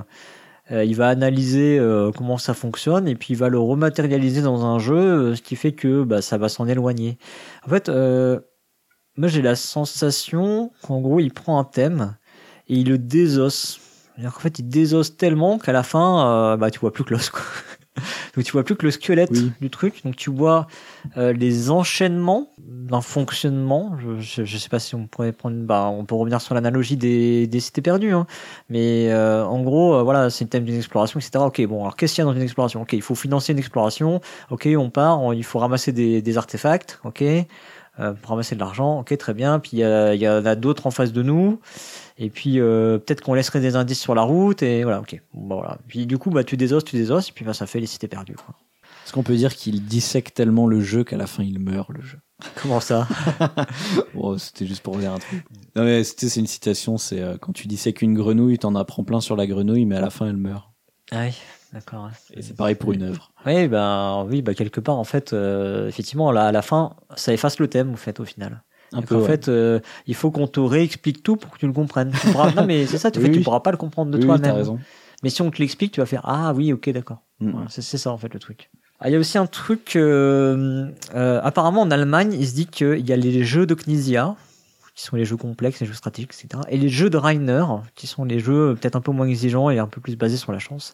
il 0.71 0.95
va 0.95 1.09
analyser 1.09 1.79
euh, 1.79 2.13
comment 2.13 2.39
ça 2.39 2.55
fonctionne, 2.55 3.09
et 3.09 3.15
puis 3.15 3.35
il 3.35 3.37
va 3.37 3.49
le 3.49 3.59
rematérialiser 3.59 4.43
dans 4.43 4.65
un 4.65 4.79
jeu, 4.79 4.97
euh, 4.97 5.35
ce 5.35 5.43
qui 5.43 5.57
fait 5.57 5.73
que 5.73 6.05
bah, 6.05 6.23
ça 6.23 6.39
va 6.39 6.49
s'en 6.49 6.69
éloigner. 6.69 7.19
En 7.67 7.69
fait, 7.69 7.89
euh, 7.89 8.41
moi 9.17 9.29
j'ai 9.29 9.43
la 9.43 9.57
sensation 9.57 10.71
qu'en 10.83 11.01
gros, 11.01 11.21
il 11.21 11.33
prend 11.33 11.59
un 11.59 11.65
thème 11.65 12.17
et 12.69 12.77
il 12.77 12.89
le 12.89 12.99
désosse. 12.99 13.81
Qu'en 14.23 14.31
fait, 14.31 14.59
il 14.59 14.69
désosse 14.69 15.17
tellement 15.17 15.59
qu'à 15.59 15.73
la 15.73 15.83
fin, 15.83 16.53
euh, 16.53 16.57
bah, 16.57 16.71
tu 16.71 16.79
vois 16.79 16.93
plus 16.93 17.05
que 17.05 17.15
l'os. 17.15 17.33
Donc 18.35 18.45
tu 18.45 18.53
vois 18.53 18.65
plus 18.65 18.77
que 18.77 18.87
le 18.87 18.91
squelette 18.91 19.31
Oui. 19.33 19.53
du 19.61 19.71
truc. 19.71 20.03
Donc 20.05 20.17
tu 20.17 20.31
vois 20.31 20.67
euh, 21.17 21.33
les 21.33 21.71
enchaînements 21.71 22.49
d'un 22.59 23.01
fonctionnement. 23.01 23.97
Je, 24.19 24.45
je, 24.45 24.57
sais 24.57 24.69
pas 24.69 24.79
si 24.79 24.95
on 24.95 25.07
pourrait 25.07 25.33
prendre. 25.33 25.57
Bah, 25.57 25.89
on 25.93 26.05
peut 26.05 26.15
revenir 26.15 26.41
sur 26.41 26.55
l'analogie 26.55 26.97
des, 26.97 27.47
des 27.47 27.61
cités 27.61 27.83
perdues. 27.83 28.13
Hein. 28.13 28.27
Mais 28.71 29.11
euh, 29.11 29.45
en 29.45 29.63
gros, 29.63 29.95
euh, 29.97 30.03
voilà, 30.03 30.31
c'est 30.31 30.45
le 30.45 30.51
thème 30.51 30.65
d'une 30.65 30.77
exploration, 30.77 31.21
etc. 31.21 31.45
Ok, 31.45 31.65
bon, 31.67 31.83
alors 31.83 31.97
qu'est-ce 31.97 32.15
qu'il 32.15 32.23
y 32.23 32.27
a 32.27 32.31
dans 32.31 32.35
une 32.37 32.43
exploration? 32.43 32.83
Ok, 32.83 32.95
il 32.95 33.03
faut 33.03 33.15
financer 33.15 33.53
une 33.53 33.59
exploration. 33.59 34.21
Ok, 34.51 34.69
on 34.77 34.91
part. 34.91 35.21
on- 35.21 35.33
il 35.33 35.45
faut 35.45 35.59
ramasser 35.59 35.93
des, 35.93 36.23
des 36.23 36.39
artefacts. 36.39 37.01
Ok. 37.05 37.23
Euh, 38.01 38.15
pour 38.15 38.31
ramasser 38.31 38.55
de 38.55 38.61
l'argent, 38.61 39.01
ok, 39.01 39.17
très 39.19 39.35
bien. 39.35 39.59
Puis 39.59 39.71
il 39.75 39.79
y, 39.81 39.85
a- 39.85 40.15
il 40.15 40.21
y 40.21 40.29
en 40.29 40.45
a 40.47 40.55
d'autres 40.55 40.87
en 40.87 40.91
face 40.91 41.13
de 41.13 41.23
nous. 41.23 41.61
Et 42.19 42.31
puis 42.31 42.59
euh, 42.59 42.99
peut-être 42.99 43.21
qu'on 43.21 43.35
laisserait 43.35 43.61
des 43.61 43.77
indices 43.77 44.01
sur 44.01 44.15
la 44.15 44.23
route. 44.23 44.63
Et 44.63 44.83
voilà, 44.83 45.01
ok. 45.01 45.21
Bon, 45.35 45.47
bah, 45.49 45.55
voilà. 45.57 45.79
Puis 45.89 46.07
du 46.07 46.17
coup, 46.19 46.31
bah, 46.31 46.43
tu 46.45 46.57
désosses, 46.57 46.85
tu 46.85 46.97
désosses. 46.97 47.29
Et 47.29 47.33
puis 47.33 47.45
bah, 47.45 47.53
ça 47.55 47.67
fait 47.67 47.81
les 47.81 47.87
cités 47.87 48.09
perdues. 48.09 48.35
Quoi. 48.37 48.55
Est-ce 49.05 49.13
qu'on 49.13 49.23
peut 49.23 49.35
dire 49.37 49.55
qu'il 49.55 49.85
dissèque 49.85 50.33
tellement 50.33 50.67
le 50.67 50.81
jeu 50.81 51.05
qu'à 51.05 51.17
la 51.17 51.27
fin 51.27 51.43
il 51.43 51.59
meurt, 51.59 51.91
le 51.91 52.01
jeu? 52.03 52.19
Comment 52.63 52.81
ça? 52.81 53.07
Bon, 54.15 54.39
c'était 54.39 54.67
juste 54.67 54.83
pour 54.83 54.97
dire 54.97 55.13
un 55.13 55.19
truc. 55.19 55.45
Non, 55.77 55.85
mais 55.85 56.03
c'est 56.05 56.37
une 56.37 56.47
citation, 56.47 56.97
c'est 56.99 57.21
euh, 57.21 57.37
quand 57.39 57.53
tu 57.53 57.69
dissèques 57.69 58.01
une 58.03 58.15
grenouille, 58.15 58.59
t'en 58.59 58.75
apprends 58.75 59.05
plein 59.05 59.21
sur 59.21 59.37
la 59.37 59.47
grenouille, 59.47 59.85
mais 59.87 59.97
à 59.97 60.01
la 60.01 60.11
fin 60.11 60.27
elle 60.29 60.37
meurt. 60.37 60.69
Ah 61.11 61.25
oui, 61.27 61.35
d'accord. 61.73 62.11
Et 62.35 62.43
c'est 62.43 62.57
pareil 62.57 62.75
pour 62.75 62.93
une 62.93 63.03
œuvre. 63.03 63.33
Oui, 63.47 63.69
ben 63.69 64.27
oui, 64.29 64.43
bah 64.43 64.55
quelque 64.55 64.81
part 64.81 64.99
en 64.99 65.05
fait, 65.05 65.33
euh, 65.33 65.89
effectivement, 65.89 66.31
là, 66.33 66.47
à 66.47 66.53
la 66.53 66.63
fin, 66.63 66.95
ça 67.17 67.33
efface 67.33 67.59
le 67.59 67.69
thème 67.69 67.91
en 67.93 67.97
fait 67.97 68.21
au 68.21 68.25
final. 68.25 68.63
Un 68.93 68.99
Donc, 68.99 69.07
peu. 69.07 69.17
en 69.17 69.21
ouais. 69.21 69.27
fait, 69.27 69.49
euh, 69.49 69.81
il 70.07 70.15
faut 70.15 70.31
qu'on 70.31 70.47
te 70.47 70.61
réexplique 70.61 71.23
tout 71.23 71.37
pour 71.37 71.51
que 71.51 71.59
tu 71.59 71.67
le 71.67 71.73
comprennes. 71.73 72.13
Tu 72.21 72.31
pourras- 72.31 72.53
non 72.53 72.67
mais 72.67 72.87
c'est 72.87 72.99
ça, 72.99 73.11
tu, 73.11 73.19
Oui, 73.23 73.31
tu 73.33 73.41
pourras 73.41 73.61
pas 73.61 73.71
le 73.71 73.79
comprendre 73.79 74.11
de 74.11 74.19
Oui, 74.19 74.25
toi-même. 74.25 74.79
mais 75.23 75.31
si 75.31 75.41
on 75.43 75.51
te 75.51 75.59
l'explique, 75.59 75.93
tu 75.93 76.01
vas 76.01 76.07
faire 76.07 76.23
ah 76.25 76.53
oui, 76.55 76.73
ok, 76.73 76.91
d'accord. 76.91 77.19
Mm. 77.41 77.51
Voilà, 77.53 77.67
c'est 77.71 77.83
c'est 77.83 77.99
ça 77.99 78.11
en 78.11 78.19
fait 78.19 78.33
le 78.35 78.39
truc. 78.41 78.71
Ah, 79.01 79.09
il 79.09 79.13
y 79.15 79.17
a 79.17 79.19
aussi 79.19 79.37
un 79.39 79.47
truc. 79.47 79.97
euh, 79.97 80.89
euh, 81.15 81.41
apparemment 81.43 81.81
en 81.81 81.91
Allemagne, 81.91 82.35
il 82.39 82.47
se 82.47 82.55
dit 82.55 82.67
qu'il 82.67 83.09
y 83.09 83.13
a 83.13 83.17
les 83.17 83.43
jeux 83.45 83.67
de 83.67 83.75
Knizia 83.75 84.37
qui 84.95 85.03
sont 85.05 85.17
les 85.17 85.25
jeux 85.25 85.39
complexes, 85.39 85.81
les 85.81 85.87
jeux 85.87 85.95
stratégiques, 85.95 86.33
etc. 86.39 86.63
Et 86.69 86.77
les 86.77 86.91
jeux 86.91 87.09
de 87.09 87.17
Reiner, 87.17 87.65
qui 87.95 88.07
sont 88.07 88.25
les 88.25 88.39
jeux 88.41 88.77
peut-être 88.79 88.95
un 88.95 89.01
peu 89.01 89.11
moins 89.11 89.27
exigeants 89.27 89.71
et 89.71 89.79
un 89.79 89.87
peu 89.87 90.03
plus 90.03 90.17
basés 90.17 90.37
sur 90.37 90.53
la 90.53 90.59
chance. 90.59 90.93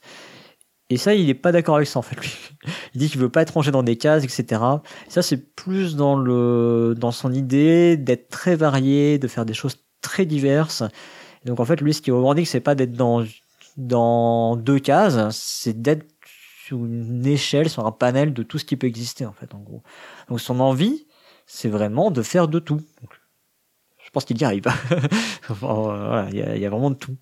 Et 0.91 0.97
ça, 0.97 1.15
il 1.15 1.29
est 1.29 1.35
pas 1.35 1.53
d'accord 1.53 1.77
avec 1.77 1.87
ça 1.89 1.99
en 1.99 2.03
fait. 2.03 2.17
Lui. 2.21 2.33
Il 2.95 2.99
dit 3.01 3.11
qu'il 3.11 3.21
veut 3.21 3.29
pas 3.29 3.43
être 3.43 3.51
rangé 3.55 3.71
dans 3.71 3.83
des 3.83 3.97
cases, 3.97 4.25
etc. 4.25 4.63
Et 5.07 5.11
ça, 5.11 5.21
c'est 5.23 5.55
plus 5.55 5.97
dans 5.97 6.17
le 6.17 6.95
dans 6.97 7.13
son 7.13 7.33
idée 7.33 7.97
d'être 7.97 8.29
très 8.31 8.57
varié, 8.57 9.19
de 9.19 9.29
faire 9.29 9.45
des 9.45 9.55
choses 9.55 9.77
très 10.01 10.25
diverses. 10.25 10.83
Donc 11.45 11.61
en 11.61 11.65
fait, 11.67 11.81
lui, 11.81 11.93
ce 11.95 12.01
qu'il 12.03 12.15
revendique, 12.15 12.47
c'est 12.49 12.61
pas 12.61 12.75
d'être 12.75 12.93
dans 12.95 13.25
dans 13.77 14.57
deux 14.57 14.79
cases, 14.79 15.37
c'est 15.37 15.81
d'être 15.81 16.07
sur 16.67 16.79
une 16.85 17.25
échelle, 17.27 17.69
sur 17.71 17.87
un 17.87 17.93
panel 17.93 18.33
de 18.33 18.43
tout 18.43 18.59
ce 18.59 18.65
qui 18.65 18.77
peut 18.77 18.87
exister 18.87 19.25
en 19.27 19.33
fait, 19.33 19.55
en 19.55 19.59
gros. 19.61 19.83
Donc 20.29 20.41
son 20.41 20.59
envie, 20.61 21.07
c'est 21.47 21.69
vraiment 21.69 22.11
de 22.11 22.23
faire 22.23 22.49
de 22.49 22.59
tout. 22.59 22.81
Je 24.05 24.11
pense 24.11 24.25
qu'il 24.25 24.39
y 24.41 24.45
arrive. 24.45 24.65
Enfin, 25.51 26.27
il 26.31 26.39
y, 26.39 26.43
a- 26.43 26.57
y 26.57 26.67
a 26.67 26.71
vraiment 26.71 26.91
de 26.91 26.97
tout. 26.97 27.17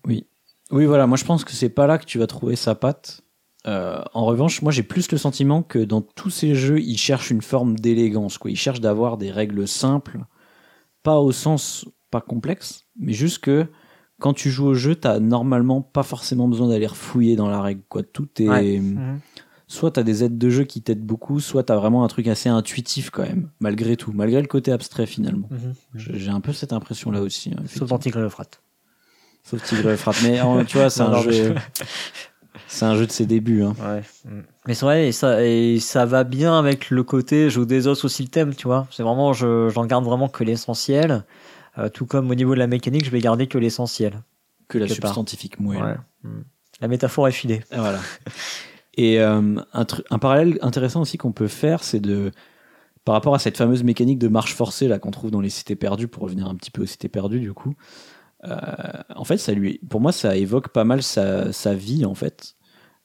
Oui, 0.71 0.85
voilà, 0.85 1.05
moi 1.07 1.17
je 1.17 1.23
pense 1.25 1.45
que 1.45 1.51
c'est 1.51 1.69
pas 1.69 1.87
là 1.87 1.97
que 1.97 2.05
tu 2.05 2.17
vas 2.19 2.27
trouver 2.27 2.55
sa 2.55 2.75
patte. 2.75 3.21
Euh, 3.67 4.01
en 4.13 4.25
revanche, 4.25 4.61
moi 4.61 4.71
j'ai 4.71 4.83
plus 4.83 5.11
le 5.11 5.17
sentiment 5.17 5.61
que 5.61 5.79
dans 5.79 6.01
tous 6.01 6.29
ces 6.29 6.55
jeux, 6.55 6.79
ils 6.79 6.97
cherchent 6.97 7.31
une 7.31 7.41
forme 7.41 7.77
d'élégance. 7.77 8.37
Quoi. 8.37 8.51
Ils 8.51 8.55
cherchent 8.57 8.79
d'avoir 8.81 9.17
des 9.17 9.31
règles 9.31 9.67
simples, 9.67 10.19
pas 11.03 11.17
au 11.19 11.31
sens 11.31 11.85
pas 12.09 12.21
complexe, 12.21 12.85
mais 12.97 13.13
juste 13.13 13.39
que 13.39 13.67
quand 14.19 14.33
tu 14.33 14.49
joues 14.49 14.67
au 14.67 14.73
jeu, 14.73 14.95
t'as 14.95 15.19
normalement 15.19 15.81
pas 15.81 16.03
forcément 16.03 16.47
besoin 16.47 16.69
d'aller 16.69 16.87
fouiller 16.87 17.35
dans 17.35 17.49
la 17.49 17.61
règle. 17.61 17.81
Quoi. 17.89 18.03
Tout 18.03 18.29
est. 18.39 18.49
Ouais. 18.49 18.79
Mhm. 18.79 19.19
Soit 19.69 19.91
t'as 19.91 20.03
des 20.03 20.23
aides 20.23 20.37
de 20.37 20.49
jeu 20.49 20.63
qui 20.63 20.81
t'aident 20.81 21.05
beaucoup, 21.05 21.41
soit 21.41 21.63
t'as 21.63 21.75
vraiment 21.75 22.05
un 22.05 22.07
truc 22.07 22.27
assez 22.27 22.47
intuitif 22.47 23.09
quand 23.09 23.23
même, 23.23 23.49
malgré 23.59 23.97
tout, 23.97 24.13
malgré 24.13 24.39
le 24.39 24.47
côté 24.47 24.71
abstrait 24.71 25.05
finalement. 25.05 25.49
Mhm. 25.51 25.73
J'ai 25.95 26.17
j'ai 26.19 26.29
un 26.31 26.39
peu 26.39 26.53
cette 26.53 26.71
impression 26.71 27.11
là 27.11 27.21
aussi. 27.21 27.51
hein, 27.51 27.61
Sauf 27.65 27.89
dans 27.89 27.97
Tigre 27.99 28.25
et. 28.25 28.29
Sauf 29.43 29.61
Tigre 29.63 29.91
et. 29.91 29.97
Mais 30.23 30.65
tu 30.65 30.77
vois, 30.77 30.89
c'est 30.89 31.01
un 31.01 31.21
jeu. 31.21 31.53
C'est 32.67 32.85
un 32.85 32.95
jeu 32.95 33.05
de 33.05 33.11
ses 33.11 33.25
débuts. 33.25 33.63
Hein. 33.63 33.75
Ouais. 33.79 34.01
Mais 34.67 34.73
c'est 34.73 34.85
vrai, 34.85 35.07
et 35.07 35.11
ça, 35.11 35.43
et 35.45 35.79
ça 35.79 36.05
va 36.05 36.23
bien 36.23 36.57
avec 36.57 36.89
le 36.89 37.03
côté 37.03 37.49
jeu 37.49 37.65
des 37.65 37.87
os 37.87 38.03
aussi 38.03 38.23
le 38.23 38.29
thème, 38.29 38.55
tu 38.55 38.67
vois. 38.67 38.87
C'est 38.91 39.03
vraiment, 39.03 39.33
je, 39.33 39.69
j'en 39.69 39.85
garde 39.85 40.05
vraiment 40.05 40.29
que 40.29 40.43
l'essentiel. 40.43 41.23
Euh, 41.77 41.89
tout 41.89 42.05
comme 42.05 42.29
au 42.31 42.35
niveau 42.35 42.53
de 42.53 42.59
la 42.59 42.67
mécanique, 42.67 43.05
je 43.05 43.11
vais 43.11 43.19
garder 43.19 43.47
que 43.47 43.57
l'essentiel. 43.57 44.21
Que 44.67 44.77
la 44.77 44.87
substantifique 44.87 45.59
moelle. 45.59 45.83
Ouais. 45.83 45.95
Mm. 46.23 46.43
La 46.81 46.87
métaphore 46.87 47.27
est 47.27 47.31
filée. 47.31 47.61
Et 47.71 47.77
Voilà. 47.77 47.99
Et 48.95 49.19
euh, 49.19 49.57
un, 49.73 49.85
un 50.09 50.19
parallèle 50.19 50.57
intéressant 50.61 51.01
aussi 51.01 51.17
qu'on 51.17 51.31
peut 51.31 51.47
faire, 51.47 51.83
c'est 51.83 51.99
de 51.99 52.31
par 53.05 53.13
rapport 53.13 53.35
à 53.35 53.39
cette 53.39 53.55
fameuse 53.55 53.83
mécanique 53.83 54.19
de 54.19 54.27
marche 54.27 54.53
forcée 54.53 54.89
là 54.89 54.99
qu'on 54.99 55.11
trouve 55.11 55.31
dans 55.31 55.39
les 55.39 55.49
cités 55.49 55.77
perdues, 55.77 56.09
pour 56.09 56.23
revenir 56.23 56.47
un 56.47 56.55
petit 56.55 56.71
peu 56.71 56.81
aux 56.81 56.87
cités 56.87 57.07
perdues 57.07 57.39
du 57.39 57.53
coup. 57.53 57.73
Euh, 58.47 59.03
en 59.15 59.23
fait, 59.23 59.37
ça 59.37 59.53
lui, 59.53 59.79
pour 59.89 60.01
moi, 60.01 60.11
ça 60.11 60.35
évoque 60.35 60.69
pas 60.69 60.83
mal 60.83 61.03
sa, 61.03 61.51
sa 61.53 61.73
vie 61.73 62.05
en 62.05 62.15
fait, 62.15 62.55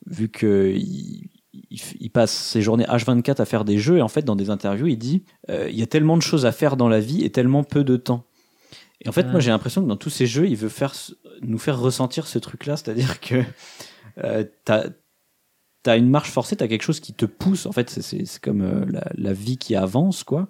vu 0.07 0.29
que 0.29 0.73
il, 0.75 1.29
il 1.71 1.79
f- 1.79 1.97
il 2.01 2.11
passe 2.11 2.33
ses 2.33 2.63
journées 2.63 2.85
H24 2.85 3.41
à 3.41 3.45
faire 3.45 3.65
des 3.65 3.79
jeux 3.79 3.99
et 3.99 4.03
en 4.03 4.09
fait 4.09 4.23
dans 4.23 4.37
des 4.37 4.49
interviews 4.51 4.87
il 4.87 4.97
dit 4.97 5.25
euh, 5.51 5.69
il 5.71 5.79
y 5.79 5.83
a 5.83 5.87
tellement 5.87 6.17
de 6.17 6.23
choses 6.23 6.47
à 6.47 6.53
faire 6.53 6.77
dans 6.77 6.89
la 6.89 7.01
vie 7.01 7.25
et 7.25 7.31
tellement 7.31 7.63
peu 7.65 7.85
de 7.85 7.97
temps. 7.97 8.25
Et 9.05 9.09
en 9.09 9.13
fait, 9.13 9.25
Ouais. 9.27 9.33
moi 9.33 9.41
j'ai 9.41 9.51
l'impression 9.51 9.83
que 9.83 9.89
dans 9.89 9.97
tous 9.97 10.11
ces 10.11 10.27
jeux, 10.27 10.47
il 10.49 10.57
veut 10.57 10.69
faire 10.69 10.95
nous 11.43 11.59
faire 11.59 11.79
ressentir 11.79 12.27
ce 12.27 12.39
truc-là, 12.39 12.77
c'est-à-dire 12.77 13.21
que 13.21 13.43
euh, 14.25 14.45
t'as 14.65 14.85
as 15.91 15.97
une 15.97 16.09
marche 16.09 16.31
forcée, 16.31 16.57
t'as 16.57 16.69
quelque 16.69 16.83
chose 16.83 17.01
qui 17.01 17.13
te 17.13 17.25
pousse. 17.27 17.67
En 17.67 17.73
fait, 17.73 17.91
c'est- 17.91 18.41
comme 18.41 18.63
euh, 18.63 18.85
la, 18.91 19.05
la 19.15 19.33
vie 19.33 19.57
qui 19.59 19.75
avance, 19.75 20.25
quoi. 20.25 20.49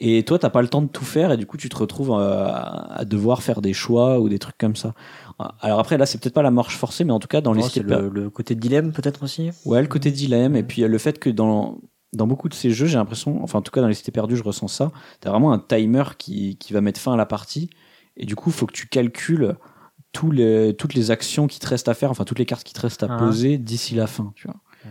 Et 0.00 0.22
toi, 0.24 0.38
t'as 0.38 0.50
pas 0.50 0.62
le 0.62 0.68
temps 0.68 0.82
de 0.82 0.88
tout 0.88 1.04
faire, 1.04 1.32
et 1.32 1.36
du 1.36 1.46
coup, 1.46 1.56
tu 1.56 1.68
te 1.68 1.76
retrouves 1.76 2.10
euh, 2.12 2.46
à, 2.48 3.04
devoir 3.04 3.42
faire 3.42 3.60
des 3.60 3.72
choix 3.72 4.20
ou 4.20 4.28
des 4.28 4.38
trucs 4.38 4.58
comme 4.58 4.76
ça. 4.76 4.94
Alors 5.60 5.78
après, 5.80 5.98
là, 5.98 6.06
c'est 6.06 6.18
peut-être 6.20 6.34
pas 6.34 6.42
la 6.42 6.50
marche 6.50 6.76
forcée, 6.76 7.04
mais 7.04 7.12
en 7.12 7.18
tout 7.18 7.28
cas, 7.28 7.40
dans 7.40 7.52
les 7.52 7.60
Non, 7.60 7.66
c'est 7.68 7.80
cités 7.80 7.94
le, 7.94 8.08
le 8.08 8.30
côté 8.30 8.54
dilemme 8.54 8.92
peut-être 8.92 9.22
aussi. 9.22 9.50
Ouais, 9.64 9.80
le 9.80 9.88
côté 9.88 10.10
dilemme, 10.10 10.56
et 10.56 10.62
puis 10.62 10.82
euh, 10.82 10.88
le 10.88 10.98
fait 10.98 11.18
que 11.18 11.30
dans, 11.30 11.78
dans 12.12 12.26
beaucoup 12.26 12.48
de 12.48 12.54
ces 12.54 12.70
jeux, 12.70 12.86
j'ai 12.86 12.96
l'impression, 12.98 13.42
enfin 13.42 13.58
en 13.58 13.62
tout 13.62 13.70
cas 13.72 13.80
dans 13.80 13.88
les 13.88 13.94
cités 13.94 14.12
perdues, 14.12 14.36
je 14.36 14.42
ressens 14.44 14.68
ça, 14.68 14.90
t'as 15.20 15.30
vraiment 15.30 15.52
un 15.52 15.58
timer 15.58 16.04
qui, 16.18 16.56
qui 16.56 16.72
va 16.72 16.80
mettre 16.80 17.00
fin 17.00 17.12
à 17.12 17.16
la 17.16 17.26
partie, 17.26 17.70
et 18.16 18.26
du 18.26 18.34
coup, 18.34 18.50
il 18.50 18.54
faut 18.54 18.66
que 18.66 18.72
tu 18.72 18.88
calcules 18.88 19.54
tous 20.12 20.30
les, 20.30 20.74
toutes 20.76 20.94
les 20.94 21.10
actions 21.10 21.46
qui 21.46 21.58
te 21.58 21.66
restent 21.66 21.88
à 21.88 21.94
faire, 21.94 22.10
enfin 22.10 22.24
toutes 22.24 22.38
les 22.38 22.46
cartes 22.46 22.64
qui 22.64 22.72
te 22.74 22.80
restent 22.80 23.02
à 23.02 23.08
Ah. 23.10 23.18
poser 23.18 23.58
d'ici 23.58 23.94
la 23.94 24.06
fin, 24.06 24.32
tu 24.34 24.46
vois. 24.46 24.56
Ouais. 24.84 24.90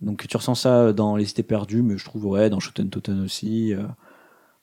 Donc 0.00 0.26
tu 0.26 0.36
ressens 0.36 0.54
ça 0.56 0.92
dans 0.92 1.16
les 1.16 1.24
cités 1.24 1.42
perdues, 1.42 1.82
mais 1.82 1.96
je 1.96 2.04
trouve, 2.04 2.26
ouais, 2.26 2.50
dans 2.50 2.60
Shoten 2.60 2.90
Toten 2.90 3.20
aussi, 3.22 3.72
euh, 3.74 3.84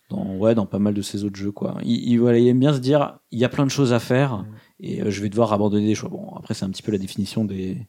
dans, 0.09 0.35
ouais, 0.35 0.55
dans 0.55 0.65
pas 0.65 0.79
mal 0.79 0.93
de 0.93 1.01
ces 1.01 1.23
autres 1.23 1.37
jeux, 1.37 1.51
quoi. 1.51 1.77
Il, 1.83 1.97
il, 2.09 2.17
voilà, 2.19 2.37
il 2.37 2.47
aime 2.47 2.59
bien 2.59 2.73
se 2.73 2.79
dire, 2.79 3.17
il 3.31 3.39
y 3.39 3.45
a 3.45 3.49
plein 3.49 3.65
de 3.65 3.71
choses 3.71 3.93
à 3.93 3.99
faire, 3.99 4.37
Mm. 4.39 4.45
et 4.81 5.01
euh, 5.01 5.09
je 5.11 5.21
vais 5.21 5.29
devoir 5.29 5.53
abandonner 5.53 5.87
des 5.87 5.95
choix. 5.95 6.09
Bon, 6.09 6.33
après, 6.35 6.53
c'est 6.53 6.65
un 6.65 6.69
petit 6.69 6.83
peu 6.83 6.91
la 6.91 6.97
définition 6.97 7.45
des, 7.45 7.87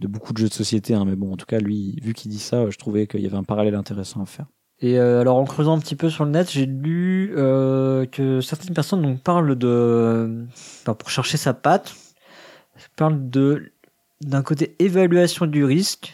de 0.00 0.08
beaucoup 0.08 0.32
de 0.32 0.38
jeux 0.38 0.48
de 0.48 0.54
société, 0.54 0.94
hein, 0.94 1.04
mais 1.04 1.14
bon, 1.14 1.32
en 1.32 1.36
tout 1.36 1.46
cas, 1.46 1.58
lui, 1.60 1.98
vu 2.02 2.14
qu'il 2.14 2.30
dit 2.30 2.38
ça, 2.40 2.68
je 2.70 2.78
trouvais 2.78 3.06
qu'il 3.06 3.20
y 3.20 3.26
avait 3.26 3.36
un 3.36 3.44
parallèle 3.44 3.74
intéressant 3.76 4.22
à 4.22 4.26
faire. 4.26 4.46
Et 4.82 4.98
euh, 4.98 5.20
alors 5.20 5.36
en 5.36 5.44
creusant 5.44 5.76
un 5.76 5.78
petit 5.78 5.94
peu 5.94 6.10
sur 6.10 6.24
le 6.24 6.32
net, 6.32 6.50
j'ai 6.50 6.66
lu 6.66 7.32
euh, 7.36 8.04
que 8.04 8.40
certaines 8.40 8.74
personnes 8.74 9.00
donc, 9.00 9.22
parlent 9.22 9.56
de, 9.56 10.44
enfin, 10.82 10.94
pour 10.94 11.08
chercher 11.08 11.36
sa 11.36 11.54
patte, 11.54 11.94
parlent 12.96 13.30
de 13.30 13.72
d'un 14.20 14.42
côté 14.42 14.76
évaluation 14.80 15.46
du 15.46 15.64
risque 15.64 16.12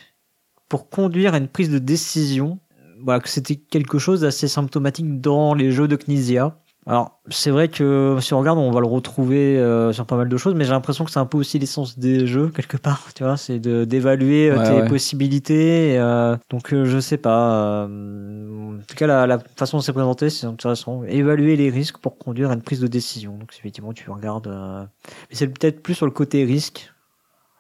pour 0.69 0.90
conduire 0.90 1.35
à 1.35 1.39
une 1.39 1.49
prise 1.49 1.70
de 1.70 1.78
décision. 1.78 2.59
Voilà 3.03 3.20
que 3.20 3.28
c'était 3.28 3.57
quelque 3.57 3.99
chose 3.99 4.20
d'assez 4.20 4.49
symptomatique 4.49 5.20
dans 5.20 5.55
les 5.55 5.70
jeux 5.70 5.89
de 5.89 5.97
Knizia. 5.97 6.59
Alors 6.89 7.20
c'est 7.28 7.51
vrai 7.51 7.69
que 7.69 8.16
si 8.20 8.32
on 8.32 8.39
regarde, 8.39 8.59
on 8.59 8.70
va 8.70 8.81
le 8.81 8.86
retrouver 8.86 9.59
euh, 9.59 9.93
sur 9.93 10.06
pas 10.06 10.16
mal 10.16 10.28
de 10.31 10.36
choses, 10.39 10.55
mais 10.55 10.65
j'ai 10.65 10.70
l'impression 10.70 11.05
que 11.05 11.10
c'est 11.10 11.19
un 11.19 11.27
peu 11.27 11.36
aussi 11.36 11.59
l'essence 11.59 11.98
des 11.98 12.27
jeux 12.27 12.48
quelque 12.48 12.78
part. 12.78 13.09
Tu 13.15 13.23
vois, 13.24 13.36
c'est 13.36 13.59
de 13.59 13.85
d'évaluer 13.85 14.51
euh, 14.51 14.56
Ouais, 14.56 14.65
tes 14.65 14.73
ouais. 14.82 14.89
possibilités. 14.89 15.93
et, 15.93 15.98
euh, 15.98 16.35
donc 16.48 16.74
je 16.74 16.98
sais 16.98 17.19
pas. 17.19 17.85
en 17.85 18.78
tout 18.89 18.94
cas, 18.97 19.06
la, 19.06 19.27
la 19.27 19.39
façon 19.39 19.77
dont 19.77 19.81
c'est 19.82 19.93
présenté, 19.93 20.31
c'est 20.31 20.47
intéressant. 20.47 21.02
Évaluer 21.05 21.56
les 21.56 21.69
risques 21.69 21.98
pour 21.98 22.16
conduire 22.16 22.51
à 22.51 22.55
une 22.55 22.62
prise 22.62 22.81
de 22.81 22.86
décision. 22.86 23.36
Donc 23.36 23.55
effectivement, 23.59 23.93
tu 23.93 24.10
regardes. 24.10 24.48
Mais 24.48 25.36
c'est 25.36 25.48
peut-être 25.48 25.82
plus 25.82 25.94
sur 25.94 26.06
le 26.06 26.12
côté 26.12 26.44
risque 26.44 26.90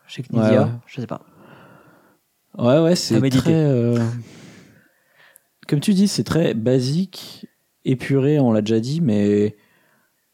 chez 0.06 0.22
Knizia. 0.22 0.62
Ouais. 0.62 0.68
Je 0.86 1.00
sais 1.02 1.06
pas. 1.06 1.20
Ouais, 2.56 2.78
ouais, 2.80 2.96
c'est 2.96 3.20
très. 3.28 3.94
Comme 5.68 5.80
tu 5.80 5.92
dis, 5.92 6.08
c'est 6.08 6.24
très 6.24 6.54
basique, 6.54 7.46
épuré, 7.84 8.38
on 8.40 8.52
l'a 8.52 8.60
déjà 8.62 8.80
dit, 8.80 9.00
mais 9.00 9.56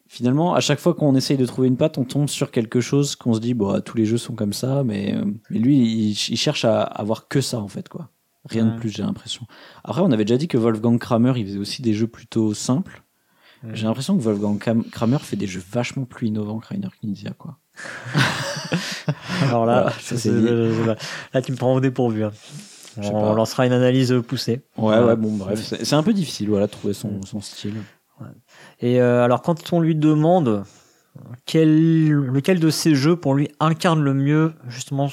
finalement, 0.08 0.54
à 0.54 0.60
chaque 0.60 0.78
fois 0.78 0.94
qu'on 0.94 1.14
essaye 1.16 1.36
de 1.36 1.46
trouver 1.46 1.68
une 1.68 1.76
patte, 1.76 1.98
on 1.98 2.04
tombe 2.04 2.28
sur 2.28 2.50
quelque 2.50 2.80
chose 2.80 3.16
qu'on 3.16 3.34
se 3.34 3.40
dit, 3.40 3.54
bon, 3.54 3.80
tous 3.80 3.96
les 3.96 4.06
jeux 4.06 4.18
sont 4.18 4.34
comme 4.34 4.52
ça, 4.52 4.82
mais, 4.84 5.14
mais 5.50 5.58
lui, 5.58 5.76
il, 5.78 6.10
il 6.10 6.36
cherche 6.36 6.64
à 6.64 6.82
avoir 6.82 7.28
que 7.28 7.40
ça, 7.40 7.58
en 7.60 7.68
fait, 7.68 7.88
quoi. 7.88 8.10
Rien 8.46 8.66
de 8.66 8.78
plus, 8.78 8.90
j'ai 8.90 9.02
l'impression. 9.02 9.46
Après, 9.84 10.02
on 10.02 10.12
avait 10.12 10.26
déjà 10.26 10.36
dit 10.36 10.48
que 10.48 10.58
Wolfgang 10.58 10.98
Kramer, 10.98 11.32
il 11.36 11.46
faisait 11.46 11.58
aussi 11.58 11.80
des 11.80 11.94
jeux 11.94 12.06
plutôt 12.08 12.52
simples. 12.52 13.02
Ouais. 13.62 13.70
J'ai 13.72 13.86
l'impression 13.86 14.14
que 14.18 14.22
Wolfgang 14.22 14.58
Kramer 14.90 15.16
fait 15.20 15.36
des 15.36 15.46
jeux 15.46 15.62
vachement 15.72 16.04
plus 16.04 16.26
innovants 16.28 16.58
que 16.58 16.66
Rainer 16.68 16.88
Knizia, 17.02 17.30
quoi. 17.30 17.58
Alors 19.42 19.64
là, 19.64 19.80
Voilà, 19.80 19.92
ça, 20.00 20.94
là, 21.32 21.42
tu 21.42 21.52
me 21.52 21.56
prends 21.56 21.74
au 21.74 21.80
dépourvu. 21.80 22.24
hein. 22.24 22.32
On 23.02 23.10
pas. 23.12 23.34
lancera 23.34 23.66
une 23.66 23.72
analyse 23.72 24.14
poussée. 24.26 24.62
Ouais, 24.76 24.98
Ouais. 24.98 25.16
bon, 25.16 25.32
bref, 25.32 25.60
c'est 25.82 25.94
un 25.94 26.02
peu 26.02 26.12
difficile, 26.12 26.48
voilà, 26.48 26.66
de 26.66 26.72
trouver 26.72 26.94
son, 26.94 27.22
son 27.22 27.40
style. 27.40 27.74
Et 28.80 29.00
euh, 29.00 29.24
alors, 29.24 29.42
quand 29.42 29.72
on 29.72 29.80
lui 29.80 29.94
demande 29.96 30.62
quel, 31.46 32.10
lequel 32.10 32.60
de 32.60 32.70
ces 32.70 32.94
jeux 32.94 33.16
pour 33.16 33.34
lui 33.34 33.48
incarne 33.60 34.02
le 34.02 34.14
mieux 34.14 34.52
justement 34.68 35.08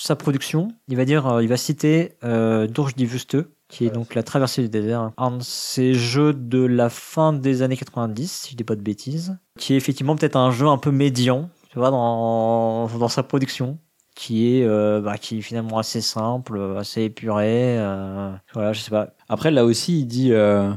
sa 0.00 0.16
production, 0.16 0.68
il 0.88 0.96
va 0.96 1.04
dire, 1.04 1.26
euh, 1.26 1.42
il 1.42 1.48
va 1.48 1.56
citer 1.56 2.12
euh, 2.24 2.66
Durch 2.66 2.94
die 2.94 3.06
Wüste, 3.06 3.38
qui 3.68 3.86
est 3.86 3.90
donc 3.90 4.14
la 4.14 4.22
traversée 4.22 4.62
du 4.62 4.68
désert, 4.68 5.10
un 5.16 5.38
de 5.38 5.42
ces 5.42 5.94
jeux 5.94 6.32
de 6.32 6.62
la 6.64 6.90
fin 6.90 7.32
des 7.32 7.62
années 7.62 7.76
90, 7.76 8.30
si 8.30 8.50
je 8.52 8.56
dis 8.56 8.64
pas 8.64 8.76
de 8.76 8.82
bêtises, 8.82 9.36
qui 9.58 9.74
est 9.74 9.76
effectivement 9.76 10.14
peut-être 10.14 10.36
un 10.36 10.50
jeu 10.50 10.66
un 10.68 10.78
peu 10.78 10.90
médian, 10.90 11.48
tu 11.70 11.78
vois, 11.78 11.90
dans, 11.90 12.86
dans 12.98 13.08
sa 13.08 13.22
production. 13.22 13.78
Qui 14.14 14.58
est, 14.58 14.64
euh, 14.64 15.00
bah, 15.00 15.18
qui 15.18 15.38
est 15.38 15.40
finalement 15.40 15.78
assez 15.78 16.00
simple, 16.00 16.60
assez 16.78 17.02
épuré. 17.02 17.78
euh, 17.78 18.32
voilà, 18.52 18.72
je 18.72 18.80
sais 18.80 18.90
pas. 18.90 19.14
Après, 19.28 19.50
là 19.50 19.64
aussi, 19.64 20.00
il 20.00 20.06
dit 20.06 20.32
euh, 20.32 20.72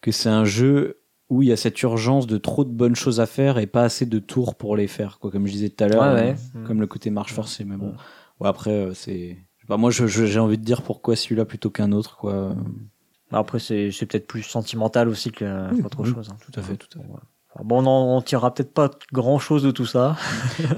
que 0.00 0.10
c'est 0.10 0.28
un 0.28 0.44
jeu 0.44 1.00
où 1.28 1.42
il 1.42 1.48
y 1.48 1.52
a 1.52 1.56
cette 1.56 1.80
urgence 1.82 2.26
de 2.26 2.38
trop 2.38 2.64
de 2.64 2.70
bonnes 2.70 2.96
choses 2.96 3.20
à 3.20 3.26
faire 3.26 3.58
et 3.58 3.66
pas 3.66 3.82
assez 3.84 4.04
de 4.06 4.18
tours 4.18 4.56
pour 4.56 4.76
les 4.76 4.88
faire, 4.88 5.18
quoi. 5.20 5.30
Comme 5.30 5.46
je 5.46 5.52
disais 5.52 5.68
tout 5.70 5.84
à 5.84 5.88
l'heure, 5.88 6.14
ouais. 6.14 6.34
euh, 6.56 6.64
comme 6.66 6.80
le 6.80 6.86
côté 6.88 7.10
marche 7.10 7.32
forcée. 7.32 7.64
Mais 7.64 7.76
bon, 7.76 7.94
ouais, 8.40 8.48
après, 8.48 8.70
euh, 8.72 8.94
c'est. 8.94 9.36
pas, 9.68 9.76
moi, 9.76 9.90
je- 9.92 10.06
je- 10.08 10.26
j'ai 10.26 10.38
envie 10.40 10.58
de 10.58 10.64
dire 10.64 10.82
pourquoi 10.82 11.14
celui-là 11.16 11.44
plutôt 11.44 11.70
qu'un 11.70 11.92
autre, 11.92 12.16
quoi. 12.16 12.54
Après, 13.32 13.58
c'est 13.60 13.90
peut-être 14.00 14.26
plus 14.26 14.42
sentimental 14.42 15.08
aussi 15.08 15.30
Oui, 15.30 15.82
qu'autre 15.82 16.02
oui, 16.02 16.12
chose. 16.12 16.30
hein. 16.30 16.36
tout 16.40 16.58
à 16.58 16.62
fait, 16.62 16.76
tout 16.76 16.98
à 16.98 17.02
fait. 17.02 17.08
Ouais. 17.08 17.18
Enfin, 17.56 17.64
Bon, 17.64 17.84
on 17.86 18.16
on 18.16 18.20
tirera 18.22 18.52
peut-être 18.54 18.72
pas 18.74 18.90
grand 19.12 19.38
chose 19.38 19.62
de 19.62 19.70
tout 19.70 19.86
ça. 19.86 20.16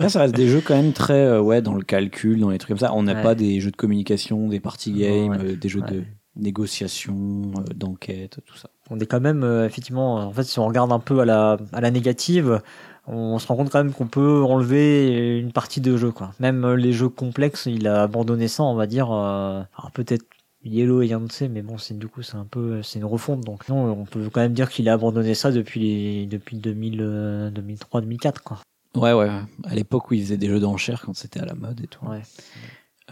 Ça 0.09 0.21
reste 0.21 0.35
des 0.35 0.49
jeux 0.49 0.63
quand 0.65 0.77
même 0.77 0.93
très, 0.93 1.15
euh, 1.27 1.41
ouais, 1.41 1.61
dans 1.61 1.75
le 1.75 1.83
calcul, 1.83 2.39
dans 2.41 2.51
les 2.51 2.59
trucs 2.59 2.69
comme 2.71 2.79
ça. 2.79 2.95
On 2.95 3.03
n'a 3.03 3.15
Ouais. 3.15 3.23
pas 3.23 3.35
des 3.35 3.61
jeux 3.61 3.71
de 3.73 3.77
communication, 3.77 4.49
des 4.49 4.61
party 4.61 4.93
games, 4.93 5.31
Ouais. 5.31 5.39
euh, 5.41 5.57
des 5.57 5.69
jeux 5.69 5.83
de 5.83 6.05
négociation, 6.37 7.53
euh, 7.59 7.63
d'enquête, 7.75 8.39
tout 8.47 8.57
ça. 8.57 8.71
On 8.91 8.99
est 9.01 9.07
quand 9.07 9.21
même, 9.21 9.45
effectivement, 9.67 10.17
en 10.17 10.33
fait, 10.33 10.45
si 10.45 10.59
on 10.59 10.67
regarde 10.67 10.93
un 10.93 10.99
peu 11.01 11.21
à 11.21 11.25
la, 11.25 11.57
à 11.73 11.81
la 11.81 11.91
négative, 11.91 12.61
on 13.07 13.39
se 13.39 13.47
rend 13.47 13.57
compte 13.57 13.71
quand 13.71 13.83
même 13.83 13.93
qu'on 13.93 14.07
peut 14.07 14.43
enlever 14.43 15.39
une 15.39 15.53
partie 15.53 15.81
de 15.81 15.97
jeu, 15.97 16.11
quoi. 16.11 16.31
Même 16.41 16.67
les 16.75 16.93
jeux 16.93 17.09
complexes, 17.09 17.67
il 17.67 17.87
a 17.89 18.03
abandonné 18.03 18.49
ça, 18.49 18.63
on 18.63 18.75
va 18.75 18.87
dire. 18.87 19.11
alors 19.11 19.91
peut-être 19.93 20.25
Yellow 20.65 21.03
et 21.03 21.07
Yance, 21.09 21.43
mais 21.43 21.63
bon, 21.63 21.79
c'est 21.79 21.97
du 21.99 22.09
coup, 22.09 22.23
c'est 22.23 22.37
un 22.37 22.45
peu, 22.45 22.83
c'est 22.83 22.99
une 22.99 23.05
refonte, 23.05 23.43
donc 23.45 23.69
non, 23.69 23.91
on 23.93 24.05
peut 24.05 24.29
quand 24.33 24.41
même 24.41 24.53
dire 24.55 24.69
qu'il 24.69 24.89
a 24.89 24.95
abandonné 24.95 25.35
ça 25.35 25.53
depuis 25.53 25.81
les, 25.81 26.27
depuis 26.27 26.57
2000, 26.57 26.99
euh, 27.01 27.51
2003, 27.51 28.01
2004, 28.01 28.43
quoi. 28.43 28.59
Ouais, 28.97 29.13
ouais. 29.13 29.29
À 29.65 29.75
l'époque 29.75 30.11
où 30.11 30.15
ils 30.15 30.23
faisaient 30.23 30.37
des 30.37 30.49
jeux 30.49 30.61
d'enchères 30.61 31.03
quand 31.03 31.15
c'était 31.15 31.41
à 31.41 31.45
la 31.45 31.55
mode 31.55 31.81
et 31.81 31.87
tout. 31.87 32.05
Ouais. 32.07 32.23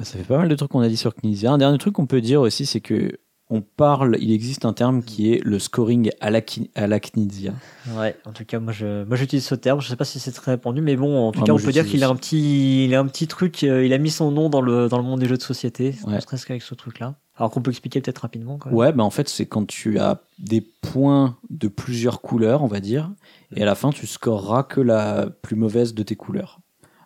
Euh, 0.00 0.02
Ça 0.04 0.18
fait 0.18 0.24
pas 0.24 0.38
mal 0.38 0.48
de 0.48 0.54
trucs 0.56 0.70
qu'on 0.70 0.80
a 0.80 0.88
dit 0.88 0.96
sur 0.96 1.14
Knizia. 1.14 1.52
Un 1.52 1.58
dernier 1.58 1.78
truc 1.78 1.94
qu'on 1.94 2.06
peut 2.06 2.20
dire 2.20 2.40
aussi, 2.40 2.66
c'est 2.66 2.80
que 2.80 3.18
on 3.48 3.60
parle, 3.60 4.16
il 4.20 4.32
existe 4.32 4.64
un 4.64 4.72
terme 4.72 5.02
qui 5.02 5.32
est 5.32 5.40
le 5.44 5.58
scoring 5.58 6.10
à 6.20 6.30
la, 6.30 6.40
à 6.74 6.86
la. 6.88 6.98
Ouais, 7.96 8.16
en 8.24 8.32
tout 8.32 8.44
cas, 8.44 8.58
moi, 8.58 8.72
je, 8.72 9.04
moi, 9.04 9.16
j'utilise 9.16 9.44
ce 9.44 9.54
terme. 9.54 9.80
Je 9.80 9.88
sais 9.88 9.96
pas 9.96 10.04
si 10.04 10.18
c'est 10.18 10.32
très 10.32 10.52
répandu, 10.52 10.80
mais 10.80 10.96
bon, 10.96 11.28
en 11.28 11.32
tout 11.32 11.42
cas, 11.42 11.52
on 11.52 11.58
peut 11.58 11.70
dire 11.70 11.86
qu'il 11.86 12.02
a 12.02 12.08
un 12.08 12.16
petit, 12.16 12.86
il 12.86 12.94
a 12.94 13.00
un 13.00 13.06
petit 13.06 13.28
truc, 13.28 13.62
euh, 13.62 13.86
il 13.86 13.92
a 13.92 13.98
mis 13.98 14.10
son 14.10 14.32
nom 14.32 14.50
dans 14.50 14.60
le, 14.60 14.88
dans 14.88 14.98
le 14.98 15.04
monde 15.04 15.20
des 15.20 15.28
jeux 15.28 15.36
de 15.36 15.42
société. 15.42 15.94
Ouais. 16.06 16.18
Presque 16.26 16.50
avec 16.50 16.62
ce 16.62 16.74
truc-là. 16.74 17.14
Alors 17.36 17.50
qu'on 17.50 17.60
peut 17.60 17.70
expliquer 17.70 18.00
peut-être 18.00 18.18
rapidement. 18.20 18.56
Quand 18.56 18.70
Ouais, 18.70 18.92
ben 18.92 19.04
en 19.04 19.10
fait, 19.10 19.28
c'est 19.28 19.46
quand 19.46 19.66
tu 19.66 19.98
as 19.98 20.22
des 20.38 20.60
points 20.60 21.36
de 21.50 21.68
plusieurs 21.68 22.22
couleurs, 22.22 22.62
on 22.62 22.66
va 22.66 22.80
dire, 22.80 23.12
et 23.54 23.62
à 23.62 23.66
la 23.66 23.74
fin, 23.74 23.90
tu 23.90 24.06
scoreras 24.06 24.64
que 24.64 24.80
la 24.80 25.28
plus 25.42 25.54
mauvaise 25.54 25.94
de 25.94 26.02
tes 26.02 26.16
couleurs. 26.16 26.60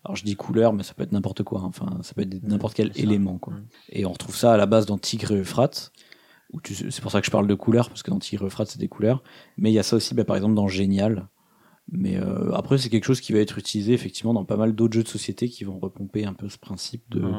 Alors 0.05 0.17
je 0.17 0.25
dis 0.25 0.37
couleur, 0.37 0.73
mais 0.73 0.83
ça 0.83 0.95
peut 0.95 1.03
être 1.03 1.13
n'importe 1.13 1.43
quoi. 1.43 1.61
Hein. 1.61 1.67
Enfin, 1.69 1.99
ça 2.03 2.15
peut 2.15 2.23
être 2.23 2.43
n'importe 2.45 2.75
quel 2.75 2.93
élément, 2.95 3.37
quoi. 3.37 3.55
Et 3.91 4.07
on 4.07 4.13
retrouve 4.13 4.37
ça 4.37 4.55
à 4.55 4.57
la 4.57 4.67
base 4.67 4.87
dans 4.87 4.97
Tigre 4.97 5.33
et 5.33 5.41
Euphrates 5.41 5.93
c'est 6.65 7.01
pour 7.01 7.11
ça 7.11 7.21
que 7.21 7.27
je 7.27 7.31
parle 7.31 7.47
de 7.47 7.55
couleurs, 7.55 7.89
parce 7.89 8.03
que 8.03 8.11
dans 8.11 8.19
Tigre 8.19 8.49
c'est 8.67 8.79
des 8.79 8.89
couleurs. 8.89 9.23
Mais 9.57 9.71
il 9.71 9.75
y 9.75 9.79
a 9.79 9.83
ça 9.83 9.97
aussi, 9.97 10.15
bah, 10.15 10.25
par 10.25 10.37
exemple, 10.37 10.55
dans 10.55 10.69
Génial. 10.69 11.29
Mais 11.93 12.17
euh, 12.17 12.53
après, 12.53 12.79
c'est 12.79 12.89
quelque 12.89 13.05
chose 13.05 13.21
qui 13.21 13.33
va 13.33 13.41
être 13.41 13.59
utilisé 13.59 13.93
effectivement 13.93 14.33
dans 14.33 14.45
pas 14.45 14.57
mal 14.57 14.75
d'autres 14.75 14.95
jeux 14.95 15.03
de 15.03 15.09
société 15.09 15.49
qui 15.49 15.65
vont 15.65 15.79
repomper 15.79 16.25
un 16.25 16.35
peu 16.35 16.49
ce 16.49 16.57
principe 16.57 17.03
de 17.11 17.33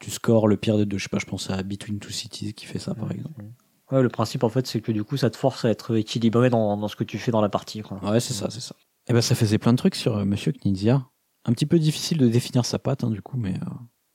tu 0.00 0.10
scores 0.10 0.48
le 0.48 0.56
pire 0.56 0.78
des 0.78 0.86
deux. 0.86 0.96
Je 0.96 1.04
sais 1.04 1.08
pas, 1.10 1.18
je 1.18 1.26
pense 1.26 1.50
à 1.50 1.62
Between 1.62 1.98
Two 1.98 2.10
Cities 2.10 2.54
qui 2.54 2.64
fait 2.64 2.78
ça 2.78 2.94
par 2.94 3.12
exemple. 3.12 3.44
Ouais, 3.90 4.02
le 4.02 4.08
principe 4.08 4.44
en 4.44 4.48
fait, 4.48 4.66
c'est 4.66 4.80
que 4.80 4.92
du 4.92 5.04
coup, 5.04 5.18
ça 5.18 5.28
te 5.28 5.36
force 5.36 5.66
à 5.66 5.70
être 5.70 5.94
équilibré 5.96 6.48
dans, 6.48 6.78
dans 6.78 6.88
ce 6.88 6.96
que 6.96 7.04
tu 7.04 7.18
fais 7.18 7.30
dans 7.30 7.42
la 7.42 7.50
partie. 7.50 7.82
Quoi. 7.82 8.02
Ouais, 8.02 8.20
c'est 8.20 8.32
ça, 8.32 8.48
c'est 8.48 8.60
ça. 8.60 8.74
Et 8.78 9.10
eh 9.10 9.12
ben, 9.12 9.20
ça 9.20 9.34
faisait 9.34 9.58
plein 9.58 9.72
de 9.72 9.78
trucs 9.78 9.96
sur 9.96 10.16
euh, 10.16 10.24
Monsieur 10.24 10.52
Knizia. 10.52 11.06
Un 11.44 11.52
petit 11.52 11.66
peu 11.66 11.78
difficile 11.78 12.18
de 12.18 12.28
définir 12.28 12.64
sa 12.64 12.78
patte, 12.78 13.04
hein, 13.04 13.10
du 13.10 13.20
coup, 13.20 13.36
mais 13.36 13.54
euh, 13.54 13.66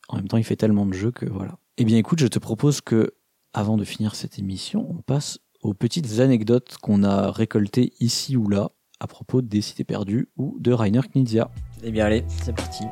en 0.07 0.15
même 0.15 0.27
temps, 0.27 0.37
il 0.37 0.45
fait 0.45 0.55
tellement 0.55 0.85
de 0.85 0.93
jeux 0.93 1.11
que 1.11 1.25
voilà. 1.25 1.59
Eh 1.77 1.85
bien, 1.85 1.97
écoute, 1.97 2.19
je 2.19 2.27
te 2.27 2.39
propose 2.39 2.81
que 2.81 3.13
avant 3.57 3.75
de 3.75 3.83
finir 3.83 4.13
cette 4.13 4.37
émission, 4.37 4.85
on 4.87 5.01
passe 5.01 5.39
aux 5.63 5.73
petites 5.73 6.19
anecdotes 6.19 6.77
qu'on 6.79 7.03
a 7.03 7.31
récoltées 7.31 7.91
ici 7.99 8.37
ou 8.37 8.47
là 8.49 8.69
à 8.99 9.07
propos 9.07 9.41
des 9.41 9.61
cités 9.61 9.83
perdues 9.83 10.29
ou 10.37 10.57
de 10.59 10.71
Rainer 10.71 11.01
Knizia. 11.11 11.49
Eh 11.81 11.89
bien 11.89 12.05
allez, 12.05 12.23
c'est 12.27 12.55
parti. 12.55 12.83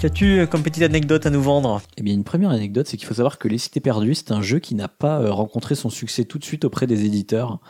Qu'as-tu 0.00 0.46
comme 0.46 0.62
petite 0.62 0.82
anecdote 0.82 1.26
à 1.26 1.30
nous 1.30 1.42
vendre? 1.42 1.82
Eh 1.98 2.02
bien, 2.02 2.14
une 2.14 2.24
première 2.24 2.48
anecdote, 2.48 2.86
c'est 2.86 2.96
qu'il 2.96 3.06
faut 3.06 3.12
savoir 3.12 3.36
que 3.36 3.48
Les 3.48 3.58
Cités 3.58 3.80
Perdues, 3.80 4.14
c'est 4.14 4.32
un 4.32 4.40
jeu 4.40 4.58
qui 4.58 4.74
n'a 4.74 4.88
pas 4.88 5.20
euh, 5.20 5.30
rencontré 5.30 5.74
son 5.74 5.90
succès 5.90 6.24
tout 6.24 6.38
de 6.38 6.44
suite 6.44 6.64
auprès 6.64 6.86
des 6.86 7.04
éditeurs. 7.04 7.60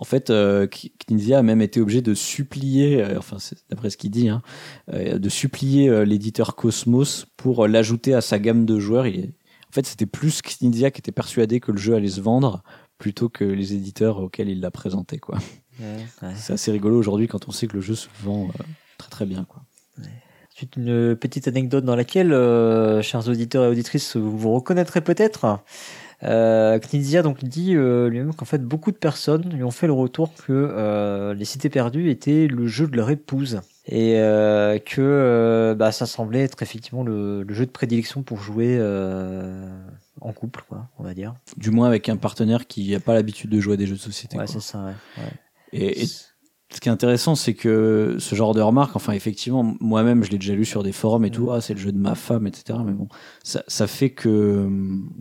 En 0.00 0.04
fait, 0.04 0.30
euh, 0.30 0.68
Knizia 1.08 1.40
a 1.40 1.42
même 1.42 1.60
été 1.60 1.80
obligé 1.80 2.02
de 2.02 2.14
supplier, 2.14 3.02
euh, 3.02 3.18
enfin 3.18 3.38
c'est 3.40 3.58
d'après 3.68 3.90
ce 3.90 3.96
qu'il 3.96 4.12
dit, 4.12 4.28
hein, 4.28 4.42
euh, 4.92 5.18
de 5.18 5.28
supplier 5.28 6.04
l'éditeur 6.06 6.54
Cosmos 6.54 7.26
pour 7.36 7.66
l'ajouter 7.66 8.14
à 8.14 8.20
sa 8.20 8.38
gamme 8.38 8.64
de 8.64 8.78
joueurs. 8.78 9.08
Il 9.08 9.32
En 9.68 9.72
fait, 9.72 9.86
c'était 9.86 10.06
plus 10.06 10.40
Knizia 10.40 10.92
qui 10.92 11.00
était 11.00 11.12
persuadé 11.12 11.58
que 11.58 11.72
le 11.72 11.78
jeu 11.78 11.94
allait 11.94 12.08
se 12.08 12.20
vendre 12.20 12.62
plutôt 12.96 13.28
que 13.28 13.44
les 13.44 13.74
éditeurs 13.74 14.18
auxquels 14.18 14.48
il 14.48 14.60
l'a 14.60 14.70
présenté. 14.70 15.18
Quoi. 15.18 15.38
C'est 16.36 16.52
assez 16.52 16.72
rigolo 16.72 16.96
aujourd'hui 16.96 17.26
quand 17.28 17.48
on 17.48 17.52
sait 17.52 17.66
que 17.66 17.74
le 17.74 17.80
jeu 17.80 17.94
se 17.94 18.08
vend 18.22 18.48
très 18.98 19.10
très 19.10 19.26
bien. 19.26 19.44
Quoi. 19.44 19.62
C'est 20.56 20.76
une 20.76 21.14
petite 21.14 21.46
anecdote 21.46 21.84
dans 21.84 21.94
laquelle, 21.96 22.30
chers 23.02 23.28
auditeurs 23.28 23.64
et 23.64 23.68
auditrices, 23.68 24.16
vous 24.16 24.38
vous 24.38 24.52
reconnaîtrez 24.52 25.00
peut-être. 25.00 25.60
Euh, 26.24 26.80
Knizia 26.80 27.22
donc 27.22 27.44
dit 27.44 27.76
euh, 27.76 28.08
lui-même 28.08 28.34
qu'en 28.34 28.44
fait 28.44 28.62
beaucoup 28.62 28.90
de 28.90 28.96
personnes 28.96 29.48
lui 29.50 29.62
ont 29.62 29.70
fait 29.70 29.86
le 29.86 29.92
retour 29.92 30.34
que 30.34 30.52
euh, 30.52 31.32
les 31.32 31.44
cités 31.44 31.68
perdues 31.68 32.10
étaient 32.10 32.48
le 32.48 32.66
jeu 32.66 32.88
de 32.88 32.96
leur 32.96 33.10
épouse. 33.10 33.60
Et 33.86 34.18
euh, 34.18 34.78
que 34.78 35.00
euh, 35.00 35.74
bah, 35.74 35.92
ça 35.92 36.04
semblait 36.06 36.42
être 36.42 36.62
effectivement 36.62 37.04
le, 37.04 37.42
le, 37.42 37.54
jeu 37.54 37.64
de 37.64 37.70
prédilection 37.70 38.22
pour 38.22 38.38
jouer 38.40 38.78
en 40.20 40.32
couple 40.32 40.64
quoi 40.68 40.88
on 40.98 41.04
va 41.04 41.14
dire. 41.14 41.34
Du 41.56 41.70
moins 41.70 41.86
avec 41.86 42.08
un 42.08 42.16
partenaire 42.16 42.66
qui 42.66 42.90
n'a 42.90 43.00
pas 43.00 43.14
l'habitude 43.14 43.50
de 43.50 43.60
jouer 43.60 43.74
à 43.74 43.76
des 43.76 43.86
jeux 43.86 43.94
de 43.94 44.00
société 44.00 44.36
ouais 44.36 44.46
c'est 44.46 44.60
ça 44.60 44.78
ouais, 44.84 45.22
ouais. 45.22 45.30
Et, 45.72 46.02
et 46.02 46.06
ce 46.70 46.80
qui 46.80 46.88
est 46.88 46.92
intéressant, 46.92 47.34
c'est 47.34 47.54
que 47.54 48.16
ce 48.18 48.34
genre 48.34 48.54
de 48.54 48.60
remarque, 48.60 48.94
enfin 48.94 49.14
effectivement, 49.14 49.74
moi-même, 49.80 50.22
je 50.22 50.30
l'ai 50.30 50.38
déjà 50.38 50.54
lu 50.54 50.66
sur 50.66 50.82
des 50.82 50.92
forums 50.92 51.24
et 51.24 51.30
tout, 51.30 51.46
mm. 51.46 51.52
ah, 51.52 51.60
c'est 51.60 51.74
le 51.74 51.80
jeu 51.80 51.92
de 51.92 51.98
ma 51.98 52.14
femme, 52.14 52.46
etc. 52.46 52.78
Mais 52.84 52.92
bon, 52.92 53.08
ça, 53.42 53.64
ça 53.68 53.86
fait 53.86 54.10
que, 54.10 54.68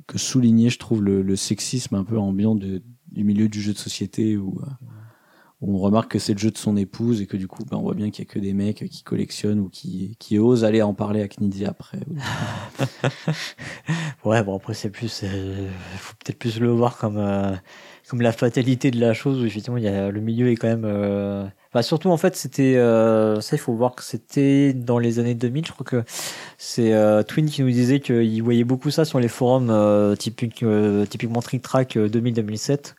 que 0.08 0.18
souligner, 0.18 0.70
je 0.70 0.78
trouve, 0.78 1.04
le, 1.04 1.22
le 1.22 1.36
sexisme 1.36 1.96
un 1.96 2.04
peu 2.04 2.18
ambiant 2.18 2.56
de, 2.56 2.84
du 3.12 3.24
milieu 3.24 3.48
du 3.48 3.62
jeu 3.62 3.72
de 3.72 3.78
société 3.78 4.36
où, 4.36 4.60
euh, 4.62 4.86
où 5.62 5.76
on 5.76 5.80
remarque 5.80 6.12
que 6.12 6.20
c'est 6.20 6.34
le 6.34 6.40
jeu 6.40 6.52
de 6.52 6.58
son 6.58 6.76
épouse 6.76 7.22
et 7.22 7.28
que 7.28 7.38
du 7.38 7.48
coup, 7.48 7.64
ben, 7.64 7.78
on 7.78 7.82
voit 7.82 7.96
bien 7.96 8.12
qu'il 8.12 8.26
y 8.26 8.28
a 8.28 8.32
que 8.32 8.40
des 8.40 8.54
mecs 8.54 8.86
qui 8.90 9.04
collectionnent 9.04 9.60
ou 9.60 9.70
qui, 9.70 10.18
qui 10.20 10.38
osent 10.38 10.66
aller 10.66 10.82
en 10.82 10.94
parler 10.94 11.22
à 11.22 11.28
Knizzy 11.28 11.66
après. 11.66 12.00
ouais, 14.26 14.44
bon, 14.44 14.58
après, 14.58 14.74
c'est 14.74 14.90
plus, 14.90 15.22
euh, 15.24 15.70
faut 15.98 16.16
peut-être 16.24 16.40
plus 16.40 16.60
le 16.60 16.70
voir 16.70 16.98
comme, 16.98 17.18
euh, 17.18 17.56
comme 18.10 18.22
la 18.22 18.32
fatalité 18.32 18.92
de 18.92 19.00
la 19.00 19.14
chose 19.14 19.42
où 19.42 19.46
effectivement 19.46 19.78
il 19.78 19.84
y 19.84 19.88
a 19.88 20.10
le 20.10 20.22
milieu 20.22 20.50
est 20.50 20.56
quand 20.56 20.68
même 20.68 20.86
euh... 20.86 21.46
enfin, 21.70 21.82
surtout 21.82 22.10
en 22.10 22.18
fait 22.18 22.36
c'était 22.36 22.78
euh... 22.78 23.42
ça 23.42 23.56
il 23.56 23.60
faut 23.60 23.74
voir 23.74 23.96
que 23.96 24.04
c'était 24.04 24.74
dans 24.74 24.98
les 24.98 25.20
années 25.20 25.36
2000 25.36 25.66
je 25.66 25.72
crois 25.74 25.86
que 25.86 26.04
c'est 26.58 26.94
euh, 26.94 27.24
Twin 27.24 27.48
qui 27.48 27.64
nous 27.64 27.70
disait 27.70 28.00
qu'il 28.00 28.42
voyait 28.44 28.64
beaucoup 28.64 28.92
ça 28.92 29.04
sur 29.04 29.20
les 29.20 29.28
forums 29.28 30.16
typique, 30.18 30.64
typiquement 31.10 31.42
Trick 31.42 31.62
Track 31.62 31.98
2000-2007 31.98 32.96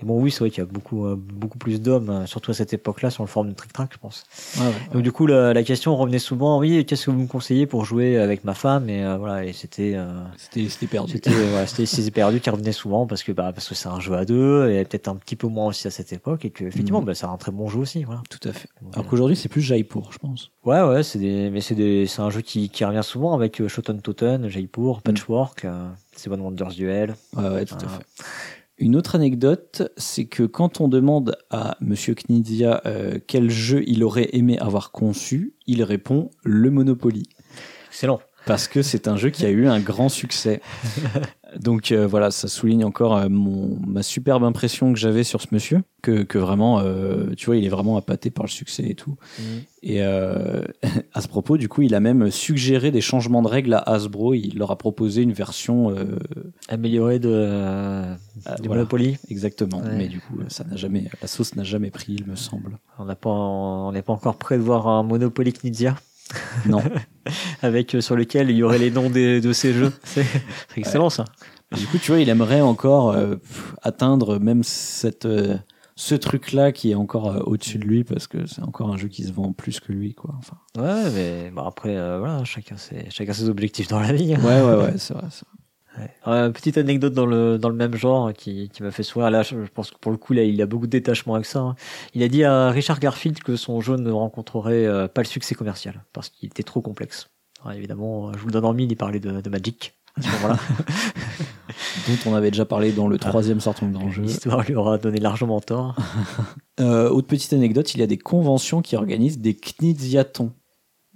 et 0.00 0.06
bon, 0.06 0.20
oui, 0.20 0.30
c'est 0.30 0.40
vrai 0.40 0.50
qu'il 0.50 0.58
y 0.58 0.66
a 0.66 0.70
beaucoup, 0.70 1.06
euh, 1.06 1.14
beaucoup 1.16 1.58
plus 1.58 1.80
d'hommes, 1.80 2.08
euh, 2.08 2.26
surtout 2.26 2.52
à 2.52 2.54
cette 2.54 2.72
époque-là, 2.72 3.10
sur 3.10 3.22
le 3.22 3.28
forum 3.28 3.50
de 3.50 3.54
Trick 3.54 3.72
Track, 3.72 3.90
je 3.92 3.98
pense. 3.98 4.24
Ouais, 4.58 4.66
ouais, 4.66 4.72
Donc, 4.94 5.02
du 5.02 5.12
coup, 5.12 5.26
la, 5.26 5.52
la, 5.52 5.62
question 5.62 5.94
revenait 5.94 6.18
souvent, 6.18 6.58
oui, 6.58 6.86
qu'est-ce 6.86 7.06
que 7.06 7.10
vous 7.10 7.18
me 7.18 7.26
conseillez 7.26 7.66
pour 7.66 7.84
jouer 7.84 8.16
avec 8.16 8.44
ma 8.44 8.54
femme? 8.54 8.88
Et 8.88 9.04
euh, 9.04 9.18
voilà, 9.18 9.44
et 9.44 9.52
c'était. 9.52 9.92
Euh, 9.94 10.22
c'était 10.36 10.86
perdu. 10.86 11.12
C'était 11.12 11.30
ouais, 11.30 11.66
c'était 11.66 12.10
perdu 12.10 12.40
qui 12.40 12.48
revenait 12.48 12.72
souvent 12.72 13.06
parce 13.06 13.22
que, 13.22 13.32
bah, 13.32 13.52
parce 13.54 13.68
que 13.68 13.74
c'est 13.74 13.88
un 13.88 14.00
jeu 14.00 14.14
à 14.14 14.24
deux, 14.24 14.70
et 14.70 14.84
peut-être 14.84 15.08
un 15.08 15.16
petit 15.16 15.36
peu 15.36 15.48
moins 15.48 15.66
aussi 15.66 15.86
à 15.86 15.90
cette 15.90 16.12
époque, 16.12 16.46
et 16.46 16.50
que, 16.50 16.64
effectivement, 16.64 17.02
mmh. 17.02 17.06
bah, 17.06 17.14
c'est 17.14 17.26
un 17.26 17.36
très 17.36 17.52
bon 17.52 17.68
jeu 17.68 17.80
aussi. 17.80 18.04
Voilà. 18.04 18.22
Tout 18.30 18.48
à 18.48 18.52
fait. 18.52 18.68
Donc, 18.80 18.94
Alors 18.94 19.06
qu'aujourd'hui, 19.06 19.36
c'est 19.36 19.50
plus 19.50 19.62
Jaipur, 19.62 20.10
je 20.12 20.18
pense. 20.18 20.50
Ouais, 20.64 20.82
ouais, 20.82 21.02
c'est 21.02 21.18
des, 21.18 21.50
mais 21.50 21.60
c'est 21.60 21.74
des, 21.74 22.06
c'est 22.06 22.22
un 22.22 22.30
jeu 22.30 22.40
qui, 22.40 22.70
qui 22.70 22.84
revient 22.84 23.04
souvent 23.04 23.34
avec 23.34 23.66
Shoten 23.68 24.00
Toten, 24.00 24.48
Jaipur, 24.48 24.98
mmh. 24.98 25.02
Patchwork, 25.02 25.66
One 26.28 26.40
Wonders 26.40 26.72
Duel. 26.72 27.14
Ouais, 27.36 27.48
ouais, 27.48 27.64
tout 27.66 27.74
à 27.74 27.88
fait. 27.88 28.04
Une 28.80 28.96
autre 28.96 29.14
anecdote, 29.14 29.92
c'est 29.98 30.24
que 30.24 30.42
quand 30.42 30.80
on 30.80 30.88
demande 30.88 31.36
à 31.50 31.76
Monsieur 31.82 32.14
Knizia 32.14 32.80
euh, 32.86 33.18
quel 33.26 33.50
jeu 33.50 33.84
il 33.86 34.02
aurait 34.02 34.30
aimé 34.32 34.58
avoir 34.58 34.90
conçu, 34.90 35.52
il 35.66 35.82
répond 35.82 36.30
le 36.44 36.70
Monopoly. 36.70 37.28
Excellent. 37.88 38.20
Parce 38.46 38.68
que 38.68 38.80
c'est 38.80 39.06
un 39.06 39.18
jeu 39.18 39.28
qui 39.28 39.44
a 39.44 39.50
eu 39.50 39.68
un 39.68 39.80
grand 39.80 40.08
succès. 40.08 40.62
Donc 41.58 41.92
euh, 41.92 42.06
voilà, 42.06 42.30
ça 42.30 42.48
souligne 42.48 42.84
encore 42.84 43.16
euh, 43.16 43.28
mon, 43.28 43.78
ma 43.86 44.02
superbe 44.02 44.44
impression 44.44 44.92
que 44.92 44.98
j'avais 44.98 45.24
sur 45.24 45.40
ce 45.40 45.48
monsieur, 45.52 45.82
que, 46.02 46.22
que 46.22 46.38
vraiment, 46.38 46.80
euh, 46.80 47.34
tu 47.36 47.46
vois, 47.46 47.56
il 47.56 47.64
est 47.64 47.70
vraiment 47.70 47.96
appâté 47.96 48.30
par 48.30 48.44
le 48.44 48.50
succès 48.50 48.84
et 48.88 48.94
tout. 48.94 49.16
Mmh. 49.38 49.42
Et 49.82 50.02
euh, 50.02 50.62
à 51.14 51.20
ce 51.20 51.28
propos, 51.28 51.56
du 51.56 51.68
coup, 51.68 51.82
il 51.82 51.94
a 51.94 52.00
même 52.00 52.30
suggéré 52.30 52.90
des 52.90 53.00
changements 53.00 53.42
de 53.42 53.48
règles 53.48 53.74
à 53.74 53.78
Hasbro. 53.78 54.34
Il 54.34 54.58
leur 54.58 54.70
a 54.70 54.76
proposé 54.76 55.22
une 55.22 55.32
version 55.32 55.90
euh, 55.90 56.18
améliorée 56.68 57.18
de 57.18 57.30
euh, 57.32 58.14
voilà, 58.44 58.68
Monopoly. 58.68 59.16
Exactement. 59.28 59.80
Ouais. 59.80 59.96
Mais 59.96 60.08
du 60.08 60.20
coup, 60.20 60.38
ça 60.48 60.64
n'a 60.64 60.76
jamais, 60.76 61.04
la 61.20 61.28
sauce 61.28 61.54
n'a 61.56 61.64
jamais 61.64 61.90
pris, 61.90 62.14
il 62.18 62.26
me 62.26 62.36
semble. 62.36 62.78
On 62.98 63.04
n'a 63.04 63.16
pas, 63.16 63.30
on 63.30 63.92
n'est 63.92 64.02
pas 64.02 64.12
encore 64.12 64.36
prêt 64.36 64.58
de 64.58 64.62
voir 64.62 64.86
un 64.88 65.02
Monopoly 65.02 65.52
Knizia. 65.52 65.96
Non. 66.66 66.82
Avec 67.62 67.96
sur 68.00 68.16
lequel 68.16 68.50
il 68.50 68.56
y 68.56 68.62
aurait 68.62 68.78
les 68.78 68.90
noms 68.90 69.10
des, 69.10 69.40
de 69.40 69.52
ces 69.52 69.72
jeux. 69.72 69.92
C'est 70.04 70.26
excellent 70.76 71.10
ça. 71.10 71.24
du 71.76 71.86
coup, 71.86 71.98
tu 71.98 72.10
vois, 72.10 72.20
il 72.20 72.28
aimerait 72.28 72.60
encore 72.60 73.12
euh, 73.12 73.36
atteindre 73.82 74.38
même 74.38 74.62
cette, 74.62 75.26
euh, 75.26 75.56
ce 75.96 76.14
truc-là 76.14 76.72
qui 76.72 76.90
est 76.90 76.94
encore 76.94 77.28
euh, 77.28 77.40
au-dessus 77.40 77.78
de 77.78 77.84
lui 77.84 78.04
parce 78.04 78.26
que 78.26 78.46
c'est 78.46 78.62
encore 78.62 78.92
un 78.92 78.96
jeu 78.96 79.08
qui 79.08 79.24
se 79.24 79.32
vend 79.32 79.52
plus 79.52 79.80
que 79.80 79.92
lui, 79.92 80.14
quoi. 80.14 80.34
Enfin. 80.38 80.56
Ouais, 80.78 81.10
mais 81.14 81.50
bon, 81.50 81.62
après, 81.62 81.94
voilà, 82.18 82.44
chacun 82.44 82.76
ses, 82.76 83.08
chacun 83.10 83.32
ses 83.32 83.48
objectifs 83.48 83.88
dans 83.88 84.00
la 84.00 84.12
vie. 84.12 84.34
Ouais, 84.36 84.62
ouais, 84.62 84.76
ouais, 84.76 84.94
c'est 84.98 85.14
vrai. 85.14 85.26
vrai. 85.26 85.59
Ouais. 85.98 86.10
Euh, 86.28 86.50
petite 86.50 86.78
anecdote 86.78 87.14
dans 87.14 87.26
le, 87.26 87.58
dans 87.58 87.68
le 87.68 87.74
même 87.74 87.94
genre 87.94 88.32
qui, 88.32 88.68
qui 88.68 88.82
m'a 88.82 88.90
fait 88.90 89.02
sourire. 89.02 89.30
Là, 89.30 89.42
je, 89.42 89.56
pense 89.74 89.90
que 89.90 89.98
pour 89.98 90.12
le 90.12 90.18
coup, 90.18 90.32
là, 90.32 90.44
il 90.44 90.60
a 90.62 90.66
beaucoup 90.66 90.86
de 90.86 90.90
détachement 90.90 91.34
avec 91.34 91.46
ça. 91.46 91.60
Hein. 91.60 91.74
Il 92.14 92.22
a 92.22 92.28
dit 92.28 92.44
à 92.44 92.70
Richard 92.70 93.00
Garfield 93.00 93.40
que 93.40 93.56
son 93.56 93.80
jeu 93.80 93.96
ne 93.96 94.10
rencontrerait 94.10 94.86
euh, 94.86 95.08
pas 95.08 95.22
le 95.22 95.26
succès 95.26 95.54
commercial 95.54 96.04
parce 96.12 96.28
qu'il 96.28 96.48
était 96.48 96.62
trop 96.62 96.80
complexe. 96.80 97.28
Alors, 97.62 97.76
évidemment, 97.76 98.32
je 98.32 98.38
vous 98.38 98.46
le 98.46 98.52
donne 98.52 98.64
en 98.64 98.72
mille, 98.72 98.90
il 98.90 98.96
parlait 98.96 99.20
de, 99.20 99.40
de 99.40 99.50
Magic 99.50 99.94
à 100.16 100.22
ce 100.22 100.28
moment-là. 100.28 100.58
dont 102.08 102.30
on 102.30 102.34
avait 102.34 102.50
déjà 102.50 102.64
parlé 102.64 102.92
dans 102.92 103.08
le 103.08 103.18
troisième 103.18 103.60
sortant 103.60 103.86
de 103.86 104.10
jeu. 104.10 104.22
L'histoire 104.22 104.62
lui 104.62 104.74
aura 104.74 104.98
donné 104.98 105.18
largement 105.20 105.60
tort. 105.60 105.96
euh, 106.80 107.08
autre 107.08 107.26
petite 107.26 107.52
anecdote, 107.52 107.94
il 107.94 108.00
y 108.00 108.02
a 108.02 108.06
des 108.06 108.18
conventions 108.18 108.82
qui 108.82 108.96
organisent 108.96 109.38
des 109.38 109.54
Kniziatons. 109.54 110.52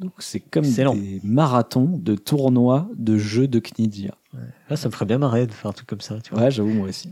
Donc 0.05 0.15
c'est 0.19 0.41
comme 0.41 0.65
Excellent. 0.65 0.95
des 0.95 1.21
marathons 1.25 1.99
de 1.99 2.15
tournois 2.15 2.89
de 2.97 3.17
jeux 3.17 3.49
de. 3.49 3.59
Ouais. 3.59 4.41
Là, 4.69 4.77
ça 4.77 4.89
me 4.89 4.93
ferait 4.93 5.07
bien 5.07 5.19
marrer 5.19 5.47
de 5.47 5.53
faire 5.53 5.71
un 5.71 5.73
truc 5.73 5.89
comme 5.89 6.01
ça. 6.01 6.19
Tu 6.23 6.35
vois. 6.35 6.45
Ouais, 6.45 6.51
j'avoue, 6.51 6.71
moi 6.71 6.89
aussi. 6.89 7.11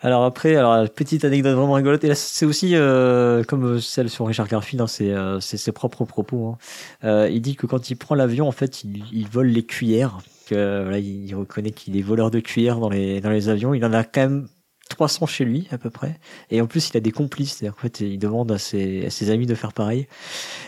Alors 0.00 0.24
après, 0.24 0.54
alors 0.54 0.88
petite 0.90 1.24
anecdote 1.24 1.56
vraiment 1.56 1.72
rigolote. 1.72 2.04
Et 2.04 2.08
là, 2.08 2.14
c'est 2.14 2.46
aussi 2.46 2.76
euh, 2.76 3.42
comme 3.42 3.80
celle 3.80 4.08
sur 4.08 4.26
Richard 4.26 4.46
Garfield, 4.46 4.80
hein, 4.80 4.86
c'est 4.86 5.10
euh, 5.10 5.40
ses 5.40 5.72
propres 5.72 6.04
propos. 6.04 6.46
Hein. 6.46 6.58
Euh, 7.02 7.28
il 7.28 7.42
dit 7.42 7.56
que 7.56 7.66
quand 7.66 7.90
il 7.90 7.96
prend 7.96 8.14
l'avion, 8.14 8.46
en 8.46 8.52
fait, 8.52 8.84
il, 8.84 9.02
il 9.12 9.28
vole 9.28 9.48
les 9.48 9.64
cuillères. 9.64 10.18
Que 10.46 10.82
voilà, 10.82 10.98
il 10.98 11.34
reconnaît 11.34 11.72
qu'il 11.72 11.96
est 11.96 12.02
voleur 12.02 12.30
de 12.30 12.40
cuillères 12.40 12.78
dans 12.78 12.88
les 12.88 13.20
dans 13.20 13.30
les 13.30 13.48
avions. 13.48 13.74
Il 13.74 13.84
en 13.84 13.92
a 13.92 14.04
quand 14.04 14.20
même 14.20 14.48
300 14.88 15.26
chez 15.26 15.44
lui 15.44 15.68
à 15.70 15.78
peu 15.78 15.90
près. 15.90 16.18
Et 16.50 16.60
en 16.60 16.66
plus 16.66 16.90
il 16.90 16.96
a 16.96 17.00
des 17.00 17.12
complices. 17.12 17.54
C'est-à-dire 17.56 17.74
qu'en 17.76 17.82
fait 17.82 18.00
il 18.00 18.18
demande 18.18 18.50
à 18.52 18.58
ses, 18.58 19.06
à 19.06 19.10
ses 19.10 19.30
amis 19.30 19.46
de 19.46 19.54
faire 19.54 19.72
pareil. 19.72 20.06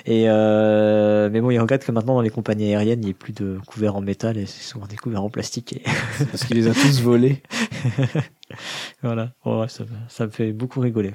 Et 0.07 0.25
euh, 0.29 1.29
mais 1.33 1.41
bon 1.41 1.51
il 1.51 1.59
regrette 1.59 1.85
que 1.85 1.93
maintenant 1.93 2.15
dans 2.15 2.21
les 2.21 2.31
compagnies 2.31 2.67
aériennes 2.67 3.01
il 3.03 3.07
n'y 3.07 3.11
ait 3.11 3.15
plus 3.15 3.33
de 3.33 3.59
couverts 3.67 3.97
en 3.97 4.01
métal 4.01 4.37
et 4.39 4.47
c'est 4.47 4.63
souvent 4.63 4.87
des 4.87 4.97
couverts 4.97 5.23
en 5.25 5.31
plastique 5.31 5.73
et 5.75 5.83
Parce 6.31 6.45
qu'il 6.45 6.57
les 6.57 6.69
a 6.69 6.73
tous 6.75 7.01
volés. 7.01 7.43
voilà. 9.03 9.33
Bon, 9.45 9.61
ouais, 9.61 9.69
ça, 9.69 9.85
me- 9.85 9.89
ça 10.09 10.27
me 10.27 10.31
fait 10.31 10.53
beaucoup 10.53 10.81
rigoler. 10.81 11.15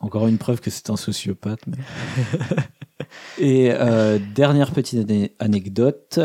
Encore 0.00 0.26
une 0.28 0.38
preuve 0.38 0.60
que 0.60 0.70
c'est 0.70 0.90
un 0.90 0.96
sociopathe. 0.96 1.60
mais- 1.66 1.76
Et 3.38 3.70
euh, 3.72 4.18
dernière 4.34 4.70
petite 4.72 5.08
ane- 5.10 5.30
anecdote, 5.38 6.20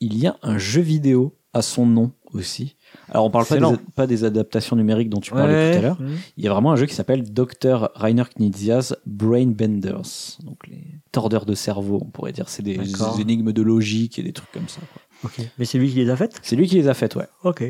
il 0.00 0.16
y 0.18 0.26
a 0.26 0.36
un 0.42 0.58
jeu 0.58 0.80
vidéo 0.80 1.36
à 1.52 1.62
son 1.62 1.86
nom 1.86 2.12
aussi. 2.32 2.76
Alors 3.10 3.24
on 3.24 3.30
parle 3.30 3.46
pas 3.46 3.56
des, 3.58 3.76
pas 3.94 4.06
des 4.06 4.24
adaptations 4.24 4.74
numériques 4.76 5.10
dont 5.10 5.20
tu 5.20 5.30
parlais 5.30 5.72
tout 5.72 5.78
à 5.78 5.82
l'heure. 5.82 6.00
Mhm. 6.00 6.16
Il 6.36 6.44
y 6.44 6.48
a 6.48 6.52
vraiment 6.52 6.72
un 6.72 6.76
jeu 6.76 6.86
qui 6.86 6.94
s'appelle 6.94 7.22
Dr. 7.32 7.90
Rainer 7.94 8.24
Knizia's 8.36 8.94
Brain 9.06 9.46
Benders, 9.46 10.38
donc 10.44 10.66
les 10.68 10.82
tordeurs 11.12 11.46
de 11.46 11.54
cerveau, 11.54 12.00
on 12.02 12.10
pourrait 12.10 12.32
dire. 12.32 12.48
C'est 12.48 12.62
des 12.62 12.78
énigmes 13.20 13.52
de 13.52 13.62
logique 13.62 14.18
et 14.18 14.22
des 14.22 14.32
trucs 14.32 14.50
comme 14.52 14.68
ça. 14.68 14.80
quoi. 14.92 15.30
Mais 15.58 15.64
c'est 15.64 15.78
lui 15.78 15.88
qui 15.90 15.96
les 15.96 16.10
a 16.10 16.16
faites? 16.16 16.38
C'est 16.42 16.56
lui 16.56 16.66
qui 16.66 16.74
les 16.76 16.88
a 16.88 16.94
faites, 16.94 17.14
ouais. 17.16 17.26
ok 17.44 17.64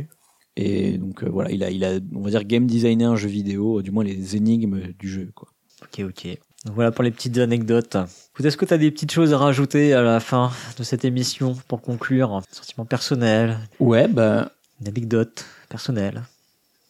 Et 0.57 0.99
donc 0.99 1.23
euh, 1.23 1.29
voilà, 1.31 1.51
il 1.51 1.63
a, 1.63 1.71
il 1.71 1.85
a, 1.85 1.93
on 2.15 2.21
va 2.21 2.31
dire, 2.31 2.45
game 2.45 2.67
designé 2.67 3.05
un 3.05 3.17
jeu 3.17 3.29
vidéo, 3.29 3.83
du 3.83 3.91
moins 3.91 4.05
les 4.05 4.37
énigmes 4.37 4.81
du 4.99 5.09
jeu. 5.09 5.31
Quoi. 5.35 5.49
ok 5.83 6.05
ok 6.09 6.27
Donc 6.65 6.75
voilà 6.75 6.91
pour 6.93 7.05
les 7.05 7.11
petites 7.11 7.39
anecdotes. 7.39 7.97
Est-ce 8.43 8.57
que 8.57 8.65
tu 8.65 8.75
as 8.75 8.79
des 8.79 8.91
petites 8.91 9.13
choses 9.13 9.33
à 9.33 9.39
rajouter 9.39 9.93
à 9.93 10.03
la 10.03 10.19
fin 10.21 10.51
de 10.79 10.83
cette 10.83 11.05
émission 11.05 11.57
pour 11.69 11.83
conclure? 11.83 12.41
Sentiment 12.51 12.85
personnel, 12.87 13.59
Ouais, 13.81 14.09
bah. 14.09 14.51
Une 14.81 14.89
anecdote 14.89 15.44
personnelle 15.69 16.23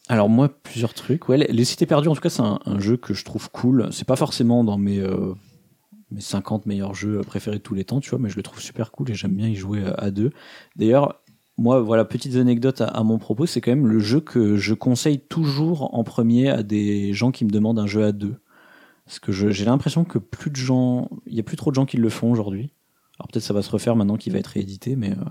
Alors 0.08 0.28
moi, 0.28 0.48
plusieurs 0.48 0.94
trucs. 0.94 1.28
Ouais, 1.28 1.36
les, 1.36 1.64
Cités 1.64 1.86
perdues, 1.86 2.08
en 2.08 2.14
tout 2.14 2.20
cas, 2.20 2.30
c'est 2.30 2.42
un, 2.42 2.78
jeu 2.78 2.96
que 2.96 3.14
je 3.14 3.24
trouve 3.24 3.50
cool. 3.50 3.88
C'est 3.92 4.06
pas 4.06 4.16
forcément 4.16 4.64
dans 4.64 4.78
mes, 4.78 4.98
euh, 4.98 5.34
mes 6.10 6.20
50 6.20 6.66
meilleurs 6.66 6.94
jeux 6.94 7.20
préférés 7.20 7.58
de 7.58 7.62
tous 7.62 7.74
les 7.74 7.84
temps, 7.84 8.00
tu 8.00 8.10
vois, 8.10 8.18
mais 8.18 8.28
je 8.28 8.36
le 8.36 8.42
trouve 8.42 8.60
super 8.60 8.90
cool 8.90 9.10
et 9.10 9.14
j'aime 9.14 9.32
bien 9.32 9.48
y 9.48 9.56
jouer 9.56 9.82
euh, 9.82 9.94
à 9.98 10.10
deux. 10.10 10.30
D'ailleurs, 10.76 11.20
moi, 11.58 11.80
voilà, 11.80 12.04
petite 12.04 12.36
anecdote 12.36 12.82
à, 12.82 13.02
mon 13.02 13.18
propos, 13.18 13.46
c'est 13.46 13.60
quand 13.60 13.70
même 13.70 13.86
le 13.86 13.98
jeu 13.98 14.20
que 14.20 14.56
je 14.56 14.74
conseille 14.74 15.20
toujours 15.20 15.94
en 15.94 16.04
premier 16.04 16.50
à 16.50 16.62
des 16.62 17.14
gens 17.14 17.30
qui 17.30 17.44
me 17.44 17.50
demandent 17.50 17.78
un 17.78 17.86
jeu 17.86 18.04
à 18.04 18.12
deux. 18.12 18.36
Parce 19.06 19.20
que 19.20 19.32
j'ai 19.32 19.64
l'impression 19.64 20.04
que 20.04 20.18
plus 20.18 20.50
de 20.50 20.56
gens, 20.56 21.08
il 21.26 21.34
y 21.34 21.40
a 21.40 21.44
plus 21.44 21.56
trop 21.56 21.70
de 21.70 21.76
gens 21.76 21.86
qui 21.86 21.96
le 21.96 22.08
font 22.08 22.30
aujourd'hui. 22.30 22.72
Alors 23.18 23.28
peut-être 23.28 23.44
ça 23.44 23.54
va 23.54 23.62
se 23.62 23.70
refaire 23.70 23.96
maintenant 23.96 24.16
qu'il 24.16 24.32
va 24.32 24.40
être 24.40 24.48
réédité, 24.48 24.96
mais 24.96 25.12
euh, 25.12 25.24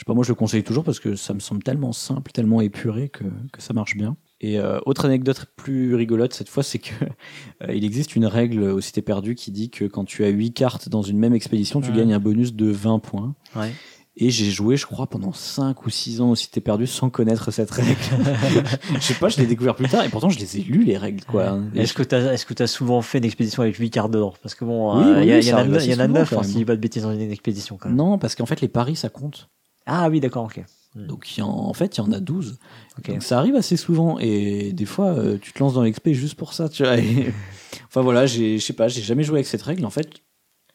sais 0.00 0.04
pas, 0.06 0.14
moi 0.14 0.24
je 0.24 0.30
le 0.30 0.34
conseille 0.34 0.62
toujours 0.64 0.84
parce 0.84 1.00
que 1.00 1.14
ça 1.16 1.34
me 1.34 1.40
semble 1.40 1.62
tellement 1.62 1.92
simple, 1.92 2.30
tellement 2.32 2.60
épuré 2.60 3.08
que, 3.08 3.24
que 3.52 3.60
ça 3.62 3.72
marche 3.72 3.96
bien. 3.96 4.16
Et 4.42 4.58
euh, 4.58 4.78
autre 4.86 5.04
anecdote 5.04 5.46
plus 5.56 5.94
rigolote 5.94 6.32
cette 6.32 6.48
fois, 6.48 6.62
c'est 6.62 6.78
que 6.78 6.92
euh, 7.62 7.74
il 7.74 7.84
existe 7.84 8.16
une 8.16 8.26
règle 8.26 8.62
au 8.62 8.80
Cité 8.80 9.02
Perdu 9.02 9.34
qui 9.34 9.50
dit 9.50 9.70
que 9.70 9.84
quand 9.84 10.04
tu 10.04 10.24
as 10.24 10.28
8 10.28 10.52
cartes 10.52 10.88
dans 10.88 11.02
une 11.02 11.18
même 11.18 11.34
expédition, 11.34 11.80
tu 11.80 11.90
Ouais. 11.90 11.96
gagnes 11.96 12.14
un 12.14 12.20
bonus 12.20 12.54
de 12.54 12.66
20 12.70 12.98
points. 13.00 13.34
Ouais. 13.56 13.72
Et 14.16 14.30
j'ai 14.30 14.50
joué, 14.50 14.76
je 14.76 14.86
crois, 14.86 15.06
pendant 15.06 15.32
5 15.32 15.86
ou 15.86 15.90
6 15.90 16.20
ans 16.20 16.30
au 16.30 16.34
Cité 16.34 16.60
Perdu 16.60 16.86
sans 16.86 17.10
connaître 17.10 17.50
cette 17.52 17.70
règle. 17.70 17.96
je 18.94 19.00
sais 19.00 19.14
pas, 19.14 19.28
je 19.28 19.38
l'ai 19.38 19.46
découvert 19.46 19.74
plus 19.76 19.88
tard 19.88 20.04
et 20.04 20.08
pourtant 20.08 20.28
je 20.30 20.38
les 20.38 20.58
ai 20.58 20.62
lues 20.62 20.84
les 20.84 20.96
règles 20.98 21.24
quoi. 21.24 21.58
Est-ce 21.74 21.94
que 21.94 22.02
tu 22.02 22.14
as, 22.14 22.32
est-ce 22.34 22.44
que 22.44 22.60
as 22.62 22.66
souvent 22.66 23.02
fait 23.02 23.18
une 23.18 23.24
expédition 23.24 23.62
avec 23.62 23.76
8 23.76 23.90
cartes 23.90 24.10
d'or? 24.10 24.36
Parce 24.42 24.54
que 24.54 24.64
bon, 24.64 24.98
Oui, 24.98 25.04
euh, 25.04 25.22
il 25.24 25.32
oui, 25.32 25.44
y, 25.46 25.52
en 25.52 25.56
a 25.56 25.60
arrive 25.60 25.72
neuf- 25.72 25.84
il 25.84 25.90
y 25.92 25.94
en 25.94 25.98
a 26.00 26.02
assez 26.04 26.12
9 26.12 26.28
souvent, 26.28 26.40
hein, 26.40 26.42
quand 26.42 26.46
si 26.48 26.52
je 26.54 26.58
dis 26.58 26.64
pas 26.64 26.76
de 26.76 26.80
bêtises 26.80 27.02
dans 27.04 27.12
une 27.12 27.20
expédition 27.30 27.76
quand 27.78 27.88
même. 27.88 27.96
Non, 27.96 28.18
parce 28.18 28.34
qu'en 28.34 28.46
fait 28.46 28.60
les 28.60 28.68
paris 28.68 28.96
ça 28.96 29.08
compte. 29.10 29.48
Ah 29.92 30.08
oui, 30.08 30.20
d'accord, 30.20 30.44
ok. 30.44 30.64
Donc 30.96 31.36
il 31.36 31.40
y 31.40 31.42
en, 31.42 31.48
en 31.48 31.72
fait, 31.72 31.96
il 31.96 32.00
y 32.00 32.02
en 32.02 32.12
a 32.12 32.20
12. 32.20 32.58
Ok. 32.98 33.10
Donc 33.10 33.22
ça 33.22 33.38
arrive 33.38 33.54
assez 33.56 33.76
souvent 33.76 34.18
et 34.18 34.72
des 34.72 34.84
fois 34.86 35.06
euh, 35.08 35.38
tu 35.40 35.52
te 35.52 35.58
lances 35.60 35.74
dans 35.74 35.82
l'expé 35.82 36.14
juste 36.14 36.34
pour 36.36 36.52
ça, 36.52 36.68
tu 36.68 36.82
vois. 36.84 36.96
et- 36.98 37.32
enfin 37.86 38.00
voilà, 38.02 38.26
j'ai 38.26 38.58
je 38.58 38.64
sais 38.64 38.72
pas, 38.72 38.88
j'ai 38.88 39.02
jamais 39.02 39.22
joué 39.24 39.36
avec 39.38 39.46
cette 39.46 39.62
règle 39.62 39.84
en 39.84 39.90
fait. 39.90 40.08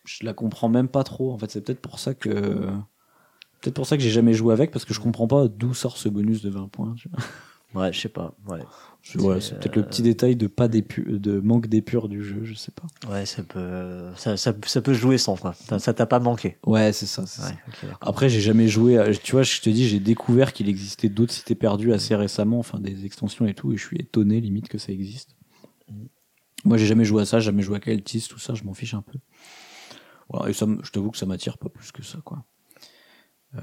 Je 0.06 0.26
la 0.26 0.34
comprends 0.34 0.70
même 0.70 0.88
pas 0.88 1.04
trop. 1.04 1.32
En 1.34 1.38
fait, 1.38 1.50
c'est 1.50 1.62
peut-être 1.62 1.82
pour 1.82 2.00
ça 2.00 2.14
que 2.14 2.30
peut-être 3.62 3.74
pour 3.74 3.88
ça 3.88 3.98
que 3.98 4.04
j'ai 4.04 4.10
jamais 4.12 4.34
joué 4.34 4.54
avec 4.54 4.72
parce 4.72 4.86
que 4.86 4.94
je 4.94 5.00
comprends 5.00 5.28
pas 5.28 5.48
d'où 5.48 5.74
sort 5.74 5.98
ce 5.98 6.10
bonus 6.10 6.42
de 6.42 6.50
20 6.50 6.68
points. 6.68 6.94
tu 6.98 7.10
vois. 7.10 7.20
Ouais, 7.76 7.92
je 7.94 8.00
sais 8.00 8.10
pas. 8.10 8.34
Ouais, 8.48 9.40
c'est 9.40 9.60
peut-être 9.60 9.76
le 9.76 9.84
petit 9.84 10.02
détail 10.02 10.36
de 10.36 10.48
pas 10.48 10.68
de 10.68 11.40
manque 11.40 11.68
d'épure 11.68 12.10
du 12.10 12.24
jeu, 12.24 12.44
je 12.44 12.56
sais 12.56 12.72
pas. 12.72 12.88
ouais 13.14 13.26
ça, 13.28 13.44
peut, 13.44 14.10
ça, 14.16 14.36
ça, 14.36 14.54
ça 14.66 14.82
peut 14.82 14.94
jouer 14.94 15.20
sans, 15.20 15.36
quoi. 15.38 15.54
Ça- 15.54 15.94
t'a 15.94 16.06
pas 16.08 16.20
manqué. 16.20 16.58
Ouais, 16.66 16.92
c'est 16.92 17.06
ça. 17.06 17.22
Ouais, 17.22 17.52
ok, 17.68 17.76
d'accord. 17.84 18.10
Après, 18.10 18.30
j'ai 18.30 18.42
jamais 18.42 18.68
joué. 18.68 18.98
à- 18.98 19.14
Tu 19.14 19.34
vois, 19.34 19.44
je 19.44 19.62
te 19.62 19.70
dis, 19.70 19.88
j'ai 19.88 20.00
découvert 20.00 20.54
qu'il 20.54 20.68
existait 20.70 21.10
d'autres 21.10 21.34
cités 21.34 21.54
perdues 21.54 21.94
assez 21.94 22.16
récemment, 22.16 22.58
enfin 22.58 22.80
des 22.80 23.06
extensions 23.06 23.46
et 23.46 23.54
tout, 23.54 23.72
et 23.74 23.78
je 23.78 23.86
suis 23.86 23.98
étonné 23.98 24.42
limite 24.42 24.70
que 24.70 24.80
ça 24.80 24.92
existe. 24.92 25.36
Moi, 26.64 26.78
j'ai 26.78 26.88
jamais 26.88 27.06
joué 27.06 27.22
à 27.22 27.26
ça, 27.26 27.40
jamais 27.40 27.62
joué 27.62 27.78
à 27.78 27.80
Keltis, 27.80 28.26
tout 28.28 28.40
ça, 28.40 28.56
je 28.56 28.64
m'en 28.64 28.74
fiche 28.74 28.96
un 28.96 29.04
peu. 29.04 29.20
Voilà, 30.30 30.50
et 30.50 30.54
ça, 30.54 30.66
je 30.82 30.90
t'avoue 30.90 31.12
que 31.12 31.18
ça 31.20 31.28
m'attire 31.28 31.60
pas 31.60 31.70
plus 31.70 31.92
que 31.92 32.02
ça, 32.02 32.18
quoi. 32.26 32.44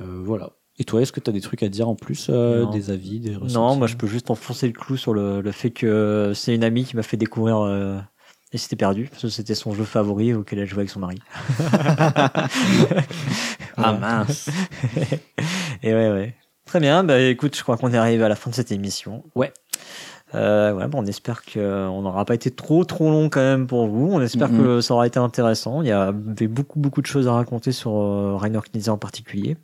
Euh, 0.01 0.23
voilà. 0.23 0.51
Et 0.78 0.85
toi, 0.85 1.03
est-ce 1.03 1.12
que 1.12 1.20
tu 1.20 1.28
as 1.28 1.32
des 1.32 1.40
trucs 1.40 1.62
à 1.62 1.69
dire 1.69 1.89
en 1.89 1.94
plus, 1.94 2.28
euh, 2.31 2.65
des 2.66 2.90
avis, 2.90 3.20
des 3.20 3.35
ressentis 3.35 3.55
Non, 3.55 3.77
moi 3.77 3.86
je 3.86 3.97
peux 3.97 4.07
juste 4.07 4.31
enfoncer 4.31 4.66
le 4.66 4.73
clou 4.73 4.97
sur 4.97 5.12
le, 5.12 5.40
le 5.40 5.53
fait 5.53 5.70
que 5.70 6.32
c'est 6.35 6.55
une 6.55 6.65
amie 6.65 6.85
qui 6.85 6.97
m'a 6.97 7.03
fait 7.03 7.19
découvrir 7.19 7.61
euh, 7.61 7.99
et 8.53 8.59
c'était 8.59 8.77
perdu 8.77 9.09
parce 9.11 9.23
que 9.23 9.28
c'était 9.28 9.55
son 9.55 9.74
jeu 9.74 9.85
favori 9.85 10.32
auquel 10.35 10.59
elle 10.59 10.66
jouait 10.66 10.81
avec 10.81 10.90
son 10.90 11.01
mari. 11.01 11.19
Ah 13.77 13.94
mince. 13.94 14.51
Et 15.82 15.94
ouais, 15.94 16.11
ouais. 16.11 16.35
Très 16.66 16.78
bien, 16.78 17.05
bah 17.05 17.19
écoute, 17.20 17.57
je 17.57 17.62
crois 17.62 17.77
qu'on 17.77 17.93
est 17.93 17.97
arrivé 17.97 18.23
à 18.23 18.28
la 18.28 18.36
fin 18.36 18.51
de 18.51 18.55
cette 18.55 18.70
émission. 18.70 19.24
Ouais. 19.35 19.53
Euh, 20.35 20.73
ouais, 20.73 20.86
bon, 20.89 21.03
on 21.03 21.07
espère 21.07 21.43
qu'on 21.43 22.03
n'aura 22.03 22.24
pas 22.24 22.35
été 22.35 22.51
trop 22.51 22.85
trop 22.85 23.11
long 23.11 23.28
quand 23.28 23.40
même 23.40 23.66
pour 23.66 23.86
vous. 23.86 24.11
On 24.12 24.20
espère 24.20 24.51
que 24.51 24.81
ça 24.81 24.94
aura 24.94 25.07
été 25.07 25.19
intéressant. 25.19 25.82
Il 25.82 25.89
y 25.89 25.93
avait 25.93 26.49
beaucoup 26.49 26.78
beaucoup 26.78 27.03
de 27.03 27.07
choses 27.07 27.28
à 27.28 27.32
raconter 27.32 27.73
sur 27.73 27.97
euh, 27.97 28.36
Rainer 28.36 28.61
Knizia 28.73 28.93
en 28.93 28.99
particulier. 28.99 29.57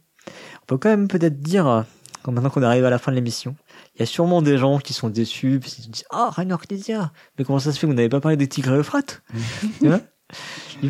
On 0.70 0.74
peut 0.74 0.78
quand 0.78 0.90
même 0.90 1.08
peut-être 1.08 1.40
dire, 1.40 1.66
euh, 1.66 1.82
maintenant 2.26 2.50
qu'on 2.50 2.62
arrive 2.62 2.84
à 2.84 2.90
la 2.90 2.98
fin 2.98 3.10
de 3.10 3.16
l'émission, 3.16 3.56
il 3.94 4.00
y 4.00 4.02
a 4.02 4.06
sûrement 4.06 4.42
des 4.42 4.58
gens 4.58 4.78
qui 4.78 4.92
sont 4.92 5.08
déçus, 5.08 5.60
puis 5.62 5.72
ils 5.78 5.82
se 5.84 5.88
disent 5.88 6.04
Ah, 6.10 6.28
Rainer 6.30 6.56
Knizia, 6.58 7.10
mais 7.38 7.44
comment 7.46 7.58
ça 7.58 7.72
se 7.72 7.78
fait 7.78 7.86
que 7.86 7.90
vous 7.90 7.96
n'avez 7.96 8.10
pas 8.10 8.20
parlé 8.20 8.36
des 8.36 8.48
Tigres 8.48 8.74
Euphrate 8.74 9.22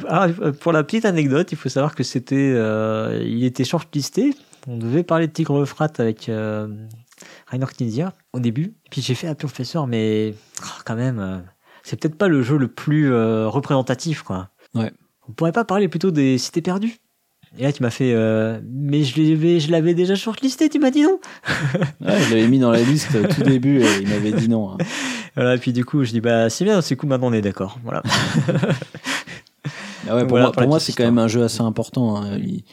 faut- 0.01 0.07
ah, 0.09 0.27
pour 0.61 0.73
la 0.73 0.83
petite 0.83 1.05
anecdote, 1.05 1.53
il 1.53 1.59
faut 1.59 1.69
savoir 1.69 1.95
que 1.95 2.03
c'était, 2.03 2.53
euh, 2.57 3.23
il 3.25 3.45
était 3.45 3.63
shortlisté. 3.63 4.35
On 4.67 4.79
devait 4.79 5.05
parler 5.05 5.29
de 5.29 5.33
Tigre 5.33 5.61
Euphrate 5.61 6.01
avec 6.01 6.29
euh, 6.29 6.67
Rainer 7.47 7.67
Knizia 7.67 8.15
au 8.33 8.41
début. 8.41 8.75
Et 8.87 8.91
puis 8.91 9.01
j'ai 9.01 9.15
fait 9.15 9.29
appel 9.29 9.47
au 9.47 9.49
professeur, 9.49 9.87
mais 9.87 10.35
ah, 10.65 10.79
quand 10.85 10.97
même, 10.97 11.21
euh, 11.21 11.39
c'est 11.85 12.01
peut-être 12.01 12.19
pas 12.19 12.27
le 12.27 12.43
jeu 12.43 12.57
le 12.59 12.67
plus 12.67 13.13
euh, 13.13 13.47
représentatif, 13.49 14.25
quoi. 14.25 14.51
Ouais. 14.75 14.91
On 15.29 15.33
pourrait 15.33 15.53
pas 15.53 15.65
parler 15.65 15.87
plutôt 15.87 16.11
des 16.11 16.37
cités 16.37 16.63
perdues? 16.63 16.99
Et 17.57 17.62
là, 17.62 17.73
tu 17.73 17.83
m'as 17.83 17.91
fait, 17.91 18.12
euh, 18.12 18.61
mais 18.70 19.03
je 19.05 19.70
l'avais, 19.70 19.95
déjà 19.95 20.15
shortlisté, 20.15 20.69
tu 20.69 20.79
m'as 20.79 20.91
dit 20.91 21.03
non 21.03 21.19
Ouais, 22.01 22.20
je 22.29 22.35
l'avais 22.35 22.49
mis 22.49 22.59
dans 22.59 22.70
la 22.70 22.83
liste 22.83 23.15
au 23.15 23.27
tout 23.27 23.43
début 23.43 23.81
et 23.81 23.87
il 24.03 24.09
m'avait 24.09 24.33
dit 24.33 24.49
non. 24.49 24.73
hein. 24.73 24.77
Voilà, 25.35 25.55
et 25.55 25.59
puis 25.59 25.73
du 25.73 25.85
coup, 25.85 26.03
je 26.05 26.11
dis, 26.11 26.20
bah, 26.20 26.51
c'est 26.51 26.65
bien, 26.65 26.81
c'est 26.81 26.97
cool, 26.97 27.11
maintenant 27.11 27.29
on 27.29 27.33
est 27.33 27.41
d'accord. 27.41 27.79
Voilà. 27.85 28.03
Ah 30.09 30.15
ouais, 30.16 30.23
pour 30.23 30.31
Voilà 30.31 30.47
moi, 30.47 30.53
pour 30.53 30.81
c'est 30.81 30.93
quand 30.95 31.05
même 31.05 31.19
un 31.19 31.29
jeu 31.29 31.43
assez 31.45 31.61
important. 31.61 32.16
hein. 32.16 32.39
Il- 32.39 32.65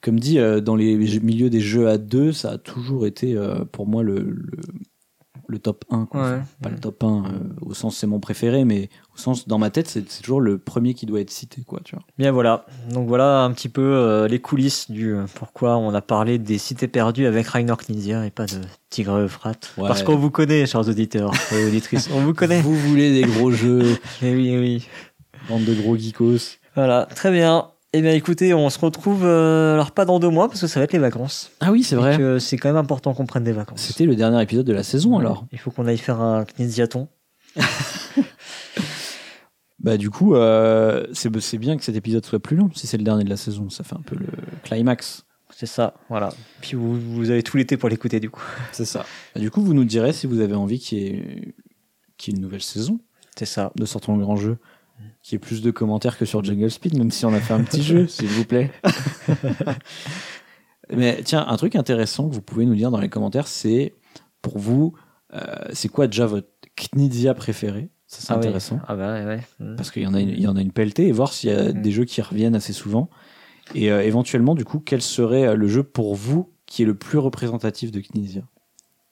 comme 0.00 0.18
dit, 0.18 0.38
euh, 0.38 0.60
dans 0.60 0.74
les 0.74 0.96
milieux 1.20 1.50
des 1.50 1.60
jeux 1.60 1.88
à 1.88 1.98
deux, 1.98 2.32
ça 2.32 2.52
a 2.52 2.58
toujours 2.58 3.06
été 3.06 3.36
euh, 3.36 3.64
pour 3.70 3.86
moi 3.86 4.02
le, 4.02 4.18
le, 4.20 4.58
le 5.52 5.58
top 5.60 5.84
1. 5.90 6.06
quoi. 6.06 6.20
Ouais. 6.22 6.36
Enfin, 6.38 6.44
pas 6.62 6.68
le 6.70 6.78
top 6.80 7.04
1 7.04 7.06
euh, 7.06 7.20
au 7.60 7.74
sens 7.74 7.96
c'est 7.96 8.06
mon 8.08 8.18
préféré, 8.18 8.64
mais 8.64 8.88
au 9.14 9.18
sens 9.18 9.46
dans 9.46 9.58
ma 9.58 9.70
tête, 9.70 9.86
c'est 9.86 10.02
toujours 10.22 10.40
le 10.40 10.58
premier 10.58 10.94
qui 10.94 11.06
doit 11.06 11.20
être 11.20 11.30
cité. 11.30 11.62
Quoi, 11.66 11.80
tu 11.84 11.94
vois. 11.94 12.04
Bien 12.18 12.32
voilà. 12.32 12.66
Donc 12.90 13.06
voilà 13.06 13.42
un 13.44 13.52
petit 13.52 13.68
peu 13.68 13.82
euh, 13.82 14.26
les 14.26 14.40
coulisses 14.40 14.90
du 14.90 15.14
euh, 15.14 15.24
pourquoi 15.34 15.76
on 15.76 15.94
a 15.94 16.00
parlé 16.02 16.38
des 16.38 16.58
cités 16.58 16.88
perdues 16.88 17.26
avec 17.26 17.46
Rainer 17.46 17.74
Knizia 17.76 18.26
et 18.26 18.30
pas 18.30 18.46
de 18.46 18.60
Tigre 18.90 19.18
et 19.18 19.22
Euphrate. 19.22 19.72
Ouais. 19.76 19.86
Parce 19.86 20.02
qu'on 20.02 20.16
vous 20.16 20.30
connaît, 20.30 20.66
chers 20.66 20.88
auditeurs 20.88 21.32
et 21.52 21.64
auditrices. 21.66 22.08
On 22.12 22.20
vous 22.20 22.34
connaît. 22.34 22.62
Vous 22.62 22.74
voulez 22.74 23.12
des 23.22 23.28
gros 23.28 23.50
jeux, 23.52 23.98
Eh 24.22 24.34
oui, 24.34 24.56
oui. 24.58 24.88
bande 25.48 25.64
de 25.64 25.74
gros 25.74 25.96
geekos. 25.96 26.56
Voilà, 26.74 27.06
très 27.14 27.30
bien. 27.30 27.68
Eh 27.94 28.00
bien 28.00 28.12
écoutez, 28.12 28.54
on 28.54 28.70
se 28.70 28.78
retrouve 28.78 29.24
euh, 29.24 29.74
alors 29.74 29.90
pas 29.92 30.06
dans 30.06 30.18
deux 30.18 30.30
mois 30.30 30.48
parce 30.48 30.62
que 30.62 30.66
ça 30.66 30.80
va 30.80 30.84
être 30.84 30.94
les 30.94 30.98
vacances. 30.98 31.50
Ah 31.60 31.70
oui, 31.70 31.82
c'est 31.82 31.96
vrai. 31.96 32.40
C'est 32.40 32.56
quand 32.56 32.70
même 32.70 32.76
important 32.78 33.12
qu'on 33.12 33.26
prenne 33.26 33.44
des 33.44 33.52
vacances. 33.52 33.82
C'était 33.82 34.06
le 34.06 34.16
dernier 34.16 34.42
épisode 34.42 34.66
de 34.66 34.72
la 34.72 34.82
saison 34.82 35.18
alors. 35.18 35.46
Il 35.52 35.58
faut 35.58 35.70
qu'on 35.70 35.86
aille 35.86 35.98
faire 35.98 36.20
un 36.20 36.44
Knisiaton. 36.44 37.08
Bah 39.82 39.96
du 39.96 40.10
coup, 40.10 40.36
euh, 40.36 41.04
c'est 41.12 41.58
bien 41.58 41.76
que 41.76 41.82
cet 41.82 41.96
épisode 41.96 42.24
soit 42.24 42.38
plus 42.38 42.56
long 42.56 42.70
si 42.72 42.86
c'est 42.86 42.98
le 42.98 43.02
dernier 43.02 43.24
de 43.24 43.30
la 43.30 43.36
saison. 43.36 43.68
Ça 43.68 43.82
fait 43.82 43.96
un 43.96 44.02
peu 44.02 44.14
le 44.14 44.28
climax. 44.62 45.24
C'est 45.54 45.66
ça, 45.66 45.94
voilà. 46.08 46.32
Puis 46.60 46.76
vous, 46.76 46.98
vous 46.98 47.30
avez 47.30 47.42
tout 47.42 47.56
l'été 47.56 47.76
pour 47.76 47.88
l'écouter 47.88 48.20
du 48.20 48.30
coup. 48.30 48.42
C'est 48.72 48.86
ça. 48.86 49.04
Bah, 49.34 49.40
du 49.40 49.50
coup, 49.50 49.60
vous 49.60 49.74
nous 49.74 49.84
direz 49.84 50.12
si 50.12 50.26
vous 50.26 50.40
avez 50.40 50.54
envie 50.54 50.78
qu'il 50.78 50.98
y 50.98 51.06
ait, 51.08 51.54
qu'il 52.16 52.32
y 52.32 52.34
ait 52.34 52.38
une 52.38 52.42
nouvelle 52.42 52.62
saison 52.62 53.00
C'est 53.36 53.44
ça. 53.44 53.70
de 53.76 53.84
Sortons 53.84 54.16
le 54.16 54.22
Grand 54.22 54.36
Jeu, 54.36 54.56
qui 55.22 55.36
ait 55.36 55.38
plus 55.38 55.62
de 55.62 55.70
commentaires 55.70 56.18
que 56.18 56.24
sur 56.24 56.42
Jungle 56.42 56.70
Speed, 56.70 56.98
même 56.98 57.10
si 57.10 57.24
on 57.26 57.32
a 57.32 57.40
fait 57.40 57.54
un 57.54 57.62
petit 57.62 57.82
jeu, 57.82 58.06
s'il 58.08 58.28
vous 58.28 58.44
plaît. 58.44 58.70
Mais 60.90 61.22
tiens, 61.22 61.44
un 61.48 61.56
truc 61.56 61.76
intéressant 61.76 62.28
que 62.28 62.34
vous 62.34 62.42
pouvez 62.42 62.66
nous 62.66 62.74
dire 62.74 62.90
dans 62.90 63.00
les 63.00 63.08
commentaires, 63.08 63.46
c'est 63.48 63.94
pour 64.42 64.58
vous, 64.58 64.94
euh, 65.32 65.40
c'est 65.72 65.88
quoi 65.88 66.06
déjà 66.06 66.26
votre 66.26 66.48
Knizia 66.76 67.34
préféré? 67.34 67.90
Ça, 68.06 68.18
c'est 68.20 68.32
Ah 68.32 68.38
oui. 68.38 68.46
intéressant. 68.46 68.80
Ah 68.86 68.96
bah 68.96 69.14
ouais, 69.14 69.24
ouais. 69.24 69.40
Mm. 69.60 69.76
Parce 69.76 69.90
qu'il 69.90 70.02
y 70.02 70.06
en 70.06 70.14
a 70.14 70.20
une, 70.20 70.28
il 70.30 70.40
y 70.40 70.46
en 70.46 70.56
a 70.56 70.60
une 70.60 70.72
pelletée 70.72 71.06
et 71.06 71.12
voir 71.12 71.32
s'il 71.32 71.50
y 71.50 71.54
a 71.54 71.72
Mhm. 71.72 71.82
des 71.82 71.90
jeux 71.92 72.04
qui 72.04 72.20
reviennent 72.20 72.54
assez 72.56 72.72
souvent. 72.72 73.08
Et 73.74 73.90
euh, 73.90 74.02
éventuellement, 74.02 74.54
du 74.54 74.64
coup, 74.64 74.80
quel 74.80 75.00
serait 75.00 75.46
euh, 75.46 75.54
le 75.54 75.68
jeu 75.68 75.82
pour 75.82 76.14
vous 76.14 76.52
qui 76.66 76.82
est 76.82 76.86
le 76.86 76.94
plus 76.94 77.18
représentatif 77.18 77.90
de 77.90 78.00
Knizia? 78.00 78.42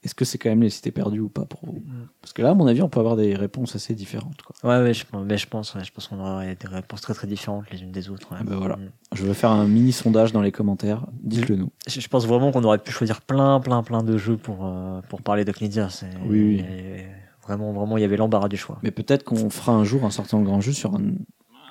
Est-ce 0.03 0.15
que 0.15 0.25
c'est 0.25 0.39
quand 0.39 0.49
même 0.49 0.63
les 0.63 0.71
cités 0.71 0.89
perdues 0.91 1.19
ou 1.19 1.29
pas 1.29 1.45
pour 1.45 1.63
vous 1.65 1.73
Mhm. 1.85 2.07
Parce 2.21 2.33
que 2.33 2.41
là, 2.41 2.49
à 2.51 2.53
mon 2.55 2.65
avis, 2.65 2.81
on 2.81 2.89
peut 2.89 2.99
avoir 2.99 3.15
des 3.15 3.35
réponses 3.35 3.75
assez 3.75 3.93
différentes. 3.93 4.41
Quoi. 4.41 4.55
Ouais, 4.77 4.83
ouais, 4.83 4.93
je, 4.95 5.05
mais 5.25 5.37
je 5.37 5.47
pense, 5.47 5.75
ouais, 5.75 5.83
je 5.83 5.91
pense 5.91 6.07
qu'on 6.07 6.19
aura 6.19 6.43
des 6.43 6.67
réponses 6.67 7.01
très 7.01 7.13
très 7.13 7.27
différentes 7.27 7.69
les 7.71 7.83
unes 7.83 7.91
des 7.91 8.09
autres. 8.09 8.31
ouais. 8.31 8.37
Ah 8.41 8.43
bah 8.43 8.55
voilà. 8.57 8.77
Mm. 8.77 8.89
Je 9.13 9.23
vais 9.25 9.33
faire 9.35 9.51
un 9.51 9.67
mini 9.67 9.91
sondage 9.91 10.31
dans 10.33 10.41
les 10.41 10.51
commentaires. 10.51 11.05
Dites-le 11.21 11.55
nous. 11.55 11.69
Je, 11.87 11.99
je 11.99 12.07
pense 12.07 12.25
vraiment 12.25 12.51
qu'on 12.51 12.63
aurait 12.63 12.79
pu 12.79 12.91
choisir 12.91 13.21
plein, 13.21 13.59
plein, 13.59 13.83
plein 13.83 14.01
de 14.03 14.17
jeux 14.17 14.37
pour, 14.37 14.65
euh, 14.65 15.01
pour 15.09 15.21
parler 15.21 15.45
de 15.45 15.51
Knizia. 15.51 15.89
C'est, 15.89 16.09
Oui, 16.25 16.41
oui. 16.41 16.65
et 16.67 17.05
Vraiment, 17.43 17.71
vraiment, 17.73 17.97
il 17.97 18.01
y 18.01 18.03
avait 18.03 18.17
l'embarras 18.17 18.49
du 18.49 18.57
choix. 18.57 18.77
Mais 18.83 18.91
peut-être 18.91 19.23
qu'on 19.23 19.49
fera 19.49 19.71
un 19.73 19.83
jour 19.83 20.03
un 20.05 20.11
sortant 20.11 20.41
grand 20.41 20.61
jeu 20.61 20.73
sur 20.73 20.95
un, 20.95 21.01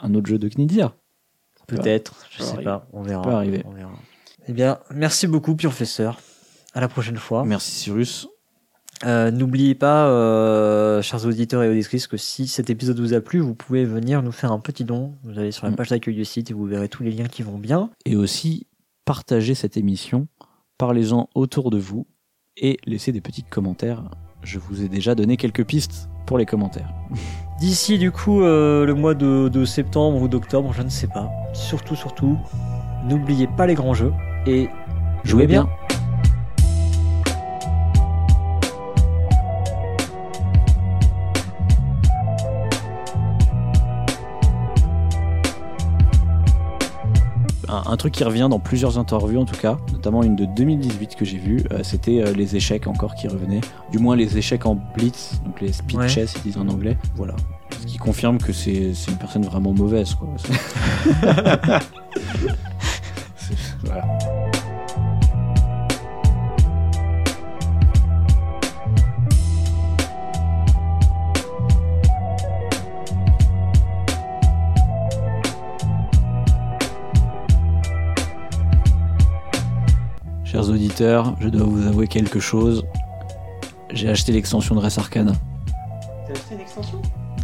un 0.03 0.15
autre 0.15 0.27
jeu 0.29 0.39
de 0.39 0.49
Knizia. 0.49 0.93
peut 1.67 1.77
Peut-être, 1.77 2.27
je 2.31 2.39
peut 2.39 2.45
sais 2.45 2.51
arriver. 2.51 2.65
pas, 2.65 2.87
on 2.93 3.03
verra. 3.03 3.23
peut 3.23 3.31
arriver. 3.31 3.63
on 3.65 3.71
verra. 3.73 3.93
Eh 4.49 4.53
bien, 4.53 4.79
merci 4.91 5.27
beaucoup, 5.29 5.55
Professeur. 5.55 6.19
À 6.75 6.81
la 6.81 6.89
prochaine 6.89 7.17
fois. 7.17 7.45
Merci 7.45 7.73
Cyrus. 7.73 8.29
Euh, 9.05 9.31
N'oubliez 9.31 9.75
pas, 9.75 10.07
euh, 10.09 11.01
chers 11.03 11.25
auditeurs 11.27 11.63
et 11.63 11.69
auditrices, 11.71 12.07
que 12.07 12.17
si 12.19 12.47
cet 12.47 12.69
épisode 12.71 13.01
vous 13.01 13.15
a 13.15 13.21
plu, 13.21 13.41
vous 13.41 13.55
pouvez 13.55 13.85
venir 13.85 14.23
nous 14.23 14.33
faire 14.33 14.53
un 14.53 14.59
petit 14.61 14.85
don. 14.85 15.15
Vous 15.25 15.39
allez 15.39 15.53
sur 15.53 15.65
la 15.67 15.73
Mm. 15.73 15.77
page 15.77 15.89
d'accueil 15.89 16.15
du 16.15 16.25
site 16.25 16.51
et 16.51 16.55
vous 16.55 16.67
verrez 16.67 16.89
tous 16.89 17.03
les 17.03 17.11
liens 17.11 17.27
qui 17.27 17.43
vont 17.43 17.59
bien. 17.59 17.91
Et 18.05 18.15
aussi, 18.15 18.67
partagez 19.07 19.55
cette 19.55 19.77
émission, 19.79 20.29
parlez-en 20.79 21.29
autour 21.35 21.71
de 21.71 21.79
vous 21.79 22.07
et 22.57 22.77
laissez 22.85 23.11
des 23.11 23.21
petits 23.23 23.43
commentaires. 23.43 24.05
Je 24.43 24.59
vous 24.59 24.83
ai 24.83 24.89
déjà 24.89 25.15
donné 25.15 25.37
quelques 25.39 25.65
pistes 25.65 26.09
pour 26.27 26.37
les 26.39 26.47
commentaires. 26.47 26.93
D'ici 27.61 27.99
du 27.99 28.11
coup 28.13 28.43
euh, 28.43 28.85
le 28.87 28.95
mois 28.95 29.15
de, 29.15 29.49
de 29.49 29.65
septembre 29.65 30.21
ou 30.23 30.29
d'octobre, 30.29 30.73
je 30.75 30.83
ne 30.83 30.89
sais 30.91 31.09
pas. 31.09 31.31
Surtout, 31.55 31.97
surtout, 31.97 32.39
n'oubliez 33.07 33.47
pas 33.47 33.67
les 33.67 33.75
grands 33.75 33.95
jeux 33.95 34.13
et 34.47 34.69
jouez 35.25 35.47
bien. 35.47 35.69
Un, 47.71 47.83
un 47.93 47.97
truc 47.97 48.13
qui 48.13 48.25
revient 48.25 48.49
dans 48.51 48.59
plusieurs 48.59 48.99
interviews 48.99 49.41
en 49.41 49.45
tout 49.45 49.57
cas, 49.61 49.79
notamment 49.93 50.23
une 50.25 50.35
de 50.35 50.45
2018 50.45 51.15
que 51.15 51.25
j'ai 51.25 51.39
vue, 51.39 51.63
euh, 51.73 51.81
c'était 51.85 52.21
euh, 52.21 52.33
les 52.33 52.57
échecs 52.57 52.87
encore 52.89 53.15
qui 53.15 53.29
revenaient. 53.29 53.61
Du 53.93 53.99
moins 53.99 54.17
les 54.17 54.37
échecs 54.37 54.67
en 54.67 54.75
blitz, 54.97 55.41
donc 55.45 55.61
les 55.61 55.73
speed 55.73 55.99
Ouais. 55.99 56.09
chess 56.09 56.35
ils 56.37 56.43
disent 56.43 56.59
en 56.59 56.69
anglais. 56.69 56.99
Voilà. 57.15 57.35
Ce 57.81 57.87
qui 57.87 57.99
confirme 57.99 58.39
que 58.39 58.53
c'est 58.53 58.93
une 59.09 59.17
personne 59.19 59.45
vraiment 59.45 59.73
mauvaise 59.73 60.15
quoi. 60.15 60.29
Voilà. 63.85 64.05
Chers 80.61 80.69
auditeurs, 80.69 81.37
je 81.41 81.49
dois 81.49 81.65
vous 81.65 81.87
avouer 81.87 82.07
quelque 82.07 82.39
chose. 82.39 82.85
J'ai 83.95 84.11
acheté 84.11 84.31
l'extension 84.31 84.75
de 84.75 84.81
Res 84.81 84.99
Arcana. 84.99 85.33
T'as 86.27 86.35
acheté 86.35 86.55
une 86.55 86.61
extension? 86.61 87.01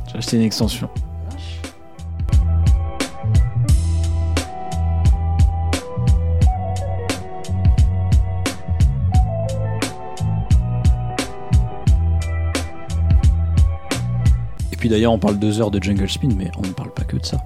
J'ai 0.07 0.19
acheté 0.19 0.37
une 0.37 0.43
extension. 0.43 0.91
Et 14.71 14.77
puis 14.77 14.91
d'ailleurs, 14.91 15.15
on 15.15 15.19
parle 15.19 15.39
deux 15.39 15.63
heures 15.63 15.71
de 15.71 15.83
Jungle 15.83 16.11
Spin, 16.11 16.35
mais 16.37 16.51
on 16.59 16.67
ne 16.67 16.73
parle 16.73 16.93
pas 16.93 17.05
que 17.05 17.17
de 17.17 17.25
ça. 17.25 17.39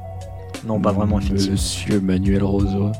Non, 0.66 0.80
pas 0.80 0.90
vraiment, 0.90 1.20
effectivement. 1.20 1.52
Monsieur 1.52 2.00
Manuel 2.00 2.42
Roseau. 2.42 2.90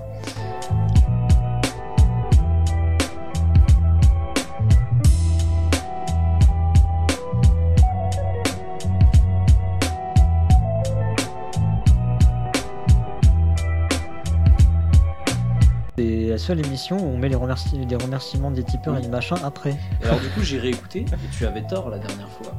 Seule 16.40 16.64
émission 16.66 16.96
où 16.98 17.14
on 17.14 17.16
met 17.18 17.28
les, 17.28 17.36
remerci- 17.36 17.86
les 17.88 17.96
remerciements 17.96 18.50
des 18.50 18.64
tipeurs 18.64 18.96
et 18.98 19.00
du 19.00 19.08
machin 19.08 19.36
après. 19.44 19.76
Et 20.02 20.06
alors 20.06 20.18
du 20.20 20.28
coup, 20.34 20.42
j'ai 20.42 20.58
réécouté, 20.58 21.00
et 21.00 21.36
tu 21.36 21.46
avais 21.46 21.62
tort 21.62 21.88
la 21.90 21.98
dernière 21.98 22.28
fois. 22.30 22.52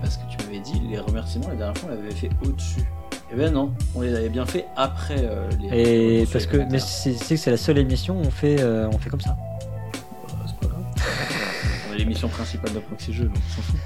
Parce 0.00 0.16
que 0.18 0.22
tu 0.30 0.36
m'avais 0.46 0.60
dit, 0.60 0.80
les 0.88 0.98
remerciements, 0.98 1.48
la 1.48 1.54
dernière 1.56 1.76
fois, 1.76 1.90
on 1.92 1.94
l'avait 1.96 2.14
fait 2.14 2.30
au-dessus. 2.44 2.84
Eh 3.32 3.36
ben 3.36 3.52
non, 3.52 3.72
on 3.94 4.02
les 4.02 4.14
avait 4.14 4.28
bien 4.28 4.44
fait 4.46 4.66
après 4.76 5.16
euh, 5.18 5.48
les 5.60 6.20
Et 6.22 6.26
parce 6.26 6.46
que, 6.46 6.58
mais 6.70 6.78
c'est 6.78 7.12
que 7.14 7.36
c'est 7.36 7.50
la 7.50 7.56
seule 7.56 7.78
émission 7.78 8.16
où 8.18 8.20
on 8.24 8.30
fait, 8.30 8.60
euh, 8.60 8.88
on 8.92 8.98
fait 8.98 9.10
comme 9.10 9.20
ça. 9.22 9.36
Euh, 9.36 10.28
c'est 10.46 10.56
pas 10.58 10.66
grave. 10.68 10.84
on 11.88 11.92
a 11.92 11.96
l'émission 11.96 12.28
principale 12.28 12.72
de 12.74 12.78
Proxy 12.80 13.12
Jeux, 13.12 13.24
donc 13.24 13.36
on 13.36 13.56
s'en 13.56 13.62
fout. 13.62 13.80